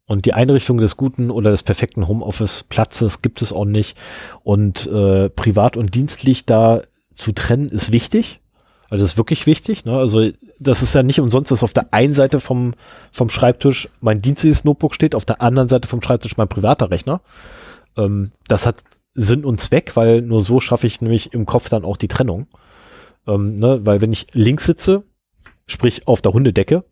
Und 0.08 0.24
die 0.24 0.34
Einrichtung 0.34 0.78
des 0.78 0.96
guten 0.96 1.30
oder 1.32 1.50
des 1.50 1.64
perfekten 1.64 2.06
Homeoffice-Platzes 2.06 3.22
gibt 3.22 3.42
es 3.42 3.52
auch 3.52 3.64
nicht. 3.64 3.96
Und 4.44 4.86
äh, 4.86 5.28
privat 5.30 5.76
und 5.76 5.94
dienstlich 5.94 6.46
da 6.46 6.82
zu 7.12 7.32
trennen 7.32 7.68
ist 7.68 7.90
wichtig. 7.92 8.40
Also 8.96 9.04
das 9.04 9.12
ist 9.12 9.18
wirklich 9.18 9.44
wichtig. 9.46 9.84
Ne? 9.84 9.94
Also 9.94 10.30
das 10.58 10.80
ist 10.80 10.94
ja 10.94 11.02
nicht 11.02 11.20
umsonst, 11.20 11.50
dass 11.50 11.62
auf 11.62 11.74
der 11.74 11.92
einen 11.92 12.14
Seite 12.14 12.40
vom, 12.40 12.72
vom 13.12 13.28
Schreibtisch 13.28 13.90
mein 14.00 14.22
dienstliches 14.22 14.64
Notebook 14.64 14.94
steht, 14.94 15.14
auf 15.14 15.26
der 15.26 15.42
anderen 15.42 15.68
Seite 15.68 15.86
vom 15.86 16.00
Schreibtisch 16.00 16.38
mein 16.38 16.48
privater 16.48 16.90
Rechner. 16.90 17.20
Ähm, 17.98 18.32
das 18.48 18.64
hat 18.64 18.76
Sinn 19.12 19.44
und 19.44 19.60
Zweck, 19.60 19.96
weil 19.96 20.22
nur 20.22 20.42
so 20.42 20.60
schaffe 20.60 20.86
ich 20.86 21.02
nämlich 21.02 21.34
im 21.34 21.44
Kopf 21.44 21.68
dann 21.68 21.84
auch 21.84 21.98
die 21.98 22.08
Trennung. 22.08 22.46
Ähm, 23.26 23.56
ne? 23.56 23.84
Weil 23.84 24.00
wenn 24.00 24.14
ich 24.14 24.28
links 24.32 24.64
sitze, 24.64 25.02
sprich 25.66 26.08
auf 26.08 26.22
der 26.22 26.32
Hundedecke, 26.32 26.82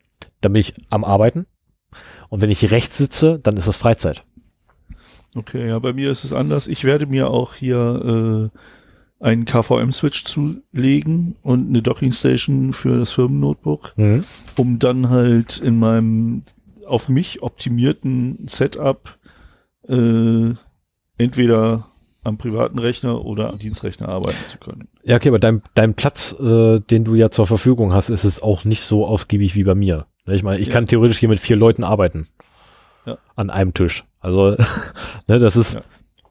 dann 0.42 0.52
bin 0.52 0.60
ich 0.60 0.74
am 0.90 1.04
Arbeiten. 1.04 1.46
Und 2.28 2.42
wenn 2.42 2.50
ich 2.50 2.70
rechts 2.70 2.98
sitze, 2.98 3.38
dann 3.38 3.56
ist 3.56 3.66
es 3.66 3.78
Freizeit. 3.78 4.24
Okay, 5.34 5.68
ja, 5.68 5.78
bei 5.78 5.94
mir 5.94 6.10
ist 6.10 6.24
es 6.24 6.34
anders. 6.34 6.68
Ich 6.68 6.84
werde 6.84 7.06
mir 7.06 7.30
auch 7.30 7.54
hier 7.54 8.50
äh, 8.52 8.58
einen 9.20 9.44
KVM-Switch 9.44 10.24
zulegen 10.24 11.36
und 11.42 11.68
eine 11.68 11.82
Dockingstation 11.82 12.72
für 12.72 12.98
das 12.98 13.10
Firmennotebook, 13.12 13.94
um 14.56 14.78
dann 14.78 15.08
halt 15.10 15.58
in 15.58 15.78
meinem 15.78 16.42
auf 16.86 17.08
mich 17.08 17.42
optimierten 17.42 18.46
Setup 18.48 19.16
äh, 19.88 20.50
entweder 21.16 21.86
am 22.22 22.38
privaten 22.38 22.78
Rechner 22.78 23.24
oder 23.24 23.50
am 23.50 23.58
Dienstrechner 23.58 24.08
arbeiten 24.08 24.36
zu 24.48 24.58
können. 24.58 24.88
Ja, 25.02 25.16
okay, 25.16 25.28
aber 25.28 25.38
dein, 25.38 25.62
dein 25.74 25.94
Platz, 25.94 26.34
äh, 26.40 26.80
den 26.80 27.04
du 27.04 27.14
ja 27.14 27.30
zur 27.30 27.46
Verfügung 27.46 27.92
hast, 27.92 28.08
ist 28.10 28.24
es 28.24 28.42
auch 28.42 28.64
nicht 28.64 28.82
so 28.82 29.06
ausgiebig 29.06 29.54
wie 29.54 29.64
bei 29.64 29.74
mir. 29.74 30.06
Ich 30.26 30.42
meine, 30.42 30.58
ich 30.58 30.68
Ja. 30.68 30.72
kann 30.72 30.86
theoretisch 30.86 31.18
hier 31.18 31.28
mit 31.28 31.40
vier 31.40 31.56
Leuten 31.56 31.84
arbeiten. 31.84 32.28
Ja. 33.04 33.18
An 33.36 33.50
einem 33.50 33.74
Tisch. 33.74 34.04
Also, 34.20 34.56
ne, 35.28 35.38
das 35.38 35.56
ist, 35.56 35.74
Ja. 35.74 35.82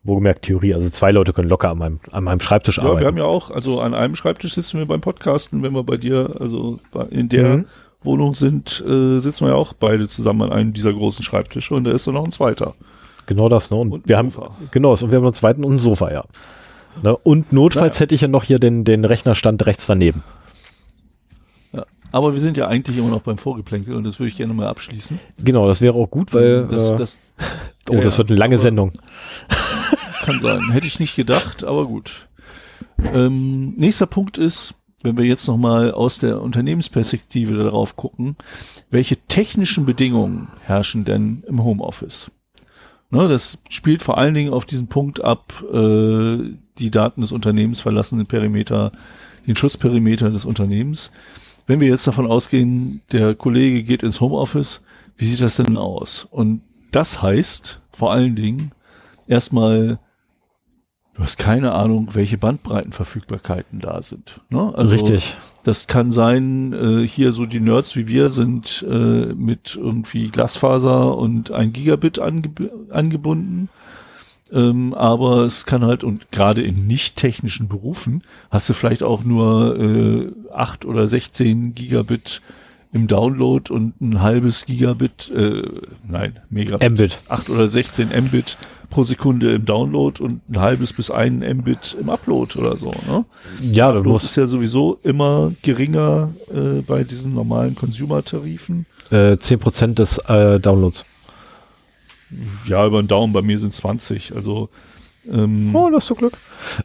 Wohlgemerkt 0.04 0.44
Theorie. 0.44 0.74
Also 0.74 0.90
zwei 0.90 1.12
Leute 1.12 1.34
können 1.34 1.50
locker 1.50 1.70
an 1.70 1.78
meinem, 1.78 2.00
an 2.12 2.24
meinem 2.26 2.40
Schreibtisch 2.42 2.78
Ja, 2.78 2.84
arbeiten. 2.84 3.00
wir 3.02 3.08
haben 3.08 3.18
ja 3.18 3.24
auch, 3.26 3.52
also 3.52 3.80
an 3.82 3.94
einem 3.94 4.16
Schreibtisch 4.16 4.54
sitzen 4.54 4.80
wir 4.80 4.86
beim 4.86 5.02
Podcasten, 5.02 5.64
wenn 5.64 5.74
wir 5.74 5.84
bei 5.84 5.98
dir, 5.98 6.36
also 6.40 6.80
in 7.10 7.30
der 7.30 7.58
Mhm. 7.58 7.66
Wohnung 8.04 8.34
sind, 8.34 8.84
äh, 8.86 9.20
sitzen 9.20 9.46
wir 9.46 9.52
ja 9.52 9.56
auch 9.56 9.72
beide 9.74 10.08
zusammen 10.10 10.42
an 10.42 10.52
einem 10.52 10.74
dieser 10.74 10.92
großen 10.92 11.24
Schreibtische 11.24 11.74
und 11.74 11.86
da 11.86 11.92
ist 11.92 12.06
dann 12.06 12.16
noch 12.16 12.26
ein 12.26 12.34
zweiter. 12.34 12.74
Genau 13.28 13.48
das, 13.48 13.72
ne? 13.72 13.78
Und, 13.78 13.94
Und 13.94 14.10
wir 14.10 14.18
haben, 14.18 14.30
Sofa. 14.30 14.52
genau, 14.72 14.92
und 14.92 15.00
wir 15.10 15.16
haben 15.16 15.22
noch 15.24 15.28
einen 15.30 15.34
zweiten 15.34 15.64
und 15.64 15.76
ein 15.76 15.80
Sofa, 15.80 16.12
ja. 16.12 16.26
Ne? 17.02 17.16
Und 17.16 17.54
notfalls 17.54 17.94
Naja. 17.96 18.02
hätte 18.02 18.16
ich 18.16 18.20
ja 18.22 18.28
noch 18.28 18.44
hier 18.44 18.60
den, 18.60 18.84
den 18.84 19.06
Rechnerstand 19.06 19.66
rechts 19.66 19.88
daneben. 19.88 20.22
Ja. 21.72 21.86
Aber 22.12 22.34
wir 22.34 22.42
sind 22.42 22.58
ja 22.58 22.68
eigentlich 22.68 22.98
immer 22.98 23.08
noch 23.08 23.22
beim 23.22 23.38
Vorgeplänkel 23.38 23.96
und 23.96 24.04
das 24.04 24.20
würde 24.20 24.28
ich 24.30 24.36
gerne 24.38 24.54
mal 24.54 24.68
abschließen. 24.68 25.18
Genau, 25.42 25.66
das 25.66 25.80
wäre 25.80 25.96
auch 25.96 26.08
gut, 26.12 26.34
weil, 26.34 26.68
das, 26.68 26.88
äh, 26.92 26.96
das 26.98 27.18
oh, 27.90 27.94
ja, 27.94 28.02
das 28.02 28.18
wird 28.18 28.30
eine 28.30 28.38
lange 28.38 28.58
Sendung. 28.58 28.92
Kann 30.24 30.40
sein. 30.42 30.72
Hätte 30.72 30.88
ich 30.88 31.00
nicht 31.00 31.16
gedacht, 31.16 31.64
aber 31.64 31.88
gut. 31.88 32.28
Ähm, 33.14 33.76
nächster 33.76 34.06
Punkt 34.06 34.38
ist, 34.38 34.76
wenn 35.04 35.18
wir 35.18 35.26
jetzt 35.26 35.48
nochmal 35.48 35.92
aus 35.92 36.20
der 36.20 36.42
Unternehmensperspektive 36.42 37.56
darauf 37.56 37.96
gucken, 37.96 38.38
welche 38.90 39.18
technischen 39.28 39.86
Bedingungen 39.86 40.48
herrschen 40.66 41.06
denn 41.06 41.44
im 41.48 41.64
Homeoffice? 41.64 42.32
Ne, 43.10 43.28
das 43.28 43.62
spielt 43.70 44.02
vor 44.02 44.18
allen 44.18 44.34
Dingen 44.34 44.54
auf 44.54 44.66
diesen 44.66 44.88
Punkt 44.88 45.24
ab, 45.24 45.64
äh, 45.72 46.38
die 46.80 46.90
Daten 46.90 47.22
des 47.22 47.32
Unternehmens 47.32 47.82
verlassen 47.82 48.18
den 48.18 48.28
Perimeter, 48.28 48.92
den 49.46 49.56
Schutzperimeter 49.56 50.32
des 50.32 50.46
Unternehmens. 50.46 51.12
Wenn 51.68 51.80
wir 51.80 51.90
jetzt 51.90 52.08
davon 52.08 52.26
ausgehen, 52.26 53.02
der 53.12 53.36
Kollege 53.36 53.84
geht 53.84 54.04
ins 54.04 54.20
Homeoffice, 54.20 54.82
wie 55.16 55.26
sieht 55.26 55.42
das 55.42 55.58
denn 55.58 55.78
aus? 55.78 56.28
Und 56.32 56.62
das 56.92 57.22
heißt 57.22 57.82
vor 57.92 58.12
allen 58.12 58.36
Dingen 58.36 58.72
erstmal, 59.28 60.00
du 61.16 61.24
hast 61.24 61.38
keine 61.38 61.74
Ahnung, 61.74 62.10
welche 62.14 62.38
Bandbreitenverfügbarkeiten 62.38 63.80
da 63.80 64.02
sind. 64.02 64.42
Ne? 64.50 64.74
Also 64.76 64.92
Richtig. 64.92 65.36
das 65.64 65.88
kann 65.88 66.12
sein, 66.12 66.74
äh, 66.74 67.08
hier 67.08 67.32
so 67.32 67.46
die 67.46 67.60
Nerds 67.60 67.96
wie 67.96 68.08
wir 68.08 68.30
sind 68.30 68.86
äh, 68.90 69.34
mit 69.34 69.76
irgendwie 69.76 70.30
Glasfaser 70.30 71.18
und 71.18 71.52
ein 71.52 71.74
Gigabit 71.74 72.20
angeb 72.20 72.72
angebunden. 72.90 73.70
Ähm, 74.52 74.94
aber 74.94 75.46
es 75.46 75.66
kann 75.66 75.84
halt, 75.84 76.04
und 76.04 76.32
gerade 76.32 76.62
in 76.62 76.86
nicht 76.86 77.16
technischen 77.16 77.68
Berufen, 77.68 78.24
hast 78.52 78.70
du 78.70 78.74
vielleicht 78.74 79.02
auch 79.02 79.24
nur 79.24 79.80
äh, 79.80 80.32
8 80.54 80.86
oder 80.86 81.08
16 81.08 81.74
Gigabit 81.74 82.42
im 82.94 83.08
Download 83.08 83.74
und 83.74 84.00
ein 84.02 84.22
halbes 84.22 84.66
Gigabit, 84.66 85.32
äh, 85.36 85.64
nein, 86.08 86.40
Megabit. 86.50 86.92
Mbit. 86.92 87.18
8 87.28 87.50
oder 87.50 87.68
16 87.68 88.10
Mbit 88.10 88.58
pro 88.92 89.04
Sekunde 89.04 89.54
im 89.56 89.66
Download 89.66 90.22
und 90.24 90.48
ein 90.50 90.60
halbes 90.60 90.94
bis 90.94 91.10
ein 91.10 91.40
Mbit 91.40 91.98
im 92.00 92.10
Upload 92.10 92.58
oder 92.60 92.78
so. 92.78 92.92
Ne? 93.08 93.26
Ja, 93.60 93.92
du 93.92 94.04
musst 94.04 94.26
ist 94.26 94.36
ja 94.36 94.46
sowieso 94.46 95.00
immer 95.04 95.52
geringer 95.64 96.34
äh, 96.54 96.82
bei 96.82 97.04
diesen 97.04 97.34
normalen 97.34 97.74
Consumer-Tarifen. 97.76 98.86
äh, 99.10 99.34
10% 99.34 99.96
des 99.96 100.20
äh, 100.30 100.60
Downloads. 100.60 101.06
Ja, 102.68 102.86
über 102.86 103.02
den 103.02 103.08
Daumen, 103.08 103.34
bei 103.34 103.42
mir 103.42 103.58
sind 103.60 103.74
20. 103.74 104.36
Also 104.36 104.70
ähm, 105.32 105.74
Oh, 105.76 105.90
das 105.90 106.04
hast 106.04 106.10
du 106.12 106.16
Glück. 106.16 106.34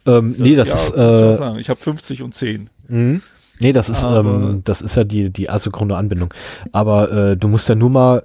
Ähm, 0.05 0.35
nee, 0.37 0.55
das 0.55 0.67
ja, 0.69 0.73
ist, 0.75 0.89
ich 0.89 0.95
äh, 0.97 1.35
sagen. 1.35 1.59
ich 1.59 1.69
habe 1.69 1.79
50 1.79 2.21
und 2.23 2.33
10. 2.33 2.69
Mhm. 2.87 3.21
Nee, 3.59 3.73
das 3.73 3.89
ist, 3.89 4.03
Aber- 4.03 4.19
ähm, 4.29 4.61
das 4.63 4.81
ist 4.81 4.95
ja 4.95 5.03
die, 5.03 5.29
die 5.31 5.49
asynchrone 5.49 5.95
Anbindung. 5.95 6.33
Aber 6.71 7.11
äh, 7.11 7.37
du 7.37 7.47
musst 7.47 7.67
ja 7.69 7.75
nur 7.75 7.89
mal, 7.89 8.23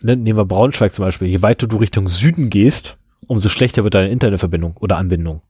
ne, 0.00 0.16
nehmen 0.16 0.38
wir 0.38 0.44
Braunschweig 0.44 0.92
zum 0.94 1.04
Beispiel, 1.04 1.28
je 1.28 1.42
weiter 1.42 1.66
du 1.66 1.76
Richtung 1.76 2.08
Süden 2.08 2.50
gehst, 2.50 2.96
umso 3.26 3.48
schlechter 3.48 3.84
wird 3.84 3.94
deine 3.94 4.10
Internetverbindung 4.10 4.76
oder 4.80 4.96
Anbindung. 4.96 5.40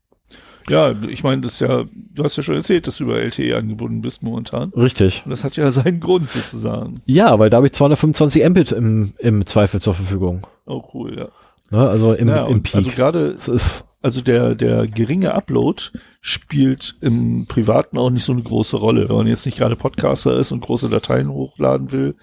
Ja, 0.67 0.95
ich 1.07 1.23
meine, 1.23 1.41
das 1.43 1.53
ist 1.53 1.59
ja, 1.59 1.83
du 1.93 2.23
hast 2.23 2.37
ja 2.37 2.43
schon 2.43 2.55
erzählt, 2.55 2.87
dass 2.87 2.97
du 2.97 3.03
über 3.03 3.19
LTE 3.19 3.55
angebunden 3.55 4.01
bist 4.01 4.23
momentan. 4.23 4.69
Richtig. 4.75 5.21
Und 5.23 5.29
das 5.31 5.43
hat 5.43 5.55
ja 5.57 5.69
seinen 5.71 5.99
Grund 5.99 6.29
sozusagen. 6.31 7.01
Ja, 7.05 7.37
weil 7.37 7.51
da 7.51 7.57
habe 7.57 7.67
ich 7.67 7.73
225 7.73 8.47
Mbit 8.49 8.71
im, 8.71 9.13
im 9.19 9.45
Zweifel 9.45 9.79
zur 9.79 9.93
Verfügung. 9.93 10.41
Oh, 10.65 10.83
cool, 10.93 11.15
ja. 11.17 11.27
Ne? 11.69 11.87
Also 11.87 12.13
im, 12.13 12.29
Ja, 12.29 12.45
im 12.45 12.53
und 12.55 12.63
Peak. 12.63 12.75
also 12.75 12.89
gerade, 12.91 13.27
es 13.27 13.47
ist, 13.47 13.85
also 14.05 14.21
der, 14.21 14.53
der 14.53 14.85
geringe 14.85 15.33
Upload 15.33 15.81
spielt 16.21 16.93
im 17.01 17.47
Privaten 17.47 17.97
auch 17.97 18.11
nicht 18.11 18.23
so 18.23 18.33
eine 18.33 18.43
große 18.43 18.77
Rolle. 18.77 19.09
Wenn 19.09 19.15
man 19.15 19.25
jetzt 19.25 19.47
nicht 19.47 19.57
gerade 19.57 19.75
Podcaster 19.75 20.37
ist 20.37 20.51
und 20.51 20.61
große 20.61 20.89
Dateien 20.89 21.27
hochladen 21.29 21.91
will, 21.91 22.13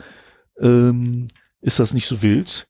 ähm, 0.61 1.27
ist 1.61 1.81
das 1.81 1.93
nicht 1.93 2.07
so 2.07 2.23
wild. 2.23 2.69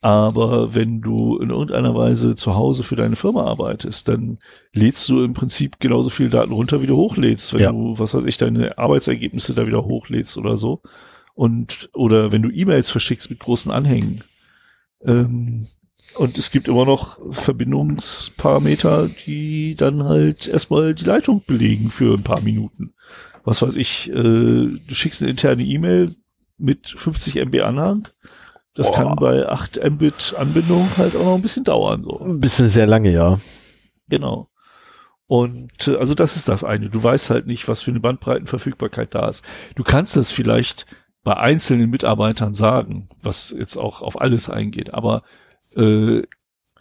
Aber 0.00 0.74
wenn 0.74 1.02
du 1.02 1.36
in 1.36 1.50
irgendeiner 1.50 1.94
Weise 1.94 2.34
zu 2.34 2.54
Hause 2.54 2.82
für 2.82 2.96
deine 2.96 3.16
Firma 3.16 3.44
arbeitest, 3.44 4.08
dann 4.08 4.38
lädst 4.72 5.06
du 5.10 5.22
im 5.22 5.34
Prinzip 5.34 5.78
genauso 5.78 6.08
viele 6.08 6.30
Daten 6.30 6.52
runter, 6.52 6.80
wie 6.80 6.86
du 6.86 6.96
hochlädst, 6.96 7.52
wenn 7.52 7.60
Ja. 7.60 7.72
du, 7.72 7.98
was 7.98 8.14
weiß 8.14 8.24
ich, 8.24 8.38
deine 8.38 8.78
Arbeitsergebnisse 8.78 9.52
da 9.52 9.66
wieder 9.66 9.84
hochlädst 9.84 10.38
oder 10.38 10.56
so. 10.56 10.80
Und, 11.34 11.90
oder 11.92 12.32
wenn 12.32 12.40
du 12.40 12.48
E-Mails 12.48 12.88
verschickst 12.88 13.28
mit 13.28 13.38
großen 13.38 13.70
Anhängen. 13.70 14.22
Ähm, 15.04 15.66
und 16.18 16.38
es 16.38 16.50
gibt 16.50 16.68
immer 16.68 16.84
noch 16.84 17.18
Verbindungsparameter, 17.30 19.08
die 19.26 19.74
dann 19.74 20.04
halt 20.04 20.48
erstmal 20.48 20.94
die 20.94 21.04
Leitung 21.04 21.42
belegen 21.46 21.90
für 21.90 22.14
ein 22.14 22.22
paar 22.22 22.40
Minuten. 22.40 22.94
Was 23.44 23.62
weiß 23.62 23.76
ich, 23.76 24.10
äh, 24.10 24.12
du 24.14 24.94
schickst 24.94 25.22
eine 25.22 25.30
interne 25.30 25.62
E-Mail 25.62 26.14
mit 26.58 26.88
50 26.88 27.36
MB 27.36 27.60
Anhang. 27.62 28.08
Das 28.74 28.90
Boah. 28.90 28.96
kann 28.96 29.16
bei 29.16 29.48
8 29.48 29.80
Mbit 29.90 30.34
Anbindung 30.36 30.86
halt 30.96 31.16
auch 31.16 31.24
noch 31.24 31.34
ein 31.36 31.42
bisschen 31.42 31.64
dauern, 31.64 32.02
so. 32.02 32.20
ein 32.20 32.40
bisschen 32.40 32.68
sehr 32.68 32.86
lange, 32.86 33.10
ja. 33.10 33.38
Genau. 34.08 34.48
Und 35.26 35.88
äh, 35.88 35.96
also 35.96 36.14
das 36.14 36.36
ist 36.36 36.48
das 36.48 36.64
eine. 36.64 36.90
Du 36.90 37.02
weißt 37.02 37.30
halt 37.30 37.46
nicht, 37.46 37.68
was 37.68 37.82
für 37.82 37.90
eine 37.90 38.00
Bandbreitenverfügbarkeit 38.00 39.14
da 39.14 39.28
ist. 39.28 39.44
Du 39.74 39.82
kannst 39.82 40.16
das 40.16 40.30
vielleicht 40.30 40.86
bei 41.24 41.36
einzelnen 41.36 41.90
Mitarbeitern 41.90 42.54
sagen, 42.54 43.08
was 43.20 43.54
jetzt 43.56 43.76
auch 43.76 44.02
auf 44.02 44.20
alles 44.20 44.48
eingeht, 44.48 44.94
aber 44.94 45.22
äh, 45.76 46.22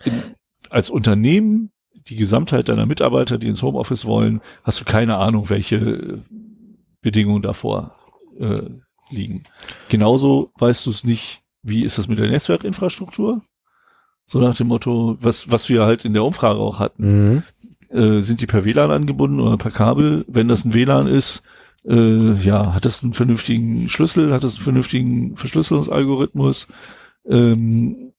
in, 0.03 0.23
als 0.69 0.89
Unternehmen, 0.89 1.71
die 2.07 2.15
Gesamtheit 2.15 2.69
deiner 2.69 2.85
Mitarbeiter, 2.85 3.37
die 3.37 3.47
ins 3.47 3.63
Homeoffice 3.63 4.05
wollen, 4.05 4.41
hast 4.63 4.79
du 4.81 4.85
keine 4.85 5.17
Ahnung, 5.17 5.49
welche 5.49 6.23
Bedingungen 7.01 7.41
davor 7.41 7.95
äh, 8.39 8.61
liegen. 9.09 9.43
Genauso 9.89 10.51
weißt 10.57 10.85
du 10.85 10.89
es 10.91 11.03
nicht, 11.03 11.41
wie 11.63 11.83
ist 11.83 11.97
das 11.97 12.07
mit 12.07 12.19
der 12.19 12.29
Netzwerkinfrastruktur? 12.29 13.41
So 14.27 14.39
nach 14.39 14.55
dem 14.55 14.67
Motto, 14.67 15.17
was, 15.21 15.51
was 15.51 15.69
wir 15.69 15.83
halt 15.85 16.05
in 16.05 16.13
der 16.13 16.23
Umfrage 16.23 16.59
auch 16.59 16.79
hatten 16.79 17.03
Mhm. 17.05 17.43
äh, 17.89 18.21
sind 18.21 18.41
die 18.41 18.47
per 18.47 18.65
WLAN 18.65 18.91
angebunden 18.91 19.39
oder 19.39 19.57
per 19.57 19.71
Kabel? 19.71 20.25
Wenn 20.27 20.47
das 20.47 20.65
ein 20.65 20.73
WLAN 20.73 21.07
ist, 21.07 21.43
äh, 21.87 22.33
ja, 22.33 22.73
hat 22.73 22.85
das 22.85 23.03
einen 23.03 23.13
vernünftigen 23.13 23.87
Schlüssel, 23.89 24.33
hat 24.33 24.43
das 24.43 24.55
einen 24.55 24.63
vernünftigen 24.63 25.37
Verschlüsselungsalgorithmus? 25.37 26.67
Ähm, 27.27 28.13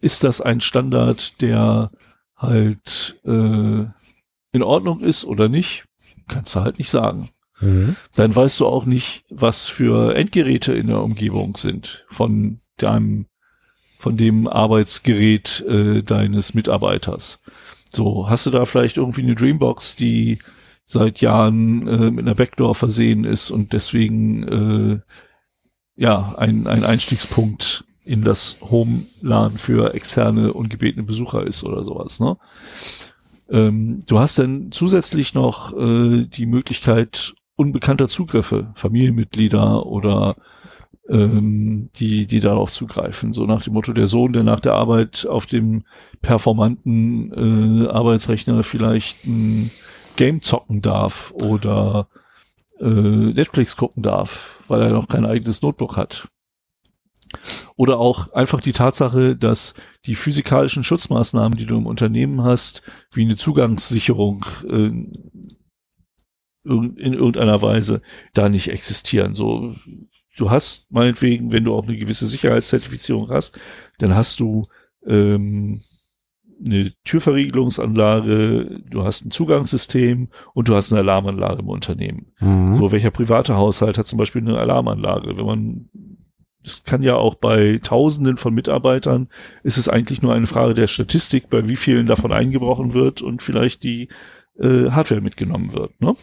ist 0.00 0.24
das 0.24 0.40
ein 0.40 0.60
Standard, 0.60 1.40
der 1.40 1.90
halt 2.36 3.20
äh, 3.24 3.86
in 4.52 4.62
Ordnung 4.62 5.00
ist 5.00 5.24
oder 5.24 5.48
nicht? 5.48 5.84
Kannst 6.28 6.54
du 6.54 6.60
halt 6.60 6.78
nicht 6.78 6.90
sagen. 6.90 7.28
Mhm. 7.60 7.96
Dann 8.14 8.34
weißt 8.34 8.60
du 8.60 8.66
auch 8.66 8.84
nicht, 8.84 9.24
was 9.30 9.66
für 9.66 10.14
Endgeräte 10.14 10.72
in 10.72 10.86
der 10.86 11.02
Umgebung 11.02 11.56
sind 11.56 12.04
von 12.08 12.60
deinem, 12.76 13.26
von 13.98 14.16
dem 14.16 14.46
Arbeitsgerät 14.46 15.64
äh, 15.68 16.02
deines 16.02 16.54
Mitarbeiters. 16.54 17.40
So, 17.90 18.28
hast 18.28 18.46
du 18.46 18.50
da 18.50 18.64
vielleicht 18.64 18.96
irgendwie 18.96 19.22
eine 19.22 19.34
Dreambox, 19.34 19.96
die 19.96 20.38
seit 20.84 21.20
Jahren 21.20 21.86
äh, 21.88 22.10
mit 22.10 22.26
einer 22.26 22.34
Backdoor 22.34 22.74
versehen 22.74 23.24
ist 23.24 23.50
und 23.50 23.72
deswegen 23.72 24.48
äh, 24.48 25.00
ja 25.96 26.34
ein, 26.38 26.66
ein 26.66 26.84
Einstiegspunkt 26.84 27.84
in 28.08 28.24
das 28.24 28.56
Home-LAN 28.62 29.58
für 29.58 29.94
externe 29.94 30.52
und 30.54 30.70
gebetene 30.70 31.04
Besucher 31.04 31.46
ist 31.46 31.62
oder 31.62 31.84
sowas, 31.84 32.20
ne? 32.20 32.38
Ähm, 33.50 34.02
du 34.06 34.18
hast 34.18 34.38
dann 34.38 34.72
zusätzlich 34.72 35.34
noch 35.34 35.76
äh, 35.76 36.24
die 36.24 36.46
Möglichkeit 36.46 37.34
unbekannter 37.56 38.08
Zugriffe, 38.08 38.70
Familienmitglieder 38.74 39.86
oder 39.86 40.36
ähm, 41.08 41.90
die, 41.96 42.26
die 42.26 42.40
darauf 42.40 42.70
zugreifen. 42.72 43.32
So 43.32 43.46
nach 43.46 43.62
dem 43.62 43.72
Motto, 43.72 43.92
der 43.92 44.06
Sohn, 44.06 44.32
der 44.32 44.42
nach 44.42 44.60
der 44.60 44.74
Arbeit 44.74 45.26
auf 45.26 45.46
dem 45.46 45.84
performanten 46.20 47.86
äh, 47.86 47.88
Arbeitsrechner 47.88 48.62
vielleicht 48.62 49.26
ein 49.26 49.70
Game 50.16 50.42
zocken 50.42 50.82
darf 50.82 51.32
oder 51.32 52.08
äh, 52.80 52.84
Netflix 52.84 53.76
gucken 53.76 54.02
darf, 54.02 54.60
weil 54.68 54.82
er 54.82 54.92
noch 54.92 55.08
kein 55.08 55.26
eigenes 55.26 55.62
Notebook 55.62 55.96
hat. 55.96 56.28
Oder 57.78 58.00
auch 58.00 58.32
einfach 58.32 58.60
die 58.60 58.72
Tatsache, 58.72 59.36
dass 59.36 59.74
die 60.04 60.16
physikalischen 60.16 60.82
Schutzmaßnahmen, 60.82 61.56
die 61.56 61.64
du 61.64 61.78
im 61.78 61.86
Unternehmen 61.86 62.42
hast, 62.42 62.82
wie 63.12 63.24
eine 63.24 63.36
Zugangssicherung 63.36 64.44
äh, 64.68 64.90
in 66.64 66.96
irgendeiner 67.12 67.62
Weise 67.62 68.02
da 68.34 68.48
nicht 68.48 68.68
existieren. 68.68 69.36
So, 69.36 69.76
du 70.36 70.50
hast 70.50 70.90
meinetwegen, 70.90 71.52
wenn 71.52 71.62
du 71.62 71.72
auch 71.72 71.86
eine 71.86 71.96
gewisse 71.96 72.26
Sicherheitszertifizierung 72.26 73.30
hast, 73.30 73.56
dann 73.98 74.12
hast 74.12 74.40
du 74.40 74.66
ähm, 75.06 75.80
eine 76.66 76.92
Türverriegelungsanlage, 77.04 78.82
du 78.90 79.04
hast 79.04 79.24
ein 79.24 79.30
Zugangssystem 79.30 80.30
und 80.52 80.68
du 80.68 80.74
hast 80.74 80.92
eine 80.92 81.02
Alarmanlage 81.02 81.60
im 81.60 81.68
Unternehmen. 81.68 82.32
Mhm. 82.40 82.74
So, 82.74 82.90
welcher 82.90 83.12
private 83.12 83.54
Haushalt 83.54 83.98
hat 83.98 84.08
zum 84.08 84.18
Beispiel 84.18 84.42
eine 84.42 84.58
Alarmanlage? 84.58 85.36
Wenn 85.36 85.46
man, 85.46 85.88
das 86.68 86.84
kann 86.84 87.02
ja 87.02 87.16
auch 87.16 87.34
bei 87.34 87.80
Tausenden 87.82 88.36
von 88.36 88.54
Mitarbeitern, 88.54 89.28
ist 89.62 89.78
es 89.78 89.88
eigentlich 89.88 90.20
nur 90.20 90.34
eine 90.34 90.46
Frage 90.46 90.74
der 90.74 90.86
Statistik, 90.86 91.48
bei 91.50 91.66
wie 91.66 91.76
vielen 91.76 92.06
davon 92.06 92.30
eingebrochen 92.30 92.92
wird 92.92 93.22
und 93.22 93.42
vielleicht 93.42 93.82
die 93.84 94.08
äh, 94.58 94.90
Hardware 94.90 95.20
mitgenommen 95.22 95.72
wird. 95.72 95.98
Ne? 96.00 96.14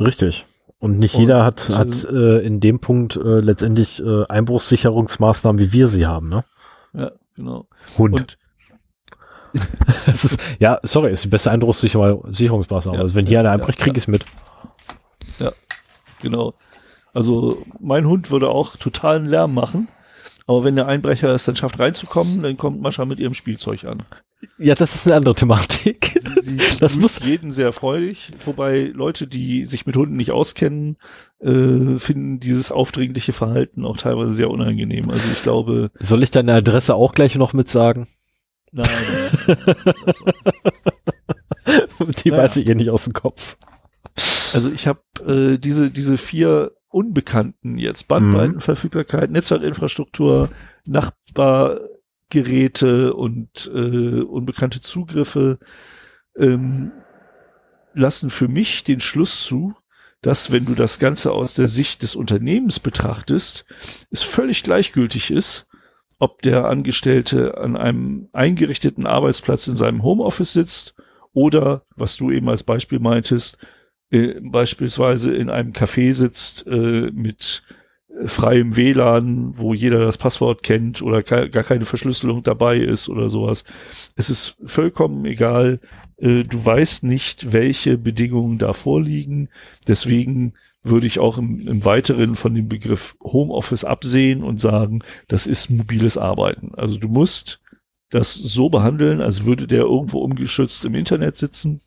Richtig. 0.00 0.46
Und 0.78 0.98
nicht 0.98 1.14
Und, 1.14 1.20
jeder 1.20 1.44
hat, 1.44 1.68
hat 1.70 2.04
äh, 2.04 2.38
in 2.38 2.60
dem 2.60 2.80
Punkt 2.80 3.16
äh, 3.16 3.40
letztendlich 3.40 4.02
äh, 4.02 4.24
Einbruchssicherungsmaßnahmen, 4.26 5.60
wie 5.60 5.72
wir 5.72 5.88
sie 5.88 6.06
haben, 6.06 6.28
ne? 6.28 6.44
Ja, 6.94 7.12
genau. 7.34 7.68
Hund. 7.98 8.20
Und 8.20 8.38
Das 10.06 10.24
ist, 10.24 10.40
ja, 10.58 10.80
sorry, 10.82 11.12
ist 11.12 11.24
die 11.24 11.28
beste 11.28 11.50
Einbruchssicherungsmaßnahme. 11.50 12.98
Ja, 12.98 13.02
also 13.02 13.14
wenn 13.14 13.26
hier 13.26 13.40
einer 13.40 13.50
ja, 13.50 13.54
einbricht, 13.54 13.78
ja. 13.78 13.84
krieg 13.84 13.96
ich's 13.96 14.06
mit. 14.06 14.24
genau. 16.20 16.54
Also 17.16 17.62
mein 17.80 18.06
Hund 18.06 18.30
würde 18.30 18.50
auch 18.50 18.76
totalen 18.76 19.24
Lärm 19.24 19.54
machen. 19.54 19.88
Aber 20.46 20.62
wenn 20.64 20.76
der 20.76 20.86
Einbrecher 20.86 21.30
es 21.30 21.44
dann 21.46 21.56
schafft 21.56 21.78
reinzukommen, 21.80 22.42
dann 22.42 22.56
kommt 22.58 22.80
Mascha 22.80 23.04
mit 23.06 23.18
ihrem 23.18 23.32
Spielzeug 23.34 23.84
an. 23.84 24.02
Ja, 24.58 24.74
das 24.74 24.94
ist 24.94 25.06
eine 25.06 25.16
andere 25.16 25.34
Thematik. 25.34 26.20
Sie, 26.42 26.58
sie 26.58 26.58
Das 26.78 26.96
muss- 26.96 27.20
jeden 27.24 27.50
sehr 27.50 27.72
freudig, 27.72 28.30
wobei 28.44 28.90
Leute, 28.94 29.26
die 29.26 29.64
sich 29.64 29.86
mit 29.86 29.96
Hunden 29.96 30.16
nicht 30.16 30.30
auskennen, 30.30 30.98
äh, 31.40 31.98
finden 31.98 32.38
dieses 32.38 32.70
aufdringliche 32.70 33.32
Verhalten 33.32 33.84
auch 33.86 33.96
teilweise 33.96 34.30
sehr 34.34 34.50
unangenehm. 34.50 35.08
Also 35.10 35.24
ich 35.32 35.42
glaube, 35.42 35.90
Soll 35.98 36.22
ich 36.22 36.30
deine 36.30 36.52
Adresse 36.52 36.94
auch 36.94 37.12
gleich 37.12 37.34
noch 37.36 37.54
mit 37.54 37.66
sagen? 37.68 38.06
nein, 38.72 38.86
Die 42.24 42.30
Naja. 42.30 42.42
weiß 42.42 42.56
ich 42.58 42.68
eh 42.68 42.74
nicht 42.74 42.90
aus 42.90 43.04
dem 43.04 43.14
Kopf. 43.14 43.56
also 44.52 44.70
ich 44.70 44.86
habe 44.86 45.00
äh, 45.26 45.58
diese 45.58 45.90
diese 45.90 46.18
vier 46.18 46.72
Unbekannten 46.96 47.76
jetzt 47.76 48.08
Bandbreitenverfügbarkeit, 48.08 49.30
Netzwerkinfrastruktur, 49.30 50.48
Nachbargeräte 50.86 53.12
und 53.12 53.70
äh, 53.74 54.22
unbekannte 54.22 54.80
Zugriffe 54.80 55.58
ähm, 56.38 56.92
lassen 57.92 58.30
für 58.30 58.48
mich 58.48 58.82
den 58.82 59.00
Schluss 59.00 59.44
zu, 59.44 59.74
dass 60.22 60.52
wenn 60.52 60.64
du 60.64 60.74
das 60.74 60.98
Ganze 60.98 61.32
aus 61.32 61.52
der 61.52 61.66
Sicht 61.66 62.00
des 62.00 62.16
Unternehmens 62.16 62.80
betrachtest, 62.80 63.66
es 64.10 64.22
völlig 64.22 64.62
gleichgültig 64.62 65.30
ist, 65.30 65.68
ob 66.18 66.40
der 66.40 66.64
Angestellte 66.64 67.58
an 67.58 67.76
einem 67.76 68.30
eingerichteten 68.32 69.06
Arbeitsplatz 69.06 69.68
in 69.68 69.76
seinem 69.76 70.02
Homeoffice 70.02 70.54
sitzt 70.54 70.96
oder, 71.34 71.84
was 71.94 72.16
du 72.16 72.30
eben 72.30 72.48
als 72.48 72.62
Beispiel 72.62 73.00
meintest, 73.00 73.58
äh, 74.10 74.40
beispielsweise 74.40 75.34
in 75.34 75.50
einem 75.50 75.72
Café 75.72 76.12
sitzt 76.12 76.66
äh, 76.66 77.10
mit 77.12 77.62
äh, 78.08 78.26
freiem 78.26 78.76
WLAN, 78.76 79.58
wo 79.58 79.74
jeder 79.74 79.98
das 79.98 80.18
Passwort 80.18 80.62
kennt 80.62 81.02
oder 81.02 81.22
ke 81.22 81.50
gar 81.50 81.64
keine 81.64 81.84
Verschlüsselung 81.84 82.42
dabei 82.42 82.78
ist 82.78 83.08
oder 83.08 83.28
sowas. 83.28 83.64
Es 84.14 84.30
ist 84.30 84.56
vollkommen 84.64 85.24
egal. 85.24 85.80
Äh, 86.18 86.44
du 86.44 86.64
weißt 86.64 87.04
nicht, 87.04 87.52
welche 87.52 87.98
Bedingungen 87.98 88.58
da 88.58 88.72
vorliegen. 88.72 89.48
Deswegen 89.88 90.54
würde 90.84 91.08
ich 91.08 91.18
auch 91.18 91.38
im, 91.38 91.66
im 91.66 91.84
Weiteren 91.84 92.36
von 92.36 92.54
dem 92.54 92.68
Begriff 92.68 93.16
Homeoffice 93.20 93.84
absehen 93.84 94.44
und 94.44 94.60
sagen, 94.60 95.02
das 95.26 95.48
ist 95.48 95.68
mobiles 95.68 96.16
Arbeiten. 96.16 96.74
Also 96.76 96.96
du 96.96 97.08
musst 97.08 97.60
das 98.10 98.34
so 98.34 98.68
behandeln, 98.70 99.20
als 99.20 99.46
würde 99.46 99.66
der 99.66 99.80
irgendwo 99.80 100.20
umgeschützt 100.20 100.84
im 100.84 100.94
Internet 100.94 101.34
sitzen 101.34 101.80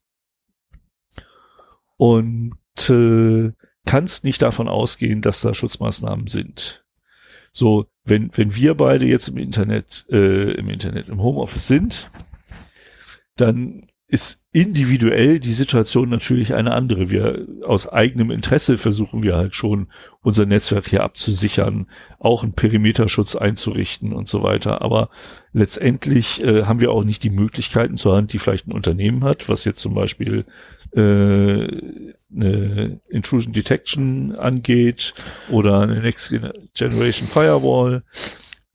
und 2.00 2.56
äh, 2.90 3.52
kannst 3.86 4.24
nicht 4.24 4.42
davon 4.42 4.70
ausgehen, 4.70 5.22
dass 5.22 5.42
da 5.42 5.54
Schutzmaßnahmen 5.54 6.28
sind. 6.28 6.86
So, 7.52 7.88
wenn, 8.06 8.30
wenn 8.38 8.56
wir 8.56 8.76
beide 8.76 9.06
jetzt 9.06 9.28
im 9.28 9.38
Internet, 9.38 10.06
äh, 10.10 10.52
im 10.54 10.70
Internet, 10.70 11.10
im 11.10 11.22
Homeoffice 11.22 11.68
sind, 11.68 12.10
dann 13.36 13.86
ist 14.08 14.48
individuell 14.54 15.40
die 15.40 15.52
Situation 15.52 16.10
natürlich 16.10 16.56
eine 16.56 16.72
andere. 16.72 17.12
Wir 17.12 17.46
aus 17.66 17.88
eigenem 17.88 18.32
Interesse 18.32 18.78
versuchen 18.78 19.22
wir 19.22 19.36
halt 19.36 19.54
schon 19.54 19.88
unser 20.22 20.46
Netzwerk 20.46 20.90
hier 20.90 21.04
abzusichern, 21.04 21.88
auch 22.18 22.44
einen 22.44 22.54
Perimeterschutz 22.54 23.36
einzurichten 23.36 24.14
und 24.14 24.30
so 24.30 24.42
weiter. 24.42 24.82
Aber 24.82 25.10
letztendlich 25.52 26.44
äh, 26.44 26.64
haben 26.64 26.80
wir 26.80 26.92
auch 26.92 27.04
nicht 27.04 27.24
die 27.24 27.30
Möglichkeiten 27.30 27.98
zur 27.98 28.16
Hand, 28.16 28.32
die 28.32 28.40
vielleicht 28.40 28.68
ein 28.68 28.74
Unternehmen 28.74 29.26
hat, 29.26 29.50
was 29.50 29.66
jetzt 29.66 29.82
zum 29.82 29.94
Beispiel 29.94 30.46
äh, 30.92 31.68
eine 32.34 33.02
Intrusion 33.10 33.54
Detection 33.54 34.36
angeht 34.36 35.14
oder 35.50 35.80
eine 35.80 36.02
Next 36.02 36.34
Generation 36.74 37.28
Firewall. 37.28 38.04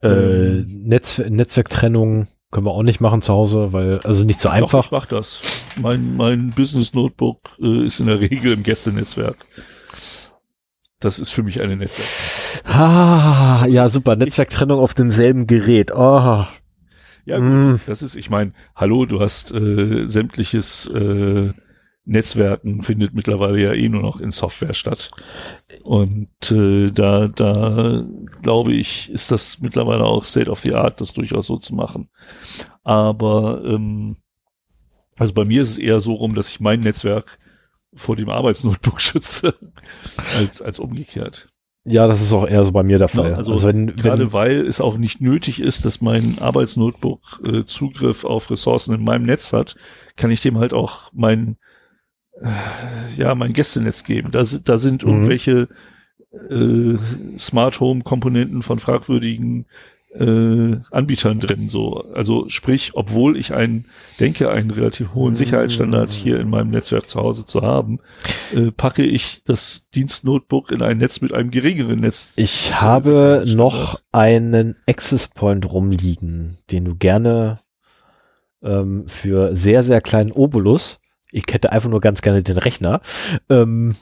Äh, 0.01 0.63
Netz 0.67 1.19
Netzwerktrennung 1.19 2.27
können 2.51 2.67
wir 2.67 2.71
auch 2.71 2.83
nicht 2.83 3.01
machen 3.01 3.21
zu 3.21 3.33
Hause, 3.33 3.73
weil, 3.73 3.99
also 4.03 4.23
nicht 4.23 4.39
so 4.39 4.49
einfach. 4.49 4.83
Doch, 4.83 4.85
ich 4.85 4.91
mach 4.91 5.05
das. 5.07 5.41
Mein, 5.81 6.15
mein 6.15 6.51
Business 6.51 6.93
Notebook 6.93 7.57
äh, 7.61 7.85
ist 7.85 7.99
in 7.99 8.05
der 8.07 8.19
Regel 8.19 8.53
im 8.53 8.63
Gästenetzwerk. 8.63 9.45
Das 10.99 11.19
ist 11.19 11.31
für 11.31 11.43
mich 11.43 11.61
eine 11.61 11.75
Netzwerk. 11.75 12.65
Ah, 12.73 13.65
ja, 13.67 13.89
super. 13.89 14.15
Netzwerktrennung 14.15 14.79
auf 14.79 14.93
demselben 14.93 15.47
Gerät. 15.47 15.91
Oh. 15.93 16.45
Ja, 17.25 17.39
gut, 17.39 17.47
mm. 17.47 17.79
das 17.87 18.01
ist, 18.01 18.15
ich 18.15 18.29
meine, 18.29 18.53
hallo, 18.75 19.05
du 19.05 19.19
hast 19.19 19.53
äh, 19.53 20.05
sämtliches 20.05 20.87
äh, 20.87 21.51
Netzwerken 22.05 22.83
findet 22.83 23.13
mittlerweile 23.13 23.59
ja 23.59 23.73
eh 23.73 23.89
nur 23.89 24.01
noch 24.01 24.19
in 24.19 24.31
Software 24.31 24.73
statt. 24.73 25.09
Und 25.83 26.51
äh, 26.51 26.91
da, 26.91 27.27
da 27.27 28.05
glaube 28.41 28.73
ich, 28.73 29.09
ist 29.11 29.31
das 29.31 29.59
mittlerweile 29.59 30.05
auch 30.05 30.23
State 30.23 30.49
of 30.49 30.59
the 30.59 30.73
Art, 30.73 31.01
das 31.01 31.13
durchaus 31.13 31.47
so 31.47 31.57
zu 31.57 31.73
machen. 31.73 32.09
Aber 32.83 33.63
ähm, 33.65 34.17
also 35.17 35.33
bei 35.33 35.45
mir 35.45 35.61
ist 35.61 35.71
es 35.71 35.77
eher 35.77 35.99
so 35.99 36.13
rum, 36.13 36.35
dass 36.35 36.49
ich 36.49 36.59
mein 36.59 36.79
Netzwerk 36.79 37.39
vor 37.95 38.15
dem 38.15 38.29
Arbeitsnotebook 38.29 39.01
schütze, 39.01 39.55
als, 40.37 40.61
als 40.61 40.79
umgekehrt. 40.79 41.47
Ja, 41.87 42.07
das 42.07 42.21
ist 42.21 42.33
auch 42.33 42.47
eher 42.47 42.65
so 42.65 42.71
bei 42.71 42.81
mir 42.81 42.97
der 42.97 43.07
Fall. 43.07 43.31
Ja, 43.31 43.37
also, 43.37 43.51
also 43.51 43.67
wenn, 43.67 43.95
gerade 43.95 44.19
wenn, 44.19 44.33
weil 44.33 44.65
es 44.65 44.81
auch 44.81 44.97
nicht 44.97 45.21
nötig 45.21 45.59
ist, 45.59 45.85
dass 45.85 46.01
mein 46.01 46.37
Arbeitsnotebook 46.39 47.41
äh, 47.45 47.63
Zugriff 47.65 48.25
auf 48.25 48.49
Ressourcen 48.49 48.95
in 48.95 49.03
meinem 49.03 49.25
Netz 49.25 49.53
hat, 49.53 49.75
kann 50.15 50.31
ich 50.31 50.41
dem 50.41 50.57
halt 50.57 50.73
auch 50.73 51.11
mein 51.13 51.57
ja, 53.17 53.35
mein 53.35 53.53
Gästenetz 53.53 54.03
geben. 54.03 54.31
Da, 54.31 54.43
da 54.63 54.77
sind 54.77 55.03
mhm. 55.03 55.11
irgendwelche 55.11 55.67
äh, 56.49 56.97
Smart 57.37 57.79
Home 57.79 58.01
Komponenten 58.01 58.61
von 58.61 58.79
fragwürdigen 58.79 59.65
äh, 60.13 60.77
Anbietern 60.91 61.39
drin. 61.39 61.69
So, 61.69 62.05
also 62.13 62.49
sprich, 62.49 62.91
obwohl 62.93 63.37
ich 63.37 63.53
einen 63.53 63.85
denke, 64.19 64.49
einen 64.49 64.71
relativ 64.71 65.13
hohen 65.13 65.35
Sicherheitsstandard 65.35 66.11
hier 66.11 66.39
in 66.39 66.49
meinem 66.49 66.71
Netzwerk 66.71 67.09
zu 67.09 67.19
Hause 67.19 67.45
zu 67.45 67.61
haben, 67.61 67.99
äh, 68.53 68.71
packe 68.71 69.03
ich 69.03 69.43
das 69.43 69.89
Dienstnotebook 69.93 70.71
in 70.71 70.81
ein 70.81 70.97
Netz 70.97 71.21
mit 71.21 71.33
einem 71.33 71.51
geringeren 71.51 71.99
Netz. 71.99 72.33
Ich 72.37 72.79
habe 72.79 73.43
noch 73.47 73.99
einen 74.11 74.75
Access 74.87 75.27
Point 75.27 75.71
rumliegen, 75.71 76.59
den 76.71 76.85
du 76.85 76.95
gerne 76.95 77.59
ähm, 78.63 79.07
für 79.07 79.55
sehr 79.55 79.83
sehr 79.83 80.01
kleinen 80.01 80.31
Obolus 80.31 80.99
ich 81.35 81.45
hätte 81.51 81.71
einfach 81.71 81.89
nur 81.89 82.01
ganz 82.01 82.21
gerne 82.21 82.41
den 82.41 82.57
Rechner, 82.57 83.01
ähm, 83.49 83.95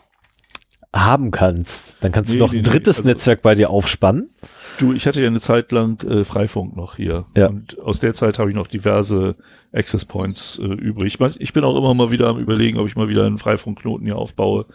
haben 0.96 1.32
kannst. 1.32 1.98
Dann 2.02 2.12
kannst 2.12 2.30
nee, 2.30 2.38
du 2.38 2.44
noch 2.44 2.52
nee, 2.52 2.60
ein 2.60 2.64
drittes 2.64 2.98
nee, 2.98 3.02
also, 3.02 3.10
Netzwerk 3.10 3.42
bei 3.42 3.56
dir 3.56 3.72
aufspannen. 3.72 4.30
Du, 4.78 4.94
ich 4.94 5.08
hatte 5.08 5.22
ja 5.22 5.28
eine 5.28 5.40
Zeit 5.40 5.72
lang 5.72 6.02
äh, 6.04 6.24
Freifunk 6.24 6.76
noch 6.76 6.96
hier. 6.98 7.26
Ja. 7.36 7.48
Und 7.48 7.80
aus 7.80 8.00
der 8.00 8.14
Zeit 8.14 8.38
habe 8.38 8.52
ich 8.52 8.56
noch 8.56 8.68
diverse 8.68 9.36
Access 9.72 10.06
Points 10.06 10.60
äh, 10.60 10.66
übrig. 10.66 11.18
Ich 11.40 11.54
bin 11.54 11.64
auch 11.64 11.76
immer 11.76 11.94
mal 11.96 12.12
wieder 12.12 12.28
am 12.28 12.38
überlegen, 12.38 12.78
ob 12.78 12.88
ich 12.88 12.96
mal 12.96 13.10
wieder 13.10 13.26
einen 13.26 13.40
Freifunkknoten 13.40 14.06
hier 14.06 14.18
aufbaue. 14.18 14.68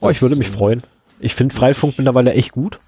Oh, 0.00 0.10
ich 0.10 0.20
würde 0.20 0.36
mich 0.36 0.48
äh, 0.48 0.52
freuen. 0.52 0.82
Ich 1.20 1.34
finde 1.34 1.54
Freifunk 1.54 1.94
mittlerweile 1.96 2.34
echt 2.34 2.52
gut. 2.52 2.78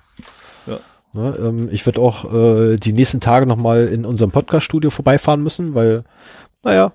Ja. 0.67 0.79
ja 1.15 1.37
ähm, 1.37 1.71
ich 1.73 1.87
werde 1.87 2.03
auch 2.03 2.33
äh, 2.33 2.77
die 2.77 2.93
nächsten 2.93 3.21
Tage 3.21 3.47
nochmal 3.47 3.87
in 3.87 4.05
unserem 4.05 4.31
Podcast-Studio 4.31 4.91
vorbeifahren 4.91 5.43
müssen, 5.43 5.75
weil, 5.75 6.05
naja, 6.63 6.93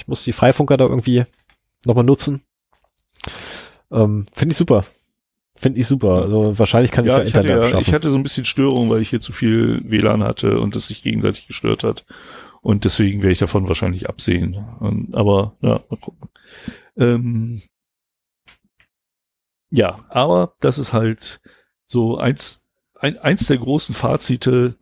ich 0.00 0.08
muss 0.08 0.24
die 0.24 0.32
Freifunker 0.32 0.78
da 0.78 0.86
irgendwie 0.86 1.24
nochmal 1.84 2.04
nutzen. 2.04 2.42
Ähm, 3.92 4.26
Finde 4.32 4.52
ich 4.52 4.56
super. 4.56 4.84
Finde 5.56 5.78
ich 5.78 5.86
super. 5.86 6.22
Also 6.22 6.58
wahrscheinlich 6.58 6.90
kann 6.90 7.04
ja, 7.04 7.22
ich 7.22 7.32
da 7.32 7.40
Internet 7.40 7.64
hatte, 7.64 7.72
ja, 7.72 7.78
Ich 7.78 7.92
hatte 7.92 8.10
so 8.10 8.16
ein 8.16 8.22
bisschen 8.22 8.46
Störung, 8.46 8.88
weil 8.88 9.02
ich 9.02 9.10
hier 9.10 9.20
zu 9.20 9.32
viel 9.32 9.82
WLAN 9.84 10.24
hatte 10.24 10.58
und 10.58 10.74
es 10.74 10.86
sich 10.86 11.02
gegenseitig 11.02 11.46
gestört 11.46 11.84
hat. 11.84 12.06
Und 12.62 12.86
deswegen 12.86 13.22
werde 13.22 13.32
ich 13.32 13.38
davon 13.38 13.68
wahrscheinlich 13.68 14.08
absehen. 14.08 14.54
Und, 14.80 15.14
aber 15.14 15.56
ja, 15.60 15.84
mal 15.90 15.96
gucken. 16.00 16.30
Ähm, 16.96 17.62
ja, 19.70 20.06
aber 20.08 20.54
das 20.60 20.78
ist 20.78 20.94
halt 20.94 21.40
so 21.86 22.16
eins, 22.16 22.66
ein, 22.94 23.18
eins 23.18 23.46
der 23.46 23.58
großen 23.58 23.94
Fazite 23.94 24.76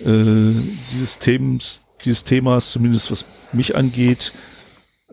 äh, 0.00 0.54
dieses 0.92 1.18
Themas, 1.18 1.82
dieses 2.04 2.24
Themas, 2.24 2.72
zumindest 2.72 3.10
was 3.10 3.26
mich 3.52 3.76
angeht, 3.76 4.32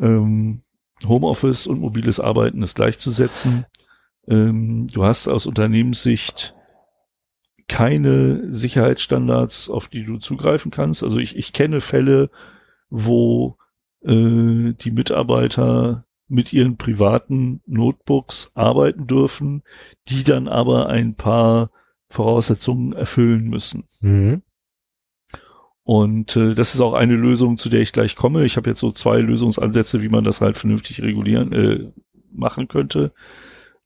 ähm, 0.02 0.62
Homeoffice 1.08 1.68
und 1.68 1.80
mobiles 1.80 2.20
Arbeiten 2.20 2.62
ist 2.62 2.76
gleichzusetzen. 2.76 3.66
Ähm, 4.28 4.88
du 4.88 5.06
hast 5.06 5.28
aus 5.28 5.46
Unternehmenssicht 5.46 6.56
keine 7.68 8.52
Sicherheitsstandards, 8.52 9.70
auf 9.70 9.88
die 9.88 10.04
du 10.04 10.18
zugreifen 10.18 10.72
kannst. 10.72 11.04
Also 11.04 11.20
ich, 11.20 11.38
ich 11.38 11.54
kenne 11.54 11.80
Fälle, 11.80 12.30
wo 12.90 13.58
äh, 14.04 14.74
die 14.74 14.92
Mitarbeiter 14.92 16.06
mit 16.28 16.54
ihren 16.54 16.78
privaten 16.78 17.62
Notebooks 17.66 18.52
arbeiten 18.56 19.08
dürfen, 19.08 19.64
die 20.08 20.24
dann 20.24 20.48
aber 20.48 20.88
ein 20.88 21.16
paar 21.16 21.72
Voraussetzungen 22.10 22.94
erfüllen 22.94 23.50
müssen. 23.50 23.86
Mhm. 24.02 24.42
Und 25.92 26.38
äh, 26.38 26.56
das 26.56 26.74
ist 26.74 26.80
auch 26.80 26.94
eine 26.94 27.18
Lösung, 27.18 27.58
zu 27.58 27.68
der 27.68 27.82
ich 27.82 27.92
gleich 27.92 28.16
komme. 28.16 28.46
Ich 28.46 28.56
habe 28.56 28.70
jetzt 28.70 28.80
so 28.80 28.92
zwei 28.92 29.20
Lösungsansätze, 29.20 30.02
wie 30.02 30.08
man 30.08 30.24
das 30.24 30.40
halt 30.40 30.58
vernünftig 30.58 31.02
regulieren 31.02 31.52
äh, 31.52 31.92
machen 32.32 32.70
könnte. 32.70 33.12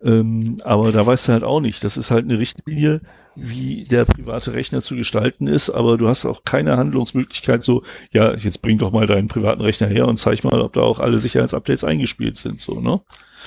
Ähm, 0.03 0.57
aber 0.63 0.91
da 0.91 1.03
weißt 1.03 1.27
du 1.27 1.31
halt 1.31 1.43
auch 1.43 1.61
nicht. 1.61 1.83
Das 1.83 1.97
ist 1.97 2.11
halt 2.11 2.25
eine 2.25 2.37
Richtlinie, 2.37 3.01
wie 3.35 3.85
der 3.85 4.05
private 4.05 4.53
Rechner 4.53 4.81
zu 4.81 4.95
gestalten 4.95 5.47
ist, 5.47 5.71
aber 5.71 5.97
du 5.97 6.07
hast 6.07 6.27
auch 6.27 6.43
keine 6.43 6.77
Handlungsmöglichkeit, 6.77 7.63
so, 7.63 7.81
ja, 8.11 8.35
jetzt 8.35 8.61
bring 8.61 8.77
doch 8.77 8.91
mal 8.91 9.07
deinen 9.07 9.27
privaten 9.27 9.61
Rechner 9.61 9.87
her 9.87 10.07
und 10.07 10.17
zeig 10.17 10.43
mal, 10.43 10.61
ob 10.61 10.73
da 10.73 10.81
auch 10.81 10.99
alle 10.99 11.17
Sicherheitsupdates 11.17 11.85
eingespielt 11.85 12.37
sind, 12.37 12.61
so, 12.61 12.81
ne? 12.81 13.01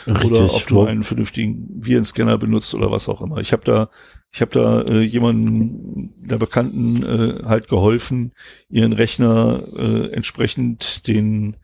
Richtig, 0.06 0.30
oder 0.30 0.54
ob 0.54 0.66
du 0.66 0.82
einen 0.84 1.02
vernünftigen 1.02 1.68
Virenscanner 1.70 2.38
benutzt 2.38 2.74
oder 2.74 2.90
was 2.90 3.08
auch 3.08 3.20
immer. 3.22 3.38
Ich 3.38 3.52
habe 3.52 3.64
da 3.64 3.90
ich 4.30 4.40
habe 4.42 4.50
da 4.50 4.82
äh, 4.82 5.00
jemanden 5.00 6.12
der 6.18 6.36
Bekannten 6.36 7.02
äh, 7.02 7.44
halt 7.44 7.68
geholfen, 7.68 8.32
ihren 8.68 8.92
Rechner 8.92 9.62
äh, 9.76 10.12
entsprechend 10.12 11.08
den 11.08 11.56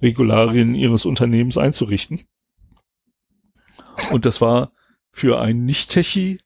Regularien 0.00 0.74
ihres 0.74 1.04
Unternehmens 1.04 1.58
einzurichten. 1.58 2.20
Und 4.12 4.26
das 4.26 4.40
war 4.40 4.72
für 5.10 5.40
einen 5.40 5.64
Nicht-Techie 5.64 6.40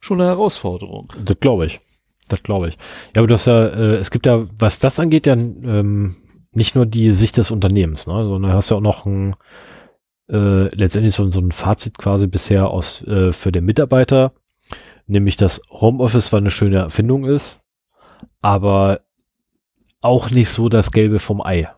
schon 0.00 0.20
eine 0.20 0.30
Herausforderung. 0.30 1.08
Das 1.24 1.38
glaube 1.38 1.66
ich. 1.66 1.80
Das 2.28 2.42
glaube 2.42 2.68
ich. 2.68 2.74
Ja, 3.14 3.22
aber 3.22 3.26
das 3.26 3.46
ja, 3.46 3.66
äh, 3.66 3.96
es 3.96 4.10
gibt 4.10 4.26
ja, 4.26 4.46
was 4.58 4.78
das 4.78 5.00
angeht, 5.00 5.26
ja 5.26 5.34
ähm, 5.34 6.16
nicht 6.52 6.74
nur 6.74 6.86
die 6.86 7.12
Sicht 7.12 7.36
des 7.36 7.50
Unternehmens, 7.50 8.06
ne, 8.06 8.26
sondern 8.26 8.52
hast 8.52 8.70
ja 8.70 8.76
auch 8.76 8.82
noch 8.82 9.06
ein 9.06 9.34
äh, 10.30 10.74
letztendlich 10.74 11.14
so, 11.14 11.30
so 11.30 11.40
ein 11.40 11.52
Fazit 11.52 11.98
quasi 11.98 12.26
bisher 12.26 12.68
aus 12.70 13.02
äh, 13.06 13.32
für 13.32 13.52
den 13.52 13.64
Mitarbeiter 13.64 14.32
nämlich 15.10 15.36
dass 15.36 15.60
Homeoffice 15.70 16.26
zwar 16.26 16.38
eine 16.38 16.50
schöne 16.50 16.78
Erfindung 16.78 17.24
ist, 17.24 17.60
aber 18.40 19.00
auch 20.00 20.30
nicht 20.30 20.48
so 20.48 20.68
das 20.68 20.92
Gelbe 20.92 21.18
vom 21.18 21.42
Ei. 21.42 21.68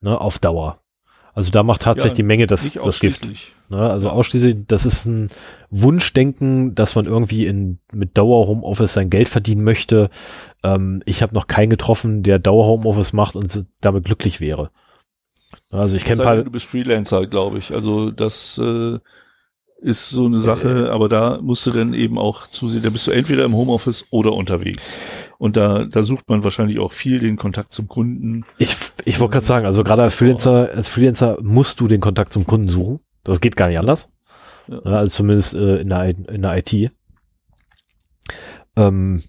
Ne, 0.00 0.20
auf 0.20 0.38
Dauer. 0.38 0.80
Also 1.32 1.50
da 1.50 1.62
macht 1.62 1.82
tatsächlich 1.82 2.12
ja, 2.12 2.16
die 2.16 2.22
Menge 2.22 2.46
das, 2.46 2.72
das 2.72 3.00
Gift. 3.00 3.28
Ne, 3.68 3.78
also 3.78 4.10
ausschließlich, 4.10 4.66
das 4.68 4.86
ist 4.86 5.06
ein 5.06 5.30
Wunschdenken, 5.70 6.74
dass 6.74 6.94
man 6.94 7.06
irgendwie 7.06 7.46
in, 7.46 7.78
mit 7.92 8.16
Dauer 8.16 8.46
Homeoffice 8.46 8.92
sein 8.92 9.10
Geld 9.10 9.28
verdienen 9.28 9.64
möchte. 9.64 10.10
Ähm, 10.62 11.02
ich 11.06 11.22
habe 11.22 11.34
noch 11.34 11.46
keinen 11.46 11.70
getroffen, 11.70 12.22
der 12.22 12.38
Dauer 12.38 12.66
Homeoffice 12.66 13.14
macht 13.14 13.34
und 13.34 13.66
damit 13.80 14.04
glücklich 14.04 14.40
wäre. 14.40 14.70
Also 15.76 15.96
ich 15.96 16.04
kenne 16.04 16.22
paar. 16.22 16.42
Du 16.42 16.50
bist 16.50 16.66
Freelancer, 16.66 17.26
glaube 17.26 17.58
ich. 17.58 17.74
Also 17.74 18.10
das 18.10 18.58
äh, 18.58 18.98
ist 19.78 20.10
so 20.10 20.26
eine 20.26 20.38
Sache, 20.38 20.86
äh, 20.86 20.90
aber 20.90 21.08
da 21.08 21.38
musst 21.40 21.66
du 21.66 21.70
dann 21.70 21.94
eben 21.94 22.18
auch 22.18 22.46
zusehen, 22.48 22.82
da 22.82 22.90
bist 22.90 23.06
du 23.06 23.10
entweder 23.10 23.44
im 23.44 23.54
Homeoffice 23.54 24.06
oder 24.10 24.32
unterwegs. 24.32 24.98
Und 25.38 25.56
da, 25.56 25.84
da 25.84 26.02
sucht 26.02 26.28
man 26.28 26.44
wahrscheinlich 26.44 26.78
auch 26.78 26.92
viel 26.92 27.18
den 27.18 27.36
Kontakt 27.36 27.72
zum 27.72 27.88
Kunden. 27.88 28.44
Ich, 28.58 28.74
ich 29.04 29.20
wollte 29.20 29.32
gerade 29.32 29.46
sagen, 29.46 29.66
also 29.66 29.84
gerade 29.84 30.02
als 30.02 30.14
Freelancer, 30.14 30.70
als 30.74 30.88
Freelancer 30.88 31.38
musst 31.42 31.80
du 31.80 31.88
den 31.88 32.00
Kontakt 32.00 32.32
zum 32.32 32.46
Kunden 32.46 32.68
suchen. 32.68 33.00
Das 33.22 33.40
geht 33.40 33.56
gar 33.56 33.68
nicht 33.68 33.78
anders. 33.78 34.08
Ja, 34.68 34.80
also 34.80 35.18
zumindest 35.18 35.54
äh, 35.54 35.76
in, 35.76 35.88
der, 35.88 36.08
in 36.08 36.42
der 36.42 36.56
IT. 36.58 36.90
Ähm, 38.76 39.22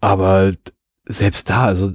aber 0.00 0.52
selbst 1.06 1.50
da, 1.50 1.66
also 1.66 1.92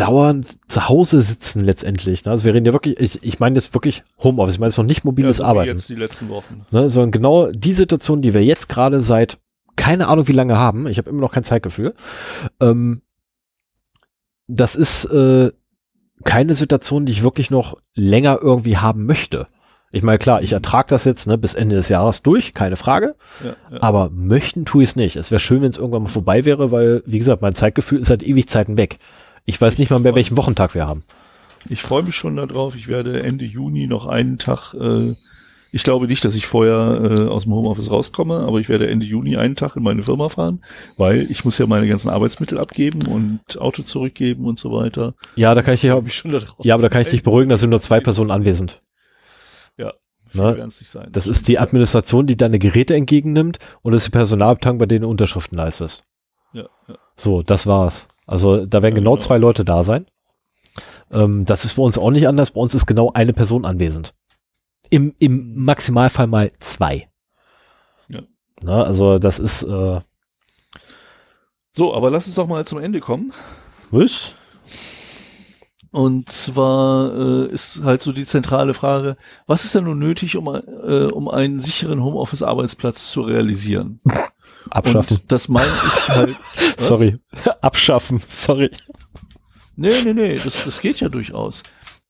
dauernd 0.00 0.58
zu 0.68 0.88
Hause 0.88 1.20
sitzen 1.20 1.64
letztendlich. 1.64 2.24
Ne? 2.24 2.30
Also 2.30 2.44
wir 2.44 2.54
reden 2.54 2.66
ja 2.66 2.72
wirklich, 2.72 2.98
ich, 2.98 3.22
ich 3.22 3.38
meine 3.40 3.56
jetzt 3.56 3.74
wirklich 3.74 4.02
Homeoffice, 4.22 4.54
ich 4.54 4.60
meine 4.60 4.70
jetzt 4.70 4.78
noch 4.78 4.84
nicht 4.84 5.04
mobiles 5.04 5.38
ja, 5.38 5.42
so 5.42 5.48
Arbeiten. 5.48 5.70
Jetzt 5.70 5.88
die 5.88 5.94
letzten 5.94 6.28
Wochen. 6.28 6.64
Ne? 6.70 6.88
Sondern 6.88 7.10
genau 7.10 7.50
die 7.50 7.72
Situation, 7.72 8.22
die 8.22 8.34
wir 8.34 8.44
jetzt 8.44 8.68
gerade 8.68 9.00
seit 9.00 9.38
keine 9.76 10.08
Ahnung 10.08 10.28
wie 10.28 10.32
lange 10.32 10.58
haben, 10.58 10.86
ich 10.86 10.98
habe 10.98 11.08
immer 11.08 11.20
noch 11.20 11.32
kein 11.32 11.44
Zeitgefühl, 11.44 11.94
ähm, 12.60 13.02
das 14.46 14.74
ist 14.74 15.06
äh, 15.06 15.52
keine 16.24 16.54
Situation, 16.54 17.06
die 17.06 17.12
ich 17.12 17.22
wirklich 17.22 17.50
noch 17.50 17.76
länger 17.94 18.38
irgendwie 18.42 18.76
haben 18.76 19.06
möchte. 19.06 19.46
Ich 19.92 20.02
meine, 20.02 20.18
klar, 20.18 20.42
ich 20.42 20.52
ertrage 20.52 20.88
das 20.88 21.04
jetzt 21.04 21.26
ne, 21.26 21.36
bis 21.36 21.54
Ende 21.54 21.76
des 21.76 21.88
Jahres 21.88 22.22
durch, 22.22 22.54
keine 22.54 22.76
Frage. 22.76 23.16
Ja, 23.42 23.56
ja. 23.72 23.82
Aber 23.82 24.10
möchten 24.10 24.64
tue 24.64 24.82
ich 24.82 24.90
es 24.90 24.96
nicht. 24.96 25.16
Es 25.16 25.30
wäre 25.30 25.40
schön, 25.40 25.62
wenn 25.62 25.70
es 25.70 25.78
irgendwann 25.78 26.02
mal 26.02 26.08
vorbei 26.08 26.44
wäre, 26.44 26.70
weil, 26.70 27.02
wie 27.06 27.18
gesagt, 27.18 27.42
mein 27.42 27.54
Zeitgefühl 27.54 28.00
ist 28.00 28.08
seit 28.08 28.22
ewig 28.22 28.48
Zeiten 28.48 28.76
weg. 28.76 28.98
Ich 29.44 29.60
weiß 29.60 29.78
nicht 29.78 29.90
mal 29.90 29.98
mehr, 30.00 30.14
welchen 30.14 30.36
Wochentag 30.36 30.74
wir 30.74 30.86
haben. 30.86 31.04
Ich 31.68 31.82
freue 31.82 32.02
mich 32.02 32.16
schon 32.16 32.36
darauf. 32.36 32.74
Ich 32.76 32.88
werde 32.88 33.22
Ende 33.22 33.44
Juni 33.44 33.86
noch 33.86 34.06
einen 34.06 34.38
Tag, 34.38 34.74
äh, 34.74 35.14
ich 35.72 35.84
glaube 35.84 36.06
nicht, 36.06 36.24
dass 36.24 36.34
ich 36.34 36.46
vorher 36.46 37.16
äh, 37.18 37.28
aus 37.28 37.44
dem 37.44 37.52
Homeoffice 37.52 37.90
rauskomme, 37.90 38.40
aber 38.40 38.58
ich 38.58 38.68
werde 38.68 38.88
Ende 38.88 39.06
Juni 39.06 39.36
einen 39.36 39.56
Tag 39.56 39.76
in 39.76 39.82
meine 39.82 40.02
Firma 40.02 40.28
fahren, 40.28 40.64
weil 40.96 41.30
ich 41.30 41.44
muss 41.44 41.58
ja 41.58 41.66
meine 41.66 41.86
ganzen 41.86 42.08
Arbeitsmittel 42.08 42.58
abgeben 42.58 43.06
und 43.06 43.60
Auto 43.60 43.82
zurückgeben 43.82 44.46
und 44.46 44.58
so 44.58 44.72
weiter. 44.72 45.14
Ja, 45.36 45.54
da 45.54 45.62
kann 45.62 45.74
ich 45.74 45.82
dich, 45.82 45.92
mich 46.02 46.16
schon 46.16 46.30
darauf. 46.30 46.64
ja, 46.64 46.74
aber 46.74 46.82
da 46.82 46.88
kann 46.88 47.02
ich 47.02 47.08
dich 47.08 47.22
beruhigen, 47.22 47.50
da 47.50 47.56
sind 47.56 47.70
nur 47.70 47.80
zwei 47.80 48.00
Personen 48.00 48.30
anwesend. 48.30 48.82
Ja, 49.76 49.92
Ne? 50.32 50.42
werden's 50.42 50.80
nicht 50.80 50.90
sein. 50.90 51.08
Das 51.10 51.26
ist 51.26 51.48
die 51.48 51.58
Administration, 51.58 52.26
die 52.26 52.36
deine 52.36 52.58
Geräte 52.58 52.94
entgegennimmt 52.94 53.58
und 53.82 53.92
das 53.92 54.02
ist 54.02 54.06
die 54.08 54.16
Personalabteilung, 54.16 54.78
bei 54.78 54.86
denen 54.86 55.02
du 55.02 55.08
Unterschriften 55.08 55.58
leistest. 55.58 56.04
Ja, 56.52 56.66
ja. 56.88 56.96
So, 57.16 57.42
das 57.42 57.66
war's. 57.66 58.06
Also 58.30 58.64
da 58.64 58.80
werden 58.82 58.94
genau 58.94 59.12
genau. 59.12 59.22
zwei 59.22 59.38
Leute 59.38 59.64
da 59.64 59.82
sein. 59.82 60.06
Ähm, 61.10 61.44
das 61.44 61.64
ist 61.64 61.74
bei 61.74 61.82
uns 61.82 61.98
auch 61.98 62.12
nicht 62.12 62.28
anders. 62.28 62.52
Bei 62.52 62.60
uns 62.60 62.74
ist 62.76 62.86
genau 62.86 63.10
eine 63.12 63.32
Person 63.32 63.64
anwesend. 63.64 64.14
Im, 64.88 65.16
im 65.18 65.64
Maximalfall 65.64 66.28
mal 66.28 66.52
zwei. 66.60 67.08
Ja. 68.08 68.22
Na, 68.62 68.84
also 68.84 69.18
das 69.18 69.40
ist 69.40 69.64
äh, 69.64 70.00
So, 71.72 71.92
aber 71.92 72.10
lass 72.10 72.26
uns 72.26 72.36
doch 72.36 72.46
mal 72.46 72.64
zum 72.64 72.78
Ende 72.78 73.00
kommen. 73.00 73.32
was? 73.90 74.36
Und 75.92 76.30
zwar 76.30 77.12
äh, 77.16 77.46
ist 77.52 77.82
halt 77.82 78.00
so 78.00 78.12
die 78.12 78.26
zentrale 78.26 78.74
Frage, 78.74 79.16
was 79.46 79.64
ist 79.64 79.74
denn 79.74 79.84
nun 79.84 79.98
nötig, 79.98 80.36
um, 80.36 80.46
äh, 80.46 81.06
um 81.06 81.28
einen 81.28 81.58
sicheren 81.58 82.02
Homeoffice-Arbeitsplatz 82.02 83.10
zu 83.10 83.22
realisieren? 83.22 84.00
Abschaffen. 84.70 85.16
Und 85.16 85.32
das 85.32 85.48
meine 85.48 85.66
ich 85.66 86.08
halt. 86.08 86.36
Sorry. 86.78 87.18
Abschaffen. 87.60 88.20
Sorry. 88.28 88.70
Nee, 89.74 90.02
nee, 90.04 90.12
nee, 90.12 90.40
das, 90.42 90.64
das 90.64 90.80
geht 90.80 91.00
ja 91.00 91.08
durchaus. 91.08 91.62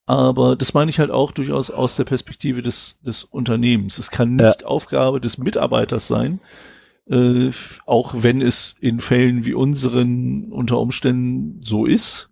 Aber 0.04 0.56
das 0.56 0.74
meine 0.74 0.90
ich 0.90 0.98
halt 0.98 1.10
auch 1.10 1.30
durchaus 1.30 1.70
aus 1.70 1.96
der 1.96 2.04
Perspektive 2.04 2.62
des, 2.62 3.00
des 3.02 3.22
Unternehmens. 3.24 3.98
Es 3.98 4.10
kann 4.10 4.34
nicht 4.34 4.64
Aufgabe 4.64 5.20
des 5.20 5.38
Mitarbeiters 5.38 6.08
sein, 6.08 6.40
äh, 7.08 7.50
auch 7.86 8.14
wenn 8.18 8.42
es 8.42 8.74
in 8.80 9.00
Fällen 9.00 9.44
wie 9.44 9.54
unseren 9.54 10.50
unter 10.50 10.80
Umständen 10.80 11.60
so 11.64 11.86
ist, 11.86 12.29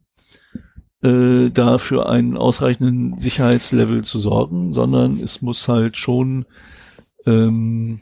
äh, 1.02 1.50
da 1.50 1.76
einen 2.06 2.36
ausreichenden 2.36 3.18
Sicherheitslevel 3.18 4.04
zu 4.04 4.18
sorgen, 4.18 4.72
sondern 4.72 5.20
es 5.20 5.42
muss 5.42 5.68
halt 5.68 5.96
schon 5.96 6.46
ähm, 7.26 8.00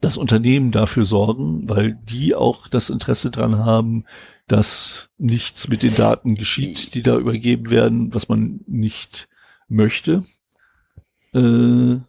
das 0.00 0.16
Unternehmen 0.16 0.70
dafür 0.70 1.04
sorgen, 1.04 1.68
weil 1.68 1.94
die 1.94 2.34
auch 2.34 2.68
das 2.68 2.90
Interesse 2.90 3.30
dran 3.30 3.58
haben, 3.58 4.04
dass 4.46 5.10
nichts 5.16 5.68
mit 5.68 5.82
den 5.82 5.94
Daten 5.94 6.34
geschieht, 6.34 6.94
die 6.94 7.02
da 7.02 7.16
übergeben 7.16 7.70
werden, 7.70 8.12
was 8.12 8.28
man 8.28 8.60
nicht 8.66 9.28
möchte. 9.68 10.22
Äh, 11.32 12.00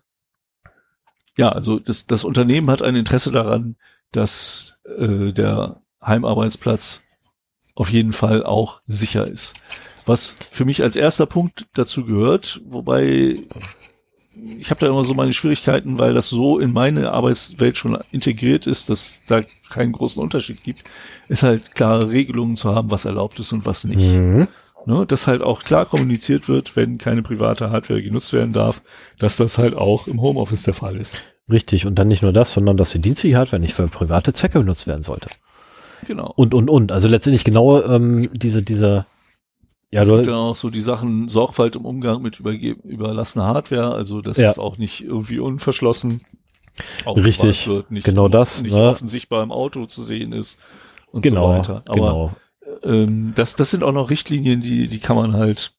ja, 1.37 1.49
also 1.49 1.79
das, 1.79 2.07
das 2.07 2.23
Unternehmen 2.23 2.69
hat 2.69 2.81
ein 2.81 2.95
Interesse 2.95 3.31
daran, 3.31 3.77
dass 4.11 4.81
äh, 4.97 5.31
der 5.31 5.81
Heimarbeitsplatz 6.05 7.04
auf 7.75 7.89
jeden 7.89 8.13
Fall 8.13 8.43
auch 8.43 8.81
sicher 8.87 9.27
ist. 9.27 9.55
Was 10.05 10.35
für 10.51 10.65
mich 10.65 10.83
als 10.83 10.95
erster 10.95 11.25
Punkt 11.25 11.67
dazu 11.73 12.05
gehört, 12.05 12.61
wobei 12.65 13.35
ich 14.59 14.69
habe 14.69 14.79
da 14.79 14.87
immer 14.87 15.03
so 15.03 15.13
meine 15.13 15.33
Schwierigkeiten, 15.33 15.97
weil 15.97 16.13
das 16.13 16.29
so 16.29 16.59
in 16.59 16.73
meine 16.73 17.11
Arbeitswelt 17.11 17.77
schon 17.77 17.97
integriert 18.11 18.67
ist, 18.67 18.89
dass 18.89 19.21
da 19.27 19.41
keinen 19.69 19.93
großen 19.93 20.21
Unterschied 20.21 20.63
gibt, 20.63 20.83
ist 21.27 21.43
halt 21.43 21.73
klare 21.73 22.09
Regelungen 22.09 22.55
zu 22.55 22.75
haben, 22.75 22.91
was 22.91 23.05
erlaubt 23.05 23.39
ist 23.39 23.53
und 23.53 23.65
was 23.65 23.83
nicht. 23.83 23.99
Mhm. 23.99 24.47
Ne, 24.87 25.03
dass 25.07 25.25
halt 25.25 25.41
auch 25.41 25.63
klar 25.63 25.87
kommuniziert 25.87 26.47
wird, 26.47 26.75
wenn 26.75 26.99
keine 26.99 27.23
private 27.23 27.71
Hardware 27.71 28.03
genutzt 28.03 28.33
werden 28.33 28.53
darf, 28.53 28.83
dass 29.17 29.35
das 29.35 29.57
halt 29.57 29.75
auch 29.75 30.05
im 30.05 30.21
Homeoffice 30.21 30.61
der 30.61 30.75
Fall 30.75 30.97
ist. 30.97 31.23
Richtig. 31.49 31.87
Und 31.87 31.95
dann 31.95 32.07
nicht 32.07 32.21
nur 32.21 32.33
das, 32.33 32.53
sondern 32.53 32.77
dass 32.77 32.91
die 32.91 33.01
dienstliche 33.01 33.37
Hardware 33.37 33.59
nicht 33.59 33.73
für 33.73 33.87
private 33.87 34.33
Zwecke 34.33 34.59
benutzt 34.59 34.85
werden 34.85 35.01
sollte. 35.01 35.29
Genau. 36.07 36.31
Und, 36.35 36.53
und, 36.53 36.69
und. 36.69 36.91
Also 36.91 37.07
letztendlich 37.07 37.43
genau 37.43 37.81
ähm, 37.81 38.29
diese, 38.33 38.61
diese, 38.61 39.05
ja, 39.91 40.01
Es 40.01 40.07
gibt 40.07 40.21
du, 40.21 40.25
dann 40.25 40.35
auch 40.35 40.55
so 40.55 40.69
die 40.69 40.81
Sachen 40.81 41.29
Sorgfalt 41.29 41.75
im 41.75 41.85
Umgang 41.85 42.21
mit 42.21 42.39
überge 42.39 42.71
überlassener 42.83 43.45
Hardware, 43.45 43.93
also 43.93 44.21
dass 44.21 44.37
Ja. 44.37 44.51
es 44.51 44.59
auch 44.59 44.77
nicht 44.77 45.01
irgendwie 45.03 45.39
unverschlossen 45.39 46.21
Richtig, 47.05 47.67
wird, 47.67 47.91
nicht, 47.91 48.03
genau 48.03 48.27
das, 48.27 48.61
nicht 48.61 48.73
ne? 48.73 48.89
offensichtbar 48.89 49.41
im 49.43 49.51
Auto 49.51 49.85
zu 49.85 50.03
sehen 50.03 50.33
ist 50.33 50.59
und 51.11 51.21
genau, 51.21 51.53
so 51.53 51.59
weiter. 51.59 51.83
Aber 51.87 51.95
genau. 51.95 52.31
ähm, 52.83 53.33
das, 53.35 53.55
das 53.55 53.71
sind 53.71 53.83
auch 53.83 53.93
noch 53.93 54.09
Richtlinien, 54.09 54.61
die, 54.61 54.89
die 54.89 54.99
kann 54.99 55.15
man 55.15 55.33
halt 55.33 55.73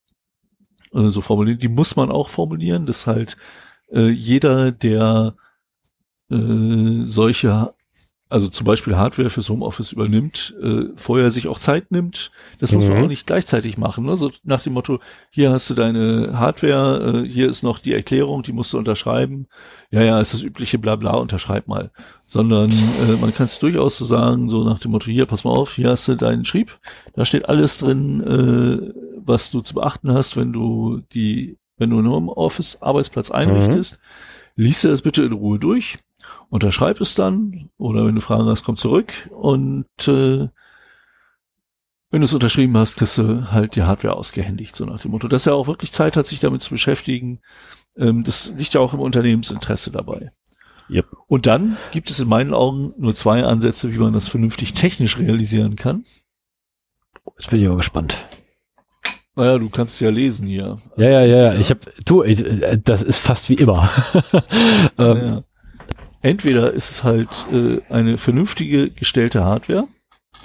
äh, 0.94 1.10
so 1.10 1.20
formulieren. 1.20 1.58
Die 1.58 1.68
muss 1.68 1.96
man 1.96 2.10
auch 2.10 2.28
formulieren, 2.28 2.86
dass 2.86 3.06
halt 3.06 3.36
äh, 3.92 4.08
jeder, 4.08 4.72
der 4.72 5.34
äh, 6.30 7.02
solche, 7.04 7.74
also 8.36 8.48
zum 8.48 8.66
Beispiel 8.66 8.98
Hardware 8.98 9.30
fürs 9.30 9.48
Homeoffice 9.48 9.92
übernimmt, 9.92 10.54
äh, 10.62 10.90
vorher 10.94 11.30
sich 11.30 11.48
auch 11.48 11.58
Zeit 11.58 11.90
nimmt. 11.90 12.30
Das 12.60 12.70
muss 12.70 12.84
man 12.84 12.98
Mhm. 12.98 13.04
auch 13.04 13.08
nicht 13.08 13.26
gleichzeitig 13.26 13.78
machen. 13.78 14.04
Ne? 14.04 14.14
So 14.14 14.30
nach 14.44 14.60
dem 14.60 14.74
Motto, 14.74 15.00
hier 15.30 15.50
hast 15.52 15.70
du 15.70 15.74
deine 15.74 16.38
Hardware, 16.38 17.22
äh, 17.24 17.26
hier 17.26 17.48
ist 17.48 17.62
noch 17.62 17.78
die 17.78 17.94
Erklärung, 17.94 18.42
die 18.42 18.52
musst 18.52 18.74
du 18.74 18.78
unterschreiben. 18.78 19.46
Ja, 19.90 20.02
ja, 20.02 20.20
ist 20.20 20.34
das 20.34 20.42
übliche 20.42 20.78
Blabla, 20.78 21.14
unterschreib 21.14 21.66
mal. 21.66 21.90
Sondern 22.24 22.68
äh, 22.68 23.16
man 23.22 23.32
kann 23.32 23.46
es 23.46 23.58
durchaus 23.58 23.96
so 23.96 24.04
sagen, 24.04 24.50
so 24.50 24.64
nach 24.64 24.80
dem 24.80 24.90
Motto, 24.90 25.06
hier, 25.06 25.24
pass 25.24 25.44
mal 25.44 25.52
auf, 25.52 25.72
hier 25.74 25.88
hast 25.88 26.06
du 26.06 26.14
deinen 26.14 26.44
Schrieb, 26.44 26.78
da 27.14 27.24
steht 27.24 27.48
alles 27.48 27.78
drin, 27.78 28.20
äh, 28.20 28.92
was 29.24 29.50
du 29.50 29.62
zu 29.62 29.72
beachten 29.72 30.12
hast, 30.12 30.36
wenn 30.36 30.52
du 30.52 31.00
die, 31.14 31.56
wenn 31.78 31.88
du 31.88 31.98
einen 32.00 32.10
Homeoffice-Arbeitsplatz 32.10 33.30
einrichtest. 33.30 33.98
Lies 34.56 34.82
dir 34.82 34.90
das 34.90 35.00
bitte 35.00 35.22
in 35.22 35.32
Ruhe 35.32 35.58
durch, 35.58 35.96
unterschreib 36.50 37.00
es 37.00 37.14
dann, 37.14 37.70
oder 37.78 38.06
wenn 38.06 38.14
du 38.14 38.20
Fragen 38.20 38.48
hast, 38.48 38.64
komm 38.64 38.76
zurück 38.76 39.12
und 39.32 39.86
äh, 40.06 40.48
wenn 42.10 42.20
du 42.20 42.24
es 42.24 42.32
unterschrieben 42.32 42.76
hast, 42.76 42.96
kriegst 42.96 43.18
du 43.18 43.50
halt 43.50 43.74
die 43.74 43.82
Hardware 43.82 44.14
ausgehändigt, 44.14 44.76
so 44.76 44.84
nach 44.84 45.00
dem 45.00 45.10
Motto. 45.10 45.28
Dass 45.28 45.46
er 45.46 45.54
auch 45.54 45.66
wirklich 45.66 45.92
Zeit 45.92 46.16
hat, 46.16 46.26
sich 46.26 46.40
damit 46.40 46.62
zu 46.62 46.70
beschäftigen. 46.70 47.40
Ähm, 47.96 48.22
das 48.22 48.54
liegt 48.56 48.74
ja 48.74 48.80
auch 48.80 48.94
im 48.94 49.00
Unternehmensinteresse 49.00 49.90
dabei. 49.90 50.30
Yep. 50.88 51.06
Und 51.26 51.46
dann 51.46 51.76
gibt 51.90 52.10
es 52.10 52.20
in 52.20 52.28
meinen 52.28 52.54
Augen 52.54 52.94
nur 52.96 53.14
zwei 53.14 53.44
Ansätze, 53.44 53.92
wie 53.92 53.98
man 53.98 54.12
das 54.12 54.28
vernünftig 54.28 54.72
technisch 54.72 55.18
realisieren 55.18 55.74
kann. 55.74 56.04
Jetzt 57.38 57.50
bin 57.50 57.60
ich 57.60 57.66
aber 57.66 57.76
gespannt. 57.76 58.26
Naja, 59.34 59.58
du 59.58 59.68
kannst 59.68 60.00
ja 60.00 60.08
lesen 60.08 60.46
hier. 60.46 60.78
Ja, 60.96 61.08
ja, 61.10 61.24
ja, 61.24 61.36
ja. 61.52 61.54
Ich 61.54 61.70
hab, 61.70 61.80
du, 62.04 62.22
ich, 62.22 62.40
äh, 62.40 62.78
das 62.82 63.02
ist 63.02 63.18
fast 63.18 63.50
wie 63.50 63.54
immer. 63.54 63.90
ähm, 64.98 65.26
Ja. 65.26 65.42
Entweder 66.26 66.72
ist 66.72 66.90
es 66.90 67.04
halt 67.04 67.28
äh, 67.52 67.78
eine 67.88 68.18
vernünftige 68.18 68.90
gestellte 68.90 69.44
Hardware 69.44 69.86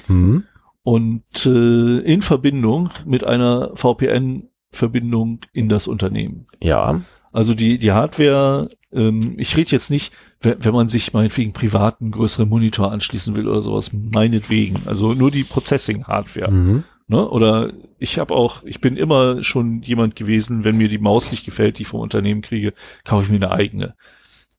hm, 0.06 0.44
und 0.84 1.46
äh, 1.46 1.98
in 2.00 2.22
Verbindung 2.22 2.92
mit 3.04 3.24
einer 3.24 3.72
VPN-Verbindung 3.74 5.40
in 5.54 5.70
das 5.70 5.88
Unternehmen. 5.88 6.46
ja. 6.62 7.02
Also 7.34 7.54
die, 7.54 7.78
die 7.78 7.94
Hardware, 7.94 8.70
ähm, 8.92 9.36
ich 9.38 9.56
rede 9.56 9.72
jetzt 9.72 9.90
nicht, 9.90 10.14
wenn, 10.42 10.64
wenn 10.66 10.74
man 10.74 10.90
sich 10.90 11.14
meinetwegen 11.14 11.54
privaten 11.54 12.12
größeren 12.12 12.48
Monitor 12.48 12.92
anschließen 12.92 13.38
will 13.38 13.48
oder 13.48 13.62
sowas, 13.62 13.92
meinetwegen. 13.94 14.82
Also 14.86 15.14
nur 15.14 15.32
die 15.32 15.46
Processing-Hardware. 15.46 16.52
Mhm. 16.52 16.84
Ne? 17.08 17.30
Oder 17.30 17.72
ich 18.00 18.20
habe 18.20 18.36
auch, 18.36 18.64
ich 18.66 18.82
bin 18.82 18.98
immer 18.98 19.44
schon 19.44 19.82
jemand 19.82 20.18
gewesen, 20.18 20.66
wenn 20.66 20.78
mir 20.78 20.90
die 20.90 20.98
Maus 20.98 21.32
nicht 21.32 21.46
gefällt, 21.46 21.80
die 21.80 21.84
ich 21.84 21.88
vom 21.88 22.02
Unternehmen 22.02 22.42
kriege, 22.42 22.74
kaufe 23.06 23.24
ich 23.24 23.30
mir 23.32 23.38
eine 23.38 23.52
eigene. 23.52 23.96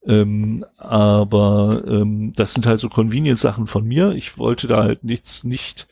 Ähm, 0.06 0.64
aber 0.76 1.82
ähm, 1.86 2.32
das 2.34 2.54
sind 2.54 2.66
halt 2.66 2.80
so 2.80 2.88
Convenience-Sachen 2.88 3.66
von 3.66 3.86
mir. 3.86 4.12
Ich 4.12 4.38
wollte 4.38 4.66
da 4.66 4.82
halt 4.82 5.04
nichts, 5.04 5.44
nicht, 5.44 5.86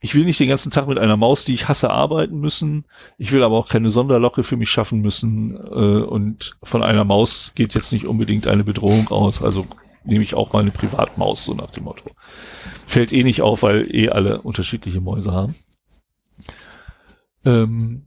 ich 0.00 0.14
will 0.14 0.24
nicht 0.24 0.38
den 0.38 0.48
ganzen 0.48 0.70
Tag 0.70 0.86
mit 0.86 0.98
einer 0.98 1.16
Maus, 1.16 1.44
die 1.44 1.54
ich 1.54 1.68
hasse, 1.68 1.90
arbeiten 1.90 2.38
müssen. 2.38 2.84
Ich 3.16 3.32
will 3.32 3.42
aber 3.42 3.56
auch 3.56 3.68
keine 3.68 3.90
Sonderlocke 3.90 4.42
für 4.44 4.56
mich 4.56 4.70
schaffen 4.70 5.00
müssen. 5.00 5.56
Äh, 5.56 6.04
und 6.04 6.56
von 6.62 6.82
einer 6.82 7.04
Maus 7.04 7.52
geht 7.54 7.74
jetzt 7.74 7.92
nicht 7.92 8.06
unbedingt 8.06 8.46
eine 8.46 8.64
Bedrohung 8.64 9.08
aus. 9.08 9.42
Also 9.42 9.66
nehme 10.04 10.22
ich 10.22 10.34
auch 10.34 10.52
mal 10.52 10.60
eine 10.60 10.70
Privatmaus, 10.70 11.44
so 11.44 11.54
nach 11.54 11.70
dem 11.70 11.84
Motto. 11.84 12.10
Fällt 12.86 13.12
eh 13.12 13.24
nicht 13.24 13.42
auf, 13.42 13.62
weil 13.62 13.94
eh 13.94 14.10
alle 14.10 14.42
unterschiedliche 14.42 15.00
Mäuse 15.00 15.32
haben. 15.32 15.54
Ähm, 17.44 18.02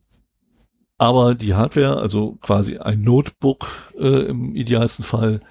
aber 1.02 1.34
die 1.34 1.56
Hardware, 1.56 1.98
also 1.98 2.38
quasi 2.42 2.78
ein 2.78 3.02
Notebook 3.02 3.66
äh, 3.98 4.28
im 4.28 4.54
idealsten 4.54 5.04
Fall, 5.04 5.42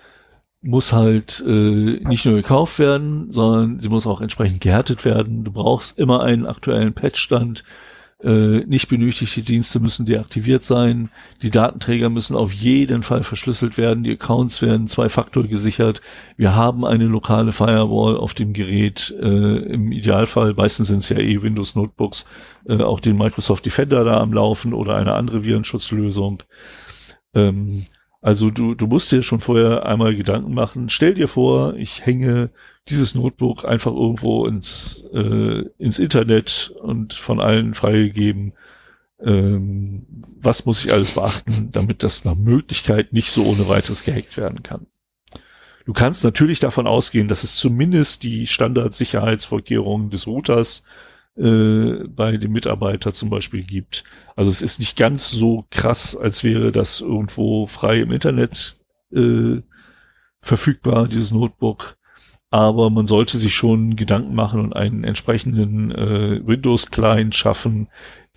muss 0.63 0.93
halt 0.93 1.43
äh, 1.45 1.99
nicht 2.05 2.25
nur 2.25 2.37
gekauft 2.37 2.79
werden, 2.79 3.33
sondern 3.33 3.81
sie 3.81 3.89
muss 3.89 4.07
auch 4.07 4.21
entsprechend 4.21 4.61
gehärtet 4.61 5.05
werden. 5.05 5.43
Du 5.43 5.51
brauchst 5.51 5.99
immer 5.99 6.23
einen 6.23 6.47
aktuellen 6.47 6.93
Patchstand. 6.93 7.65
Äh, 8.23 8.67
nicht 8.67 8.89
benötigte 8.89 9.41
Dienste 9.41 9.81
müssen 9.81 10.05
deaktiviert 10.05 10.63
sein. 10.63 11.11
Die 11.43 11.51
Datenträger 11.51 12.11
müssen 12.11 12.37
auf 12.37 12.53
jeden 12.53 13.03
Fall 13.03 13.23
verschlüsselt 13.23 13.79
werden. 13.79 14.05
Die 14.05 14.13
Accounts 14.13 14.61
werden 14.61 14.89
zwei-Faktor 14.89 15.45
gesichert. 15.45 16.03
Wir 16.37 16.55
haben 16.55 16.85
eine 16.85 17.07
lokale 17.07 17.53
Firewall 17.53 18.19
auf 18.19 18.35
dem 18.35 18.53
Gerät. 18.53 19.15
Äh, 19.19 19.73
Im 19.73 19.91
Idealfall, 19.91 20.53
meistens 20.53 20.89
sind 20.89 20.99
es 20.99 21.09
ja 21.09 21.19
eh 21.19 21.41
Windows 21.41 21.75
Notebooks, 21.77 22.27
äh, 22.67 22.83
auch 22.83 23.01
den 23.01 23.17
Microsoft 23.17 23.65
Defender 23.65 24.05
da 24.05 24.21
am 24.21 24.35
Laufen 24.35 24.75
oder 24.75 24.97
eine 24.97 25.15
andere 25.15 25.45
Virenschutzlösung. 25.45 26.43
Ähm, 27.35 27.87
also 28.21 28.51
du, 28.51 28.75
du 28.75 28.87
musst 28.87 29.11
dir 29.13 29.23
schon 29.23 29.41
vorher 29.41 29.87
einmal 29.87 30.15
Gedanken 30.15 30.53
machen. 30.53 30.91
Stell 30.91 31.15
dir 31.15 31.27
vor, 31.27 31.75
ich 31.77 32.05
hänge 32.05 32.51
dieses 32.89 33.15
Notebook 33.15 33.65
einfach 33.65 33.93
irgendwo 33.93 34.47
ins, 34.47 35.05
äh, 35.13 35.65
ins 35.79 35.99
Internet 35.99 36.75
und 36.83 37.15
von 37.15 37.41
allen 37.41 37.75
freigegeben. 37.75 38.55
Ähm, 39.21 40.07
was 40.41 40.67
muss 40.67 40.85
ich 40.85 40.93
alles 40.93 41.13
beachten, 41.13 41.71
damit 41.73 42.03
das 42.03 42.25
nach 42.25 42.35
Möglichkeit 42.35 43.13
nicht 43.13 43.31
so 43.31 43.45
ohne 43.45 43.69
weiteres 43.69 44.03
gehackt 44.03 44.37
werden 44.37 44.63
kann? 44.63 44.87
Du 45.85 45.93
kannst 45.93 46.25
natürlich 46.25 46.59
davon 46.59 46.87
ausgehen, 46.87 47.29
dass 47.29 47.45
es 47.45 47.57
zumindest 47.57 48.23
die 48.23 48.47
Standardsicherheitsvorkehrungen 48.47 50.11
des 50.11 50.27
Routers 50.27 50.85
äh, 51.37 52.05
bei 52.09 52.37
dem 52.37 52.53
Mitarbeiter 52.53 53.13
zum 53.13 53.31
Beispiel 53.31 53.63
gibt. 53.63 54.05
Also 54.37 54.51
es 54.51 54.63
ist 54.63 54.79
nicht 54.79 54.97
ganz 54.97 55.31
so 55.31 55.67
krass, 55.71 56.17
als 56.17 56.45
wäre 56.45 56.73
das 56.73 57.01
irgendwo 57.01 57.67
frei 57.67 58.01
im 58.01 58.13
Internet 58.13 58.79
äh, 59.13 59.63
verfügbar, 60.41 61.09
dieses 61.09 61.31
Notebook. 61.31 61.97
Aber 62.51 62.91
man 62.91 63.07
sollte 63.07 63.39
sich 63.39 63.55
schon 63.55 63.97
Gedanken 63.97 64.35
machen 64.35 64.61
und 64.61 64.75
einen 64.75 65.05
entsprechenden 65.05 65.93
äh, 65.93 66.41
Windows-Client 66.45 67.35
schaffen, 67.35 67.89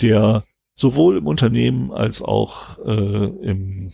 der 0.02 0.44
sowohl 0.76 1.18
im 1.18 1.28
Unternehmen 1.28 1.92
als 1.92 2.22
auch 2.22 2.78
äh, 2.86 3.26
im 3.42 3.92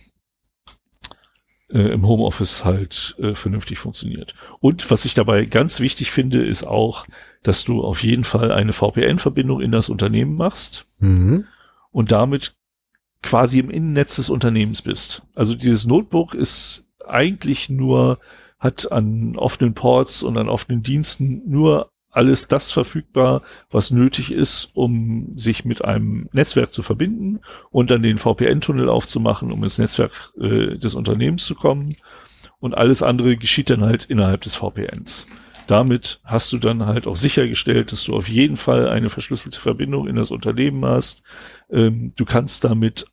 äh, 1.72 1.92
im 1.92 2.06
Homeoffice 2.06 2.64
halt 2.64 3.14
äh, 3.18 3.34
vernünftig 3.34 3.78
funktioniert. 3.78 4.34
Und 4.60 4.90
was 4.90 5.04
ich 5.04 5.14
dabei 5.14 5.44
ganz 5.44 5.80
wichtig 5.80 6.10
finde, 6.10 6.44
ist 6.44 6.64
auch, 6.64 7.06
dass 7.42 7.64
du 7.64 7.82
auf 7.82 8.02
jeden 8.02 8.24
Fall 8.24 8.52
eine 8.52 8.72
VPN-Verbindung 8.72 9.60
in 9.60 9.72
das 9.72 9.88
Unternehmen 9.88 10.34
machst 10.34 10.86
mhm. 10.98 11.46
und 11.90 12.12
damit 12.12 12.54
quasi 13.22 13.58
im 13.58 13.70
Innennetz 13.70 14.16
des 14.16 14.30
Unternehmens 14.30 14.82
bist. 14.82 15.22
Also 15.34 15.54
dieses 15.54 15.86
Notebook 15.86 16.34
ist 16.34 16.90
eigentlich 17.06 17.68
nur, 17.68 18.18
hat 18.60 18.92
an 18.92 19.36
offenen 19.36 19.74
Ports 19.74 20.22
und 20.22 20.36
an 20.36 20.48
offenen 20.48 20.82
Diensten 20.82 21.42
nur 21.46 21.90
alles 22.10 22.48
das 22.48 22.72
verfügbar, 22.72 23.42
was 23.70 23.90
nötig 23.90 24.32
ist, 24.32 24.72
um 24.74 25.32
sich 25.36 25.64
mit 25.64 25.84
einem 25.84 26.28
Netzwerk 26.32 26.74
zu 26.74 26.82
verbinden 26.82 27.40
und 27.70 27.90
dann 27.90 28.02
den 28.02 28.18
VPN-Tunnel 28.18 28.88
aufzumachen, 28.88 29.52
um 29.52 29.62
ins 29.62 29.78
Netzwerk 29.78 30.32
äh, 30.40 30.76
des 30.76 30.94
Unternehmens 30.94 31.44
zu 31.44 31.54
kommen. 31.54 31.94
Und 32.58 32.76
alles 32.76 33.02
andere 33.02 33.36
geschieht 33.36 33.70
dann 33.70 33.84
halt 33.84 34.04
innerhalb 34.04 34.42
des 34.42 34.56
VPNs. 34.56 35.26
Damit 35.66 36.20
hast 36.24 36.52
du 36.52 36.58
dann 36.58 36.84
halt 36.84 37.06
auch 37.06 37.16
sichergestellt, 37.16 37.92
dass 37.92 38.02
du 38.02 38.16
auf 38.16 38.28
jeden 38.28 38.56
Fall 38.56 38.88
eine 38.88 39.08
verschlüsselte 39.08 39.60
Verbindung 39.60 40.08
in 40.08 40.16
das 40.16 40.32
Unternehmen 40.32 40.84
hast. 40.84 41.22
Ähm, 41.70 42.12
du 42.16 42.24
kannst 42.24 42.64
damit, 42.64 43.06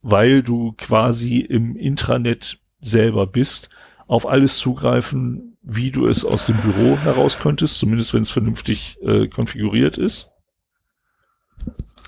weil 0.00 0.42
du 0.44 0.74
quasi 0.78 1.38
im 1.38 1.76
Intranet 1.76 2.60
selber 2.80 3.26
bist, 3.26 3.68
auf 4.10 4.26
alles 4.26 4.58
zugreifen, 4.58 5.56
wie 5.62 5.92
du 5.92 6.08
es 6.08 6.24
aus 6.24 6.46
dem 6.46 6.56
Büro 6.56 6.98
heraus 6.98 7.38
könntest, 7.38 7.78
zumindest 7.78 8.12
wenn 8.12 8.22
es 8.22 8.30
vernünftig 8.30 8.98
äh, 9.02 9.28
konfiguriert 9.28 9.98
ist. 9.98 10.32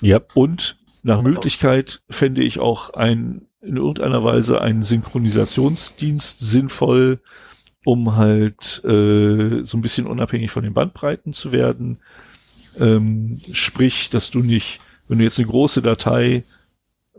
Ja. 0.01 0.19
Und 0.33 0.77
nach 1.03 1.21
Möglichkeit 1.21 2.01
fände 2.09 2.43
ich 2.43 2.59
auch 2.59 2.89
ein, 2.89 3.47
in 3.61 3.77
irgendeiner 3.77 4.21
Weise 4.21 4.59
einen 4.59 4.83
Synchronisationsdienst 4.83 6.41
sinnvoll, 6.41 7.21
um 7.85 8.17
halt 8.17 8.83
äh, 8.83 9.63
so 9.63 9.77
ein 9.77 9.81
bisschen 9.81 10.05
unabhängig 10.05 10.51
von 10.51 10.63
den 10.63 10.73
Bandbreiten 10.73 11.31
zu 11.31 11.53
werden. 11.53 11.99
Ähm, 12.81 13.39
sprich, 13.53 14.09
dass 14.09 14.29
du 14.29 14.39
nicht, 14.39 14.81
wenn 15.07 15.19
du 15.19 15.23
jetzt 15.23 15.39
eine 15.39 15.47
große 15.47 15.81
Datei 15.81 16.43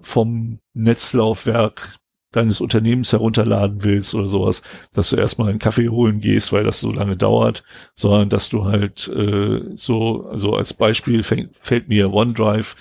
vom 0.03 0.59
Netzlaufwerk 0.75 1.97
deines 2.37 2.61
Unternehmens 2.61 3.13
herunterladen 3.13 3.85
willst 3.85 4.15
oder 4.15 4.29
sowas, 4.29 4.63
dass 4.93 5.11
du 5.11 5.17
erstmal 5.17 5.51
einen 5.51 5.59
Kaffee 5.59 5.89
holen 5.89 6.21
gehst, 6.21 6.53
weil 6.53 6.65
das 6.65 6.81
so 6.81 6.93
lange 6.93 7.17
dauert, 7.17 7.65
sondern 7.95 8.29
dass 8.29 8.49
du 8.49 8.65
halt 8.65 9.09
äh, 9.09 9.61
so, 9.75 10.27
also 10.31 10.55
als 10.55 10.75
Beispiel 10.75 11.23
fängt, 11.23 11.51
fällt 11.61 11.89
mir 11.89 12.13
OneDrive 12.13 12.77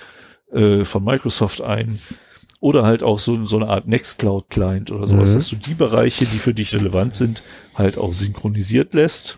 äh, 0.52 0.86
von 0.86 1.04
Microsoft 1.04 1.62
ein 1.62 2.00
oder 2.60 2.84
halt 2.84 3.04
auch 3.04 3.20
so, 3.20 3.46
so 3.46 3.58
eine 3.58 3.68
Art 3.68 3.88
Nextcloud-Client 3.88 4.92
oder 4.92 5.06
sowas, 5.06 5.32
mhm. 5.32 5.36
dass 5.36 5.50
du 5.50 5.58
die 5.58 5.74
Bereiche, 5.74 6.26
die 6.26 6.40
für 6.40 6.54
dich 6.54 6.74
relevant 6.74 7.14
sind, 7.16 7.44
halt 7.76 7.98
auch 7.98 8.14
synchronisiert 8.14 8.94
lässt 8.94 9.38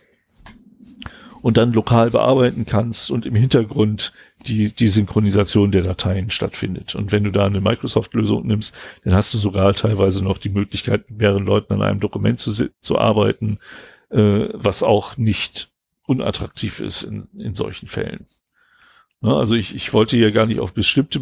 und 1.46 1.58
dann 1.58 1.74
lokal 1.74 2.10
bearbeiten 2.10 2.66
kannst 2.66 3.12
und 3.12 3.28
im 3.28 3.36
Hintergrund 3.36 4.14
die, 4.48 4.72
die 4.72 4.88
Synchronisation 4.88 5.70
der 5.70 5.84
Dateien 5.84 6.32
stattfindet. 6.32 6.96
Und 6.96 7.12
wenn 7.12 7.24
du 7.24 7.30
da 7.30 7.46
eine 7.46 7.62
Microsoft-Lösung 7.62 8.48
nimmst, 8.48 8.76
dann 9.04 9.14
hast 9.14 9.32
du 9.32 9.38
sogar 9.38 9.72
teilweise 9.76 10.24
noch 10.24 10.40
die 10.40 10.50
Möglichkeit, 10.50 11.08
mit 11.08 11.20
mehreren 11.20 11.46
Leuten 11.46 11.74
an 11.74 11.84
einem 11.84 12.00
Dokument 12.00 12.40
zu, 12.40 12.72
zu 12.82 12.98
arbeiten, 12.98 13.60
äh, 14.10 14.48
was 14.54 14.82
auch 14.82 15.18
nicht 15.18 15.70
unattraktiv 16.08 16.80
ist 16.80 17.04
in, 17.04 17.28
in 17.38 17.54
solchen 17.54 17.86
Fällen. 17.86 18.26
Ja, 19.22 19.38
also 19.38 19.54
ich, 19.54 19.76
ich 19.76 19.94
wollte 19.94 20.18
ja 20.18 20.32
gar 20.32 20.48
nicht 20.48 20.60
auf 20.60 20.74
bestimmte 20.74 21.20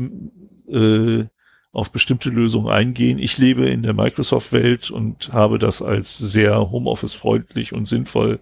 äh, 0.69 1.25
auf 1.73 1.91
bestimmte 1.91 2.29
Lösungen 2.29 2.69
eingehen. 2.69 3.19
Ich 3.19 3.37
lebe 3.37 3.67
in 3.67 3.83
der 3.83 3.93
Microsoft-Welt 3.93 4.89
und 4.89 5.33
habe 5.33 5.59
das 5.59 5.81
als 5.81 6.17
sehr 6.17 6.71
Homeoffice-freundlich 6.71 7.73
und 7.73 7.89
sinnvoll 7.89 8.39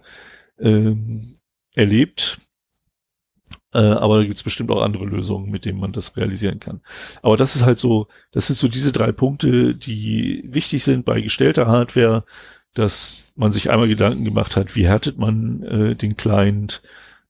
ähm, 0.60 1.38
erlebt. 1.74 2.38
Äh, 3.74 3.78
aber 3.78 4.18
da 4.18 4.24
gibt's 4.24 4.42
bestimmt 4.42 4.70
auch 4.70 4.82
andere 4.82 5.06
Lösungen, 5.06 5.50
mit 5.50 5.64
denen 5.64 5.80
man 5.80 5.92
das 5.92 6.16
realisieren 6.16 6.60
kann. 6.60 6.80
Aber 7.22 7.36
das 7.36 7.56
ist 7.56 7.64
halt 7.64 7.78
so, 7.78 8.08
das 8.32 8.46
sind 8.46 8.56
so 8.56 8.68
diese 8.68 8.92
drei 8.92 9.12
Punkte, 9.12 9.74
die 9.74 10.44
wichtig 10.46 10.84
sind 10.84 11.04
bei 11.04 11.20
gestellter 11.20 11.66
Hardware, 11.66 12.24
dass 12.74 13.32
man 13.34 13.52
sich 13.52 13.70
einmal 13.70 13.88
Gedanken 13.88 14.24
gemacht 14.24 14.56
hat, 14.56 14.76
wie 14.76 14.86
härtet 14.86 15.18
man 15.18 15.62
äh, 15.62 15.96
den 15.96 16.16
Client, 16.16 16.82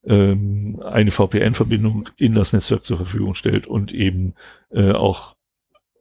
ähm, 0.05 0.81
eine 0.85 1.11
VPN-Verbindung 1.11 2.09
in 2.17 2.35
das 2.35 2.53
Netzwerk 2.53 2.85
zur 2.85 2.97
Verfügung 2.97 3.35
stellt 3.35 3.67
und 3.67 3.93
eben 3.93 4.35
äh, 4.71 4.93
auch 4.93 5.37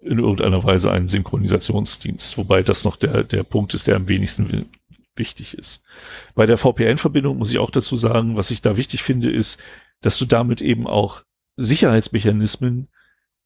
in 0.01 0.17
irgendeiner 0.17 0.63
Weise 0.63 0.91
einen 0.91 1.07
Synchronisationsdienst, 1.07 2.37
wobei 2.37 2.63
das 2.63 2.83
noch 2.83 2.95
der, 2.95 3.23
der 3.23 3.43
Punkt 3.43 3.75
ist, 3.75 3.87
der 3.87 3.95
am 3.95 4.09
wenigsten 4.09 4.71
wichtig 5.15 5.57
ist. 5.57 5.83
Bei 6.35 6.45
der 6.45 6.57
VPN-Verbindung 6.57 7.37
muss 7.37 7.51
ich 7.51 7.59
auch 7.59 7.69
dazu 7.69 7.97
sagen, 7.97 8.37
was 8.37 8.51
ich 8.51 8.61
da 8.61 8.77
wichtig 8.77 9.03
finde, 9.03 9.31
ist, 9.31 9.61
dass 10.01 10.17
du 10.17 10.25
damit 10.25 10.61
eben 10.61 10.87
auch 10.87 11.23
Sicherheitsmechanismen 11.57 12.87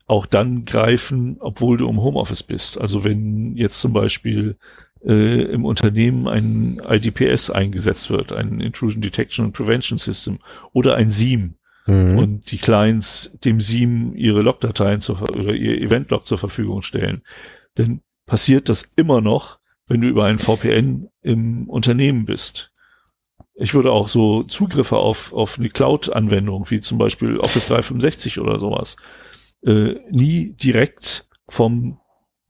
auch 0.08 0.26
dann 0.26 0.66
greifen, 0.66 1.38
obwohl 1.40 1.78
du 1.78 1.90
im 1.90 2.02
Homeoffice 2.02 2.44
bist. 2.44 2.80
Also 2.80 3.04
wenn 3.04 3.56
jetzt 3.58 3.82
zum 3.82 3.94
Beispiel 3.94 4.58
äh, 5.04 5.44
im 5.44 5.66
Unternehmen 5.66 6.28
ein 6.28 6.82
IDPS 6.88 7.50
eingesetzt 7.50 8.10
wird, 8.10 8.32
ein 8.32 8.60
Intrusion 8.60 9.02
Detection 9.02 9.46
and 9.46 9.56
Prevention 9.56 9.98
System 9.98 10.40
oder 10.74 10.96
ein 10.96 11.10
SIEM 11.10 11.56
mhm. 11.88 12.18
und 12.18 12.52
die 12.52 12.58
Clients 12.58 13.38
dem 13.44 13.60
SIEM 13.60 14.16
ihre 14.16 14.42
Logdateien 14.42 15.02
zur, 15.02 15.22
oder 15.24 15.54
ihr 15.54 15.82
Event-Log 15.82 16.28
zur 16.28 16.38
Verfügung 16.38 16.84
stellen, 16.84 17.24
dann 17.76 18.02
passiert 18.26 18.70
das 18.70 18.84
immer 18.96 19.22
noch, 19.22 19.60
wenn 19.88 20.02
du 20.02 20.08
über 20.08 20.26
ein 20.26 20.40
VPN 20.40 21.10
im 21.22 21.70
Unternehmen 21.70 22.26
bist 22.26 22.72
ich 23.56 23.74
würde 23.74 23.92
auch 23.92 24.10
so 24.10 24.44
Zugriffe 24.44 24.98
auf, 24.98 25.34
auf 25.34 25.58
eine 25.58 25.70
Cloud-Anwendung, 25.70 26.70
wie 26.70 26.82
zum 26.82 26.98
Beispiel 26.98 27.40
Office 27.40 27.68
365 27.68 28.40
oder 28.40 28.60
sowas, 28.60 28.98
äh, 29.66 29.96
nie 30.12 30.54
direkt 30.54 31.28
vom 31.48 32.00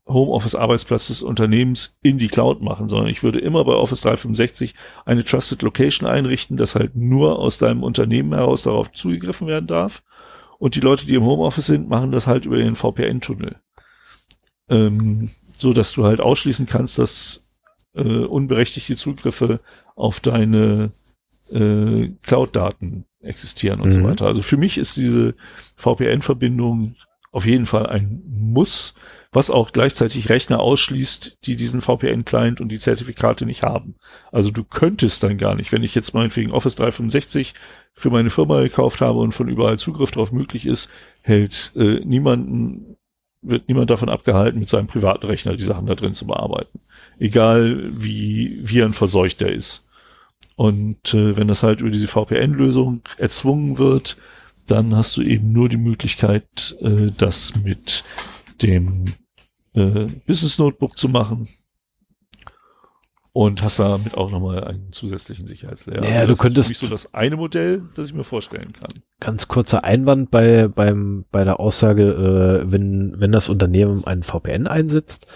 Homeoffice-Arbeitsplatz 0.07 1.07
des 1.07 1.21
Unternehmens 1.21 1.99
in 2.01 2.17
die 2.17 2.27
Cloud 2.27 2.61
machen, 2.61 2.89
sondern 2.89 3.07
ich 3.07 3.23
würde 3.23 3.39
immer 3.39 3.63
bei 3.65 3.73
Office 3.73 4.01
365 4.01 4.73
eine 5.05 5.23
Trusted 5.23 5.61
Location 5.61 6.09
einrichten, 6.09 6.57
dass 6.57 6.75
halt 6.75 6.95
nur 6.95 7.39
aus 7.39 7.59
deinem 7.59 7.83
Unternehmen 7.83 8.33
heraus 8.33 8.63
darauf 8.63 8.91
zugegriffen 8.91 9.47
werden 9.47 9.67
darf. 9.67 10.03
Und 10.57 10.75
die 10.75 10.79
Leute, 10.79 11.05
die 11.05 11.15
im 11.15 11.23
Homeoffice 11.23 11.67
sind, 11.67 11.89
machen 11.89 12.11
das 12.11 12.27
halt 12.27 12.45
über 12.45 12.57
ihren 12.57 12.75
VPN-Tunnel. 12.75 13.57
Ähm, 14.69 15.29
so 15.61 15.73
dass 15.73 15.93
du 15.93 16.05
halt 16.05 16.21
ausschließen 16.21 16.65
kannst, 16.65 16.97
dass 16.97 17.53
äh, 17.93 18.01
unberechtigte 18.01 18.95
Zugriffe 18.95 19.59
auf 19.95 20.19
deine 20.19 20.91
äh, 21.51 22.09
Cloud-Daten 22.23 23.05
existieren 23.21 23.81
und 23.81 23.89
mhm. 23.89 23.91
so 23.91 24.03
weiter. 24.03 24.25
Also 24.25 24.41
für 24.41 24.57
mich 24.57 24.77
ist 24.77 24.97
diese 24.97 25.35
VPN-Verbindung 25.77 26.95
auf 27.31 27.45
jeden 27.45 27.65
Fall 27.65 27.85
ein 27.87 28.21
Muss, 28.27 28.93
was 29.33 29.51
auch 29.51 29.73
gleichzeitig 29.73 30.29
Rechner 30.29 30.61
ausschließt, 30.61 31.39
die 31.43 31.57
diesen 31.57 31.81
VPN-Client 31.81 32.61
und 32.61 32.69
die 32.69 32.79
Zertifikate 32.79 33.45
nicht 33.45 33.63
haben. 33.63 33.95
Also 34.31 34.51
du 34.51 34.63
könntest 34.63 35.21
dann 35.23 35.37
gar 35.37 35.55
nicht, 35.55 35.73
wenn 35.73 35.83
ich 35.83 35.95
jetzt 35.95 36.13
meinetwegen 36.13 36.53
Office 36.53 36.75
365 36.75 37.53
für 37.93 38.09
meine 38.09 38.29
Firma 38.29 38.61
gekauft 38.61 39.01
habe 39.01 39.19
und 39.19 39.33
von 39.33 39.49
überall 39.49 39.77
Zugriff 39.77 40.11
darauf 40.11 40.31
möglich 40.31 40.65
ist, 40.65 40.89
hält 41.23 41.73
äh, 41.75 41.99
niemanden, 42.05 42.95
wird 43.49 43.67
niemand 43.67 43.89
davon 43.89 44.09
abgehalten, 44.09 44.59
mit 44.59 44.69
seinem 44.69 44.87
privaten 44.87 45.25
Rechner 45.25 45.55
die 45.55 45.63
Sachen 45.63 45.85
da 45.85 45.95
drin 45.95 46.13
zu 46.13 46.27
bearbeiten. 46.27 46.79
Egal 47.19 47.79
wie 47.91 48.59
virenverseucht 48.63 49.41
der 49.41 49.53
ist. 49.53 49.89
Und 50.55 51.13
äh, 51.13 51.35
wenn 51.35 51.47
das 51.47 51.63
halt 51.63 51.81
über 51.81 51.89
diese 51.89 52.07
VPN-Lösung 52.07 53.01
erzwungen 53.17 53.77
wird, 53.77 54.17
dann 54.67 54.95
hast 54.95 55.17
du 55.17 55.21
eben 55.21 55.51
nur 55.51 55.69
die 55.69 55.77
Möglichkeit, 55.77 56.75
äh, 56.81 57.11
das 57.17 57.55
mit 57.63 58.03
dem 58.61 59.05
äh, 59.73 60.07
Business 60.25 60.57
Notebook 60.57 60.97
zu 60.97 61.09
machen. 61.09 61.47
Und 63.35 63.61
hast 63.61 63.79
damit 63.79 64.15
auch 64.15 64.31
nochmal 64.31 64.63
einen 64.63 64.93
zusätzlichen 64.93 65.45
Sicherheitslayer. 65.45 66.01
Ja, 66.05 66.19
also 66.21 66.35
du 66.35 66.35
könntest. 66.37 66.71
Ist 66.71 66.79
so 66.79 66.87
das 66.87 67.13
eine 67.13 67.35
Modell, 67.35 67.81
das 67.97 68.07
ich 68.07 68.13
mir 68.13 68.23
vorstellen 68.23 68.71
kann. 68.71 68.93
Ganz 69.19 69.49
kurzer 69.49 69.83
Einwand 69.83 70.31
bei, 70.31 70.69
beim, 70.69 71.25
bei 71.33 71.43
der 71.43 71.59
Aussage, 71.59 72.05
äh, 72.05 72.71
wenn, 72.71 73.15
wenn 73.19 73.33
das 73.33 73.49
Unternehmen 73.49 74.05
einen 74.05 74.23
VPN 74.23 74.67
einsetzt 74.67 75.27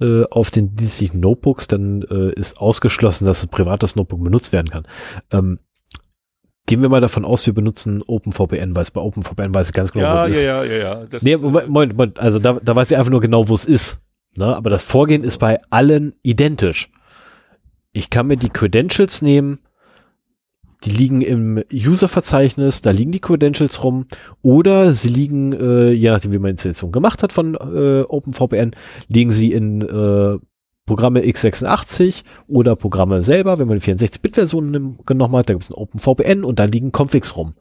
äh, 0.00 0.24
auf 0.30 0.50
den 0.50 0.74
dienstlichen 0.76 1.20
Notebooks, 1.20 1.68
dann 1.68 2.00
äh, 2.10 2.32
ist 2.32 2.58
ausgeschlossen, 2.58 3.26
dass 3.26 3.42
ein 3.42 3.50
privates 3.50 3.96
Notebook 3.96 4.24
benutzt 4.24 4.54
werden 4.54 4.70
kann. 4.70 4.86
Ähm, 5.30 5.58
Gehen 6.64 6.80
wir 6.80 6.88
mal 6.88 7.02
davon 7.02 7.26
aus, 7.26 7.44
wir 7.44 7.52
benutzen 7.52 8.02
OpenVPN, 8.06 8.74
weil 8.74 8.82
es 8.82 8.92
bei 8.92 9.02
OpenVPN 9.02 9.54
weiß 9.54 9.68
ich 9.68 9.74
ganz 9.74 9.92
genau, 9.92 10.06
ja, 10.06 10.22
wo 10.22 10.28
es 10.28 10.38
ist. 10.38 10.44
Ja, 10.44 10.64
ja, 10.64 10.72
ja, 10.72 10.78
ja. 10.78 11.06
Das, 11.06 11.22
nee, 11.22 11.36
Moment, 11.36 11.68
Moment, 11.68 12.18
also 12.18 12.38
da, 12.38 12.58
da 12.62 12.74
weiß 12.74 12.90
ich 12.90 12.96
einfach 12.96 13.10
nur 13.10 13.20
genau, 13.20 13.48
wo 13.50 13.54
es 13.54 13.66
ist. 13.66 14.00
Ne? 14.38 14.46
Aber 14.56 14.70
das 14.70 14.84
Vorgehen 14.84 15.22
ist 15.22 15.36
bei 15.36 15.58
allen 15.68 16.14
identisch. 16.22 16.90
Ich 17.92 18.10
kann 18.10 18.26
mir 18.26 18.36
die 18.36 18.48
Credentials 18.48 19.22
nehmen, 19.22 19.58
die 20.84 20.90
liegen 20.90 21.20
im 21.20 21.62
User-Verzeichnis, 21.72 22.82
da 22.82 22.90
liegen 22.90 23.12
die 23.12 23.20
Credentials 23.20 23.84
rum, 23.84 24.06
oder 24.42 24.94
sie 24.94 25.08
liegen, 25.08 25.52
äh, 25.52 25.90
je 25.90 26.10
nachdem, 26.10 26.32
wie 26.32 26.38
man 26.38 26.52
Installation 26.52 26.90
gemacht 26.90 27.22
hat 27.22 27.32
von 27.32 27.54
äh, 27.54 28.02
OpenVPN, 28.02 28.72
liegen 29.08 29.30
sie 29.30 29.52
in 29.52 29.82
äh, 29.82 30.38
Programme 30.86 31.20
x86 31.20 32.24
oder 32.48 32.74
Programme 32.74 33.22
selber, 33.22 33.58
wenn 33.58 33.68
man 33.68 33.78
die 33.78 33.84
64-Bit-Version 33.84 34.98
genommen 35.06 35.36
hat, 35.36 35.48
da 35.48 35.54
gibt 35.54 35.62
es 35.62 35.70
ein 35.70 35.74
OpenVPN 35.74 36.42
und 36.42 36.58
da 36.58 36.64
liegen 36.64 36.90
Configs 36.90 37.36
rum. 37.36 37.54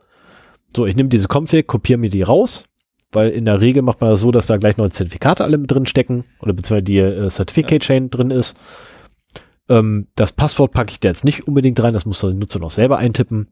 So, 0.75 0.85
ich 0.85 0.95
nehme 0.95 1.09
diese 1.09 1.27
Config, 1.27 1.67
kopiere 1.67 1.99
mir 1.99 2.09
die 2.09 2.23
raus, 2.23 2.65
weil 3.11 3.29
in 3.29 3.45
der 3.45 3.61
Regel 3.61 3.83
macht 3.83 4.01
man 4.01 4.09
das 4.09 4.21
so, 4.21 4.31
dass 4.31 4.47
da 4.47 4.57
gleich 4.57 4.77
neue 4.77 4.89
Zertifikate 4.89 5.43
alle 5.43 5.59
drin 5.59 5.85
stecken 5.85 6.23
oder 6.41 6.53
beziehungsweise 6.53 6.83
die 6.83 6.97
äh, 6.97 7.29
Certificate 7.29 7.81
Chain 7.81 8.09
drin 8.09 8.31
ist. 8.31 8.57
Ähm, 9.71 10.07
das 10.15 10.33
Passwort 10.33 10.73
packe 10.73 10.91
ich 10.91 10.99
da 10.99 11.07
jetzt 11.07 11.23
nicht 11.23 11.47
unbedingt 11.47 11.81
rein, 11.81 11.93
das 11.93 12.05
muss 12.05 12.19
der 12.19 12.33
Nutzer 12.33 12.59
noch 12.59 12.71
selber 12.71 12.97
eintippen. 12.97 13.47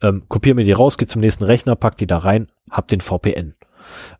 Ähm, 0.00 0.24
kopiere 0.28 0.54
mir 0.54 0.64
die 0.64 0.72
raus, 0.72 0.96
gehe 0.96 1.06
zum 1.06 1.20
nächsten 1.20 1.44
Rechner, 1.44 1.76
pack 1.76 1.98
die 1.98 2.06
da 2.06 2.18
rein, 2.18 2.50
hab 2.70 2.88
den 2.88 3.02
VPN. 3.02 3.54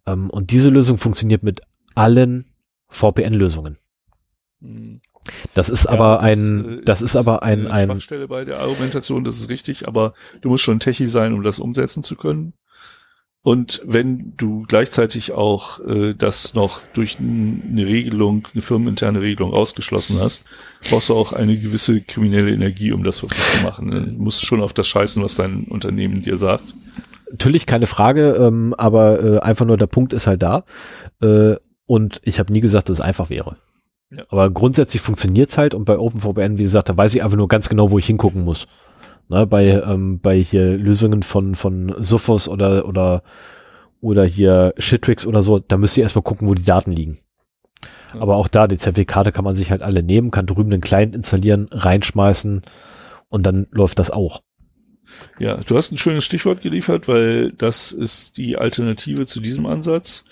Ähm, 0.05 0.29
und 0.29 0.51
diese 0.51 0.69
Lösung 0.69 0.99
funktioniert 0.99 1.43
mit 1.43 1.63
allen 1.95 2.53
VPN-Lösungen. 2.89 3.79
Das 5.55 5.71
ist 5.71 5.85
ja, 5.85 5.93
aber 5.93 6.21
ein, 6.21 6.83
das, 6.85 6.85
das 6.85 7.01
ist, 7.01 7.11
ist, 7.11 7.17
aber 7.17 7.43
ein, 7.43 7.67
eine 7.67 7.93
Schwachstelle 7.93 8.29
bei 8.29 8.45
der 8.45 8.61
Argumentation, 8.61 9.25
das 9.25 9.39
ist 9.39 9.49
richtig, 9.49 9.89
aber 9.89 10.13
du 10.43 10.51
musst 10.51 10.65
schon 10.65 10.81
Techie 10.81 11.07
sein, 11.07 11.33
um 11.33 11.43
das 11.43 11.59
umsetzen 11.59 12.03
zu 12.05 12.17
können. 12.17 12.53
Und 13.47 13.81
wenn 13.85 14.33
du 14.37 14.65
gleichzeitig 14.67 15.31
auch 15.31 15.79
äh, 15.87 16.15
das 16.15 16.55
noch 16.55 16.81
durch 16.95 17.19
eine 17.21 17.87
Regelung, 17.87 18.49
eine 18.53 18.61
firmeninterne 18.61 19.21
Regelung 19.21 19.53
ausgeschlossen 19.55 20.19
hast, 20.21 20.47
brauchst 20.91 21.11
du 21.11 21.15
auch 21.15 21.33
eine 21.33 21.57
gewisse 21.57 22.01
kriminelle 22.01 22.53
Energie, 22.53 22.91
um 22.91 23.05
das 23.05 23.23
wirklich 23.23 23.41
zu 23.41 23.63
machen. 23.63 23.93
Du 23.93 24.21
musst 24.21 24.45
schon 24.45 24.61
auf 24.61 24.73
das 24.73 24.89
scheißen, 24.89 25.23
was 25.23 25.37
dein 25.37 25.63
Unternehmen 25.67 26.25
dir 26.25 26.39
sagt. 26.39 26.65
Natürlich 27.31 27.67
keine 27.67 27.87
Frage, 27.87 28.33
ähm, 28.33 28.75
aber 28.77 29.23
äh, 29.23 29.39
einfach 29.39 29.65
nur 29.65 29.77
der 29.77 29.87
Punkt 29.87 30.13
ist 30.13 30.27
halt 30.27 30.43
da. 30.43 30.65
Äh, 31.23 31.55
und 31.87 32.21
ich 32.25 32.41
habe 32.41 32.53
nie 32.53 32.61
gesagt, 32.61 32.89
dass 32.89 32.99
es 32.99 33.05
einfach 33.05 33.31
wäre. 33.31 33.59
Ja. 34.11 34.25
Aber 34.29 34.51
grundsätzlich 34.51 35.03
funktioniert's 35.03 35.57
halt 35.57 35.73
und 35.73 35.85
bei 35.85 35.97
OpenVPN, 35.97 36.59
wie 36.59 36.65
gesagt, 36.65 36.89
da 36.89 36.97
weiß 36.97 37.15
ich 37.15 37.23
einfach 37.23 37.37
nur 37.37 37.47
ganz 37.47 37.69
genau, 37.69 37.93
wo 37.93 37.99
ich 38.01 38.07
hingucken 38.07 38.43
muss. 38.43 38.67
Ne, 39.29 39.47
bei, 39.47 39.65
ähm, 39.67 40.21
bei 40.21 40.39
hier 40.39 40.77
Lösungen 40.77 41.23
von, 41.23 41.55
von 41.57 41.95
Sophos 41.99 42.49
oder, 42.49 42.87
oder, 42.87 43.23
oder 44.01 44.25
hier 44.25 44.73
Shitrix 44.79 45.27
oder 45.27 45.43
so, 45.43 45.59
da 45.59 45.77
müsst 45.77 45.97
ihr 45.97 46.05
erstmal 46.05 46.23
gucken, 46.23 46.47
wo 46.47 46.55
die 46.55 46.63
Daten 46.63 46.93
liegen. 46.93 47.19
Ja. 48.15 48.21
Aber 48.21 48.37
auch 48.37 48.47
da, 48.47 48.69
die 48.69 48.79
Zertifikate 48.79 49.33
kann 49.33 49.45
man 49.45 49.57
sich 49.57 49.73
halt 49.73 49.83
alle 49.83 50.03
nehmen, 50.05 50.31
kann 50.31 50.47
drüben 50.47 50.73
einen 50.73 50.81
Client 50.81 51.15
installieren, 51.15 51.69
reinschmeißen 51.73 52.63
und 53.29 53.43
dann 53.45 53.67
läuft 53.73 53.99
das 53.99 54.13
auch. 54.13 54.43
Ja, 55.39 55.57
du 55.57 55.77
hast 55.77 55.93
ein 55.93 55.99
schönes 55.99 56.25
Stichwort 56.25 56.63
geliefert, 56.63 57.09
weil 57.09 57.53
das 57.53 57.93
ist 57.93 58.37
die 58.37 58.57
Alternative 58.57 59.27
zu 59.27 59.41
diesem 59.41 59.67
Ansatz. 59.67 60.25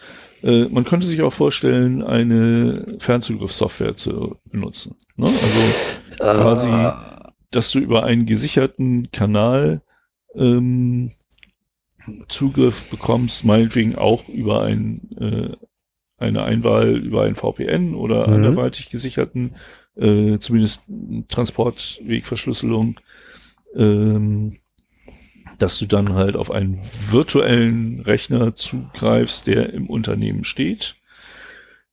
Äh, 0.43 0.67
man 0.67 0.85
könnte 0.85 1.07
sich 1.07 1.23
auch 1.23 1.33
vorstellen, 1.33 2.03
eine 2.03 2.97
Fernzugriffssoftware 2.99 3.97
zu 3.97 4.37
benutzen. 4.51 4.97
Ne? 5.17 5.27
Also 5.27 6.19
quasi, 6.19 6.71
dass 7.55 7.71
du 7.71 7.79
über 7.79 8.05
einen 8.05 8.27
gesicherten 8.27 9.11
Kanal 9.13 9.83
ähm, 10.35 11.13
Zugriff 12.29 12.91
bekommst, 12.91 13.45
meinetwegen 13.45 13.97
auch 13.97 14.29
über 14.29 14.63
ein, 14.63 15.11
äh, 15.19 15.57
eine 16.19 16.43
Einwahl 16.43 16.97
über 16.97 17.23
ein 17.23 17.35
VPN 17.35 17.95
oder 17.95 18.27
mhm. 18.27 18.35
anderweitig 18.35 18.91
gesicherten, 18.91 19.57
äh, 19.97 20.39
zumindest 20.39 20.91
Transportwegverschlüsselung, 21.29 23.01
ähm, 23.75 24.57
dass 25.59 25.79
du 25.79 25.87
dann 25.87 26.15
halt 26.15 26.37
auf 26.37 26.51
einen 26.51 26.81
virtuellen 27.11 28.01
Rechner 28.01 28.55
zugreifst, 28.55 29.47
der 29.47 29.73
im 29.73 29.89
Unternehmen 29.89 30.45
steht. 30.45 30.97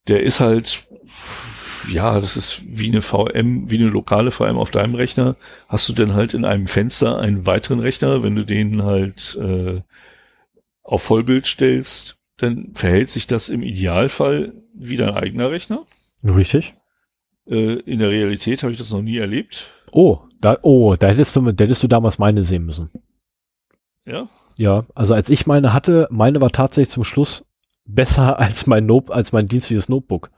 Der 0.07 0.23
ist 0.23 0.40
halt, 0.40 0.88
ja, 1.90 2.19
das 2.19 2.38
ist 2.38 2.64
wie 2.66 2.90
eine 2.90 3.01
VM, 3.01 3.69
wie 3.69 3.77
eine 3.77 3.90
lokale 3.90 4.32
VM 4.32 4.58
auf 4.58 4.72
deinem 4.72 4.95
Rechner. 4.95 5.35
Hast 5.68 5.88
du 5.90 5.93
dann 5.93 6.14
halt 6.14 6.34
in 6.34 6.45
einem 6.45 6.68
Fenster 6.68 7.18
einen 7.19 7.45
weiteren 7.45 7.80
Rechner, 7.80 8.24
wenn 8.24 8.35
du 8.35 8.45
den 8.45 8.84
halt 8.84 9.38
äh, 9.42 9.82
auf 10.84 11.03
Vollbild 11.03 11.45
stellst, 11.45 12.18
dann 12.38 12.72
verhält 12.74 13.10
sich 13.10 13.27
das 13.27 13.50
im 13.50 13.64
Idealfall 13.64 14.53
wie 14.74 14.98
dein 14.98 15.11
eigener 15.11 15.51
Rechner. 15.51 15.85
Richtig. 16.24 16.76
Äh, 17.48 17.80
in 17.82 18.00
der 18.00 18.10
Realität 18.10 18.64
habe 18.64 18.72
ich 18.72 18.77
das 18.77 18.92
noch 18.92 19.01
nie 19.01 19.18
erlebt. 19.18 19.72
Oh, 19.92 20.19
da, 20.40 20.58
oh, 20.61 20.95
da 20.98 21.08
hättest 21.08 21.35
du, 21.35 21.51
da 21.51 21.64
hättest 21.64 21.84
du 21.84 21.88
damals 21.88 22.19
meine 22.19 22.43
sehen 22.43 22.66
müssen. 22.66 22.90
Ja? 24.06 24.27
Ja, 24.58 24.85
also 24.95 25.14
als 25.14 25.30
ich 25.30 25.48
meine 25.48 25.74
hatte, 25.74 26.08
meine 26.11 26.42
war 26.42 26.51
tatsächlich 26.51 26.90
zum 26.90 27.03
Schluss 27.03 27.45
besser 27.85 28.40
als 28.40 28.68
mein 28.68 28.85
Note, 28.85 29.14
als 29.14 29.32
mein 29.32 29.48
dienstliches 29.48 29.90
Notebook. 29.90 30.32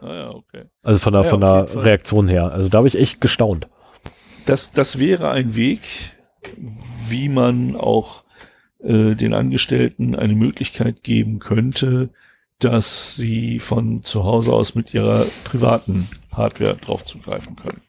Ah 0.00 0.14
ja, 0.14 0.30
okay. 0.30 0.64
Also 0.82 0.98
von 0.98 1.12
der, 1.12 1.22
ja, 1.22 1.28
von 1.28 1.40
der 1.40 1.84
Reaktion 1.84 2.28
her. 2.28 2.52
Also 2.52 2.68
da 2.68 2.78
habe 2.78 2.88
ich 2.88 2.98
echt 2.98 3.20
gestaunt. 3.20 3.68
Das, 4.46 4.72
das 4.72 4.98
wäre 4.98 5.30
ein 5.30 5.54
Weg, 5.54 5.80
wie 7.08 7.28
man 7.28 7.76
auch 7.76 8.24
äh, 8.82 9.14
den 9.14 9.34
Angestellten 9.34 10.14
eine 10.14 10.34
Möglichkeit 10.34 11.02
geben 11.02 11.38
könnte, 11.38 12.10
dass 12.58 13.16
sie 13.16 13.58
von 13.58 14.02
zu 14.02 14.24
Hause 14.24 14.52
aus 14.52 14.74
mit 14.74 14.92
ihrer 14.94 15.26
privaten 15.44 16.08
Hardware 16.32 16.76
drauf 16.76 17.04
zugreifen 17.04 17.56
können. 17.56 17.80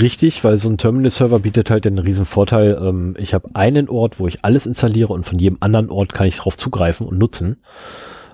Richtig, 0.00 0.44
weil 0.44 0.58
so 0.58 0.68
ein 0.68 0.78
Terminal-Server 0.78 1.40
bietet 1.40 1.70
halt 1.70 1.84
den 1.86 1.98
riesen 1.98 2.24
Vorteil. 2.24 2.78
Ähm, 2.80 3.14
ich 3.18 3.34
habe 3.34 3.54
einen 3.54 3.88
Ort, 3.88 4.18
wo 4.20 4.26
ich 4.26 4.44
alles 4.44 4.66
installiere 4.66 5.12
und 5.12 5.24
von 5.24 5.38
jedem 5.38 5.58
anderen 5.60 5.90
Ort 5.90 6.12
kann 6.12 6.26
ich 6.26 6.36
drauf 6.36 6.56
zugreifen 6.56 7.06
und 7.06 7.18
nutzen. 7.18 7.62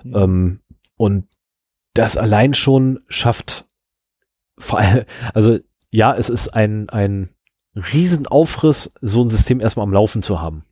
Mhm. 0.03 0.15
Ähm, 0.15 0.59
und 0.95 1.25
das 1.93 2.17
allein 2.17 2.53
schon 2.53 2.99
schafft, 3.07 3.65
also 5.33 5.59
ja, 5.89 6.15
es 6.15 6.29
ist 6.29 6.49
ein, 6.49 6.89
ein 6.89 7.29
Riesenaufriss, 7.75 8.93
so 9.01 9.23
ein 9.23 9.29
System 9.29 9.59
erstmal 9.59 9.85
am 9.85 9.93
Laufen 9.93 10.21
zu 10.21 10.41
haben. 10.41 10.65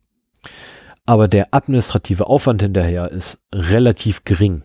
Aber 1.04 1.28
der 1.28 1.48
administrative 1.52 2.26
Aufwand 2.26 2.62
hinterher 2.62 3.10
ist 3.10 3.40
relativ 3.52 4.24
gering 4.24 4.64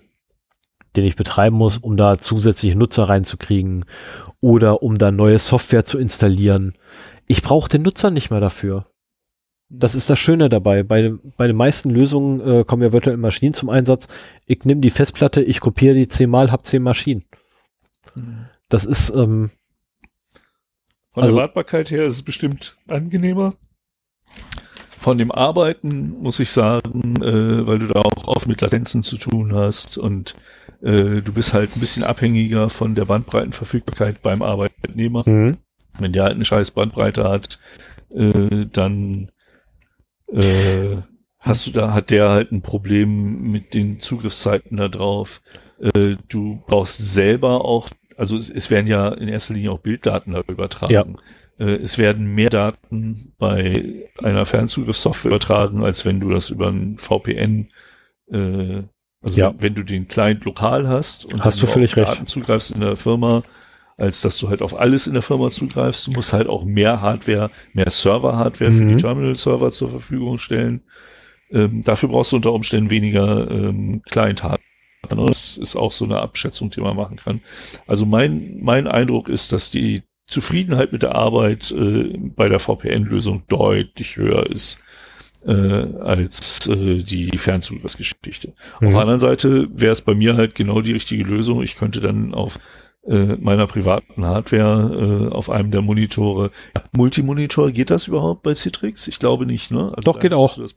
den 0.97 1.05
ich 1.05 1.15
betreiben 1.15 1.55
muss, 1.55 1.77
um 1.77 1.95
da 1.95 2.17
zusätzliche 2.17 2.77
Nutzer 2.77 3.03
reinzukriegen 3.03 3.85
oder 4.41 4.81
um 4.83 4.97
da 4.97 5.11
neue 5.11 5.39
Software 5.39 5.85
zu 5.85 5.97
installieren. 5.99 6.73
Ich 7.27 7.41
brauche 7.41 7.69
den 7.69 7.83
Nutzer 7.83 8.09
nicht 8.09 8.31
mehr 8.31 8.39
dafür. 8.39 8.87
Das 9.69 9.95
ist 9.95 10.09
das 10.09 10.17
Schöne 10.17 10.47
dabei. 10.47 10.83
Bei, 10.83 11.11
bei 11.35 11.47
den 11.47 11.55
meisten 11.57 11.89
Lösungen 11.89 12.39
äh, 12.39 12.63
kommen 12.63 12.83
ja 12.83 12.93
virtuelle 12.93 13.17
Maschinen 13.17 13.53
zum 13.53 13.69
Einsatz. 13.69 14.07
Ich 14.45 14.63
nehme 14.63 14.79
die 14.81 14.89
Festplatte, 14.89 15.41
ich 15.43 15.59
kopiere 15.59 15.93
die 15.93 16.07
zehnmal, 16.07 16.51
hab 16.51 16.65
zehn 16.65 16.81
Maschinen. 16.83 17.25
Mhm. 18.15 18.45
Das 18.69 18.85
ist, 18.85 19.09
ähm, 19.09 19.51
Von 21.13 21.23
Also- 21.23 21.35
der 21.35 21.43
Wartbarkeit 21.43 21.91
her 21.91 22.03
ist 22.05 22.13
es 22.13 22.23
bestimmt 22.23 22.77
angenehmer. 22.87 23.53
Von 24.99 25.17
dem 25.17 25.31
Arbeiten 25.31 26.07
muss 26.21 26.39
ich 26.39 26.49
sagen, 26.49 27.21
äh, 27.21 27.65
weil 27.67 27.79
du 27.79 27.87
da 27.87 28.01
auch 28.01 28.27
oft 28.27 28.47
mit 28.47 28.61
Latenzen 28.61 29.03
zu 29.03 29.17
tun 29.17 29.53
hast 29.53 29.97
und 29.97 30.35
äh, 30.81 31.21
du 31.21 31.33
bist 31.33 31.53
halt 31.53 31.75
ein 31.75 31.79
bisschen 31.79 32.03
abhängiger 32.03 32.69
von 32.69 32.93
der 32.95 33.05
Bandbreitenverfügbarkeit 33.05 34.21
beim 34.21 34.41
Arbeitnehmer. 34.41 35.23
Mhm. 35.25 35.57
Wenn 35.99 36.13
der 36.13 36.23
halt 36.23 36.35
eine 36.35 36.45
scheiß 36.45 36.71
Bandbreite 36.71 37.23
hat, 37.23 37.59
äh, 38.09 38.65
dann 38.71 39.31
äh, 40.31 40.97
hast 41.39 41.67
du 41.67 41.71
da, 41.71 41.93
hat 41.93 42.11
der 42.11 42.29
halt 42.29 42.51
ein 42.51 42.61
Problem 42.61 43.41
mit 43.51 43.73
den 43.73 43.99
Zugriffszeiten 43.99 44.77
da 44.77 44.87
drauf. 44.87 45.41
Äh, 45.79 46.15
du 46.27 46.61
brauchst 46.67 47.13
selber 47.13 47.63
auch, 47.65 47.89
also 48.17 48.37
es, 48.37 48.49
es 48.49 48.69
werden 48.71 48.87
ja 48.87 49.09
in 49.09 49.27
erster 49.27 49.53
Linie 49.53 49.71
auch 49.71 49.79
Bilddaten 49.79 50.33
da 50.33 50.41
übertragen. 50.47 50.93
Ja. 50.93 51.05
Äh, 51.65 51.75
es 51.75 51.97
werden 51.97 52.33
mehr 52.33 52.49
Daten 52.49 53.33
bei 53.37 54.09
einer 54.21 54.45
Fernzugriffssoftware 54.45 55.31
übertragen, 55.31 55.83
als 55.83 56.05
wenn 56.05 56.19
du 56.19 56.29
das 56.29 56.49
über 56.49 56.67
ein 56.69 56.97
VPN, 56.97 57.69
äh, 58.31 58.83
also 59.21 59.35
Ja. 59.37 59.51
wenn, 59.51 59.61
wenn 59.61 59.75
du 59.75 59.83
den 59.83 60.07
Client 60.07 60.45
lokal 60.45 60.87
hast 60.87 61.25
und 61.31 61.43
Hast 61.43 61.61
du 61.61 61.67
völlig 61.67 61.91
auf 61.91 61.97
recht. 61.97 62.09
Daten 62.09 62.27
zugreifst 62.27 62.71
in 62.71 62.81
der 62.81 62.95
Firma, 62.95 63.43
als 63.97 64.21
dass 64.21 64.37
du 64.37 64.49
halt 64.49 64.61
auf 64.61 64.79
alles 64.79 65.07
in 65.07 65.13
der 65.13 65.21
Firma 65.23 65.49
zugreifst. 65.49 66.07
Du 66.07 66.11
musst 66.11 66.33
halt 66.33 66.49
auch 66.49 66.63
mehr 66.65 67.01
Hardware, 67.01 67.49
mehr 67.73 67.89
Server-Hardware 67.89 68.71
für 68.71 68.83
Mhm. 68.83 68.89
die 68.89 69.01
Terminal-Server 69.01 69.71
zur 69.71 69.89
Verfügung 69.89 70.37
stellen. 70.37 70.81
Ähm, 71.51 71.81
dafür 71.81 72.09
brauchst 72.09 72.31
du 72.31 72.35
unter 72.37 72.53
Umständen 72.53 72.89
weniger 72.91 73.49
ähm, 73.49 74.01
Client-Hardware. 74.09 74.57
Das 75.09 75.57
ist 75.57 75.75
auch 75.75 75.91
so 75.91 76.05
eine 76.05 76.19
Abschätzung, 76.19 76.69
die 76.69 76.81
man 76.81 76.95
machen 76.95 77.17
kann. 77.17 77.41
Also 77.87 78.05
mein, 78.05 78.57
mein 78.61 78.87
Eindruck 78.87 79.29
ist, 79.29 79.51
dass 79.53 79.71
die 79.71 80.01
Zufriedenheit 80.27 80.91
mit 80.91 81.03
der 81.03 81.15
Arbeit 81.15 81.71
äh, 81.71 82.17
bei 82.17 82.49
der 82.49 82.59
VPN-Lösung 82.59 83.43
deutlich 83.47 84.17
höher 84.17 84.45
ist 84.47 84.83
äh, 85.45 85.51
als 85.53 86.67
äh, 86.67 86.97
die 86.97 87.37
Fernzugriffsgeschichte. 87.37 88.53
Auf 88.75 88.81
Mhm. 88.81 88.89
der 88.89 88.99
anderen 88.99 89.19
Seite 89.19 89.69
wäre 89.71 89.91
es 89.93 90.01
bei 90.01 90.13
mir 90.13 90.35
halt 90.35 90.55
genau 90.55 90.81
die 90.81 90.91
richtige 90.93 91.23
Lösung. 91.23 91.63
Ich 91.63 91.77
könnte 91.77 92.01
dann 92.01 92.33
auf 92.33 92.59
meiner 93.07 93.67
privaten 93.67 94.25
Hardware 94.25 95.29
äh, 95.29 95.33
auf 95.33 95.49
einem 95.49 95.71
der 95.71 95.81
Monitore. 95.81 96.51
Multimonitor, 96.95 97.71
geht 97.71 97.89
das 97.89 98.07
überhaupt 98.07 98.43
bei 98.43 98.53
Citrix? 98.53 99.07
Ich 99.07 99.19
glaube 99.19 99.45
nicht, 99.45 99.71
ne? 99.71 99.93
Also 99.95 100.11
Doch, 100.11 100.19
geht 100.19 100.33
auch. 100.33 100.57
das 100.57 100.75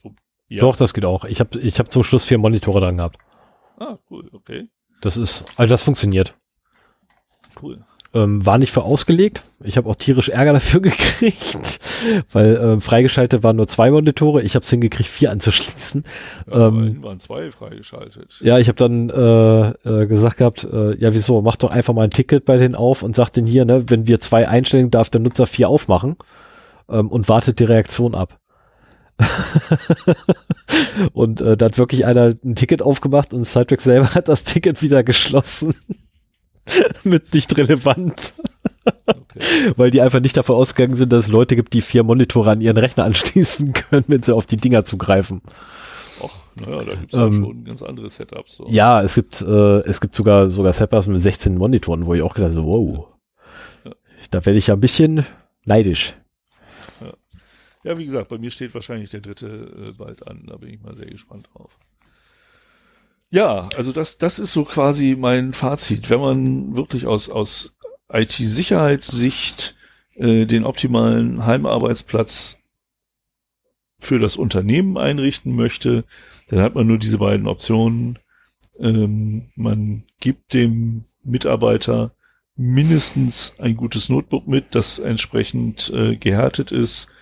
Ja. 0.48 0.60
Doch, 0.60 0.76
das 0.76 0.94
geht 0.94 1.04
auch. 1.04 1.24
Ich 1.24 1.40
habe 1.40 1.58
ich 1.58 1.78
hab 1.78 1.90
zum 1.90 2.04
Schluss 2.04 2.24
vier 2.24 2.38
Monitore 2.38 2.80
dran 2.80 2.96
gehabt. 2.96 3.18
Ah, 3.78 3.98
cool, 4.10 4.28
okay, 4.32 4.68
Das 5.00 5.16
ist, 5.16 5.44
also 5.56 5.70
das 5.70 5.82
funktioniert. 5.82 6.36
cool. 7.62 7.84
Ähm, 8.12 8.44
war 8.44 8.58
nicht 8.58 8.72
für 8.72 8.82
ausgelegt. 8.82 9.44
Ich 9.62 9.76
habe 9.76 9.88
auch 9.88 9.94
tierisch 9.94 10.30
Ärger 10.30 10.52
dafür 10.54 10.80
gekriegt, 10.80 11.78
weil 12.32 12.58
ähm, 12.60 12.80
freigeschaltet 12.80 13.44
waren 13.44 13.54
nur 13.54 13.68
zwei 13.68 13.90
Monitore. 13.92 14.42
Ich 14.42 14.56
habe 14.56 14.64
es 14.64 14.70
hingekriegt, 14.70 15.08
vier 15.08 15.30
anzuschließen. 15.30 16.04
Ja, 16.50 16.66
Ähm, 16.66 17.02
waren 17.02 17.20
zwei 17.20 17.52
freigeschaltet. 17.52 18.40
Ja, 18.40 18.58
ich 18.58 18.66
habe 18.66 18.76
dann 18.76 19.10
äh, 19.10 20.02
äh, 20.02 20.06
gesagt 20.06 20.38
gehabt, 20.38 20.64
äh, 20.64 20.96
ja 20.96 21.14
wieso, 21.14 21.40
mach 21.40 21.54
doch 21.54 21.70
einfach 21.70 21.94
mal 21.94 22.02
ein 22.02 22.10
Ticket 22.10 22.44
bei 22.44 22.56
denen 22.56 22.74
auf 22.74 23.04
und 23.04 23.14
sag 23.14 23.30
denen 23.30 23.46
hier, 23.46 23.64
ne, 23.64 23.84
wenn 23.88 24.08
wir 24.08 24.18
zwei 24.18 24.48
einstellen, 24.48 24.90
darf 24.90 25.10
der 25.10 25.20
Nutzer 25.20 25.46
vier 25.46 25.68
aufmachen 25.68 26.16
ähm, 26.88 27.08
und 27.08 27.28
wartet 27.28 27.60
die 27.60 27.64
Reaktion 27.64 28.16
ab. 28.16 28.40
und 31.12 31.40
äh, 31.40 31.56
da 31.56 31.66
hat 31.66 31.78
wirklich 31.78 32.06
einer 32.06 32.34
ein 32.44 32.54
Ticket 32.54 32.82
aufgemacht 32.82 33.34
und 33.34 33.44
Citrix 33.44 33.84
selber 33.84 34.14
hat 34.14 34.28
das 34.28 34.42
Ticket 34.44 34.82
wieder 34.82 35.04
geschlossen. 35.04 35.74
Mit 37.04 37.34
nicht 37.34 37.56
relevant, 37.56 38.32
Okay. 39.06 39.72
weil 39.76 39.90
die 39.90 40.00
einfach 40.00 40.20
nicht 40.20 40.36
davon 40.36 40.56
ausgegangen 40.56 40.96
sind, 40.96 41.12
dass 41.12 41.26
es 41.26 41.30
Leute 41.30 41.56
gibt, 41.56 41.72
die 41.74 41.80
vier 41.82 42.02
Monitore 42.02 42.50
an 42.50 42.60
ihren 42.60 42.76
Rechner 42.76 43.04
anschließen 43.04 43.72
können, 43.74 44.04
wenn 44.08 44.22
sie 44.22 44.34
auf 44.34 44.46
die 44.46 44.56
Dinger 44.56 44.84
zugreifen. 44.84 45.42
Och, 46.20 46.30
naja, 46.56 46.82
da 46.84 46.94
gibt 46.96 47.12
es 47.14 47.18
Ähm, 47.18 47.32
schon 47.44 47.64
ganz 47.64 47.82
andere 47.82 48.10
Setups. 48.10 48.56
So. 48.56 48.66
Ja, 48.68 49.02
es 49.02 49.14
gibt, 49.14 49.40
äh, 49.42 49.78
es 49.80 50.00
gibt 50.00 50.14
sogar, 50.14 50.48
sogar 50.48 50.72
Setups 50.72 51.06
mit 51.06 51.20
16 51.20 51.56
Monitoren, 51.56 52.06
wo 52.06 52.14
ich 52.14 52.22
auch 52.22 52.34
gedacht 52.34 52.52
habe, 52.56 52.66
wow. 52.66 53.06
Ja. 53.84 53.92
Da 54.30 54.44
werde 54.46 54.58
ich 54.58 54.66
ja 54.68 54.74
ein 54.74 54.80
bisschen 54.80 55.24
neidisch. 55.64 56.14
Ja, 57.82 57.96
wie 57.96 58.04
gesagt, 58.04 58.28
bei 58.28 58.36
mir 58.36 58.50
steht 58.50 58.74
wahrscheinlich 58.74 59.08
der 59.10 59.20
dritte 59.20 59.46
äh, 59.46 59.92
bald 59.92 60.26
an. 60.26 60.44
Da 60.46 60.56
bin 60.58 60.68
ich 60.68 60.82
mal 60.82 60.94
sehr 60.94 61.06
gespannt 61.06 61.48
drauf. 61.54 61.70
Ja, 63.30 63.64
also 63.76 63.92
das, 63.92 64.18
das 64.18 64.38
ist 64.40 64.52
so 64.52 64.64
quasi 64.64 65.16
mein 65.18 65.52
Fazit. 65.52 66.10
Wenn 66.10 66.20
man 66.20 66.76
wirklich 66.76 67.06
aus, 67.06 67.30
aus 67.30 67.76
IT-Sicherheitssicht 68.12 69.76
äh, 70.16 70.46
den 70.46 70.64
optimalen 70.64 71.46
Heimarbeitsplatz 71.46 72.58
für 74.00 74.18
das 74.18 74.36
Unternehmen 74.36 74.98
einrichten 74.98 75.54
möchte, 75.54 76.04
dann 76.48 76.60
hat 76.60 76.74
man 76.74 76.86
nur 76.88 76.98
diese 76.98 77.18
beiden 77.18 77.46
Optionen. 77.46 78.18
Ähm, 78.80 79.50
man 79.54 80.04
gibt 80.18 80.52
dem 80.54 81.04
Mitarbeiter 81.22 82.12
mindestens 82.56 83.60
ein 83.60 83.76
gutes 83.76 84.08
Notebook 84.08 84.48
mit, 84.48 84.74
das 84.74 84.98
entsprechend 84.98 85.90
äh, 85.94 86.16
gehärtet 86.16 86.72
ist, 86.72 87.12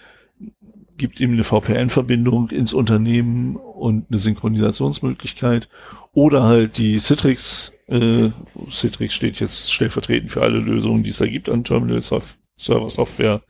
gibt 0.99 1.21
ihm 1.21 1.33
eine 1.33 1.45
VPN-Verbindung 1.45 2.51
ins 2.51 2.73
Unternehmen 2.75 3.57
und 3.57 4.07
eine 4.11 4.19
Synchronisationsmöglichkeit 4.19 5.69
oder 6.13 6.43
halt 6.43 6.79
die 6.79 6.99
Citrix, 6.99 7.73
äh, 7.87 8.31
Citrix 8.71 9.15
steht 9.15 9.41
jetzt 9.41 9.73
stellvertretend 9.73 10.31
für 10.31 10.43
alle 10.43 10.59
Lösungen, 10.59 11.05
die 11.05 11.11
es 11.11 11.19
da 11.19 11.27
gibt 11.27 11.49
an 11.49 11.65
Terminal 11.65 12.03
Server 12.03 12.89
Software, 12.89 13.43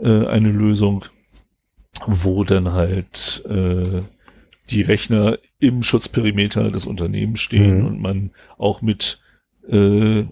äh, 0.00 0.26
eine 0.26 0.50
Lösung, 0.50 1.04
wo 2.06 2.44
dann 2.44 2.72
halt 2.72 3.44
äh, 3.48 4.02
die 4.70 4.82
Rechner 4.82 5.38
im 5.58 5.82
Schutzperimeter 5.82 6.70
des 6.70 6.86
Unternehmens 6.86 7.40
stehen 7.40 7.80
Mhm. 7.80 7.86
und 7.86 8.00
man 8.00 8.30
auch 8.58 8.82
mit 8.82 9.20
äh, 9.68 10.24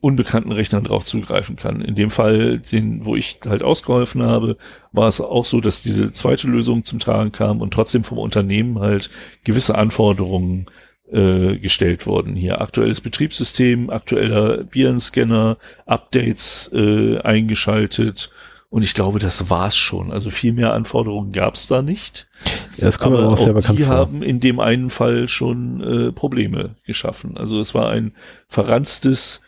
unbekannten 0.00 0.52
Rechnern 0.52 0.84
drauf 0.84 1.04
zugreifen 1.04 1.56
kann. 1.56 1.80
In 1.80 1.94
dem 1.94 2.10
Fall, 2.10 2.58
den, 2.58 3.04
wo 3.04 3.16
ich 3.16 3.40
halt 3.46 3.62
ausgeholfen 3.62 4.22
habe, 4.22 4.56
war 4.92 5.08
es 5.08 5.20
auch 5.20 5.44
so, 5.44 5.60
dass 5.60 5.82
diese 5.82 6.12
zweite 6.12 6.46
Lösung 6.46 6.84
zum 6.84 7.00
Tragen 7.00 7.32
kam 7.32 7.60
und 7.60 7.74
trotzdem 7.74 8.04
vom 8.04 8.18
Unternehmen 8.18 8.78
halt 8.78 9.10
gewisse 9.44 9.76
Anforderungen 9.76 10.66
äh, 11.10 11.56
gestellt 11.56 12.06
wurden. 12.06 12.36
Hier 12.36 12.60
aktuelles 12.60 13.00
Betriebssystem, 13.00 13.90
aktueller 13.90 14.72
Virenscanner, 14.72 15.56
Updates 15.86 16.70
äh, 16.72 17.18
eingeschaltet 17.18 18.30
und 18.70 18.82
ich 18.82 18.92
glaube, 18.92 19.18
das 19.18 19.48
war's 19.48 19.76
schon. 19.76 20.12
Also 20.12 20.28
viel 20.28 20.52
mehr 20.52 20.74
Anforderungen 20.74 21.32
gab's 21.32 21.68
da 21.68 21.80
nicht. 21.80 22.28
Ja, 22.76 22.84
das 22.84 22.98
kommt 22.98 23.16
aber 23.16 23.30
auch 23.30 23.38
sehr 23.38 23.54
bekannt 23.54 23.78
die 23.78 23.84
vor. 23.84 23.94
haben 23.94 24.22
in 24.22 24.40
dem 24.40 24.60
einen 24.60 24.90
Fall 24.90 25.26
schon 25.26 25.80
äh, 25.80 26.12
Probleme 26.12 26.76
geschaffen. 26.84 27.38
Also 27.38 27.60
es 27.60 27.74
war 27.74 27.88
ein 27.90 28.12
verranztes 28.46 29.40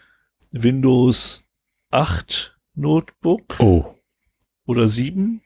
Windows 0.52 1.46
8 1.90 2.56
Notebook 2.74 3.58
Oh. 3.60 3.94
oder 4.66 4.86
7. 4.86 5.40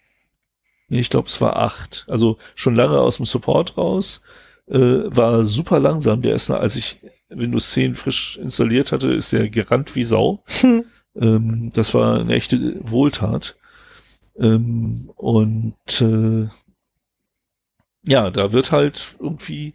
Nee, 0.89 0.99
ich 1.01 1.11
glaube, 1.11 1.29
es 1.29 1.41
war 1.41 1.57
8. 1.57 2.07
Also 2.09 2.39
schon 2.55 2.75
lange 2.75 2.99
aus 3.01 3.17
dem 3.17 3.27
Support 3.27 3.77
raus. 3.77 4.23
Äh, 4.67 4.79
war 4.79 5.45
super 5.45 5.79
langsam. 5.81 6.23
Der 6.23 6.35
ist, 6.35 6.51
als 6.51 6.77
ich 6.77 7.01
Windows 7.29 7.73
10 7.73 7.97
frisch 7.97 8.37
installiert 8.39 8.93
hatte, 8.93 9.13
ist 9.13 9.33
der 9.33 9.49
gerannt 9.51 9.95
wie 9.97 10.05
Sau. 10.05 10.43
Ähm, 11.17 11.71
das 11.73 11.95
war 11.95 12.19
eine 12.19 12.35
echte 12.35 12.75
Wohltat. 12.91 13.55
Ähm, 14.37 15.13
und 15.15 16.01
äh, 16.01 16.49
ja, 18.05 18.31
da 18.31 18.53
wird 18.53 18.73
halt 18.73 19.15
irgendwie 19.21 19.75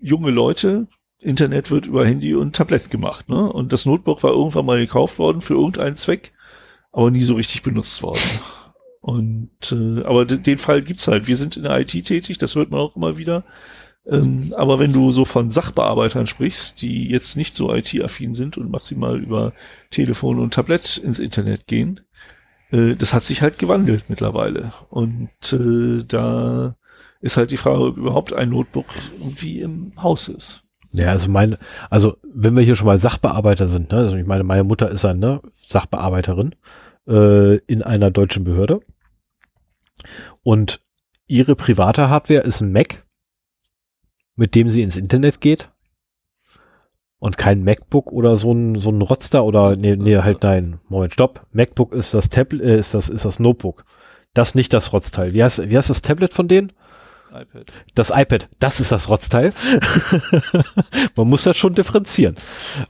junge 0.00 0.32
Leute, 0.32 0.88
Internet 1.20 1.70
wird 1.70 1.86
über 1.86 2.06
Handy 2.06 2.34
und 2.34 2.56
Tablet 2.56 2.90
gemacht, 2.90 3.28
ne? 3.28 3.52
Und 3.52 3.72
das 3.72 3.86
Notebook 3.86 4.22
war 4.22 4.32
irgendwann 4.32 4.66
mal 4.66 4.78
gekauft 4.78 5.18
worden 5.18 5.40
für 5.40 5.54
irgendeinen 5.54 5.96
Zweck, 5.96 6.32
aber 6.92 7.10
nie 7.10 7.22
so 7.24 7.34
richtig 7.34 7.62
benutzt 7.62 8.02
worden. 8.02 8.20
Und 9.00 9.50
äh, 9.72 10.02
aber 10.04 10.24
de- 10.24 10.38
den 10.38 10.58
Fall 10.58 10.82
gibt's 10.82 11.08
halt. 11.08 11.26
Wir 11.26 11.36
sind 11.36 11.56
in 11.56 11.62
der 11.64 11.78
IT 11.80 11.90
tätig, 12.06 12.38
das 12.38 12.54
hört 12.54 12.70
man 12.70 12.80
auch 12.80 12.96
immer 12.96 13.16
wieder. 13.16 13.44
Ähm, 14.06 14.52
aber 14.56 14.78
wenn 14.78 14.92
du 14.92 15.12
so 15.12 15.24
von 15.24 15.50
Sachbearbeitern 15.50 16.26
sprichst, 16.26 16.80
die 16.82 17.08
jetzt 17.08 17.36
nicht 17.36 17.56
so 17.56 17.72
IT-affin 17.72 18.34
sind 18.34 18.56
und 18.56 18.70
maximal 18.70 19.18
über 19.20 19.52
Telefon 19.90 20.38
und 20.38 20.54
Tablett 20.54 20.96
ins 20.96 21.18
Internet 21.18 21.66
gehen, 21.66 22.00
äh, 22.72 22.94
das 22.96 23.12
hat 23.14 23.22
sich 23.22 23.42
halt 23.42 23.58
gewandelt 23.58 24.04
mittlerweile. 24.08 24.72
Und 24.88 25.30
äh, 25.52 26.02
da 26.06 26.76
ist 27.20 27.36
halt 27.36 27.50
die 27.50 27.58
Frage, 27.58 27.82
ob 27.84 27.96
überhaupt 27.98 28.32
ein 28.32 28.48
Notebook 28.50 28.86
irgendwie 29.18 29.60
im 29.60 29.92
Haus 30.02 30.28
ist. 30.28 30.62
Ja, 30.92 31.10
also 31.10 31.30
meine, 31.30 31.58
also 31.88 32.16
wenn 32.22 32.56
wir 32.56 32.64
hier 32.64 32.74
schon 32.74 32.86
mal 32.86 32.98
Sachbearbeiter 32.98 33.68
sind, 33.68 33.92
ne, 33.92 33.98
also 33.98 34.16
ich 34.16 34.26
meine, 34.26 34.42
meine 34.42 34.64
Mutter 34.64 34.90
ist 34.90 35.04
ja 35.04 35.14
ne, 35.14 35.40
Sachbearbeiterin 35.66 36.54
äh, 37.06 37.56
in 37.66 37.82
einer 37.82 38.10
deutschen 38.10 38.44
Behörde 38.44 38.80
und 40.42 40.80
ihre 41.26 41.54
private 41.54 42.08
Hardware 42.10 42.40
ist 42.40 42.60
ein 42.60 42.72
Mac, 42.72 43.04
mit 44.34 44.54
dem 44.54 44.68
sie 44.68 44.82
ins 44.82 44.96
Internet 44.96 45.40
geht 45.40 45.70
und 47.20 47.38
kein 47.38 47.62
MacBook 47.62 48.10
oder 48.10 48.36
so 48.36 48.52
ein, 48.52 48.74
so 48.76 48.90
ein 48.90 49.00
Rotzter 49.00 49.44
oder, 49.44 49.76
nee, 49.76 49.94
nee, 49.94 50.16
halt 50.16 50.42
nein, 50.42 50.80
Moment, 50.88 51.12
stopp. 51.12 51.46
MacBook 51.52 51.92
ist 51.92 52.14
das 52.14 52.30
Tablet, 52.30 52.62
äh, 52.62 52.78
ist 52.78 52.94
das, 52.94 53.08
ist 53.08 53.24
das 53.24 53.38
Notebook. 53.38 53.84
Das 54.34 54.54
nicht 54.54 54.72
das 54.72 54.92
Rotzteil. 54.92 55.34
Wie 55.34 55.42
heißt, 55.42 55.70
wie 55.70 55.76
heißt 55.76 55.90
das 55.90 56.02
Tablet 56.02 56.34
von 56.34 56.48
denen? 56.48 56.72
iPad. 57.32 57.72
Das 57.94 58.10
iPad, 58.10 58.48
das 58.58 58.80
ist 58.80 58.92
das 58.92 59.08
Rotzteil. 59.08 59.52
Man 61.16 61.28
muss 61.28 61.44
das 61.44 61.56
schon 61.56 61.74
differenzieren. 61.74 62.36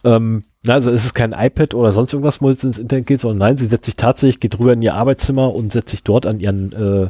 Ähm, 0.04 0.44
also 0.66 0.90
es 0.90 1.04
ist 1.04 1.14
kein 1.14 1.32
iPad 1.32 1.74
oder 1.74 1.92
sonst 1.92 2.12
irgendwas, 2.12 2.42
wo 2.42 2.50
es 2.50 2.64
ins 2.64 2.78
Internet 2.78 3.06
geht, 3.06 3.20
sondern 3.20 3.38
nein, 3.38 3.56
sie 3.56 3.66
setzt 3.66 3.86
sich 3.86 3.96
tatsächlich, 3.96 4.40
geht 4.40 4.58
rüber 4.58 4.72
in 4.72 4.82
ihr 4.82 4.94
Arbeitszimmer 4.94 5.54
und 5.54 5.72
setzt 5.72 5.90
sich 5.90 6.02
dort 6.02 6.26
an 6.26 6.40
ihren 6.40 6.72
äh, 6.72 7.08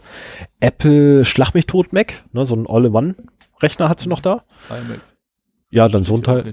Apple 0.61 1.25
Schlag 1.25 1.55
mich 1.55 1.67
tot 1.67 1.93
Mac, 1.93 2.25
ne, 2.33 2.45
so 2.47 2.55
ein 2.55 2.67
All-in-One-Rechner 2.69 3.89
hat 3.89 4.01
sie 4.01 4.09
noch 4.09 4.21
da. 4.21 4.45
iMac. 4.69 5.01
Ja, 5.71 5.89
dann 5.89 6.05
so 6.05 6.17
ein 6.17 6.23
Teil. 6.23 6.53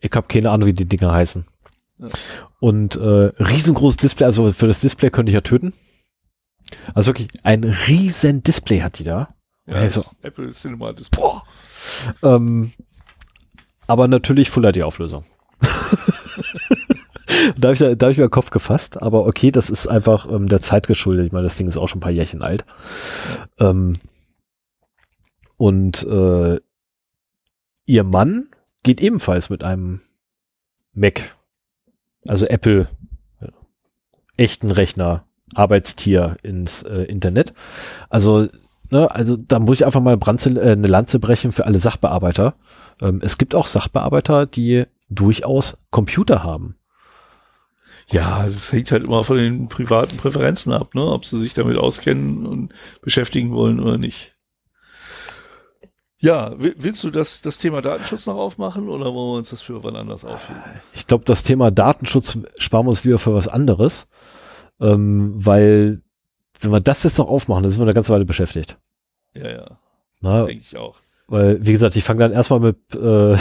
Ich 0.00 0.10
habe 0.12 0.26
keine 0.26 0.50
Ahnung, 0.50 0.66
wie 0.66 0.72
die 0.72 0.86
Dinger 0.86 1.12
heißen. 1.12 1.46
Ja. 1.98 2.08
Und 2.60 2.96
äh, 2.96 3.30
riesengroßes 3.38 3.96
Display, 3.96 4.26
also 4.26 4.50
für 4.52 4.66
das 4.66 4.80
Display 4.80 5.10
könnte 5.10 5.30
ich 5.30 5.34
ja 5.34 5.40
töten. 5.40 5.72
Also 6.94 7.08
wirklich 7.08 7.28
ein 7.44 7.64
riesen 7.64 8.42
Display 8.42 8.80
hat 8.80 8.98
die 8.98 9.04
da. 9.04 9.28
Ja, 9.66 9.74
also, 9.74 10.02
Apple 10.22 10.52
Cinema 10.52 10.92
Display. 10.92 11.20
Boah. 11.20 11.42
Ähm, 12.22 12.72
aber 13.86 14.08
natürlich 14.08 14.50
Full 14.50 14.70
HD 14.72 14.82
Auflösung. 14.82 15.24
da 17.56 17.68
habe 17.68 17.72
ich, 17.72 17.78
da 17.78 17.88
hab 17.88 18.10
ich 18.10 18.18
mir 18.18 18.26
den 18.26 18.30
Kopf 18.30 18.50
gefasst, 18.50 19.00
aber 19.02 19.26
okay, 19.26 19.50
das 19.50 19.70
ist 19.70 19.86
einfach 19.86 20.30
ähm, 20.30 20.46
der 20.46 20.60
Zeit 20.60 20.86
geschuldet. 20.86 21.26
Ich 21.26 21.32
meine, 21.32 21.44
das 21.44 21.56
Ding 21.56 21.66
ist 21.66 21.76
auch 21.76 21.88
schon 21.88 21.98
ein 21.98 22.02
paar 22.02 22.12
Jährchen 22.12 22.42
alt. 22.42 22.64
Ähm, 23.58 23.94
und 25.56 26.04
äh, 26.04 26.60
ihr 27.86 28.04
Mann 28.04 28.48
geht 28.82 29.00
ebenfalls 29.00 29.50
mit 29.50 29.64
einem 29.64 30.00
Mac, 30.92 31.36
also 32.28 32.46
Apple, 32.46 32.88
äh, 33.40 33.48
echten 34.36 34.70
Rechner, 34.70 35.24
Arbeitstier 35.54 36.36
ins 36.42 36.82
äh, 36.82 37.02
Internet. 37.02 37.54
Also 38.10 38.48
Ne, 38.90 39.10
also 39.10 39.36
da 39.36 39.58
muss 39.58 39.80
ich 39.80 39.86
einfach 39.86 40.00
mal 40.00 40.10
eine, 40.10 40.18
Branze, 40.18 40.50
äh, 40.50 40.72
eine 40.72 40.86
Lanze 40.86 41.18
brechen 41.18 41.52
für 41.52 41.66
alle 41.66 41.80
Sachbearbeiter. 41.80 42.54
Ähm, 43.02 43.20
es 43.22 43.38
gibt 43.38 43.54
auch 43.54 43.66
Sachbearbeiter, 43.66 44.46
die 44.46 44.84
durchaus 45.08 45.78
Computer 45.90 46.42
haben. 46.44 46.76
Ja, 48.08 48.44
das 48.44 48.72
hängt 48.72 48.92
halt 48.92 49.02
immer 49.02 49.24
von 49.24 49.36
den 49.36 49.68
privaten 49.68 50.16
Präferenzen 50.16 50.72
ab, 50.72 50.94
ne? 50.94 51.04
ob 51.04 51.24
sie 51.24 51.40
sich 51.40 51.54
damit 51.54 51.76
auskennen 51.76 52.46
und 52.46 52.72
beschäftigen 53.02 53.52
wollen 53.52 53.80
oder 53.80 53.98
nicht. 53.98 54.36
Ja, 56.18 56.54
willst 56.56 57.04
du 57.04 57.10
das, 57.10 57.42
das 57.42 57.58
Thema 57.58 57.82
Datenschutz 57.82 58.26
noch 58.26 58.36
aufmachen 58.36 58.88
oder 58.88 59.12
wollen 59.12 59.32
wir 59.32 59.38
uns 59.38 59.50
das 59.50 59.60
für 59.60 59.84
wann 59.84 59.96
anders 59.96 60.24
aufheben? 60.24 60.62
Ich 60.94 61.06
glaube, 61.06 61.24
das 61.24 61.42
Thema 61.42 61.70
Datenschutz 61.70 62.38
sparen 62.58 62.86
wir 62.86 62.90
uns 62.90 63.04
lieber 63.04 63.18
für 63.18 63.34
was 63.34 63.48
anderes, 63.48 64.06
ähm, 64.80 65.34
weil 65.36 66.02
wenn 66.60 66.70
wir 66.70 66.80
das 66.80 67.02
jetzt 67.02 67.18
noch 67.18 67.28
aufmachen, 67.28 67.62
dann 67.62 67.70
sind 67.70 67.80
wir 67.80 67.84
eine 67.84 67.94
ganze 67.94 68.12
Weile 68.12 68.24
beschäftigt. 68.24 68.78
Ja, 69.34 69.48
ja. 69.50 69.78
Denke 70.22 70.62
ich 70.62 70.76
auch. 70.76 70.96
Weil, 71.28 71.64
wie 71.64 71.72
gesagt, 71.72 71.96
ich 71.96 72.04
fange 72.04 72.20
dann 72.20 72.32
erstmal 72.32 72.60
mit, 72.60 72.78
äh, 72.94 73.36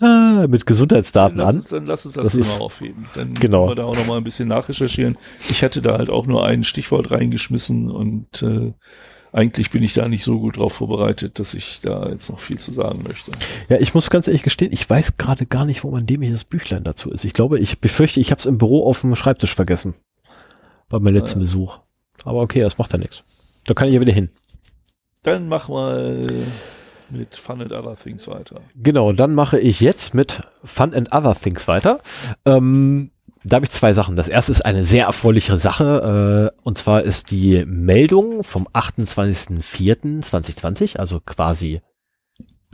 mit 0.46 0.66
Gesundheitsdaten 0.66 1.38
dann 1.38 1.48
an. 1.48 1.54
Uns, 1.56 1.68
dann 1.68 1.86
lass 1.86 2.06
uns 2.06 2.14
das, 2.14 2.32
das 2.32 2.32
Thema 2.32 2.64
aufheben. 2.64 3.06
Dann 3.14 3.34
genau. 3.34 3.66
können 3.66 3.70
wir 3.70 3.82
da 3.82 3.84
auch 3.84 3.96
nochmal 3.96 4.18
ein 4.18 4.24
bisschen 4.24 4.48
nachrecherchieren. 4.48 5.18
Ich 5.50 5.64
hatte 5.64 5.82
da 5.82 5.98
halt 5.98 6.10
auch 6.10 6.26
nur 6.26 6.44
ein 6.44 6.64
Stichwort 6.64 7.10
reingeschmissen 7.10 7.90
und 7.90 8.42
äh, 8.42 8.72
eigentlich 9.32 9.70
bin 9.70 9.82
ich 9.82 9.92
da 9.92 10.08
nicht 10.08 10.22
so 10.22 10.38
gut 10.38 10.56
drauf 10.56 10.74
vorbereitet, 10.74 11.38
dass 11.38 11.54
ich 11.54 11.80
da 11.80 12.08
jetzt 12.08 12.30
noch 12.30 12.38
viel 12.38 12.58
zu 12.58 12.72
sagen 12.72 13.02
möchte. 13.06 13.32
Ja, 13.68 13.78
ich 13.78 13.92
muss 13.92 14.08
ganz 14.08 14.28
ehrlich 14.28 14.42
gestehen, 14.42 14.72
ich 14.72 14.88
weiß 14.88 15.16
gerade 15.16 15.44
gar 15.44 15.64
nicht, 15.64 15.82
wo 15.82 15.90
mein 15.90 16.06
dämliches 16.06 16.44
Büchlein 16.44 16.84
dazu 16.84 17.10
ist. 17.10 17.24
Ich 17.24 17.32
glaube, 17.32 17.58
ich 17.58 17.80
befürchte, 17.80 18.20
ich 18.20 18.30
habe 18.30 18.38
es 18.38 18.46
im 18.46 18.58
Büro 18.58 18.86
auf 18.86 19.00
dem 19.00 19.14
Schreibtisch 19.16 19.54
vergessen. 19.54 19.94
Bei 20.88 21.00
meinem 21.00 21.14
letzten 21.14 21.40
ja. 21.40 21.42
Besuch. 21.42 21.80
Aber 22.26 22.40
okay, 22.40 22.60
das 22.60 22.78
macht 22.78 22.92
ja 22.92 22.98
nichts. 22.98 23.22
Da 23.66 23.74
kann 23.74 23.88
ich 23.88 23.94
ja 23.94 24.00
wieder 24.00 24.12
hin. 24.12 24.30
Dann 25.22 25.48
mach 25.48 25.68
mal 25.68 26.24
mit 27.10 27.36
Fun 27.36 27.60
and 27.62 27.72
Other 27.72 27.96
Things 27.96 28.28
weiter. 28.28 28.60
Genau, 28.74 29.12
dann 29.12 29.34
mache 29.34 29.58
ich 29.58 29.80
jetzt 29.80 30.14
mit 30.14 30.42
Fun 30.62 30.94
and 30.94 31.12
Other 31.12 31.34
Things 31.34 31.66
weiter. 31.68 32.00
Ähm, 32.44 33.10
da 33.44 33.56
habe 33.56 33.66
ich 33.66 33.70
zwei 33.70 33.92
Sachen. 33.92 34.16
Das 34.16 34.28
erste 34.28 34.52
ist 34.52 34.64
eine 34.64 34.84
sehr 34.84 35.06
erfreuliche 35.06 35.56
Sache. 35.56 36.52
Äh, 36.56 36.60
und 36.62 36.78
zwar 36.78 37.02
ist 37.02 37.30
die 37.30 37.64
Meldung 37.64 38.42
vom 38.42 38.66
28.04.2020, 38.68 40.98
also 40.98 41.20
quasi 41.20 41.80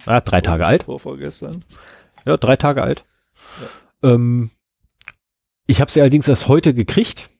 ja, 0.07 0.21
drei 0.21 0.41
Tage 0.41 0.67
alt. 0.67 0.85
Vor, 0.85 0.99
vorgestern. 0.99 1.63
Ja, 2.25 2.39
drei 2.39 2.57
Tage 2.57 2.83
alt. 2.83 3.05
Ja. 4.03 4.15
Ähm, 4.15 4.51
ich 5.67 5.81
habe 5.81 5.91
sie 5.91 6.01
allerdings 6.01 6.29
erst 6.29 6.47
heute 6.49 6.75
gekriegt 6.75 7.31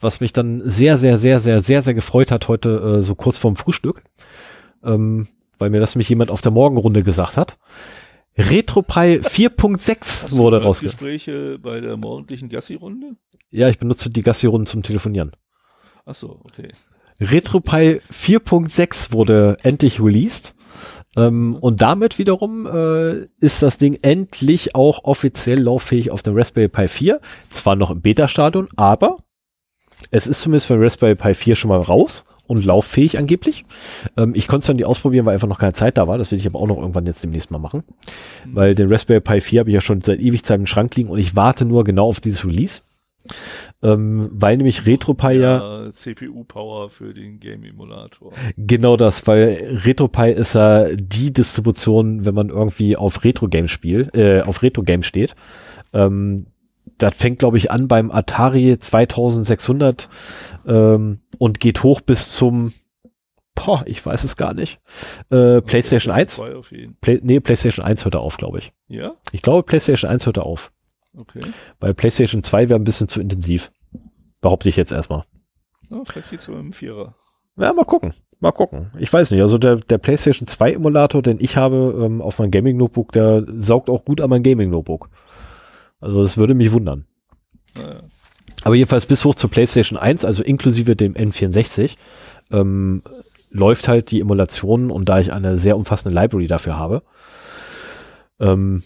was 0.00 0.20
mich 0.20 0.32
dann 0.32 0.62
sehr, 0.64 0.98
sehr, 0.98 1.18
sehr, 1.18 1.40
sehr, 1.40 1.60
sehr, 1.60 1.82
sehr 1.82 1.94
gefreut 1.94 2.30
hat 2.30 2.48
heute 2.48 2.98
äh, 2.98 3.02
so 3.02 3.14
kurz 3.14 3.38
vorm 3.38 3.56
Frühstück, 3.56 4.02
ähm, 4.82 5.28
weil 5.58 5.70
mir 5.70 5.80
das 5.80 5.94
nämlich 5.94 6.08
jemand 6.08 6.30
auf 6.30 6.42
der 6.42 6.52
Morgenrunde 6.52 7.02
gesagt 7.02 7.36
hat. 7.36 7.58
RetroPie 8.36 9.20
4.6 9.22 10.32
wurde 10.32 10.62
rausgebracht. 10.62 10.98
Gespräche 10.98 11.58
bei 11.58 11.80
der 11.80 11.96
morgendlichen 11.96 12.48
Gassi-Runde? 12.48 13.16
Ja, 13.50 13.68
ich 13.68 13.78
benutze 13.78 14.10
die 14.10 14.22
Gassi-Runden 14.22 14.66
zum 14.66 14.82
Telefonieren. 14.82 15.32
Ach 16.04 16.14
so, 16.14 16.40
okay. 16.44 16.72
RetroPie 17.20 18.00
4.6 18.12 19.12
wurde 19.12 19.56
endlich 19.62 20.00
released. 20.00 20.54
Ähm. 21.16 21.56
Und 21.60 21.80
damit 21.80 22.18
wiederum 22.18 22.66
äh, 22.66 23.26
ist 23.40 23.62
das 23.62 23.78
Ding 23.78 23.98
endlich 24.02 24.74
auch 24.74 25.04
offiziell 25.04 25.60
lauffähig 25.60 26.10
auf 26.10 26.22
dem 26.22 26.36
Raspberry 26.36 26.68
Pi 26.68 26.88
4. 26.88 27.20
Zwar 27.50 27.76
noch 27.76 27.90
im 27.90 28.02
Beta-Stadion, 28.02 28.68
aber 28.76 29.18
es 30.10 30.26
ist 30.26 30.42
zumindest 30.42 30.66
für 30.66 30.80
Raspberry 30.80 31.14
Pi 31.14 31.34
4 31.34 31.56
schon 31.56 31.68
mal 31.70 31.80
raus 31.80 32.24
und 32.46 32.64
lauffähig 32.64 33.18
angeblich. 33.18 33.64
Ähm, 34.16 34.34
ich 34.34 34.48
konnte 34.48 34.60
es 34.60 34.66
dann 34.66 34.76
nicht 34.76 34.86
ausprobieren, 34.86 35.26
weil 35.26 35.34
einfach 35.34 35.48
noch 35.48 35.58
keine 35.58 35.72
Zeit 35.72 35.96
da 35.98 36.06
war. 36.06 36.18
Das 36.18 36.30
will 36.30 36.38
ich 36.38 36.46
aber 36.46 36.60
auch 36.60 36.66
noch 36.66 36.78
irgendwann 36.78 37.06
jetzt 37.06 37.22
demnächst 37.22 37.50
mal 37.50 37.58
machen. 37.58 37.82
Mhm. 38.44 38.54
Weil 38.54 38.74
den 38.74 38.92
Raspberry 38.92 39.20
Pi 39.20 39.40
4 39.40 39.60
habe 39.60 39.70
ich 39.70 39.74
ja 39.74 39.80
schon 39.80 40.02
seit 40.02 40.20
ewig 40.20 40.44
Zeit 40.44 40.60
im 40.60 40.66
Schrank 40.66 40.94
liegen 40.96 41.08
und 41.08 41.18
ich 41.18 41.36
warte 41.36 41.64
nur 41.64 41.84
genau 41.84 42.08
auf 42.08 42.20
dieses 42.20 42.44
Release. 42.44 42.82
Ähm, 43.82 44.28
weil 44.32 44.58
nämlich 44.58 44.86
RetroPie 44.86 45.38
ja, 45.38 45.84
ja 45.84 45.92
CPU-Power 45.92 46.90
für 46.90 47.14
den 47.14 47.40
Game-Emulator. 47.40 48.32
Genau 48.58 48.98
das, 48.98 49.26
weil 49.26 49.80
RetroPie 49.84 50.30
ist 50.30 50.54
ja 50.54 50.88
die 50.94 51.32
Distribution, 51.32 52.26
wenn 52.26 52.34
man 52.34 52.50
irgendwie 52.50 52.96
auf 52.96 53.24
Retro-Game 53.24 53.68
spielt, 53.68 54.14
äh, 54.14 54.42
auf 54.42 54.62
Retro-Game 54.62 55.02
steht. 55.02 55.34
Ähm, 55.94 56.46
das 56.98 57.14
fängt, 57.14 57.38
glaube 57.38 57.56
ich, 57.58 57.70
an 57.70 57.88
beim 57.88 58.10
Atari 58.10 58.78
2600 58.78 60.08
ähm, 60.66 61.20
und 61.38 61.60
geht 61.60 61.82
hoch 61.82 62.00
bis 62.00 62.32
zum, 62.32 62.72
boah, 63.54 63.82
ich 63.86 64.04
weiß 64.04 64.24
es 64.24 64.36
gar 64.36 64.54
nicht, 64.54 64.80
äh, 65.30 65.60
PlayStation 65.60 66.14
1. 66.14 66.40
Play, 67.00 67.20
nee, 67.22 67.40
PlayStation 67.40 67.84
1 67.84 68.04
hört 68.04 68.14
er 68.14 68.20
auf, 68.20 68.36
glaube 68.36 68.58
ich. 68.58 68.72
Ja? 68.88 69.14
Ich 69.32 69.42
glaube, 69.42 69.62
PlayStation 69.64 70.10
1 70.10 70.26
hört 70.26 70.36
er 70.36 70.46
auf. 70.46 70.72
Okay. 71.16 71.40
Bei 71.78 71.92
PlayStation 71.92 72.42
2 72.42 72.68
wäre 72.68 72.78
ein 72.78 72.84
bisschen 72.84 73.08
zu 73.08 73.20
intensiv. 73.20 73.70
Behaupte 74.40 74.68
ich 74.68 74.76
jetzt 74.76 74.92
erstmal. 74.92 75.24
Oh, 75.90 76.04
vielleicht 76.04 76.30
geht's 76.30 76.46
dem 76.46 76.72
Vierer. 76.72 77.14
Ja, 77.56 77.72
mal 77.72 77.84
gucken. 77.84 78.14
Mal 78.40 78.52
gucken. 78.52 78.90
Ich 78.98 79.12
weiß 79.12 79.30
nicht. 79.30 79.40
Also 79.40 79.58
der, 79.58 79.76
der 79.76 79.98
PlayStation 79.98 80.46
2 80.46 80.72
Emulator, 80.74 81.22
den 81.22 81.38
ich 81.40 81.56
habe 81.56 82.02
ähm, 82.04 82.20
auf 82.20 82.38
meinem 82.38 82.50
Gaming 82.50 82.76
Notebook, 82.76 83.12
der 83.12 83.44
saugt 83.58 83.88
auch 83.88 84.04
gut 84.04 84.20
an 84.20 84.28
mein 84.28 84.42
Gaming 84.42 84.70
Notebook. 84.70 85.08
Also 86.04 86.22
das 86.22 86.36
würde 86.36 86.52
mich 86.52 86.70
wundern. 86.70 87.06
Naja. 87.74 88.02
Aber 88.62 88.74
jedenfalls 88.74 89.06
bis 89.06 89.24
hoch 89.24 89.34
zur 89.34 89.50
PlayStation 89.50 89.98
1, 89.98 90.26
also 90.26 90.42
inklusive 90.42 90.96
dem 90.96 91.14
N64, 91.14 91.92
ähm, 92.50 93.02
läuft 93.50 93.88
halt 93.88 94.10
die 94.10 94.20
Emulation 94.20 94.90
und 94.90 95.08
da 95.08 95.18
ich 95.18 95.32
eine 95.32 95.56
sehr 95.58 95.78
umfassende 95.78 96.14
Library 96.14 96.46
dafür 96.46 96.76
habe, 96.76 97.02
ähm, 98.38 98.82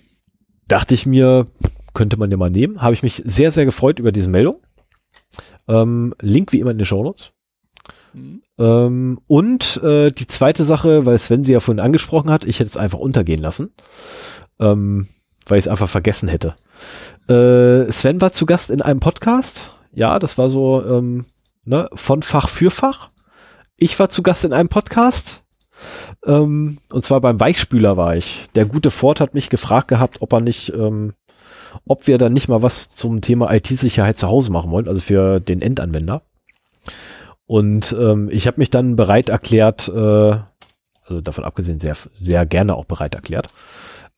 dachte 0.69 0.95
ich 0.95 1.07
mir, 1.07 1.49
könnte 1.93 2.17
man 2.19 2.31
den 2.31 2.39
mal 2.39 2.51
nehmen. 2.51 2.83
Habe 2.83 2.95
ich 2.95 3.03
mich 3.03 3.21
sehr, 3.25 3.51
sehr 3.51 3.65
gefreut 3.65 3.99
über 3.99 4.13
diese 4.13 4.29
Meldung. 4.29 4.61
Ähm, 5.67 6.15
Link 6.21 6.53
wie 6.53 6.61
immer 6.61 6.71
in 6.71 6.79
den 6.79 6.87
Show 6.87 7.03
Notes. 7.03 7.33
Mhm. 8.15 8.43
Ähm, 8.59 9.19
und 9.27 9.81
äh, 9.83 10.13
die 10.13 10.29
zweite 10.29 10.63
Sache, 10.63 11.05
weil 11.05 11.19
Sven 11.19 11.43
sie 11.43 11.53
ja 11.53 11.61
vorhin 11.61 11.81
angesprochen 11.81 12.31
hat, 12.31 12.45
ich 12.45 12.61
hätte 12.61 12.69
es 12.69 12.77
einfach 12.77 13.01
untergehen 13.01 13.43
lassen, 13.43 13.73
ähm, 14.61 15.09
weil 15.51 15.59
ich 15.59 15.67
es 15.67 15.71
einfach 15.71 15.89
vergessen 15.89 16.29
hätte. 16.29 16.55
Äh, 17.29 17.91
Sven 17.91 18.21
war 18.21 18.33
zu 18.33 18.47
Gast 18.47 18.71
in 18.71 18.83
einem 18.83 19.01
Podcast. 19.01 19.73
Ja, 19.93 20.19
das 20.19 20.39
war 20.39 20.51
so 20.51 20.85
ähm, 20.85 21.27
ne, 21.65 21.89
von 21.95 22.23
Fach 22.23 22.49
für 22.49 22.71
Fach. 22.71 23.11
Ich 23.77 23.99
war 23.99 24.09
zu 24.09 24.23
Gast 24.23 24.45
in 24.45 24.53
einem 24.53 24.69
Podcast. 24.69 25.43
Ähm, 26.27 26.79
und 26.91 27.05
zwar 27.05 27.21
beim 27.21 27.41
Weichspüler 27.41 27.97
war 27.97 28.17
ich. 28.17 28.49
Der 28.55 28.65
gute 28.65 28.91
Ford 28.91 29.21
hat 29.21 29.35
mich 29.35 29.51
gefragt 29.51 29.89
gehabt, 29.89 30.21
ob 30.21 30.33
er 30.33 30.41
nicht, 30.41 30.73
ähm, 30.75 31.15
ob 31.87 32.07
wir 32.07 32.19
dann 32.19 32.33
nicht 32.33 32.49
mal 32.49 32.63
was 32.63 32.91
zum 32.91 33.21
Thema 33.21 33.53
IT-Sicherheit 33.53 34.19
zu 34.19 34.29
Hause 34.29 34.51
machen 34.51 34.71
wollen, 34.71 34.89
also 34.89 35.01
für 35.01 35.41
den 35.41 35.63
Endanwender. 35.63 36.23
Und 37.47 37.97
ähm, 37.99 38.29
ich 38.31 38.47
habe 38.47 38.59
mich 38.59 38.71
dann 38.71 38.97
bereit 38.97 39.29
erklärt, 39.29 39.89
äh, 39.89 40.37
also 41.05 41.21
davon 41.23 41.45
abgesehen 41.45 41.81
sehr, 41.81 41.97
sehr 42.21 42.45
gerne 42.45 42.75
auch 42.75 42.85
bereit 42.85 43.15
erklärt, 43.15 43.49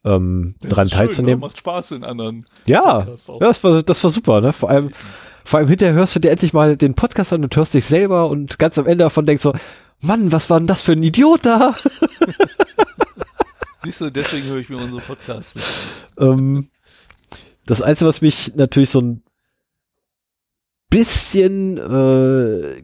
ähm, 0.04 0.54
schön, 0.62 0.88
teilzunehmen. 0.88 1.42
oder? 1.42 1.48
Macht 1.48 1.58
Spaß 1.58 1.92
in 1.92 2.04
anderen. 2.04 2.46
Ja, 2.66 3.02
das 3.02 3.28
war, 3.28 3.82
das 3.82 4.04
war 4.04 4.10
super, 4.10 4.40
ne? 4.40 4.52
Vor 4.52 4.70
allem, 4.70 4.90
vor 5.44 5.58
allem 5.58 5.68
hinterher 5.68 5.94
hörst 5.94 6.16
du 6.16 6.20
dir 6.20 6.30
endlich 6.30 6.52
mal 6.52 6.76
den 6.76 6.94
Podcast 6.94 7.32
an 7.32 7.44
und 7.44 7.54
hörst 7.56 7.74
dich 7.74 7.84
selber 7.84 8.28
und 8.28 8.58
ganz 8.58 8.78
am 8.78 8.86
Ende 8.86 9.04
davon 9.04 9.26
denkst 9.26 9.42
so, 9.42 9.54
Mann, 10.00 10.32
was 10.32 10.48
war 10.48 10.58
denn 10.58 10.66
das 10.66 10.82
für 10.82 10.92
ein 10.92 11.02
Idiot 11.02 11.44
da? 11.44 11.74
Siehst 13.82 14.00
du, 14.00 14.10
deswegen 14.10 14.46
höre 14.46 14.58
ich 14.58 14.68
mir 14.68 14.76
unsere 14.76 15.00
Podcasts 15.00 15.54
nicht 15.54 15.66
an. 16.16 16.28
ähm, 16.28 16.70
das 17.66 17.82
Einzige, 17.82 18.08
was 18.08 18.20
mich 18.20 18.54
natürlich 18.56 18.90
so 18.90 19.00
ein 19.00 19.22
bisschen, 20.90 21.78
äh, 21.78 22.82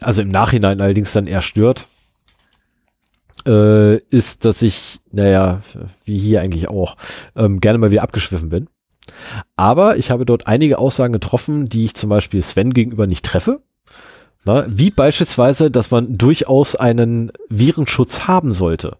also 0.00 0.22
im 0.22 0.28
Nachhinein 0.28 0.80
allerdings 0.80 1.12
dann 1.12 1.26
eher 1.26 1.42
stört, 1.42 1.88
äh, 3.48 3.96
ist, 3.96 4.44
dass 4.44 4.62
ich, 4.62 5.00
naja, 5.10 5.62
wie 6.04 6.18
hier 6.18 6.42
eigentlich 6.42 6.68
auch, 6.68 6.96
ähm, 7.34 7.60
gerne 7.60 7.78
mal 7.78 7.90
wieder 7.90 8.02
abgeschwiffen 8.02 8.50
bin. 8.50 8.68
Aber 9.56 9.96
ich 9.96 10.10
habe 10.10 10.26
dort 10.26 10.46
einige 10.46 10.78
Aussagen 10.78 11.14
getroffen, 11.14 11.68
die 11.68 11.86
ich 11.86 11.94
zum 11.94 12.10
Beispiel 12.10 12.42
Sven 12.42 12.74
gegenüber 12.74 13.06
nicht 13.06 13.24
treffe. 13.24 13.62
Na, 14.44 14.66
wie 14.68 14.90
beispielsweise, 14.90 15.70
dass 15.70 15.90
man 15.90 16.16
durchaus 16.16 16.76
einen 16.76 17.32
Virenschutz 17.48 18.28
haben 18.28 18.52
sollte. 18.52 18.98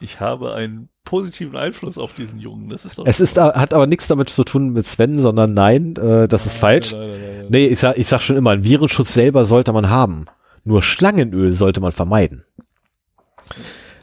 Ich 0.00 0.20
habe 0.20 0.54
einen 0.54 0.88
positiven 1.04 1.56
Einfluss 1.56 1.96
auf 1.98 2.14
diesen 2.14 2.40
Jungen. 2.40 2.68
Das 2.68 2.84
ist 2.84 2.98
doch 2.98 3.06
Es 3.06 3.20
ist, 3.20 3.38
hat 3.38 3.72
aber 3.72 3.86
nichts 3.86 4.08
damit 4.08 4.28
zu 4.28 4.44
tun 4.44 4.70
mit 4.70 4.86
Sven, 4.86 5.18
sondern 5.18 5.54
nein, 5.54 5.96
äh, 5.96 6.28
das 6.28 6.46
ist 6.46 6.56
falsch. 6.56 6.92
Nein, 6.92 7.00
nein, 7.00 7.10
nein, 7.10 7.36
nein. 7.38 7.46
Nee, 7.50 7.66
ich 7.66 7.78
sag, 7.78 7.96
ich 7.96 8.08
sag 8.08 8.20
schon 8.22 8.36
immer, 8.36 8.50
einen 8.50 8.64
Virenschutz 8.64 9.14
selber 9.14 9.44
sollte 9.46 9.72
man 9.72 9.88
haben. 9.88 10.26
Nur 10.64 10.82
Schlangenöl 10.82 11.52
sollte 11.52 11.80
man 11.80 11.92
vermeiden. 11.92 12.44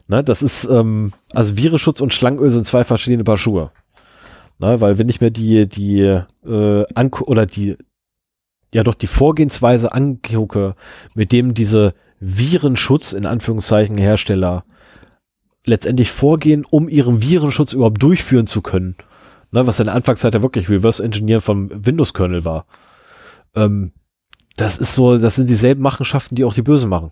Ne, 0.08 0.24
das 0.24 0.42
ist, 0.42 0.66
ähm, 0.66 1.14
also 1.34 1.58
Virenschutz 1.58 2.02
und 2.02 2.14
Schlangenöl 2.14 2.50
sind 2.50 2.68
zwei 2.68 2.84
verschiedene 2.84 3.24
Paar 3.24 3.38
Schuhe. 3.38 3.72
Ne, 4.60 4.82
weil 4.82 4.98
wenn 4.98 5.10
ich 5.10 5.22
mir 5.22 5.32
die, 5.32 5.68
die, 5.68 6.02
äh, 6.46 6.86
angu 6.94 7.24
oder 7.26 7.46
die, 7.46 7.78
ja 8.74 8.84
doch 8.84 8.96
die 8.96 9.08
Vorgehensweise 9.08 9.94
angucke, 9.94 10.76
mit 11.16 11.32
dem 11.32 11.54
diese 11.54 11.94
Virenschutz, 12.20 13.14
in 13.14 13.26
Anführungszeichen, 13.26 13.98
Hersteller 13.98 14.66
letztendlich 15.66 16.12
vorgehen, 16.12 16.66
um 16.70 16.90
ihren 16.90 17.22
Virenschutz 17.22 17.74
überhaupt 17.74 18.02
durchführen 18.04 18.48
zu 18.48 18.62
können. 18.62 18.96
Ne, 19.52 19.68
was 19.68 19.80
in 19.80 19.86
der 19.86 19.96
Anfangszeit 19.96 20.34
ja 20.34 20.42
wirklich 20.42 20.70
Reverse 20.70 21.04
Engineer 21.04 21.40
vom 21.40 21.70
Windows-Kernel 21.74 22.44
war. 22.44 22.66
Ähm, 23.56 23.94
das 24.58 24.78
ist 24.78 24.96
so, 24.96 25.18
das 25.18 25.36
sind 25.36 25.50
dieselben 25.50 25.82
Machenschaften, 25.82 26.36
die 26.36 26.44
auch 26.44 26.54
die 26.54 26.62
Bösen 26.62 26.90
machen. 26.90 27.12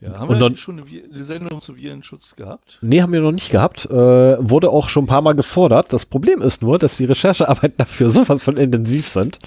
Ja, 0.00 0.18
haben 0.20 0.28
Und 0.28 0.36
wir 0.36 0.40
dann- 0.40 0.56
schon 0.56 0.80
eine, 1.12 1.24
Sendung 1.24 1.60
zu 1.60 1.76
Virenschutz 1.76 2.36
gehabt? 2.36 2.78
Nee, 2.82 3.02
haben 3.02 3.12
wir 3.12 3.20
noch 3.20 3.32
nicht 3.32 3.50
gehabt. 3.50 3.86
Äh, 3.86 3.92
wurde 3.94 4.70
auch 4.70 4.88
schon 4.88 5.04
ein 5.04 5.08
paar 5.08 5.22
Mal 5.22 5.32
gefordert. 5.34 5.92
Das 5.92 6.06
Problem 6.06 6.40
ist 6.40 6.62
nur, 6.62 6.78
dass 6.78 6.96
die 6.96 7.04
Recherchearbeiten 7.04 7.74
dafür 7.78 8.08
sowas 8.08 8.42
von 8.44 8.56
intensiv 8.56 9.08
sind, 9.08 9.38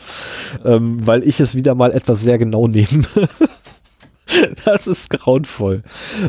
ähm, 0.66 1.06
weil 1.08 1.24
ich 1.24 1.40
es 1.40 1.56
wieder 1.56 1.74
mal 1.74 1.92
etwas 1.94 2.20
sehr 2.22 2.38
genau 2.38 2.68
nehme. 2.68 3.06
das 4.66 4.88
ist 4.88 5.10
grauenvoll. 5.10 5.84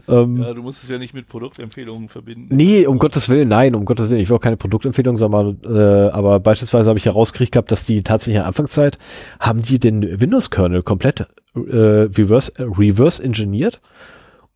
Ähm, 0.09 0.43
Ja, 0.43 0.55
du 0.55 0.63
musst 0.63 0.83
es 0.83 0.89
ja 0.89 0.99
nicht 0.99 1.15
mit 1.15 1.29
Produktempfehlungen 1.29 2.09
verbinden. 2.09 2.55
Nee, 2.55 2.87
um 2.87 2.99
Gottes 2.99 3.29
Willen, 3.29 3.49
nein, 3.49 3.75
um 3.75 3.85
Gottes 3.85 4.09
Willen. 4.11 4.21
Ich 4.21 4.29
will 4.29 4.37
auch 4.37 4.41
keine 4.41 4.57
Produktempfehlung, 4.57 5.17
sondern, 5.17 5.59
äh, 5.65 6.11
aber 6.13 6.41
beispielsweise 6.41 6.89
habe 6.89 6.99
ich 6.99 7.07
herausgekriegt 7.07 7.53
gehabt, 7.53 7.71
dass 7.73 7.87
die 7.87 8.03
tatsächlich 8.03 8.37
in 8.37 8.41
der 8.43 8.47
Anfangszeit 8.49 8.99
haben 9.41 9.63
die 9.63 9.79
den 9.79 10.21
Windows-Kernel 10.21 10.83
komplett 10.83 11.27
äh, 11.55 12.09
reverse, 12.17 12.53
äh, 12.57 12.63
reverse 12.63 13.23
engineert, 13.23 13.81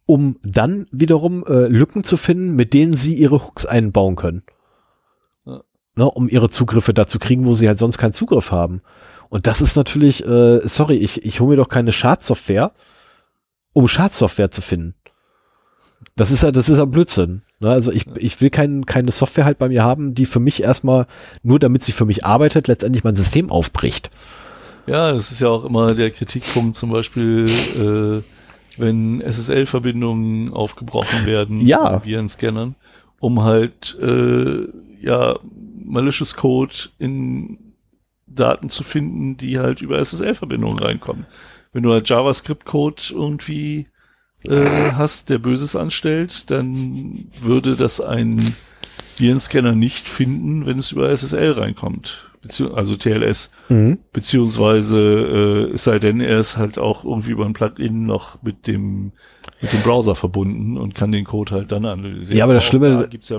um 0.06 0.38
dann 0.42 0.86
wiederum 0.90 1.44
äh, 1.46 1.66
Lücken 1.66 2.04
zu 2.04 2.16
finden, 2.16 2.54
mit 2.54 2.74
denen 2.74 2.96
sie 2.96 3.14
ihre 3.14 3.44
Hooks 3.44 3.66
einbauen 3.66 4.16
können. 4.16 4.42
Ja. 5.44 5.62
Ne, 5.96 6.04
um 6.10 6.28
ihre 6.28 6.50
Zugriffe 6.50 6.94
da 6.94 7.06
zu 7.06 7.18
kriegen, 7.18 7.46
wo 7.46 7.54
sie 7.54 7.68
halt 7.68 7.78
sonst 7.78 7.98
keinen 7.98 8.12
Zugriff 8.12 8.50
haben. 8.50 8.82
Und 9.28 9.46
das 9.46 9.60
ist 9.60 9.76
natürlich, 9.76 10.24
äh, 10.24 10.66
sorry, 10.66 10.96
ich, 10.96 11.24
ich 11.24 11.40
hole 11.40 11.50
mir 11.50 11.56
doch 11.56 11.68
keine 11.68 11.92
Schadsoftware, 11.92 12.72
um 13.72 13.88
Schadsoftware 13.88 14.50
zu 14.50 14.62
finden. 14.62 14.94
Das 16.14 16.30
ist 16.30 16.42
ja, 16.42 16.50
das 16.50 16.68
ist 16.68 16.78
ja 16.78 16.84
Blödsinn. 16.84 17.42
Ne? 17.58 17.70
Also 17.70 17.90
ich, 17.90 18.06
ich 18.16 18.40
will 18.40 18.50
kein, 18.50 18.86
keine 18.86 19.12
Software 19.12 19.44
halt 19.44 19.58
bei 19.58 19.68
mir 19.68 19.82
haben, 19.82 20.14
die 20.14 20.26
für 20.26 20.40
mich 20.40 20.62
erstmal, 20.62 21.06
nur 21.42 21.58
damit 21.58 21.82
sie 21.82 21.92
für 21.92 22.04
mich 22.04 22.24
arbeitet, 22.24 22.68
letztendlich 22.68 23.04
mein 23.04 23.16
System 23.16 23.50
aufbricht. 23.50 24.10
Ja, 24.86 25.12
das 25.12 25.32
ist 25.32 25.40
ja 25.40 25.48
auch 25.48 25.64
immer 25.64 25.94
der 25.94 26.10
Kritikpunkt, 26.10 26.76
zum 26.76 26.90
Beispiel, 26.90 27.46
äh, 27.46 28.22
wenn 28.80 29.20
SSL-Verbindungen 29.20 30.52
aufgebrochen 30.52 31.26
werden 31.26 31.60
Ja. 31.60 32.04
Virenscannern, 32.04 32.74
um 33.18 33.42
halt 33.42 33.98
äh, 34.00 34.66
ja 35.00 35.38
malicious 35.84 36.34
Code 36.34 36.74
in 36.98 37.58
Daten 38.26 38.70
zu 38.70 38.82
finden, 38.82 39.36
die 39.36 39.58
halt 39.58 39.80
über 39.80 39.98
SSL-Verbindungen 39.98 40.78
reinkommen. 40.78 41.26
Wenn 41.72 41.82
du 41.82 41.92
halt 41.92 42.08
JavaScript-Code 42.08 43.02
irgendwie 43.12 43.86
äh, 44.48 44.92
hast, 44.94 45.30
der 45.30 45.38
Böses 45.38 45.76
anstellt, 45.76 46.50
dann 46.50 47.28
würde 47.40 47.76
das 47.76 48.00
ein 48.00 48.54
Virenscanner 49.16 49.74
nicht 49.74 50.08
finden, 50.08 50.66
wenn 50.66 50.78
es 50.78 50.92
über 50.92 51.10
SSL 51.10 51.52
reinkommt. 51.52 52.25
Also 52.74 52.96
TLS. 52.96 53.52
Beziehungsweise, 54.12 54.98
äh, 55.70 55.72
es 55.74 55.84
sei 55.84 55.98
denn, 55.98 56.20
er 56.20 56.38
ist 56.38 56.56
halt 56.56 56.78
auch 56.78 57.04
irgendwie 57.04 57.30
über 57.32 57.44
ein 57.46 57.52
Plugin 57.52 58.06
noch 58.06 58.42
mit 58.42 58.66
dem, 58.66 59.12
mit 59.60 59.72
dem 59.72 59.80
Browser 59.82 60.14
verbunden 60.14 60.76
und 60.76 60.94
kann 60.94 61.12
den 61.12 61.24
Code 61.24 61.54
halt 61.54 61.72
dann 61.72 61.84
analysieren. 61.84 62.38
Ja, 62.38 62.44
aber 62.44 62.54
das 62.54 62.64
Auch 62.64 62.68
Schlimme- 62.68 62.90
Da 63.00 63.06
gibt's 63.06 63.28
ja 63.28 63.38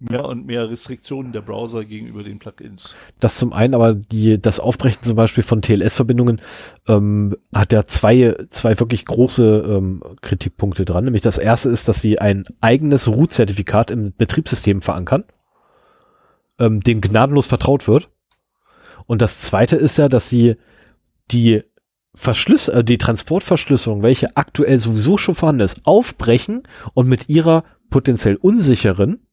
mehr 0.00 0.24
und 0.24 0.46
mehr 0.46 0.68
Restriktionen 0.68 1.32
der 1.32 1.40
Browser 1.40 1.84
gegenüber 1.84 2.22
den 2.24 2.38
Plugins. 2.38 2.94
Das 3.20 3.36
zum 3.38 3.52
einen, 3.52 3.74
aber 3.74 3.94
die, 3.94 4.40
das 4.40 4.60
Aufbrechen 4.60 5.02
zum 5.02 5.16
Beispiel 5.16 5.44
von 5.44 5.62
TLS-Verbindungen 5.62 6.40
ähm, 6.88 7.36
hat 7.54 7.72
ja 7.72 7.86
zwei, 7.86 8.34
zwei 8.48 8.78
wirklich 8.80 9.04
große 9.06 9.64
ähm, 9.66 10.02
Kritikpunkte 10.20 10.84
dran. 10.84 11.04
Nämlich 11.04 11.22
das 11.22 11.38
erste 11.38 11.68
ist, 11.70 11.88
dass 11.88 12.00
sie 12.00 12.18
ein 12.18 12.44
eigenes 12.60 13.08
Root-Zertifikat 13.08 13.90
im 13.90 14.12
Betriebssystem 14.16 14.82
verankern, 14.82 15.24
ähm, 16.58 16.80
dem 16.80 17.00
gnadenlos 17.00 17.46
vertraut 17.46 17.88
wird. 17.88 18.10
Und 19.06 19.22
das 19.22 19.40
zweite 19.40 19.76
ist 19.76 19.98
ja, 19.98 20.08
dass 20.08 20.28
sie 20.28 20.56
die 21.30 21.62
Verschlüss 22.14 22.68
äh, 22.68 22.84
die 22.84 22.98
Transportverschlüsselung, 22.98 24.02
welche 24.02 24.36
aktuell 24.36 24.78
sowieso 24.78 25.18
schon 25.18 25.34
vorhanden 25.34 25.62
ist, 25.62 25.80
aufbrechen 25.84 26.62
und 26.94 27.08
mit 27.08 27.28
ihrer 27.28 27.64
potenziell 27.90 28.36
unsicheren 28.36 29.26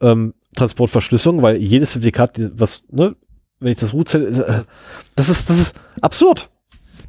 ähm, 0.00 0.34
Transportverschlüsselung, 0.54 1.40
weil 1.40 1.56
jedes 1.56 1.92
Zertifikat, 1.92 2.38
was, 2.54 2.84
ne, 2.90 3.16
wenn 3.60 3.72
ich 3.72 3.78
das 3.78 3.94
Root, 3.94 4.14
äh, 4.14 4.62
das 5.16 5.28
ist, 5.28 5.48
das 5.48 5.58
ist 5.58 5.80
absurd. 6.00 6.50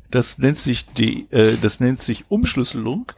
Das 0.10 0.38
nennt 0.38 0.60
sich 0.60 0.86
die, 0.86 1.28
äh, 1.32 1.58
das 1.62 1.80
nennt 1.80 2.02
sich 2.02 2.26
Umschlüsselung. 2.30 3.12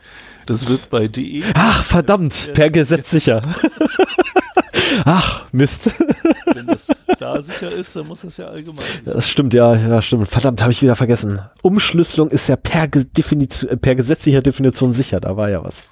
Das 0.45 0.69
wird 0.69 0.89
bei 0.89 1.07
DE 1.07 1.43
Ach, 1.53 1.83
verdammt, 1.83 2.53
per 2.53 2.69
Gesetz 2.69 3.11
sicher. 3.11 3.41
Ach, 5.03 5.45
Mist. 5.51 5.91
Wenn 6.53 6.67
das 6.67 6.87
da 7.19 7.41
sicher 7.41 7.71
ist, 7.71 7.95
dann 7.95 8.07
muss 8.07 8.21
das 8.21 8.37
ja 8.37 8.47
allgemein 8.47 8.85
sein. 8.85 9.13
Das 9.13 9.29
stimmt, 9.29 9.53
ja, 9.53 9.75
ja, 9.75 10.01
stimmt. 10.01 10.27
Verdammt, 10.27 10.61
habe 10.61 10.71
ich 10.71 10.81
wieder 10.81 10.95
vergessen. 10.95 11.39
Umschlüsselung 11.61 12.29
ist 12.29 12.47
ja 12.47 12.55
per, 12.55 12.87
Definition, 12.87 13.69
äh, 13.71 13.77
per 13.77 13.95
gesetzlicher 13.95 14.41
Definition 14.41 14.93
sicher. 14.93 15.19
Da 15.19 15.35
war 15.37 15.49
ja 15.49 15.63
was. 15.63 15.83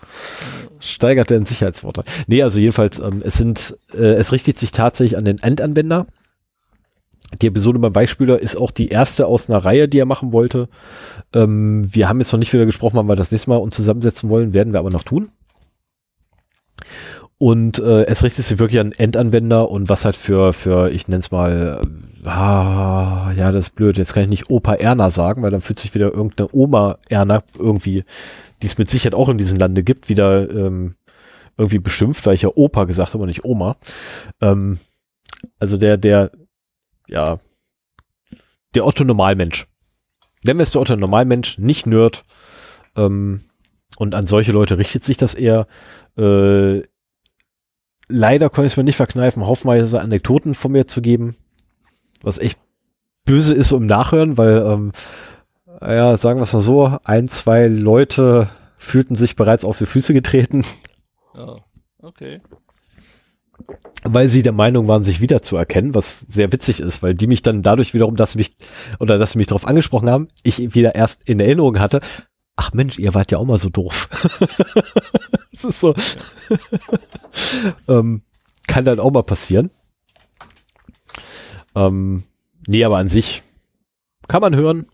Steigert 0.80 1.32
er 1.32 1.38
in 1.38 1.46
Sicherheitsworte. 1.46 2.04
Nee, 2.28 2.44
also 2.44 2.60
jedenfalls, 2.60 3.00
ähm, 3.00 3.22
es 3.26 3.36
sind, 3.36 3.78
äh, 3.94 4.14
es 4.14 4.32
richtet 4.32 4.58
sich 4.58 4.72
tatsächlich 4.72 5.18
an 5.18 5.26
den 5.26 5.40
Endanwender. 5.40 6.08
Die 7.42 7.48
Episode 7.48 7.80
beim 7.80 7.94
Beispieler 7.94 8.40
ist 8.40 8.56
auch 8.56 8.72
die 8.72 8.90
erste 8.90 9.26
aus 9.26 9.50
einer 9.50 9.64
Reihe, 9.64 9.88
die 9.88 10.00
er 10.00 10.06
machen 10.06 10.34
wollte. 10.34 10.70
Ähm, 11.34 11.88
wir 11.94 12.08
haben 12.08 12.20
jetzt 12.20 12.32
noch 12.32 12.40
nicht 12.40 12.54
wieder 12.54 12.66
gesprochen, 12.66 12.98
wann 12.98 13.08
wir 13.08 13.16
das 13.16 13.32
nächste 13.32 13.50
Mal 13.50 13.58
uns 13.58 13.76
zusammensetzen 13.76 14.30
wollen, 14.30 14.54
werden 14.54 14.74
wir 14.74 14.80
aber 14.80 14.92
noch 14.92 15.04
tun. 15.04 15.30
Und 17.44 17.78
äh, 17.80 18.06
es 18.06 18.24
richtet 18.24 18.46
sich 18.46 18.58
wirklich 18.60 18.80
an 18.80 18.94
Endanwender 18.94 19.70
und 19.70 19.90
was 19.90 20.06
halt 20.06 20.16
für, 20.16 20.54
für 20.54 20.90
ich 20.92 21.10
nenne 21.10 21.20
es 21.20 21.30
mal, 21.30 21.86
ah, 22.24 23.34
ja, 23.36 23.52
das 23.52 23.66
ist 23.66 23.76
blöd, 23.76 23.98
jetzt 23.98 24.14
kann 24.14 24.24
ich 24.24 24.30
nicht 24.30 24.50
Opa 24.50 24.76
Erna 24.76 25.10
sagen, 25.10 25.44
weil 25.44 25.52
dann 25.52 25.60
fühlt 25.60 25.78
sich 25.78 25.94
wieder 25.94 26.14
irgendeine 26.14 26.48
Oma 26.54 27.00
Erna 27.10 27.44
irgendwie, 27.60 28.06
die 28.62 28.66
es 28.66 28.78
mit 28.78 28.90
Sicherheit 28.90 29.14
auch 29.14 29.28
in 29.28 29.38
diesem 29.38 29.60
Lande 29.60 29.84
gibt, 29.84 30.08
wieder 30.08 30.50
ähm, 30.50 30.96
irgendwie 31.58 31.80
beschimpft, 31.80 32.26
weil 32.26 32.36
ich 32.36 32.44
ja 32.44 32.50
Opa 32.56 32.86
gesagt 32.86 33.14
habe 33.14 33.24
und 33.24 33.28
nicht 33.28 33.44
Oma. 33.44 33.76
Ähm, 34.40 34.80
also 35.60 35.76
der, 35.76 35.98
der, 35.98 36.32
ja, 37.10 37.40
der 38.74 38.88
Otto 38.88 39.04
Normalmensch. 39.04 39.68
Nennen 40.46 40.60
wir 40.60 40.64
es 40.64 40.72
der 40.72 40.80
Otto 40.80 40.96
Normalmensch, 40.96 41.58
nicht 41.58 41.88
Nerd. 41.88 42.24
Ähm, 42.96 43.42
und 43.98 44.16
an 44.16 44.28
solche 44.28 44.54
Leute 44.54 44.78
richtet 44.78 45.04
sich 45.04 45.18
das 45.18 45.36
eher. 45.36 45.68
Äh, 46.18 46.84
leider 48.08 48.50
konnte 48.50 48.68
ich 48.68 48.74
es 48.74 48.78
mir 48.78 48.84
nicht 48.84 48.96
verkneifen, 48.98 49.46
haufenweise 49.46 50.02
Anekdoten 50.02 50.54
von 50.54 50.72
mir 50.72 50.88
zu 50.88 51.02
geben, 51.02 51.36
was 52.22 52.38
echt 52.38 52.60
böse 53.26 53.54
ist 53.54 53.72
im 53.72 53.86
Nachhören, 53.86 54.38
weil, 54.38 54.58
ähm, 54.58 54.92
ja, 55.82 56.16
sagen 56.18 56.40
wir 56.40 56.44
es 56.44 56.54
mal 56.54 56.62
so, 56.62 56.98
ein, 57.04 57.28
zwei 57.28 57.68
Leute 57.68 58.48
fühlten 58.78 59.16
sich 59.16 59.36
bereits 59.36 59.64
auf 59.64 59.78
die 59.78 59.86
Füße 59.86 60.14
getreten. 60.14 60.66
Ja, 61.36 61.56
okay. 62.02 62.42
weil 64.04 64.28
sie 64.28 64.44
der 64.44 64.52
Meinung 64.52 64.88
waren, 64.88 65.04
sich 65.04 65.22
wiederzuerkennen, 65.22 65.96
was 65.96 66.20
sehr 66.20 66.52
witzig 66.52 66.82
ist, 66.82 67.02
weil 67.02 67.16
die 67.16 67.28
mich 67.28 67.42
dann 67.42 67.64
dadurch 67.64 67.94
wiederum, 67.94 68.18
dass 68.18 68.34
sie 68.34 68.40
mich, 68.40 68.56
oder 69.00 69.18
dass 69.18 69.32
sie 69.32 69.38
mich 69.38 69.48
darauf 69.48 69.66
angesprochen 69.66 70.10
haben, 70.10 70.28
ich 70.44 70.76
wieder 70.76 70.96
erst 70.96 71.28
in 71.30 71.40
Erinnerung 71.40 71.80
hatte, 71.80 72.02
ach 72.56 72.74
Mensch, 72.74 73.00
ihr 73.00 73.14
wart 73.14 73.32
ja 73.32 73.38
auch 73.38 73.46
mal 73.46 73.58
so 73.58 73.70
doof. 73.70 74.10
das 75.62 75.64
ist 75.64 75.80
so. 75.80 75.94
ähm, 77.88 78.24
kann 78.68 78.86
dann 78.86 79.00
auch 79.00 79.12
mal 79.12 79.24
passieren. 79.24 79.70
Ähm, 81.76 82.24
nee, 82.68 82.84
aber 82.84 82.98
an 82.98 83.10
sich 83.10 83.44
kann 84.28 84.42
man 84.42 84.56
hören. 84.56 84.88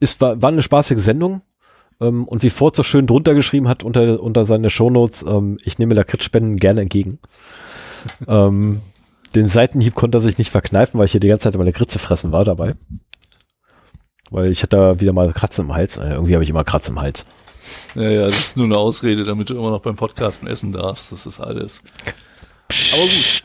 Ist, 0.00 0.20
war, 0.20 0.40
war 0.40 0.50
eine 0.50 0.62
spaßige 0.62 1.00
Sendung. 1.00 1.42
Ähm, 2.00 2.24
und 2.24 2.42
wie 2.42 2.50
Ford 2.50 2.74
so 2.74 2.82
schön 2.82 3.06
drunter 3.06 3.34
geschrieben 3.34 3.68
hat 3.68 3.82
unter, 3.82 4.20
unter 4.20 4.44
seine 4.44 4.70
Shownotes, 4.70 5.22
ähm, 5.22 5.58
ich 5.62 5.78
nehme 5.78 5.94
Lakritzspenden 5.94 6.56
gerne 6.56 6.82
entgegen. 6.82 7.18
ähm, 8.26 8.80
den 9.34 9.48
Seitenhieb 9.48 9.94
konnte 9.94 10.18
er 10.18 10.20
sich 10.20 10.38
nicht 10.38 10.50
verkneifen, 10.50 10.98
weil 10.98 11.06
ich 11.06 11.12
hier 11.12 11.20
die 11.20 11.28
ganze 11.28 11.44
Zeit 11.44 11.58
meine 11.58 11.72
Kritze 11.72 11.98
fressen 11.98 12.32
war 12.32 12.44
dabei. 12.44 12.74
Weil 14.30 14.50
ich 14.50 14.62
hatte 14.62 14.76
da 14.76 15.00
wieder 15.00 15.12
mal 15.12 15.32
Kratzen 15.32 15.66
im 15.66 15.74
Hals. 15.74 15.96
Äh, 15.96 16.10
irgendwie 16.10 16.34
habe 16.34 16.44
ich 16.44 16.50
immer 16.50 16.64
Kratzen 16.64 16.96
im 16.96 17.02
Hals. 17.02 17.26
Ja, 17.94 18.10
ja, 18.10 18.24
das 18.26 18.38
ist 18.38 18.56
nur 18.56 18.66
eine 18.66 18.76
Ausrede, 18.78 19.24
damit 19.24 19.50
du 19.50 19.54
immer 19.54 19.70
noch 19.70 19.82
beim 19.82 19.96
Podcasten 19.96 20.48
essen 20.48 20.72
darfst. 20.72 21.12
Das 21.12 21.26
ist 21.26 21.40
alles. 21.40 21.82
Aber 22.94 23.02
gut. 23.02 23.42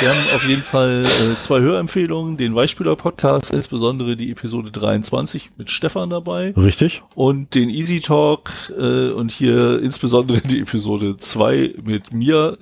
Wir 0.00 0.08
haben 0.08 0.34
auf 0.34 0.48
jeden 0.48 0.62
Fall 0.62 1.04
äh, 1.04 1.38
zwei 1.40 1.60
Hörempfehlungen, 1.60 2.36
den 2.36 2.54
Weichspieler-Podcast, 2.54 3.52
insbesondere 3.52 4.16
die 4.16 4.30
Episode 4.30 4.70
23 4.70 5.50
mit 5.56 5.70
Stefan 5.70 6.10
dabei. 6.10 6.54
Richtig. 6.56 7.02
Und 7.14 7.54
den 7.54 7.68
Easy 7.68 8.00
Talk 8.00 8.50
äh, 8.78 9.10
und 9.10 9.30
hier 9.30 9.80
insbesondere 9.82 10.40
die 10.40 10.60
Episode 10.60 11.16
2 11.16 11.74
mit 11.84 12.12
mir 12.12 12.56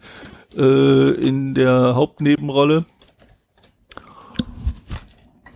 äh, 0.56 1.10
in 1.10 1.54
der 1.54 1.94
Hauptnebenrolle. 1.94 2.84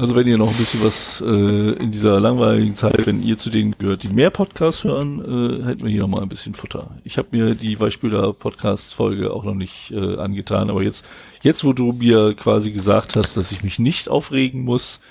Also 0.02 0.16
wenn 0.16 0.26
ihr 0.26 0.36
noch 0.36 0.50
ein 0.50 0.56
bisschen 0.56 0.82
was 0.82 1.20
äh, 1.20 1.80
in 1.80 1.92
dieser 1.92 2.18
langweiligen 2.18 2.74
Zeit, 2.74 3.06
wenn 3.06 3.22
ihr 3.22 3.38
zu 3.38 3.50
denen 3.50 3.76
gehört, 3.78 4.02
die 4.02 4.08
mehr 4.08 4.30
Podcasts 4.30 4.82
hören, 4.82 5.20
äh, 5.20 5.64
hätten 5.64 5.84
wir 5.84 5.90
hier 5.92 6.00
noch 6.00 6.08
mal 6.08 6.22
ein 6.22 6.28
bisschen 6.28 6.56
Futter. 6.56 6.96
Ich 7.04 7.18
habe 7.18 7.28
mir 7.30 7.54
die 7.54 7.78
Weichspüler 7.78 8.32
Podcast 8.32 8.94
Folge 8.94 9.32
auch 9.32 9.44
noch 9.44 9.54
nicht 9.54 9.92
äh, 9.92 10.16
angetan, 10.16 10.70
aber 10.70 10.82
jetzt 10.82 11.08
jetzt 11.42 11.62
wo 11.62 11.72
du 11.72 11.92
mir 11.92 12.34
quasi 12.34 12.72
gesagt 12.72 13.14
hast, 13.14 13.36
dass 13.36 13.52
ich 13.52 13.62
mich 13.62 13.78
nicht 13.78 14.08
aufregen 14.08 14.64
muss, 14.64 15.02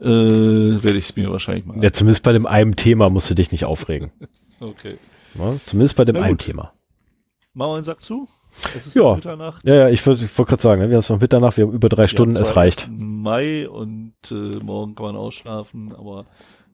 äh, 0.00 0.06
werde 0.06 0.98
ich 0.98 1.04
es 1.04 1.14
mir 1.14 1.30
wahrscheinlich 1.30 1.64
mal. 1.64 1.80
Ja, 1.80 1.92
zumindest 1.92 2.24
bei 2.24 2.32
dem 2.32 2.46
einen 2.46 2.74
Thema 2.74 3.08
musst 3.08 3.30
du 3.30 3.34
dich 3.34 3.52
nicht 3.52 3.64
aufregen. 3.64 4.10
okay. 4.58 4.96
Ja, 5.38 5.54
zumindest 5.64 5.94
bei 5.94 6.04
dem 6.04 6.16
einen. 6.16 6.38
Thema. 6.38 6.72
Machen 7.54 7.70
wir 7.70 7.74
einen 7.76 7.84
Sack 7.84 8.02
zu? 8.02 8.26
Es 8.76 8.86
ist 8.86 8.96
Ja. 8.96 9.14
Mitternacht. 9.14 9.62
Ja, 9.64 9.74
ja, 9.74 9.88
ich 9.88 10.04
wollte 10.06 10.28
wollt 10.36 10.48
gerade 10.48 10.62
sagen, 10.62 10.80
ne, 10.80 10.88
wir 10.88 10.94
haben 10.96 11.00
es 11.00 11.08
noch 11.08 11.20
Mitternacht, 11.20 11.56
wir 11.56 11.66
haben 11.66 11.74
über 11.74 11.88
drei 11.88 12.06
Stunden, 12.06 12.34
Wir 12.34 12.40
haben 12.40 12.50
es 12.50 12.56
reicht. 12.56 12.88
Mai 12.90 13.68
und 13.68 14.05
äh, 14.30 14.58
morgen 14.62 14.94
kann 14.94 15.06
man 15.06 15.16
ausschlafen, 15.16 15.94
aber 15.96 16.26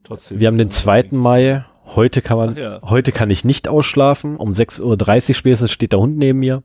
trotzdem. 0.03 0.39
Wir 0.39 0.47
haben 0.47 0.57
den 0.57 0.71
2. 0.71 1.07
Mai, 1.11 1.65
heute 1.95 2.21
kann 2.21 2.37
man, 2.37 2.55
ja. 2.55 2.79
heute 2.83 3.11
kann 3.11 3.29
ich 3.29 3.43
nicht 3.43 3.67
ausschlafen, 3.67 4.37
um 4.37 4.51
6.30 4.51 5.29
Uhr 5.29 5.35
spätestens 5.35 5.71
steht 5.71 5.93
der 5.93 5.99
Hund 5.99 6.17
neben 6.17 6.39
mir. 6.39 6.63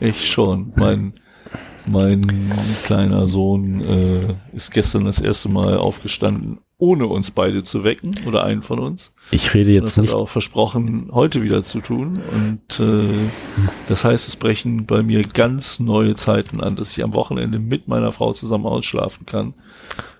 Ich 0.00 0.30
schon. 0.30 0.72
Mein, 0.76 1.12
mein 1.86 2.22
kleiner 2.84 3.26
Sohn 3.26 3.80
äh, 3.80 4.56
ist 4.56 4.70
gestern 4.70 5.04
das 5.04 5.20
erste 5.20 5.48
Mal 5.48 5.76
aufgestanden, 5.76 6.58
ohne 6.78 7.06
uns 7.06 7.30
beide 7.30 7.62
zu 7.62 7.84
wecken 7.84 8.14
oder 8.26 8.44
einen 8.44 8.62
von 8.62 8.78
uns. 8.78 9.14
Ich 9.30 9.54
rede 9.54 9.72
jetzt 9.72 9.84
das 9.84 9.96
hat 9.96 10.02
nicht, 10.02 10.14
er 10.14 10.18
auch 10.18 10.28
versprochen, 10.28 11.10
heute 11.12 11.42
wieder 11.42 11.62
zu 11.62 11.80
tun. 11.80 12.14
Und 12.32 12.80
äh, 12.80 13.08
das 13.88 14.04
heißt, 14.04 14.28
es 14.28 14.36
brechen 14.36 14.86
bei 14.86 15.02
mir 15.02 15.22
ganz 15.22 15.78
neue 15.80 16.14
Zeiten 16.14 16.60
an, 16.60 16.76
dass 16.76 16.96
ich 16.96 17.04
am 17.04 17.14
Wochenende 17.14 17.58
mit 17.58 17.88
meiner 17.88 18.12
Frau 18.12 18.32
zusammen 18.32 18.66
ausschlafen 18.66 19.26
kann. 19.26 19.54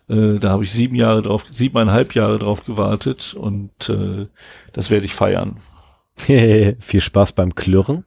Äh, 0.09 0.39
da 0.39 0.51
habe 0.51 0.65
ich 0.65 0.73
sieben 0.73 0.97
Jahre 0.97 1.23
drauf, 1.23 1.47
siebeneinhalb 1.49 2.15
Jahre 2.15 2.39
drauf 2.39 2.65
gewartet 2.65 3.35
und 3.35 3.89
äh, 3.89 4.27
das 4.73 4.91
werde 4.91 5.07
ich 5.07 5.15
feiern. 5.15 5.61
viel 6.17 7.01
Spaß 7.01 7.33
beim 7.33 7.55
Klirren. 7.55 8.05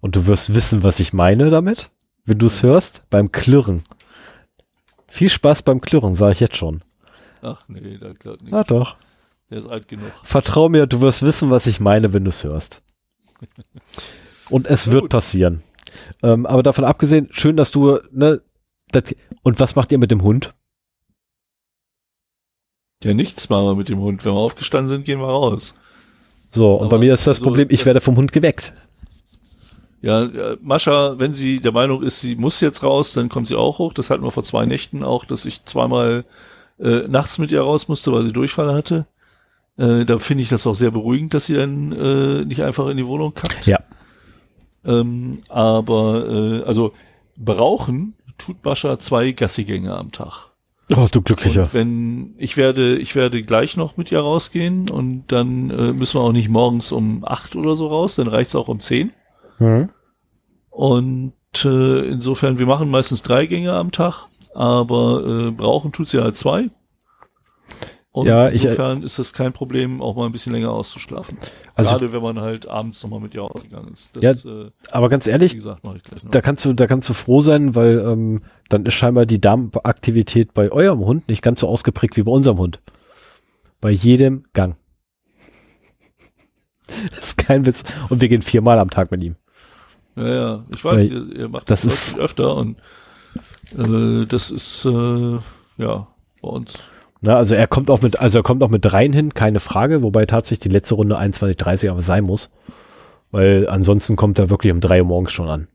Und 0.00 0.16
du 0.16 0.26
wirst 0.26 0.54
wissen, 0.54 0.82
was 0.82 1.00
ich 1.00 1.12
meine 1.12 1.50
damit, 1.50 1.90
wenn 2.24 2.38
du 2.38 2.46
es 2.46 2.62
hörst, 2.62 3.04
beim 3.10 3.30
Klirren. 3.30 3.82
Viel 5.06 5.28
Spaß 5.28 5.62
beim 5.62 5.80
Klirren, 5.80 6.14
sage 6.14 6.32
ich 6.32 6.40
jetzt 6.40 6.56
schon. 6.56 6.82
Ach 7.42 7.62
nee, 7.68 7.98
da 7.98 8.12
klappt 8.14 8.42
nicht. 8.42 8.52
Ah 8.52 8.64
doch. 8.64 8.96
Der 9.50 9.58
ist 9.58 9.66
alt 9.66 9.88
genug. 9.88 10.10
Vertrau 10.24 10.68
mir, 10.68 10.86
du 10.86 11.00
wirst 11.00 11.22
wissen, 11.22 11.50
was 11.50 11.66
ich 11.66 11.78
meine, 11.78 12.12
wenn 12.12 12.24
du 12.24 12.30
es 12.30 12.42
hörst. 12.42 12.82
Und 14.50 14.66
es 14.66 14.90
wird 14.90 15.02
gut. 15.02 15.10
passieren. 15.10 15.62
Ähm, 16.22 16.46
aber 16.46 16.62
davon 16.62 16.84
abgesehen, 16.84 17.28
schön, 17.30 17.56
dass 17.56 17.70
du, 17.70 17.98
ne, 18.12 18.40
das, 18.96 19.14
und 19.42 19.60
was 19.60 19.76
macht 19.76 19.92
ihr 19.92 19.98
mit 19.98 20.10
dem 20.10 20.22
Hund? 20.22 20.52
Ja, 23.04 23.14
nichts 23.14 23.48
machen 23.48 23.66
wir 23.66 23.74
mit 23.74 23.88
dem 23.88 24.00
Hund. 24.00 24.24
Wenn 24.24 24.32
wir 24.32 24.38
aufgestanden 24.38 24.88
sind, 24.88 25.04
gehen 25.04 25.20
wir 25.20 25.26
raus. 25.26 25.74
So, 26.52 26.74
und 26.74 26.88
bei 26.88 26.96
Aber 26.96 27.04
mir 27.04 27.14
ist 27.14 27.26
das 27.26 27.36
also 27.38 27.44
Problem, 27.44 27.68
ich 27.70 27.80
das- 27.80 27.86
werde 27.86 28.00
vom 28.00 28.16
Hund 28.16 28.32
geweckt. 28.32 28.72
Ja, 30.02 30.24
äh, 30.24 30.56
Mascha, 30.62 31.18
wenn 31.18 31.32
sie 31.32 31.60
der 31.60 31.72
Meinung 31.72 32.02
ist, 32.02 32.20
sie 32.20 32.36
muss 32.36 32.60
jetzt 32.60 32.82
raus, 32.82 33.12
dann 33.12 33.28
kommt 33.28 33.48
sie 33.48 33.56
auch 33.56 33.78
hoch. 33.78 33.92
Das 33.92 34.10
hatten 34.10 34.22
wir 34.22 34.30
vor 34.30 34.44
zwei 34.44 34.64
Nächten 34.66 35.02
auch, 35.02 35.24
dass 35.24 35.46
ich 35.46 35.64
zweimal 35.64 36.24
äh, 36.78 37.08
nachts 37.08 37.38
mit 37.38 37.50
ihr 37.50 37.60
raus 37.62 37.88
musste, 37.88 38.12
weil 38.12 38.24
sie 38.24 38.32
Durchfall 38.32 38.72
hatte. 38.74 39.06
Äh, 39.78 40.04
da 40.04 40.18
finde 40.18 40.42
ich 40.42 40.48
das 40.48 40.66
auch 40.66 40.74
sehr 40.74 40.90
beruhigend, 40.90 41.34
dass 41.34 41.46
sie 41.46 41.54
dann 41.54 41.92
äh, 41.92 42.44
nicht 42.44 42.62
einfach 42.62 42.88
in 42.88 42.96
die 42.98 43.06
Wohnung 43.06 43.34
kackt. 43.34 43.66
Ja. 43.66 43.80
Ähm, 44.84 45.40
aber 45.48 46.28
äh, 46.28 46.62
also 46.64 46.92
brauchen 47.36 48.14
tut 48.38 48.64
Mascha 48.64 48.98
zwei 48.98 49.32
Gassigänge 49.32 49.94
am 49.94 50.12
Tag. 50.12 50.50
Oh, 50.94 51.08
du 51.10 51.20
Glücklicher. 51.20 51.64
Und 51.64 51.74
wenn 51.74 52.34
ich 52.38 52.56
werde, 52.56 52.96
ich 52.96 53.16
werde 53.16 53.42
gleich 53.42 53.76
noch 53.76 53.96
mit 53.96 54.12
ihr 54.12 54.20
rausgehen 54.20 54.88
und 54.88 55.32
dann 55.32 55.70
äh, 55.70 55.92
müssen 55.92 56.20
wir 56.20 56.24
auch 56.24 56.32
nicht 56.32 56.48
morgens 56.48 56.92
um 56.92 57.24
acht 57.24 57.56
oder 57.56 57.74
so 57.74 57.88
raus, 57.88 58.14
dann 58.16 58.28
reicht's 58.28 58.54
auch 58.54 58.68
um 58.68 58.78
zehn. 58.78 59.12
Hm? 59.58 59.88
Und 60.70 61.32
äh, 61.64 62.00
insofern, 62.08 62.58
wir 62.58 62.66
machen 62.66 62.90
meistens 62.90 63.22
drei 63.22 63.46
Gänge 63.46 63.72
am 63.72 63.90
Tag, 63.90 64.28
aber 64.54 65.24
äh, 65.26 65.50
brauchen 65.50 65.90
tut 65.90 66.08
sie 66.08 66.20
halt 66.20 66.36
zwei. 66.36 66.70
Und 68.16 68.28
Ja, 68.30 68.48
ich- 68.48 68.64
insofern 68.64 69.02
ist 69.02 69.18
es 69.18 69.34
kein 69.34 69.52
Problem, 69.52 70.00
auch 70.00 70.16
mal 70.16 70.24
ein 70.24 70.32
bisschen 70.32 70.54
länger 70.54 70.70
auszuschlafen. 70.70 71.36
Also- 71.74 71.90
Gerade 71.90 72.14
wenn 72.14 72.22
man 72.22 72.40
halt 72.40 72.66
abends 72.66 73.02
nochmal 73.02 73.20
mit 73.20 73.34
ihr 73.34 73.42
ausgegangen 73.42 73.92
ist. 73.92 74.16
Das, 74.16 74.42
Ja, 74.44 74.50
äh, 74.50 74.70
Aber 74.90 75.10
ganz 75.10 75.26
ehrlich, 75.26 75.52
gesagt, 75.52 75.82
da 76.30 76.40
kannst 76.40 76.64
du, 76.64 76.72
da 76.72 76.86
kannst 76.86 77.10
du 77.10 77.12
froh 77.12 77.42
sein, 77.42 77.74
weil 77.74 77.98
ähm, 77.98 78.40
dann 78.70 78.86
ist 78.86 78.94
scheinbar 78.94 79.26
die 79.26 79.38
Darmaktivität 79.38 80.54
bei 80.54 80.72
eurem 80.72 81.00
Hund 81.00 81.28
nicht 81.28 81.42
ganz 81.42 81.60
so 81.60 81.68
ausgeprägt 81.68 82.16
wie 82.16 82.22
bei 82.22 82.32
unserem 82.32 82.56
Hund. 82.56 82.80
Bei 83.82 83.90
jedem 83.90 84.44
Gang. 84.54 84.76
Das 87.10 87.18
ist 87.18 87.36
kein 87.36 87.66
Witz. 87.66 87.84
Und 88.08 88.20
wir 88.22 88.28
gehen 88.30 88.40
viermal 88.42 88.78
am 88.78 88.88
Tag 88.90 89.10
mit 89.10 89.22
ihm. 89.22 89.36
Ja, 90.16 90.26
ja, 90.28 90.64
ich 90.74 90.82
weiß, 90.84 90.94
Weil 90.94 91.12
ihr, 91.12 91.36
ihr 91.40 91.48
macht 91.50 91.70
das 91.70 91.82
das, 91.82 91.92
ist- 92.12 92.18
öfter 92.18 92.56
und 92.56 92.78
äh, 93.76 94.24
das 94.26 94.50
ist 94.50 94.86
äh, 94.86 95.38
ja 95.76 96.06
bei 96.40 96.48
uns. 96.48 96.72
Na, 97.26 97.36
also 97.38 97.56
er 97.56 97.66
kommt 97.66 97.90
auch 97.90 98.02
mit, 98.02 98.20
also 98.20 98.38
er 98.38 98.44
kommt 98.44 98.62
auch 98.62 98.68
mit 98.68 98.92
rein 98.92 99.12
hin, 99.12 99.34
keine 99.34 99.58
Frage, 99.58 100.02
wobei 100.02 100.26
tatsächlich 100.26 100.60
die 100.60 100.68
letzte 100.68 100.94
Runde 100.94 101.18
21.30 101.18 101.90
aber 101.90 102.00
sein 102.00 102.22
muss. 102.22 102.50
Weil 103.32 103.68
ansonsten 103.68 104.14
kommt 104.14 104.38
er 104.38 104.48
wirklich 104.48 104.72
um 104.72 104.80
drei 104.80 105.00
Uhr 105.00 105.08
morgens 105.08 105.32
schon 105.32 105.48
an. 105.48 105.66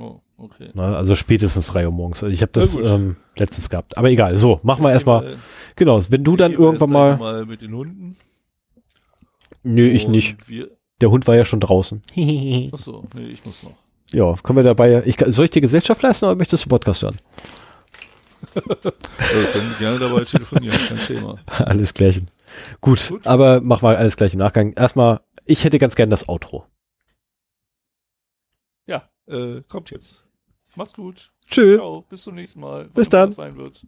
Oh, 0.00 0.16
okay. 0.36 0.70
Na, 0.74 0.96
also 0.96 1.14
spätestens 1.14 1.68
drei 1.68 1.86
Uhr 1.86 1.92
morgens. 1.92 2.24
Also 2.24 2.34
ich 2.34 2.42
habe 2.42 2.50
das 2.50 2.74
ähm, 2.74 3.14
letztens 3.36 3.70
gehabt. 3.70 3.96
Aber 3.96 4.10
egal, 4.10 4.36
so, 4.36 4.58
machen 4.64 4.82
wir 4.82 4.90
erstmal. 4.90 5.36
Genau, 5.76 6.00
wenn 6.08 6.24
du 6.24 6.36
dann 6.36 6.50
irgendwann 6.50 6.90
mal. 6.90 7.16
mal 7.16 7.46
mit 7.46 7.62
den 7.62 7.72
Hunden. 7.72 8.16
Nö, 9.62 9.86
ich 9.86 10.08
nicht. 10.08 10.48
Wir, 10.48 10.68
Der 11.00 11.12
Hund 11.12 11.28
war 11.28 11.36
ja 11.36 11.44
schon 11.44 11.60
draußen. 11.60 12.02
achso, 12.72 13.04
nee, 13.14 13.28
ich 13.28 13.44
muss 13.44 13.62
noch. 13.62 13.74
Ja, 14.12 14.34
können 14.42 14.56
wir 14.56 14.64
dabei. 14.64 15.04
Ich, 15.06 15.16
soll 15.28 15.44
ich 15.44 15.52
dir 15.52 15.60
Gesellschaft 15.60 16.02
leisten 16.02 16.24
oder 16.24 16.34
möchtest 16.34 16.64
du 16.64 16.68
Podcast 16.68 17.02
hören? 17.02 17.18
Wir 18.64 19.44
können 19.52 19.74
gerne 19.78 19.98
dabei 19.98 20.24
telefonieren, 20.24 20.78
kein 20.88 20.98
Thema. 20.98 21.38
alles 21.46 21.94
gleichen. 21.94 22.30
Gut, 22.80 23.08
Gut. 23.08 23.26
aber 23.26 23.60
machen 23.60 23.82
wir 23.82 23.98
alles 23.98 24.16
gleich 24.16 24.32
im 24.32 24.38
Nachgang. 24.38 24.72
Erstmal, 24.72 25.20
ich 25.44 25.64
hätte 25.64 25.78
ganz 25.78 25.94
gern 25.94 26.10
das 26.10 26.28
Outro. 26.28 26.66
Ja, 28.86 29.08
äh, 29.26 29.62
kommt 29.68 29.90
jetzt. 29.90 30.24
Macht's 30.74 30.94
gut. 30.94 31.32
Tschö. 31.50 31.76
Ciao, 31.76 32.02
bis 32.08 32.22
zum 32.22 32.34
nächsten 32.34 32.60
Mal. 32.60 32.88
Bis 32.94 33.08
dann. 33.08 33.28
das 33.28 33.36
Sein 33.36 33.56
wird. 33.56 33.84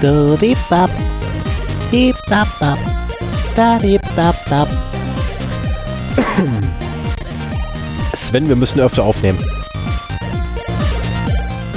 Do 0.00 0.36
di 0.36 0.56
ba. 0.68 0.88
Di 1.92 2.12
ba 2.28 2.44
ba. 2.58 2.76
Da 3.54 3.78
di 3.78 4.00
ba 4.16 4.34
ba. 4.50 4.66
Sven, 8.14 8.48
wir 8.48 8.56
müssen 8.56 8.80
öfter 8.80 9.04
aufnehmen. 9.04 9.38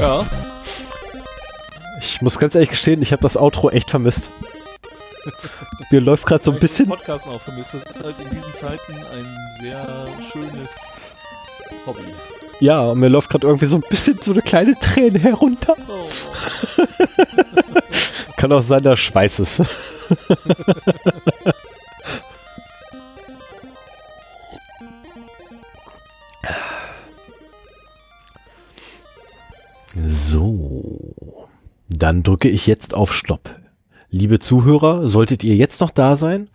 Ja. 0.01 0.25
Ich 2.01 2.21
muss 2.23 2.39
ganz 2.39 2.55
ehrlich 2.55 2.71
gestehen, 2.71 3.03
ich 3.03 3.11
habe 3.11 3.21
das 3.21 3.37
Outro 3.37 3.69
echt 3.69 3.91
vermisst. 3.91 4.29
Mir 5.95 6.01
läuft 6.01 6.25
gerade 6.25 6.43
so 6.43 6.51
ein 6.51 6.59
bisschen. 6.59 6.89
Podcast 6.89 7.25
auch 7.25 7.39
vermisst. 7.39 7.73
Das 7.73 7.83
ist 7.83 8.03
halt 8.03 8.15
in 8.19 8.29
diesen 8.29 8.53
Zeiten 8.53 8.93
ein 9.13 9.25
sehr 9.61 9.87
schönes 10.29 10.75
Hobby. 11.85 12.01
Ja, 12.59 12.81
und 12.81 12.99
mir 12.99 13.07
läuft 13.07 13.29
gerade 13.29 13.47
irgendwie 13.47 13.65
so 13.65 13.77
ein 13.77 13.83
bisschen 13.89 14.19
so 14.21 14.33
eine 14.33 14.41
kleine 14.41 14.77
Träne 14.77 15.19
herunter. 15.19 15.73
Oh. 15.87 16.09
Kann 18.35 18.51
auch 18.51 18.61
sein, 18.61 18.83
dass 18.83 18.99
Schweiß 18.99 19.39
ist. 19.39 19.61
So. 30.03 31.47
Dann 31.87 32.21
drücke 32.21 32.49
ich 32.49 32.67
jetzt 32.67 32.93
auf 32.93 33.13
Stopp. 33.13 33.49
Liebe 34.09 34.39
Zuhörer, 34.39 35.07
solltet 35.07 35.43
ihr 35.43 35.55
jetzt 35.55 35.81
noch 35.81 35.91
da 35.91 36.15
sein? 36.15 36.49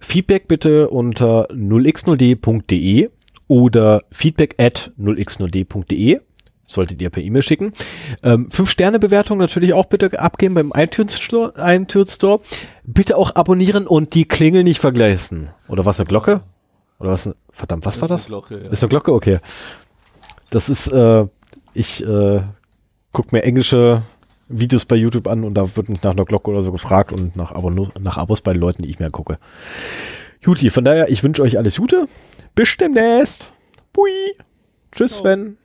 Feedback 0.00 0.48
bitte 0.48 0.90
unter 0.90 1.50
0x0d.de 1.50 3.10
oder 3.48 4.02
feedback 4.10 4.54
at 4.58 4.92
0x0d.de. 5.00 6.20
Solltet 6.66 7.02
ihr 7.02 7.10
per 7.10 7.22
E-Mail 7.22 7.42
schicken. 7.42 7.72
Ähm, 8.22 8.50
Fünf-Sterne-Bewertung 8.50 9.36
natürlich 9.38 9.74
auch 9.74 9.84
bitte 9.84 10.18
abgeben 10.18 10.54
beim 10.54 10.72
iTunes 10.74 11.18
Store, 11.18 11.52
iTunes 11.58 12.14
Store. 12.14 12.40
Bitte 12.84 13.18
auch 13.18 13.34
abonnieren 13.34 13.86
und 13.86 14.14
die 14.14 14.26
Klingel 14.26 14.64
nicht 14.64 14.80
vergleichen. 14.80 15.50
Oder 15.68 15.84
was, 15.84 16.00
eine 16.00 16.06
Glocke? 16.06 16.40
Oder 16.98 17.10
was? 17.10 17.30
Verdammt, 17.50 17.84
was 17.84 18.00
war 18.00 18.08
das? 18.08 18.26
Glocke, 18.26 18.62
ja. 18.64 18.70
Ist 18.70 18.82
eine 18.82 18.88
Glocke? 18.88 19.12
Okay. 19.12 19.38
Das 20.48 20.70
ist, 20.70 20.88
äh, 20.88 21.26
ich 21.74 22.02
äh, 22.04 22.40
guck 23.12 23.32
mir 23.32 23.42
englische 23.42 24.02
Videos 24.48 24.84
bei 24.84 24.96
YouTube 24.96 25.26
an 25.26 25.44
und 25.44 25.54
da 25.54 25.76
wird 25.76 25.88
nicht 25.88 26.04
nach 26.04 26.12
einer 26.12 26.24
Glocke 26.24 26.50
oder 26.50 26.62
so 26.62 26.72
gefragt 26.72 27.12
und 27.12 27.36
nach, 27.36 27.52
Abo 27.52 27.70
nach 27.70 28.18
Abos 28.18 28.40
bei 28.40 28.52
den 28.52 28.60
Leuten, 28.60 28.82
die 28.82 28.90
ich 28.90 28.98
mir 28.98 29.06
angucke. 29.06 29.38
Juti, 30.40 30.70
von 30.70 30.84
daher, 30.84 31.10
ich 31.10 31.22
wünsche 31.22 31.42
euch 31.42 31.56
alles 31.56 31.76
Gute. 31.76 32.06
Bis 32.54 32.76
demnächst. 32.76 33.52
Bui. 33.92 34.10
Tschüss, 34.92 35.12
Ciao. 35.12 35.22
Sven. 35.22 35.56